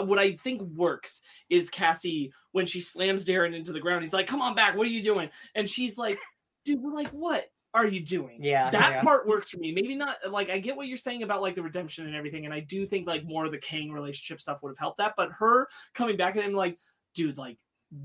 what 0.01 0.19
I 0.19 0.33
think 0.37 0.61
works 0.61 1.21
is 1.49 1.69
Cassie 1.69 2.31
when 2.51 2.65
she 2.65 2.79
slams 2.79 3.25
Darren 3.25 3.55
into 3.55 3.71
the 3.71 3.79
ground, 3.79 4.03
he's 4.03 4.13
like, 4.13 4.27
Come 4.27 4.41
on 4.41 4.55
back, 4.55 4.75
what 4.75 4.87
are 4.87 4.91
you 4.91 5.03
doing? 5.03 5.29
And 5.55 5.69
she's 5.69 5.97
like, 5.97 6.17
Dude, 6.65 6.81
we're 6.81 6.93
like, 6.93 7.09
what 7.09 7.45
are 7.73 7.85
you 7.87 8.03
doing? 8.03 8.39
Yeah, 8.43 8.69
that 8.71 8.91
yeah. 8.93 9.01
part 9.01 9.27
works 9.27 9.51
for 9.51 9.57
me. 9.57 9.71
Maybe 9.71 9.95
not 9.95 10.17
like 10.29 10.49
I 10.49 10.57
get 10.57 10.75
what 10.75 10.87
you're 10.87 10.97
saying 10.97 11.23
about 11.23 11.41
like 11.41 11.55
the 11.55 11.63
redemption 11.63 12.05
and 12.07 12.15
everything, 12.15 12.45
and 12.45 12.53
I 12.53 12.61
do 12.61 12.85
think 12.85 13.07
like 13.07 13.23
more 13.25 13.45
of 13.45 13.51
the 13.51 13.59
Kang 13.59 13.91
relationship 13.91 14.41
stuff 14.41 14.63
would 14.63 14.69
have 14.69 14.77
helped 14.79 14.97
that. 14.97 15.13
But 15.15 15.31
her 15.33 15.67
coming 15.93 16.17
back 16.17 16.35
at 16.35 16.43
him 16.43 16.53
like, 16.53 16.77
dude, 17.13 17.37
like 17.37 17.57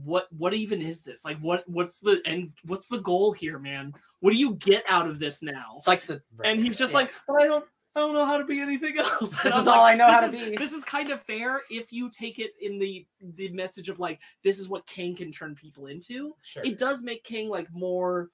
what 0.04 0.28
what 0.36 0.54
even 0.54 0.80
is 0.80 1.02
this? 1.02 1.24
Like 1.24 1.38
what 1.38 1.64
what's 1.68 2.00
the 2.00 2.20
end 2.24 2.52
what's 2.64 2.88
the 2.88 3.00
goal 3.00 3.32
here, 3.32 3.58
man? 3.58 3.92
What 4.20 4.32
do 4.32 4.38
you 4.38 4.54
get 4.54 4.84
out 4.88 5.08
of 5.08 5.18
this 5.18 5.42
now? 5.42 5.74
It's 5.78 5.86
like 5.86 6.06
the 6.06 6.22
And 6.44 6.60
he's 6.60 6.78
just 6.78 6.92
Yeah. 6.92 6.98
like, 6.98 7.14
but 7.26 7.42
I 7.42 7.46
don't 7.46 7.64
I 7.96 8.00
don't 8.00 8.14
know 8.14 8.26
how 8.26 8.38
to 8.38 8.44
be 8.44 8.60
anything 8.60 8.98
else. 8.98 9.20
And 9.36 9.44
This 9.44 9.54
I'm 9.54 9.60
is 9.62 9.66
all 9.68 9.84
I 9.84 9.94
know 9.94 10.06
this 10.06 10.14
how 10.14 10.20
to 10.22 10.26
is- 10.38 10.50
be. 10.50 10.56
This 10.56 10.72
is 10.72 10.84
kind 10.84 11.10
of 11.10 11.22
fair 11.22 11.60
if 11.70 11.92
you 11.92 12.10
take 12.10 12.38
it 12.38 12.52
in 12.60 12.78
the 12.78 13.06
the 13.20 13.48
message 13.50 13.88
of 13.88 13.98
like 14.00 14.20
this 14.42 14.58
is 14.58 14.68
what 14.68 14.86
Kang 14.86 15.14
can 15.14 15.30
turn 15.30 15.54
people 15.54 15.86
into 15.86 16.34
Sure. 16.42 16.62
it 16.64 16.76
does 16.78 17.02
make 17.02 17.22
Kang 17.24 17.48
like 17.48 17.68
more 17.72 18.30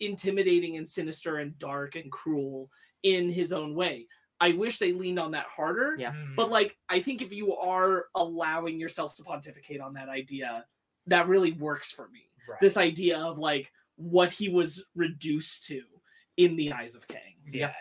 intimidating 0.00 0.76
and 0.76 0.88
sinister 0.88 1.36
and 1.38 1.58
dark 1.58 1.94
and 1.96 2.10
cruel 2.10 2.70
in 3.02 3.30
his 3.30 3.52
own 3.52 3.74
way. 3.74 4.06
I 4.42 4.52
wish 4.52 4.78
they 4.78 4.92
leaned 4.92 5.18
on 5.18 5.32
that 5.32 5.46
harder. 5.46 5.96
Yeah. 5.98 6.12
Mhm. 6.12 6.36
But 6.36 6.50
like 6.50 6.76
I 6.88 7.00
think 7.00 7.20
if 7.22 7.32
you 7.32 7.56
are 7.56 8.06
allowing 8.14 8.78
yourself 8.80 9.14
to 9.16 9.22
pontificate 9.22 9.80
on 9.80 9.94
that 9.94 10.08
idea, 10.08 10.64
that 11.06 11.28
really 11.28 11.52
works 11.52 11.92
for 11.92 12.08
me. 12.10 12.30
Right. 12.48 12.60
This 12.60 12.76
idea 12.76 13.18
of 13.18 13.38
like 13.38 13.72
what 13.96 14.30
he 14.30 14.48
was 14.48 14.84
reduced 14.94 15.64
to 15.66 15.82
in 16.36 16.56
the 16.56 16.72
eyes 16.72 16.94
of 16.94 17.06
Kang. 17.08 17.36
yeah. 17.52 17.72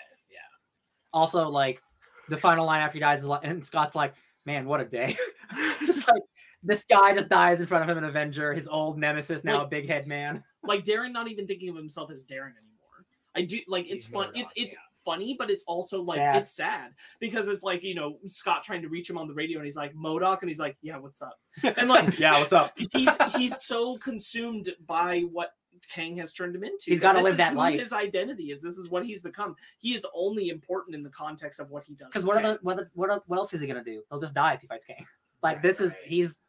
Also 1.14 1.50
like 1.50 1.82
the 2.30 2.38
final 2.38 2.66
line 2.66 2.82
after 2.82 2.94
he 2.94 3.00
dies 3.00 3.22
is 3.22 3.26
like, 3.28 3.42
and 3.44 3.66
Scott's 3.66 3.96
like, 3.96 4.14
"Man, 4.46 4.66
what 4.66 4.82
a 4.82 4.86
day!" 4.86 5.16
just 5.86 6.08
like 6.08 6.22
this 6.64 6.86
guy 6.90 7.14
just 7.16 7.30
dies 7.30 7.62
in 7.62 7.68
front 7.68 7.84
of 7.84 7.90
him, 7.90 7.98
an 8.04 8.10
Avenger, 8.10 8.54
his 8.54 8.68
old 8.68 8.98
nemesis, 8.98 9.44
now 9.44 9.64
a 9.64 9.68
big 9.68 9.88
head 9.88 10.08
man. 10.08 10.44
Like 10.62 10.84
Darren 10.84 11.14
not 11.14 11.30
even 11.30 11.48
thinking 11.48 11.70
of 11.70 11.78
himself 11.78 12.12
as 12.12 12.26
Darren 12.26 12.52
anymore. 12.52 13.06
I 13.34 13.44
do 13.44 13.60
like 13.70 13.86
it's 13.90 14.04
He's 14.06 14.14
fun. 14.14 14.26
more 14.26 14.34
It's 14.36 14.52
it's 14.58 14.74
yeah. 14.74 14.80
funny, 15.06 15.38
but 15.40 15.50
it's 15.50 15.64
also 15.68 16.02
like 16.02 16.18
Sad. 16.18 16.36
it's 16.36 16.52
sad 16.52 16.92
because 17.22 17.48
it's 17.48 17.64
like 17.64 17.82
you 17.82 17.96
know 17.96 18.18
Scott 18.28 18.62
trying 18.62 18.82
to 18.82 18.90
reach 18.90 19.10
him 19.10 19.18
on 19.18 19.26
the 19.30 19.34
radio 19.34 19.60
and 19.60 19.66
he's 19.66 19.78
like 19.78 19.94
MODOK 19.96 20.42
and 20.42 20.50
he's 20.50 20.60
like 20.60 20.76
yeah 20.82 20.98
what's 20.98 21.22
up 21.22 21.40
and 21.64 21.88
like 21.88 22.20
yeah, 22.20 22.38
what's 22.40 22.52
up? 22.52 22.74
he's 22.92 23.10
he's 23.38 23.64
so 23.64 23.96
consumed 24.00 24.70
by 24.86 25.22
what 25.32 25.52
Kang 25.94 26.16
has 26.18 26.32
turned 26.34 26.56
him 26.56 26.64
into. 26.64 26.86
He's 26.88 27.00
got 27.00 27.14
gotta 27.14 27.24
live 27.24 27.34
is 27.34 27.38
that 27.38 27.52
who 27.54 27.58
life. 27.60 27.80
His 27.80 27.94
identity 27.94 28.52
is 28.52 28.62
this 28.62 28.78
is 28.78 28.90
what 28.90 29.06
he's 29.06 29.22
become. 29.22 29.56
He 29.80 29.94
is 29.94 30.06
only 30.14 30.50
important 30.50 30.96
in 30.96 31.04
the 31.04 31.10
context 31.10 31.60
of 31.60 31.70
what 31.70 31.84
he 31.84 31.94
does. 31.96 32.08
Because 32.08 32.26
what, 32.26 32.44
other, 32.44 32.60
what, 32.62 32.88
what, 32.94 33.24
what 33.28 33.38
else 33.38 33.54
is 33.54 33.62
he 33.62 33.68
gonna 33.68 33.84
do? 33.84 34.02
He'll 34.10 34.20
just 34.20 34.34
die 34.34 34.54
if 34.54 34.62
he 34.62 34.68
fights 34.68 34.86
Kang. 34.86 35.06
Like 35.42 35.56
Right, 35.56 35.64
this 35.64 35.80
is 35.80 35.92
right. 35.92 36.00
he's 36.04 36.40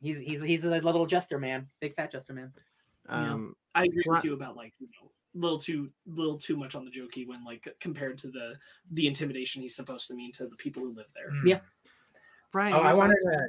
he's 0.00 0.18
he's 0.18 0.42
he's 0.42 0.64
a 0.64 0.70
little 0.70 1.06
jester 1.06 1.38
man, 1.38 1.68
big 1.80 1.94
fat 1.94 2.10
jester 2.10 2.32
man. 2.32 2.52
Yeah. 3.08 3.32
Um, 3.34 3.54
I 3.74 3.84
agree 3.84 4.02
Gla- 4.02 4.16
with 4.16 4.24
you 4.24 4.34
about 4.34 4.56
like 4.56 4.72
you 4.80 4.88
know 5.00 5.10
little 5.34 5.58
too 5.58 5.90
little 6.06 6.36
too 6.36 6.56
much 6.56 6.74
on 6.74 6.84
the 6.84 6.90
jokey 6.90 7.26
when 7.26 7.44
like 7.44 7.72
compared 7.78 8.18
to 8.18 8.26
the 8.28 8.54
the 8.90 9.06
intimidation 9.06 9.62
he's 9.62 9.76
supposed 9.76 10.08
to 10.08 10.14
mean 10.14 10.32
to 10.32 10.46
the 10.48 10.56
people 10.56 10.82
who 10.82 10.92
live 10.92 11.06
there. 11.14 11.30
Mm. 11.30 11.46
Yeah. 11.46 11.60
Brian, 12.50 12.74
Oh, 12.74 12.80
I 12.80 12.92
wanted 12.94 13.14
to 13.24 13.48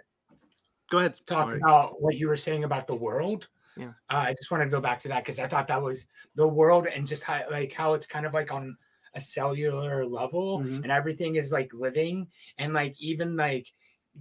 go 0.91 0.99
ahead. 0.99 1.19
talk 1.25 1.47
Maury. 1.47 1.57
about 1.59 1.99
what 2.01 2.15
you 2.15 2.27
were 2.27 2.37
saying 2.37 2.63
about 2.65 2.85
the 2.85 2.95
world. 2.95 3.47
Yeah. 3.77 3.93
Uh, 4.09 4.25
I 4.27 4.33
just 4.33 4.51
wanted 4.51 4.65
to 4.65 4.71
go 4.71 4.81
back 4.81 4.99
to 4.99 5.07
that 5.09 5.23
because 5.23 5.39
I 5.39 5.47
thought 5.47 5.67
that 5.67 5.81
was 5.81 6.07
the 6.35 6.47
world 6.47 6.87
and 6.87 7.07
just 7.07 7.23
how 7.23 7.41
like 7.49 7.73
how 7.73 7.93
it's 7.93 8.07
kind 8.07 8.25
of 8.25 8.33
like 8.33 8.51
on 8.51 8.77
a 9.15 9.21
cellular 9.21 10.05
level 10.05 10.59
Mhm. 10.59 10.83
and 10.83 10.91
everything 10.91 11.35
is 11.35 11.51
like 11.51 11.71
living 11.73 12.27
and 12.57 12.73
like 12.73 12.95
even 12.99 13.35
like 13.35 13.67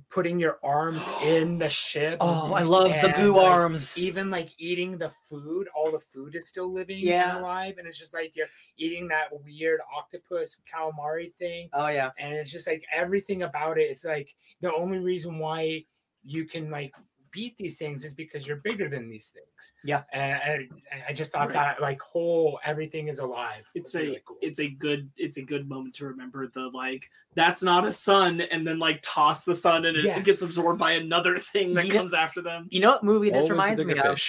putting 0.08 0.38
your 0.40 0.58
arms 0.62 1.02
in 1.22 1.58
the 1.58 1.68
ship. 1.68 2.16
Oh, 2.20 2.54
I 2.54 2.62
love 2.62 2.88
the 3.02 3.12
goo 3.14 3.36
like, 3.36 3.46
arms. 3.46 3.96
Even 3.98 4.30
like 4.30 4.50
eating 4.58 4.96
the 4.96 5.10
food, 5.28 5.68
all 5.74 5.90
the 5.90 6.00
food 6.00 6.34
is 6.34 6.48
still 6.48 6.72
living 6.72 7.00
Yeah. 7.00 7.30
and 7.36 7.38
alive, 7.40 7.76
and 7.78 7.86
it's 7.86 7.98
just 7.98 8.14
like 8.14 8.34
you're 8.34 8.48
eating 8.78 9.06
that 9.08 9.28
weird 9.44 9.80
octopus 9.94 10.60
calamari 10.72 11.32
thing 11.34 11.68
Oh 11.74 11.88
yeah. 11.88 12.10
and 12.18 12.34
it's 12.34 12.50
just 12.50 12.66
like 12.66 12.82
everything 12.90 13.42
about 13.42 13.76
it 13.78 13.90
it's 13.90 14.04
like 14.04 14.34
the 14.62 14.72
only 14.72 14.98
reason 14.98 15.38
why 15.38 15.84
you 16.24 16.46
can 16.46 16.70
like 16.70 16.92
beat 17.32 17.56
these 17.56 17.78
things 17.78 18.04
is 18.04 18.12
because 18.14 18.46
you're 18.46 18.58
bigger 18.58 18.88
than 18.88 19.08
these 19.08 19.28
things 19.28 19.72
Yeah. 19.84 20.02
and, 20.12 20.68
and 20.92 21.02
i 21.08 21.12
just 21.12 21.32
thought 21.32 21.48
Right. 21.48 21.54
that 21.54 21.80
like 21.80 22.00
whole 22.00 22.60
everything 22.64 23.08
is 23.08 23.18
alive 23.18 23.68
It's 23.74 23.94
a 23.94 23.98
really 23.98 24.22
cool. 24.24 24.36
it's 24.42 24.60
a 24.60 24.68
good 24.68 25.10
it's 25.16 25.38
a 25.38 25.42
good 25.42 25.68
moment 25.68 25.94
to 25.96 26.04
remember 26.06 26.46
the 26.46 26.68
like 26.68 27.10
that's 27.34 27.62
not 27.62 27.86
a 27.86 27.92
sun 27.92 28.42
and 28.42 28.66
then 28.66 28.78
like 28.78 29.00
toss 29.02 29.44
the 29.44 29.54
sun 29.54 29.86
and 29.86 29.96
it, 29.96 30.04
Yeah. 30.04 30.20
gets 30.20 30.42
absorbed 30.42 30.78
by 30.78 30.92
another 30.92 31.38
thing 31.38 31.72
that 31.74 31.86
You 31.86 31.92
know- 31.94 31.98
comes 32.00 32.12
after 32.14 32.42
them. 32.42 32.68
You 32.70 32.80
know 32.80 32.90
what 32.90 33.02
movie 33.04 33.30
this 33.30 33.36
Always 33.44 33.50
reminds 33.50 33.84
me 33.84 33.94
bigger 33.94 34.08
of? 34.08 34.20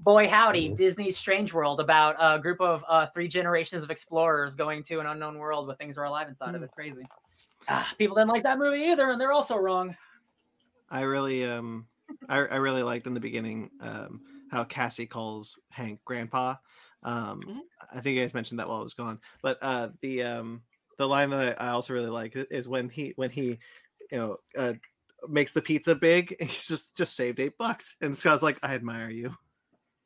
Boy 0.00 0.26
Howdy, 0.26 0.70
Disney's 0.70 1.18
Strange 1.18 1.52
World, 1.52 1.78
about 1.78 2.16
a 2.18 2.38
group 2.40 2.58
of 2.62 2.82
uh, 2.88 3.06
three 3.08 3.28
generations 3.28 3.82
of 3.84 3.90
explorers 3.90 4.54
going 4.54 4.82
to 4.84 4.98
an 5.00 5.06
unknown 5.06 5.36
world 5.38 5.66
where 5.66 5.76
things 5.76 5.98
are 5.98 6.04
alive 6.04 6.26
inside 6.26 6.54
of 6.54 6.62
it. 6.62 6.70
Crazy. 6.72 7.04
Ah, 7.68 7.86
people 7.98 8.16
didn't 8.16 8.30
like 8.30 8.44
that 8.44 8.58
movie 8.58 8.78
either, 8.84 9.10
and 9.10 9.20
they're 9.20 9.32
also 9.32 9.56
wrong. 9.58 9.94
I 10.88 11.02
really 11.02 11.44
um 11.44 11.86
I, 12.30 12.38
I 12.38 12.56
really 12.56 12.82
liked 12.82 13.06
in 13.06 13.14
the 13.14 13.20
beginning 13.20 13.70
um 13.80 14.22
how 14.50 14.64
Cassie 14.64 15.06
calls 15.06 15.58
Hank 15.70 16.00
grandpa. 16.04 16.56
Um 17.02 17.40
Mhm. 17.42 17.60
I 17.92 18.00
think 18.00 18.16
you 18.16 18.22
guys 18.22 18.34
mentioned 18.34 18.60
that 18.60 18.68
while 18.68 18.80
I 18.80 18.82
was 18.84 18.94
gone. 18.94 19.20
But 19.42 19.58
uh 19.62 19.90
the 20.02 20.22
um 20.22 20.62
the 20.98 21.08
line 21.08 21.30
that 21.30 21.60
I 21.60 21.68
I 21.68 21.70
also 21.70 21.92
really 21.94 22.10
like 22.10 22.34
is 22.36 22.68
when 22.68 22.88
he 22.88 23.12
when 23.16 23.30
he 23.30 23.58
you 24.10 24.18
know 24.18 24.36
uh 24.56 24.74
makes 25.28 25.52
the 25.52 25.62
pizza 25.62 25.94
big 25.94 26.34
and 26.40 26.48
he's 26.48 26.66
just 26.66 26.96
just 26.96 27.14
saved 27.16 27.40
eight 27.40 27.58
bucks 27.58 27.96
and 28.00 28.16
Scott's 28.16 28.42
like 28.42 28.58
I 28.62 28.74
admire 28.74 29.10
you. 29.10 29.34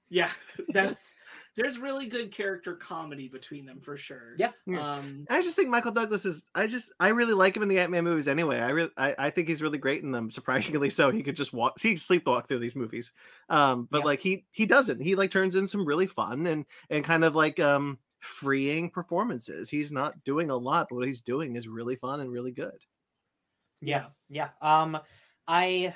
Yeah, 0.09 0.31
that's 0.69 1.13
there's 1.57 1.79
really 1.79 2.07
good 2.07 2.33
character 2.33 2.75
comedy 2.75 3.29
between 3.29 3.65
them 3.65 3.81
for 3.81 3.97
sure. 3.97 4.35
Yeah. 4.37 4.51
Yeah. 4.67 4.95
Um 4.97 5.25
I 5.31 5.41
just 5.43 5.57
think 5.57 5.69
Michael 5.69 5.93
Douglas 5.93 6.25
is. 6.25 6.49
I 6.55 6.67
just 6.67 6.93
I 6.99 7.09
really 7.09 7.35
like 7.35 7.57
him 7.57 7.63
in 7.63 7.69
the 7.69 7.79
Ant 7.79 7.91
Man 7.91 8.05
movies 8.05 8.27
anyway. 8.29 8.59
I 8.61 8.71
really 8.71 8.91
I, 8.97 9.15
I 9.19 9.31
think 9.31 9.49
he's 9.49 9.63
really 9.63 9.79
great 9.79 10.03
in 10.03 10.11
them. 10.13 10.31
Surprisingly 10.31 10.91
so, 10.91 11.11
he 11.11 11.23
could 11.23 11.37
just 11.37 11.53
walk. 11.53 11.81
He 11.81 11.95
sleepwalk 11.95 12.49
through 12.49 12.59
these 12.59 12.77
movies. 12.77 13.13
Um, 13.49 13.87
but 13.91 13.99
Yeah. 13.99 14.05
like 14.05 14.21
he 14.21 14.47
he 14.51 14.67
doesn't. 14.67 15.01
He 15.01 15.15
like 15.15 15.31
turns 15.31 15.55
in 15.55 15.67
some 15.67 15.87
really 15.87 16.07
fun 16.07 16.47
and 16.47 16.65
and 16.91 17.05
kind 17.05 17.25
of 17.25 17.35
like 17.37 17.61
um 17.61 17.99
freeing 18.21 18.91
performances. 18.91 19.69
He's 19.69 19.93
not 19.93 20.25
doing 20.25 20.51
a 20.51 20.57
lot, 20.57 20.89
but 20.91 20.97
what 20.97 21.07
he's 21.07 21.21
doing 21.21 21.57
is 21.57 21.69
really 21.69 21.95
fun 21.97 22.21
and 22.21 22.31
really 22.33 22.53
good. 22.53 22.79
Yeah, 23.81 24.07
yeah. 24.29 24.49
Um, 24.63 24.99
I. 25.47 25.95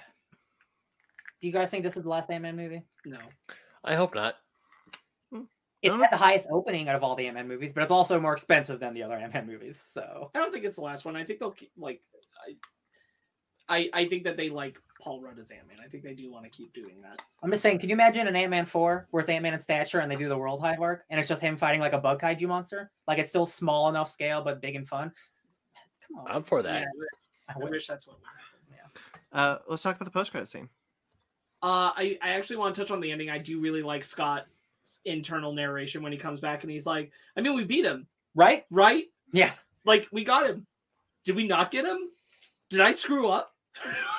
Do 1.41 1.47
you 1.49 1.53
guys 1.55 1.71
think 1.71 1.85
this 1.85 1.97
is 1.97 2.03
the 2.03 2.09
last 2.09 2.31
Ant 2.31 2.43
Man 2.43 2.57
movie? 2.57 2.83
no. 3.07 3.19
I 3.85 3.95
hope 3.95 4.15
not. 4.15 4.35
It 5.83 5.93
had 5.93 6.11
the 6.11 6.17
highest 6.17 6.49
opening 6.51 6.89
out 6.89 6.97
of 6.97 7.05
all 7.05 7.15
the 7.15 7.27
Ant 7.27 7.37
Man 7.37 7.47
movies, 7.49 7.73
but 7.73 7.83
it's 7.83 7.93
also 7.93 8.19
more 8.19 8.33
expensive 8.33 8.81
than 8.81 8.95
the 8.95 9.03
other 9.03 9.15
Ant 9.15 9.33
Man 9.33 9.47
movies. 9.47 9.83
So 9.87 10.31
I 10.35 10.39
don't 10.39 10.53
think 10.53 10.65
it's 10.65 10.77
the 10.77 10.83
last 10.83 11.05
one. 11.05 11.17
I 11.17 11.25
think 11.25 11.39
they'll 11.39 11.53
keep 11.53 11.71
like 11.77 12.03
I 12.47 12.57
I, 13.69 13.91
I 13.93 14.09
think 14.09 14.25
that 14.25 14.37
they 14.37 14.49
like 14.49 14.79
Paul 15.01 15.21
Rudd 15.21 15.39
as 15.39 15.51
Ant 15.51 15.69
Man. 15.69 15.77
I 15.85 15.89
think 15.89 16.03
they 16.03 16.15
do 16.15 16.31
want 16.33 16.45
to 16.45 16.51
keep 16.51 16.73
doing 16.73 17.01
that. 17.03 17.23
I'm 17.43 17.51
just 17.51 17.63
saying, 17.63 17.79
can 17.79 17.89
you 17.89 17.95
imagine 17.95 18.27
an 18.27 18.35
Ant 18.35 18.51
Man 18.51 18.67
four 18.67 19.07
where 19.11 19.21
it's 19.21 19.31
Ant 19.31 19.43
Man 19.43 19.55
in 19.55 19.61
stature 19.61 20.01
and 20.01 20.11
they 20.11 20.17
do 20.17 20.29
the 20.29 20.37
world 20.37 20.61
high 20.61 20.77
arc 20.77 21.05
and 21.11 21.21
it's 21.21 21.29
just 21.29 21.43
him 21.43 21.57
fighting 21.57 21.81
like 21.81 21.93
a 21.93 21.99
bug 21.99 22.21
kaiju 22.21 22.49
monster? 22.49 22.91
Like 23.07 23.19
it's 23.19 23.31
still 23.31 23.45
small 23.47 23.89
enough 23.89 24.11
scale 24.11 24.43
but 24.43 24.61
big 24.61 24.75
and 24.75 24.89
fun. 24.89 25.13
Come 26.07 26.19
on, 26.19 26.27
I'm 26.29 26.43
for 26.43 26.63
that. 26.63 26.87
I 27.49 27.53
I 27.55 27.59
wish. 27.59 27.71
wish 27.71 27.87
that's 27.87 28.07
what 28.07 28.17
would 28.17 28.25
happen. 28.25 28.45
Uh, 29.31 29.59
let's 29.69 29.83
talk 29.83 29.97
about 29.97 30.07
the 30.07 30.11
post 30.11 30.31
credit 30.31 30.49
scene. 30.49 30.69
Uh, 31.63 31.93
I, 31.97 32.19
I 32.23 32.31
actually 32.31 32.57
want 32.57 32.75
to 32.75 32.81
touch 32.81 32.91
on 32.91 33.01
the 33.01 33.11
ending. 33.11 33.31
I 33.31 33.39
do 33.39 33.61
really 33.61 33.83
like 33.83 34.05
Scott's 34.05 34.47
internal 35.05 35.53
narration 35.53 36.03
when 36.03 36.13
he 36.13 36.19
comes 36.19 36.41
back 36.41 36.63
and 36.63 36.71
he's 36.71 36.87
like, 36.87 37.11
I 37.37 37.41
mean, 37.41 37.55
we 37.55 37.65
beat 37.65 37.85
him, 37.85 38.07
right? 38.35 38.65
right? 38.71 39.05
Yeah. 39.33 39.53
Like, 39.85 40.09
we 40.13 40.25
got 40.25 40.47
him. 40.47 40.67
Did 41.25 41.37
we 41.37 41.47
not 41.47 41.71
get 41.71 41.85
him? 41.85 41.99
Did 42.71 42.81
I 42.81 42.93
screw 42.93 43.29
up? 43.29 43.53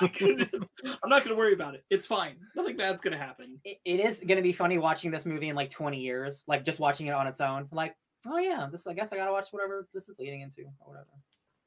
Just- 0.12 0.70
I'm 0.84 1.10
not 1.10 1.24
going 1.24 1.34
to 1.34 1.36
worry 1.36 1.52
about 1.52 1.74
it. 1.74 1.84
It's 1.90 2.06
fine. 2.06 2.36
Nothing 2.56 2.76
bad's 2.76 3.02
going 3.02 3.12
to 3.12 3.22
happen. 3.22 3.60
It, 3.64 3.78
it 3.84 4.00
is 4.00 4.20
going 4.20 4.36
to 4.36 4.42
be 4.42 4.52
funny 4.52 4.78
watching 4.78 5.10
this 5.10 5.26
movie 5.26 5.48
in 5.48 5.56
like 5.56 5.70
20 5.70 5.98
years, 5.98 6.44
like 6.46 6.64
just 6.64 6.80
watching 6.80 7.08
it 7.08 7.14
on 7.14 7.26
its 7.26 7.40
own. 7.40 7.68
Like, 7.70 7.94
oh 8.28 8.38
yeah, 8.38 8.68
this 8.70 8.86
I 8.86 8.94
guess 8.94 9.12
I 9.12 9.16
gotta 9.16 9.32
watch 9.32 9.48
whatever 9.50 9.88
this 9.94 10.08
is 10.08 10.18
leading 10.18 10.40
into 10.40 10.62
or 10.62 10.88
whatever. 10.88 11.06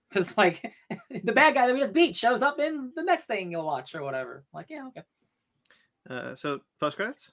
Because 0.09 0.37
like 0.37 0.61
the 1.23 1.33
bad 1.33 1.55
guy 1.55 1.65
that 1.65 1.73
we 1.73 1.79
just 1.79 1.91
beat 1.91 2.15
shows 2.15 2.43
up 2.43 2.59
in 2.59 2.91
the 2.95 3.01
next 3.01 3.25
thing 3.25 3.49
you'll 3.49 3.65
watch 3.65 3.95
or 3.95 4.03
whatever. 4.03 4.43
Like, 4.53 4.67
yeah, 4.69 4.85
okay. 4.89 5.01
Uh, 6.07 6.35
so 6.35 6.59
post 6.79 6.97
credits. 6.97 7.31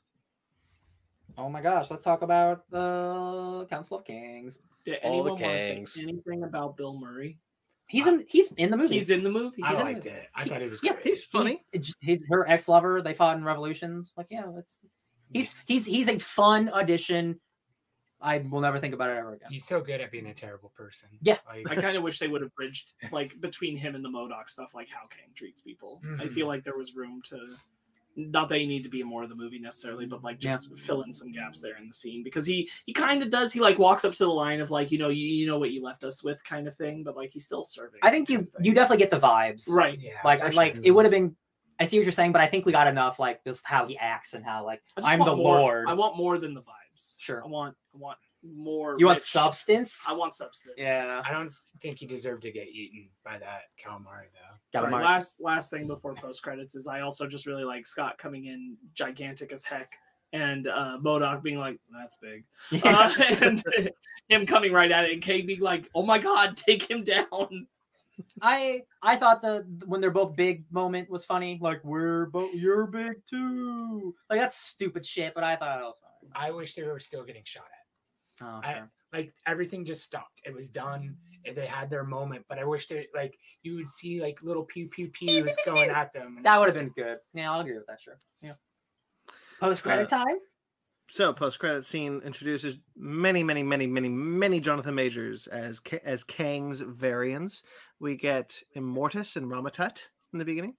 Oh 1.38 1.48
my 1.48 1.60
gosh, 1.62 1.90
let's 1.90 2.04
talk 2.04 2.22
about 2.22 2.68
the 2.70 3.66
Council 3.70 3.98
of 3.98 4.04
Kangs. 4.04 4.58
Did 4.84 4.98
All 5.02 5.22
the 5.24 5.30
anyone 5.32 5.42
want 5.42 5.58
to 5.58 5.60
say 5.60 5.76
Kangs. 5.80 6.02
anything 6.02 6.42
about 6.44 6.76
Bill 6.76 6.98
Murray? 6.98 7.38
He's 7.88 8.06
in. 8.06 8.24
He's 8.28 8.52
in 8.52 8.70
the 8.70 8.76
movie. 8.76 8.94
He's 8.94 9.10
in 9.10 9.24
the 9.24 9.30
movie. 9.30 9.62
i 9.64 9.70
he's 9.70 9.78
in 9.80 9.84
liked 9.84 10.06
it. 10.06 10.12
it 10.12 10.28
i 10.36 10.44
He- 10.44 10.50
thought 10.50 10.62
it 10.62 10.70
was 10.70 10.80
yeah, 10.82 10.92
great. 10.92 11.06
He's 11.06 11.24
funny. 11.24 11.64
He's, 11.72 11.94
he's 12.00 12.24
her 12.30 12.48
ex 12.48 12.68
lover. 12.68 13.02
They 13.02 13.14
fought 13.14 13.36
in 13.36 13.44
revolutions. 13.44 14.14
Like, 14.16 14.28
yeah, 14.30 14.44
it's, 14.58 14.76
he's 15.32 15.54
he's 15.66 15.86
he's 15.86 16.08
a 16.08 16.18
fun 16.18 16.70
addition. 16.74 17.40
I 18.22 18.38
will 18.38 18.60
never 18.60 18.78
think 18.78 18.92
about 18.94 19.08
it 19.10 19.16
ever 19.16 19.32
again. 19.32 19.48
he's 19.50 19.64
so 19.64 19.80
good 19.80 20.02
at 20.02 20.12
being 20.12 20.26
a 20.26 20.34
terrible 20.34 20.70
person 20.76 21.08
Yeah. 21.22 21.38
like, 21.48 21.66
I 21.70 21.80
kind 21.80 21.96
of 21.96 22.02
wish 22.02 22.18
they 22.18 22.28
would 22.28 22.42
have 22.42 22.54
bridged 22.54 22.92
like 23.12 23.32
between 23.40 23.78
him 23.78 23.94
and 23.94 24.04
the 24.04 24.10
MODOK 24.10 24.46
stuff, 24.46 24.72
like 24.74 24.90
how 24.90 25.06
Kang 25.08 25.30
treats 25.34 25.62
people. 25.62 26.02
I 26.04 26.24
Mhm. 26.26 26.32
feel 26.34 26.46
like 26.46 26.62
there 26.62 26.76
was 26.76 26.94
room 26.94 27.22
to, 27.30 27.38
not 28.30 28.48
that 28.48 28.60
you 28.60 28.66
need 28.66 28.82
to 28.82 28.88
be 28.88 29.02
more 29.02 29.22
of 29.22 29.28
the 29.28 29.34
movie 29.34 29.58
necessarily, 29.58 30.06
but 30.06 30.22
like 30.22 30.38
just 30.38 30.68
fill 30.76 31.02
in 31.02 31.12
some 31.12 31.30
gaps 31.32 31.60
there 31.60 31.76
in 31.76 31.86
the 31.86 31.92
scene 31.94 32.22
because 32.22 32.44
he 32.46 32.68
he 32.86 32.92
kind 32.92 33.22
of 33.22 33.30
does. 33.30 33.52
He 33.52 33.60
like 33.60 33.78
walks 33.78 34.04
up 34.04 34.12
to 34.12 34.24
the 34.24 34.28
line 34.30 34.60
of 34.60 34.70
like 34.70 34.90
you 34.90 34.98
know 34.98 35.08
you, 35.08 35.26
you 35.26 35.46
know 35.46 35.58
what 35.58 35.70
you 35.70 35.82
left 35.82 36.04
us 36.04 36.22
with 36.22 36.42
kind 36.44 36.66
of 36.68 36.74
thing, 36.74 37.02
but 37.02 37.16
like 37.16 37.30
he's 37.30 37.44
still 37.44 37.64
serving. 37.64 38.00
I 38.02 38.10
think 38.10 38.28
you 38.28 38.38
kind 38.38 38.46
of 38.48 38.52
thing. 38.54 38.64
you 38.66 38.74
definitely 38.74 38.98
get 38.98 39.10
the 39.10 39.18
vibes. 39.20 39.68
right. 39.70 39.98
yeah 40.00 40.12
Like 40.24 40.40
for 40.40 40.46
I 40.46 40.50
like 40.50 40.74
sure. 40.74 40.82
it 40.84 40.90
would 40.90 41.04
have 41.04 41.12
been. 41.12 41.34
I 41.78 41.86
see 41.86 41.98
what 41.98 42.04
you're 42.04 42.12
saying, 42.12 42.32
but 42.32 42.42
I 42.42 42.46
think 42.46 42.66
we 42.66 42.72
got 42.72 42.86
enough. 42.88 43.18
Like 43.18 43.42
just 43.44 43.66
how 43.66 43.86
he 43.86 43.96
acts 43.96 44.34
and 44.34 44.44
how 44.44 44.64
like 44.66 44.82
I 44.96 45.00
just 45.00 45.12
I'm 45.12 45.18
the 45.20 45.34
more- 45.34 45.58
Lord. 45.60 45.88
I 45.88 45.94
want 45.94 46.16
more 46.16 46.36
than 46.38 46.52
the 46.54 46.60
vibes. 46.60 47.14
Sure. 47.18 47.42
I 47.42 47.48
want 47.48 47.74
I 47.94 47.98
want 47.98 48.18
more. 48.42 48.96
you 48.98 49.06
want 49.06 49.20
substance? 49.20 50.02
I 50.08 50.12
want 50.12 50.34
substance. 50.34 50.74
Yeah. 50.78 51.22
i 51.24 51.30
don't 51.32 51.52
think 51.82 52.00
you 52.02 52.08
deserve 52.08 52.40
to 52.42 52.50
get 52.50 52.68
eaten 52.68 53.08
by 53.24 53.38
that 53.38 53.62
calamari 53.82 54.28
though 54.32 54.78
Sorry, 54.78 54.92
Calamari. 54.92 55.02
last 55.04 55.40
last 55.40 55.70
thing 55.70 55.86
before 55.86 56.14
post 56.14 56.42
credits 56.42 56.74
is 56.74 56.86
I 56.86 57.00
also 57.00 57.26
just 57.26 57.46
really 57.46 57.64
like 57.64 57.86
Scott 57.86 58.18
coming 58.18 58.46
in 58.46 58.76
gigantic 58.94 59.52
as 59.52 59.64
heck 59.64 59.92
and 60.32 60.68
uh 60.68 60.98
MODOK 61.02 61.42
being 61.42 61.58
like 61.58 61.80
that's 61.92 62.16
big 62.16 62.44
uh, 62.84 63.12
and 63.40 63.62
him 64.28 64.46
coming 64.46 64.72
right 64.72 64.92
at 64.92 65.06
it 65.06 65.12
and 65.12 65.22
Kate 65.22 65.46
being 65.46 65.60
like 65.60 65.88
oh 65.94 66.02
my 66.04 66.18
god 66.18 66.56
take 66.56 66.88
him 66.88 67.02
down 67.02 67.66
I 68.42 68.82
I 69.02 69.16
thought 69.16 69.42
the 69.42 69.66
when 69.86 70.00
they're 70.00 70.10
both 70.10 70.36
big 70.36 70.64
moment 70.70 71.10
was 71.10 71.24
funny. 71.24 71.58
Like 71.60 71.82
we're 71.84 72.26
both 72.26 72.52
you're 72.54 72.86
big 72.86 73.14
too. 73.26 74.14
Like 74.28 74.40
that's 74.40 74.58
stupid 74.58 75.04
shit, 75.06 75.34
but 75.34 75.44
I 75.44 75.56
thought 75.56 75.80
it 75.80 75.84
was 75.84 76.00
funny. 76.02 76.30
i 76.34 76.50
wish 76.50 76.74
they 76.74 76.82
were 76.82 76.98
still 76.98 77.24
getting 77.24 77.42
shot 77.44 77.64
at 77.64 77.79
Oh, 78.42 78.60
I- 78.62 78.82
like 79.12 79.32
everything 79.46 79.84
just 79.84 80.04
stopped. 80.04 80.40
It 80.44 80.54
was 80.54 80.68
done. 80.68 81.16
They 81.54 81.66
had 81.66 81.90
their 81.90 82.04
moment, 82.04 82.44
but 82.48 82.58
I 82.58 82.64
wish 82.64 82.86
they 82.86 83.08
like 83.14 83.36
you 83.62 83.74
would 83.76 83.90
see 83.90 84.20
like 84.22 84.40
little 84.42 84.64
pew 84.64 84.88
pew 84.88 85.08
pews 85.08 85.56
going 85.64 85.90
at 85.90 86.12
them. 86.12 86.38
that 86.42 86.58
would 86.60 86.66
have 86.66 86.74
been 86.76 86.90
good. 86.90 87.18
Yeah, 87.34 87.50
I'll 87.52 87.60
agree 87.60 87.76
with 87.76 87.86
that. 87.88 88.00
Sure. 88.00 88.20
Yeah. 88.40 88.52
Post 89.58 89.82
credit 89.82 90.12
Uh, 90.12 90.24
time. 90.24 90.38
So 91.08 91.32
post 91.32 91.58
credit 91.58 91.84
scene 91.84 92.20
introduces 92.24 92.76
many, 92.94 93.42
many, 93.42 93.64
many, 93.64 93.88
many, 93.88 94.08
many 94.08 94.60
Jonathan 94.60 94.94
Majors 94.94 95.48
as 95.48 95.80
Ka- 95.80 95.98
as 96.04 96.22
Kang's 96.22 96.80
variants. 96.82 97.64
We 97.98 98.14
get 98.16 98.62
Immortus 98.76 99.34
and 99.34 99.50
Rama-Tut 99.50 100.08
in 100.32 100.38
the 100.38 100.44
beginning. 100.44 100.76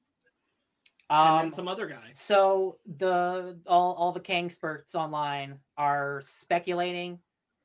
and 1.10 1.20
Um, 1.30 1.42
then 1.42 1.52
some 1.52 1.68
other 1.68 1.86
guy. 1.88 2.14
So 2.16 2.78
the 2.86 3.60
all 3.68 3.94
all 3.96 4.14
the 4.14 4.22
Kang 4.22 4.50
spurts 4.50 4.96
online 4.96 5.60
are 5.76 6.22
speculating. 6.24 7.20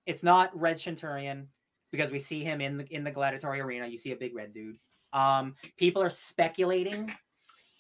It's 0.07 0.23
not 0.23 0.59
Red 0.59 0.79
Centurion 0.79 1.49
because 1.93 2.11
we 2.11 2.19
see 2.19 2.43
him 2.43 2.61
in 2.61 2.79
the 2.79 2.87
in 2.95 3.05
the 3.05 3.13
gladiatory 3.13 3.63
arena. 3.63 3.87
You 3.87 3.99
see 3.99 4.13
a 4.13 4.17
big 4.17 4.35
red 4.35 4.55
dude. 4.55 4.79
Um, 5.13 5.55
people 5.77 6.03
are 6.03 6.11
speculating 6.11 7.11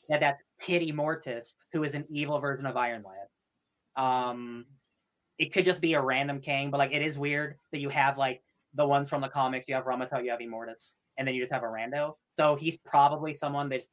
that 0.08 0.20
that's 0.20 0.42
Kid 0.60 0.82
Immortus, 0.82 1.56
who 1.72 1.84
is 1.84 1.94
an 1.94 2.04
evil 2.08 2.38
version 2.38 2.66
of 2.66 2.76
Iron 2.76 3.04
Lad. 3.04 4.02
Um, 4.02 4.66
it 5.38 5.52
could 5.52 5.64
just 5.64 5.80
be 5.80 5.94
a 5.94 6.00
random 6.00 6.40
kang, 6.40 6.70
but 6.70 6.78
like 6.78 6.92
it 6.92 7.02
is 7.02 7.18
weird 7.18 7.56
that 7.72 7.80
you 7.80 7.88
have 7.88 8.16
like 8.16 8.42
the 8.74 8.86
ones 8.86 9.08
from 9.08 9.20
the 9.20 9.28
comics. 9.28 9.66
You 9.68 9.74
have 9.74 9.86
Rama-Tut, 9.86 10.24
you 10.24 10.30
have 10.30 10.40
Immortus, 10.40 10.94
and 11.18 11.26
then 11.26 11.34
you 11.34 11.42
just 11.42 11.52
have 11.52 11.62
a 11.62 11.66
rando. 11.66 12.14
So 12.32 12.56
he's 12.56 12.76
probably 12.76 13.34
someone 13.34 13.68
that's 13.68 13.88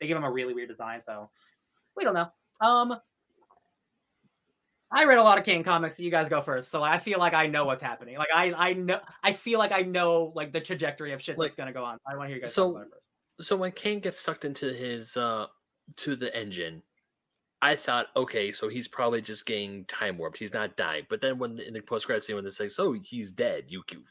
they 0.00 0.06
give 0.06 0.16
him 0.16 0.24
a 0.24 0.30
really 0.30 0.54
weird 0.54 0.68
design. 0.68 1.00
So 1.00 1.30
we 1.96 2.04
don't 2.04 2.14
know. 2.14 2.28
Um, 2.60 2.98
I 4.90 5.04
read 5.04 5.18
a 5.18 5.22
lot 5.22 5.36
of 5.38 5.44
Kang 5.44 5.64
comics. 5.64 5.96
So 5.96 6.02
you 6.04 6.10
guys 6.10 6.28
go 6.28 6.40
first. 6.40 6.70
So 6.70 6.82
I 6.82 6.98
feel 6.98 7.18
like 7.18 7.34
I 7.34 7.46
know 7.48 7.64
what's 7.64 7.82
happening. 7.82 8.16
Like 8.18 8.28
I, 8.34 8.52
I 8.52 8.72
know, 8.74 9.00
I 9.22 9.32
feel 9.32 9.58
like 9.58 9.72
I 9.72 9.80
know 9.82 10.32
like 10.34 10.52
the 10.52 10.60
trajectory 10.60 11.12
of 11.12 11.20
shit 11.20 11.36
Like- 11.38 11.48
that's 11.48 11.56
gonna 11.56 11.72
go 11.72 11.84
on. 11.84 11.98
I 12.06 12.16
want 12.16 12.26
to 12.26 12.28
hear 12.28 12.36
you 12.36 12.42
guys 12.42 12.54
So- 12.54 12.72
talk 12.72 12.76
about 12.76 12.86
it 12.86 12.92
first. 13.38 13.48
so 13.48 13.56
when 13.56 13.72
Kang 13.72 14.00
gets 14.00 14.20
sucked 14.20 14.44
into 14.44 14.72
his 14.72 15.16
uh 15.16 15.46
to 15.96 16.16
the 16.16 16.34
engine, 16.36 16.82
I 17.62 17.74
thought, 17.76 18.08
okay, 18.16 18.52
so 18.52 18.68
he's 18.68 18.86
probably 18.88 19.20
just 19.22 19.46
getting 19.46 19.84
time 19.86 20.18
warped. 20.18 20.38
He's 20.38 20.52
not 20.54 20.76
dying. 20.76 21.04
But 21.08 21.20
then 21.20 21.38
when 21.38 21.58
in 21.58 21.74
the 21.74 21.80
post 21.80 22.06
credit 22.06 22.22
scene 22.22 22.36
when 22.36 22.44
they 22.44 22.50
say, 22.50 22.68
"So 22.68 22.92
he's 22.92 23.32
dead," 23.32 23.64
you 23.68 23.82
you 23.90 24.02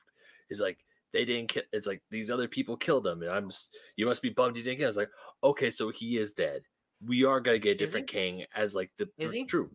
is 0.49 0.59
like 0.59 0.77
they 1.13 1.25
didn't 1.25 1.49
kill. 1.49 1.63
It's 1.71 1.87
like 1.87 2.01
these 2.11 2.29
other 2.31 2.47
people 2.47 2.75
killed 2.75 3.05
him, 3.07 3.21
and 3.21 3.31
I'm. 3.31 3.49
You 3.95 4.05
must 4.07 4.21
be 4.21 4.29
bummed 4.29 4.57
you 4.57 4.63
didn't 4.63 4.79
get. 4.79 4.85
I 4.85 4.87
was 4.87 4.97
like, 4.97 5.11
okay, 5.43 5.69
so 5.69 5.89
he 5.89 6.17
is 6.17 6.33
dead. 6.33 6.63
We 7.05 7.23
are 7.23 7.39
gonna 7.39 7.59
get 7.59 7.71
a 7.71 7.75
different 7.77 8.07
Kang 8.07 8.45
as 8.55 8.73
like 8.75 8.91
the 8.97 9.07
Is 9.17 9.31
he? 9.31 9.45
true. 9.45 9.69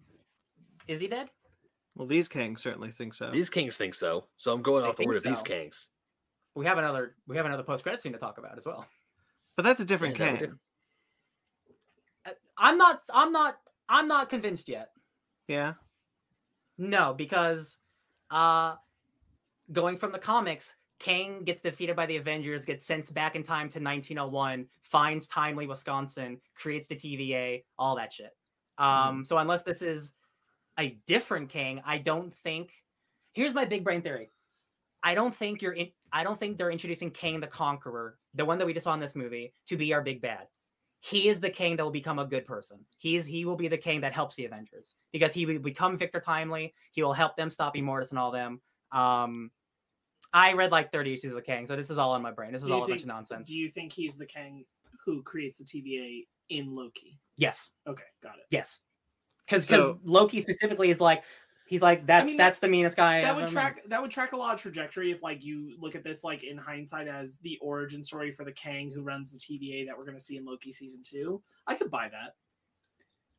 Is 0.90 0.98
he 0.98 1.06
dead? 1.06 1.30
Well, 1.96 2.08
these 2.08 2.28
kangs 2.28 2.58
certainly 2.58 2.90
think 2.90 3.14
so. 3.14 3.30
These 3.30 3.48
kangs 3.48 3.74
think 3.74 3.94
so, 3.94 4.24
so 4.36 4.52
I'm 4.52 4.60
going 4.60 4.82
They 4.82 4.88
off 4.88 4.96
the 4.96 5.02
think 5.04 5.08
word 5.08 5.18
of 5.18 5.22
these 5.22 5.42
kangs. 5.44 5.86
We 6.56 6.66
have 6.66 6.78
another. 6.78 7.14
We 7.28 7.36
have 7.36 7.46
another 7.46 7.62
post 7.62 7.84
credit 7.84 8.00
scene 8.00 8.12
to 8.12 8.18
talk 8.18 8.38
about 8.38 8.56
as 8.56 8.66
well. 8.66 8.84
But 9.56 9.62
that's 9.62 9.80
a 9.80 9.84
different 9.84 10.18
Yeah, 10.18 10.36
kang. 10.36 10.58
Uh, 12.26 12.30
I'm 12.58 12.76
not. 12.76 13.02
I'm 13.14 13.30
not. 13.30 13.58
I'm 13.88 14.08
not 14.08 14.28
convinced 14.28 14.68
yet. 14.68 14.88
Yeah. 15.46 15.74
No, 16.76 17.14
because 17.14 17.78
uh 18.32 18.74
going 19.70 19.96
from 19.96 20.10
the 20.10 20.18
comics, 20.18 20.74
Kang 20.98 21.44
gets 21.44 21.60
defeated 21.60 21.94
by 21.94 22.06
the 22.06 22.16
Avengers, 22.16 22.64
gets 22.64 22.84
sent 22.84 23.14
back 23.14 23.36
in 23.36 23.44
time 23.44 23.68
to 23.68 23.78
1901, 23.78 24.66
finds 24.82 25.28
Timely, 25.28 25.68
Wisconsin, 25.68 26.40
creates 26.56 26.88
the 26.88 26.96
TVA, 26.96 27.62
all 27.78 27.94
that 27.94 28.12
shit. 28.12 28.32
Um, 28.78 29.24
so 29.24 29.38
unless 29.38 29.62
this 29.62 29.82
is 29.82 30.14
a 30.80 30.98
different 31.06 31.50
kang. 31.50 31.82
I 31.84 31.98
don't 31.98 32.34
think. 32.34 32.72
Here's 33.32 33.54
my 33.54 33.64
big 33.64 33.84
brain 33.84 34.02
theory. 34.02 34.30
I 35.02 35.14
don't 35.14 35.34
think 35.34 35.62
you're 35.62 35.72
in. 35.72 35.90
I 36.12 36.24
don't 36.24 36.38
think 36.40 36.58
they're 36.58 36.70
introducing 36.72 37.10
Kang 37.10 37.38
the 37.40 37.46
Conqueror, 37.46 38.18
the 38.34 38.44
one 38.44 38.58
that 38.58 38.66
we 38.66 38.74
just 38.74 38.84
saw 38.84 38.94
in 38.94 39.00
this 39.00 39.14
movie, 39.14 39.54
to 39.68 39.76
be 39.76 39.94
our 39.94 40.02
big 40.02 40.20
bad. 40.20 40.48
He 41.02 41.28
is 41.28 41.40
the 41.40 41.48
kang 41.48 41.76
that 41.76 41.84
will 41.84 41.92
become 41.92 42.18
a 42.18 42.26
good 42.26 42.44
person. 42.44 42.78
He 42.98 43.16
is. 43.16 43.24
He 43.24 43.44
will 43.44 43.56
be 43.56 43.68
the 43.68 43.78
kang 43.78 44.00
that 44.02 44.12
helps 44.12 44.34
the 44.34 44.44
Avengers 44.44 44.94
because 45.12 45.32
he 45.32 45.46
will 45.46 45.58
become 45.60 45.96
Victor 45.96 46.20
Timely. 46.20 46.74
He 46.92 47.02
will 47.02 47.12
help 47.14 47.36
them 47.36 47.50
stop 47.50 47.74
Immortus 47.76 48.10
and 48.10 48.18
all 48.18 48.30
them. 48.32 48.60
Um, 48.92 49.50
I 50.32 50.52
read 50.52 50.72
like 50.72 50.92
30 50.92 51.14
issues 51.14 51.34
of 51.34 51.44
Kang, 51.44 51.66
so 51.66 51.74
this 51.76 51.90
is 51.90 51.98
all 51.98 52.14
in 52.16 52.22
my 52.22 52.30
brain. 52.32 52.52
This 52.52 52.62
is 52.62 52.70
all 52.70 52.84
a 52.84 52.88
bunch 52.88 53.02
of 53.02 53.08
nonsense. 53.08 53.48
Do 53.48 53.58
you 53.58 53.70
think 53.70 53.92
he's 53.92 54.16
the 54.16 54.26
kang 54.26 54.64
who 55.04 55.22
creates 55.22 55.58
the 55.58 55.64
TVA 55.64 56.26
in 56.50 56.74
Loki? 56.74 57.18
Yes, 57.36 57.70
Okay, 57.88 58.04
got 58.22 58.34
it. 58.36 58.44
yes, 58.50 58.80
because 59.50 59.66
because 59.66 59.88
So- 59.90 60.00
Loki 60.04 60.40
specifically 60.40 60.90
is 60.90 61.00
like 61.00 61.24
he's 61.66 61.82
like 61.82 62.06
that's 62.06 62.26
mean, 62.26 62.36
that's 62.36 62.58
the 62.60 62.68
meanest 62.68 62.96
guy. 62.96 63.22
that 63.22 63.34
would 63.34 63.44
ever 63.44 63.54
met." 63.54 63.60
track 63.60 63.88
that 63.88 64.00
would 64.02 64.10
track 64.10 64.32
a 64.32 64.36
lot 64.36 64.54
of 64.54 64.60
trajectory 64.60 65.10
if 65.10 65.22
like 65.22 65.44
you 65.44 65.76
look 65.78 65.94
at 65.94 66.04
this 66.04 66.22
like 66.24 66.42
in 66.44 66.56
hindsight 66.56 67.08
as 67.08 67.38
the 67.38 67.58
origin 67.60 68.02
story 68.04 68.32
for 68.32 68.44
the 68.44 68.52
Kang 68.52 68.90
who 68.90 69.02
runs 69.02 69.32
the 69.32 69.38
TVA 69.38 69.86
that 69.86 69.96
we're 69.96 70.04
going 70.04 70.16
to 70.16 70.22
see 70.22 70.36
in 70.36 70.44
Loki 70.44 70.72
season 70.72 71.00
2. 71.04 71.40
I 71.66 71.74
could 71.74 71.90
buy 71.90 72.08
that. 72.08 72.34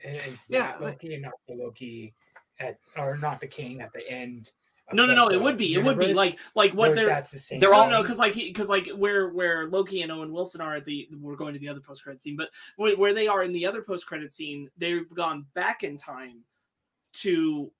And 0.03 0.15
it's 0.33 0.47
Yeah, 0.49 0.59
not 0.59 0.81
like- 0.81 0.93
Loki 1.03 1.13
and 1.13 1.23
not 1.23 1.33
the 1.47 1.55
Loki 1.55 2.13
at 2.59 2.77
or 2.97 3.17
not 3.17 3.39
the 3.39 3.47
kang 3.47 3.81
at 3.81 3.91
the 3.93 4.07
end. 4.09 4.51
Of 4.89 4.95
No, 4.95 5.05
no, 5.05 5.13
no, 5.13 5.29
it 5.29 5.39
would 5.39 5.57
be. 5.57 5.73
It 5.73 5.83
would 5.83 5.97
be 5.99 6.13
like 6.13 6.39
like 6.55 6.73
what 6.73 6.95
they're 6.95 7.07
that's 7.07 7.31
the 7.31 7.39
same. 7.39 7.59
they're 7.59 7.73
all- 7.73 7.83
thing. 7.83 7.91
no, 7.91 8.01
because 8.01 8.19
like 8.19 8.33
he 8.33 8.49
because 8.49 8.69
like 8.69 8.87
where 8.89 9.29
where 9.29 9.67
Loki 9.69 10.01
and 10.01 10.11
Owen 10.11 10.31
Wilson 10.31 10.61
are 10.61 10.75
at 10.75 10.85
the 10.85 11.07
we're 11.19 11.35
going 11.35 11.53
to 11.53 11.59
the 11.59 11.69
other 11.69 11.79
post 11.79 12.03
credit 12.03 12.21
scene, 12.21 12.35
but 12.35 12.49
where, 12.77 12.95
where 12.97 13.13
they 13.13 13.27
are 13.27 13.43
in 13.43 13.53
the 13.53 13.65
other 13.65 13.81
post 13.81 14.05
credit 14.05 14.33
scene, 14.33 14.69
they've 14.77 15.09
gone 15.13 15.45
back 15.53 15.83
in 15.83 15.97
time 15.97 16.43
to 17.13 17.71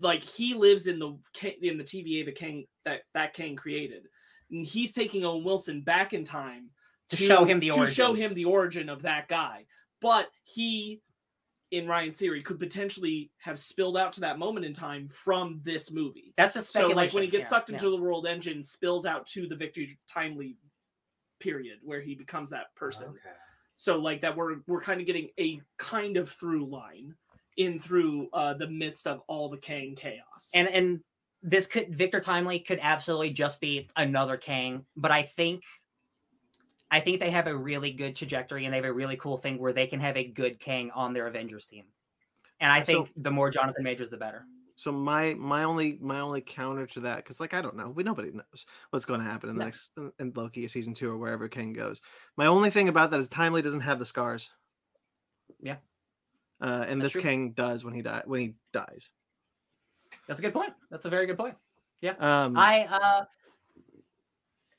like 0.00 0.24
he 0.24 0.54
lives 0.54 0.86
in 0.86 0.98
the 0.98 1.16
in 1.62 1.78
the 1.78 1.84
TVA 1.84 2.24
the 2.24 2.32
King 2.32 2.66
that 2.84 3.02
that 3.14 3.34
King 3.34 3.56
created, 3.56 4.08
and 4.50 4.64
he's 4.66 4.92
taking 4.92 5.24
Owen 5.24 5.44
Wilson 5.44 5.80
back 5.80 6.12
in 6.12 6.24
time 6.24 6.70
To 7.10 7.16
show 7.16 7.44
him 7.44 7.60
the 7.60 7.70
to 7.70 7.86
show 7.86 8.14
him 8.14 8.34
the 8.34 8.44
origin 8.44 8.88
of 8.88 9.02
that 9.02 9.28
guy, 9.28 9.66
but 10.00 10.28
he. 10.44 11.00
In 11.74 11.88
Ryan's 11.88 12.16
theory, 12.16 12.42
could 12.42 12.58
potentially 12.58 13.30
have 13.38 13.58
spilled 13.58 13.96
out 13.96 14.12
to 14.14 14.20
that 14.20 14.38
moment 14.38 14.64
in 14.64 14.72
time 14.72 15.08
from 15.08 15.60
this 15.64 15.90
movie. 15.90 16.32
That's 16.36 16.54
just 16.54 16.72
So 16.72 16.88
like 16.88 17.12
when 17.12 17.24
he 17.24 17.28
gets 17.28 17.42
yeah, 17.42 17.48
sucked 17.48 17.70
yeah. 17.70 17.76
into 17.76 17.90
the 17.90 17.96
world 17.96 18.26
engine, 18.26 18.62
spills 18.62 19.06
out 19.06 19.26
to 19.28 19.46
the 19.46 19.56
Victor 19.56 19.82
Timely 20.08 20.56
period 21.40 21.78
where 21.82 22.00
he 22.00 22.14
becomes 22.14 22.50
that 22.50 22.74
person. 22.76 23.08
Okay. 23.08 23.18
So 23.76 23.98
like 23.98 24.20
that 24.20 24.36
we're 24.36 24.56
we're 24.66 24.80
kind 24.80 25.00
of 25.00 25.06
getting 25.06 25.30
a 25.38 25.60
kind 25.78 26.16
of 26.16 26.30
through 26.30 26.66
line 26.66 27.14
in 27.56 27.78
through 27.78 28.28
uh 28.32 28.54
the 28.54 28.68
midst 28.68 29.06
of 29.06 29.20
all 29.26 29.48
the 29.48 29.58
Kang 29.58 29.94
chaos. 29.96 30.50
and 30.54 30.68
and 30.68 31.00
this 31.42 31.66
could 31.66 31.94
Victor 31.94 32.20
Timely 32.20 32.58
could 32.58 32.78
absolutely 32.80 33.30
just 33.30 33.60
be 33.60 33.88
another 33.96 34.36
Kang, 34.36 34.86
but 34.96 35.10
I 35.10 35.22
think 35.22 35.62
I 36.90 37.00
think 37.00 37.20
they 37.20 37.30
have 37.30 37.46
a 37.46 37.56
really 37.56 37.90
good 37.92 38.14
trajectory 38.14 38.64
and 38.64 38.72
they 38.72 38.78
have 38.78 38.84
a 38.84 38.92
really 38.92 39.16
cool 39.16 39.36
thing 39.36 39.58
where 39.58 39.72
they 39.72 39.86
can 39.86 40.00
have 40.00 40.16
a 40.16 40.24
good 40.24 40.60
Kang 40.60 40.90
on 40.92 41.12
their 41.12 41.26
Avengers 41.26 41.66
team. 41.66 41.84
And 42.60 42.70
I 42.70 42.84
So- 42.84 43.04
think 43.04 43.12
the 43.16 43.30
more 43.30 43.50
Jonathan 43.50 43.82
Majors, 43.82 44.10
the 44.10 44.16
better. 44.16 44.46
So 44.76 44.90
my 44.90 45.34
my 45.34 45.62
only 45.62 45.98
my 46.00 46.18
only 46.18 46.40
counter 46.40 46.84
to 46.88 47.00
that, 47.00 47.18
because 47.18 47.38
like 47.38 47.54
I 47.54 47.62
don't 47.62 47.76
know, 47.76 47.90
we 47.90 48.02
nobody 48.02 48.32
knows 48.32 48.66
what's 48.90 49.04
going 49.04 49.20
to 49.20 49.26
happen 49.26 49.48
in 49.48 49.54
the 49.54 49.60
No. 49.60 49.64
next 49.66 49.90
in- 49.96 50.12
in 50.18 50.32
Loki 50.34 50.66
season 50.66 50.94
two 50.94 51.08
or 51.10 51.16
wherever 51.16 51.48
Kang 51.48 51.72
goes. 51.72 52.00
My 52.36 52.46
only 52.46 52.70
thing 52.70 52.88
about 52.88 53.12
that 53.12 53.20
is 53.20 53.28
Timely 53.28 53.62
doesn't 53.62 53.82
have 53.82 54.00
the 54.00 54.06
scars. 54.06 54.50
Yeah. 55.60 55.76
Uh, 56.60 56.84
and 56.88 57.00
That's 57.00 57.06
this 57.06 57.12
true. 57.12 57.22
Kang 57.22 57.52
does 57.52 57.84
when 57.84 57.94
he 57.94 58.02
die 58.02 58.22
when 58.26 58.40
he 58.40 58.54
dies. 58.72 59.10
That's 60.26 60.40
a 60.40 60.42
good 60.42 60.52
point. 60.52 60.72
That's 60.90 61.06
a 61.06 61.10
very 61.10 61.26
good 61.26 61.38
point. 61.38 61.56
Yeah, 62.00 62.14
um, 62.18 62.56
I 62.56 62.86
uh 62.86 63.24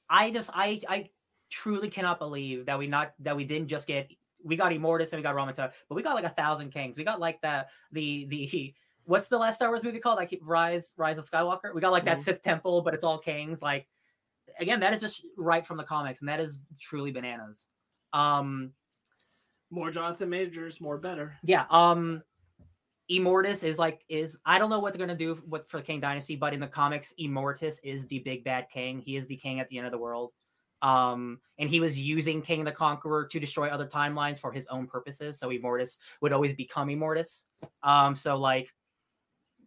I 0.10 0.32
just 0.32 0.50
I 0.54 0.80
I 0.90 1.10
truly 1.56 1.90
cannot 1.90 2.20
believe 2.20 2.66
that 2.66 2.78
we 2.78 2.86
not 2.86 3.14
that 3.20 3.36
we 3.36 3.46
didn't 3.46 3.70
just 3.70 3.88
get 3.88 4.12
we 4.44 4.56
got 4.58 4.74
Immortus 4.74 5.12
and 5.14 5.20
we 5.20 5.24
got 5.24 5.34
Rama-Tut, 5.36 5.74
but 5.88 5.96
we 5.96 6.04
got 6.04 6.14
like 6.14 6.26
a 6.26 6.30
thousand 6.30 6.72
kangs. 6.72 6.98
We 6.98 7.04
got 7.06 7.20
like 7.22 7.40
that 7.42 7.70
the 7.94 8.26
the 8.30 8.76
what's 9.06 9.30
the 9.30 9.38
last 9.38 9.56
Star 9.56 9.70
Wars 9.70 9.82
movie 9.84 10.00
called? 10.00 10.20
I 10.20 10.26
keep 10.26 10.42
Rise 10.44 10.94
Rise 10.98 11.18
of 11.18 11.30
Skywalker. 11.30 11.74
We 11.74 11.80
got 11.80 11.92
like 11.94 12.06
that 12.06 12.18
Mhm. 12.18 12.24
Sith 12.24 12.44
temple, 12.44 12.82
but 12.82 12.94
it's 12.94 13.04
all 13.06 13.22
kangs. 13.22 13.62
Like 13.62 13.88
again, 14.60 14.80
that 14.82 14.94
is 14.94 15.00
just 15.02 15.26
right 15.38 15.66
from 15.66 15.78
the 15.78 15.84
comics, 15.84 16.20
and 16.20 16.28
that 16.30 16.40
is 16.42 16.64
truly 16.80 17.12
bananas. 17.12 17.68
Um 18.12 18.74
more 19.72 19.92
Jonathan 19.92 20.30
Majors, 20.30 20.80
more 20.82 20.98
better. 20.98 21.38
yeah 21.44 21.66
um 21.70 22.22
immortus 23.10 23.64
is 23.64 23.78
like 23.78 24.04
is 24.10 24.40
i 24.48 24.58
don't 24.58 24.72
know 24.72 24.80
what 24.80 24.92
they're 24.92 25.06
going 25.06 25.16
to 25.16 25.26
do 25.26 25.40
with 25.48 25.68
for 25.70 25.80
kang 25.80 26.00
dynasty 26.00 26.36
but 26.36 26.56
in 26.56 26.60
the 26.60 26.66
comics 26.66 27.14
immortus 27.20 27.78
is 27.84 28.08
the 28.08 28.18
big 28.20 28.44
bad 28.44 28.66
kang 28.74 29.00
he 29.00 29.16
is 29.16 29.28
the 29.28 29.36
kang 29.38 29.60
at 29.60 29.70
the 29.70 29.78
end 29.78 29.86
of 29.86 29.92
the 29.92 29.98
world 29.98 30.32
um 30.86 31.40
and 31.58 31.70
he 31.70 31.80
was 31.80 31.98
using 31.98 32.42
kang 32.42 32.64
the 32.64 32.72
conqueror 32.72 33.26
to 33.26 33.40
destroy 33.40 33.68
other 33.70 33.88
timelines 33.88 34.38
for 34.38 34.52
his 34.52 34.68
own 34.68 34.86
purposes 34.86 35.40
so 35.40 35.50
immortus 35.50 35.98
would 36.22 36.34
always 36.34 36.54
become 36.54 36.90
immortus. 36.90 37.46
Um 37.82 38.16
so 38.16 38.38
like 38.38 38.70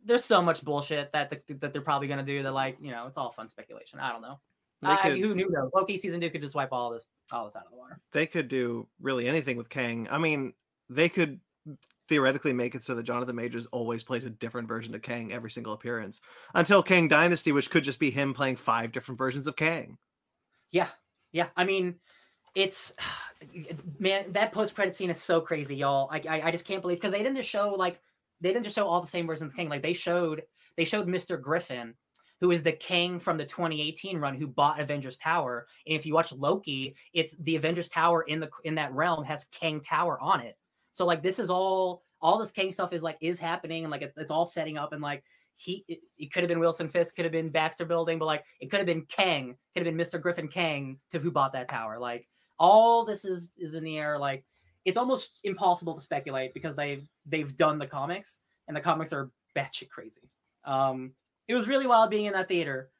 there's 0.04 0.24
so 0.24 0.40
much 0.40 0.64
bullshit 0.64 1.12
that 1.12 1.30
the, 1.30 1.54
that 1.54 1.72
they're 1.72 1.82
probably 1.82 2.06
going 2.08 2.24
to 2.24 2.32
do 2.32 2.42
that 2.42 2.52
like 2.52 2.76
you 2.80 2.90
know 2.92 3.06
it's 3.06 3.16
all 3.16 3.32
fun 3.32 3.48
speculation 3.48 3.98
i 4.00 4.12
don't 4.12 4.22
know. 4.22 4.38
I- 4.82 5.10
who 5.10 5.34
knew 5.34 5.50
though 5.50 5.70
loki 5.74 5.98
season 5.98 6.20
two 6.20 6.30
could 6.30 6.40
just 6.40 6.54
wipe 6.54 6.72
all 6.72 6.90
this 6.90 7.06
all 7.32 7.44
this 7.46 7.56
out 7.56 7.64
of 7.64 7.70
the 7.70 7.76
water. 7.76 8.00
They 8.12 8.26
could 8.26 8.48
do 8.48 8.86
really 9.00 9.26
anything 9.28 9.56
with 9.56 9.68
Kang. 9.68 10.06
I 10.10 10.18
mean, 10.18 10.54
they 10.88 11.08
could 11.08 11.40
theoretically 12.08 12.52
make 12.52 12.74
it 12.74 12.82
so 12.84 12.94
that 12.94 13.02
Jonathan 13.02 13.36
Majors 13.36 13.66
always 13.66 14.02
plays 14.02 14.24
a 14.24 14.30
different 14.30 14.68
version 14.68 14.94
of 14.94 15.02
Kang 15.02 15.32
every 15.32 15.50
single 15.50 15.72
appearance 15.74 16.20
until 16.54 16.82
Kang 16.82 17.08
Dynasty, 17.08 17.52
which 17.52 17.70
could 17.70 17.84
just 17.84 17.98
be 17.98 18.10
him 18.10 18.32
playing 18.32 18.56
five 18.56 18.92
different 18.92 19.18
versions 19.18 19.46
of 19.46 19.56
Kang. 19.56 19.98
Yeah, 20.70 20.88
yeah. 21.32 21.48
I 21.56 21.64
mean, 21.64 21.96
it's 22.54 22.92
man, 23.98 24.32
that 24.32 24.52
post 24.52 24.74
credit 24.74 24.94
scene 24.94 25.10
is 25.10 25.20
so 25.20 25.40
crazy, 25.40 25.76
y'all. 25.76 26.08
I, 26.10 26.22
I 26.28 26.42
I 26.46 26.50
just 26.50 26.64
can't 26.64 26.82
believe 26.82 26.98
because 26.98 27.12
they 27.12 27.22
didn't 27.22 27.36
just 27.36 27.48
show 27.48 27.74
like 27.74 28.00
they 28.40 28.52
didn't 28.52 28.64
just 28.64 28.76
show 28.76 28.86
all 28.86 29.00
the 29.00 29.06
same 29.06 29.26
versions 29.26 29.52
of 29.52 29.56
Kang. 29.56 29.68
Like 29.68 29.82
they 29.82 29.92
showed 29.92 30.42
they 30.76 30.84
showed 30.84 31.06
Mr. 31.06 31.40
Griffin, 31.40 31.94
who 32.40 32.50
is 32.50 32.62
the 32.62 32.72
Kang 32.72 33.18
from 33.18 33.36
the 33.36 33.44
2018 33.44 34.18
run 34.18 34.34
who 34.34 34.46
bought 34.46 34.80
Avengers 34.80 35.16
Tower. 35.16 35.66
And 35.86 35.96
if 35.96 36.06
you 36.06 36.14
watch 36.14 36.32
Loki, 36.32 36.94
it's 37.12 37.34
the 37.40 37.56
Avengers 37.56 37.88
Tower 37.88 38.22
in 38.22 38.40
the 38.40 38.50
in 38.64 38.76
that 38.76 38.92
realm 38.92 39.24
has 39.24 39.46
Kang 39.46 39.80
Tower 39.80 40.20
on 40.20 40.40
it. 40.40 40.56
So 40.92 41.04
like 41.06 41.22
this 41.22 41.38
is 41.38 41.50
all 41.50 42.02
all 42.20 42.38
this 42.38 42.50
Kang 42.50 42.72
stuff 42.72 42.92
is 42.92 43.02
like 43.02 43.18
is 43.20 43.38
happening 43.38 43.84
and 43.84 43.90
like 43.90 44.02
it's, 44.02 44.16
it's 44.16 44.30
all 44.30 44.46
setting 44.46 44.76
up 44.76 44.92
and 44.92 45.02
like 45.02 45.22
he 45.58 45.84
it, 45.88 45.98
it 46.16 46.32
could 46.32 46.44
have 46.44 46.48
been 46.48 46.60
Wilson 46.60 46.88
Fisk, 46.88 47.16
could 47.16 47.24
have 47.24 47.32
been 47.32 47.50
Baxter 47.50 47.84
Building, 47.84 48.18
but 48.18 48.26
like 48.26 48.44
it 48.60 48.70
could 48.70 48.78
have 48.78 48.86
been 48.86 49.04
Kang, 49.06 49.56
could 49.74 49.84
have 49.84 49.96
been 49.96 50.06
Mr. 50.06 50.20
Griffin 50.20 50.48
Kang 50.48 50.98
to 51.10 51.18
who 51.18 51.32
bought 51.32 51.52
that 51.52 51.68
tower. 51.68 51.98
Like 51.98 52.28
all 52.58 53.04
this 53.04 53.24
is 53.24 53.56
is 53.58 53.74
in 53.74 53.82
the 53.82 53.98
air. 53.98 54.18
Like 54.18 54.44
it's 54.84 54.96
almost 54.96 55.40
impossible 55.42 55.94
to 55.94 56.00
speculate 56.00 56.54
because 56.54 56.76
they 56.76 57.02
they've 57.26 57.56
done 57.56 57.78
the 57.78 57.86
comics 57.86 58.38
and 58.68 58.76
the 58.76 58.80
comics 58.80 59.12
are 59.12 59.30
batshit 59.56 59.88
crazy. 59.88 60.30
Um, 60.64 61.12
it 61.48 61.54
was 61.54 61.66
really 61.66 61.86
wild 61.86 62.10
being 62.10 62.26
in 62.26 62.34
that 62.34 62.46
theater, 62.46 62.90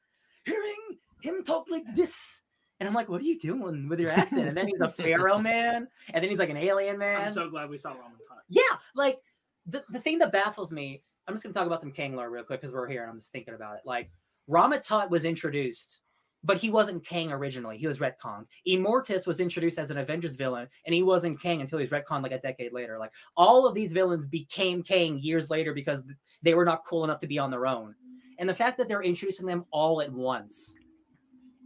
hearing 0.45 0.99
him 1.23 1.45
talk 1.45 1.67
like 1.71 1.85
this. 1.95 2.43
And 2.81 2.89
I'm 2.89 2.95
like, 2.95 3.09
what 3.09 3.21
are 3.21 3.25
you 3.25 3.39
doing 3.39 3.89
with 3.89 4.01
your 4.01 4.11
accent? 4.11 4.49
And 4.49 4.57
then 4.57 4.67
he's 4.67 4.81
a 4.81 4.91
pharaoh 4.91 5.39
man, 5.43 5.89
and 6.13 6.23
then 6.23 6.31
he's 6.31 6.39
like 6.39 6.51
an 6.51 6.57
alien 6.57 6.99
man. 6.99 7.21
I'm 7.21 7.31
so 7.31 7.51
glad 7.51 7.71
we 7.71 7.77
saw 7.77 7.91
Rama-Tut. 7.91 8.39
Yeah, 8.49 8.63
like 8.95 9.19
the, 9.67 9.85
the 9.91 9.99
thing 9.99 10.19
that 10.19 10.33
baffles 10.33 10.73
me, 10.73 11.03
I'm 11.29 11.35
just 11.35 11.43
gonna 11.43 11.53
talk 11.53 11.67
about 11.67 11.83
some 11.83 11.93
Kang 11.93 12.17
lore 12.17 12.31
real 12.31 12.43
quick 12.43 12.63
because 12.63 12.75
we're 12.75 12.89
here 12.89 13.03
and 13.03 13.11
I'm 13.11 13.19
just 13.19 13.31
thinking 13.33 13.55
about 13.55 13.77
it. 13.77 13.83
Like 13.85 14.11
Rama-Tut 14.47 15.11
was 15.11 15.27
introduced, 15.27 16.01
but 16.43 16.57
he 16.57 16.71
wasn't 16.71 17.05
Kang 17.05 17.31
originally. 17.31 17.77
He 17.77 17.87
was 17.87 17.99
retconned. 17.99 18.47
Immortus 18.67 19.27
was 19.27 19.39
introduced 19.39 19.79
as 19.79 19.91
an 19.91 19.99
Avengers 19.99 20.37
villain, 20.37 20.69
and 20.87 20.95
he 20.95 21.03
wasn't 21.03 21.41
Kang 21.41 21.61
until 21.61 21.79
he's 21.79 21.91
retconned 21.91 22.23
like 22.23 22.33
a 22.33 22.41
decade 22.41 22.73
later. 22.73 22.99
Like 22.99 23.13
all 23.37 23.67
of 23.67 23.75
these 23.75 23.93
villains 23.93 24.27
became 24.27 24.83
Kang 24.83 25.19
years 25.19 25.51
later 25.51 25.75
because 25.75 26.03
they 26.43 26.55
were 26.55 26.65
not 26.65 26.87
cool 26.87 27.05
enough 27.05 27.19
to 27.21 27.27
be 27.27 27.39
on 27.39 27.51
their 27.51 27.67
own. 27.67 27.95
And 28.39 28.49
the 28.49 28.55
fact 28.55 28.79
that 28.79 28.89
they're 28.89 29.03
introducing 29.03 29.47
them 29.47 29.67
all 29.71 30.01
at 30.01 30.11
once 30.11 30.77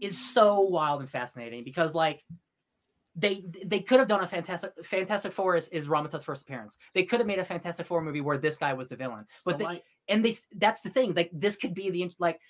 is 0.00 0.18
so 0.34 0.60
wild 0.60 1.00
and 1.00 1.08
fascinating 1.08 1.62
because 1.62 1.94
like 1.94 2.24
they 3.14 3.44
they 3.64 3.80
could 3.80 3.98
have 3.98 4.08
done 4.08 4.22
a 4.22 4.26
fantastic 4.26 4.72
Fantastic 4.84 5.32
Four 5.32 5.56
is, 5.56 5.68
is 5.68 5.88
Rama-Tut's 5.88 6.24
first 6.24 6.42
appearance. 6.42 6.78
They 6.94 7.02
could 7.02 7.20
have 7.20 7.26
made 7.26 7.38
a 7.38 7.44
Fantastic 7.44 7.86
Four 7.86 8.00
movie 8.02 8.22
where 8.22 8.38
this 8.38 8.56
guy 8.56 8.72
was 8.72 8.88
the 8.88 8.96
villain. 8.96 9.26
But 9.44 9.58
they, 9.58 9.82
and 10.08 10.24
they 10.24 10.34
that's 10.56 10.80
the 10.80 10.88
thing. 10.88 11.12
Like 11.14 11.30
this 11.32 11.56
could 11.56 11.74
be 11.74 11.90
the 11.90 12.10
like 12.18 12.40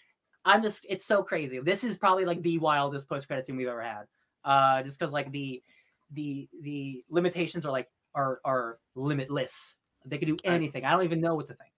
I'm 0.44 0.62
just 0.62 0.86
it's 0.88 1.04
so 1.04 1.22
crazy. 1.22 1.58
This 1.58 1.82
is 1.82 1.98
probably 1.98 2.24
like 2.24 2.42
the 2.42 2.58
wildest 2.58 3.08
post 3.08 3.26
credit 3.26 3.46
scene 3.46 3.56
we've 3.56 3.66
ever 3.66 3.82
had. 3.82 4.04
Uh 4.44 4.82
just 4.82 4.98
because 4.98 5.12
like 5.12 5.32
the 5.32 5.62
the 6.12 6.48
the 6.62 7.04
limitations 7.10 7.66
are 7.66 7.72
like 7.72 7.88
are 8.14 8.40
are 8.44 8.78
limitless. 8.94 9.76
They 10.04 10.18
could 10.18 10.28
do 10.28 10.36
anything. 10.44 10.84
I 10.84 10.92
don't 10.92 11.04
even 11.04 11.20
know 11.20 11.34
what 11.34 11.48
to 11.48 11.54
think. 11.54 11.71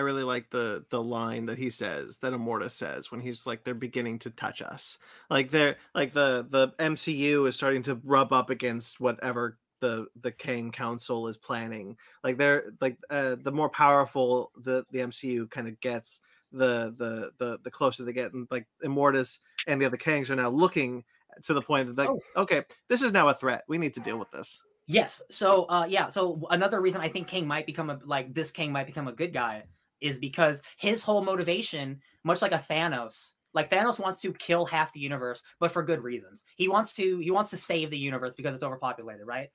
I 0.00 0.02
really 0.02 0.24
like 0.24 0.48
the 0.48 0.86
the 0.88 1.02
line 1.02 1.44
that 1.46 1.58
he 1.58 1.68
says 1.68 2.18
that 2.18 2.32
Immortus 2.32 2.70
says 2.70 3.12
when 3.12 3.20
he's 3.20 3.46
like 3.46 3.64
they're 3.64 3.74
beginning 3.74 4.18
to 4.20 4.30
touch 4.30 4.62
us. 4.62 4.96
Like 5.28 5.50
they're 5.50 5.76
like 5.94 6.14
the 6.14 6.46
the 6.48 6.68
MCU 6.78 7.46
is 7.46 7.54
starting 7.54 7.82
to 7.82 8.00
rub 8.02 8.32
up 8.32 8.48
against 8.48 8.98
whatever 8.98 9.58
the 9.82 10.06
the 10.18 10.32
Kang 10.32 10.72
Council 10.72 11.28
is 11.28 11.36
planning. 11.36 11.98
Like 12.24 12.38
they're 12.38 12.72
like 12.80 12.96
uh, 13.10 13.36
the 13.42 13.52
more 13.52 13.68
powerful 13.68 14.52
the 14.56 14.86
the 14.90 15.00
MCU 15.00 15.50
kind 15.50 15.68
of 15.68 15.78
gets, 15.80 16.22
the 16.50 16.94
the 16.96 17.32
the 17.38 17.58
the 17.62 17.70
closer 17.70 18.02
they 18.02 18.14
get. 18.14 18.32
And 18.32 18.48
like 18.50 18.66
Immortus 18.82 19.38
and 19.66 19.82
the 19.82 19.84
other 19.84 19.98
Kangs 19.98 20.30
are 20.30 20.36
now 20.36 20.48
looking 20.48 21.04
to 21.42 21.52
the 21.52 21.60
point 21.60 21.88
that 21.88 21.98
like 21.98 22.08
Oh. 22.08 22.22
okay, 22.42 22.62
this 22.88 23.02
is 23.02 23.12
now 23.12 23.28
a 23.28 23.34
threat. 23.34 23.64
We 23.68 23.76
need 23.76 23.92
to 23.94 24.00
deal 24.00 24.16
with 24.16 24.30
this. 24.30 24.62
Yes. 24.86 25.20
So 25.30 25.64
uh 25.64 25.84
yeah, 25.86 26.08
so 26.08 26.46
another 26.48 26.80
reason 26.80 27.02
I 27.02 27.10
think 27.10 27.28
Kang 27.28 27.46
might 27.46 27.66
become 27.66 27.90
a 27.90 27.98
like 28.02 28.32
this 28.32 28.50
Kang 28.50 28.72
might 28.72 28.86
become 28.86 29.08
a 29.08 29.12
good 29.12 29.34
guy 29.34 29.64
is 30.00 30.18
because 30.18 30.62
his 30.76 31.02
whole 31.02 31.22
motivation, 31.22 32.00
much 32.24 32.42
like 32.42 32.52
a 32.52 32.58
Thanos, 32.58 33.34
like 33.52 33.70
Thanos 33.70 33.98
wants 33.98 34.20
to 34.20 34.32
kill 34.34 34.64
half 34.64 34.92
the 34.92 35.00
universe, 35.00 35.42
but 35.58 35.72
for 35.72 35.82
good 35.82 36.02
reasons. 36.02 36.44
He 36.56 36.68
wants 36.68 36.94
to 36.94 37.18
he 37.18 37.30
wants 37.30 37.50
to 37.50 37.56
save 37.56 37.90
the 37.90 37.98
universe 37.98 38.34
because 38.34 38.54
it's 38.54 38.64
overpopulated, 38.64 39.26
right? 39.26 39.48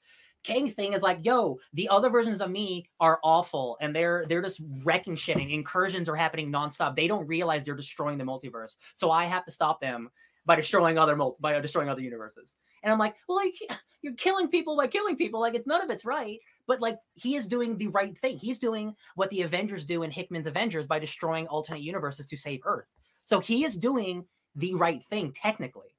Kang 0.43 0.69
thing 0.69 0.93
is 0.93 1.01
like, 1.01 1.19
yo, 1.23 1.57
the 1.73 1.89
other 1.89 2.09
versions 2.09 2.39
of 2.39 2.51
me 2.51 2.87
are 2.99 3.19
awful 3.23 3.77
and 3.81 3.95
they're 3.95 4.25
they're 4.27 4.41
just 4.41 4.61
wrecking 4.83 5.15
shit 5.15 5.37
and 5.37 5.49
incursions 5.49 6.07
are 6.07 6.15
happening 6.15 6.51
nonstop. 6.51 6.95
They 6.95 7.07
don't 7.07 7.27
realize 7.27 7.65
they're 7.65 7.75
destroying 7.75 8.17
the 8.17 8.25
multiverse. 8.25 8.75
So 8.93 9.11
I 9.11 9.25
have 9.25 9.43
to 9.45 9.51
stop 9.51 9.81
them 9.81 10.09
by 10.45 10.55
destroying 10.55 10.97
other 10.97 11.15
multi 11.15 11.37
by 11.41 11.59
destroying 11.59 11.89
other 11.89 12.01
universes. 12.01 12.57
And 12.83 12.93
I'm 12.93 12.99
like, 12.99 13.15
well, 13.27 13.37
like 13.37 13.53
you're 14.01 14.13
killing 14.13 14.47
people 14.47 14.77
by 14.77 14.87
killing 14.87 15.15
people. 15.15 15.39
Like 15.39 15.55
it's 15.55 15.67
none 15.67 15.81
of 15.81 15.89
it's 15.89 16.05
right. 16.05 16.37
But 16.67 16.81
like 16.81 16.97
he 17.13 17.35
is 17.35 17.47
doing 17.47 17.77
the 17.77 17.87
right 17.87 18.17
thing. 18.17 18.37
He's 18.37 18.59
doing 18.59 18.95
what 19.15 19.29
the 19.29 19.41
Avengers 19.41 19.85
do 19.85 20.03
in 20.03 20.11
Hickman's 20.11 20.47
Avengers 20.47 20.87
by 20.87 20.99
destroying 20.99 21.47
alternate 21.47 21.81
universes 21.81 22.27
to 22.27 22.37
save 22.37 22.61
Earth. 22.65 22.87
So 23.23 23.39
he 23.39 23.65
is 23.65 23.77
doing 23.77 24.25
the 24.55 24.73
right 24.73 25.03
thing 25.03 25.31
technically. 25.31 25.95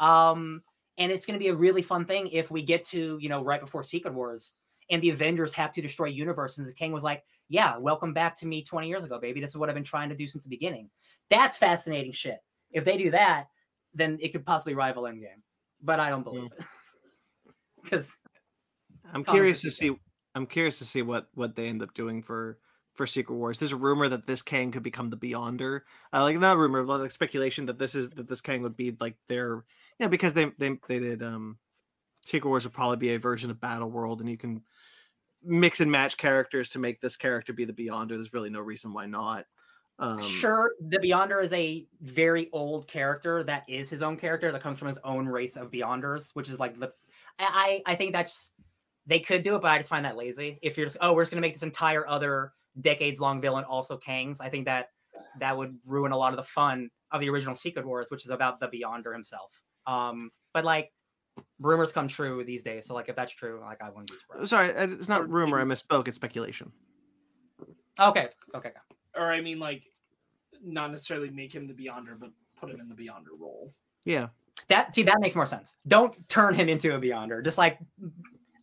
Um, 0.00 0.62
and 0.96 1.12
it's 1.12 1.26
going 1.26 1.38
to 1.38 1.42
be 1.42 1.50
a 1.50 1.54
really 1.54 1.82
fun 1.82 2.04
thing 2.04 2.28
if 2.28 2.50
we 2.50 2.62
get 2.62 2.84
to 2.86 3.18
you 3.20 3.28
know 3.28 3.42
right 3.42 3.60
before 3.60 3.82
Secret 3.82 4.14
Wars 4.14 4.54
and 4.90 5.02
the 5.02 5.10
Avengers 5.10 5.52
have 5.52 5.70
to 5.72 5.82
destroy 5.82 6.06
universes. 6.06 6.66
And 6.66 6.76
Kang 6.76 6.92
was 6.92 7.02
like, 7.02 7.24
"Yeah, 7.48 7.76
welcome 7.76 8.12
back 8.12 8.36
to 8.36 8.46
me 8.46 8.62
20 8.64 8.88
years 8.88 9.04
ago, 9.04 9.18
baby. 9.18 9.40
This 9.40 9.50
is 9.50 9.56
what 9.56 9.68
I've 9.68 9.74
been 9.74 9.84
trying 9.84 10.08
to 10.08 10.16
do 10.16 10.26
since 10.26 10.44
the 10.44 10.50
beginning." 10.50 10.90
That's 11.30 11.56
fascinating 11.56 12.12
shit. 12.12 12.38
If 12.70 12.84
they 12.84 12.96
do 12.96 13.10
that, 13.10 13.48
then 13.94 14.18
it 14.20 14.32
could 14.32 14.44
possibly 14.44 14.74
rival 14.74 15.04
Endgame. 15.04 15.42
But 15.82 16.00
I 16.00 16.10
don't 16.10 16.24
believe 16.24 16.50
it 16.58 16.64
because 17.82 18.06
I'm 19.12 19.24
curious 19.24 19.60
to 19.62 19.70
see. 19.70 19.96
I'm 20.38 20.46
curious 20.46 20.78
to 20.78 20.84
see 20.84 21.02
what 21.02 21.28
what 21.34 21.56
they 21.56 21.68
end 21.68 21.82
up 21.82 21.94
doing 21.94 22.22
for 22.22 22.58
for 22.94 23.06
Secret 23.06 23.36
Wars. 23.36 23.58
There's 23.58 23.72
a 23.72 23.76
rumor 23.76 24.08
that 24.08 24.26
this 24.26 24.42
Kang 24.42 24.72
could 24.72 24.82
become 24.82 25.10
the 25.10 25.16
Beyonder. 25.16 25.82
Uh, 26.12 26.22
like 26.22 26.38
not 26.38 26.56
a 26.56 26.58
rumor, 26.58 26.82
but 26.82 27.00
like 27.00 27.10
speculation 27.10 27.66
that 27.66 27.78
this 27.78 27.94
is 27.94 28.10
that 28.10 28.28
this 28.28 28.40
Kang 28.40 28.62
would 28.62 28.76
be 28.76 28.96
like 29.00 29.16
their, 29.28 29.64
you 29.98 30.06
know, 30.06 30.08
because 30.08 30.32
they 30.32 30.52
they 30.58 30.78
they 30.88 30.98
did 30.98 31.22
um, 31.22 31.58
Secret 32.24 32.48
Wars 32.48 32.64
would 32.64 32.72
probably 32.72 32.96
be 32.96 33.14
a 33.14 33.18
version 33.18 33.50
of 33.50 33.60
Battle 33.60 33.90
World, 33.90 34.20
and 34.20 34.28
you 34.28 34.36
can 34.36 34.62
mix 35.42 35.80
and 35.80 35.90
match 35.90 36.16
characters 36.16 36.68
to 36.70 36.78
make 36.78 37.00
this 37.00 37.16
character 37.16 37.52
be 37.52 37.64
the 37.64 37.72
Beyonder. 37.72 38.10
There's 38.10 38.32
really 38.32 38.50
no 38.50 38.60
reason 38.60 38.92
why 38.92 39.06
not. 39.06 39.46
Um, 40.00 40.22
sure, 40.22 40.72
the 40.80 40.98
Beyonder 40.98 41.42
is 41.42 41.52
a 41.52 41.86
very 42.00 42.48
old 42.52 42.86
character 42.86 43.42
that 43.44 43.64
is 43.68 43.90
his 43.90 44.02
own 44.02 44.16
character 44.16 44.52
that 44.52 44.62
comes 44.62 44.78
from 44.78 44.88
his 44.88 44.98
own 45.04 45.26
race 45.26 45.56
of 45.56 45.70
Beyonders, 45.70 46.30
which 46.34 46.48
is 46.48 46.60
like 46.60 46.78
the. 46.78 46.92
I 47.40 47.82
I 47.86 47.94
think 47.94 48.12
that's 48.12 48.50
they 49.08 49.18
could 49.18 49.42
do 49.42 49.56
it, 49.56 49.62
but 49.62 49.70
I 49.70 49.78
just 49.78 49.88
find 49.88 50.04
that 50.04 50.16
lazy. 50.16 50.58
If 50.62 50.76
you're 50.76 50.86
just 50.86 50.98
oh, 51.00 51.14
we're 51.14 51.22
just 51.22 51.32
gonna 51.32 51.40
make 51.40 51.54
this 51.54 51.64
entire 51.64 52.06
other 52.06 52.52
decades 52.80 53.18
long 53.20 53.40
villain 53.40 53.64
also 53.64 53.98
Kangs, 53.98 54.36
I 54.40 54.48
think 54.48 54.66
that 54.66 54.90
that 55.40 55.56
would 55.56 55.76
ruin 55.84 56.12
a 56.12 56.16
lot 56.16 56.32
of 56.32 56.36
the 56.36 56.44
fun 56.44 56.90
of 57.10 57.20
the 57.20 57.28
original 57.30 57.54
Secret 57.54 57.86
Wars, 57.86 58.06
which 58.10 58.24
is 58.24 58.30
about 58.30 58.60
the 58.60 58.68
Beyonder 58.68 59.12
himself. 59.12 59.60
Um, 59.86 60.30
but 60.52 60.64
like 60.64 60.92
rumors 61.58 61.92
come 61.92 62.06
true 62.06 62.44
these 62.44 62.62
days, 62.62 62.86
so 62.86 62.94
like 62.94 63.08
if 63.08 63.16
that's 63.16 63.32
true, 63.32 63.60
like 63.60 63.82
I 63.82 63.88
wouldn't 63.88 64.10
be 64.10 64.18
surprised. 64.18 64.48
Sorry, 64.48 64.68
it's 64.68 65.08
not 65.08 65.28
rumor. 65.28 65.58
I 65.58 65.64
misspoke. 65.64 66.06
It's 66.06 66.16
speculation. 66.16 66.70
Okay, 67.98 68.28
okay, 68.54 68.68
okay. 68.68 68.78
Or 69.16 69.32
I 69.32 69.40
mean, 69.40 69.58
like, 69.58 69.82
not 70.62 70.90
necessarily 70.90 71.30
make 71.30 71.52
him 71.52 71.66
the 71.66 71.72
Beyonder, 71.72 72.18
but 72.18 72.30
put 72.60 72.70
him 72.70 72.80
in 72.80 72.88
the 72.88 72.94
Beyonder 72.94 73.38
role. 73.38 73.72
Yeah, 74.04 74.28
That 74.68 74.94
see 74.94 75.02
that 75.04 75.16
makes 75.20 75.34
more 75.34 75.46
sense. 75.46 75.76
Don't 75.86 76.28
turn 76.28 76.54
him 76.54 76.68
into 76.68 76.94
a 76.94 77.00
Beyonder. 77.00 77.44
Just 77.44 77.58
like 77.58 77.78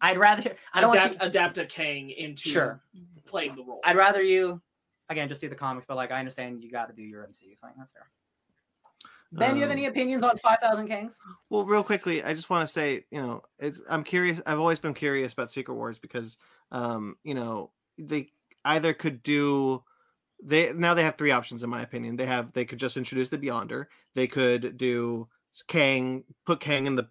I'd 0.05 0.17
rather 0.17 0.55
I 0.73 0.81
don't 0.81 0.89
want 0.89 0.99
adapt, 0.99 1.21
you, 1.21 1.27
adapt 1.27 1.57
a 1.57 1.65
Kang 1.65 2.09
into 2.11 2.49
Sure. 2.49 2.81
playing 3.25 3.55
the 3.55 3.63
role. 3.63 3.81
I'd 3.83 3.95
rather 3.97 4.21
you 4.21 4.61
again 5.09 5.27
just 5.29 5.41
do 5.41 5.49
the 5.49 5.55
comics, 5.55 5.85
but 5.85 5.95
like 5.97 6.11
I 6.11 6.19
understand 6.19 6.63
you 6.63 6.71
got 6.71 6.87
to 6.89 6.93
do 6.93 7.01
your 7.03 7.23
MCU 7.23 7.57
thing. 7.59 7.71
That's 7.77 7.91
fair. 7.91 8.09
Ben, 9.31 9.51
do 9.53 9.55
you 9.57 9.61
have 9.63 9.71
Um, 9.71 9.77
any 9.77 9.87
opinions 9.87 10.23
on 10.23 10.37
Five 10.37 10.59
Thousand 10.59 10.87
Kangs? 10.87 11.17
Well, 11.49 11.65
real 11.65 11.83
quickly, 11.83 12.23
I 12.23 12.33
just 12.33 12.49
want 12.49 12.65
to 12.65 12.71
say, 12.71 13.05
you 13.11 13.21
know, 13.21 13.43
it's, 13.59 13.81
I'm 13.89 14.03
curious. 14.03 14.39
I've 14.45 14.59
always 14.59 14.79
been 14.79 14.93
curious 14.93 15.33
about 15.33 15.49
Secret 15.49 15.75
Wars 15.75 15.97
because, 15.97 16.37
um, 16.71 17.17
you 17.23 17.33
know, 17.33 17.71
they 17.97 18.31
either 18.63 18.93
could 18.93 19.21
do 19.23 19.83
they 20.43 20.73
now 20.73 20.93
they 20.93 21.03
have 21.03 21.17
three 21.17 21.31
options 21.31 21.63
in 21.63 21.69
my 21.69 21.81
opinion. 21.81 22.15
They 22.15 22.25
have 22.25 22.53
they 22.53 22.65
could 22.65 22.79
just 22.79 22.97
introduce 22.97 23.29
the 23.29 23.37
Beyonder. 23.37 23.87
They 24.13 24.27
could 24.27 24.77
do 24.77 25.27
Kang, 25.67 26.23
put 26.45 26.59
Kang 26.59 26.85
in 26.87 26.95
the 26.95 27.07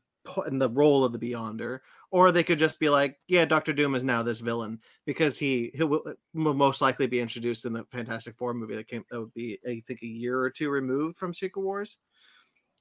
in 0.47 0.59
the 0.59 0.71
role 0.71 1.05
of 1.05 1.13
the 1.13 1.19
Beyonder, 1.19 1.81
or 2.15 2.31
they 2.31 2.45
could 2.45 2.61
just 2.61 2.79
be 2.79 2.89
like, 2.89 3.19
yeah, 3.27 3.45
Doctor 3.45 3.73
Doom 3.73 3.97
is 3.97 4.05
now 4.05 4.23
this 4.23 4.39
villain 4.39 4.79
because 5.05 5.37
he 5.37 5.73
he 5.75 5.83
will, 5.83 6.05
will 6.33 6.55
most 6.55 6.81
likely 6.81 7.09
be 7.09 7.19
introduced 7.19 7.65
in 7.65 7.73
the 7.73 7.85
Fantastic 7.91 8.37
Four 8.37 8.55
movie 8.55 8.77
that 8.77 8.87
came 8.87 9.03
that 9.11 9.19
would 9.19 9.35
be 9.35 9.59
I 9.67 9.83
think 9.89 10.01
a 10.01 10.07
year 10.07 10.39
or 10.39 10.49
two 10.49 10.71
removed 10.71 11.17
from 11.17 11.35
Secret 11.35 11.61
Wars. 11.61 11.97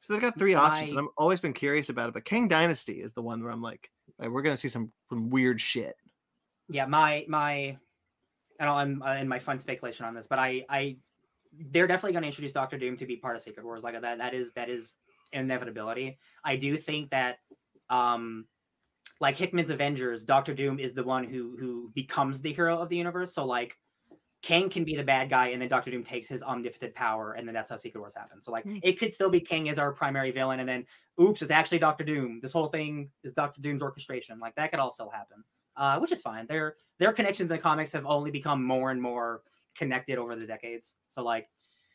So 0.02 0.14
they've 0.14 0.22
got 0.22 0.38
three 0.38 0.54
options, 0.54 0.92
and 0.92 1.00
I've 1.00 1.08
always 1.18 1.40
been 1.40 1.54
curious 1.54 1.90
about 1.90 2.10
it. 2.10 2.14
But 2.14 2.26
Kang 2.26 2.48
Dynasty 2.48 3.02
is 3.02 3.14
the 3.14 3.24
one 3.24 3.42
where 3.42 3.52
I'm 3.52 3.64
like, 3.64 3.90
like, 4.20 4.30
we're 4.30 4.44
gonna 4.44 4.56
see 4.56 4.68
some 4.68 4.92
some 5.10 5.32
weird 5.32 5.60
shit. 5.60 5.96
Yeah, 6.70 6.86
my 6.86 7.26
my, 7.28 7.76
and 8.60 8.70
I'll 8.70 8.82
end, 8.82 9.02
uh, 9.02 9.08
end 9.14 9.30
my 9.30 9.40
fun 9.40 9.58
speculation 9.58 10.06
on 10.06 10.14
this, 10.14 10.28
but 10.28 10.38
I 10.38 10.64
I 10.70 10.98
they're 11.72 11.88
definitely 11.88 12.12
going 12.12 12.24
to 12.24 12.28
introduce 12.28 12.54
Doctor 12.54 12.78
Doom 12.78 12.98
to 12.98 13.08
be 13.08 13.16
part 13.16 13.36
of 13.36 13.42
Secret 13.42 13.66
Wars 13.66 13.82
like 13.82 14.00
that. 14.00 14.20
That 14.20 14.36
is 14.36 14.52
that 14.52 14.70
is 14.70 14.98
inevitability. 15.32 16.20
I 16.44 16.56
do 16.56 16.78
think 16.78 17.10
that 17.10 17.38
um 17.90 18.46
like 19.24 19.36
Hickman's 19.36 19.70
Avengers, 19.72 20.24
Doctor 20.24 20.54
Doom 20.54 20.80
is 20.80 20.94
the 20.94 21.04
one 21.16 21.24
who 21.24 21.56
who 21.60 21.90
becomes 21.96 22.42
the 22.42 22.54
hero 22.54 22.78
of 22.84 22.88
the 22.90 22.98
universe. 22.98 23.34
So 23.34 23.46
like 23.46 23.78
Kang 24.42 24.70
can 24.70 24.84
be 24.84 24.96
the 24.98 25.04
bad 25.14 25.30
guy, 25.30 25.48
and 25.54 25.62
then 25.62 25.70
Doctor 25.70 25.90
Doom 25.90 26.04
takes 26.04 26.28
his 26.28 26.44
omnipotent 26.44 26.94
power, 26.94 27.34
and 27.38 27.48
then 27.48 27.54
that's 27.56 27.70
how 27.70 27.78
Secret 27.78 28.02
Wars 28.02 28.14
happens. 28.22 28.44
So 28.46 28.52
like 28.52 28.66
Mm. 28.66 28.82
it 28.84 29.00
could 29.00 29.14
still 29.16 29.30
be 29.30 29.40
Kang 29.40 29.70
as 29.70 29.80
our 29.80 29.92
primary 29.94 30.32
villain, 30.32 30.60
and 30.60 30.68
then 30.68 30.86
oops, 31.20 31.42
it's 31.42 31.52
actually 31.60 31.80
Doctor 31.80 32.04
Doom. 32.04 32.40
This 32.42 32.52
whole 32.52 32.68
thing 32.68 33.10
is 33.24 33.32
Doctor 33.34 33.62
Doom's 33.62 33.82
orchestration. 33.82 34.40
Like 34.40 34.54
that 34.56 34.70
could 34.72 34.80
all 34.82 34.92
still 34.92 35.10
happen. 35.10 35.44
uh, 35.76 35.98
which 36.00 36.12
is 36.12 36.22
fine. 36.22 36.46
Their 36.48 36.76
their 37.00 37.14
connections 37.14 37.50
in 37.50 37.56
the 37.58 37.64
comics 37.70 37.92
have 37.94 38.06
only 38.06 38.30
become 38.40 38.62
more 38.64 38.92
and 38.92 39.02
more 39.02 39.42
connected 39.76 40.20
over 40.20 40.36
the 40.36 40.46
decades. 40.46 40.98
So 41.10 41.24
like, 41.24 41.48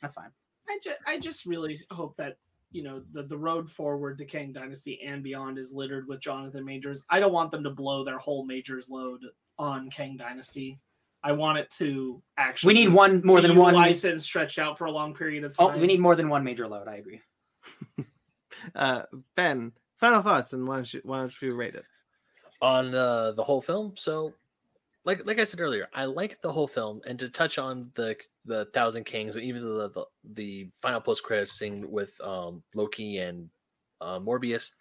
that's 0.02 0.14
fine. 0.14 0.32
I 0.68 0.78
just, 0.82 0.98
I 1.06 1.18
just 1.28 1.46
really 1.46 1.76
hope 1.92 2.16
that 2.16 2.38
you 2.70 2.82
know 2.82 3.02
the 3.12 3.22
the 3.22 3.36
road 3.36 3.70
forward 3.70 4.18
to 4.18 4.24
Kang 4.24 4.52
Dynasty 4.52 5.00
and 5.04 5.22
beyond 5.22 5.58
is 5.58 5.72
littered 5.72 6.06
with 6.08 6.20
Jonathan 6.20 6.64
Majors. 6.64 7.04
I 7.10 7.20
don't 7.20 7.32
want 7.32 7.50
them 7.50 7.64
to 7.64 7.70
blow 7.70 8.04
their 8.04 8.18
whole 8.18 8.44
Majors 8.44 8.88
load 8.88 9.20
on 9.58 9.90
Kang 9.90 10.16
Dynasty. 10.16 10.78
I 11.22 11.32
want 11.32 11.58
it 11.58 11.70
to 11.78 12.22
actually. 12.36 12.74
We 12.74 12.80
need 12.80 12.92
one 12.92 13.22
more 13.24 13.40
than 13.40 13.56
one. 13.56 13.74
utilized 13.74 14.04
and 14.04 14.22
stretched 14.22 14.58
out 14.58 14.78
for 14.78 14.86
a 14.86 14.90
long 14.90 15.14
period 15.14 15.44
of 15.44 15.52
time. 15.52 15.74
Oh, 15.74 15.78
we 15.78 15.86
need 15.86 16.00
more 16.00 16.14
than 16.14 16.28
one 16.28 16.44
major 16.44 16.68
load. 16.68 16.88
I 16.88 16.96
agree. 16.96 17.20
Uh, 18.74 19.02
ben, 19.36 19.70
final 19.98 20.20
thoughts, 20.20 20.52
and 20.52 20.66
why 20.66 20.74
don't 20.74 20.92
you 20.92 21.00
why 21.04 21.20
don't 21.20 21.42
you 21.42 21.54
rate 21.54 21.76
it? 21.76 21.84
on 22.60 22.94
uh, 22.94 23.32
the 23.32 23.44
whole 23.44 23.62
film. 23.62 23.94
So, 23.96 24.32
like 25.08 25.24
like 25.24 25.38
I 25.38 25.44
said 25.44 25.60
earlier, 25.60 25.88
I 25.94 26.04
like 26.04 26.38
the 26.42 26.52
whole 26.52 26.68
film, 26.68 27.00
and 27.06 27.18
to 27.18 27.30
touch 27.30 27.56
on 27.56 27.90
the 27.94 28.14
the 28.44 28.66
Thousand 28.74 29.06
Kangs, 29.06 29.36
and 29.36 29.42
even 29.42 29.62
the 29.62 29.88
the, 29.88 30.04
the 30.34 30.70
final 30.82 31.00
post 31.00 31.22
credits 31.22 31.52
scene 31.52 31.90
with 31.90 32.20
um, 32.20 32.62
Loki 32.74 33.16
and 33.16 33.48
uh, 34.02 34.18
Morbius 34.18 34.72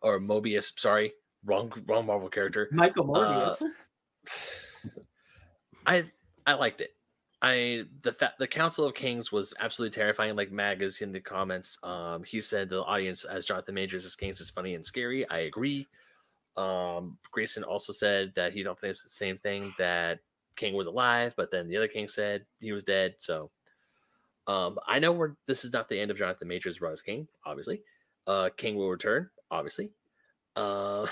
or 0.00 0.18
Mobius. 0.18 0.72
Sorry, 0.76 1.12
wrong 1.44 1.72
wrong 1.86 2.06
Marvel 2.06 2.28
character. 2.28 2.68
Michael 2.72 3.14
Uh, 3.14 3.54
Morbius. 3.54 3.62
I 5.86 6.06
I 6.44 6.54
liked 6.54 6.80
it. 6.80 6.90
I 7.40 7.84
the 8.02 8.12
fa- 8.12 8.34
the 8.40 8.48
Council 8.48 8.84
of 8.84 8.94
Kangs 8.94 9.30
was 9.30 9.54
absolutely 9.60 9.94
terrifying. 9.94 10.34
Like 10.34 10.50
Mag 10.50 10.82
is 10.82 11.00
in 11.02 11.12
the 11.12 11.20
comments. 11.20 11.78
Um, 11.84 12.24
he 12.24 12.40
said 12.40 12.68
the 12.68 12.82
audience 12.82 13.24
as 13.24 13.46
Jonathan 13.46 13.76
Majors 13.76 14.04
as 14.04 14.16
Kangs 14.16 14.40
is 14.40 14.50
funny 14.50 14.74
and 14.74 14.84
scary. 14.84 15.24
I 15.28 15.40
agree. 15.40 15.86
Um, 16.56 17.18
Grayson 17.30 17.64
also 17.64 17.92
said 17.92 18.32
that 18.36 18.52
he 18.52 18.62
don't 18.62 18.78
think 18.78 18.92
it's 18.92 19.02
the 19.02 19.08
same 19.08 19.36
thing 19.36 19.74
that 19.78 20.18
Kang 20.56 20.74
was 20.74 20.86
alive, 20.86 21.34
but 21.36 21.50
then 21.50 21.68
the 21.68 21.76
other 21.76 21.88
Kang 21.88 22.08
said 22.08 22.44
he 22.60 22.72
was 22.72 22.84
dead. 22.84 23.14
So 23.18 23.50
um, 24.46 24.78
I 24.86 24.98
know 24.98 25.12
we're 25.12 25.34
this 25.46 25.64
is 25.64 25.72
not 25.72 25.88
the 25.88 25.98
end 25.98 26.10
of 26.10 26.18
Jonathan 26.18 26.48
Majors' 26.48 26.80
run 26.80 26.92
as 26.92 27.02
Kang. 27.02 27.26
Obviously, 27.46 27.82
uh, 28.26 28.50
Kang 28.56 28.76
will 28.76 28.90
return. 28.90 29.30
Obviously, 29.50 29.90
uh, 30.56 31.06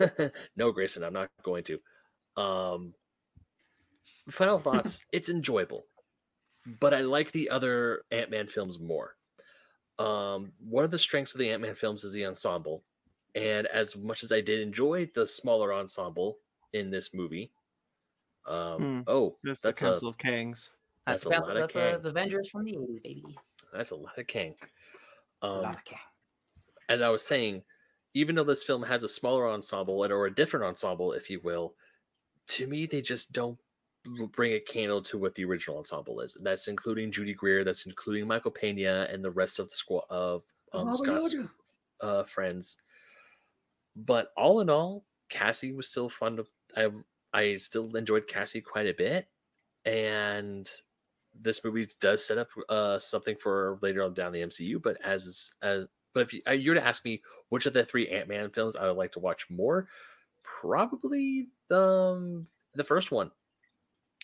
no 0.56 0.72
Grayson, 0.72 1.04
I'm 1.04 1.12
not 1.12 1.30
going 1.42 1.64
to. 1.64 1.78
Um, 2.36 2.94
final 4.30 4.58
thoughts 4.60 5.04
it's 5.12 5.28
enjoyable 5.28 5.84
but 6.80 6.94
i 6.94 7.00
like 7.00 7.30
the 7.32 7.50
other 7.50 8.02
ant-man 8.10 8.46
films 8.46 8.78
more 8.78 9.16
um 9.98 10.52
one 10.58 10.84
of 10.84 10.90
the 10.90 10.98
strengths 10.98 11.34
of 11.34 11.38
the 11.38 11.50
ant-man 11.50 11.74
films 11.74 12.04
is 12.04 12.12
the 12.12 12.24
ensemble 12.24 12.82
and 13.34 13.66
as 13.68 13.96
much 13.96 14.22
as 14.22 14.32
i 14.32 14.40
did 14.40 14.60
enjoy 14.60 15.08
the 15.14 15.26
smaller 15.26 15.72
ensemble 15.72 16.38
in 16.72 16.90
this 16.90 17.12
movie 17.14 17.50
um 18.46 18.78
Hmm. 18.78 19.00
oh 19.06 19.36
That's 19.44 19.60
the 19.60 19.68
that's 19.68 19.82
a 19.82 19.86
Council 19.86 20.08
of 20.08 20.18
Kangs. 20.18 20.70
that's 21.06 21.24
That's, 21.24 21.26
a 21.26 21.28
about, 21.28 21.42
lot 21.48 21.56
of 21.56 21.62
that's 21.62 21.76
uh, 21.76 21.90
Kang. 21.92 22.02
the 22.02 22.08
Avengers 22.08 22.48
from 22.48 22.64
the 22.64 22.72
80s, 22.72 23.02
baby. 23.02 23.38
that's 23.72 23.90
a 23.92 23.96
lot 23.96 24.18
of 24.18 24.26
kang 24.26 24.54
That's 24.58 24.72
a 25.42 25.46
um 25.46 25.62
lot 25.62 25.76
of 25.76 25.84
Kang. 25.84 25.98
as 26.88 27.00
I 27.02 27.08
was 27.08 27.24
saying, 27.24 27.62
even 28.14 28.34
though 28.34 28.44
this 28.44 28.64
film 28.64 28.82
has 28.82 29.02
a 29.04 29.08
smaller 29.08 29.48
ensemble 29.48 30.02
and 30.04 30.12
or 30.12 30.26
a 30.26 30.34
different 30.34 30.66
ensemble, 30.66 31.12
if 31.12 31.30
you 31.30 31.40
will, 31.42 31.74
to 32.48 32.66
me 32.66 32.84
they 32.86 33.00
just 33.00 33.32
don't 33.32 33.58
bring 34.32 34.54
a 34.54 34.60
candle 34.60 35.00
to 35.00 35.16
what 35.16 35.34
the 35.36 35.44
original 35.44 35.78
ensemble 35.78 36.20
is. 36.20 36.36
That's 36.42 36.66
including 36.68 37.12
Judy 37.12 37.34
Greer, 37.34 37.62
that's 37.64 37.86
including 37.86 38.26
Michael 38.26 38.50
Pena 38.50 39.06
and 39.10 39.24
the 39.24 39.30
rest 39.30 39.58
of 39.60 39.68
the 39.68 39.74
squad 39.76 40.04
of 40.10 40.42
um, 40.72 40.92
Scott's 40.92 41.36
uh, 42.00 42.24
friends. 42.24 42.76
But 43.96 44.32
all 44.36 44.60
in 44.60 44.70
all, 44.70 45.04
Cassie 45.28 45.72
was 45.72 45.88
still 45.88 46.08
fun 46.08 46.36
to. 46.36 46.46
I 46.76 46.88
I 47.32 47.56
still 47.56 47.94
enjoyed 47.96 48.26
Cassie 48.28 48.60
quite 48.60 48.86
a 48.86 48.94
bit, 48.94 49.28
and 49.84 50.70
this 51.34 51.64
movie 51.64 51.88
does 52.00 52.24
set 52.26 52.38
up 52.38 52.48
uh, 52.68 52.98
something 52.98 53.36
for 53.36 53.78
later 53.82 54.02
on 54.02 54.14
down 54.14 54.32
the 54.32 54.42
MCU. 54.42 54.82
But 54.82 54.98
as 55.04 55.52
as 55.62 55.86
but 56.14 56.20
if 56.22 56.32
you, 56.34 56.42
uh, 56.46 56.52
you 56.52 56.70
were 56.70 56.74
to 56.76 56.86
ask 56.86 57.04
me 57.04 57.22
which 57.48 57.66
of 57.66 57.72
the 57.72 57.84
three 57.84 58.08
Ant 58.08 58.28
Man 58.28 58.50
films 58.50 58.76
I 58.76 58.86
would 58.86 58.96
like 58.98 59.12
to 59.12 59.18
watch 59.20 59.48
more, 59.50 59.88
probably 60.42 61.48
the 61.68 61.80
um, 61.82 62.46
the 62.74 62.84
first 62.84 63.10
one, 63.12 63.30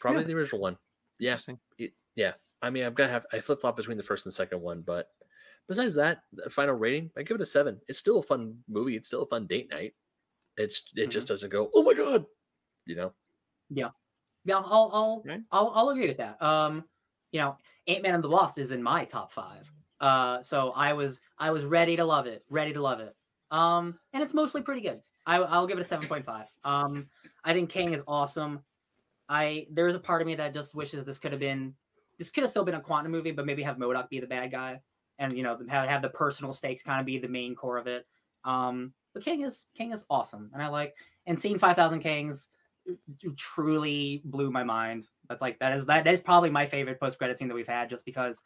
probably 0.00 0.22
Yeah. 0.22 0.26
the 0.28 0.34
original 0.34 0.60
one. 0.60 0.78
Yeah, 1.18 1.36
it- 1.78 1.94
yeah. 2.14 2.32
I 2.62 2.70
mean, 2.70 2.84
I'm 2.84 2.94
gonna 2.94 3.10
have 3.12 3.26
I 3.32 3.40
flip 3.40 3.60
flop 3.60 3.76
between 3.76 3.96
the 3.96 4.02
first 4.02 4.26
and 4.26 4.34
second 4.34 4.60
one, 4.60 4.82
but 4.82 5.10
besides 5.68 5.94
that, 5.94 6.22
the 6.32 6.50
final 6.50 6.74
rating, 6.74 7.10
I 7.16 7.22
give 7.22 7.36
it 7.36 7.40
a 7.42 7.46
seven. 7.46 7.78
It's 7.86 7.98
still 7.98 8.18
a 8.18 8.22
fun 8.22 8.58
movie. 8.68 8.96
It's 8.96 9.08
still 9.08 9.22
a 9.22 9.26
fun 9.26 9.46
date 9.46 9.68
night. 9.70 9.94
It's 10.56 10.90
it 10.96 11.08
just 11.08 11.28
doesn't 11.28 11.50
go, 11.50 11.70
oh 11.74 11.82
my 11.82 11.94
god, 11.94 12.24
you 12.86 12.96
know. 12.96 13.12
Yeah, 13.70 13.90
yeah, 14.44 14.56
I'll 14.56 14.90
I'll, 14.92 15.22
Right. 15.24 15.42
I'll 15.52 15.72
I'll 15.74 15.88
agree 15.90 16.08
with 16.08 16.16
that. 16.16 16.40
Um, 16.42 16.84
you 17.32 17.40
know, 17.40 17.56
Ant 17.86 18.02
Man 18.02 18.14
and 18.14 18.24
the 18.24 18.28
Wasp 18.28 18.58
is 18.58 18.72
in 18.72 18.82
my 18.82 19.04
top 19.04 19.30
five. 19.30 19.70
Uh, 20.00 20.42
so 20.42 20.72
I 20.72 20.92
was 20.92 21.20
I 21.38 21.50
was 21.50 21.64
ready 21.64 21.96
to 21.96 22.04
love 22.04 22.26
it, 22.26 22.44
ready 22.50 22.72
to 22.72 22.80
love 22.80 23.00
it. 23.00 23.14
Um, 23.50 23.98
and 24.12 24.22
it's 24.22 24.34
mostly 24.34 24.62
pretty 24.62 24.80
good. 24.80 25.00
I, 25.26 25.36
I'll 25.36 25.66
give 25.66 25.78
it 25.78 25.82
a 25.82 25.84
seven 25.84 26.08
point 26.08 26.24
five. 26.24 26.46
Um, 26.64 27.08
I 27.44 27.52
think 27.52 27.70
Kang 27.70 27.92
is 27.92 28.02
awesome. 28.08 28.60
I 29.28 29.66
there's 29.70 29.94
a 29.94 30.00
part 30.00 30.22
of 30.22 30.26
me 30.26 30.34
that 30.36 30.54
just 30.54 30.74
wishes 30.74 31.04
this 31.04 31.18
could 31.18 31.32
have 31.32 31.40
been 31.40 31.74
this 32.18 32.30
could 32.30 32.42
have 32.42 32.50
still 32.50 32.64
been 32.64 32.74
a 32.74 32.80
quantum 32.80 33.12
movie, 33.12 33.30
but 33.30 33.46
maybe 33.46 33.62
have 33.62 33.76
MODOK 33.76 34.08
be 34.08 34.20
the 34.20 34.26
bad 34.26 34.50
guy, 34.50 34.80
and 35.18 35.36
you 35.36 35.42
know 35.42 35.58
have 35.68 35.88
have 35.88 36.02
the 36.02 36.08
personal 36.08 36.52
stakes 36.52 36.82
kind 36.82 37.00
of 37.00 37.06
be 37.06 37.18
the 37.18 37.28
main 37.28 37.54
core 37.54 37.78
of 37.78 37.86
it. 37.86 38.06
Um, 38.44 38.92
but 39.14 39.24
Kang 39.24 39.42
is 39.42 39.64
Kang 39.76 39.92
is 39.92 40.04
awesome, 40.10 40.50
and 40.52 40.62
I 40.62 40.68
like 40.68 40.96
and 41.26 41.38
seeing 41.38 41.58
five 41.58 41.76
thousand 41.76 42.02
Kangs 42.02 42.46
truly 43.36 44.22
blew 44.24 44.50
my 44.50 44.64
mind. 44.64 45.06
That's 45.28 45.42
like 45.42 45.58
that 45.58 45.72
is 45.72 45.86
that 45.86 46.06
is 46.06 46.20
probably 46.20 46.50
my 46.50 46.66
favorite 46.66 47.00
post 47.00 47.18
credit 47.18 47.38
scene 47.38 47.48
that 47.48 47.54
we've 47.54 47.66
had, 47.66 47.90
just 47.90 48.04
because 48.04 48.42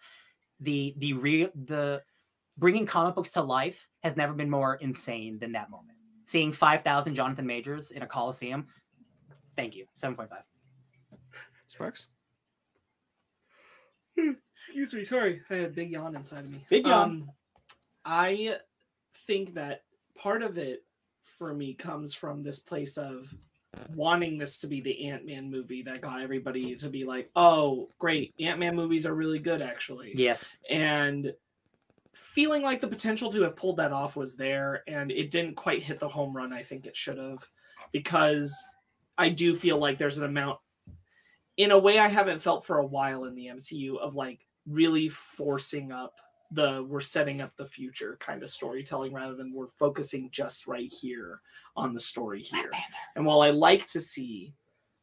the 0.60 0.94
the 0.98 1.12
real 1.12 1.48
the 1.64 2.02
bringing 2.58 2.86
comic 2.86 3.14
books 3.14 3.32
to 3.32 3.42
life 3.42 3.88
has 4.02 4.16
never 4.16 4.32
been 4.32 4.50
more 4.50 4.76
insane 4.76 5.38
than 5.38 5.52
that 5.52 5.70
moment. 5.70 5.98
Seeing 6.24 6.52
five 6.52 6.82
thousand 6.82 7.14
Jonathan 7.14 7.46
Majors 7.46 7.90
in 7.90 8.02
a 8.02 8.06
Coliseum. 8.06 8.66
Thank 9.56 9.74
you. 9.76 9.86
Seven 9.94 10.16
point 10.16 10.30
five. 10.30 10.44
Sparks. 11.66 12.06
Excuse 14.72 14.94
me, 14.94 15.04
sorry. 15.04 15.42
I 15.50 15.54
had 15.54 15.64
a 15.66 15.68
big 15.68 15.90
yawn 15.90 16.16
inside 16.16 16.46
of 16.46 16.50
me. 16.50 16.64
Big 16.70 16.86
yawn. 16.86 17.02
Um, 17.02 17.30
I 18.06 18.56
think 19.26 19.52
that 19.52 19.82
part 20.14 20.42
of 20.42 20.56
it 20.56 20.82
for 21.20 21.52
me 21.52 21.74
comes 21.74 22.14
from 22.14 22.42
this 22.42 22.58
place 22.58 22.96
of 22.96 23.34
wanting 23.94 24.38
this 24.38 24.58
to 24.60 24.66
be 24.66 24.80
the 24.80 25.08
Ant-Man 25.10 25.50
movie 25.50 25.82
that 25.82 26.00
got 26.00 26.22
everybody 26.22 26.74
to 26.76 26.88
be 26.88 27.04
like, 27.04 27.30
"Oh, 27.36 27.90
great. 27.98 28.32
Ant-Man 28.40 28.74
movies 28.74 29.04
are 29.04 29.14
really 29.14 29.38
good 29.38 29.60
actually." 29.60 30.12
Yes. 30.14 30.54
And 30.70 31.34
feeling 32.14 32.62
like 32.62 32.80
the 32.80 32.88
potential 32.88 33.30
to 33.32 33.42
have 33.42 33.54
pulled 33.54 33.76
that 33.76 33.92
off 33.92 34.16
was 34.16 34.36
there 34.36 34.84
and 34.86 35.10
it 35.12 35.30
didn't 35.30 35.54
quite 35.54 35.82
hit 35.82 35.98
the 35.98 36.08
home 36.08 36.34
run 36.34 36.52
I 36.52 36.62
think 36.62 36.86
it 36.86 36.96
should 36.96 37.18
have 37.18 37.46
because 37.90 38.54
I 39.18 39.28
do 39.28 39.54
feel 39.54 39.78
like 39.78 39.98
there's 39.98 40.18
an 40.18 40.24
amount 40.24 40.58
in 41.56 41.70
a 41.70 41.78
way 41.78 41.98
I 41.98 42.08
haven't 42.08 42.40
felt 42.40 42.64
for 42.64 42.78
a 42.78 42.86
while 42.86 43.24
in 43.24 43.34
the 43.34 43.46
MCU 43.46 43.98
of 43.98 44.14
like 44.14 44.46
really 44.66 45.08
forcing 45.08 45.92
up 45.92 46.14
the 46.52 46.84
we're 46.88 47.00
setting 47.00 47.40
up 47.40 47.56
the 47.56 47.64
future 47.64 48.16
kind 48.20 48.42
of 48.42 48.48
storytelling 48.48 49.12
rather 49.12 49.34
than 49.34 49.52
we're 49.54 49.66
focusing 49.66 50.28
just 50.30 50.66
right 50.66 50.92
here 50.92 51.40
on 51.76 51.94
the 51.94 52.00
story 52.00 52.42
here. 52.42 52.70
And 53.16 53.24
while 53.24 53.40
I 53.40 53.50
like 53.50 53.86
to 53.88 54.00
see 54.00 54.54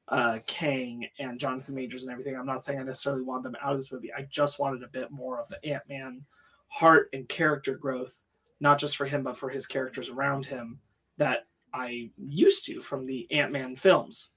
uh, 0.10 0.40
Kang 0.48 1.08
and 1.20 1.40
Jonathan 1.40 1.76
Majors 1.76 2.04
and 2.04 2.12
everything, 2.12 2.36
I'm 2.36 2.46
not 2.46 2.64
saying 2.64 2.80
I 2.80 2.84
necessarily 2.84 3.24
want 3.24 3.44
them 3.44 3.56
out 3.62 3.74
of 3.74 3.80
this 3.80 3.92
movie. 3.92 4.14
I 4.14 4.28
just 4.30 4.60
wanted 4.60 4.84
a 4.84 4.88
bit 4.88 5.12
more 5.12 5.40
of 5.40 5.50
the 5.50 5.64
Ant 5.66 5.84
Man 5.90 6.24
heart 6.68 7.10
and 7.14 7.28
character 7.28 7.76
growth, 7.76 8.22
not 8.60 8.80
just 8.80 8.96
for 8.96 9.06
him, 9.06 9.24
but 9.24 9.38
for 9.38 9.50
his 9.50 9.66
characters 9.66 10.10
around 10.10 10.46
him 10.46 10.80
that 11.18 11.48
I 11.74 12.12
used 12.18 12.66
to 12.66 12.80
from 12.80 13.06
the 13.06 13.32
Ant 13.32 13.52
Man 13.52 13.76
films. 13.76 14.30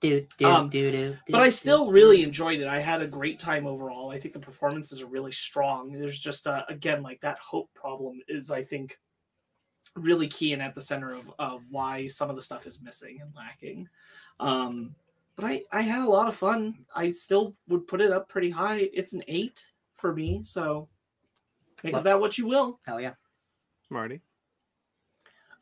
Do 0.00 0.26
do 0.36 0.46
Um, 0.46 0.68
do 0.68 0.90
do. 0.90 1.16
But 1.30 1.42
I 1.42 1.48
still 1.48 1.90
really 1.90 2.22
enjoyed 2.22 2.60
it. 2.60 2.66
I 2.66 2.78
had 2.78 3.00
a 3.00 3.06
great 3.06 3.38
time 3.38 3.66
overall. 3.66 4.10
I 4.10 4.18
think 4.18 4.34
the 4.34 4.40
performances 4.40 5.00
are 5.00 5.06
really 5.06 5.32
strong. 5.32 5.92
There's 5.92 6.18
just 6.18 6.46
uh, 6.46 6.64
again 6.68 7.02
like 7.02 7.20
that 7.20 7.38
hope 7.38 7.72
problem 7.74 8.20
is 8.28 8.50
I 8.50 8.62
think 8.62 8.98
really 9.96 10.26
key 10.28 10.52
and 10.52 10.60
at 10.62 10.74
the 10.74 10.82
center 10.82 11.14
of 11.14 11.32
uh, 11.38 11.58
why 11.70 12.06
some 12.06 12.28
of 12.28 12.36
the 12.36 12.42
stuff 12.42 12.66
is 12.66 12.82
missing 12.82 13.20
and 13.22 13.32
lacking. 13.34 13.88
Um, 14.40 14.94
but 15.36 15.46
I 15.46 15.62
I 15.72 15.80
had 15.82 16.02
a 16.02 16.10
lot 16.10 16.28
of 16.28 16.34
fun. 16.34 16.84
I 16.94 17.10
still 17.10 17.54
would 17.68 17.86
put 17.86 18.00
it 18.00 18.12
up 18.12 18.28
pretty 18.28 18.50
high. 18.50 18.88
It's 18.92 19.14
an 19.14 19.22
eight 19.28 19.66
for 19.94 20.12
me. 20.12 20.42
So 20.42 20.88
make 21.82 21.94
of 21.94 22.04
that 22.04 22.20
what 22.20 22.36
you 22.36 22.46
will. 22.46 22.78
Hell 22.84 23.00
yeah. 23.00 23.14
Marty. 23.90 24.20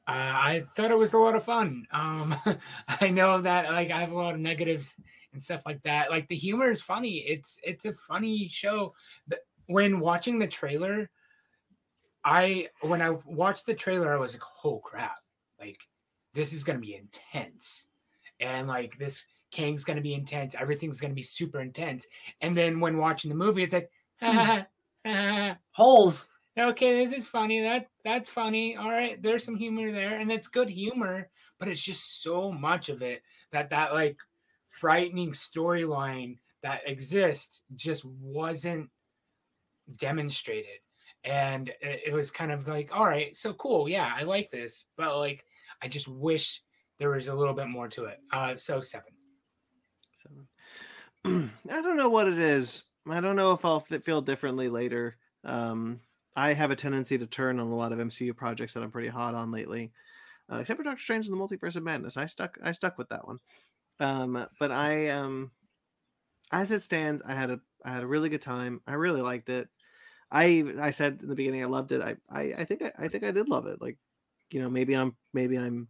Uh, 0.07 0.35
I 0.35 0.65
thought 0.75 0.91
it 0.91 0.99
was 0.99 1.13
a 1.13 1.19
lot 1.19 1.37
of 1.37 1.45
fun. 1.45 1.87
Um, 1.93 2.35
I 3.01 3.09
know 3.09 3.41
that 3.41 3.71
like 3.71 3.91
I 3.91 4.01
have 4.01 4.13
a 4.13 4.17
lot 4.17 4.35
of 4.35 4.41
negatives 4.41 4.97
and 5.33 5.43
stuff 5.43 5.63
like 5.65 5.83
that. 5.83 6.11
Like 6.11 6.29
the 6.29 6.37
humor 6.37 6.71
is 6.71 6.83
funny. 6.83 7.19
It's 7.19 7.59
it's 7.63 7.85
a 7.85 7.95
funny 7.95 8.49
show. 8.49 8.95
When 9.67 10.01
watching 10.01 10.39
the 10.39 10.49
trailer, 10.49 11.09
I 12.25 12.69
when 12.81 13.01
I 13.01 13.11
watched 13.27 13.67
the 13.67 13.75
trailer, 13.75 14.13
I 14.13 14.19
was 14.19 14.33
like, 14.33 14.43
"Oh 14.65 14.79
crap! 14.79 15.19
Like 15.61 15.79
this 16.35 16.53
is 16.53 16.65
gonna 16.65 16.81
be 16.81 16.97
intense." 16.97 17.87
and 18.43 18.69
like 18.69 18.99
this 18.99 19.25
Kang's 19.51 19.85
gonna 19.85 20.01
be 20.01 20.15
intense, 20.15 20.55
everything's 20.59 21.01
gonna 21.01 21.15
be 21.15 21.23
super 21.23 21.61
intense. 21.61 22.07
And 22.41 22.57
then 22.57 22.81
when 22.81 22.99
watching 22.99 23.29
the 23.29 23.37
movie, 23.37 23.63
it's 23.63 23.75
like, 23.75 23.91
"Ah, 24.21 24.67
ah, 25.07 25.57
Holes. 25.73 26.27
Okay, 26.59 27.05
this 27.05 27.17
is 27.17 27.27
funny. 27.27 27.61
That 27.61 27.89
that's 28.05 28.29
funny. 28.29 28.77
All 28.77 28.91
right, 28.91 29.23
there's 29.23 29.45
some 29.45 29.57
humor 29.57 29.93
there, 29.93 30.19
and 30.19 30.31
it's 30.31 30.49
good 30.49 30.69
humor, 30.69 31.29
but 31.59 31.69
it's 31.69 31.83
just 31.83 32.23
so 32.23 32.51
much 32.51 32.89
of 32.89 33.03
it 33.03 33.23
that 33.53 33.71
that 33.71 33.93
like 33.93 34.17
frightening 34.69 35.33
storyline 35.33 36.39
that 36.63 36.81
exists 36.87 37.63
just 37.77 38.05
wasn't 38.05 38.89
demonstrated. 39.99 40.81
And 41.25 41.69
it, 41.81 42.03
it 42.07 42.13
was 42.13 42.31
kind 42.31 42.51
of 42.51 42.67
like, 42.67 42.91
all 42.93 43.07
right, 43.07 43.37
so 43.37 43.53
cool, 43.55 43.89
yeah, 43.89 44.13
I 44.17 44.23
like 44.23 44.51
this, 44.51 44.87
but 44.97 45.19
like, 45.19 45.45
I 45.83 45.89
just 45.89 46.09
wish 46.09 46.63
there 46.99 47.11
was 47.11 47.29
a 47.29 47.35
little 47.35 47.55
bit 47.55 47.69
more 47.69 47.89
to 47.89 48.05
it. 48.05 48.19
Uh, 48.33 48.57
so 48.57 48.81
seven. 48.81 49.13
Seven. 50.23 51.51
I 51.71 51.81
don't 51.81 51.97
know 51.97 52.09
what 52.09 52.29
it 52.29 52.39
is. 52.39 52.85
I 53.09 53.21
don't 53.21 53.37
know 53.37 53.53
if 53.53 53.65
I'll 53.65 53.81
feel 53.81 54.21
differently 54.21 54.69
later. 54.69 55.17
Um, 55.45 56.01
I 56.35 56.55
have 56.55 56.71
a 56.71 56.77
tendency 56.77 57.19
to 57.19 57.27
turn 57.27 57.61
on 57.61 57.69
a 57.69 57.77
lot 57.77 57.93
of 57.93 57.99
MCU 57.99 58.35
projects 58.35 58.75
that 58.75 58.83
I'm 58.83 58.91
pretty 58.91 59.09
hot 59.09 59.35
on 59.35 59.51
lately, 59.51 59.93
uh, 60.51 60.57
except 60.57 60.79
for 60.79 60.85
Doctor 60.85 61.03
Strange 61.03 61.29
and 61.29 61.39
the 61.39 61.43
Multiverse 61.43 61.77
of 61.77 61.83
Madness. 61.83 62.17
I 62.17 62.27
stuck. 62.27 62.59
I 62.63 62.73
stuck 62.73 62.99
with 62.99 63.11
that 63.11 63.27
one. 63.27 63.39
Um, 64.01 64.47
but 64.59 64.73
I, 64.73 65.11
um, 65.11 65.51
as 66.51 66.71
it 66.71 66.81
stands, 66.81 67.23
I 67.25 67.35
had 67.35 67.51
a 67.51 67.61
I 67.85 67.93
had 67.93 68.03
a 68.03 68.07
really 68.07 68.29
good 68.29 68.43
time. 68.43 68.81
I 68.87 68.95
really 68.95 69.21
liked 69.21 69.49
it. 69.49 69.69
I 70.31 70.65
I 70.81 70.91
said 70.91 71.21
in 71.23 71.29
the 71.29 71.35
beginning 71.35 71.63
I 71.63 71.67
loved 71.67 71.93
it. 71.93 72.01
I 72.01 72.17
I, 72.31 72.55
I 72.59 72.65
think 72.65 72.83
I, 72.83 72.93
I 72.99 73.09
think 73.09 73.25
I 73.25 73.31
did 73.31 73.49
love 73.49 73.67
it. 73.67 73.81
Like, 73.81 73.99
you 74.51 74.63
know, 74.63 74.71
maybe 74.71 74.95
I'm 74.95 75.17
maybe 75.35 75.57
I'm 75.59 75.89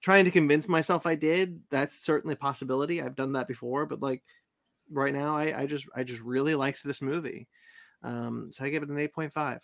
trying 0.00 0.24
to 0.24 0.30
convince 0.30 0.68
myself 0.68 1.06
I 1.06 1.16
did. 1.16 1.60
That's 1.70 1.94
certainly 1.96 2.34
a 2.34 2.36
possibility. 2.36 3.02
I've 3.02 3.16
done 3.16 3.32
that 3.32 3.48
before, 3.48 3.86
but 3.86 4.00
like 4.00 4.22
right 4.90 5.12
now, 5.12 5.36
I, 5.36 5.62
I 5.62 5.66
just 5.66 5.86
I 5.94 6.04
just 6.04 6.22
really 6.22 6.54
liked 6.54 6.84
this 6.84 7.02
movie. 7.02 7.48
Um, 8.02 8.50
so 8.52 8.64
I 8.64 8.70
give 8.70 8.82
it 8.82 8.88
an 8.88 8.98
eight 8.98 9.12
point 9.12 9.32
five. 9.32 9.60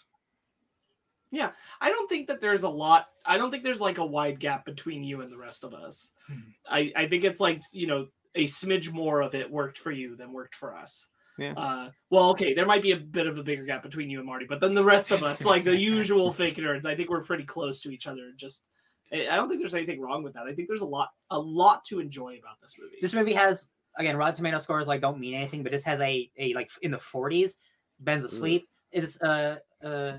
Yeah, 1.31 1.51
I 1.81 1.91
don't 1.91 2.09
think 2.09 2.29
that 2.29 2.41
there's 2.41 2.63
a 2.63 2.69
lot. 2.69 3.09
I 3.25 3.37
don't 3.37 3.51
think 3.51 3.65
there's 3.65 3.81
like 3.81 3.99
a 3.99 4.07
wide 4.07 4.39
gap 4.39 4.65
between 4.65 5.03
you 5.03 5.23
and 5.23 5.33
the 5.33 5.37
rest 5.37 5.65
of 5.65 5.75
us. 5.75 6.13
Hmm. 6.29 6.41
I 6.69 6.93
I 6.95 7.07
think 7.07 7.25
it's 7.25 7.41
like 7.41 7.63
you 7.73 7.87
know 7.87 8.07
a 8.35 8.45
smidge 8.45 8.93
more 8.93 9.23
of 9.23 9.35
it 9.35 9.51
worked 9.51 9.79
for 9.79 9.91
you 9.91 10.15
than 10.17 10.33
worked 10.33 10.55
for 10.55 10.77
us. 10.77 11.09
Yeah. 11.39 11.53
Uh, 11.53 11.91
well, 12.11 12.31
okay, 12.31 12.55
there 12.55 12.67
might 12.67 12.83
be 12.83 12.93
a 12.93 12.97
bit 12.97 13.27
of 13.27 13.39
a 13.39 13.43
bigger 13.43 13.65
gap 13.65 13.83
between 13.83 14.09
you 14.09 14.19
and 14.19 14.27
Marty, 14.27 14.47
but 14.49 14.61
then 14.61 14.75
the 14.75 14.85
rest 14.85 15.11
of 15.11 15.23
us, 15.23 15.45
like 15.45 15.65
the 15.65 15.77
usual 15.77 16.33
fake 16.33 16.57
nerds, 16.57 16.87
I 16.87 16.95
think 16.95 17.11
we're 17.11 17.25
pretty 17.25 17.45
close 17.45 17.81
to 17.83 17.91
each 17.91 18.07
other. 18.07 18.33
Just, 18.37 18.65
I 19.13 19.29
I 19.29 19.37
don't 19.37 19.49
think 19.49 19.61
there's 19.61 19.75
anything 19.75 20.01
wrong 20.01 20.23
with 20.23 20.35
that. 20.35 20.47
I 20.47 20.55
think 20.55 20.69
there's 20.69 20.81
a 20.81 20.87
lot, 20.87 21.11
a 21.31 21.39
lot 21.39 21.85
to 21.87 22.01
enjoy 22.01 22.39
about 22.39 22.61
this 22.63 22.77
movie. 22.79 22.97
This 23.01 23.13
movie 23.13 23.35
has 23.35 23.73
again 23.99 24.17
Rotten 24.17 24.37
Tomato 24.37 24.59
scores 24.59 24.89
like 24.89 25.01
don't 25.01 25.19
mean 25.19 25.35
anything, 25.35 25.63
but 25.63 25.73
this 25.73 25.85
has 25.85 26.01
a 26.01 26.31
a 26.39 26.55
like 26.55 26.71
in 26.83 26.91
the 26.91 26.99
40s. 26.99 27.57
Ben's 28.01 28.25
asleep. 28.25 28.69
It's 28.93 29.21
uh 29.21 29.57
uh 29.87 30.19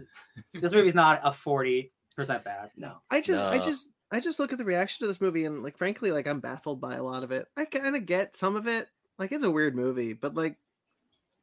this 0.60 0.72
movie's 0.72 0.96
not 0.96 1.22
a 1.24 1.32
40 1.32 1.92
percent 2.16 2.44
bad. 2.44 2.72
no, 2.78 2.94
I 3.12 3.22
just 3.22 3.44
I 3.44 3.58
just 3.60 3.90
I 4.12 4.20
just 4.20 4.40
look 4.40 4.52
at 4.54 4.58
the 4.58 4.66
reaction 4.66 5.04
to 5.04 5.08
this 5.08 5.22
movie 5.22 5.46
and 5.46 5.62
like 5.64 5.78
frankly 5.78 6.12
like 6.12 6.28
I'm 6.28 6.40
baffled 6.40 6.80
by 6.82 6.96
a 6.96 7.04
lot 7.04 7.24
of 7.24 7.32
it. 7.32 7.48
I 7.58 7.66
kind 7.66 7.96
of 7.96 8.06
get 8.06 8.36
some 8.36 8.56
of 8.56 8.68
it. 8.68 8.88
Like 9.20 9.32
it's 9.32 9.44
a 9.44 9.52
weird 9.52 9.76
movie, 9.76 10.14
but 10.14 10.34
like 10.36 10.56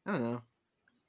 I 0.07 0.13
don't 0.13 0.23
know. 0.23 0.43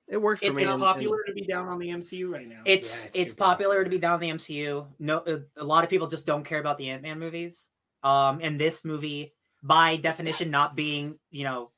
It 0.07 0.21
worked 0.21 0.41
for 0.41 0.45
It's- 0.45 0.57
me. 0.57 0.63
it's 0.63 0.73
and- 0.73 0.81
popular 0.81 1.23
to 1.25 1.33
be 1.33 1.41
down 1.45 1.67
on 1.67 1.79
the 1.79 1.89
MCU 1.89 2.29
right 2.31 2.47
now. 2.47 2.61
It's 2.65 3.05
it's 3.07 3.11
it's 3.15 3.33
popular 3.33 3.75
popular. 3.77 3.83
to 3.85 3.89
be 3.89 3.97
down 3.97 4.13
on 4.13 4.19
the 4.19 4.29
MCU. 4.29 4.85
No, 4.99 5.17
uh, 5.19 5.39
a 5.57 5.63
lot 5.63 5.83
of 5.83 5.89
people 5.89 6.07
just 6.07 6.25
don't 6.27 6.43
care 6.43 6.59
about 6.59 6.77
the 6.77 6.89
Ant 6.89 7.01
Man 7.01 7.17
movies. 7.19 7.67
Um, 8.03 8.39
and 8.43 8.59
this 8.61 8.85
movie, 8.85 9.31
by 9.63 9.95
definition, 9.95 10.51
not 10.51 10.75
being 10.75 11.17
you 11.31 11.43
know, 11.43 11.71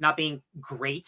not 0.00 0.16
being 0.16 0.40
great, 0.60 1.06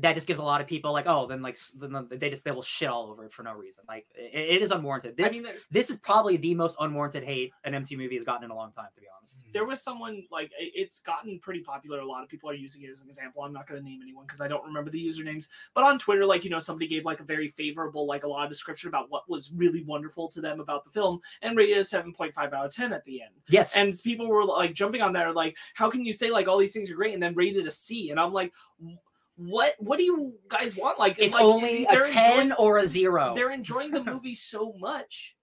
that 0.00 0.14
just 0.14 0.26
gives 0.26 0.38
a 0.38 0.44
lot 0.44 0.60
of 0.60 0.66
people 0.66 0.92
like, 0.92 1.06
oh, 1.06 1.26
then 1.26 1.42
like 1.42 1.58
then 1.76 2.06
they 2.10 2.30
just 2.30 2.44
they 2.44 2.50
will 2.50 2.62
shit 2.62 2.88
all 2.88 3.10
over 3.10 3.24
it 3.24 3.32
for 3.32 3.42
no 3.42 3.52
reason. 3.52 3.82
Like 3.88 4.06
it, 4.14 4.56
it 4.56 4.62
is 4.62 4.70
unwarranted. 4.70 5.16
This 5.16 5.28
I 5.28 5.30
mean, 5.30 5.52
this 5.70 5.90
is 5.90 5.96
probably 5.96 6.36
the 6.36 6.54
most 6.54 6.76
unwarranted 6.80 7.24
hate 7.24 7.52
an 7.64 7.72
MCU 7.72 7.96
movie 7.98 8.14
has 8.14 8.24
gotten 8.24 8.44
in 8.44 8.50
a 8.50 8.54
long 8.54 8.70
time, 8.70 8.88
to 8.94 9.00
be 9.00 9.06
honest. 9.16 9.38
Mm-hmm. 9.38 9.52
there 9.52 9.66
was 9.66 9.82
someone 9.82 10.24
like 10.30 10.50
it's 10.58 11.00
gotten 11.00 11.38
pretty 11.38 11.60
popular. 11.60 12.00
A 12.00 12.06
lot 12.06 12.22
of 12.22 12.28
people 12.28 12.48
are 12.48 12.54
using 12.54 12.82
it 12.82 12.90
as 12.90 13.02
an 13.02 13.08
example. 13.08 13.42
I'm 13.42 13.52
not 13.52 13.66
going 13.66 13.80
to 13.80 13.86
name 13.86 14.00
anyone 14.02 14.24
because 14.24 14.40
I 14.40 14.48
don't 14.48 14.64
remember 14.64 14.90
the 14.90 15.04
usernames. 15.04 15.48
But 15.74 15.84
on 15.84 15.98
Twitter, 15.98 16.24
like 16.24 16.44
you 16.44 16.50
know, 16.50 16.60
somebody 16.60 16.86
gave 16.86 17.04
like 17.04 17.20
a 17.20 17.24
very 17.24 17.48
favorable, 17.48 18.06
like 18.06 18.24
a 18.24 18.28
lot 18.28 18.44
of 18.44 18.50
description 18.50 18.88
about 18.88 19.10
what 19.10 19.28
was 19.28 19.52
really 19.52 19.82
wonderful 19.82 20.28
to 20.28 20.40
them 20.40 20.60
about 20.60 20.84
the 20.84 20.90
film, 20.90 21.20
and 21.42 21.56
rated 21.56 21.78
a 21.78 21.80
7.5 21.80 22.32
out 22.36 22.66
of 22.66 22.74
10 22.74 22.92
at 22.92 23.04
the 23.04 23.22
end. 23.22 23.32
Yes, 23.48 23.74
And 23.76 23.92
people 24.04 24.28
were 24.28 24.44
like 24.44 24.74
jumping 24.74 25.02
on 25.02 25.12
there, 25.12 25.32
like, 25.32 25.56
how 25.74 25.90
can 25.90 26.04
you 26.04 26.12
say 26.12 26.30
like 26.30 26.46
all 26.46 26.58
these 26.58 26.72
things 26.72 26.90
are 26.90 26.94
great 26.94 27.14
and 27.14 27.22
then 27.22 27.34
rated 27.34 27.66
a 27.66 27.70
C? 27.70 28.10
And 28.10 28.20
I'm 28.20 28.32
like, 28.32 28.52
"Wh- 28.82 28.94
what? 29.38 29.74
What 29.78 29.96
do 29.98 30.02
you 30.04 30.34
guys 30.48 30.76
want? 30.76 30.98
Like, 30.98 31.18
it's 31.18 31.34
like, 31.34 31.42
only 31.42 31.84
a 31.86 32.00
ten 32.02 32.50
enjoying- 32.50 32.52
or 32.58 32.78
a 32.78 32.86
zero. 32.86 33.32
they're 33.34 33.50
enjoying 33.52 33.90
the 33.92 34.04
movie 34.12 34.34
so 34.34 34.74
much 34.78 35.34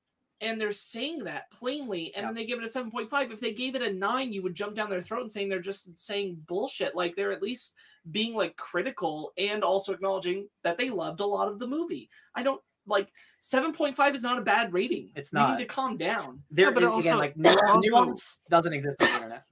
and 0.42 0.60
they're 0.60 0.74
saying 0.74 1.24
that 1.24 1.50
plainly 1.50 2.14
and 2.14 2.24
Yeah. 2.24 2.28
then 2.28 2.36
they 2.36 2.46
give 2.46 2.60
it 2.60 2.66
a 2.66 2.68
7.5 2.68 3.32
if 3.32 3.40
they 3.40 3.54
gave 3.54 3.74
it 3.74 3.82
a 3.82 3.94
9 3.94 4.34
you 4.34 4.44
would 4.44 4.54
jump 4.54 4.76
down 4.76 4.90
their 4.90 5.02
throat 5.02 5.22
and 5.22 5.32
saying 5.32 5.48
they're 5.48 5.62
just 5.62 5.98
saying 5.98 6.38
bullshit 6.46 6.94
like 6.94 7.16
they're 7.16 7.32
at 7.32 7.42
least 7.42 7.74
being 8.12 8.36
like 8.36 8.58
critical 8.58 9.32
and 9.38 9.64
also 9.64 9.94
acknowledging 9.94 10.50
that 10.62 10.78
they 10.78 10.90
loved 10.90 11.22
a 11.22 11.26
lot 11.26 11.48
of 11.48 11.58
the 11.58 11.66
movie 11.66 12.10
i 12.36 12.44
don't 12.44 12.62
like 12.86 13.08
7.5 13.42 14.14
is 14.14 14.24
not 14.24 14.38
a 14.38 14.42
bad 14.42 14.74
rating 14.74 15.10
It's 15.16 15.32
not. 15.32 15.58
need 15.58 15.64
to 15.64 15.74
calm 15.74 15.96
down 15.96 16.44
There 16.52 16.74
but 16.74 16.84
is, 16.84 16.90
also- 16.90 17.00
again 17.00 17.18
like 17.18 17.38
nuance 17.38 18.40
doesn't 18.50 18.74
exist 18.74 19.02
on 19.02 19.08
the 19.08 19.14
internet. 19.16 19.44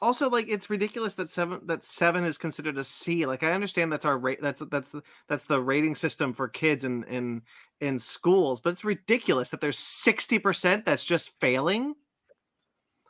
Also 0.00 0.30
like 0.30 0.46
it's 0.48 0.70
ridiculous 0.70 1.14
that 1.14 1.30
seven 1.30 1.60
that 1.64 1.84
seven 1.84 2.24
is 2.24 2.38
considered 2.38 2.78
a 2.78 2.84
C. 2.84 3.26
Like 3.26 3.42
I 3.42 3.52
understand 3.52 3.92
that's 3.92 4.04
our 4.04 4.18
rate 4.18 4.40
that's 4.42 4.62
that's 4.70 4.90
the 4.90 5.02
that's 5.28 5.44
the 5.44 5.60
rating 5.60 5.94
system 5.94 6.32
for 6.32 6.48
kids 6.48 6.84
in 6.84 7.04
in 7.04 7.42
in 7.80 7.98
schools, 7.98 8.60
but 8.60 8.70
it's 8.70 8.84
ridiculous 8.84 9.50
that 9.50 9.60
there's 9.60 9.78
sixty 9.78 10.38
percent 10.38 10.84
that's 10.84 11.04
just 11.04 11.32
failing. 11.40 11.94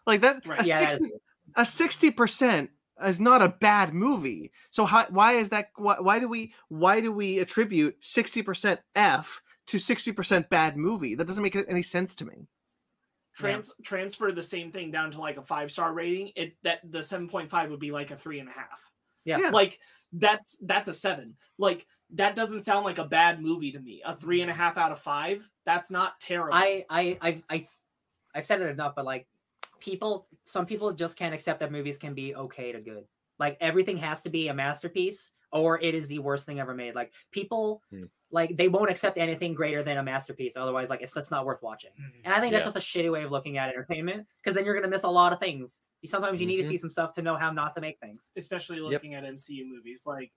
Like 0.06 0.20
that 0.20 0.46
Right. 0.46 0.60
a 0.60 0.64
Yeah, 0.64 0.78
sixty 0.78 1.10
a 1.56 1.66
sixty 1.66 2.10
percent 2.10 2.70
is 3.04 3.20
not 3.20 3.42
a 3.42 3.48
bad 3.48 3.92
movie. 3.92 4.52
So 4.70 4.86
how, 4.86 5.06
why 5.10 5.32
is 5.32 5.50
that? 5.50 5.70
Why, 5.76 5.96
why 6.00 6.18
do 6.18 6.28
we 6.28 6.54
why 6.68 7.00
do 7.00 7.12
we 7.12 7.38
attribute 7.40 7.96
sixty 8.00 8.42
percent 8.42 8.80
F 8.94 9.42
to 9.66 9.78
sixty 9.78 10.12
percent 10.12 10.48
bad 10.48 10.76
movie? 10.76 11.14
That 11.14 11.26
doesn't 11.26 11.42
make 11.42 11.56
any 11.56 11.82
sense 11.82 12.14
to 12.16 12.24
me. 12.24 12.46
Trans- 13.36 13.72
transfer 13.82 14.32
the 14.32 14.42
same 14.42 14.72
thing 14.72 14.90
down 14.90 15.10
to 15.12 15.20
like 15.20 15.36
a 15.36 15.42
five 15.42 15.70
star 15.70 15.92
rating 15.92 16.32
it 16.36 16.56
that 16.62 16.80
the 16.90 17.00
7.5 17.00 17.70
would 17.70 17.80
be 17.80 17.90
like 17.92 18.10
a 18.10 18.16
three 18.16 18.40
and 18.40 18.48
a 18.48 18.52
half 18.52 18.80
Yeah. 19.24 19.38
Yeah. 19.38 19.50
like 19.50 19.78
that's 20.12 20.56
that's 20.62 20.88
a 20.88 20.94
seven 20.94 21.36
like 21.58 21.86
that 22.14 22.34
doesn't 22.36 22.64
sound 22.64 22.84
like 22.84 22.98
a 22.98 23.04
bad 23.04 23.42
movie 23.42 23.72
to 23.72 23.80
me 23.80 24.00
a 24.06 24.14
three 24.14 24.40
and 24.40 24.50
a 24.50 24.54
half 24.54 24.76
out 24.78 24.92
of 24.92 24.98
five 24.98 25.48
that's 25.64 25.90
not 25.90 26.18
terrible 26.20 26.54
I 26.56 26.84
I 26.88 27.18
I 27.20 27.42
I 27.50 27.68
I've 28.34 28.44
said 28.44 28.60
it 28.60 28.68
enough, 28.68 28.94
but 28.94 29.06
like 29.06 29.26
people, 29.80 30.26
some 30.44 30.66
people 30.66 30.92
just 30.92 31.16
can't 31.16 31.32
accept 31.34 31.58
that 31.60 31.72
movies 31.72 31.96
can 31.96 32.12
be 32.12 32.34
okay 32.34 32.70
to 32.70 32.80
good. 32.80 33.04
Like 33.38 33.56
everything 33.60 33.96
has 33.96 34.22
to 34.24 34.28
be 34.30 34.48
a 34.48 34.54
masterpiece, 34.54 35.30
or 35.52 35.80
it 35.80 35.94
is 35.94 36.06
the 36.08 36.18
worst 36.18 36.44
thing 36.44 36.60
ever 36.60 36.74
made. 36.74 36.94
Like 36.94 37.12
people, 37.30 37.82
Hmm. 37.90 38.04
Like 38.32 38.56
they 38.56 38.68
won't 38.68 38.90
accept 38.90 39.18
anything 39.18 39.54
greater 39.54 39.82
than 39.84 39.98
a 39.98 40.02
masterpiece. 40.02 40.56
Otherwise, 40.56 40.90
like 40.90 41.00
it's 41.00 41.14
just 41.14 41.30
not 41.30 41.46
worth 41.46 41.62
watching. 41.62 41.90
And 42.24 42.34
I 42.34 42.40
think 42.40 42.52
that's 42.52 42.64
Yeah. 42.66 42.72
just 42.72 42.76
a 42.76 42.80
shitty 43.00 43.10
way 43.12 43.22
of 43.22 43.30
looking 43.30 43.56
at 43.56 43.68
entertainment 43.68 44.26
because 44.42 44.54
then 44.54 44.64
you're 44.64 44.74
gonna 44.74 44.88
miss 44.88 45.04
a 45.04 45.08
lot 45.08 45.32
of 45.32 45.38
things. 45.38 45.80
You 46.02 46.08
sometimes 46.08 46.40
you 46.40 46.46
need 46.46 46.56
to 46.58 46.64
Mhm. 46.64 46.68
see 46.68 46.76
some 46.78 46.90
stuff 46.90 47.12
to 47.14 47.22
know 47.22 47.36
how 47.36 47.52
not 47.52 47.72
to 47.74 47.80
make 47.80 47.98
things. 48.00 48.32
especially 48.36 48.76
Yep. 48.78 48.90
looking 48.90 49.14
at 49.14 49.22
mcu 49.24 49.64
movies 49.66 50.06
like 50.06 50.32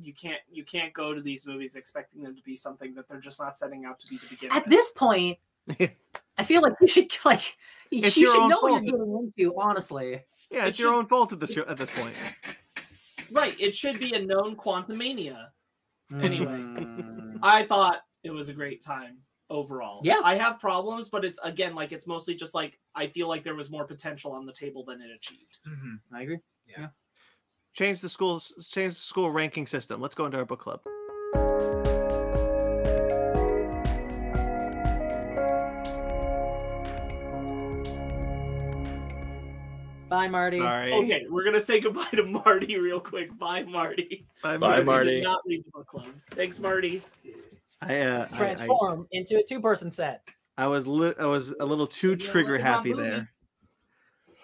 you 0.00 0.12
can't 0.14 0.40
you 0.50 0.64
can't 0.64 0.92
go 0.94 1.12
to 1.14 1.20
these 1.20 1.46
movies 1.46 1.76
expecting 1.76 2.22
them 2.22 2.34
to 2.34 2.42
be 2.42 2.56
something 2.56 2.94
that 2.94 3.06
they're 3.08 3.20
just 3.20 3.38
not 3.38 3.56
setting 3.56 3.84
out 3.84 3.98
to 4.00 4.08
be 4.08 4.16
to 4.18 4.26
begin 4.28 4.50
At 4.50 4.64
with. 4.64 4.70
this 4.72 4.90
point, 4.92 5.38
I 6.38 6.44
feel 6.44 6.62
like 6.62 6.72
you 6.80 6.86
should 6.88 7.12
like 7.26 7.56
you 7.90 8.02
It's 8.04 8.16
you 8.16 8.26
should 8.26 8.40
own 8.42 8.48
know 8.48 8.60
what 8.60 8.82
you're 8.82 8.96
getting 8.98 9.32
into. 9.38 9.54
Honestly, 9.60 10.24
Yeah, 10.50 10.64
It 10.64 10.68
it's 10.70 10.78
your 10.80 10.92
should- 10.92 10.98
own 10.98 11.06
fault 11.06 11.32
at 11.34 11.40
this 11.40 11.56
at 11.56 11.76
this 11.76 11.90
point. 11.96 12.16
right 13.30 13.54
it 13.60 13.74
should 13.74 13.98
be 14.00 14.14
a 14.14 14.18
known 14.24 14.56
Quantumania 14.56 15.50
Anyway. 16.12 16.60
I 17.44 17.64
thought 17.64 18.00
it 18.24 18.30
was 18.30 18.48
a 18.48 18.54
great 18.54 18.82
time 18.82 19.18
overall 19.50 20.00
Yeah. 20.02 20.20
i 20.24 20.34
have 20.36 20.58
problems 20.58 21.10
but 21.10 21.22
it's 21.22 21.38
again 21.44 21.74
like 21.74 21.92
it's 21.92 22.06
mostly 22.06 22.34
just 22.34 22.54
like 22.54 22.80
i 22.94 23.06
feel 23.06 23.28
like 23.28 23.42
there 23.44 23.54
was 23.54 23.68
more 23.70 23.84
potential 23.86 24.32
on 24.32 24.46
the 24.46 24.52
table 24.52 24.82
than 24.84 25.02
it 25.02 25.10
achieved 25.14 25.58
Mhm. 25.68 26.00
I 26.12 26.22
agree. 26.22 26.38
Yeah. 26.66 26.88
Change 27.74 28.00
the 28.00 28.08
schools 28.08 28.52
change 28.72 28.94
the 28.94 29.00
school 29.00 29.30
ranking 29.30 29.66
system 29.66 30.00
let's 30.00 30.14
go 30.14 30.24
into 30.24 30.38
our 30.38 30.46
book 30.46 30.60
club 30.60 30.80
Bye, 40.14 40.28
Marty. 40.28 40.58
sorry 40.60 40.92
okay 40.92 41.26
we're 41.28 41.42
gonna 41.44 41.60
say 41.60 41.80
goodbye 41.80 42.04
to 42.12 42.22
marty 42.24 42.78
real 42.78 43.00
quick 43.00 43.36
bye 43.36 43.64
marty 43.64 44.24
Bye, 44.44 44.56
Bye, 44.56 44.82
Marty. 44.84 45.16
did 45.16 45.24
not 45.24 45.40
leave 45.44 45.64
the 45.64 45.70
book 45.72 45.88
club 45.88 46.06
thanks 46.30 46.60
marty 46.60 47.02
I, 47.82 47.98
uh, 48.00 48.28
I- 48.30 48.34
I, 48.34 48.36
Transform 48.38 49.08
into 49.10 49.38
a 49.38 49.42
two-person 49.42 49.90
set. 49.90 50.22
I 50.56 50.68
was 50.68 50.86
li- 50.86 51.14
I 51.18 51.26
was 51.26 51.50
a 51.58 51.64
little 51.64 51.88
too 51.88 52.10
Yeah, 52.12 52.30
trigger 52.30 52.52
look 52.52 52.60
at 52.60 52.64
my 52.64 52.70
happy 52.70 52.92
there 52.92 53.28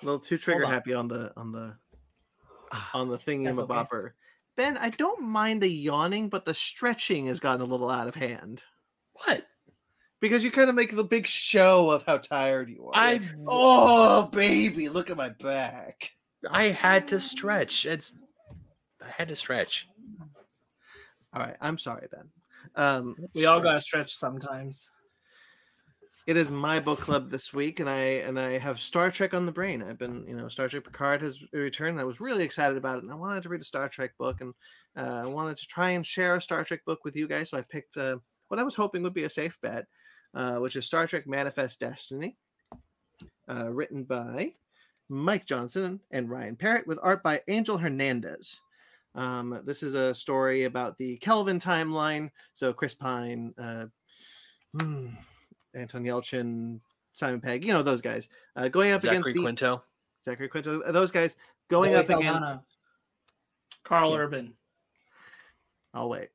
A 0.02 0.05
little 0.05 0.18
too 0.18 0.36
trigger 0.36 0.66
on. 0.66 0.73
happy 0.73 0.92
on 0.92 1.07
the 1.07 1.32
on 1.36 1.52
the 1.52 1.76
on 2.92 3.08
the 3.08 3.16
thingy 3.16 3.44
That's 3.44 3.58
of 3.58 3.70
a 3.70 3.73
okay. 3.73 3.82
bopper. 3.82 4.10
Ben, 4.57 4.76
I 4.76 4.90
don't 4.90 5.23
mind 5.23 5.62
the 5.62 5.68
yawning, 5.70 6.28
but 6.28 6.44
the 6.44 6.52
stretching 6.55 7.26
has 7.28 7.39
gotten 7.40 7.62
a 7.62 7.65
little 7.65 7.89
out 7.89 8.08
of 8.08 8.15
hand. 8.16 8.60
What? 9.24 9.47
Because 10.20 10.44
you 10.44 10.50
kind 10.50 10.68
of 10.68 10.76
make 10.76 10.94
the 10.94 11.05
big 11.05 11.26
show 11.26 11.90
of 11.90 12.05
how 12.07 12.18
tired 12.18 12.68
you 12.68 12.86
are. 12.86 12.92
I 12.94 13.12
Like, 13.15 13.23
oh 13.47 14.26
baby, 14.28 14.89
look 14.89 15.10
at 15.10 15.16
my 15.16 15.31
back. 15.31 16.10
I 16.49 16.65
had 16.68 17.08
to 17.08 17.20
stretch. 17.20 17.86
It's 17.86 18.12
I 19.02 19.08
had 19.08 19.28
to 19.28 19.36
stretch. 19.36 19.86
All 21.32 21.42
right, 21.42 21.57
I'm 21.60 21.78
sorry, 21.78 22.07
Ben. 22.10 22.28
Um, 22.76 23.16
We 23.34 23.47
all 23.47 23.60
gotta 23.60 23.81
stretch 23.81 24.12
sometimes. 24.15 24.90
it 26.26 26.36
is 26.36 26.50
my 26.50 26.81
book 26.81 27.00
club 27.00 27.31
this 27.31 27.52
week, 27.52 27.81
and 27.81 27.89
I 27.89 27.99
and 28.26 28.39
I 28.39 28.58
have 28.58 28.78
Star 28.78 29.10
Trek 29.10 29.32
on 29.32 29.47
the 29.47 29.52
brain. 29.52 29.82
I've 29.82 29.99
been, 29.99 30.26
you 30.26 30.36
know, 30.36 30.49
Star 30.49 30.68
Trek 30.68 30.84
Picard 30.84 31.23
has 31.23 31.42
returned. 31.52 31.92
And 31.92 32.00
I 32.00 32.05
was 32.05 32.20
really 32.20 32.44
excited 32.44 32.76
about 32.76 32.99
it, 32.99 33.05
and 33.05 33.12
I 33.12 33.16
wanted 33.16 33.42
to 33.44 33.49
read 33.49 33.60
a 33.60 33.65
Star 33.65 33.89
Trek 33.89 34.12
book, 34.18 34.40
and 34.40 34.52
uh, 34.97 35.23
I 35.24 35.26
wanted 35.26 35.57
to 35.57 35.66
try 35.66 35.90
and 35.90 36.05
share 36.05 36.36
a 36.36 36.40
Star 36.40 36.62
Trek 36.65 36.81
book 36.84 37.00
with 37.05 37.16
you 37.16 37.26
guys. 37.26 37.50
So 37.50 37.58
I 37.58 37.62
picked 37.62 37.97
uh, 37.97 38.16
what 38.49 38.60
I 38.60 38.65
was 38.65 38.74
hoping 38.74 39.02
would 39.02 39.15
be 39.15 39.24
a 39.24 39.31
safe 39.31 39.57
bet, 39.62 39.86
uh, 40.34 40.57
which 40.57 40.76
is 40.76 40.86
Star 40.86 41.07
Trek 41.07 41.26
Manifest 41.26 41.81
Destiny, 41.81 42.36
uh, 43.49 43.70
written 43.70 44.05
by 44.05 44.55
Mike 45.09 45.47
Johnson 45.47 46.00
and 46.10 46.31
Ryan 46.31 46.57
Parrott, 46.57 46.86
with 46.86 46.99
art 47.02 47.23
by 47.23 47.42
Angel 47.49 47.78
Hernandez. 47.78 48.60
Um, 49.15 49.60
this 49.65 49.83
is 49.83 49.94
a 49.94 50.15
story 50.15 50.65
about 50.65 50.97
the 50.97 51.17
Kelvin 51.17 51.59
timeline. 51.59 52.31
So 52.52 52.73
Chris 52.73 52.94
Pine, 52.94 53.52
uh, 53.59 53.86
hmm, 54.78 55.09
Anton 55.75 56.05
Yelchin, 56.05 56.81
Simon 57.15 57.41
Pegg, 57.41 57.65
you 57.65 57.73
know 57.73 57.83
those 57.83 58.02
guys, 58.02 58.28
uh, 58.55 58.68
going 58.68 58.92
up 58.92 59.02
Zachary 59.02 59.18
against 59.18 59.34
the 59.36 59.42
Quinto. 59.42 59.83
Zachary 60.23 60.49
Quinto, 60.49 60.81
uh, 60.83 60.92
those 60.92 61.10
guys 61.10 61.34
going 61.68 61.92
Zoe 61.92 61.99
up 61.99 62.05
against. 62.05 62.23
Saldana. 62.23 62.62
Carl 63.83 64.10
Yeah. 64.10 64.18
Urban. 64.18 64.55
I'll 65.92 66.09
wait. 66.09 66.28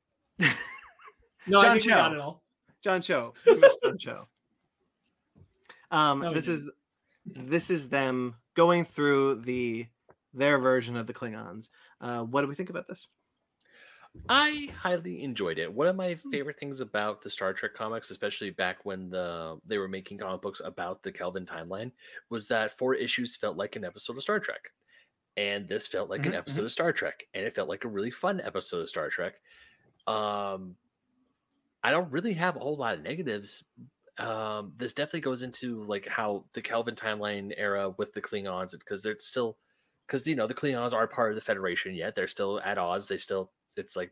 No, 1.47 1.61
John 1.61 1.65
I 1.65 1.73
think 1.73 1.85
we 1.85 1.91
got 1.91 2.13
it 2.13 2.19
all. 2.19 2.43
John 2.85 3.01
Cho. 3.01 3.33
John 3.83 3.97
Cho. 3.97 4.27
Um, 5.89 6.19
No, 6.19 6.33
this 6.35 6.47
is 6.47 6.69
this 7.25 7.71
is 7.71 7.89
them 7.89 8.35
going 8.53 8.85
through 8.85 9.41
the 9.41 9.87
their 10.35 10.59
version 10.59 10.95
of 10.95 11.07
the 11.07 11.13
Klingons. 11.13 11.69
Uh, 11.99 12.21
what 12.21 12.41
do 12.41 12.47
we 12.47 12.53
think 12.53 12.69
about 12.69 12.87
this? 12.87 13.07
I 14.29 14.69
highly 14.77 15.23
enjoyed 15.23 15.57
it. 15.57 15.73
One 15.73 15.87
of 15.87 15.95
my 15.95 16.13
favorite 16.31 16.59
things 16.59 16.79
about 16.79 17.23
the 17.23 17.29
Star 17.31 17.53
Trek 17.53 17.73
comics, 17.73 18.11
especially 18.11 18.51
back 18.51 18.85
when 18.85 19.09
the 19.09 19.57
they 19.65 19.79
were 19.79 19.87
making 19.87 20.19
comic 20.19 20.43
books 20.43 20.61
about 20.63 21.01
the 21.01 21.11
Kelvin 21.11 21.43
timeline, 21.43 21.91
was 22.29 22.47
that 22.49 22.77
four 22.77 22.93
issues 22.93 23.35
felt 23.35 23.57
like 23.57 23.75
an 23.75 23.83
episode 23.83 24.15
of 24.15 24.21
Star 24.21 24.39
Trek. 24.39 24.61
And 25.37 25.67
this 25.67 25.87
felt 25.87 26.11
like 26.11 26.21
Mhm, 26.21 26.27
an 26.27 26.33
episode 26.35 26.65
of 26.65 26.71
Star 26.71 26.93
Trek. 26.93 27.25
And 27.33 27.45
it 27.47 27.55
felt 27.55 27.67
like 27.67 27.83
a 27.83 27.87
really 27.89 28.11
fun 28.11 28.39
episode 28.41 28.81
of 28.83 28.89
Star 28.89 29.09
Trek. 29.09 29.33
Um 30.05 30.75
I 31.85 31.91
don't 31.91 32.11
really 32.11 32.33
have 32.33 32.55
a 32.55 32.59
whole 32.59 32.77
lot 32.77 32.95
of 32.95 33.03
negatives. 33.03 33.63
Um, 34.17 34.73
this 34.75 34.93
definitely 34.93 35.21
goes 35.21 35.43
into 35.43 35.83
like 35.83 36.07
how 36.07 36.45
the 36.53 36.61
Kelvin 36.63 36.95
timeline 36.95 37.53
era 37.55 37.91
with 37.95 38.11
the 38.11 38.23
Klingons, 38.23 38.71
because 38.71 39.03
they're 39.03 39.19
still 39.19 39.57
because 40.07 40.25
you 40.25 40.35
know 40.35 40.47
the 40.47 40.55
Klingons 40.55 40.93
aren't 40.93 41.11
part 41.11 41.31
of 41.31 41.35
the 41.35 41.45
Federation 41.45 41.93
yet. 41.93 42.15
They're 42.15 42.27
still 42.27 42.59
at 42.59 42.79
odds. 42.79 43.07
They 43.07 43.17
still 43.17 43.51
it's 43.77 43.95
like 43.95 44.11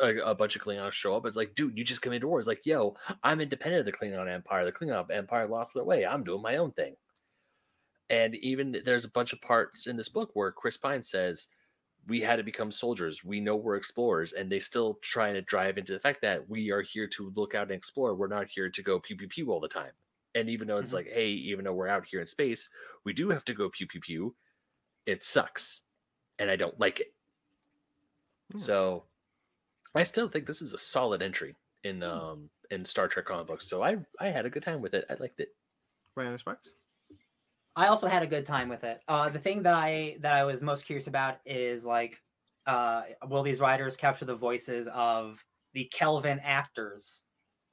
a, 0.00 0.16
a 0.18 0.34
bunch 0.36 0.54
of 0.54 0.62
Klingons 0.62 0.92
show 0.92 1.16
up. 1.16 1.26
It's 1.26 1.34
like, 1.34 1.56
dude, 1.56 1.76
you 1.76 1.82
just 1.82 2.02
come 2.02 2.12
into 2.12 2.28
war. 2.28 2.38
It's 2.38 2.46
like, 2.46 2.64
yo, 2.64 2.94
I'm 3.24 3.40
independent 3.40 3.80
of 3.80 3.86
the 3.86 3.98
Klingon 3.98 4.32
Empire. 4.32 4.64
The 4.64 4.70
Klingon 4.70 5.10
Empire 5.10 5.48
lost 5.48 5.74
their 5.74 5.82
way. 5.82 6.06
I'm 6.06 6.22
doing 6.22 6.42
my 6.42 6.56
own 6.58 6.70
thing. 6.70 6.94
And 8.10 8.36
even 8.36 8.80
there's 8.84 9.06
a 9.06 9.10
bunch 9.10 9.32
of 9.32 9.40
parts 9.40 9.88
in 9.88 9.96
this 9.96 10.08
book 10.08 10.30
where 10.34 10.52
Chris 10.52 10.76
Pine 10.76 11.02
says, 11.02 11.48
we 12.08 12.20
had 12.20 12.36
to 12.36 12.42
become 12.42 12.72
soldiers. 12.72 13.22
We 13.24 13.40
know 13.40 13.56
we're 13.56 13.76
explorers, 13.76 14.32
and 14.32 14.50
they 14.50 14.58
still 14.58 14.94
trying 15.02 15.34
to 15.34 15.42
drive 15.42 15.78
into 15.78 15.92
the 15.92 16.00
fact 16.00 16.20
that 16.22 16.48
we 16.48 16.70
are 16.70 16.82
here 16.82 17.06
to 17.08 17.32
look 17.36 17.54
out 17.54 17.68
and 17.68 17.72
explore. 17.76 18.14
We're 18.14 18.26
not 18.28 18.48
here 18.50 18.68
to 18.70 18.82
go 18.82 18.98
pew 19.00 19.16
pew 19.16 19.28
pew 19.28 19.50
all 19.52 19.60
the 19.60 19.68
time. 19.68 19.92
And 20.34 20.48
even 20.48 20.66
though 20.66 20.78
it's 20.78 20.90
Mhm. 20.92 20.94
like, 20.94 21.06
hey, 21.08 21.28
even 21.28 21.64
though 21.64 21.74
we're 21.74 21.88
out 21.88 22.06
here 22.06 22.20
in 22.20 22.26
space, 22.26 22.68
we 23.04 23.12
do 23.12 23.28
have 23.28 23.44
to 23.44 23.54
go 23.54 23.68
pew 23.70 23.86
pew 23.86 24.00
pew. 24.00 24.36
It 25.06 25.22
sucks, 25.22 25.82
and 26.38 26.50
I 26.50 26.56
don't 26.56 26.78
like 26.80 27.00
it. 27.00 27.14
Hmm. 28.52 28.58
So, 28.58 29.08
I 29.94 30.02
still 30.04 30.28
think 30.28 30.46
this 30.46 30.62
is 30.62 30.72
a 30.72 30.78
solid 30.78 31.22
entry 31.22 31.56
in 31.84 32.02
um 32.02 32.50
in 32.70 32.84
Star 32.84 33.08
Trek 33.08 33.26
comic 33.26 33.46
books. 33.46 33.68
So 33.68 33.82
I 33.82 33.98
I 34.18 34.28
had 34.28 34.46
a 34.46 34.50
good 34.50 34.62
time 34.62 34.80
with 34.80 34.94
it. 34.94 35.04
I 35.10 35.14
liked 35.14 35.40
it. 35.40 35.54
Ryan 36.16 36.38
Sparks? 36.38 36.70
I 37.74 37.86
also 37.86 38.06
had 38.06 38.22
a 38.22 38.26
good 38.26 38.44
time 38.44 38.68
with 38.68 38.84
it. 38.84 39.00
Uh, 39.08 39.28
the 39.28 39.38
thing 39.38 39.62
that 39.62 39.74
I 39.74 40.16
that 40.20 40.32
I 40.32 40.44
was 40.44 40.60
most 40.60 40.84
curious 40.84 41.06
about 41.06 41.38
is 41.46 41.84
like, 41.84 42.20
uh, 42.66 43.02
will 43.28 43.42
these 43.42 43.60
writers 43.60 43.96
capture 43.96 44.24
the 44.24 44.34
voices 44.34 44.88
of 44.92 45.42
the 45.72 45.84
Kelvin 45.92 46.40
actors? 46.42 47.22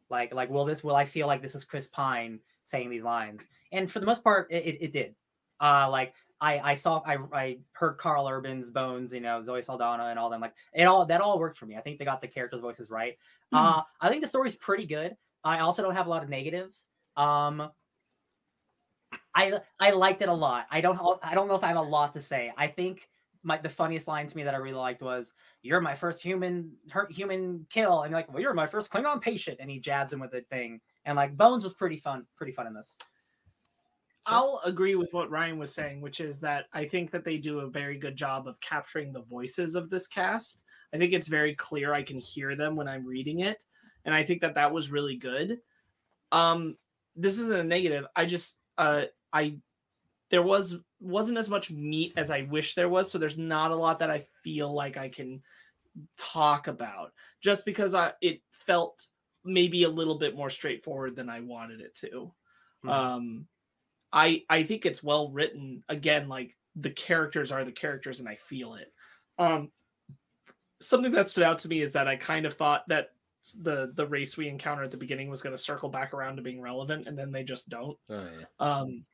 Like, 0.10 0.34
like 0.34 0.50
will 0.50 0.66
this 0.66 0.84
will 0.84 0.96
I 0.96 1.06
feel 1.06 1.28
like 1.28 1.42
this 1.42 1.56
is 1.56 1.64
Chris 1.64 1.88
Pine 1.88 2.40
saying 2.64 2.90
these 2.90 3.04
lines? 3.04 3.46
And 3.72 3.92
for 3.92 4.00
the 4.00 4.06
most 4.06 4.24
part, 4.24 4.48
it, 4.52 4.66
it, 4.66 4.78
it 4.82 4.94
did. 4.94 5.16
Uh, 5.62 5.90
like 5.90 6.14
I 6.40 6.60
I 6.60 6.74
saw 6.76 7.02
I 7.06 7.18
I 7.34 7.58
heard 7.74 7.98
Carl 7.98 8.28
Urban's 8.28 8.70
bones, 8.70 9.12
you 9.12 9.20
know, 9.20 9.44
Zoe 9.44 9.62
Saldana 9.62 10.06
and 10.06 10.18
all 10.18 10.30
them. 10.30 10.40
Like 10.40 10.54
it 10.74 10.84
all 10.86 11.06
that 11.06 11.20
all 11.20 11.38
worked 11.40 11.58
for 11.58 11.66
me. 11.66 11.76
I 11.76 11.82
think 11.82 12.00
they 12.00 12.06
got 12.06 12.22
the 12.22 12.28
characters' 12.28 12.62
voices 12.62 12.90
right. 12.90 13.18
Uh, 13.52 13.82
I 14.00 14.08
think 14.08 14.22
the 14.22 14.28
story's 14.28 14.56
pretty 14.56 14.86
good. 14.86 15.16
I 15.44 15.60
also 15.60 15.82
don't 15.82 15.96
have 15.96 16.08
a 16.08 16.10
lot 16.10 16.24
of 16.24 16.30
negatives. 16.30 16.88
Um, 17.18 17.70
I 19.40 19.60
I 19.80 19.92
liked 19.92 20.22
it 20.22 20.30
a 20.30 20.34
lot. 20.34 20.68
I 20.70 20.82
don't 20.82 21.00
I 21.24 21.34
don't 21.34 21.48
know 21.48 21.56
if 21.56 21.64
I 21.64 21.68
have 21.68 21.78
a 21.78 21.82
lot 21.82 22.14
to 22.14 22.22
say. 22.22 22.52
I 22.58 22.68
think 22.68 23.08
my 23.42 23.58
the 23.58 23.70
funniest 23.70 24.08
line 24.08 24.28
to 24.28 24.36
me 24.36 24.44
that 24.44 24.54
I 24.54 24.58
really 24.58 24.76
liked 24.76 25.02
was 25.02 25.32
"You're 25.62 25.80
my 25.80 25.96
first 25.96 26.22
human 26.22 26.74
hurt 26.90 27.12
human 27.12 27.66
kill," 27.70 28.02
and 28.02 28.12
you're 28.12 28.20
like, 28.20 28.32
"Well, 28.32 28.42
you're 28.42 28.54
my 28.54 28.68
first 28.68 28.92
Klingon 28.92 29.22
patient," 29.22 29.58
and 29.62 29.70
he 29.70 29.80
jabs 29.80 30.12
him 30.12 30.20
with 30.20 30.34
a 30.34 30.42
thing. 30.42 30.82
And 31.06 31.16
like 31.16 31.38
Bones 31.38 31.64
was 31.64 31.74
pretty 31.74 31.96
fun, 31.96 32.26
pretty 32.36 32.52
fun 32.52 32.68
in 32.68 32.74
this. 32.74 32.98
I'll 34.26 34.60
agree 34.66 34.96
with 34.96 35.14
what 35.14 35.32
Ryan 35.32 35.58
was 35.58 35.74
saying, 35.74 36.02
which 36.02 36.20
is 36.20 36.42
that 36.42 36.66
I 36.74 36.86
think 36.86 37.10
that 37.12 37.24
they 37.24 37.38
do 37.38 37.60
a 37.60 37.70
very 37.70 37.98
good 37.98 38.18
job 38.18 38.46
of 38.46 38.60
capturing 38.60 39.14
the 39.14 39.22
voices 39.22 39.76
of 39.76 39.90
this 39.90 40.06
cast. 40.06 40.64
I 40.94 40.98
think 40.98 41.14
it's 41.14 41.30
very 41.30 41.56
clear. 41.56 41.94
I 41.94 42.04
can 42.04 42.20
hear 42.20 42.56
them 42.56 42.76
when 42.76 42.90
I'm 42.90 43.06
reading 43.06 43.40
it, 43.40 43.64
and 44.04 44.14
I 44.14 44.24
think 44.24 44.42
that 44.42 44.56
that 44.56 44.74
was 44.74 44.92
really 44.92 45.16
good. 45.16 45.60
Um, 46.34 46.76
this 47.16 47.40
isn't 47.40 47.60
a 47.60 47.64
negative. 47.64 48.06
I 48.18 48.26
just 48.26 48.58
uh, 48.78 49.06
I 49.34 49.60
there 50.30 50.44
was 50.44 50.78
wasn't 51.00 51.38
as 51.38 51.50
much 51.50 51.72
meat 51.72 52.14
as 52.18 52.32
I 52.32 52.44
wish 52.44 52.76
there 52.76 52.90
was, 52.90 53.12
so 53.12 53.18
there's 53.18 53.38
not 53.38 53.72
a 53.72 53.76
lot 53.76 54.00
that 54.00 54.12
I 54.12 54.28
feel 54.44 54.74
like 54.74 54.98
I 54.98 55.10
can 55.10 55.44
talk 56.18 56.68
about 56.68 57.14
just 57.42 57.66
because 57.66 57.94
I 57.94 58.14
it 58.22 58.42
felt 58.52 59.08
maybe 59.44 59.84
a 59.84 59.90
little 59.90 60.18
bit 60.20 60.36
more 60.36 60.50
straightforward 60.50 61.16
than 61.16 61.30
I 61.30 61.42
wanted 61.42 61.82
it 61.82 61.96
to. 61.98 62.34
Mhm. 62.86 62.90
Um, 62.92 63.48
I 64.14 64.46
I 64.50 64.64
think 64.64 64.86
it's 64.86 65.04
well 65.04 65.32
written. 65.32 65.84
Again, 65.90 66.30
like 66.30 66.58
the 66.76 66.92
characters 66.92 67.52
are 67.52 67.66
the 67.66 67.72
characters, 67.72 68.20
and 68.20 68.30
I 68.30 68.36
feel 68.36 68.76
it. 68.76 68.94
Um, 69.38 69.72
something 70.82 71.12
that 71.12 71.30
stood 71.30 71.44
out 71.44 71.60
to 71.60 71.68
me 71.68 71.82
is 71.82 71.92
that 71.94 72.08
I 72.08 72.16
kind 72.16 72.46
of 72.46 72.54
thought 72.54 72.88
that 72.88 73.10
the 73.58 73.92
the 73.94 74.08
race 74.08 74.38
we 74.38 74.48
encounter 74.48 74.84
at 74.84 74.92
the 74.92 74.98
beginning 74.98 75.30
was 75.30 75.42
going 75.42 75.54
to 75.54 75.58
circle 75.62 75.90
back 75.90 76.14
around 76.14 76.36
to 76.38 76.42
being 76.42 76.62
relevant, 76.62 77.08
and 77.08 77.18
then 77.18 77.32
they 77.32 77.44
just 77.44 77.70
don't. 77.70 77.98
Oh 78.10 78.30
yeah. 78.40 78.46
Um, 78.60 79.06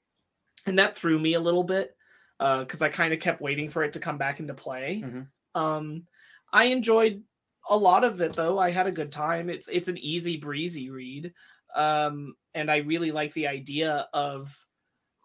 and 0.65 0.79
that 0.79 0.97
threw 0.97 1.19
me 1.19 1.33
a 1.35 1.39
little 1.39 1.63
bit 1.63 1.95
because 2.39 2.81
I 2.81 2.89
kind 2.89 3.13
of 3.13 3.19
kept 3.19 3.41
waiting 3.41 3.69
for 3.69 3.83
it 3.83 3.93
to 3.93 3.99
come 3.99 4.17
back 4.17 4.39
into 4.39 4.53
play. 4.53 5.01
Mhm. 5.05 5.27
Um, 5.55 6.07
I 6.51 6.65
enjoyed 6.65 7.23
a 7.69 7.77
lot 7.77 8.03
of 8.03 8.21
it 8.21 8.33
though. 8.33 8.59
I 8.59 8.69
had 8.71 8.87
a 8.87 8.91
good 8.91 9.11
time. 9.11 9.49
It's 9.49 9.67
it's 9.67 9.87
an 9.87 9.97
easy 9.97 10.37
breezy 10.37 10.89
read, 10.89 11.33
um, 11.75 12.35
and 12.53 12.69
I 12.71 12.77
really 12.77 13.11
like 13.11 13.33
the 13.33 13.47
idea 13.47 14.07
of 14.13 14.53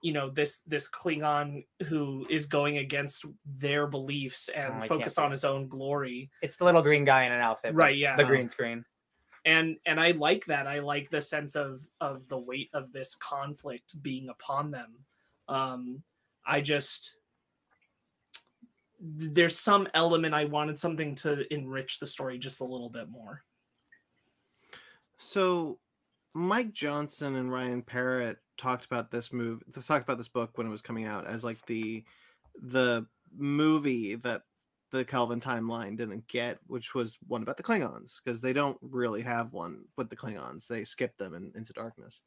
you 0.03 0.13
know 0.13 0.31
this 0.31 0.61
this 0.63 0.89
Klingon 0.89 1.67
who 1.89 2.27
is 2.31 2.47
going 2.47 2.79
against 2.79 3.27
their 3.45 3.87
beliefs 3.87 4.49
Oh, 4.55 4.59
and 4.59 4.73
can't 4.79 4.89
focused 4.89 5.19
on 5.19 5.31
his 5.31 5.45
own 5.45 5.69
glory. 5.69 6.31
It's 6.43 6.57
the 6.57 6.65
little 6.65 6.81
green 6.83 7.05
guy 7.05 7.25
in 7.25 7.33
an 7.33 7.41
outfit, 7.43 7.75
Right, 7.75 7.97
yeah. 7.97 8.17
the 8.17 8.25
green 8.25 8.49
screen. 8.49 8.85
and 9.47 9.77
and 9.87 9.99
i 9.99 10.11
like 10.13 10.45
that 10.45 10.67
i 10.67 10.81
like 10.81 11.09
the 11.09 11.21
sense 11.21 11.55
of 11.57 11.81
of 12.03 12.29
the 12.29 12.37
weight 12.39 12.69
of 12.75 12.93
this 12.93 13.15
conflict 13.15 14.03
being 14.03 14.29
upon 14.29 14.71
them 14.71 14.93
um 15.51 16.03
i 16.47 16.61
just 16.61 17.17
there's 19.01 19.59
some 19.59 19.87
element 19.95 20.35
i 20.35 20.45
wanted 20.47 20.79
something 20.79 21.15
to 21.15 21.53
enrich 21.53 21.99
the 21.99 22.07
story 22.07 22.39
just 22.39 22.61
a 22.61 22.65
little 22.65 22.89
bit 22.91 23.09
more 23.11 23.43
So, 25.19 25.79
Mike 26.35 26.73
Johnson 26.73 27.37
and 27.37 27.53
Ryan 27.53 27.83
Parrott 27.83 28.39
talked 28.57 28.85
about 28.87 29.11
this 29.11 29.33
move. 29.33 29.63
They 29.67 29.81
talked 29.83 30.05
about 30.05 30.19
this 30.19 30.29
book 30.29 30.57
when 30.57 30.67
it 30.67 30.71
was 30.71 30.83
coming 30.83 31.05
out 31.07 31.27
as 31.27 31.45
like 31.45 31.65
the 31.67 32.05
the 32.63 33.07
movie 33.37 34.15
that 34.17 34.43
the 34.93 35.05
Kelvin 35.05 35.41
timeline 35.41 35.97
didn't 35.97 36.27
get, 36.29 36.59
which 36.67 36.95
was 36.95 37.19
one 37.27 37.43
about 37.43 37.57
the 37.57 37.63
Klingons, 37.63 38.21
because 38.25 38.41
they 38.41 38.53
don't 38.53 38.79
really 38.81 39.23
have 39.23 39.53
one 39.53 39.85
with 39.97 40.09
the 40.11 40.17
Klingons. 40.17 40.67
They 40.67 40.85
skip 40.85 41.17
them 41.19 41.35
in, 41.35 41.53
into 41.55 41.73
darkness. 41.73 42.23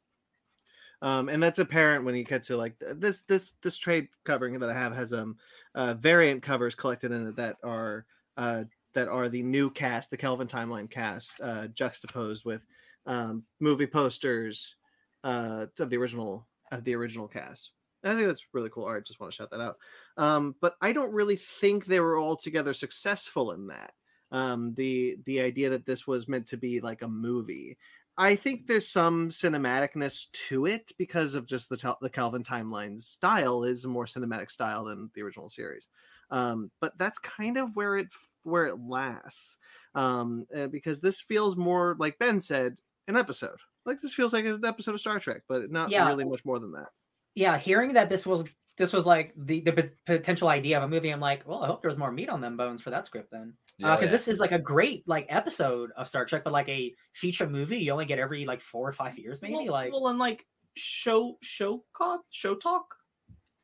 Um, 1.04 1.28
and 1.28 1.42
that's 1.42 1.58
apparent 1.58 2.04
when 2.04 2.16
you 2.16 2.24
get 2.24 2.42
to 2.44 2.56
like 2.56 2.76
this 2.78 3.22
this 3.24 3.52
this 3.62 3.76
trade 3.76 4.08
covering 4.24 4.58
that 4.58 4.70
I 4.70 4.72
have 4.72 4.94
has 4.96 5.12
um 5.12 5.36
uh, 5.74 5.92
variant 5.94 6.42
covers 6.42 6.74
collected 6.74 7.12
in 7.12 7.28
it 7.28 7.36
that 7.36 7.56
are 7.62 8.06
uh, 8.38 8.64
that 8.94 9.08
are 9.08 9.28
the 9.28 9.42
new 9.42 9.70
cast, 9.70 10.10
the 10.10 10.16
Kelvin 10.16 10.48
Timeline 10.48 10.90
cast, 10.90 11.40
uh, 11.42 11.66
juxtaposed 11.68 12.46
with 12.46 12.62
um, 13.06 13.44
movie 13.60 13.86
posters 13.86 14.76
uh, 15.24 15.66
of 15.78 15.90
the 15.90 15.96
original 15.98 16.48
of 16.72 16.84
the 16.84 16.94
original 16.94 17.28
cast. 17.28 17.72
And 18.02 18.12
I 18.12 18.16
think 18.16 18.26
that's 18.26 18.46
really 18.54 18.70
cool 18.70 18.84
art. 18.84 19.06
Just 19.06 19.20
want 19.20 19.30
to 19.30 19.36
shout 19.36 19.50
that 19.50 19.60
out. 19.60 19.76
Um, 20.16 20.54
but 20.62 20.74
I 20.80 20.92
don't 20.92 21.12
really 21.12 21.36
think 21.36 21.84
they 21.84 22.00
were 22.00 22.18
altogether 22.18 22.72
successful 22.72 23.52
in 23.52 23.66
that. 23.66 23.92
Um, 24.32 24.74
the 24.74 25.18
the 25.26 25.40
idea 25.40 25.70
that 25.70 25.86
this 25.86 26.06
was 26.06 26.28
meant 26.28 26.46
to 26.48 26.56
be 26.56 26.80
like 26.80 27.02
a 27.02 27.08
movie. 27.08 27.76
I 28.16 28.36
think 28.36 28.66
there's 28.66 28.88
some 28.88 29.30
cinematicness 29.30 30.30
to 30.48 30.66
it 30.66 30.92
because 30.98 31.34
of 31.34 31.46
just 31.46 31.68
the 31.68 31.76
tel- 31.76 31.98
the 32.00 32.10
Kelvin 32.10 32.44
timeline 32.44 33.00
style 33.00 33.64
is 33.64 33.84
a 33.84 33.88
more 33.88 34.04
cinematic 34.04 34.50
style 34.50 34.84
than 34.84 35.10
the 35.14 35.22
original 35.22 35.48
series. 35.48 35.88
Um, 36.30 36.70
but 36.80 36.96
that's 36.96 37.18
kind 37.18 37.56
of 37.58 37.74
where 37.76 37.96
it 37.96 38.08
where 38.44 38.66
it 38.66 38.78
lasts 38.78 39.56
um, 39.94 40.46
uh, 40.54 40.68
because 40.68 41.00
this 41.00 41.20
feels 41.20 41.56
more 41.56 41.96
like 41.98 42.18
Ben 42.18 42.40
said 42.40 42.78
an 43.08 43.16
episode. 43.16 43.58
Like 43.84 44.00
this 44.00 44.14
feels 44.14 44.32
like 44.32 44.44
an 44.44 44.64
episode 44.64 44.94
of 44.94 45.00
Star 45.00 45.18
Trek, 45.18 45.42
but 45.48 45.70
not 45.70 45.90
Yeah. 45.90 46.06
really 46.06 46.24
much 46.24 46.44
more 46.44 46.58
than 46.58 46.72
that. 46.72 46.88
yeah, 47.34 47.58
hearing 47.58 47.94
that 47.94 48.08
this 48.08 48.24
was 48.26 48.44
this 48.76 48.92
was 48.92 49.06
like 49.06 49.32
the 49.36 49.60
the 49.60 49.72
pot- 49.72 49.92
potential 50.06 50.48
idea 50.48 50.76
of 50.76 50.82
a 50.82 50.88
movie, 50.88 51.10
I'm 51.10 51.20
like, 51.20 51.46
well, 51.46 51.62
I 51.62 51.66
hope 51.66 51.80
there 51.82 51.88
was 51.88 51.98
more 51.98 52.10
meat 52.12 52.28
on 52.28 52.40
them 52.40 52.56
bones 52.56 52.82
for 52.82 52.90
that 52.90 53.06
script 53.06 53.30
then, 53.30 53.54
because 53.78 53.88
Yeah, 53.90 53.96
oh, 53.96 54.00
yeah. 54.04 54.10
this 54.10 54.28
is 54.28 54.40
like 54.40 54.52
a 54.52 54.58
great 54.58 55.04
like 55.06 55.26
episode 55.28 55.90
of 55.96 56.08
Star 56.08 56.24
Trek, 56.24 56.42
but 56.44 56.52
like 56.52 56.68
a 56.68 56.92
feature 57.14 57.48
movie, 57.48 57.78
you 57.78 57.92
only 57.92 58.04
get 58.06 58.18
every 58.18 58.44
like 58.46 58.60
four 58.60 58.88
or 58.88 58.92
five 58.92 59.18
years, 59.18 59.42
maybe. 59.42 59.54
well, 59.54 59.66
like 59.66 59.92
well, 59.92 60.08
and 60.08 60.18
like 60.18 60.44
show 60.76 61.36
show 61.42 61.84
call 61.92 62.24
show 62.30 62.56
talk, 62.56 62.96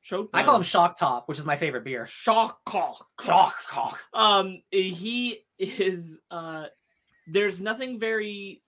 show. 0.01 0.29
I 0.33 0.43
call 0.45 0.55
him 0.57 0.63
Shock 0.63 0.97
Top, 0.99 1.29
which 1.29 1.39
is 1.41 1.45
my 1.45 1.57
favorite 1.57 1.85
beer. 1.85 2.07
shock 2.07 2.65
call. 2.65 3.05
Shock 3.25 3.55
Top. 3.69 3.97
um 4.15 4.63
he 4.71 5.39
is 5.59 6.21
uh 6.31 6.67
there's 7.27 7.61
nothing 7.61 7.99
very 8.01 8.63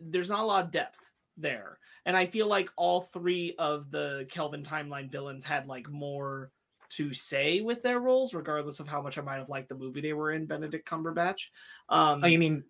there's 0.00 0.30
not 0.30 0.40
a 0.40 0.46
lot 0.46 0.64
of 0.64 0.70
depth 0.70 0.98
there 1.36 1.78
and 2.06 2.16
i 2.16 2.26
feel 2.26 2.46
like 2.46 2.70
all 2.76 3.00
three 3.02 3.54
of 3.58 3.90
the 3.90 4.26
kelvin 4.30 4.62
timeline 4.62 5.10
villains 5.10 5.44
had 5.44 5.66
like 5.66 5.88
more 5.90 6.50
to 6.88 7.12
say 7.12 7.60
with 7.60 7.84
their 7.84 8.00
roles 8.00 8.34
regardless 8.34 8.80
of 8.80 8.88
how 8.88 9.00
much 9.00 9.16
i 9.16 9.20
might 9.20 9.36
have 9.36 9.48
liked 9.48 9.68
the 9.68 9.74
movie 9.76 10.00
they 10.00 10.12
were 10.12 10.32
in 10.32 10.44
benedict 10.44 10.88
cumberbatch 10.88 11.50
um 11.88 12.20
Oh, 12.24 12.26
you 12.26 12.36
mean? 12.36 12.64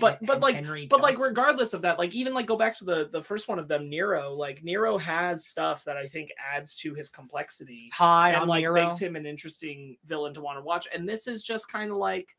but 0.00 0.18
but 0.24 0.40
like 0.40 0.54
Henry 0.54 0.86
but 0.86 1.02
like 1.02 1.18
regardless 1.18 1.74
of 1.74 1.82
that 1.82 1.98
like 1.98 2.14
even 2.14 2.32
like 2.32 2.46
go 2.46 2.56
back 2.56 2.74
to 2.78 2.86
the 2.86 3.10
the 3.12 3.22
first 3.22 3.46
one 3.46 3.58
of 3.58 3.68
them 3.68 3.90
nero 3.90 4.32
like 4.32 4.64
nero 4.64 4.96
has 4.96 5.44
stuff 5.46 5.84
that 5.84 5.98
i 5.98 6.06
think 6.06 6.30
adds 6.54 6.76
to 6.76 6.94
his 6.94 7.10
complexity 7.10 7.90
Hi, 7.92 8.28
and 8.30 8.38
I'm 8.38 8.48
like 8.48 8.62
Nero. 8.62 8.82
makes 8.84 8.98
him 8.98 9.16
an 9.16 9.26
interesting 9.26 9.98
villain 10.06 10.32
to 10.32 10.40
want 10.40 10.56
to 10.56 10.62
watch. 10.62 10.88
And 10.94 11.06
this 11.06 11.26
is 11.26 11.42
just 11.42 11.70
kind 11.70 11.90
of 11.90 11.98
like 11.98 12.34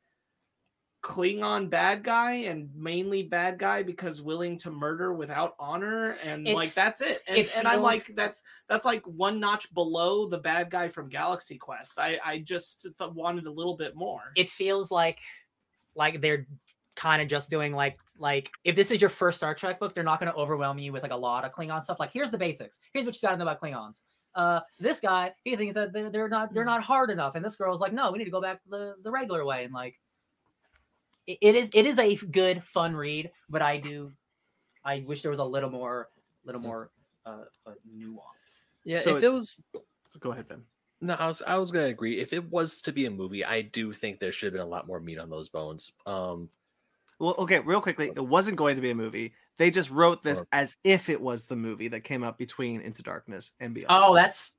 Klingon 1.02 1.70
bad 1.70 2.04
guy 2.04 2.34
and 2.34 2.70
mainly 2.76 3.24
bad 3.24 3.58
guy 3.58 3.84
because 3.84 4.22
willing 4.22 4.58
to 4.58 4.70
murder 4.70 5.14
without 5.14 5.56
honor 5.58 6.18
and 6.26 6.46
It 6.46 6.56
like 6.56 6.74
that's 6.74 7.00
it. 7.02 7.22
And, 7.28 7.38
it 7.38 7.52
and 7.56 7.68
I'm 7.68 7.82
like 7.82 8.06
that's 8.16 8.44
that's 8.68 8.86
like 8.86 9.04
one 9.06 9.40
notch 9.40 9.74
below 9.74 10.28
the 10.28 10.38
bad 10.38 10.70
guy 10.70 10.90
from 10.90 11.08
Galaxy 11.08 11.58
Quest. 11.58 12.00
I 12.00 12.20
I 12.24 12.40
just 12.40 12.88
th- 13.00 13.12
wanted 13.12 13.46
a 13.46 13.52
little 13.52 13.78
bit 13.78 13.96
more. 13.96 14.34
it 14.36 14.50
feels 14.50 14.92
like 14.92 15.20
like 15.96 16.22
they're 16.22 16.48
kind 16.96 17.22
of 17.22 17.30
just 17.30 17.50
doing 17.50 17.74
like 17.74 17.98
like 18.18 18.52
if 18.66 18.76
this 18.76 18.92
is 18.92 19.00
your 19.00 19.10
first 19.10 19.38
Star 19.38 19.56
Trek 19.56 19.80
book, 19.80 19.96
they're 19.96 20.04
not 20.04 20.20
going 20.20 20.32
to 20.32 20.38
overwhelm 20.38 20.78
you 20.78 20.92
with 20.92 21.02
like 21.02 21.14
a 21.14 21.18
lot 21.18 21.46
of 21.46 21.54
Klingon 21.54 21.82
stuff. 21.82 21.98
Like 21.98 22.12
here's 22.12 22.30
the 22.30 22.38
basics. 22.38 22.80
Here's 22.94 23.06
what 23.06 23.16
you 23.16 23.22
got 23.22 23.32
to 23.32 23.38
know 23.38 23.44
about 23.44 23.62
Klingons. 23.62 24.02
Uh, 24.36 24.60
this 24.80 25.00
guy 25.00 25.32
he 25.44 25.56
thinks 25.56 25.76
that 25.76 25.94
they're, 25.94 26.10
they're 26.10 26.30
not 26.30 26.54
they're 26.54 26.66
not 26.66 26.84
hard 26.84 27.10
enough, 27.10 27.36
and 27.36 27.44
this 27.44 27.56
girl's 27.56 27.82
like, 27.82 27.94
no, 27.94 28.12
we 28.12 28.18
need 28.18 28.26
to 28.26 28.32
go 28.32 28.42
back 28.42 28.62
to 28.64 28.70
the 28.70 28.96
the 29.02 29.10
regular 29.10 29.46
way. 29.46 29.64
And 29.64 29.74
like, 29.74 29.98
it, 31.30 31.38
it 31.42 31.56
is 31.56 31.70
it 31.74 31.86
is 31.86 32.00
a 32.00 32.16
good 32.16 32.64
fun 32.64 32.96
read, 32.96 33.32
but 33.50 33.62
I 33.62 33.78
do 33.78 34.12
I 34.84 35.04
wish 35.08 35.22
there 35.22 35.32
was 35.32 35.40
a 35.40 35.46
little 35.46 35.70
more 35.70 36.10
little 36.44 36.62
more 36.62 36.90
uh, 37.26 37.44
uh 37.68 37.74
nuance. 37.94 38.80
yeah, 38.84 39.02
So 39.02 39.18
if 39.18 39.24
it 39.24 39.32
was 39.32 39.64
Go 40.20 40.32
ahead, 40.32 40.48
Ben. 40.48 40.64
No, 41.02 41.14
I 41.14 41.28
was 41.28 41.42
I 41.44 41.56
was 41.58 41.72
gonna 41.72 41.86
agree. 41.86 42.20
If 42.20 42.34
it 42.34 42.50
was 42.50 42.82
to 42.82 42.92
be 42.92 43.06
a 43.06 43.12
movie, 43.12 43.46
I 43.46 43.62
do 43.62 43.94
think 43.94 44.20
there 44.20 44.32
should 44.32 44.48
have 44.48 44.54
been 44.54 44.62
a 44.62 44.70
lot 44.70 44.88
more 44.88 45.00
meat 45.00 45.20
on 45.20 45.30
those 45.30 45.48
bones. 45.48 45.92
Um, 46.06 46.50
Well, 47.20 47.36
okay, 47.38 47.60
real 47.60 47.80
quickly, 47.80 48.12
it 48.14 48.26
wasn't 48.26 48.58
going 48.58 48.76
to 48.76 48.82
be 48.82 48.90
a 48.90 48.96
movie. 48.96 49.34
They 49.58 49.72
just 49.72 49.92
wrote 49.92 50.24
this 50.24 50.40
Or- 50.40 50.48
as 50.52 50.78
if 50.84 51.10
it 51.10 51.22
was 51.22 51.46
the 51.46 51.56
movie 51.56 51.90
that 51.90 52.02
came 52.04 52.24
out 52.24 52.38
between 52.38 52.82
Into 52.82 53.04
Darkness 53.04 53.52
and 53.60 53.74
Beyond. 53.74 53.92
Oh, 53.92 54.16
that's 54.16 54.54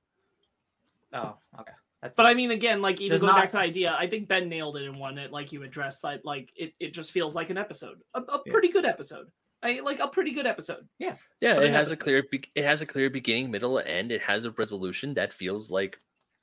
oh 1.12 1.36
okay. 1.58 1.72
That's 2.02 2.16
But 2.16 2.26
I 2.26 2.34
mean, 2.34 2.50
again, 2.50 2.80
like 2.80 3.00
even 3.00 3.10
There's 3.10 3.20
going 3.20 3.34
not- 3.34 3.40
back 3.42 3.50
to 3.50 3.56
the 3.56 3.62
idea, 3.62 3.94
I 3.98 4.06
think 4.06 4.26
Ben 4.28 4.48
nailed 4.48 4.76
it 4.78 4.84
in 4.84 4.98
one. 4.98 5.18
It 5.18 5.32
like 5.32 5.52
you 5.52 5.62
addressed 5.64 6.02
that, 6.02 6.24
like 6.24 6.50
it, 6.56 6.72
it 6.80 6.94
just 6.94 7.12
feels 7.12 7.34
like 7.34 7.50
an 7.50 7.58
episode, 7.58 8.00
a, 8.14 8.20
a 8.20 8.40
Yeah. 8.46 8.52
pretty 8.52 8.68
good 8.68 8.84
episode. 8.86 9.30
I 9.62 9.80
like 9.80 10.00
a 10.00 10.08
pretty 10.08 10.30
good 10.32 10.46
episode. 10.46 10.88
yeah, 10.98 11.16
But 11.42 11.62
it 11.64 11.66
an 11.66 11.72
has 11.74 11.90
a 11.92 11.96
clear 11.96 12.22
be- 12.30 12.50
it 12.54 12.64
has 12.64 12.80
a 12.80 12.86
clear 12.86 13.10
beginning, 13.10 13.50
middle, 13.50 13.76
and 13.78 13.86
end. 13.88 14.12
It 14.12 14.22
has 14.22 14.46
a 14.46 14.52
resolution 14.52 15.12
that 15.14 15.34
feels 15.34 15.70
like 15.70 15.98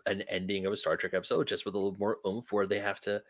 an 0.06 0.22
ending 0.30 0.68
of 0.68 0.74
a 0.74 0.77
Star 0.77 0.95
Trek 0.95 1.16
episode, 1.16 1.48
just 1.48 1.66
with 1.66 1.74
a 1.74 1.77
little 1.80 1.98
more 1.98 2.19
oomph, 2.27 2.52
where 2.52 2.68
they 2.68 2.80
have 2.80 3.00
to 3.02 3.24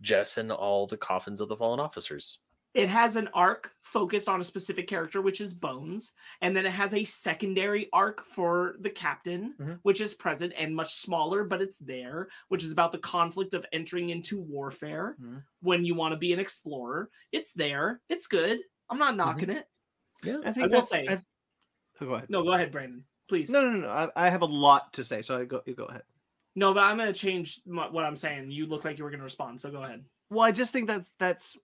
jettison 0.00 0.52
all 0.52 0.86
the 0.86 0.96
coffins 0.96 1.40
of 1.40 1.48
the 1.48 1.56
fallen 1.56 1.80
officers. 1.80 2.38
It 2.74 2.88
has 2.88 3.16
an 3.16 3.28
arc 3.34 3.70
focused 3.82 4.28
on 4.28 4.40
a 4.40 4.44
specific 4.44 4.86
character 4.88 5.20
which 5.20 5.40
is 5.40 5.52
bones 5.52 6.12
and 6.40 6.56
then 6.56 6.64
it 6.64 6.72
has 6.72 6.94
a 6.94 7.04
secondary 7.04 7.88
arc 7.92 8.24
for 8.24 8.76
the 8.80 8.88
captain 8.90 9.54
Mhm. 9.60 9.78
which 9.82 10.00
is 10.00 10.14
present 10.14 10.52
and 10.56 10.74
much 10.74 10.94
smaller 10.94 11.44
but 11.44 11.60
it's 11.60 11.78
there 11.78 12.28
which 12.48 12.64
is 12.64 12.72
about 12.72 12.92
the 12.92 12.98
conflict 12.98 13.52
of 13.54 13.66
entering 13.72 14.08
into 14.10 14.40
warfare 14.40 15.16
Mhm. 15.20 15.42
when 15.60 15.84
you 15.84 15.94
want 15.94 16.12
to 16.12 16.18
be 16.18 16.32
an 16.32 16.40
explorer 16.40 17.10
it's 17.32 17.52
there 17.52 18.00
it's 18.08 18.26
good 18.26 18.60
i'm 18.88 18.98
not 18.98 19.16
knocking 19.16 19.50
it 19.50 19.68
Yeah, 20.22 20.38
I 20.44 20.48
I 20.48 20.52
think 20.52 20.72
will 20.72 20.82
say- 20.82 21.06
I- 21.08 21.22
oh, 22.00 22.06
go 22.06 22.14
ahead. 22.14 22.30
no 22.30 22.42
go 22.42 22.52
ahead 22.52 22.72
brandon 22.72 23.04
please 23.28 23.50
No, 23.50 23.62
no, 23.62 23.70
no. 23.70 23.80
no. 23.80 23.88
I, 23.88 24.10
I 24.26 24.30
have 24.30 24.42
a 24.42 24.46
lot 24.46 24.92
to 24.94 25.04
say, 25.04 25.22
so 25.22 25.38
I 25.38 25.44
go. 25.44 25.62
You 25.66 25.74
go 25.74 25.84
ahead. 25.84 26.02
no 26.54 26.72
but 26.72 26.84
i'm 26.84 26.96
going 26.96 27.12
to 27.12 27.18
change 27.18 27.60
my, 27.66 27.88
what 27.90 28.04
i'm 28.04 28.16
saying 28.16 28.50
you 28.50 28.66
look 28.66 28.84
like 28.86 28.96
you 28.98 29.04
were 29.04 29.10
going 29.10 29.20
to 29.20 29.24
respond 29.24 29.60
so 29.60 29.70
go 29.70 29.82
ahead 29.82 30.04
Well, 30.30 30.40
I 30.48 30.52
just 30.52 30.72
think 30.72 30.86
that's 30.88 31.12
that's 31.18 31.58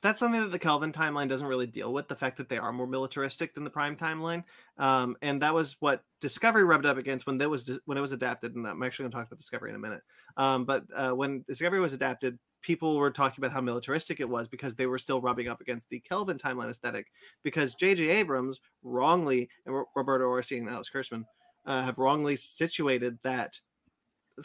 that's 0.00 0.20
something 0.20 0.40
that 0.40 0.52
the 0.52 0.58
Kelvin 0.58 0.92
timeline 0.92 1.28
doesn't 1.28 1.46
really 1.46 1.66
deal 1.66 1.92
with. 1.92 2.08
The 2.08 2.16
fact 2.16 2.36
that 2.36 2.48
they 2.48 2.58
are 2.58 2.72
more 2.72 2.86
militaristic 2.86 3.54
than 3.54 3.64
the 3.64 3.70
Prime 3.70 3.96
timeline, 3.96 4.44
um, 4.78 5.16
and 5.22 5.42
that 5.42 5.54
was 5.54 5.76
what 5.80 6.04
Discovery 6.20 6.64
rubbed 6.64 6.86
up 6.86 6.98
against 6.98 7.26
when 7.26 7.38
that 7.38 7.50
was 7.50 7.78
when 7.84 7.98
it 7.98 8.00
was 8.00 8.12
adapted. 8.12 8.54
And 8.54 8.66
I'm 8.66 8.82
actually 8.82 9.04
going 9.04 9.10
to 9.12 9.16
talk 9.16 9.26
about 9.26 9.38
Discovery 9.38 9.70
in 9.70 9.76
a 9.76 9.80
minute. 9.80 10.02
Um, 10.36 10.64
but 10.64 10.84
uh, 10.94 11.10
when 11.10 11.44
Discovery 11.48 11.80
was 11.80 11.92
adapted, 11.92 12.38
people 12.62 12.96
were 12.96 13.10
talking 13.10 13.42
about 13.42 13.52
how 13.52 13.60
militaristic 13.60 14.20
it 14.20 14.28
was 14.28 14.48
because 14.48 14.74
they 14.74 14.86
were 14.86 14.98
still 14.98 15.20
rubbing 15.20 15.48
up 15.48 15.60
against 15.60 15.88
the 15.90 16.00
Kelvin 16.00 16.38
timeline 16.38 16.70
aesthetic. 16.70 17.08
Because 17.42 17.74
J.J. 17.74 18.08
Abrams 18.08 18.60
wrongly 18.82 19.48
and 19.66 19.74
Ro- 19.74 19.88
Roberto 19.96 20.26
Orci 20.26 20.58
and 20.58 20.68
Alex 20.68 20.90
Kurtzman 20.94 21.24
uh, 21.66 21.82
have 21.82 21.98
wrongly 21.98 22.36
situated 22.36 23.18
that 23.24 23.60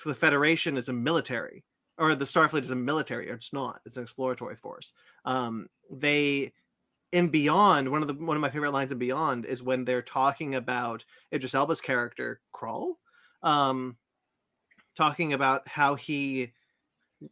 the 0.03 0.15
Federation 0.15 0.77
is 0.77 0.89
a 0.89 0.93
military 0.93 1.63
or 1.97 2.15
the 2.15 2.25
Starfleet 2.25 2.61
is 2.61 2.71
a 2.71 2.75
military, 2.75 3.29
or 3.29 3.35
it's 3.35 3.53
not. 3.53 3.81
It's 3.85 3.97
an 3.97 4.03
exploratory 4.03 4.55
force. 4.55 4.93
Um, 5.25 5.67
they 5.91 6.53
in 7.13 7.29
Beyond, 7.29 7.89
one 7.89 8.01
of 8.01 8.07
the 8.07 8.15
one 8.15 8.35
of 8.35 8.41
my 8.41 8.49
favorite 8.49 8.71
lines 8.71 8.91
in 8.91 8.97
Beyond 8.97 9.45
is 9.45 9.61
when 9.61 9.85
they're 9.85 10.01
talking 10.01 10.55
about 10.55 11.05
Idris 11.31 11.53
Elba's 11.53 11.79
character 11.79 12.41
Krall, 12.53 12.95
um, 13.43 13.97
talking 14.97 15.33
about 15.33 15.67
how 15.67 15.93
he 15.93 16.51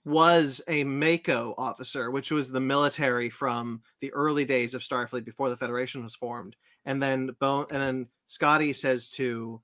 was 0.06 0.61
a 0.67 0.83
MACO 0.83 1.56
officer, 1.57 2.11
which 2.11 2.31
was 2.31 2.49
the 2.49 2.59
military 2.59 3.30
from 3.30 3.81
the 3.99 4.14
early 4.14 4.45
days 4.45 4.75
of 4.75 4.83
Starfleet 4.83 5.25
before 5.25 5.49
the 5.49 5.57
Federation 5.57 6.03
was 6.03 6.15
formed. 6.15 6.56
And 6.85 7.01
then 7.01 7.35
Bone, 7.40 7.65
and 7.72 7.81
then 7.81 8.07
Scotty 8.27 8.73
says 8.73 9.09
to, 9.11 9.61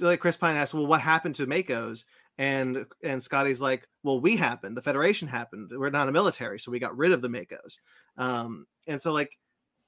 like 0.00 0.20
Chris 0.20 0.38
Pine 0.38 0.56
asks, 0.56 0.72
"Well, 0.72 0.86
what 0.86 1.02
happened 1.02 1.34
to 1.34 1.46
MACOs?" 1.46 2.04
And 2.38 2.86
and 3.02 3.22
Scotty's 3.22 3.60
like, 3.60 3.86
"Well, 4.02 4.20
we 4.20 4.36
happened. 4.36 4.76
The 4.76 4.82
Federation 4.82 5.28
happened. 5.28 5.70
We're 5.72 5.90
not 5.90 6.08
a 6.08 6.12
military, 6.12 6.58
so 6.58 6.72
we 6.72 6.80
got 6.80 6.96
rid 6.96 7.12
of 7.12 7.22
the 7.22 7.28
MACOs." 7.28 7.78
Um, 8.16 8.66
and 8.88 9.00
so 9.00 9.12
like, 9.12 9.38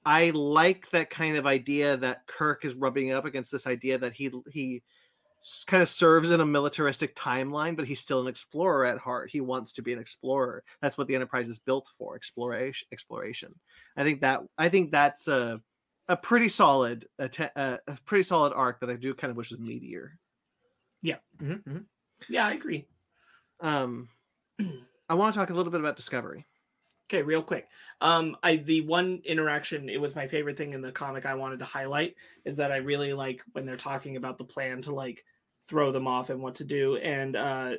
I 0.04 0.30
like 0.30 0.90
that 0.92 1.10
kind 1.10 1.36
of 1.36 1.46
idea 1.46 1.96
that 1.98 2.26
Kirk 2.28 2.64
is 2.64 2.74
rubbing 2.74 3.12
up 3.12 3.24
against 3.26 3.52
this 3.52 3.66
idea 3.66 3.98
that 3.98 4.14
he 4.14 4.30
he 4.52 4.82
kind 5.66 5.82
of 5.82 5.88
serves 5.88 6.30
in 6.30 6.40
a 6.40 6.46
militaristic 6.46 7.14
timeline, 7.14 7.76
but 7.76 7.86
he's 7.86 8.00
still 8.00 8.20
an 8.20 8.26
explorer 8.26 8.84
at 8.84 8.98
heart. 8.98 9.30
He 9.30 9.40
wants 9.40 9.72
to 9.74 9.82
be 9.82 9.92
an 9.92 9.98
explorer. 9.98 10.64
That's 10.80 10.98
what 10.98 11.06
the 11.08 11.14
Enterprise 11.14 11.48
is 11.48 11.60
built 11.60 11.88
for: 11.96 12.16
exploration. 12.16 12.86
Exploration. 12.92 13.54
I 13.96 14.04
think 14.04 14.20
that 14.22 14.42
I 14.58 14.68
think 14.68 14.90
that's 14.92 15.28
a 15.28 15.60
a 16.08 16.16
pretty 16.16 16.48
solid 16.48 17.06
a, 17.18 17.28
te- 17.28 17.44
a, 17.56 17.78
a 17.88 17.98
pretty 18.04 18.22
solid 18.24 18.52
arc 18.52 18.80
that 18.80 18.90
I 18.90 18.96
do 18.96 19.14
kind 19.14 19.30
of 19.30 19.36
wish 19.36 19.50
was 19.50 19.60
meatier. 19.60 20.10
Mhm, 21.40 21.62
mhm. 21.64 21.86
Yeah 22.28 22.46
i 22.46 22.52
agree 22.52 22.86
Um, 23.60 24.08
I 25.08 25.14
want 25.14 25.34
to 25.34 25.38
talk 25.38 25.50
a 25.50 25.54
little 25.54 25.70
bit 25.70 25.80
about 25.80 25.96
Discovery. 25.96 26.44
Okay, 27.08 27.22
real 27.22 27.42
quick. 27.42 27.68
Um, 28.00 28.36
I 28.42 28.56
the 28.56 28.80
one 28.80 29.22
interaction 29.24 29.88
it 29.88 30.00
was 30.00 30.16
my 30.16 30.26
favorite 30.26 30.56
thing 30.56 30.72
in 30.72 30.80
the 30.82 30.92
comic 30.92 31.24
I 31.24 31.34
wanted 31.34 31.60
to 31.60 31.64
highlight 31.64 32.16
is 32.44 32.56
that 32.56 32.72
I 32.72 32.76
really 32.78 33.12
like 33.12 33.42
when 33.52 33.64
they're 33.64 33.76
talking 33.76 34.16
about 34.16 34.38
the 34.38 34.44
plan 34.44 34.82
to 34.82 34.94
like 34.94 35.24
throw 35.68 35.92
them 35.92 36.06
off 36.08 36.30
and 36.30 36.42
what 36.42 36.56
to 36.56 36.64
do. 36.64 36.96
And 36.96 37.36
uh, 37.36 37.72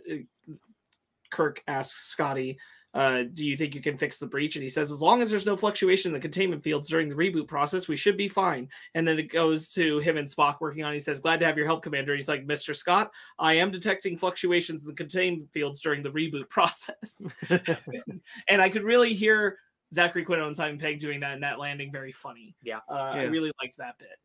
Kirk 1.30 1.62
asks 1.68 2.08
Scotty, 2.08 2.58
uh, 2.94 3.24
"Do 3.34 3.46
you 3.46 3.56
think 3.58 3.76
you 3.76 3.82
can 3.82 3.98
fix 3.98 4.20
the 4.20 4.28
breach?" 4.28 4.56
And 4.56 4.64
he 4.64 4.70
says, 4.70 4.92
"As 4.92 5.02
long 5.02 5.22
as 5.22 5.30
there's 5.30 5.46
no 5.46 5.56
fluctuation 5.56 6.10
in 6.10 6.14
the 6.14 6.20
containment 6.20 6.64
fields 6.64 6.88
during 6.88 7.10
the 7.10 7.16
reboot 7.16 7.48
process, 7.48 7.88
we 7.88 7.96
should 7.96 8.18
be 8.18 8.30
fine." 8.30 8.70
And 8.96 9.08
then 9.08 9.20
it 9.20 9.32
goes 9.32 9.70
to 9.70 10.00
him 10.00 10.18
and 10.18 10.28
Spock 10.28 10.58
working 10.62 10.84
on. 10.84 10.92
it. 10.92 10.96
He 10.96 11.00
says, 11.00 11.20
"Glad 11.20 11.40
to 11.42 11.46
have 11.46 11.58
your 11.58 11.66
help, 11.68 11.84
Commander." 11.84 12.16
He's 12.16 12.28
like, 12.28 12.46
"Mr. 12.48 12.76
Scott, 12.76 13.12
I 13.40 13.54
am 13.54 13.72
detecting 13.72 14.18
fluctuations 14.18 14.84
in 14.84 14.88
the 14.88 14.94
containment 14.94 15.52
fields 15.52 15.82
during 15.82 16.04
the 16.04 16.12
reboot 16.12 16.50
process." 16.50 17.26
and 18.48 18.62
I 18.62 18.70
could 18.70 18.84
really 18.84 19.14
hear 19.14 19.58
Zachary 19.94 20.26
Quinto 20.26 20.48
and 20.48 20.56
Simon 20.56 20.80
Pegg 20.80 21.00
doing 21.00 21.20
that 21.22 21.34
and 21.34 21.44
that 21.44 21.60
landing 21.60 21.92
very 21.92 22.12
funny. 22.12 22.56
Yeah. 22.62 22.80
Uh, 22.90 22.94
I 22.96 23.24
really 23.24 23.52
liked 23.62 23.78
that 23.78 23.98
bit. 23.98 24.18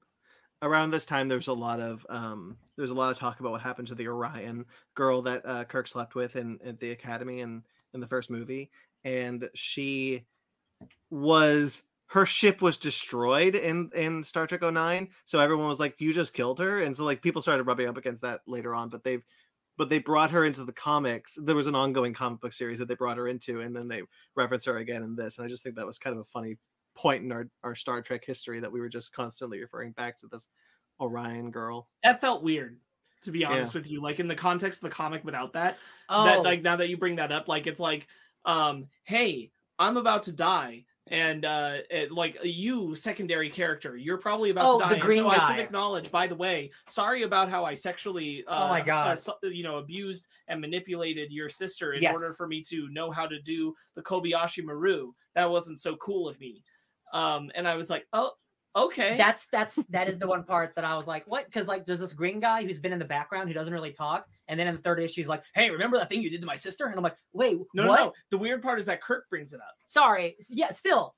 around 0.62 0.90
this 0.92 1.06
time 1.06 1.28
there's 1.28 1.48
a 1.48 1.52
lot 1.52 1.80
of 1.80 2.06
um 2.08 2.56
there's 2.76 2.90
a 2.90 2.94
lot 2.94 3.10
of 3.12 3.18
talk 3.18 3.40
about 3.40 3.52
what 3.52 3.60
happened 3.60 3.88
to 3.88 3.94
the 3.94 4.08
Orion 4.08 4.64
girl 4.94 5.22
that 5.22 5.42
uh, 5.44 5.64
Kirk 5.64 5.86
slept 5.88 6.14
with 6.14 6.36
in 6.36 6.58
at 6.64 6.80
the 6.80 6.90
academy 6.92 7.40
and 7.40 7.62
in 7.94 8.00
the 8.00 8.06
first 8.06 8.30
movie 8.30 8.70
and 9.04 9.48
she 9.54 10.24
was 11.10 11.82
her 12.06 12.26
ship 12.26 12.60
was 12.60 12.76
destroyed 12.76 13.54
in 13.54 13.90
in 13.94 14.24
Star 14.24 14.46
Trek 14.46 14.62
09 14.62 15.08
so 15.24 15.38
everyone 15.38 15.68
was 15.68 15.80
like 15.80 16.00
you 16.00 16.12
just 16.12 16.34
killed 16.34 16.58
her 16.58 16.82
and 16.82 16.96
so 16.96 17.04
like 17.04 17.22
people 17.22 17.42
started 17.42 17.64
rubbing 17.64 17.88
up 17.88 17.96
against 17.96 18.22
that 18.22 18.40
later 18.46 18.74
on 18.74 18.88
but 18.88 19.04
they've 19.04 19.24
but 19.78 19.88
they 19.88 19.98
brought 19.98 20.30
her 20.30 20.44
into 20.44 20.64
the 20.64 20.72
comics 20.72 21.38
there 21.42 21.56
was 21.56 21.66
an 21.66 21.74
ongoing 21.74 22.12
comic 22.12 22.40
book 22.40 22.52
series 22.52 22.78
that 22.78 22.88
they 22.88 22.94
brought 22.94 23.16
her 23.16 23.28
into 23.28 23.60
and 23.60 23.74
then 23.74 23.88
they 23.88 24.02
reference 24.36 24.64
her 24.64 24.78
again 24.78 25.02
in 25.02 25.16
this 25.16 25.38
and 25.38 25.44
I 25.44 25.48
just 25.48 25.62
think 25.62 25.76
that 25.76 25.86
was 25.86 25.98
kind 25.98 26.14
of 26.14 26.20
a 26.20 26.24
funny 26.24 26.56
point 26.94 27.24
in 27.24 27.32
our, 27.32 27.48
our 27.64 27.74
Star 27.74 28.02
Trek 28.02 28.24
history 28.24 28.60
that 28.60 28.72
we 28.72 28.80
were 28.80 28.88
just 28.88 29.12
constantly 29.12 29.60
referring 29.60 29.92
back 29.92 30.18
to 30.20 30.26
this 30.30 30.48
Orion 31.00 31.50
girl. 31.50 31.88
That 32.02 32.20
felt 32.20 32.42
weird, 32.42 32.78
to 33.22 33.30
be 33.30 33.44
honest 33.44 33.74
with 33.74 33.90
you. 33.90 34.00
Like 34.02 34.20
in 34.20 34.28
the 34.28 34.34
context 34.34 34.82
of 34.82 34.90
the 34.90 34.94
comic, 34.94 35.24
without 35.24 35.52
that, 35.54 35.78
Oh, 36.08 36.24
that 36.24 36.44
like 36.44 36.62
now 36.62 36.76
that 36.76 36.88
you 36.88 36.96
bring 36.96 37.16
that 37.16 37.32
up, 37.32 37.48
like 37.48 37.66
it's 37.66 37.80
like, 37.80 38.08
um, 38.44 38.88
hey, 39.04 39.52
I'm 39.78 39.96
about 39.96 40.24
to 40.24 40.32
die. 40.32 40.86
And 41.08 41.44
uh 41.44 41.78
it, 41.90 42.12
like 42.12 42.38
you, 42.44 42.94
secondary 42.94 43.50
character, 43.50 43.96
you're 43.96 44.18
probably 44.18 44.50
about 44.50 44.68
Oh, 44.68 44.70
to 44.70 44.76
die. 44.78 44.94
the 44.94 44.96
green 44.96 45.24
so 45.24 45.28
I 45.28 45.38
should 45.38 45.58
acknowledge, 45.58 46.10
by 46.12 46.26
the 46.28 46.36
way, 46.36 46.70
sorry 46.88 47.24
about 47.24 47.50
how 47.50 47.64
I 47.64 47.74
sexually, 47.74 48.44
uh, 48.46 48.50
Oh 48.50 48.68
my 48.68 48.80
God. 48.82 49.18
uh, 49.28 49.34
you 49.42 49.64
know, 49.64 49.78
abused 49.78 50.28
and 50.46 50.60
manipulated 50.60 51.32
your 51.32 51.48
sister 51.48 51.94
in 51.94 52.00
Yes. 52.02 52.12
order 52.12 52.34
for 52.34 52.46
me 52.46 52.62
to 52.68 52.88
know 52.90 53.10
how 53.10 53.26
to 53.26 53.40
do 53.42 53.74
the 53.96 54.02
Kobayashi 54.02 54.62
Maru. 54.62 55.12
That 55.34 55.50
wasn't 55.50 55.80
so 55.80 55.96
cool 55.96 56.28
of 56.28 56.38
me. 56.38 56.62
Um, 57.12 57.50
and 57.54 57.66
I 57.68 57.74
was 57.76 57.90
like, 57.90 58.06
oh, 58.12 58.32
okay. 58.76 59.16
that's 59.16 59.46
that's 59.46 59.76
that 59.90 60.08
is 60.08 60.18
the 60.18 60.26
one 60.26 60.44
part 60.44 60.74
that 60.74 60.84
I 60.84 60.94
was 60.94 61.06
like, 61.06 61.24
what? 61.26 61.46
Because 61.46 61.68
like 61.68 61.86
there's 61.86 62.00
this 62.00 62.12
green 62.12 62.40
guy 62.40 62.64
who's 62.64 62.78
been 62.78 62.92
in 62.92 62.98
the 62.98 63.04
background 63.04 63.48
who 63.48 63.54
doesn't 63.54 63.72
really 63.72 63.92
talk, 63.92 64.26
and 64.48 64.58
then 64.58 64.66
in 64.66 64.76
the 64.76 64.82
third 64.82 65.00
issue 65.00 65.20
he's 65.20 65.28
like, 65.28 65.42
hey, 65.54 65.70
remember 65.70 65.98
that 65.98 66.08
thing 66.08 66.22
you 66.22 66.30
did 66.30 66.40
to 66.40 66.46
my 66.46 66.56
sister? 66.56 66.86
And 66.86 66.96
I'm 66.96 67.02
like, 67.02 67.16
wait, 67.32 67.58
no, 67.74 67.86
what? 67.86 67.96
no, 67.96 68.04
no. 68.06 68.12
The 68.30 68.38
weird 68.38 68.62
part 68.62 68.78
is 68.78 68.86
that 68.86 69.02
Kirk 69.02 69.28
brings 69.30 69.52
it 69.52 69.60
up. 69.60 69.74
Sorry, 69.86 70.36
yeah, 70.48 70.72
still, 70.72 71.14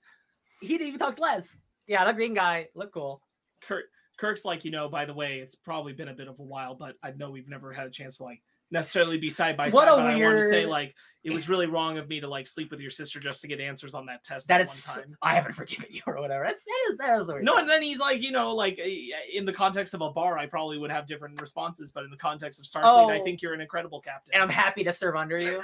he 0.60 0.68
didn't 0.68 0.88
even 0.88 1.00
talk 1.00 1.18
less. 1.18 1.46
Yeah, 1.86 2.04
that 2.04 2.16
green 2.16 2.34
guy 2.34 2.68
looked 2.74 2.94
cool. 2.94 3.22
Kirk 3.66 3.84
Kirk's 4.16 4.44
like, 4.44 4.64
you 4.64 4.70
know, 4.70 4.88
by 4.88 5.04
the 5.04 5.14
way, 5.14 5.38
it's 5.38 5.54
probably 5.54 5.92
been 5.92 6.08
a 6.08 6.14
bit 6.14 6.28
of 6.28 6.38
a 6.38 6.42
while, 6.42 6.74
but 6.74 6.96
I 7.02 7.10
know 7.12 7.30
we've 7.30 7.48
never 7.48 7.72
had 7.72 7.86
a 7.86 7.90
chance 7.90 8.18
to 8.18 8.24
like 8.24 8.42
necessarily 8.74 9.16
be 9.16 9.30
side 9.30 9.56
by 9.56 9.70
What 9.70 9.88
side. 9.88 9.94
a 9.94 9.96
But 9.96 10.06
I 10.06 10.18
wanted 10.18 10.42
to 10.42 10.48
say 10.50 10.66
like 10.66 10.94
it 11.22 11.32
was 11.32 11.48
really 11.48 11.64
wrong 11.66 11.96
of 11.96 12.06
me 12.06 12.20
to 12.20 12.28
like 12.28 12.46
sleep 12.46 12.70
with 12.70 12.80
your 12.80 12.90
sister 12.90 13.18
just 13.18 13.40
to 13.40 13.48
get 13.48 13.58
answers 13.58 13.94
on 13.94 14.04
that 14.06 14.22
test 14.22 14.46
That 14.48 14.58
that 14.58 14.64
is, 14.74 14.86
one 14.86 15.04
time. 15.06 15.16
I 15.22 15.34
haven't 15.34 15.52
forgiven 15.54 15.86
you 15.90 16.02
or 16.06 16.20
whatever. 16.20 16.44
That's 16.44 16.62
that 16.64 16.80
is 16.90 16.98
that 16.98 17.20
is 17.22 17.26
weird 17.26 17.44
No, 17.44 17.56
and 17.56 17.66
then 17.66 17.82
he's 17.82 17.98
like, 17.98 18.22
you 18.22 18.30
know, 18.32 18.54
like 18.54 18.78
eh, 18.78 19.08
in 19.32 19.46
the 19.46 19.52
context 19.52 19.94
of 19.94 20.02
a 20.02 20.10
bar, 20.10 20.36
I 20.36 20.44
probably 20.46 20.76
would 20.76 20.90
have 20.90 21.06
different 21.06 21.40
responses, 21.40 21.90
but 21.90 22.04
in 22.04 22.10
the 22.10 22.16
context 22.18 22.60
of 22.60 22.66
Starfleet, 22.66 23.10
I 23.10 23.20
Oh. 23.20 23.24
think 23.24 23.40
you're 23.40 23.54
an 23.54 23.62
incredible 23.62 24.00
captain. 24.02 24.34
and 24.34 24.42
I'm 24.42 24.50
happy 24.50 24.84
to 24.84 24.92
serve 24.92 25.16
under 25.16 25.38
you. 25.38 25.62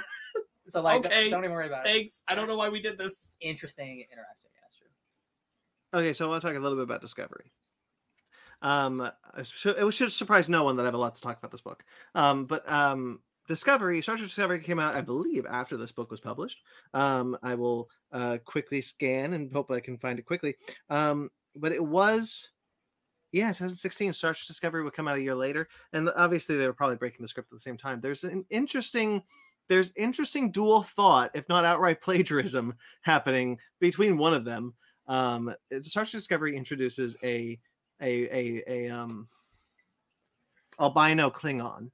So 0.69 0.81
like, 0.81 1.05
Okay, 1.05 1.29
don't 1.29 1.43
even 1.43 1.53
worry 1.53 1.67
about 1.67 1.85
it. 1.85 1.89
Thanks. 1.89 2.23
I 2.27 2.33
don't 2.33 2.47
know 2.47 2.55
why 2.57 2.69
we 2.69 2.79
did 2.81 2.97
this. 2.97 3.31
Interesting 3.41 4.05
interaction. 4.11 4.49
Yeah, 4.53 4.59
that's 4.63 4.77
true. 4.77 5.99
Okay, 5.99 6.13
so 6.13 6.25
I 6.25 6.29
want 6.29 6.41
to 6.41 6.47
talk 6.47 6.55
a 6.57 6.59
little 6.59 6.77
bit 6.77 6.83
about 6.83 7.01
Discovery. 7.01 7.51
Um, 8.61 9.01
I 9.01 9.11
it 9.39 9.93
should 9.93 10.11
surprise 10.11 10.49
no 10.49 10.63
one 10.63 10.75
that 10.77 10.83
I 10.83 10.85
have 10.85 10.93
a 10.93 10.97
lot 10.97 11.15
to 11.15 11.21
talk 11.21 11.37
about 11.37 11.51
this 11.51 11.61
book. 11.61 11.83
Um, 12.15 12.45
but 12.45 12.69
um, 12.69 13.19
Discovery, 13.47 14.01
Star 14.01 14.15
Trek 14.15 14.29
Discovery 14.29 14.59
came 14.59 14.79
out, 14.79 14.95
I 14.95 15.01
believe, 15.01 15.45
after 15.45 15.77
this 15.77 15.91
book 15.91 16.11
was 16.11 16.19
published. 16.19 16.61
Um, 16.93 17.37
I 17.41 17.55
will 17.55 17.89
uh, 18.11 18.37
quickly 18.45 18.81
scan 18.81 19.33
and 19.33 19.51
hope 19.51 19.71
I 19.71 19.79
can 19.79 19.97
find 19.97 20.19
it 20.19 20.25
quickly. 20.25 20.55
Um, 20.89 21.29
but 21.55 21.71
it 21.71 21.83
was, 21.83 22.49
yeah, 23.31 23.49
2016. 23.49 24.13
Star 24.13 24.33
Trek 24.33 24.47
Discovery 24.47 24.83
would 24.83 24.93
come 24.93 25.07
out 25.07 25.17
a 25.17 25.21
year 25.21 25.35
later, 25.35 25.67
and 25.91 26.09
obviously 26.15 26.55
they 26.55 26.67
were 26.67 26.73
probably 26.73 26.97
breaking 26.97 27.21
the 27.21 27.27
script 27.27 27.51
at 27.51 27.55
the 27.55 27.59
same 27.59 27.77
time. 27.77 27.99
There's 27.99 28.23
an 28.23 28.45
interesting. 28.49 29.21
There's 29.67 29.93
interesting 29.95 30.51
dual 30.51 30.83
thought, 30.83 31.31
if 31.33 31.47
not 31.47 31.63
outright 31.63 32.01
plagiarism, 32.01 32.73
happening 33.01 33.57
between 33.79 34.17
one 34.17 34.33
of 34.33 34.43
them. 34.43 34.73
Um, 35.07 35.53
Star 35.81 36.03
Trek 36.03 36.11
Discovery 36.11 36.57
introduces 36.57 37.15
a 37.23 37.59
a 38.01 38.35
a 38.35 38.63
a 38.67 38.89
um 38.89 39.27
albino 40.79 41.29
Klingon 41.29 41.91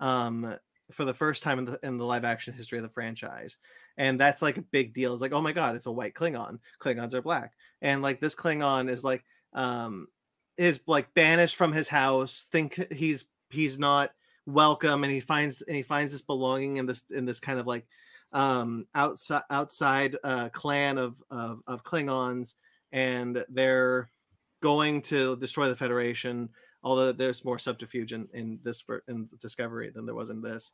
um 0.00 0.56
for 0.90 1.04
the 1.04 1.14
first 1.14 1.42
time 1.42 1.58
in 1.58 1.64
the 1.64 1.80
in 1.82 1.98
the 1.98 2.04
live 2.04 2.24
action 2.24 2.54
history 2.54 2.78
of 2.78 2.82
the 2.82 2.88
franchise. 2.88 3.56
And 3.96 4.18
that's 4.18 4.40
like 4.40 4.56
a 4.56 4.62
big 4.62 4.94
deal. 4.94 5.12
It's 5.12 5.20
like, 5.20 5.32
oh 5.32 5.40
my 5.40 5.52
god, 5.52 5.76
it's 5.76 5.86
a 5.86 5.92
white 5.92 6.14
Klingon. 6.14 6.58
Klingons 6.80 7.14
are 7.14 7.22
black. 7.22 7.52
And 7.82 8.02
like 8.02 8.20
this 8.20 8.34
Klingon 8.34 8.90
is 8.90 9.04
like 9.04 9.24
um 9.52 10.08
is 10.56 10.80
like 10.86 11.14
banished 11.14 11.56
from 11.56 11.72
his 11.72 11.88
house, 11.88 12.48
think 12.50 12.92
he's 12.92 13.24
he's 13.50 13.78
not 13.78 14.10
welcome 14.46 15.04
and 15.04 15.12
he 15.12 15.20
finds 15.20 15.62
and 15.62 15.76
he 15.76 15.82
finds 15.82 16.12
this 16.12 16.22
belonging 16.22 16.78
in 16.78 16.86
this 16.86 17.04
in 17.10 17.24
this 17.24 17.38
kind 17.38 17.60
of 17.60 17.66
like 17.66 17.86
um 18.32 18.84
outside 18.94 19.42
outside 19.50 20.16
uh 20.24 20.48
clan 20.48 20.98
of 20.98 21.22
of, 21.30 21.60
of 21.66 21.84
Klingons 21.84 22.54
and 22.90 23.44
they're 23.48 24.10
going 24.62 25.02
to 25.02 25.36
destroy 25.36 25.68
the 25.68 25.76
Federation. 25.76 26.48
Although 26.82 27.12
there's 27.12 27.44
more 27.44 27.58
subterfuge 27.58 28.12
in, 28.12 28.28
in 28.32 28.58
this 28.62 28.82
in 29.06 29.28
Discovery 29.38 29.90
than 29.90 30.06
there 30.06 30.14
was 30.14 30.30
in 30.30 30.40
this. 30.40 30.72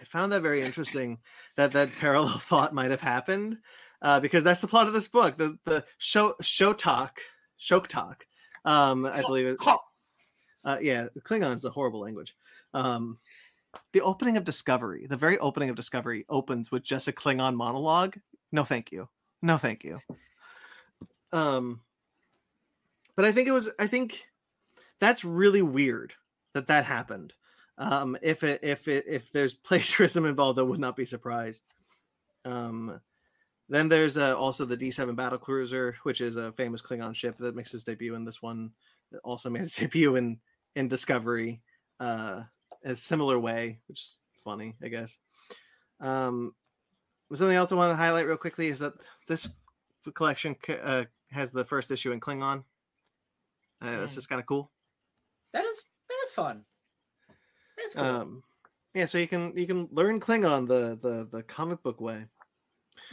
I 0.00 0.04
found 0.04 0.32
that 0.32 0.42
very 0.42 0.62
interesting 0.62 1.18
that 1.56 1.72
that 1.72 1.90
parallel 2.00 2.38
thought 2.38 2.74
might 2.74 2.90
have 2.90 3.00
happened 3.00 3.58
uh, 4.02 4.20
because 4.20 4.42
that's 4.42 4.60
the 4.60 4.68
plot 4.68 4.86
of 4.86 4.92
this 4.94 5.08
book. 5.08 5.36
The 5.36 5.58
the 5.64 5.84
show 5.98 6.34
show 6.40 6.72
talk 6.72 7.20
show 7.58 7.80
talk. 7.80 8.26
Um, 8.64 9.06
I 9.06 9.20
believe 9.20 9.46
it. 9.46 9.58
Uh, 10.64 10.78
yeah, 10.80 11.06
Klingon 11.20 11.54
is 11.54 11.64
a 11.64 11.70
horrible 11.70 12.00
language. 12.00 12.34
Um, 12.74 13.18
the 13.92 14.00
opening 14.00 14.36
of 14.36 14.44
Discovery, 14.44 15.06
the 15.06 15.16
very 15.16 15.38
opening 15.38 15.70
of 15.70 15.76
Discovery, 15.76 16.24
opens 16.28 16.72
with 16.72 16.82
just 16.82 17.06
a 17.06 17.12
Klingon 17.12 17.54
monologue. 17.54 18.16
No, 18.50 18.64
thank 18.64 18.90
you. 18.90 19.08
No, 19.42 19.58
thank 19.58 19.84
you. 19.84 20.00
Um, 21.32 21.80
but 23.16 23.24
I 23.24 23.32
think 23.32 23.48
it 23.48 23.52
was. 23.52 23.70
I 23.78 23.86
think 23.86 24.26
that's 25.00 25.24
really 25.24 25.62
weird 25.62 26.12
that 26.54 26.68
that 26.68 26.84
happened. 26.84 27.32
Um, 27.78 28.16
if 28.22 28.44
it 28.44 28.60
if 28.62 28.88
it 28.88 29.04
if 29.08 29.32
there's 29.32 29.54
plagiarism 29.68 30.26
involved, 30.26 30.58
I 30.58 30.62
would 30.62 30.80
not 30.80 30.96
be 30.96 31.06
surprised. 31.06 31.62
Um, 32.44 33.00
then 33.68 33.88
there's 33.88 34.16
uh, 34.16 34.38
also 34.38 34.64
the 34.64 34.76
D7 34.76 35.16
battle 35.16 35.38
cruiser, 35.38 35.96
which 36.04 36.20
is 36.20 36.36
a 36.36 36.52
famous 36.52 36.80
Klingon 36.80 37.14
ship 37.14 37.36
that 37.38 37.56
makes 37.56 37.74
its 37.74 37.82
debut 37.82 38.14
in 38.14 38.24
this 38.24 38.40
one. 38.40 38.70
It 39.12 39.20
also 39.24 39.50
made 39.50 39.62
its 39.62 39.76
debut 39.80 40.16
in 40.16 40.38
in 40.74 40.88
Discovery, 40.88 41.62
uh, 42.00 42.42
in 42.84 42.92
a 42.92 42.96
similar 42.96 43.38
way, 43.38 43.78
which 43.88 44.00
is 44.00 44.18
funny, 44.44 44.76
I 44.82 44.88
guess. 44.88 45.18
Um, 46.00 46.54
something 47.34 47.56
else 47.56 47.72
I 47.72 47.76
want 47.76 47.92
to 47.92 47.96
highlight 47.96 48.26
real 48.26 48.36
quickly 48.36 48.68
is 48.68 48.78
that 48.80 48.92
this 49.26 49.48
collection 50.14 50.54
uh, 50.68 51.04
has 51.30 51.50
the 51.50 51.64
first 51.64 51.90
issue 51.90 52.12
in 52.12 52.20
Klingon. 52.20 52.62
Uh, 53.82 53.98
That's 53.98 54.14
just 54.14 54.28
kind 54.28 54.40
of 54.40 54.46
cool. 54.46 54.70
That 55.52 55.64
is 55.64 55.86
that 56.08 56.16
is 56.24 56.30
fun. 56.32 56.64
That's 57.76 57.94
cool. 57.94 58.04
Um, 58.04 58.42
yeah, 58.94 59.04
so 59.04 59.18
you 59.18 59.28
can 59.28 59.56
you 59.56 59.66
can 59.66 59.88
learn 59.92 60.20
Klingon 60.20 60.66
the 60.66 60.98
the 61.00 61.28
the 61.30 61.42
comic 61.42 61.82
book 61.82 62.00
way. 62.00 62.24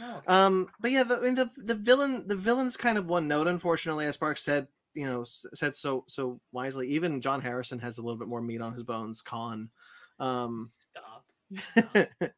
Oh, 0.00 0.16
okay. 0.16 0.26
Um, 0.26 0.68
but 0.80 0.90
yeah, 0.90 1.02
the 1.04 1.16
the 1.16 1.50
the 1.56 1.74
villain 1.74 2.26
the 2.26 2.36
villain's 2.36 2.76
kind 2.76 2.98
of 2.98 3.06
one 3.06 3.28
note. 3.28 3.46
Unfortunately, 3.46 4.06
as 4.06 4.14
Sparks 4.14 4.42
said, 4.42 4.66
you 4.94 5.04
know, 5.04 5.24
said 5.24 5.74
so 5.74 6.04
so 6.08 6.40
wisely. 6.52 6.88
Even 6.88 7.20
John 7.20 7.40
Harrison 7.40 7.78
has 7.80 7.98
a 7.98 8.02
little 8.02 8.18
bit 8.18 8.28
more 8.28 8.40
meat 8.40 8.60
on 8.60 8.72
his 8.72 8.82
bones. 8.82 9.20
Khan, 9.20 9.68
um, 10.18 10.66
Stop. 10.90 11.24
Stop. 11.58 12.08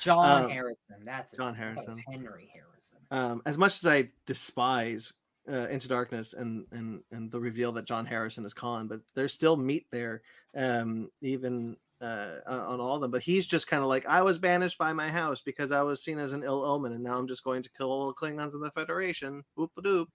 John 0.00 0.44
um, 0.44 0.50
Harrison. 0.50 0.96
That's 1.04 1.32
John 1.32 1.54
name. 1.54 1.62
I 1.62 1.74
thought 1.74 1.82
it 1.82 1.88
was 1.88 1.96
Harrison. 1.96 2.04
Henry 2.10 2.50
Harrison. 2.52 2.98
um, 3.10 3.42
as 3.46 3.58
much 3.58 3.76
as 3.76 3.86
I 3.86 4.10
despise 4.26 5.12
uh, 5.50 5.68
Into 5.68 5.88
Darkness 5.88 6.34
and 6.34 6.66
and 6.72 7.02
and 7.10 7.30
the 7.30 7.40
reveal 7.40 7.72
that 7.72 7.86
John 7.86 8.06
Harrison 8.06 8.44
is 8.44 8.54
Khan, 8.54 8.88
but 8.88 9.00
there's 9.14 9.32
still 9.32 9.56
meat 9.56 9.86
there. 9.90 10.22
Um, 10.56 11.08
even 11.22 11.76
uh, 12.02 12.40
on 12.46 12.80
all 12.80 12.96
of 12.96 13.00
them. 13.00 13.10
But 13.10 13.22
he's 13.22 13.46
just 13.46 13.68
kind 13.68 13.82
of 13.82 13.88
like, 13.88 14.04
I 14.06 14.22
was 14.22 14.38
banished 14.38 14.76
by 14.76 14.92
my 14.92 15.08
house 15.08 15.40
because 15.40 15.72
I 15.72 15.82
was 15.82 16.02
seen 16.02 16.18
as 16.18 16.32
an 16.32 16.42
ill 16.42 16.64
omen, 16.64 16.92
and 16.92 17.02
now 17.02 17.16
I'm 17.16 17.28
just 17.28 17.44
going 17.44 17.62
to 17.62 17.70
kill 17.70 17.90
all 17.90 18.08
the 18.08 18.14
Klingons 18.14 18.54
in 18.54 18.60
the 18.60 18.70
Federation. 18.72 19.44
Whoop 19.54 19.70
a 19.78 19.82
doop. 19.82 20.06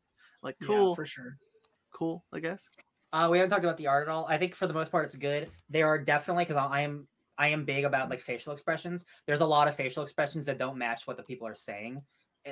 Like, 0.43 0.55
Yeah, 0.61 0.67
cool, 0.67 0.95
for 0.95 1.05
sure. 1.05 1.37
cool, 1.93 2.25
I 2.33 2.39
guess. 2.39 2.69
Uh, 3.13 3.29
we 3.31 3.37
haven't 3.37 3.51
talked 3.51 3.63
about 3.63 3.77
the 3.77 3.87
art 3.87 4.07
at 4.07 4.11
all. 4.11 4.27
I 4.27 4.37
think 4.37 4.53
for 4.53 4.67
the 4.67 4.73
most 4.73 4.91
part, 4.91 5.05
it's 5.05 5.15
good. 5.15 5.49
There 5.69 5.87
are 5.87 5.97
definitely 5.97 6.43
because 6.43 6.57
I 6.57 6.81
am 6.81 7.07
I 7.37 7.49
am 7.49 7.65
big 7.65 7.85
about 7.85 8.09
like 8.09 8.19
facial 8.19 8.51
expressions. 8.51 9.05
There's 9.25 9.41
a 9.41 9.45
lot 9.45 9.67
of 9.67 9.75
facial 9.75 10.03
expressions 10.03 10.45
that 10.47 10.57
don't 10.57 10.77
match 10.77 11.07
what 11.07 11.17
the 11.17 11.23
people 11.23 11.47
are 11.47 11.55
saying. 11.55 12.01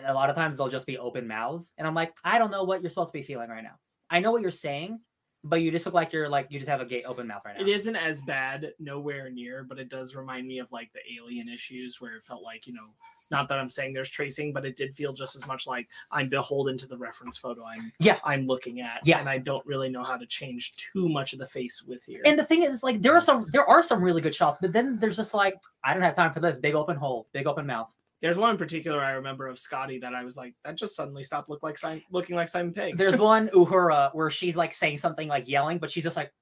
A 0.06 0.14
lot 0.14 0.30
of 0.30 0.36
times 0.36 0.58
they'll 0.58 0.68
just 0.68 0.88
be 0.88 0.98
open 0.98 1.28
mouths, 1.28 1.74
and 1.78 1.88
I'm 1.88 1.94
like, 1.94 2.16
I 2.24 2.38
don't 2.38 2.52
know 2.52 2.64
what 2.64 2.82
you're 2.82 2.90
supposed 2.90 3.14
to 3.14 3.18
be 3.18 3.24
feeling 3.24 3.50
right 3.50 3.64
now. 3.64 3.80
I 4.10 4.20
know 4.20 4.32
what 4.32 4.42
you're 4.42 4.52
saying, 4.52 5.00
but 5.44 5.62
you 5.62 5.72
just 5.72 5.86
look 5.86 5.96
like 5.96 6.12
you're 6.12 6.28
like 6.30 6.48
you 6.50 6.60
just 6.60 6.70
have 6.70 6.82
a 6.82 6.86
gate 6.86 7.06
open 7.08 7.28
mouth 7.28 7.44
right 7.46 7.56
now. 7.56 7.62
It 7.62 7.70
isn't 7.70 7.96
as 7.96 8.20
bad, 8.22 8.74
nowhere 8.80 9.30
near, 9.30 9.64
but 9.64 9.80
it 9.80 9.90
does 9.90 10.16
remind 10.16 10.48
me 10.48 10.60
of 10.60 10.72
like 10.72 10.92
the 10.94 11.02
alien 11.16 11.48
issues 11.48 12.02
where 12.02 12.16
it 12.16 12.24
felt 12.24 12.44
like, 12.44 12.68
you 12.68 12.74
know, 12.74 12.90
not 13.32 13.48
that 13.50 13.58
I'm 13.58 13.70
saying 13.70 13.94
there's 13.94 14.10
tracing, 14.10 14.54
but 14.54 14.66
it 14.66 14.76
did 14.76 14.96
feel 14.96 15.14
just 15.14 15.36
as 15.36 15.48
much 15.48 15.66
like 15.68 15.88
I'm 16.12 16.30
beholden 16.30 16.78
to 16.78 16.88
the 16.88 16.98
reference 16.98 17.38
photo 17.38 17.64
I'm 17.64 17.92
Yeah. 18.00 18.20
I'm 18.24 18.46
looking 18.46 18.82
at. 18.82 19.02
Yeah. 19.04 19.20
And 19.20 19.30
I 19.30 19.38
don't 19.38 19.66
really 19.66 19.90
know 19.90 20.04
how 20.04 20.18
to 20.18 20.26
change 20.26 20.76
too 20.76 21.10
much 21.10 21.34
of 21.34 21.40
the 21.40 21.48
face 21.48 21.84
with 21.84 22.04
here. 22.04 22.22
And 22.26 22.38
the 22.38 22.44
thing 22.44 22.64
is, 22.64 22.84
like, 22.84 23.02
there 23.02 23.16
are 23.16 23.22
some 23.22 23.48
there 23.52 23.66
are 23.66 23.82
some 23.82 24.02
really 24.02 24.22
good 24.22 24.36
shots, 24.36 24.58
but 24.62 24.74
then 24.74 25.00
there's 25.00 25.18
just 25.18 25.34
like, 25.34 25.56
I 25.84 25.94
don't 25.94 26.04
have 26.04 26.16
time 26.16 26.34
for 26.34 26.40
this. 26.40 26.58
Big 26.58 26.76
open 26.76 26.96
hole, 26.96 27.28
big 27.34 27.48
open 27.48 27.66
mouth. 27.66 27.90
There's 28.26 28.38
one 28.38 28.50
in 28.50 28.58
particular 28.58 29.02
I 29.02 29.12
remember 29.12 29.46
of 29.46 29.60
Scotty 29.60 30.00
that 30.00 30.16
I 30.16 30.24
was 30.24 30.36
like, 30.36 30.56
that 30.64 30.76
just 30.76 30.96
suddenly 30.96 31.22
stopped 31.22 31.48
look 31.48 31.62
like 31.62 31.78
Simon, 31.78 32.02
looking 32.10 32.36
like 32.36 32.48
Simon 32.48 32.74
Pegg. 32.74 32.98
There's 32.98 33.18
one 33.20 33.50
Uhura 33.50 34.10
where 34.16 34.32
she's 34.32 34.58
like 34.58 34.74
saying 34.74 34.98
something 34.98 35.28
like 35.28 35.48
yelling, 35.48 35.78
but 35.78 35.92
she's 35.92 36.04
just 36.04 36.18
like, 36.18 36.34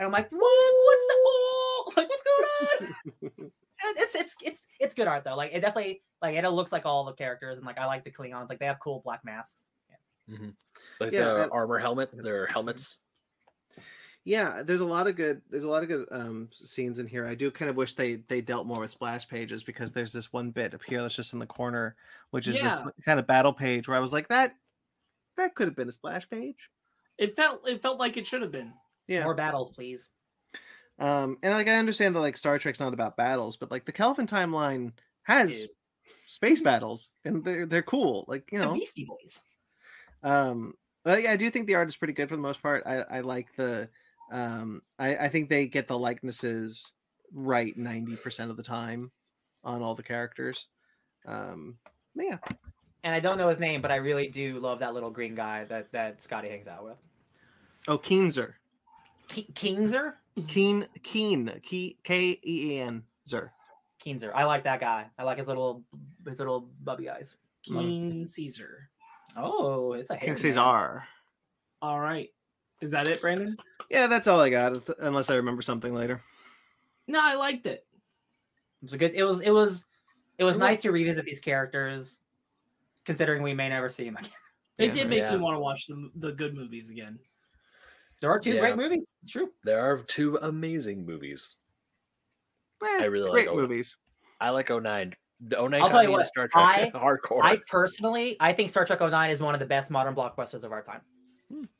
and 0.00 0.06
I'm 0.06 0.10
like, 0.10 0.28
what? 0.32 0.40
What's 0.40 1.06
the 1.06 1.14
oh? 1.16 1.92
Like, 1.96 2.08
what's 2.08 2.22
going 2.24 2.92
on? 3.44 3.50
It's 3.98 4.14
it's 4.16 4.34
it's 4.42 4.66
it's 4.80 4.94
good 4.94 5.06
art 5.06 5.22
though. 5.24 5.36
Like, 5.36 5.52
it 5.52 5.60
definitely 5.60 6.02
like 6.20 6.34
it 6.34 6.48
looks 6.48 6.72
like 6.72 6.86
all 6.86 7.04
the 7.04 7.12
characters, 7.12 7.58
and 7.58 7.66
like 7.66 7.78
I 7.78 7.84
like 7.84 8.02
the 8.02 8.10
Klingons. 8.10 8.48
Like, 8.48 8.58
they 8.58 8.66
have 8.66 8.80
cool 8.80 9.00
black 9.04 9.20
masks. 9.24 9.66
Mm-hmm. 10.28 10.48
Like 10.98 11.12
Yeah, 11.12 11.34
the 11.34 11.42
and- 11.44 11.52
armor 11.52 11.78
helmet, 11.78 12.10
their 12.14 12.46
helmets. 12.46 12.98
Yeah, 14.26 14.62
there's 14.62 14.80
a 14.80 14.86
lot 14.86 15.06
of 15.06 15.16
good 15.16 15.42
there's 15.50 15.64
a 15.64 15.68
lot 15.68 15.82
of 15.82 15.88
good 15.88 16.08
um 16.10 16.48
scenes 16.54 16.98
in 16.98 17.06
here. 17.06 17.26
I 17.26 17.34
do 17.34 17.50
kind 17.50 17.68
of 17.68 17.76
wish 17.76 17.94
they 17.94 18.16
they 18.28 18.40
dealt 18.40 18.66
more 18.66 18.80
with 18.80 18.90
splash 18.90 19.28
pages 19.28 19.62
because 19.62 19.92
there's 19.92 20.12
this 20.12 20.32
one 20.32 20.50
bit 20.50 20.72
up 20.72 20.82
here 20.82 21.02
that's 21.02 21.14
just 21.14 21.34
in 21.34 21.38
the 21.38 21.46
corner, 21.46 21.94
which 22.30 22.48
is 22.48 22.58
this 22.58 22.78
kind 23.04 23.20
of 23.20 23.26
battle 23.26 23.52
page 23.52 23.86
where 23.86 23.96
I 23.96 24.00
was 24.00 24.12
like 24.12 24.28
that 24.28 24.54
that 25.36 25.54
could 25.54 25.68
have 25.68 25.76
been 25.76 25.88
a 25.88 25.92
splash 25.92 26.28
page. 26.28 26.70
It 27.18 27.36
felt 27.36 27.68
it 27.68 27.82
felt 27.82 27.98
like 27.98 28.16
it 28.16 28.26
should 28.26 28.42
have 28.42 28.52
been. 28.52 28.72
Yeah. 29.06 29.24
More 29.24 29.34
battles, 29.34 29.70
please. 29.70 30.08
Um 30.98 31.36
and 31.42 31.52
like 31.52 31.68
I 31.68 31.74
understand 31.74 32.16
that 32.16 32.20
like 32.20 32.36
Star 32.36 32.58
Trek's 32.58 32.80
not 32.80 32.94
about 32.94 33.18
battles, 33.18 33.56
but 33.56 33.70
like 33.70 33.84
the 33.84 33.92
Kelvin 33.92 34.26
timeline 34.26 34.92
has 35.24 35.68
space 36.26 36.62
battles 36.62 37.12
and 37.26 37.44
they're 37.44 37.66
they're 37.66 37.82
cool. 37.82 38.24
Like, 38.26 38.50
you 38.52 38.58
the 38.58 38.66
know. 38.66 38.74
Beastie 38.74 39.04
Boys. 39.04 39.42
Um, 40.22 40.74
well, 41.04 41.18
yeah, 41.18 41.32
I 41.32 41.36
do 41.36 41.50
think 41.50 41.66
the 41.66 41.74
art 41.74 41.88
is 41.88 41.96
pretty 41.96 42.14
good 42.14 42.28
for 42.30 42.36
the 42.36 42.42
most 42.42 42.62
part. 42.62 42.82
I, 42.86 43.04
I 43.10 43.20
like 43.20 43.54
the, 43.56 43.90
um, 44.30 44.82
I, 44.98 45.16
I 45.16 45.28
think 45.28 45.48
they 45.48 45.66
get 45.66 45.88
the 45.88 45.98
likenesses 45.98 46.92
right 47.32 47.76
ninety 47.76 48.16
percent 48.16 48.50
of 48.50 48.56
the 48.56 48.62
time 48.62 49.10
on 49.64 49.82
all 49.82 49.94
the 49.94 50.02
characters. 50.02 50.66
Um, 51.26 51.78
yeah, 52.14 52.36
And 53.02 53.14
I 53.14 53.20
don't 53.20 53.38
know 53.38 53.48
his 53.48 53.58
name, 53.58 53.80
but 53.82 53.90
I 53.90 53.96
really 53.96 54.28
do 54.28 54.58
love 54.60 54.78
that 54.80 54.94
little 54.94 55.10
green 55.10 55.34
guy 55.34 55.64
that 55.64 55.90
that 55.92 56.22
Scotty 56.22 56.48
hangs 56.48 56.68
out 56.68 56.84
with. 56.84 56.96
oh 57.88 57.98
Keenser, 57.98 58.54
Ke- 59.28 59.52
Kingzer. 59.54 60.14
Keen, 60.48 60.86
Keen, 61.02 61.60
K 61.62 61.98
E 62.12 62.38
E 62.44 62.78
N 62.80 63.04
Zer. 63.28 63.52
Keenser. 64.04 64.32
I 64.34 64.44
like 64.44 64.64
that 64.64 64.80
guy. 64.80 65.06
I 65.18 65.22
like 65.22 65.38
his 65.38 65.46
little 65.48 65.82
his 66.26 66.38
little 66.38 66.68
bubby 66.82 67.08
eyes. 67.08 67.36
King 67.62 68.26
Caesar. 68.26 68.90
Oh, 69.36 69.92
it's 69.94 70.10
a 70.10 70.16
King 70.16 70.30
man. 70.30 70.36
Caesar. 70.38 71.04
All 71.80 72.00
right. 72.00 72.28
Is 72.80 72.90
that 72.90 73.08
it, 73.08 73.20
Brandon? 73.20 73.56
Yeah, 73.90 74.06
that's 74.06 74.26
all 74.28 74.40
I 74.40 74.50
got. 74.50 74.76
Unless 74.98 75.30
I 75.30 75.36
remember 75.36 75.62
something 75.62 75.94
later. 75.94 76.20
No, 77.06 77.20
I 77.22 77.34
liked 77.34 77.66
it. 77.66 77.86
It 78.82 78.82
was 78.82 78.92
a 78.92 78.98
good. 78.98 79.12
It 79.14 79.24
was. 79.24 79.40
It 79.40 79.50
was. 79.50 79.84
It 80.38 80.44
was 80.44 80.56
It 80.56 80.60
nice 80.60 80.76
was- 80.78 80.82
to 80.82 80.92
revisit 80.92 81.24
these 81.24 81.40
characters, 81.40 82.18
considering 83.04 83.42
we 83.42 83.54
may 83.54 83.68
never 83.68 83.88
see 83.88 84.04
them 84.04 84.16
again. 84.16 84.30
It 84.78 84.86
Yeah. 84.88 84.92
did 84.92 85.08
make 85.08 85.18
Yeah. 85.20 85.36
me 85.36 85.38
want 85.38 85.54
to 85.54 85.60
watch 85.60 85.86
the 85.86 86.10
the 86.16 86.32
good 86.32 86.54
movies 86.54 86.90
again. 86.90 87.18
There 88.20 88.30
are 88.30 88.38
two 88.38 88.54
Yeah. 88.54 88.60
great 88.60 88.76
movies. 88.76 89.12
It's 89.22 89.30
true. 89.32 89.52
There 89.64 89.80
are 89.80 89.98
two 89.98 90.36
amazing 90.42 91.04
movies. 91.06 91.56
Eh, 92.82 92.98
I 93.02 93.04
really 93.04 93.24
like 93.24 93.32
great 93.32 93.48
Owen. 93.48 93.60
movies. 93.60 93.96
I 94.40 94.50
like 94.50 94.70
09. 94.70 95.14
The 95.40 95.58
09 95.58 95.80
I'll 95.82 95.88
tell 95.90 96.02
you 96.02 96.10
what, 96.10 96.26
Star 96.26 96.48
Trek 96.48 96.92
hardcore. 96.94 97.42
I 97.42 97.58
personally, 97.68 98.36
I 98.40 98.52
think 98.52 98.68
Star 98.70 98.84
Trek 98.84 99.00
09 99.00 99.30
is 99.30 99.40
one 99.40 99.54
of 99.54 99.60
the 99.60 99.66
best 99.66 99.90
modern 99.90 100.14
blockbusters 100.14 100.64
of 100.64 100.72
our 100.72 100.82
time. 100.82 101.00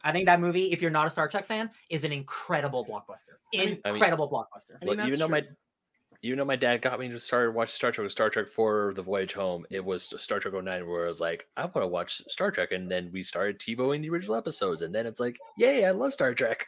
I 0.02 0.12
think 0.12 0.26
that 0.26 0.40
movie, 0.40 0.72
if 0.72 0.80
you're 0.82 0.90
not 0.90 1.06
a 1.06 1.10
Star 1.10 1.28
Trek 1.28 1.46
fan, 1.46 1.70
is 1.90 2.04
an 2.04 2.12
incredible 2.12 2.84
blockbuster. 2.84 3.36
I 3.54 3.56
mean- 3.66 3.80
I 3.84 3.88
mean- 3.88 3.96
Incredible 3.96 4.28
blockbuster. 4.30 4.76
I 4.80 4.84
mean, 4.84 4.96
Well, 4.96 5.06
even 5.06 5.08
that's 5.08 5.18
though 5.18 5.28
my 5.28 5.40
true. 5.40 5.50
even 6.22 6.38
though 6.38 6.44
my 6.44 6.56
dad 6.56 6.80
got 6.80 6.98
me 7.00 7.08
to 7.08 7.20
start 7.20 7.52
watching 7.54 7.74
Star 7.74 7.90
Trek 7.92 8.02
with 8.04 8.12
Star 8.12 8.30
Trek 8.30 8.46
four 8.48 8.92
the 8.96 9.02
voyage 9.02 9.32
home, 9.34 9.66
it 9.70 9.84
was 9.84 10.04
Star 10.22 10.38
Trek 10.38 10.54
09 10.54 10.86
where 10.88 11.04
I 11.04 11.08
was 11.08 11.20
like, 11.20 11.46
I 11.56 11.62
want 11.62 11.76
to 11.82 11.86
watch 11.88 12.22
Star 12.28 12.50
Trek, 12.50 12.72
and 12.72 12.90
then 12.90 13.10
we 13.12 13.22
started 13.22 13.58
TiVoing 13.58 14.00
the 14.02 14.10
original 14.10 14.36
episodes, 14.36 14.82
and 14.82 14.94
then 14.94 15.06
it's 15.06 15.20
like, 15.20 15.36
yay, 15.58 15.84
I 15.84 15.90
love 15.90 16.12
Star 16.14 16.32
Trek. 16.34 16.66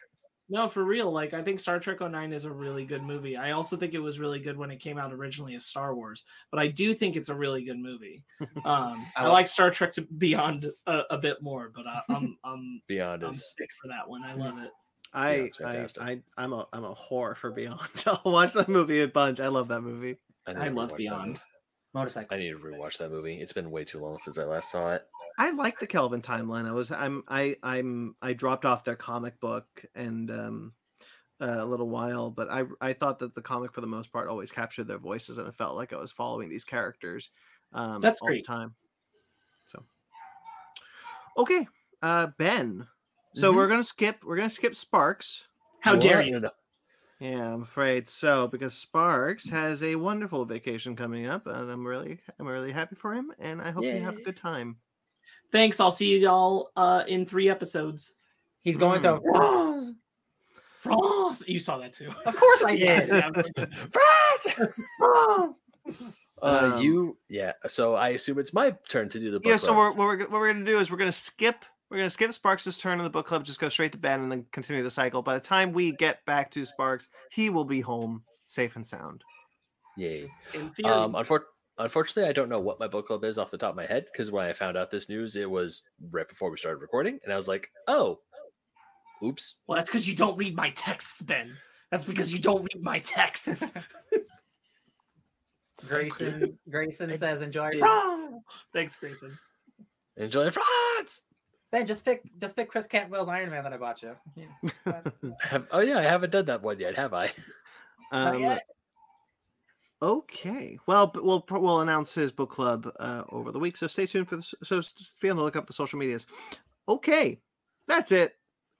No, 0.49 0.67
for 0.69 0.83
real. 0.83 1.11
Like 1.11 1.33
I 1.33 1.41
think 1.41 1.59
Star 1.59 1.79
Trek 1.79 1.99
09 1.99 2.31
is 2.31 2.45
a 2.45 2.51
really 2.51 2.85
good 2.85 3.03
movie. 3.03 3.35
I 3.35 3.51
also 3.51 3.75
think 3.75 3.93
it 3.93 3.99
was 3.99 4.17
really 4.17 4.39
good 4.39 4.57
when 4.57 4.71
it 4.71 4.77
came 4.77 4.97
out 4.97 5.11
originally 5.11 5.55
as 5.55 5.65
Star 5.65 5.93
Wars, 5.93 6.23
but 6.51 6.59
I 6.59 6.67
do 6.67 6.93
think 6.93 7.15
it's 7.15 7.29
a 7.29 7.35
really 7.35 7.63
good 7.63 7.79
movie. 7.79 8.23
Um, 8.65 9.05
I 9.15 9.23
I 9.23 9.27
like 9.27 9.47
Star 9.47 9.69
Trek 9.69 9.93
to 9.93 10.01
Beyond 10.01 10.71
a, 10.87 11.03
a 11.11 11.17
bit 11.17 11.41
more, 11.41 11.71
but 11.73 11.85
I, 11.87 12.01
I'm 12.09 12.37
I'm 12.43 12.81
Beyond 12.87 13.23
I'm 13.23 13.31
is 13.31 13.55
sick 13.57 13.69
for 13.81 13.87
that 13.87 14.07
one. 14.07 14.23
I 14.23 14.33
love 14.33 14.57
it. 14.57 14.71
I, 15.13 15.31
it's 15.31 15.61
I. 15.61 15.87
I, 15.99 16.21
I'm 16.37 16.53
a, 16.53 16.67
I'm 16.73 16.83
a 16.83 16.93
whore 16.93 17.35
for 17.35 17.51
Beyond. 17.51 17.79
I'll 18.05 18.31
watch 18.31 18.53
that 18.53 18.67
movie 18.67 19.01
a 19.01 19.07
bunch. 19.07 19.39
I 19.39 19.47
love 19.47 19.69
that 19.69 19.81
movie. 19.81 20.17
need 20.47 20.57
I 20.57 20.67
love 20.69 20.95
Beyond. 20.97 21.27
movie. 21.27 21.39
Motorcycles. 21.93 22.29
I 22.31 22.37
need 22.37 22.49
to 22.49 22.57
rewatch 22.57 22.97
that 22.97 23.11
movie. 23.11 23.35
It's 23.35 23.53
been 23.53 23.71
way 23.71 23.83
too 23.83 23.99
long 23.99 24.19
since 24.19 24.37
I 24.37 24.43
last 24.43 24.71
saw 24.71 24.93
it. 24.93 25.05
I 25.37 25.51
like 25.51 25.79
the 25.79 25.87
Kelvin 25.87 26.21
timeline. 26.21 26.67
I 26.67 26.71
was 26.71 26.91
I'm 26.91 27.23
I 27.27 27.57
I'm 27.63 28.15
I 28.21 28.33
dropped 28.33 28.65
off 28.65 28.83
their 28.83 28.95
comic 28.95 29.39
book 29.39 29.85
and 29.95 30.31
um 30.31 30.75
a 31.41 31.65
little 31.65 31.89
while, 31.89 32.31
but 32.31 32.49
I 32.49 32.65
I 32.81 32.93
thought 32.93 33.19
that 33.19 33.35
the 33.35 33.41
comic 33.43 33.73
for 33.73 33.81
the 33.81 33.87
most 33.87 34.11
part 34.13 34.29
always 34.29 34.51
captured 34.53 34.85
their 34.85 34.99
voices 34.99 35.37
and 35.39 35.47
it 35.47 35.55
felt 35.55 35.75
like 35.77 35.93
I 35.93 35.97
was 35.97 36.11
following 36.13 36.49
these 36.49 36.65
characters 36.65 37.31
um 37.73 38.11
That's 38.11 38.21
all 38.21 38.33
great. 38.33 38.47
the 38.47 38.53
time. 38.53 38.75
So 39.67 39.85
okay, 41.37 41.67
uh 42.01 42.27
Ben. 42.37 42.87
So 43.33 43.53
Mhm. 43.53 43.53
we're 43.53 43.67
gonna 43.67 43.83
skip 43.83 44.23
we're 44.23 44.35
gonna 44.37 44.49
skip 44.49 44.75
Sparks. 44.75 45.47
How 45.81 45.95
dare 45.95 46.21
What? 46.21 46.25
you? 46.25 46.39
Yeah, 47.19 47.53
I'm 47.53 47.63
afraid 47.63 48.07
so 48.09 48.47
because 48.47 48.75
Sparks 48.75 49.49
has 49.49 49.83
a 49.83 49.95
wonderful 49.97 50.45
vacation 50.45 50.95
coming 50.95 51.25
up, 51.27 51.47
and 51.47 51.71
I'm 51.71 51.87
really, 51.87 52.21
I'm 52.39 52.47
really 52.47 52.71
happy 52.73 52.95
for 52.95 53.13
him, 53.13 53.33
and 53.39 53.61
I 53.61 53.71
hope 53.71 53.91
you 53.91 54.01
have 54.03 54.17
a 54.17 54.21
good 54.21 54.37
time. 54.37 54.81
Thanks. 55.51 55.79
I'll 55.79 55.91
see 55.91 56.19
you 56.19 56.29
all 56.29 56.71
uh, 56.75 57.03
in 57.07 57.25
three 57.25 57.49
episodes. 57.49 58.13
He's 58.61 58.77
going 58.77 59.01
to. 59.03 59.19
France. 59.21 59.93
France. 60.79 61.43
You 61.47 61.59
saw 61.59 61.77
that 61.79 61.93
too. 61.93 62.09
Of 62.25 62.35
course 62.35 62.63
I 62.63 62.75
did. 62.77 63.09
yeah, 63.09 63.29
really. 63.35 63.53
Uh, 66.39 66.73
Um, 66.75 66.81
you, 66.81 67.17
yeah. 67.29 67.53
So 67.65 67.95
I 67.95 68.09
assume 68.09 68.37
it's 68.37 68.53
my 68.53 68.75
turn 68.89 69.09
to 69.09 69.19
do 69.19 69.31
the 69.31 69.39
book. 69.39 69.49
yeah, 69.49 69.57
so 69.57 69.73
we're, 69.75 69.87
what 69.87 69.97
we're 69.97 70.19
what 70.19 70.31
we're 70.33 70.53
gonna 70.53 70.65
do 70.65 70.77
is 70.79 70.91
we're 70.91 70.97
gonna 70.97 71.11
skip 71.11 71.65
we're 71.89 71.97
gonna 71.97 72.09
skip 72.11 72.31
Sparks' 72.31 72.77
turn 72.77 72.99
in 72.99 73.03
the 73.03 73.09
book 73.09 73.25
club, 73.25 73.43
just 73.43 73.59
go 73.59 73.69
straight 73.69 73.91
to 73.93 73.97
Ben, 73.97 74.19
and 74.21 74.31
then 74.31 74.45
continue 74.51 74.83
the 74.83 74.91
cycle. 74.91 75.23
By 75.23 75.33
the 75.33 75.39
time 75.39 75.71
we 75.73 75.93
get 75.93 76.23
back 76.25 76.51
to 76.51 76.63
Sparks, 76.65 77.07
he 77.31 77.49
will 77.49 77.63
be 77.65 77.79
home 77.81 78.21
safe 78.45 78.75
and 78.75 78.85
sound. 78.85 79.23
Yay. 79.95 80.29
In 80.53 80.69
theory, 80.71 80.91
Um, 80.93 81.13
unfor- 81.13 81.45
unfortunately, 81.77 82.29
I 82.29 82.33
don't 82.33 82.49
know 82.49 82.59
what 82.59 82.79
my 82.79 82.87
book 82.87 83.07
club 83.07 83.23
is 83.23 83.37
off 83.37 83.51
the 83.51 83.57
top 83.57 83.71
of 83.71 83.75
my 83.75 83.85
head 83.85 84.05
because 84.11 84.31
when 84.31 84.45
I 84.45 84.53
found 84.53 84.77
out 84.77 84.91
this 84.91 85.09
news, 85.09 85.35
it 85.35 85.49
was 85.49 85.83
right 86.11 86.27
before 86.27 86.49
we 86.51 86.57
started 86.57 86.81
recording, 86.81 87.19
and 87.23 87.33
I 87.33 87.35
was 87.35 87.47
like, 87.47 87.69
"Oh, 87.87 88.19
oops." 89.23 89.55
well, 89.67 89.77
that's 89.77 89.89
because 89.89 90.07
you 90.09 90.15
don't 90.15 90.37
read 90.37 90.55
my 90.55 90.69
texts, 90.71 91.21
Ben. 91.21 91.55
That's 91.91 92.05
because 92.05 92.33
you 92.33 92.39
don't 92.39 92.63
read 92.73 92.83
my 92.83 92.99
texts. 92.99 93.73
Grayson. 95.87 96.57
Grayson 96.69 97.15
says, 97.17 97.41
"Enjoy." 97.41 97.69
did. 97.69 97.79
France." 97.79 98.43
Thanks, 98.73 98.95
Grayson. 98.95 99.37
Enjoy 100.17 100.49
France. 100.49 101.23
Ben, 101.71 101.85
just 101.85 102.03
pick, 102.05 102.23
just 102.39 102.55
pick 102.55 102.69
Chris 102.69 102.87
Cantwell's 102.87 103.27
Iron 103.27 103.51
Man 103.51 103.63
that 103.63 103.73
I 103.73 103.77
bought 103.77 104.01
you. 104.01 104.15
Yeah, 104.35 104.45
just 104.65 104.83
that. 104.85 105.13
Have, 105.41 105.67
oh 105.71 105.81
yeah, 105.81 105.99
I 105.99 106.03
haven't 106.03 106.31
done 106.31 106.45
that 106.45 106.63
one 106.63 106.79
yet, 106.79 106.95
have 106.95 107.13
I? 107.13 107.31
Not 108.11 108.35
Um, 108.35 108.41
yet. 108.41 108.63
Okay. 110.01 110.77
Well, 110.85 111.11
we'll 111.15 111.43
we'll 111.49 111.81
announce 111.81 112.13
his 112.13 112.31
book 112.31 112.51
club 112.51 112.91
uh, 112.99 113.23
over 113.29 113.51
the 113.51 113.59
week, 113.59 113.77
so 113.77 113.87
stay 113.87 114.05
tuned 114.05 114.29
for 114.29 114.35
this. 114.35 114.53
So 114.63 114.77
s- 114.77 114.93
be 115.21 115.29
on 115.29 115.37
the 115.37 115.43
lookout 115.43 115.63
for 115.63 115.67
the 115.67 115.73
social 115.73 115.97
medias. 115.97 116.27
Okay, 116.87 117.39
that's 117.87 118.11
it. 118.11 118.35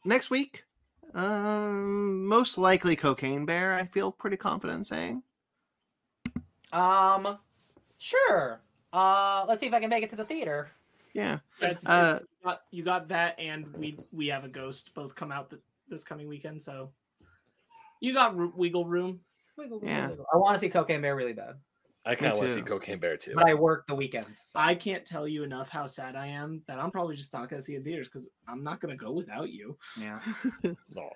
Next 0.06 0.30
week, 0.30 0.64
Um, 1.16 2.26
most 2.28 2.58
likely 2.58 2.96
Cocaine 2.96 3.46
Bear. 3.46 3.74
I 3.74 3.86
feel 3.86 4.12
pretty 4.12 4.38
confident 4.38 4.86
saying. 4.86 5.24
Um, 6.72 7.40
sure. 7.98 8.62
Uh, 8.94 9.44
let's 9.48 9.60
see 9.62 9.68
if 9.68 9.74
I 9.74 9.80
can 9.80 9.90
make 9.90 10.04
it 10.04 10.10
to 10.12 10.16
the 10.16 10.26
theater. 10.26 10.70
Yeah. 11.14 11.40
It's, 11.62 11.88
Uh, 11.88 12.20
it's, 12.20 12.22
you, 12.22 12.46
got, 12.46 12.62
you 12.72 12.84
got 12.84 13.08
that, 13.08 13.40
and 13.40 13.74
we 13.74 13.98
we 14.12 14.28
have 14.28 14.44
a 14.44 14.48
ghost 14.50 14.94
both 14.94 15.16
come 15.16 15.32
out 15.32 15.50
th- 15.50 15.62
this 15.90 16.04
coming 16.04 16.28
weekend. 16.28 16.62
So 16.62 16.92
you 18.02 18.14
got 18.14 18.38
ro- 18.38 18.54
wiggle 19.58 19.80
room. 19.80 19.90
Yeah. 19.90 20.12
I 20.34 20.38
want 20.38 20.56
to 20.56 20.60
see 20.60 20.70
Cocaine 20.70 21.02
Bear 21.02 21.16
really 21.16 21.34
bad, 21.34 21.56
I 22.06 22.16
kind 22.16 22.32
of 22.32 22.38
want 22.38 22.50
to 22.50 22.56
see. 22.56 22.62
Cocaine 22.62 23.00
Bear 23.00 23.18
too. 23.18 23.34
but 23.36 23.48
I 23.48 23.54
work 23.54 23.86
the 23.88 23.96
weekends. 23.96 24.42
so- 24.52 24.60
I 24.60 24.76
can't 24.76 25.06
tell 25.06 25.28
you 25.28 25.44
enough 25.44 25.70
how 25.70 25.88
sad 25.88 26.16
I 26.16 26.28
am 26.28 26.62
that 26.68 26.80
I'm 26.80 26.92
probably 26.92 27.16
just 27.16 27.34
not 27.34 27.50
going 27.50 27.60
to 27.62 27.66
see 27.66 27.74
it 27.74 27.78
in 27.78 27.84
theaters 27.84 28.08
because 28.08 28.30
I'm 28.48 28.64
not 28.64 28.80
going 28.80 28.98
to 28.98 29.04
go 29.04 29.12
without 29.12 29.50
you. 29.50 29.78
yeah. 30.00 30.20
Aw. 30.98 31.10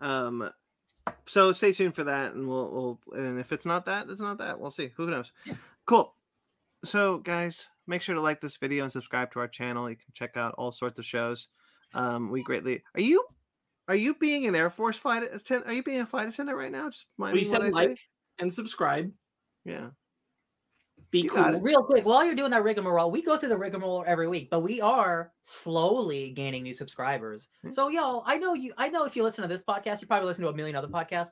Um, 0.00 0.50
so 1.26 1.52
stay 1.52 1.72
tuned 1.72 1.94
for 1.94 2.04
that, 2.04 2.34
and 2.34 2.48
we'll, 2.48 2.98
we'll 3.06 3.20
and 3.20 3.38
if 3.38 3.52
it's 3.52 3.66
not 3.66 3.84
that, 3.86 4.08
it's 4.08 4.20
not 4.20 4.38
that. 4.38 4.58
We'll 4.58 4.70
see. 4.70 4.90
Who 4.96 5.10
knows? 5.10 5.32
Yeah. 5.44 5.54
Cool. 5.86 6.14
So, 6.84 7.18
guys, 7.18 7.68
make 7.86 8.02
sure 8.02 8.14
to 8.14 8.20
like 8.20 8.40
this 8.40 8.56
video 8.56 8.84
and 8.84 8.92
subscribe 8.92 9.30
to 9.32 9.40
our 9.40 9.48
channel. 9.48 9.88
You 9.88 9.96
can 9.96 10.12
check 10.14 10.36
out 10.36 10.54
all 10.58 10.72
sorts 10.72 10.98
of 10.98 11.04
shows. 11.04 11.48
Um, 11.94 12.30
we 12.30 12.42
greatly. 12.42 12.82
Are 12.94 13.00
you? 13.00 13.24
Are 13.88 13.94
you 13.94 14.14
being 14.14 14.46
an 14.46 14.54
Air 14.54 14.70
Force 14.70 14.98
flight 14.98 15.22
attendant? 15.22 15.70
Are 15.70 15.74
you 15.74 15.82
being 15.82 16.00
a 16.00 16.06
flight 16.06 16.28
attendant 16.28 16.56
right 16.56 16.72
now? 16.72 16.88
Just 16.88 17.06
mind 17.18 17.34
We 17.34 17.40
me 17.42 17.48
what 17.48 17.50
said 17.50 17.62
I 17.62 17.66
say? 17.66 17.88
like 17.88 17.98
and 18.38 18.52
subscribe. 18.52 19.12
Yeah. 19.64 19.88
Be 21.10 21.20
You 21.20 21.30
cool. 21.30 21.60
Real 21.60 21.82
quick, 21.84 22.04
while 22.04 22.24
you're 22.24 22.34
doing 22.34 22.50
that 22.50 22.64
rigmarole, 22.64 23.10
we 23.10 23.22
go 23.22 23.36
through 23.36 23.50
the 23.50 23.58
rigmarole 23.58 24.04
every 24.06 24.26
week, 24.26 24.48
but 24.50 24.60
we 24.60 24.80
are 24.80 25.32
slowly 25.42 26.30
gaining 26.30 26.62
new 26.62 26.74
subscribers. 26.74 27.48
Hmm. 27.62 27.70
So, 27.70 27.88
y'all, 27.88 28.24
I 28.26 28.36
know 28.36 28.54
you. 28.54 28.72
I 28.78 28.88
know 28.88 29.04
if 29.04 29.14
you 29.14 29.22
listen 29.22 29.42
to 29.42 29.48
this 29.48 29.62
podcast, 29.62 30.00
you 30.00 30.08
probably 30.08 30.26
listen 30.26 30.42
to 30.44 30.50
a 30.50 30.54
million 30.54 30.74
other 30.76 30.88
podcasts. 30.88 31.30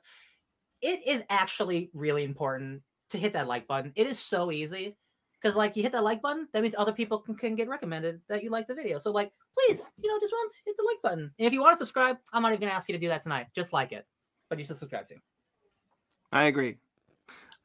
It 0.81 1.01
is 1.05 1.23
actually 1.29 1.89
really 1.93 2.23
important 2.23 2.81
to 3.09 3.17
hit 3.17 3.33
that 3.33 3.47
like 3.47 3.67
button. 3.67 3.91
It 3.95 4.07
is 4.07 4.19
so 4.19 4.51
easy 4.51 4.95
because, 5.43 5.57
like, 5.57 5.75
you 5.75 5.83
hit 5.83 5.91
that 5.91 6.05
like 6.05 6.21
button, 6.21 6.47
that 6.53 6.61
means 6.61 6.73
other 6.77 6.93
people 6.93 7.19
can, 7.19 7.35
can 7.35 7.53
get 7.53 7.67
recommended 7.67 8.21
that 8.29 8.43
you 8.43 8.49
like 8.49 8.65
the 8.65 8.73
video. 8.73 8.97
So, 8.97 9.11
like, 9.11 9.33
please, 9.53 9.91
you 10.01 10.09
know, 10.09 10.17
just 10.21 10.31
once 10.41 10.55
hit 10.65 10.77
the 10.77 10.83
like 10.83 11.01
button. 11.03 11.29
And 11.37 11.45
if 11.45 11.51
you 11.51 11.59
want 11.59 11.73
to 11.75 11.79
subscribe, 11.79 12.17
I'm 12.31 12.41
not 12.41 12.53
even 12.53 12.61
gonna 12.61 12.71
ask 12.71 12.87
you 12.87 12.93
to 12.93 12.99
do 12.99 13.09
that 13.09 13.21
tonight. 13.21 13.47
Just 13.53 13.73
like 13.73 13.91
it, 13.91 14.07
but 14.49 14.57
you 14.57 14.63
should 14.63 14.77
subscribe 14.77 15.05
too. 15.05 15.17
I 16.31 16.45
agree. 16.45 16.77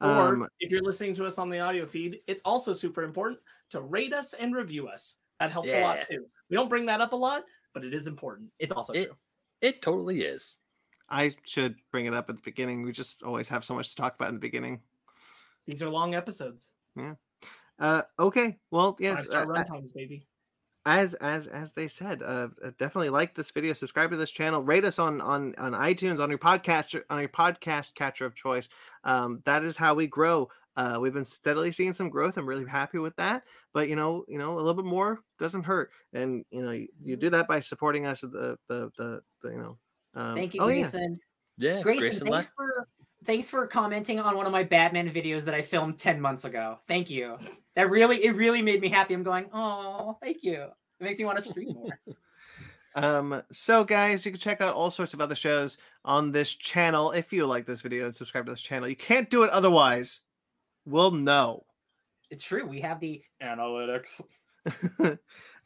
Or 0.01 0.07
Um, 0.07 0.47
if 0.59 0.71
you're 0.71 0.81
listening 0.81 1.13
to 1.15 1.25
us 1.25 1.37
on 1.37 1.49
the 1.49 1.59
audio 1.59 1.85
feed, 1.85 2.19
it's 2.27 2.41
also 2.43 2.73
super 2.73 3.03
important 3.03 3.39
to 3.69 3.81
rate 3.81 4.13
us 4.13 4.33
and 4.33 4.53
review 4.53 4.89
us. 4.89 5.17
That 5.39 5.49
helps 5.49 5.71
a 5.71 5.81
lot 5.81 6.01
too. 6.01 6.25
We 6.49 6.55
don't 6.55 6.67
bring 6.69 6.85
that 6.87 6.99
up 6.99 7.13
a 7.13 7.15
lot, 7.15 7.45
but 7.73 7.85
it 7.85 7.93
is 7.93 8.07
important. 8.07 8.51
It's 8.59 8.73
also 8.73 8.91
It- 8.91 9.05
true. 9.05 9.15
It 9.61 9.81
totally 9.81 10.21
is. 10.23 10.57
I 11.09 11.33
should 11.43 11.75
bring 11.91 12.05
it 12.05 12.13
up 12.13 12.29
at 12.29 12.35
the 12.35 12.41
beginning. 12.41 12.83
We 12.83 12.91
just 12.91 13.23
always 13.23 13.47
have 13.49 13.63
so 13.63 13.73
much 13.73 13.89
to 13.89 13.95
talk 13.95 14.15
about 14.15 14.29
in 14.29 14.35
the 14.35 14.39
beginning. 14.39 14.81
These 15.65 15.81
are 15.81 15.89
long 15.89 16.13
episodes. 16.13 16.71
Uh, 17.79 18.01
okay. 18.19 18.57
Well, 18.71 18.97
yes. 18.99 19.29
uh, 19.29 19.45
runtimes, 19.45 19.93
baby. 19.93 20.27
as 20.85 21.13
as 21.15 21.47
as 21.47 21.73
they 21.73 21.87
said 21.87 22.23
uh 22.23 22.47
uh, 22.63 22.71
definitely 22.79 23.09
like 23.09 23.35
this 23.35 23.51
video 23.51 23.73
subscribe 23.73 24.09
to 24.09 24.17
this 24.17 24.31
channel 24.31 24.63
rate 24.63 24.85
us 24.85 24.97
on 24.97 25.19
on 25.19 25.53
on 25.57 25.73
itunes 25.73 26.19
on 26.19 26.29
your 26.29 26.39
podcast 26.39 26.99
on 27.09 27.19
your 27.19 27.29
podcast 27.29 27.93
catcher 27.95 28.25
of 28.25 28.33
choice 28.33 28.69
um 29.03 29.41
that 29.43 29.63
is 29.63 29.75
how 29.75 29.93
we 29.93 30.07
grow 30.07 30.47
uh 30.77 30.97
we've 30.99 31.13
been 31.13 31.25
steadily 31.25 31.71
seeing 31.73 31.93
some 31.93 32.09
growth 32.09 32.37
i'm 32.37 32.47
really 32.47 32.65
happy 32.65 32.97
with 32.97 33.13
that 33.17 33.43
but 33.73 33.89
you 33.89 33.95
know 33.95 34.23
you 34.29 34.37
know 34.37 34.53
a 34.53 34.55
little 34.55 34.73
bit 34.73 34.85
more 34.85 35.19
doesn't 35.37 35.63
hurt 35.63 35.91
and 36.13 36.45
you 36.49 36.61
know 36.61 36.71
you, 36.71 36.87
you 37.03 37.17
do 37.17 37.29
that 37.29 37.47
by 37.47 37.59
supporting 37.59 38.05
us 38.05 38.23
at 38.23 38.31
the 38.31 38.57
the 38.69 38.89
the, 38.97 39.21
the 39.43 39.49
you 39.49 39.57
know 39.57 39.77
um, 40.15 40.35
Thank 40.35 40.53
you, 40.53 40.61
oh 40.61 40.67
yeah 40.69 40.81
Grayson. 40.83 41.19
Yeah, 41.57 41.81
Grayson, 41.81 41.99
Grayson 41.99 42.19
thanks 42.27 42.31
left. 42.31 42.53
for 42.55 42.87
thanks 43.25 43.49
for 43.49 43.65
commenting 43.67 44.19
on 44.19 44.35
one 44.35 44.45
of 44.45 44.51
my 44.51 44.63
Batman 44.63 45.09
videos 45.09 45.43
that 45.45 45.53
I 45.53 45.61
filmed 45.61 45.99
10 45.99 46.19
months 46.19 46.45
ago. 46.45 46.79
Thank 46.87 47.09
you. 47.09 47.37
That 47.75 47.89
really 47.89 48.23
it 48.25 48.35
really 48.35 48.61
made 48.61 48.81
me 48.81 48.89
happy. 48.89 49.13
I'm 49.13 49.23
going, 49.23 49.45
oh, 49.53 50.17
thank 50.21 50.43
you. 50.43 50.63
It 50.99 51.03
makes 51.03 51.19
me 51.19 51.25
want 51.25 51.37
to 51.37 51.43
stream 51.43 51.73
more. 51.73 51.99
Um, 52.95 53.43
so 53.51 53.83
guys, 53.83 54.25
you 54.25 54.31
can 54.31 54.41
check 54.41 54.61
out 54.61 54.75
all 54.75 54.89
sorts 54.89 55.13
of 55.13 55.21
other 55.21 55.35
shows 55.35 55.77
on 56.03 56.31
this 56.31 56.55
channel 56.55 57.11
if 57.11 57.31
you 57.31 57.45
like 57.45 57.65
this 57.65 57.81
video 57.81 58.05
and 58.05 58.15
subscribe 58.15 58.45
to 58.47 58.51
this 58.51 58.61
channel. 58.61 58.89
You 58.89 58.95
can't 58.95 59.29
do 59.29 59.43
it 59.43 59.51
otherwise. 59.51 60.21
We'll 60.85 61.11
know. 61.11 61.65
it's 62.31 62.43
true. 62.43 62.65
We 62.65 62.81
have 62.81 62.99
the 62.99 63.21
analytics. 63.41 64.21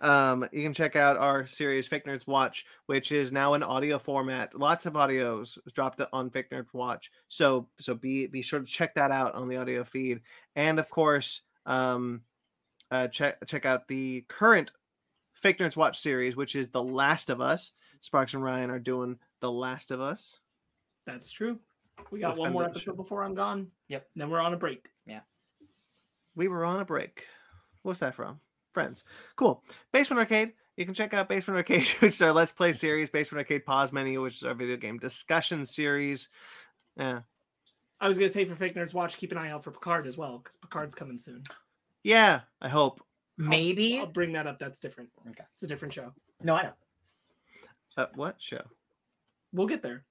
um, 0.03 0.45
you 0.51 0.61
can 0.61 0.73
check 0.73 0.97
out 0.97 1.15
our 1.15 1.47
series 1.47 1.87
Fake 1.87 2.05
Nerds 2.05 2.27
Watch, 2.27 2.65
which 2.87 3.13
is 3.13 3.31
now 3.31 3.53
in 3.53 3.63
audio 3.63 3.97
format. 3.97 4.53
Lots 4.57 4.85
of 4.85 4.93
audios 4.93 5.57
dropped 5.73 6.01
on 6.11 6.29
Fake 6.29 6.49
Nerds 6.49 6.73
Watch. 6.73 7.09
So 7.29 7.69
so 7.79 7.95
be 7.95 8.27
be 8.27 8.41
sure 8.41 8.59
to 8.59 8.65
check 8.65 8.95
that 8.95 9.11
out 9.11 9.33
on 9.33 9.47
the 9.47 9.57
audio 9.57 9.83
feed. 9.85 10.21
And 10.57 10.77
of 10.77 10.89
course, 10.89 11.41
um, 11.65 12.21
uh, 12.91 13.07
check 13.07 13.37
check 13.47 13.65
out 13.65 13.87
the 13.87 14.25
current 14.27 14.71
Fake 15.35 15.59
Nerds 15.59 15.77
Watch 15.77 15.99
series, 15.99 16.35
which 16.35 16.55
is 16.55 16.67
The 16.67 16.83
Last 16.83 17.29
of 17.29 17.39
Us. 17.39 17.71
Sparks 18.01 18.33
and 18.33 18.43
Ryan 18.43 18.69
are 18.69 18.79
doing 18.79 19.17
The 19.39 19.51
Last 19.51 19.91
of 19.91 20.01
Us. 20.01 20.37
That's 21.05 21.31
true. 21.31 21.59
We 22.11 22.19
got 22.19 22.31
With 22.31 22.39
one 22.39 22.51
more 22.51 22.63
friend 22.63 22.71
of 22.71 22.73
the 22.73 22.79
episode 22.81 22.97
before 22.97 23.23
I'm 23.23 23.35
gone. 23.35 23.67
Yep. 23.87 24.05
Then 24.17 24.29
we're 24.29 24.41
on 24.41 24.53
a 24.53 24.57
break. 24.57 24.89
Yeah. 25.05 25.21
We 26.35 26.49
were 26.49 26.65
on 26.65 26.81
a 26.81 26.85
break. 26.85 27.25
What's 27.83 28.01
that 28.01 28.15
from? 28.15 28.41
Friends. 28.73 29.03
Cool. 29.35 29.63
Basement 29.91 30.19
Arcade. 30.19 30.53
You 30.77 30.85
can 30.85 30.93
check 30.93 31.13
out 31.13 31.29
Basement 31.29 31.57
Arcade, 31.57 31.87
which 31.99 32.13
is 32.13 32.21
our 32.21 32.31
Let's 32.33 32.51
Play 32.51 32.73
series. 32.73 33.09
Basement 33.09 33.39
Arcade 33.39 33.65
Pause 33.65 33.93
Menu, 33.93 34.21
which 34.21 34.37
is 34.37 34.43
our 34.43 34.53
video 34.55 34.77
game 34.77 34.97
discussion 34.97 35.65
series. 35.65 36.29
Yeah. 36.97 37.21
I 38.01 38.07
was 38.07 38.17
gonna 38.17 38.29
say 38.29 38.43
for 38.45 38.55
Fake 38.55 38.75
Nerds 38.75 38.93
Watch, 38.93 39.17
keep 39.17 39.31
an 39.31 39.37
eye 39.37 39.51
out 39.51 39.63
for 39.63 39.71
Picard 39.71 40.07
as 40.07 40.17
well, 40.17 40.39
because 40.39 40.57
Picard's 40.57 40.95
coming 40.95 41.19
soon. 41.19 41.43
Yeah, 42.03 42.41
I 42.61 42.67
hope. 42.69 42.99
I'll- 43.39 43.47
Maybe. 43.47 43.99
I'll 43.99 44.05
bring 44.07 44.33
that 44.33 44.45
up. 44.45 44.59
That's 44.59 44.79
different. 44.79 45.09
Okay. 45.29 45.43
It's 45.53 45.63
a 45.63 45.67
different 45.67 45.93
show. 45.93 46.11
No, 46.43 46.55
I 46.55 46.63
know. 46.63 46.73
Uh, 47.97 48.05
what 48.15 48.41
show? 48.41 48.61
We'll 49.53 49.67
get 49.67 49.81
there. 49.81 50.03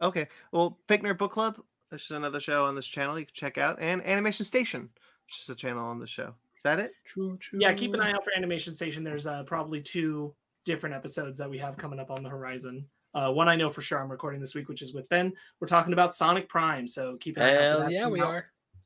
Okay. 0.00 0.28
Well, 0.52 0.78
Fake 0.88 1.02
Nerd 1.02 1.18
Book 1.18 1.32
Club. 1.32 1.60
This 1.90 2.04
is 2.04 2.10
another 2.12 2.40
show 2.40 2.64
on 2.66 2.74
this 2.76 2.86
channel 2.86 3.18
you 3.18 3.26
can 3.26 3.34
check 3.34 3.58
out. 3.58 3.78
And 3.80 4.02
Animation 4.06 4.44
Station, 4.46 4.90
which 5.26 5.40
is 5.42 5.48
a 5.48 5.54
channel 5.54 5.84
on 5.86 5.98
the 5.98 6.06
show. 6.06 6.34
Is 6.60 6.64
that 6.64 6.78
it? 6.78 6.92
Choo, 7.06 7.38
choo. 7.40 7.56
Yeah, 7.58 7.72
keep 7.72 7.94
an 7.94 8.02
eye 8.02 8.12
out 8.12 8.22
for 8.22 8.34
Animation 8.36 8.74
Station. 8.74 9.02
There's 9.02 9.26
uh, 9.26 9.44
probably 9.44 9.80
two 9.80 10.34
different 10.66 10.94
episodes 10.94 11.38
that 11.38 11.48
we 11.48 11.56
have 11.56 11.78
coming 11.78 11.98
up 11.98 12.10
on 12.10 12.22
the 12.22 12.28
horizon. 12.28 12.84
Uh, 13.14 13.32
one 13.32 13.48
I 13.48 13.56
know 13.56 13.70
for 13.70 13.80
sure 13.80 13.98
I'm 13.98 14.10
recording 14.10 14.42
this 14.42 14.54
week, 14.54 14.68
which 14.68 14.82
is 14.82 14.92
with 14.92 15.08
Ben. 15.08 15.32
We're 15.58 15.68
talking 15.68 15.94
about 15.94 16.14
Sonic 16.14 16.50
Prime, 16.50 16.86
so 16.86 17.16
keep 17.18 17.38
an 17.38 17.44
eye 17.44 17.54
out 17.54 17.56
for 17.56 17.62
Hell 17.62 17.80
that 17.80 17.92
yeah, 17.92 18.06
we 18.08 18.20
out, 18.20 18.26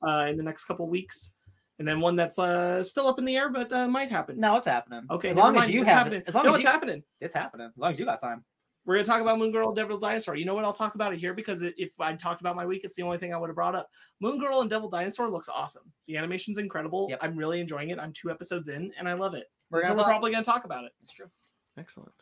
are. 0.03 0.09
uh, 0.09 0.27
in 0.29 0.37
the 0.37 0.43
next 0.45 0.67
couple 0.67 0.87
weeks. 0.89 1.33
And 1.81 1.89
then 1.89 1.99
one 2.01 2.15
that's 2.15 2.39
uh, 2.39 2.85
still 2.85 3.09
up 3.09 3.19
in 3.19 3.25
the 3.25 3.35
air, 3.37 3.51
but 3.51 3.73
uh, 3.73 3.89
might 3.89 4.09
happen. 4.09 4.39
No, 4.39 4.55
it's 4.55 4.69
happening. 4.69 5.03
Okay, 5.11 5.31
As 5.31 5.37
never 5.37 5.53
long 5.53 5.57
as 5.65 5.69
you 5.69 5.81
it's 5.81 5.89
have 5.89 5.99
happening. 5.99 6.21
it. 6.21 6.29
As 6.29 6.35
long 6.35 6.45
no, 6.45 6.51
as 6.51 6.55
it's 6.55 6.65
you, 6.65 6.71
happening. 6.71 7.03
it's 7.21 7.35
happening. 7.35 7.67
As 7.67 7.77
long 7.77 7.93
as 7.93 7.99
you 7.99 8.05
got 8.05 8.21
time. 8.21 8.45
We're 8.87 8.97
gonna 8.97 9.07
talk 9.07 9.23
about 9.23 9.39
Moon 9.39 9.51
Girl, 9.51 9.73
Devil 9.73 9.99
Dinosaur. 9.99 10.37
You 10.37 10.45
know 10.45 10.55
what? 10.55 10.65
I'll 10.65 10.73
talk 10.73 10.95
about 10.95 11.15
it 11.15 11.19
here 11.19 11.33
because 11.33 11.63
if 11.63 11.99
I 11.99 12.15
talked 12.15 12.41
about 12.43 12.55
my 12.55 12.67
week, 12.67 12.83
it's 12.85 12.97
the 12.97 13.03
only 13.03 13.17
thing 13.17 13.33
I 13.33 13.39
would 13.39 13.49
have 13.49 13.57
brought 13.57 13.75
up. 13.75 13.89
Moon 14.21 14.39
Girl 14.39 14.61
and 14.61 14.69
Devil 14.69 14.91
Dinosaur 14.91 15.31
looks 15.31 15.49
awesome. 15.49 15.91
The 16.07 16.17
animation's 16.17 16.59
incredible. 16.59 17.07
Yep. 17.09 17.19
I'm 17.23 17.37
really 17.37 17.61
enjoying 17.61 17.91
it. 17.91 17.99
I'm 17.99 18.13
two 18.13 18.31
episodes 18.31 18.69
in, 18.69 18.93
and 18.99 19.09
I 19.09 19.15
love 19.15 19.35
it. 19.35 19.47
We're 19.71 19.85
so 19.85 19.95
we're 19.95 20.05
probably 20.05 20.33
gonna 20.33 20.45
talk 20.45 20.65
about 20.65 20.85
it. 20.85 20.93
That's 21.01 21.13
true. 21.13 21.31
Excellent. 21.79 22.13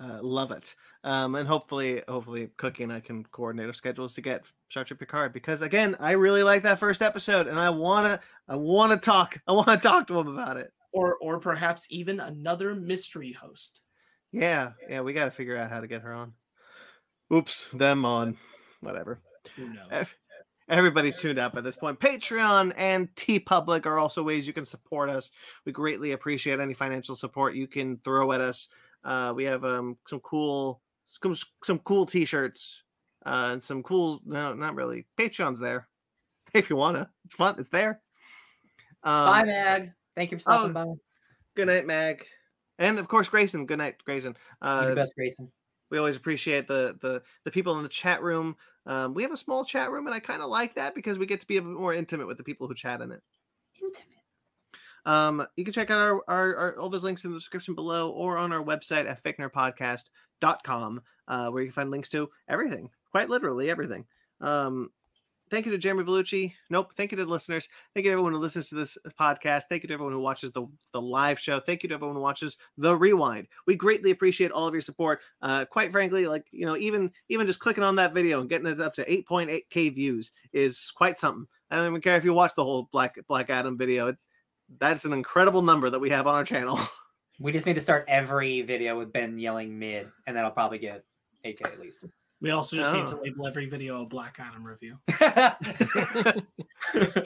Uh, 0.00 0.18
love 0.22 0.50
it. 0.50 0.74
Um, 1.04 1.34
and 1.34 1.46
hopefully, 1.46 2.02
hopefully, 2.08 2.50
Cookie 2.56 2.84
and 2.84 2.92
I 2.92 3.00
can 3.00 3.24
coordinate 3.24 3.66
our 3.66 3.72
schedules 3.72 4.14
to 4.14 4.20
get 4.20 4.46
Star 4.68 4.82
Trek 4.82 4.98
Picard 4.98 5.32
because 5.32 5.62
again, 5.62 5.94
I 6.00 6.12
really 6.12 6.42
like 6.42 6.62
that 6.62 6.78
first 6.78 7.02
episode, 7.02 7.46
and 7.46 7.58
I 7.58 7.70
wanna, 7.70 8.20
I 8.48 8.56
wanna 8.56 8.96
talk, 8.96 9.38
I 9.46 9.52
wanna 9.52 9.76
talk 9.76 10.06
to 10.08 10.18
him 10.18 10.28
about 10.28 10.56
it. 10.56 10.72
Or 10.92 11.16
or 11.20 11.38
perhaps 11.38 11.86
even 11.90 12.18
another 12.18 12.74
mystery 12.74 13.32
host. 13.32 13.82
Yeah, 14.32 14.72
yeah, 14.88 15.00
we 15.00 15.12
got 15.12 15.26
to 15.26 15.30
figure 15.30 15.56
out 15.56 15.70
how 15.70 15.80
to 15.80 15.86
get 15.86 16.02
her 16.02 16.12
on. 16.12 16.34
Oops, 17.32 17.68
them 17.72 18.04
on, 18.04 18.36
whatever. 18.80 19.20
Who 19.56 19.68
knows? 19.68 19.88
Ev- 19.90 20.16
Everybody's 20.68 21.20
tuned 21.20 21.40
out 21.40 21.52
by 21.52 21.60
this 21.60 21.74
point. 21.74 21.98
Patreon 21.98 22.72
and 22.76 23.12
TeePublic 23.16 23.86
are 23.86 23.98
also 23.98 24.22
ways 24.22 24.46
you 24.46 24.52
can 24.52 24.64
support 24.64 25.10
us. 25.10 25.32
We 25.66 25.72
greatly 25.72 26.12
appreciate 26.12 26.60
any 26.60 26.74
financial 26.74 27.16
support 27.16 27.56
you 27.56 27.66
can 27.66 27.98
throw 28.04 28.30
at 28.30 28.40
us. 28.40 28.68
Uh, 29.02 29.32
we 29.34 29.44
have 29.44 29.64
um, 29.64 29.96
some 30.06 30.20
cool, 30.20 30.80
some, 31.08 31.34
some 31.64 31.80
cool 31.80 32.06
T-shirts 32.06 32.84
uh, 33.26 33.50
and 33.52 33.62
some 33.62 33.82
cool. 33.82 34.20
No, 34.24 34.54
not 34.54 34.76
really. 34.76 35.06
Patreon's 35.18 35.58
there 35.58 35.88
if 36.54 36.70
you 36.70 36.76
wanna. 36.76 37.10
It's 37.24 37.34
fun. 37.34 37.56
It's 37.58 37.70
there. 37.70 38.00
Um, 39.02 39.26
Bye, 39.26 39.44
Mag. 39.44 39.92
Thank 40.14 40.30
you 40.30 40.38
for 40.38 40.42
stopping 40.42 40.70
oh, 40.70 40.72
by. 40.72 40.92
Good 41.56 41.66
night, 41.66 41.86
Mag, 41.86 42.24
and 42.80 42.98
of 42.98 43.06
course 43.06 43.28
Grayson. 43.28 43.66
Good 43.66 43.78
night, 43.78 44.02
Grayson. 44.04 44.36
You're 44.62 44.70
Uh, 44.70 44.88
the 44.88 44.94
best, 44.96 45.14
Grayson. 45.14 45.52
we 45.90 45.98
always 45.98 46.16
appreciate 46.16 46.66
the 46.66 46.96
the 47.00 47.22
the 47.44 47.50
people 47.52 47.76
in 47.76 47.84
the 47.84 47.88
chat 47.88 48.22
room. 48.22 48.56
Um, 48.86 49.14
we 49.14 49.22
have 49.22 49.32
a 49.32 49.36
small 49.36 49.64
chat 49.64 49.90
room, 49.92 50.06
and 50.06 50.14
I 50.14 50.18
kind 50.18 50.42
of 50.42 50.50
like 50.50 50.74
that 50.74 50.94
because 50.96 51.18
we 51.18 51.26
get 51.26 51.40
to 51.40 51.46
be 51.46 51.58
a 51.58 51.62
bit 51.62 51.70
more 51.70 51.94
intimate 51.94 52.26
with 52.26 52.38
the 52.38 52.42
people 52.44 52.66
who 52.66 52.74
chat 52.74 53.00
in 53.00 53.12
it. 53.12 53.22
Intimate. 53.80 54.06
Um, 55.06 55.46
you 55.56 55.64
can 55.64 55.72
check 55.72 55.90
out 55.90 55.98
our, 55.98 56.22
our, 56.28 56.56
our 56.56 56.78
all 56.78 56.88
those 56.88 57.04
links 57.04 57.24
in 57.24 57.30
the 57.30 57.38
description 57.38 57.74
below 57.74 58.10
or 58.10 58.36
on 58.36 58.52
our 58.52 58.62
website 58.62 59.08
at 59.08 59.22
fakenerdpodcast.com, 59.22 61.02
uh, 61.28 61.50
where 61.50 61.62
you 61.62 61.68
can 61.68 61.74
find 61.74 61.90
links 61.90 62.08
to 62.10 62.28
everything, 62.48 62.90
quite 63.10 63.28
literally 63.30 63.70
everything. 63.70 64.06
Um, 64.40 64.90
thank 65.50 65.66
you 65.66 65.72
to 65.72 65.78
Jeremy 65.78 66.04
Vellucci. 66.04 66.52
Nope. 66.70 66.92
Thank 66.96 67.12
you 67.12 67.16
to 67.16 67.24
the 67.24 67.30
listeners. 67.30 67.68
Thank 67.94 68.04
you 68.04 68.10
to 68.10 68.12
everyone 68.12 68.32
who 68.32 68.38
listens 68.38 68.68
to 68.68 68.74
this 68.74 68.96
podcast. 69.18 69.64
Thank 69.68 69.82
you 69.82 69.88
to 69.88 69.94
everyone 69.94 70.12
who 70.12 70.20
watches 70.20 70.52
the, 70.52 70.66
the 70.92 71.00
live 71.00 71.38
show. 71.38 71.60
Thank 71.60 71.82
you 71.82 71.88
to 71.88 71.94
everyone 71.94 72.16
who 72.16 72.22
watches 72.22 72.56
the 72.78 72.96
rewind. 72.96 73.48
We 73.66 73.76
greatly 73.76 74.10
appreciate 74.10 74.52
all 74.52 74.66
of 74.66 74.74
your 74.74 74.80
support. 74.80 75.20
Uh, 75.42 75.64
quite 75.64 75.92
frankly, 75.92 76.26
like 76.26 76.46
you 76.50 76.66
know, 76.66 76.76
even 76.76 77.10
even 77.28 77.46
just 77.46 77.60
clicking 77.60 77.84
on 77.84 77.96
that 77.96 78.14
video 78.14 78.40
and 78.40 78.48
getting 78.48 78.66
it 78.66 78.80
up 78.80 78.94
to 78.94 79.04
8.8k 79.04 79.94
views 79.94 80.30
is 80.52 80.92
quite 80.94 81.18
something. 81.18 81.46
I 81.70 81.76
don't 81.76 81.86
even 81.86 82.00
care 82.00 82.16
if 82.16 82.24
you 82.24 82.34
watch 82.34 82.54
the 82.54 82.64
whole 82.64 82.88
Black 82.92 83.18
Black 83.26 83.50
Adam 83.50 83.76
video. 83.76 84.14
That's 84.78 85.04
an 85.04 85.12
incredible 85.12 85.62
number 85.62 85.90
that 85.90 86.00
we 86.00 86.10
have 86.10 86.26
on 86.26 86.34
our 86.34 86.44
channel. 86.44 86.78
We 87.42 87.52
just 87.52 87.64
need 87.64 87.76
to 87.76 87.80
start 87.80 88.04
every 88.06 88.60
video 88.60 88.98
with 88.98 89.14
Ben 89.14 89.38
yelling 89.38 89.78
mid, 89.78 90.08
and 90.26 90.36
that'll 90.36 90.50
probably 90.50 90.76
get 90.76 91.02
8k 91.46 91.64
at 91.64 91.80
least. 91.80 92.04
We 92.42 92.52
also 92.52 92.74
just 92.76 92.94
need 92.94 93.06
to 93.08 93.18
Oh. 93.18 93.22
label 93.22 93.46
every 93.46 93.66
video 93.66 94.00
a 94.00 94.06
Black 94.06 94.38
Adam 94.40 94.64
review. 94.64 94.96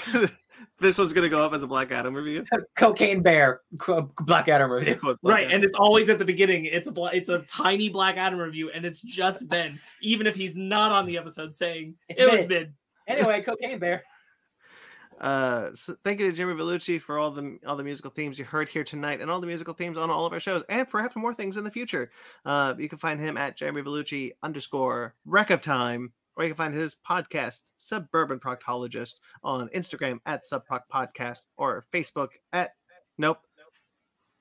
this 0.81 0.99
one's 0.99 1.13
gonna 1.13 1.29
go 1.29 1.43
up 1.43 1.53
as 1.53 1.63
a 1.63 1.67
Black 1.67 1.93
Adam 1.93 2.15
review. 2.15 2.45
Cocaine 2.77 3.23
Bear, 3.23 3.61
Co- 3.79 4.11
Black 4.23 4.49
Adam 4.49 4.71
review. 4.71 4.97
Black 5.03 5.17
Right, 5.23 5.45
Adam- 5.45 5.55
and 5.57 5.65
it's 5.65 5.77
always 5.79 6.09
at 6.09 6.19
the 6.19 6.25
beginning. 6.25 6.65
It's 6.65 6.89
a 6.89 6.93
bla- 6.93 7.11
it's 7.13 7.29
a 7.29 7.41
tiny 7.43 7.89
Black 7.89 8.17
Adam 8.17 8.39
review, 8.41 8.71
and 8.71 8.85
it's 8.85 9.01
just 9.01 9.49
Ben, 9.49 9.79
even 10.03 10.27
if 10.27 10.35
he's 10.35 10.57
not 10.57 10.93
on 10.93 11.07
the 11.07 11.17
episode, 11.17 11.55
saying 11.55 11.95
It's 12.09 12.21
it 12.21 12.31
was 12.31 12.41
mid. 12.41 12.49
mid. 12.49 12.73
Anyway, 13.07 13.43
Cocaine 13.43 13.79
Bear. 13.79 14.03
Uh, 15.21 15.71
so 15.75 15.97
thank 16.05 16.21
you 16.21 16.31
to 16.31 16.37
Jimmy 16.37 16.55
Vellucci 16.55 17.01
for 17.01 17.19
all 17.19 17.31
the 17.31 17.59
all 17.67 17.77
the 17.77 17.85
musical 17.85 18.11
themes 18.11 18.39
you 18.39 18.45
heard 18.45 18.69
here 18.69 18.85
tonight, 18.85 19.21
and 19.21 19.31
all 19.31 19.41
the 19.41 19.47
musical 19.47 19.75
themes 19.75 19.97
on 19.97 20.11
all 20.11 20.27
of 20.27 20.33
our 20.33 20.41
shows, 20.41 20.63
and 20.69 20.89
perhaps 20.89 21.17
more 21.17 21.35
things 21.35 21.57
in 21.57 21.65
the 21.65 21.71
future. 21.71 22.11
Uh, 22.45 22.75
you 22.79 22.89
can 22.89 22.99
find 22.99 23.21
him 23.21 23.37
at 23.37 23.57
Jeremy 23.57 23.83
Vellucci 23.83 24.33
underscore 24.43 25.15
Wreck 25.25 25.51
of 25.51 25.63
Time, 25.63 26.13
or 26.37 26.45
you 26.45 26.51
can 26.51 26.57
find 26.57 26.75
his 26.75 26.97
podcast 27.09 27.71
Suburban 27.77 28.41
Proctologist 28.41 29.15
on 29.43 29.69
Instagram 29.69 30.19
at 30.27 30.43
Subproc 30.43 30.83
Podcast 30.93 31.43
or 31.57 31.87
Facebook 31.93 32.31
at 32.53 32.73
Nope 33.17 33.39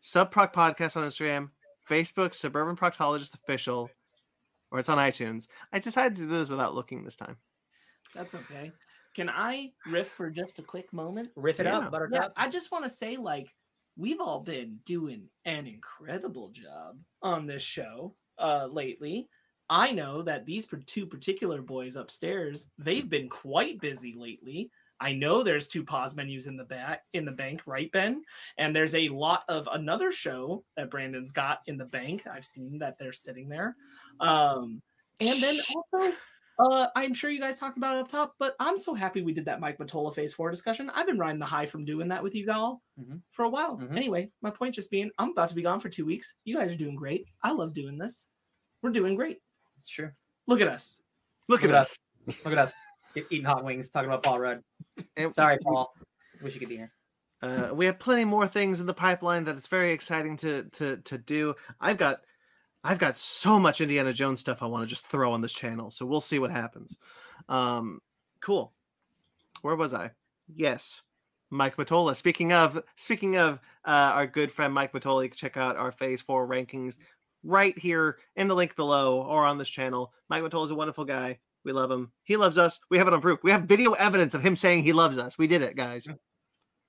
Subproc 0.03 0.53
Podcast 0.53 0.98
on 0.98 1.08
Instagram, 1.08 1.52
Facebook 1.90 2.34
Suburban 2.34 2.76
Proctologist 2.76 3.34
Official, 3.34 3.90
or 4.69 4.80
it's 4.80 4.90
on 4.90 4.98
iTunes. 4.98 5.48
I 5.72 5.80
decided 5.80 6.16
to 6.16 6.24
do 6.24 6.27
this 6.27 6.50
without 6.50 6.76
looking 6.76 7.03
this 7.03 7.16
time. 7.16 7.38
That's 8.14 8.35
okay. 8.35 8.74
Can 9.14 9.30
I 9.30 9.72
riff 9.85 10.09
for 10.09 10.30
just 10.30 10.59
a 10.59 10.64
quick 10.64 10.92
moment? 10.92 11.30
Riff 11.35 11.59
it 11.59 11.66
Yeah. 11.66 11.77
up, 11.77 11.83
Yeah, 11.83 11.90
Buttercup. 11.90 12.33
I 12.35 12.50
just 12.50 12.72
want 12.72 12.83
to 12.85 12.90
say, 12.90 13.17
like, 13.17 13.53
we've 13.95 14.19
all 14.22 14.40
been 14.40 14.80
doing 14.85 15.30
an 15.45 15.67
incredible 15.67 16.50
job 16.50 16.98
on 17.22 17.45
this 17.45 17.64
show 17.64 18.16
uh, 18.40 18.67
lately. 18.67 19.30
I 19.69 19.92
know 19.92 20.22
that 20.24 20.45
these 20.45 20.67
two 20.88 21.06
particular 21.06 21.61
boys 21.61 21.95
upstairs, 21.95 22.67
they've 22.77 23.09
been 23.09 23.30
quite 23.30 23.80
busy 23.80 24.14
lately. 24.17 24.72
I 25.00 25.14
know 25.14 25.43
there's 25.43 25.67
two 25.67 25.83
pause 25.83 26.16
menus 26.16 26.48
in 26.48 26.56
the 26.58 26.64
back 26.64 27.03
in 27.14 27.25
the 27.25 27.32
bank, 27.32 27.61
right, 27.66 27.92
Ben? 27.92 28.24
And 28.58 28.75
there's 28.75 28.95
a 28.95 29.09
lot 29.09 29.43
of 29.50 29.67
another 29.72 30.11
show 30.11 30.64
that 30.77 30.90
Brandon's 30.90 31.32
got 31.32 31.59
in 31.67 31.77
the 31.77 31.85
bank. 31.85 32.25
I've 32.27 32.45
seen 32.45 32.77
that 32.80 32.98
they're 32.98 33.14
sitting 33.14 33.50
there. 33.50 33.75
Um, 34.19 34.82
and 35.19 35.42
then 35.42 35.56
also 35.75 36.16
uh, 36.60 36.88
I'm 36.96 37.14
sure 37.14 37.30
you 37.32 37.40
guys 37.40 37.58
talked 37.58 37.78
about 37.78 37.96
it 37.98 38.00
up 38.02 38.08
top, 38.10 38.36
but 38.40 38.56
I'm 38.60 38.78
so 38.78 38.94
happy 38.94 39.22
we 39.22 39.34
did 39.34 39.46
that 39.46 39.60
Mike 39.60 39.78
Matola 39.80 40.14
Phase 40.14 40.34
4 40.34 40.50
discussion. 40.52 40.90
I've 40.94 41.08
been 41.08 41.18
riding 41.18 41.40
the 41.40 41.46
high 41.46 41.66
from 41.66 41.84
doing 41.86 42.08
that 42.10 42.22
with 42.24 42.36
you 42.36 42.50
all 42.52 42.82
Mhm. 43.00 43.22
for 43.32 43.46
a 43.46 43.50
while. 43.50 43.78
Mhm. 43.78 43.96
Anyway, 43.96 44.32
my 44.42 44.50
point 44.52 44.76
just 44.76 44.92
being, 44.92 45.10
I'm 45.18 45.30
about 45.32 45.50
to 45.50 45.56
be 45.56 45.64
gone 45.64 45.80
for 45.80 45.90
two 45.90 46.06
weeks. 46.06 46.36
You 46.44 46.56
guys 46.58 46.74
are 46.74 46.78
doing 46.78 46.96
great. 46.96 47.26
I 47.42 47.52
love 47.52 47.74
doing 47.74 47.98
this. 47.98 48.28
We're 48.82 48.92
doing 48.92 49.16
great. 49.16 49.42
It's 49.80 49.90
true. 49.90 50.12
Look 50.48 50.62
at 50.62 50.68
us. 50.68 51.02
Look 51.48 51.62
Look 51.62 51.72
at 51.72 51.76
at 51.76 51.82
us. 51.82 52.00
Look 52.28 52.54
at 52.54 52.58
us 52.58 52.74
eating 53.16 53.44
hot 53.46 53.64
wings, 53.64 53.90
talking 53.90 54.10
about 54.10 54.24
Paul 54.24 54.40
Rudd. 54.40 54.64
And 55.18 55.34
Sorry, 55.34 55.58
Paul. 55.60 55.94
Wish 56.42 56.54
you 56.54 56.60
could 56.60 56.70
be 56.70 56.78
here. 56.78 56.92
Uh, 57.42 57.72
we 57.74 57.86
have 57.86 58.00
plenty 58.00 58.24
more 58.24 58.48
things 58.48 58.80
in 58.80 58.86
the 58.86 58.94
pipeline 58.94 59.44
that 59.44 59.58
it's 59.58 59.68
very 59.68 59.92
exciting 59.92 60.38
to 60.38 60.64
to 60.72 60.98
to 60.98 61.18
do. 61.18 61.54
I've 61.82 61.98
got 61.98 62.22
I've 62.84 63.00
got 63.00 63.16
so 63.16 63.58
much 63.60 63.80
Indiana 63.82 64.12
Jones 64.12 64.40
stuff 64.40 64.62
I 64.62 64.66
want 64.66 64.84
to 64.84 64.90
just 64.90 65.08
throw 65.08 65.32
on 65.32 65.42
this 65.42 65.53
channel, 65.53 65.90
so 65.90 66.06
we'll 66.06 66.22
see 66.22 66.40
what 66.40 66.52
happens. 66.52 66.98
Um, 67.48 68.02
cool. 68.42 68.74
Where 69.62 69.76
was 69.76 69.94
I? 69.94 70.12
Yes, 70.53 71.02
Mike 71.50 71.78
Matola. 71.78 72.16
Speaking 72.16 72.52
of 72.52 72.84
speaking 72.98 73.38
of 73.38 73.60
uh, 73.86 74.12
our 74.14 74.28
good 74.28 74.52
friend 74.52 74.74
Mike 74.74 74.92
Matola, 74.92 75.34
check 75.34 75.56
out 75.56 75.78
our 75.78 75.92
Phase 75.92 76.22
Four 76.22 76.48
rankings 76.48 76.98
right 77.44 77.78
here 77.78 78.18
in 78.36 78.48
the 78.48 78.56
link 78.56 78.76
below 78.76 79.22
or 79.22 79.45
on 79.45 79.58
this 79.58 79.70
channel. 79.70 80.14
Mike 80.30 80.44
Matola 80.44 80.66
is 80.66 80.72
a 80.72 80.76
wonderful 80.76 81.06
guy. 81.06 81.40
We 81.64 81.72
love 81.72 81.90
him. 81.92 82.12
He 82.24 82.36
loves 82.36 82.58
us. 82.58 82.80
We 82.90 82.98
have 82.98 83.08
it 83.08 83.14
on 83.14 83.22
proof. 83.22 83.40
We 83.44 83.52
have 83.52 83.64
video 83.64 83.94
evidence 83.94 84.34
of 84.34 84.45
him 84.45 84.58
saying 84.58 84.84
he 84.84 84.92
loves 84.92 85.18
us. 85.18 85.38
We 85.38 85.48
did 85.48 85.62
it, 85.62 85.78
guys 85.78 86.08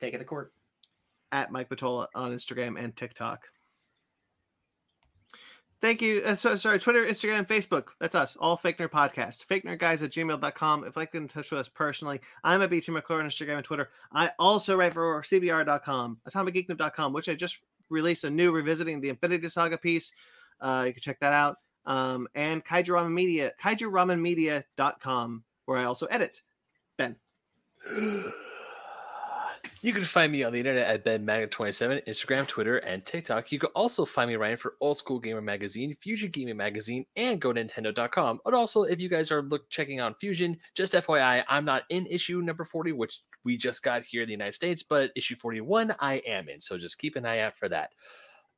Take 0.00 0.14
it 0.14 0.18
to 0.18 0.24
court. 0.24 0.52
at 1.30 1.52
Mike 1.52 1.68
Patola 1.68 2.08
on 2.14 2.32
Instagram 2.32 2.76
and 2.82 2.94
TikTok. 2.96 3.44
Thank 5.84 6.00
you. 6.00 6.22
Uh, 6.24 6.34
so, 6.34 6.56
sorry, 6.56 6.78
Twitter, 6.78 7.04
Instagram, 7.04 7.46
Facebook. 7.46 7.88
That's 8.00 8.14
us. 8.14 8.38
All 8.40 8.56
Fake 8.56 8.78
Nerd 8.78 8.88
Podcast. 8.88 9.44
Fake 9.44 9.66
Nerd 9.66 9.78
Guys 9.78 10.02
at 10.02 10.12
gmail.com. 10.12 10.80
If 10.80 10.86
you'd 10.86 10.96
like 10.96 11.12
to 11.12 11.18
get 11.18 11.22
in 11.24 11.28
touch 11.28 11.50
with 11.50 11.60
us 11.60 11.68
personally, 11.68 12.22
I'm 12.42 12.62
at 12.62 12.70
BT 12.70 12.90
McClure 12.90 13.20
on 13.20 13.26
Instagram 13.26 13.56
and 13.56 13.64
Twitter. 13.66 13.90
I 14.10 14.30
also 14.38 14.76
write 14.76 14.94
for 14.94 15.20
CBR.com, 15.20 16.20
AtomicGeekdom.com, 16.26 17.12
which 17.12 17.28
I 17.28 17.34
just 17.34 17.58
released 17.90 18.24
a 18.24 18.30
new 18.30 18.50
revisiting 18.50 19.02
the 19.02 19.10
Infinity 19.10 19.46
Saga 19.50 19.76
piece. 19.76 20.10
Uh, 20.58 20.84
you 20.86 20.94
can 20.94 21.02
check 21.02 21.20
that 21.20 21.34
out. 21.34 21.58
Um, 21.84 22.28
and 22.34 22.64
Kaiju 22.64 22.88
Ramen 22.88 23.12
Media, 23.12 23.52
KaijuRamenMedia.com, 23.62 25.44
where 25.66 25.76
I 25.76 25.84
also 25.84 26.06
edit. 26.06 26.40
Ben. 26.96 27.16
You 29.84 29.92
can 29.92 30.04
find 30.04 30.32
me 30.32 30.42
on 30.42 30.54
the 30.54 30.58
internet 30.60 30.86
at 30.86 31.04
BenMagnet27, 31.04 32.06
Instagram, 32.08 32.46
Twitter, 32.46 32.78
and 32.78 33.04
TikTok. 33.04 33.52
You 33.52 33.58
can 33.58 33.68
also 33.74 34.06
find 34.06 34.30
me 34.30 34.36
writing 34.36 34.56
for 34.56 34.76
Old 34.80 34.96
School 34.96 35.20
Gamer 35.20 35.42
Magazine, 35.42 35.94
Fusion 36.00 36.30
Gaming 36.30 36.56
Magazine, 36.56 37.04
and 37.16 37.38
GoNintendo.com. 37.38 38.40
And 38.46 38.54
also, 38.54 38.84
if 38.84 38.98
you 38.98 39.10
guys 39.10 39.30
are 39.30 39.42
look 39.42 39.68
checking 39.68 40.00
out 40.00 40.18
Fusion, 40.18 40.56
just 40.74 40.94
FYI, 40.94 41.44
I'm 41.50 41.66
not 41.66 41.82
in 41.90 42.06
issue 42.06 42.40
number 42.40 42.64
40, 42.64 42.92
which 42.92 43.20
we 43.44 43.58
just 43.58 43.82
got 43.82 44.04
here 44.04 44.22
in 44.22 44.28
the 44.28 44.32
United 44.32 44.54
States, 44.54 44.82
but 44.82 45.10
issue 45.16 45.36
41 45.36 45.94
I 46.00 46.14
am 46.26 46.48
in. 46.48 46.60
So 46.60 46.78
just 46.78 46.98
keep 46.98 47.16
an 47.16 47.26
eye 47.26 47.40
out 47.40 47.58
for 47.58 47.68
that. 47.68 47.90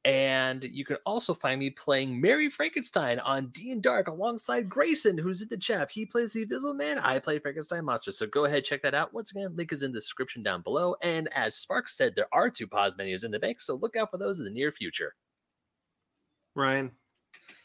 And 0.05 0.63
you 0.63 0.85
can 0.85 0.99
also 1.05 1.35
find 1.35 1.59
me 1.59 1.71
playing 1.71 2.21
Mary 2.21 2.49
Frankenstein 2.49 3.19
on 3.19 3.49
D 3.49 3.73
and 3.73 3.83
Dark 3.83 4.07
alongside 4.07 4.69
Grayson, 4.69 5.19
who's 5.19 5.43
in 5.43 5.49
the 5.49 5.57
chat. 5.57 5.91
He 5.91 6.07
plays 6.07 6.33
the 6.33 6.43
Invisible 6.43 6.75
Man. 6.75 6.99
I 7.01 7.19
play 7.19 7.41
Frankenstein 7.41 7.85
Monster. 7.85 8.13
So 8.13 8.27
go 8.27 8.45
ahead, 8.45 8.65
check 8.65 8.83
that 8.83 8.95
out. 8.95 9.13
Once 9.13 9.33
again, 9.33 9.57
link 9.57 9.73
is 9.73 9.83
in 9.83 9.91
the 9.91 9.99
description 9.99 10.45
down 10.45 10.63
below. 10.63 10.95
And 11.03 11.29
as 11.35 11.57
Sparks 11.57 11.97
said, 11.97 12.13
there 12.15 12.29
are 12.33 12.49
two 12.49 12.69
pause 12.69 12.97
menus 12.97 13.25
in 13.25 13.33
the 13.33 13.41
bank, 13.41 13.61
so 13.61 13.75
look 13.75 13.97
out 13.97 14.13
for 14.13 14.19
those 14.19 14.39
in 14.39 14.45
the 14.45 14.51
near 14.51 14.71
future. 14.71 15.15
Ryan. 16.55 16.93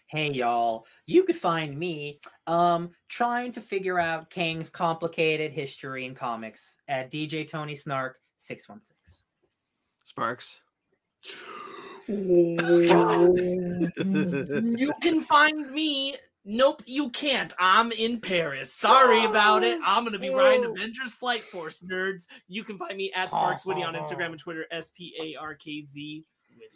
Hey 0.07 0.29
y'all, 0.31 0.87
you 1.05 1.23
could 1.23 1.37
find 1.37 1.77
me 1.77 2.19
um 2.45 2.89
trying 3.07 3.51
to 3.53 3.61
figure 3.61 3.97
out 3.97 4.29
Kang's 4.29 4.69
complicated 4.69 5.53
history 5.53 6.05
in 6.05 6.13
comics 6.13 6.75
at 6.89 7.09
DJ 7.09 7.47
Tony 7.47 7.75
Snark 7.75 8.19
616. 8.35 9.25
Sparks. 10.03 10.59
you 12.07 13.91
can 15.01 15.21
find 15.21 15.71
me. 15.71 16.15
Nope, 16.43 16.81
you 16.87 17.09
can't. 17.11 17.53
I'm 17.59 17.91
in 17.91 18.19
Paris. 18.19 18.73
Sorry 18.73 19.25
about 19.25 19.63
it. 19.63 19.79
I'm 19.85 20.03
gonna 20.03 20.17
be 20.17 20.33
riding 20.33 20.65
oh. 20.65 20.71
Avengers 20.73 21.13
Flight 21.13 21.43
Force, 21.43 21.81
nerds. 21.83 22.25
You 22.47 22.63
can 22.63 22.79
find 22.79 22.97
me 22.97 23.11
at 23.13 23.29
Sparks 23.29 23.65
Witty 23.65 23.83
on 23.83 23.93
Instagram 23.93 24.31
and 24.31 24.39
Twitter. 24.39 24.65
S 24.71 24.91
P 24.97 25.13
A 25.21 25.39
R 25.39 25.53
K 25.53 25.81
Z. 25.83 26.23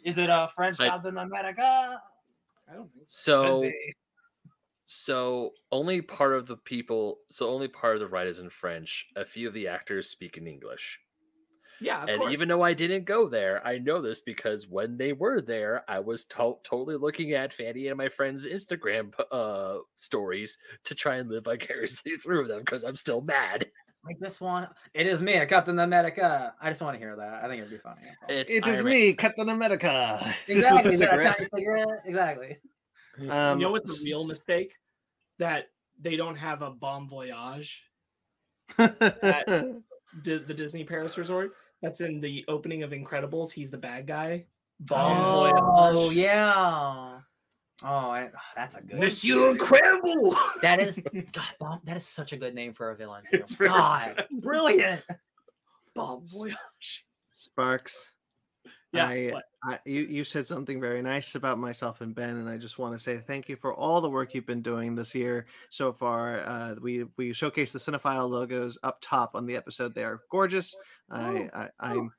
Is 0.04 0.18
it 0.18 0.30
a 0.30 0.48
French 0.54 0.78
I- 0.80 0.88
Captain 0.88 1.18
America? 1.18 2.00
I 2.68 2.74
don't 2.74 2.92
think 2.92 3.06
So 3.06 3.64
Should 3.64 3.72
so 4.88 5.50
only 5.72 6.00
part 6.00 6.32
of 6.34 6.46
the 6.46 6.56
people 6.56 7.18
so 7.28 7.48
only 7.50 7.66
part 7.66 7.96
of 7.96 8.00
the 8.00 8.06
writers 8.06 8.38
in 8.38 8.48
French, 8.48 9.06
a 9.16 9.24
few 9.24 9.48
of 9.48 9.54
the 9.54 9.66
actors 9.66 10.08
speak 10.08 10.36
in 10.36 10.46
English. 10.46 11.00
Yeah, 11.80 12.02
of 12.02 12.08
and 12.08 12.18
course. 12.20 12.32
even 12.32 12.48
though 12.48 12.62
I 12.62 12.72
didn't 12.72 13.04
go 13.04 13.28
there, 13.28 13.64
I 13.66 13.78
know 13.78 14.00
this 14.00 14.20
because 14.22 14.66
when 14.66 14.96
they 14.96 15.12
were 15.12 15.40
there, 15.40 15.84
I 15.88 15.98
was 16.00 16.24
to- 16.26 16.56
totally 16.64 16.96
looking 16.96 17.32
at 17.32 17.52
Fanny 17.52 17.88
and 17.88 17.98
my 17.98 18.08
friends' 18.08 18.46
Instagram 18.46 19.12
uh, 19.30 19.78
stories 19.96 20.56
to 20.84 20.94
try 20.94 21.16
and 21.16 21.30
live 21.30 21.44
vicariously 21.44 22.16
through 22.22 22.48
them 22.48 22.60
because 22.60 22.82
I'm 22.84 22.96
still 22.96 23.20
mad. 23.20 23.66
Like 24.04 24.18
this 24.20 24.40
one. 24.40 24.68
It 24.94 25.06
is 25.08 25.20
me, 25.20 25.44
Captain 25.46 25.78
America. 25.80 26.54
I 26.62 26.68
just 26.70 26.80
want 26.80 26.94
to 26.94 26.98
hear 26.98 27.16
that. 27.16 27.42
I 27.42 27.48
think 27.48 27.58
it'd 27.58 27.70
be 27.70 27.78
funny. 27.78 28.02
It's 28.28 28.52
It 28.52 28.66
is 28.66 28.76
Iron 28.76 28.84
Man. 28.84 28.94
me, 28.94 29.12
Captain 29.14 29.48
America. 29.48 30.34
Exactly. 30.48 30.90
the 30.92 30.96
cigarette. 30.96 31.48
you? 31.56 31.86
Exactly. 32.04 32.56
Um, 33.28 33.58
you 33.58 33.64
know 33.66 33.72
what's 33.72 33.98
the 33.98 34.08
real 34.08 34.24
mistake? 34.24 34.74
That 35.40 35.64
they 36.00 36.16
don't 36.16 36.36
have 36.36 36.62
a 36.62 36.70
bomb 36.70 37.08
voyage. 37.08 37.82
Di- 38.78 39.74
the 40.22 40.54
Disney 40.54 40.84
Paris 40.84 41.18
Resort. 41.18 41.52
That's 41.86 42.00
in 42.00 42.20
the 42.20 42.44
opening 42.48 42.82
of 42.82 42.90
Incredibles. 42.90 43.52
He's 43.52 43.70
the 43.70 43.78
bad 43.78 44.08
guy. 44.08 44.46
Bon 44.80 45.16
Oh 45.24 45.92
voyage. 45.92 46.16
yeah. 46.16 47.20
Oh, 47.84 47.86
I, 47.86 48.28
ah, 48.36 48.42
that's 48.56 48.74
a 48.74 48.80
good. 48.82 48.98
Monsieur 48.98 49.52
Incredible. 49.52 50.34
That 50.62 50.80
is 50.80 51.00
God. 51.32 51.44
Bomb, 51.60 51.80
that 51.84 51.96
is 51.96 52.04
such 52.04 52.32
a 52.32 52.36
good 52.36 52.56
name 52.56 52.72
for 52.72 52.90
a 52.90 52.96
villain. 52.96 53.22
too. 53.30 53.36
It's 53.38 53.54
God, 53.54 54.26
brilliant. 54.32 55.00
Bon 55.94 56.22
voyage. 56.26 57.06
Sparks. 57.34 58.10
Yeah. 58.92 59.06
I- 59.08 59.42
I, 59.64 59.80
you 59.84 60.02
you 60.02 60.22
said 60.22 60.46
something 60.46 60.80
very 60.80 61.02
nice 61.02 61.34
about 61.34 61.58
myself 61.58 62.00
and 62.00 62.14
Ben, 62.14 62.36
and 62.36 62.48
I 62.48 62.56
just 62.56 62.78
want 62.78 62.94
to 62.94 62.98
say 63.02 63.18
thank 63.18 63.48
you 63.48 63.56
for 63.56 63.74
all 63.74 64.00
the 64.00 64.08
work 64.08 64.32
you've 64.32 64.46
been 64.46 64.62
doing 64.62 64.94
this 64.94 65.12
year 65.12 65.46
so 65.70 65.92
far. 65.92 66.40
Uh, 66.46 66.74
we 66.80 67.04
we 67.16 67.30
showcased 67.30 67.72
the 67.72 67.80
Cinephile 67.80 68.30
logos 68.30 68.78
up 68.84 68.98
top 69.00 69.34
on 69.34 69.44
the 69.44 69.56
episode. 69.56 69.92
They 69.94 70.04
are 70.04 70.20
gorgeous. 70.30 70.72
I, 71.10 71.50
I 71.52 71.68
I'm 71.80 72.12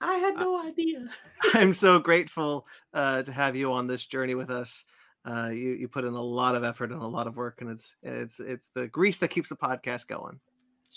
I 0.00 0.14
had 0.16 0.36
no 0.36 0.62
idea. 0.66 1.08
I'm 1.54 1.74
so 1.74 1.98
grateful 1.98 2.66
uh, 2.94 3.22
to 3.24 3.32
have 3.32 3.54
you 3.54 3.72
on 3.72 3.86
this 3.86 4.06
journey 4.06 4.34
with 4.34 4.50
us. 4.50 4.84
Uh, 5.26 5.50
you 5.52 5.72
you 5.72 5.88
put 5.88 6.04
in 6.06 6.14
a 6.14 6.22
lot 6.22 6.54
of 6.54 6.64
effort 6.64 6.90
and 6.90 7.02
a 7.02 7.06
lot 7.06 7.26
of 7.26 7.36
work, 7.36 7.60
and 7.60 7.68
it's 7.70 7.94
it's 8.02 8.40
it's 8.40 8.70
the 8.74 8.88
grease 8.88 9.18
that 9.18 9.28
keeps 9.28 9.50
the 9.50 9.56
podcast 9.56 10.06
going. 10.06 10.40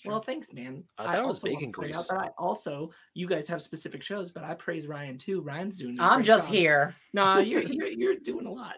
Well, 0.06 0.22
thanks, 0.22 0.54
man. 0.54 0.84
I 0.98 1.06
thought 1.06 1.16
it 1.16 1.28
was 1.28 1.38
also 1.38 1.48
want 1.48 1.60
bacon 1.60 1.70
out 1.70 1.74
grease. 1.74 2.08
that 2.08 2.18
I 2.18 2.30
also, 2.38 2.92
you 3.14 3.28
guys 3.28 3.48
have 3.48 3.62
specific 3.62 4.02
shows, 4.04 4.32
but 4.32 4.44
I 4.44 4.54
praise 4.56 4.88
Ryan 4.88 5.18
too. 5.18 5.42
Ryan's 5.42 5.78
doing. 5.78 6.00
I'm 6.00 6.24
just 6.24 6.48
job. 6.48 6.56
here. 6.56 6.96
Nah, 7.14 7.38
you're, 7.40 7.64
you're 7.64 7.88
you're 7.88 8.16
doing 8.16 8.46
a 8.46 8.52
lot. 8.52 8.76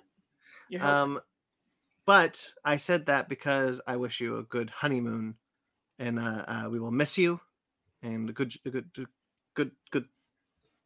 You're. 0.69 0.83
Um, 0.83 1.19
but 2.05 2.45
I 2.65 2.77
said 2.77 3.05
that 3.05 3.29
because 3.29 3.79
I 3.87 3.95
wish 3.95 4.19
you 4.19 4.37
a 4.37 4.43
good 4.43 4.69
honeymoon, 4.69 5.35
and 5.99 6.19
uh, 6.19 6.45
uh, 6.47 6.69
we 6.69 6.79
will 6.79 6.91
miss 6.91 7.17
you, 7.17 7.39
and 8.01 8.29
a 8.29 8.33
good, 8.33 8.53
a 8.65 8.69
good, 8.69 8.89
a 8.97 9.05
good, 9.55 9.71
good, 9.91 10.05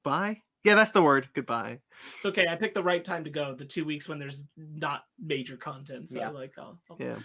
bye. 0.03 0.41
Yeah, 0.63 0.75
that's 0.75 0.91
the 0.91 1.01
word. 1.01 1.29
Goodbye. 1.33 1.79
it's 2.17 2.25
okay. 2.25 2.45
I 2.49 2.55
picked 2.55 2.75
the 2.75 2.83
right 2.83 3.03
time 3.03 3.23
to 3.23 3.29
go. 3.29 3.55
The 3.55 3.63
two 3.65 3.85
weeks 3.85 4.09
when 4.09 4.19
there's 4.19 4.43
not 4.57 5.05
major 5.17 5.55
content. 5.55 6.09
So 6.09 6.19
Yeah. 6.19 6.29
like, 6.29 6.53
I'll, 6.57 6.77
I'll- 6.89 6.97
Yeah. 6.99 7.15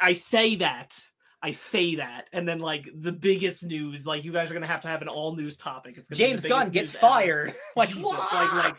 I 0.00 0.12
say 0.12 0.54
that. 0.56 1.04
I 1.42 1.50
say 1.50 1.96
that, 1.96 2.28
and 2.32 2.46
then 2.48 2.60
like 2.60 2.88
the 2.94 3.12
biggest 3.12 3.64
news, 3.64 4.06
like 4.06 4.24
you 4.24 4.32
guys 4.32 4.50
are 4.50 4.54
gonna 4.54 4.66
have 4.66 4.82
to 4.82 4.88
have 4.88 5.02
an 5.02 5.08
all 5.08 5.34
news 5.34 5.56
topic. 5.56 5.96
It's 5.98 6.08
gonna 6.08 6.16
be 6.18 6.24
James 6.24 6.46
Gunn 6.46 6.70
gets 6.70 6.92
news 6.92 6.96
ever. 6.96 7.00
fired. 7.00 7.54
Like 7.76 7.88
Jesus, 7.88 8.32
like 8.32 8.52
like 8.54 8.76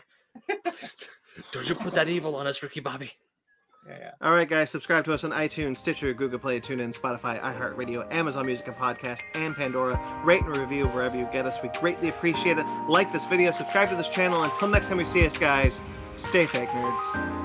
Don't 1.52 1.68
you 1.68 1.74
put 1.74 1.94
that 1.94 2.08
evil 2.08 2.36
on 2.36 2.46
us, 2.46 2.62
Ricky 2.62 2.80
Bobby? 2.80 3.12
Yeah, 3.86 3.96
yeah. 4.00 4.10
All 4.22 4.32
right, 4.32 4.48
guys, 4.48 4.70
subscribe 4.70 5.04
to 5.04 5.12
us 5.12 5.24
on 5.24 5.30
iTunes, 5.30 5.76
Stitcher, 5.76 6.14
Google 6.14 6.38
Play, 6.38 6.58
TuneIn, 6.58 6.98
Spotify, 6.98 7.40
iHeartRadio, 7.40 8.12
Amazon 8.12 8.46
Music 8.46 8.66
and 8.66 8.76
Podcast, 8.76 9.20
and 9.34 9.54
Pandora. 9.54 10.00
Rate 10.24 10.42
and 10.42 10.56
review 10.56 10.86
wherever 10.88 11.18
you 11.18 11.28
get 11.32 11.44
us. 11.44 11.58
We 11.62 11.68
greatly 11.68 12.08
appreciate 12.08 12.56
it. 12.58 12.66
Like 12.88 13.12
this 13.12 13.26
video, 13.26 13.50
subscribe 13.50 13.90
to 13.90 13.96
this 13.96 14.08
channel. 14.08 14.42
Until 14.42 14.68
next 14.68 14.88
time 14.88 14.96
we 14.98 15.04
see 15.04 15.26
us, 15.26 15.36
guys, 15.36 15.80
stay 16.16 16.46
fake 16.46 16.70
nerds. 16.70 17.43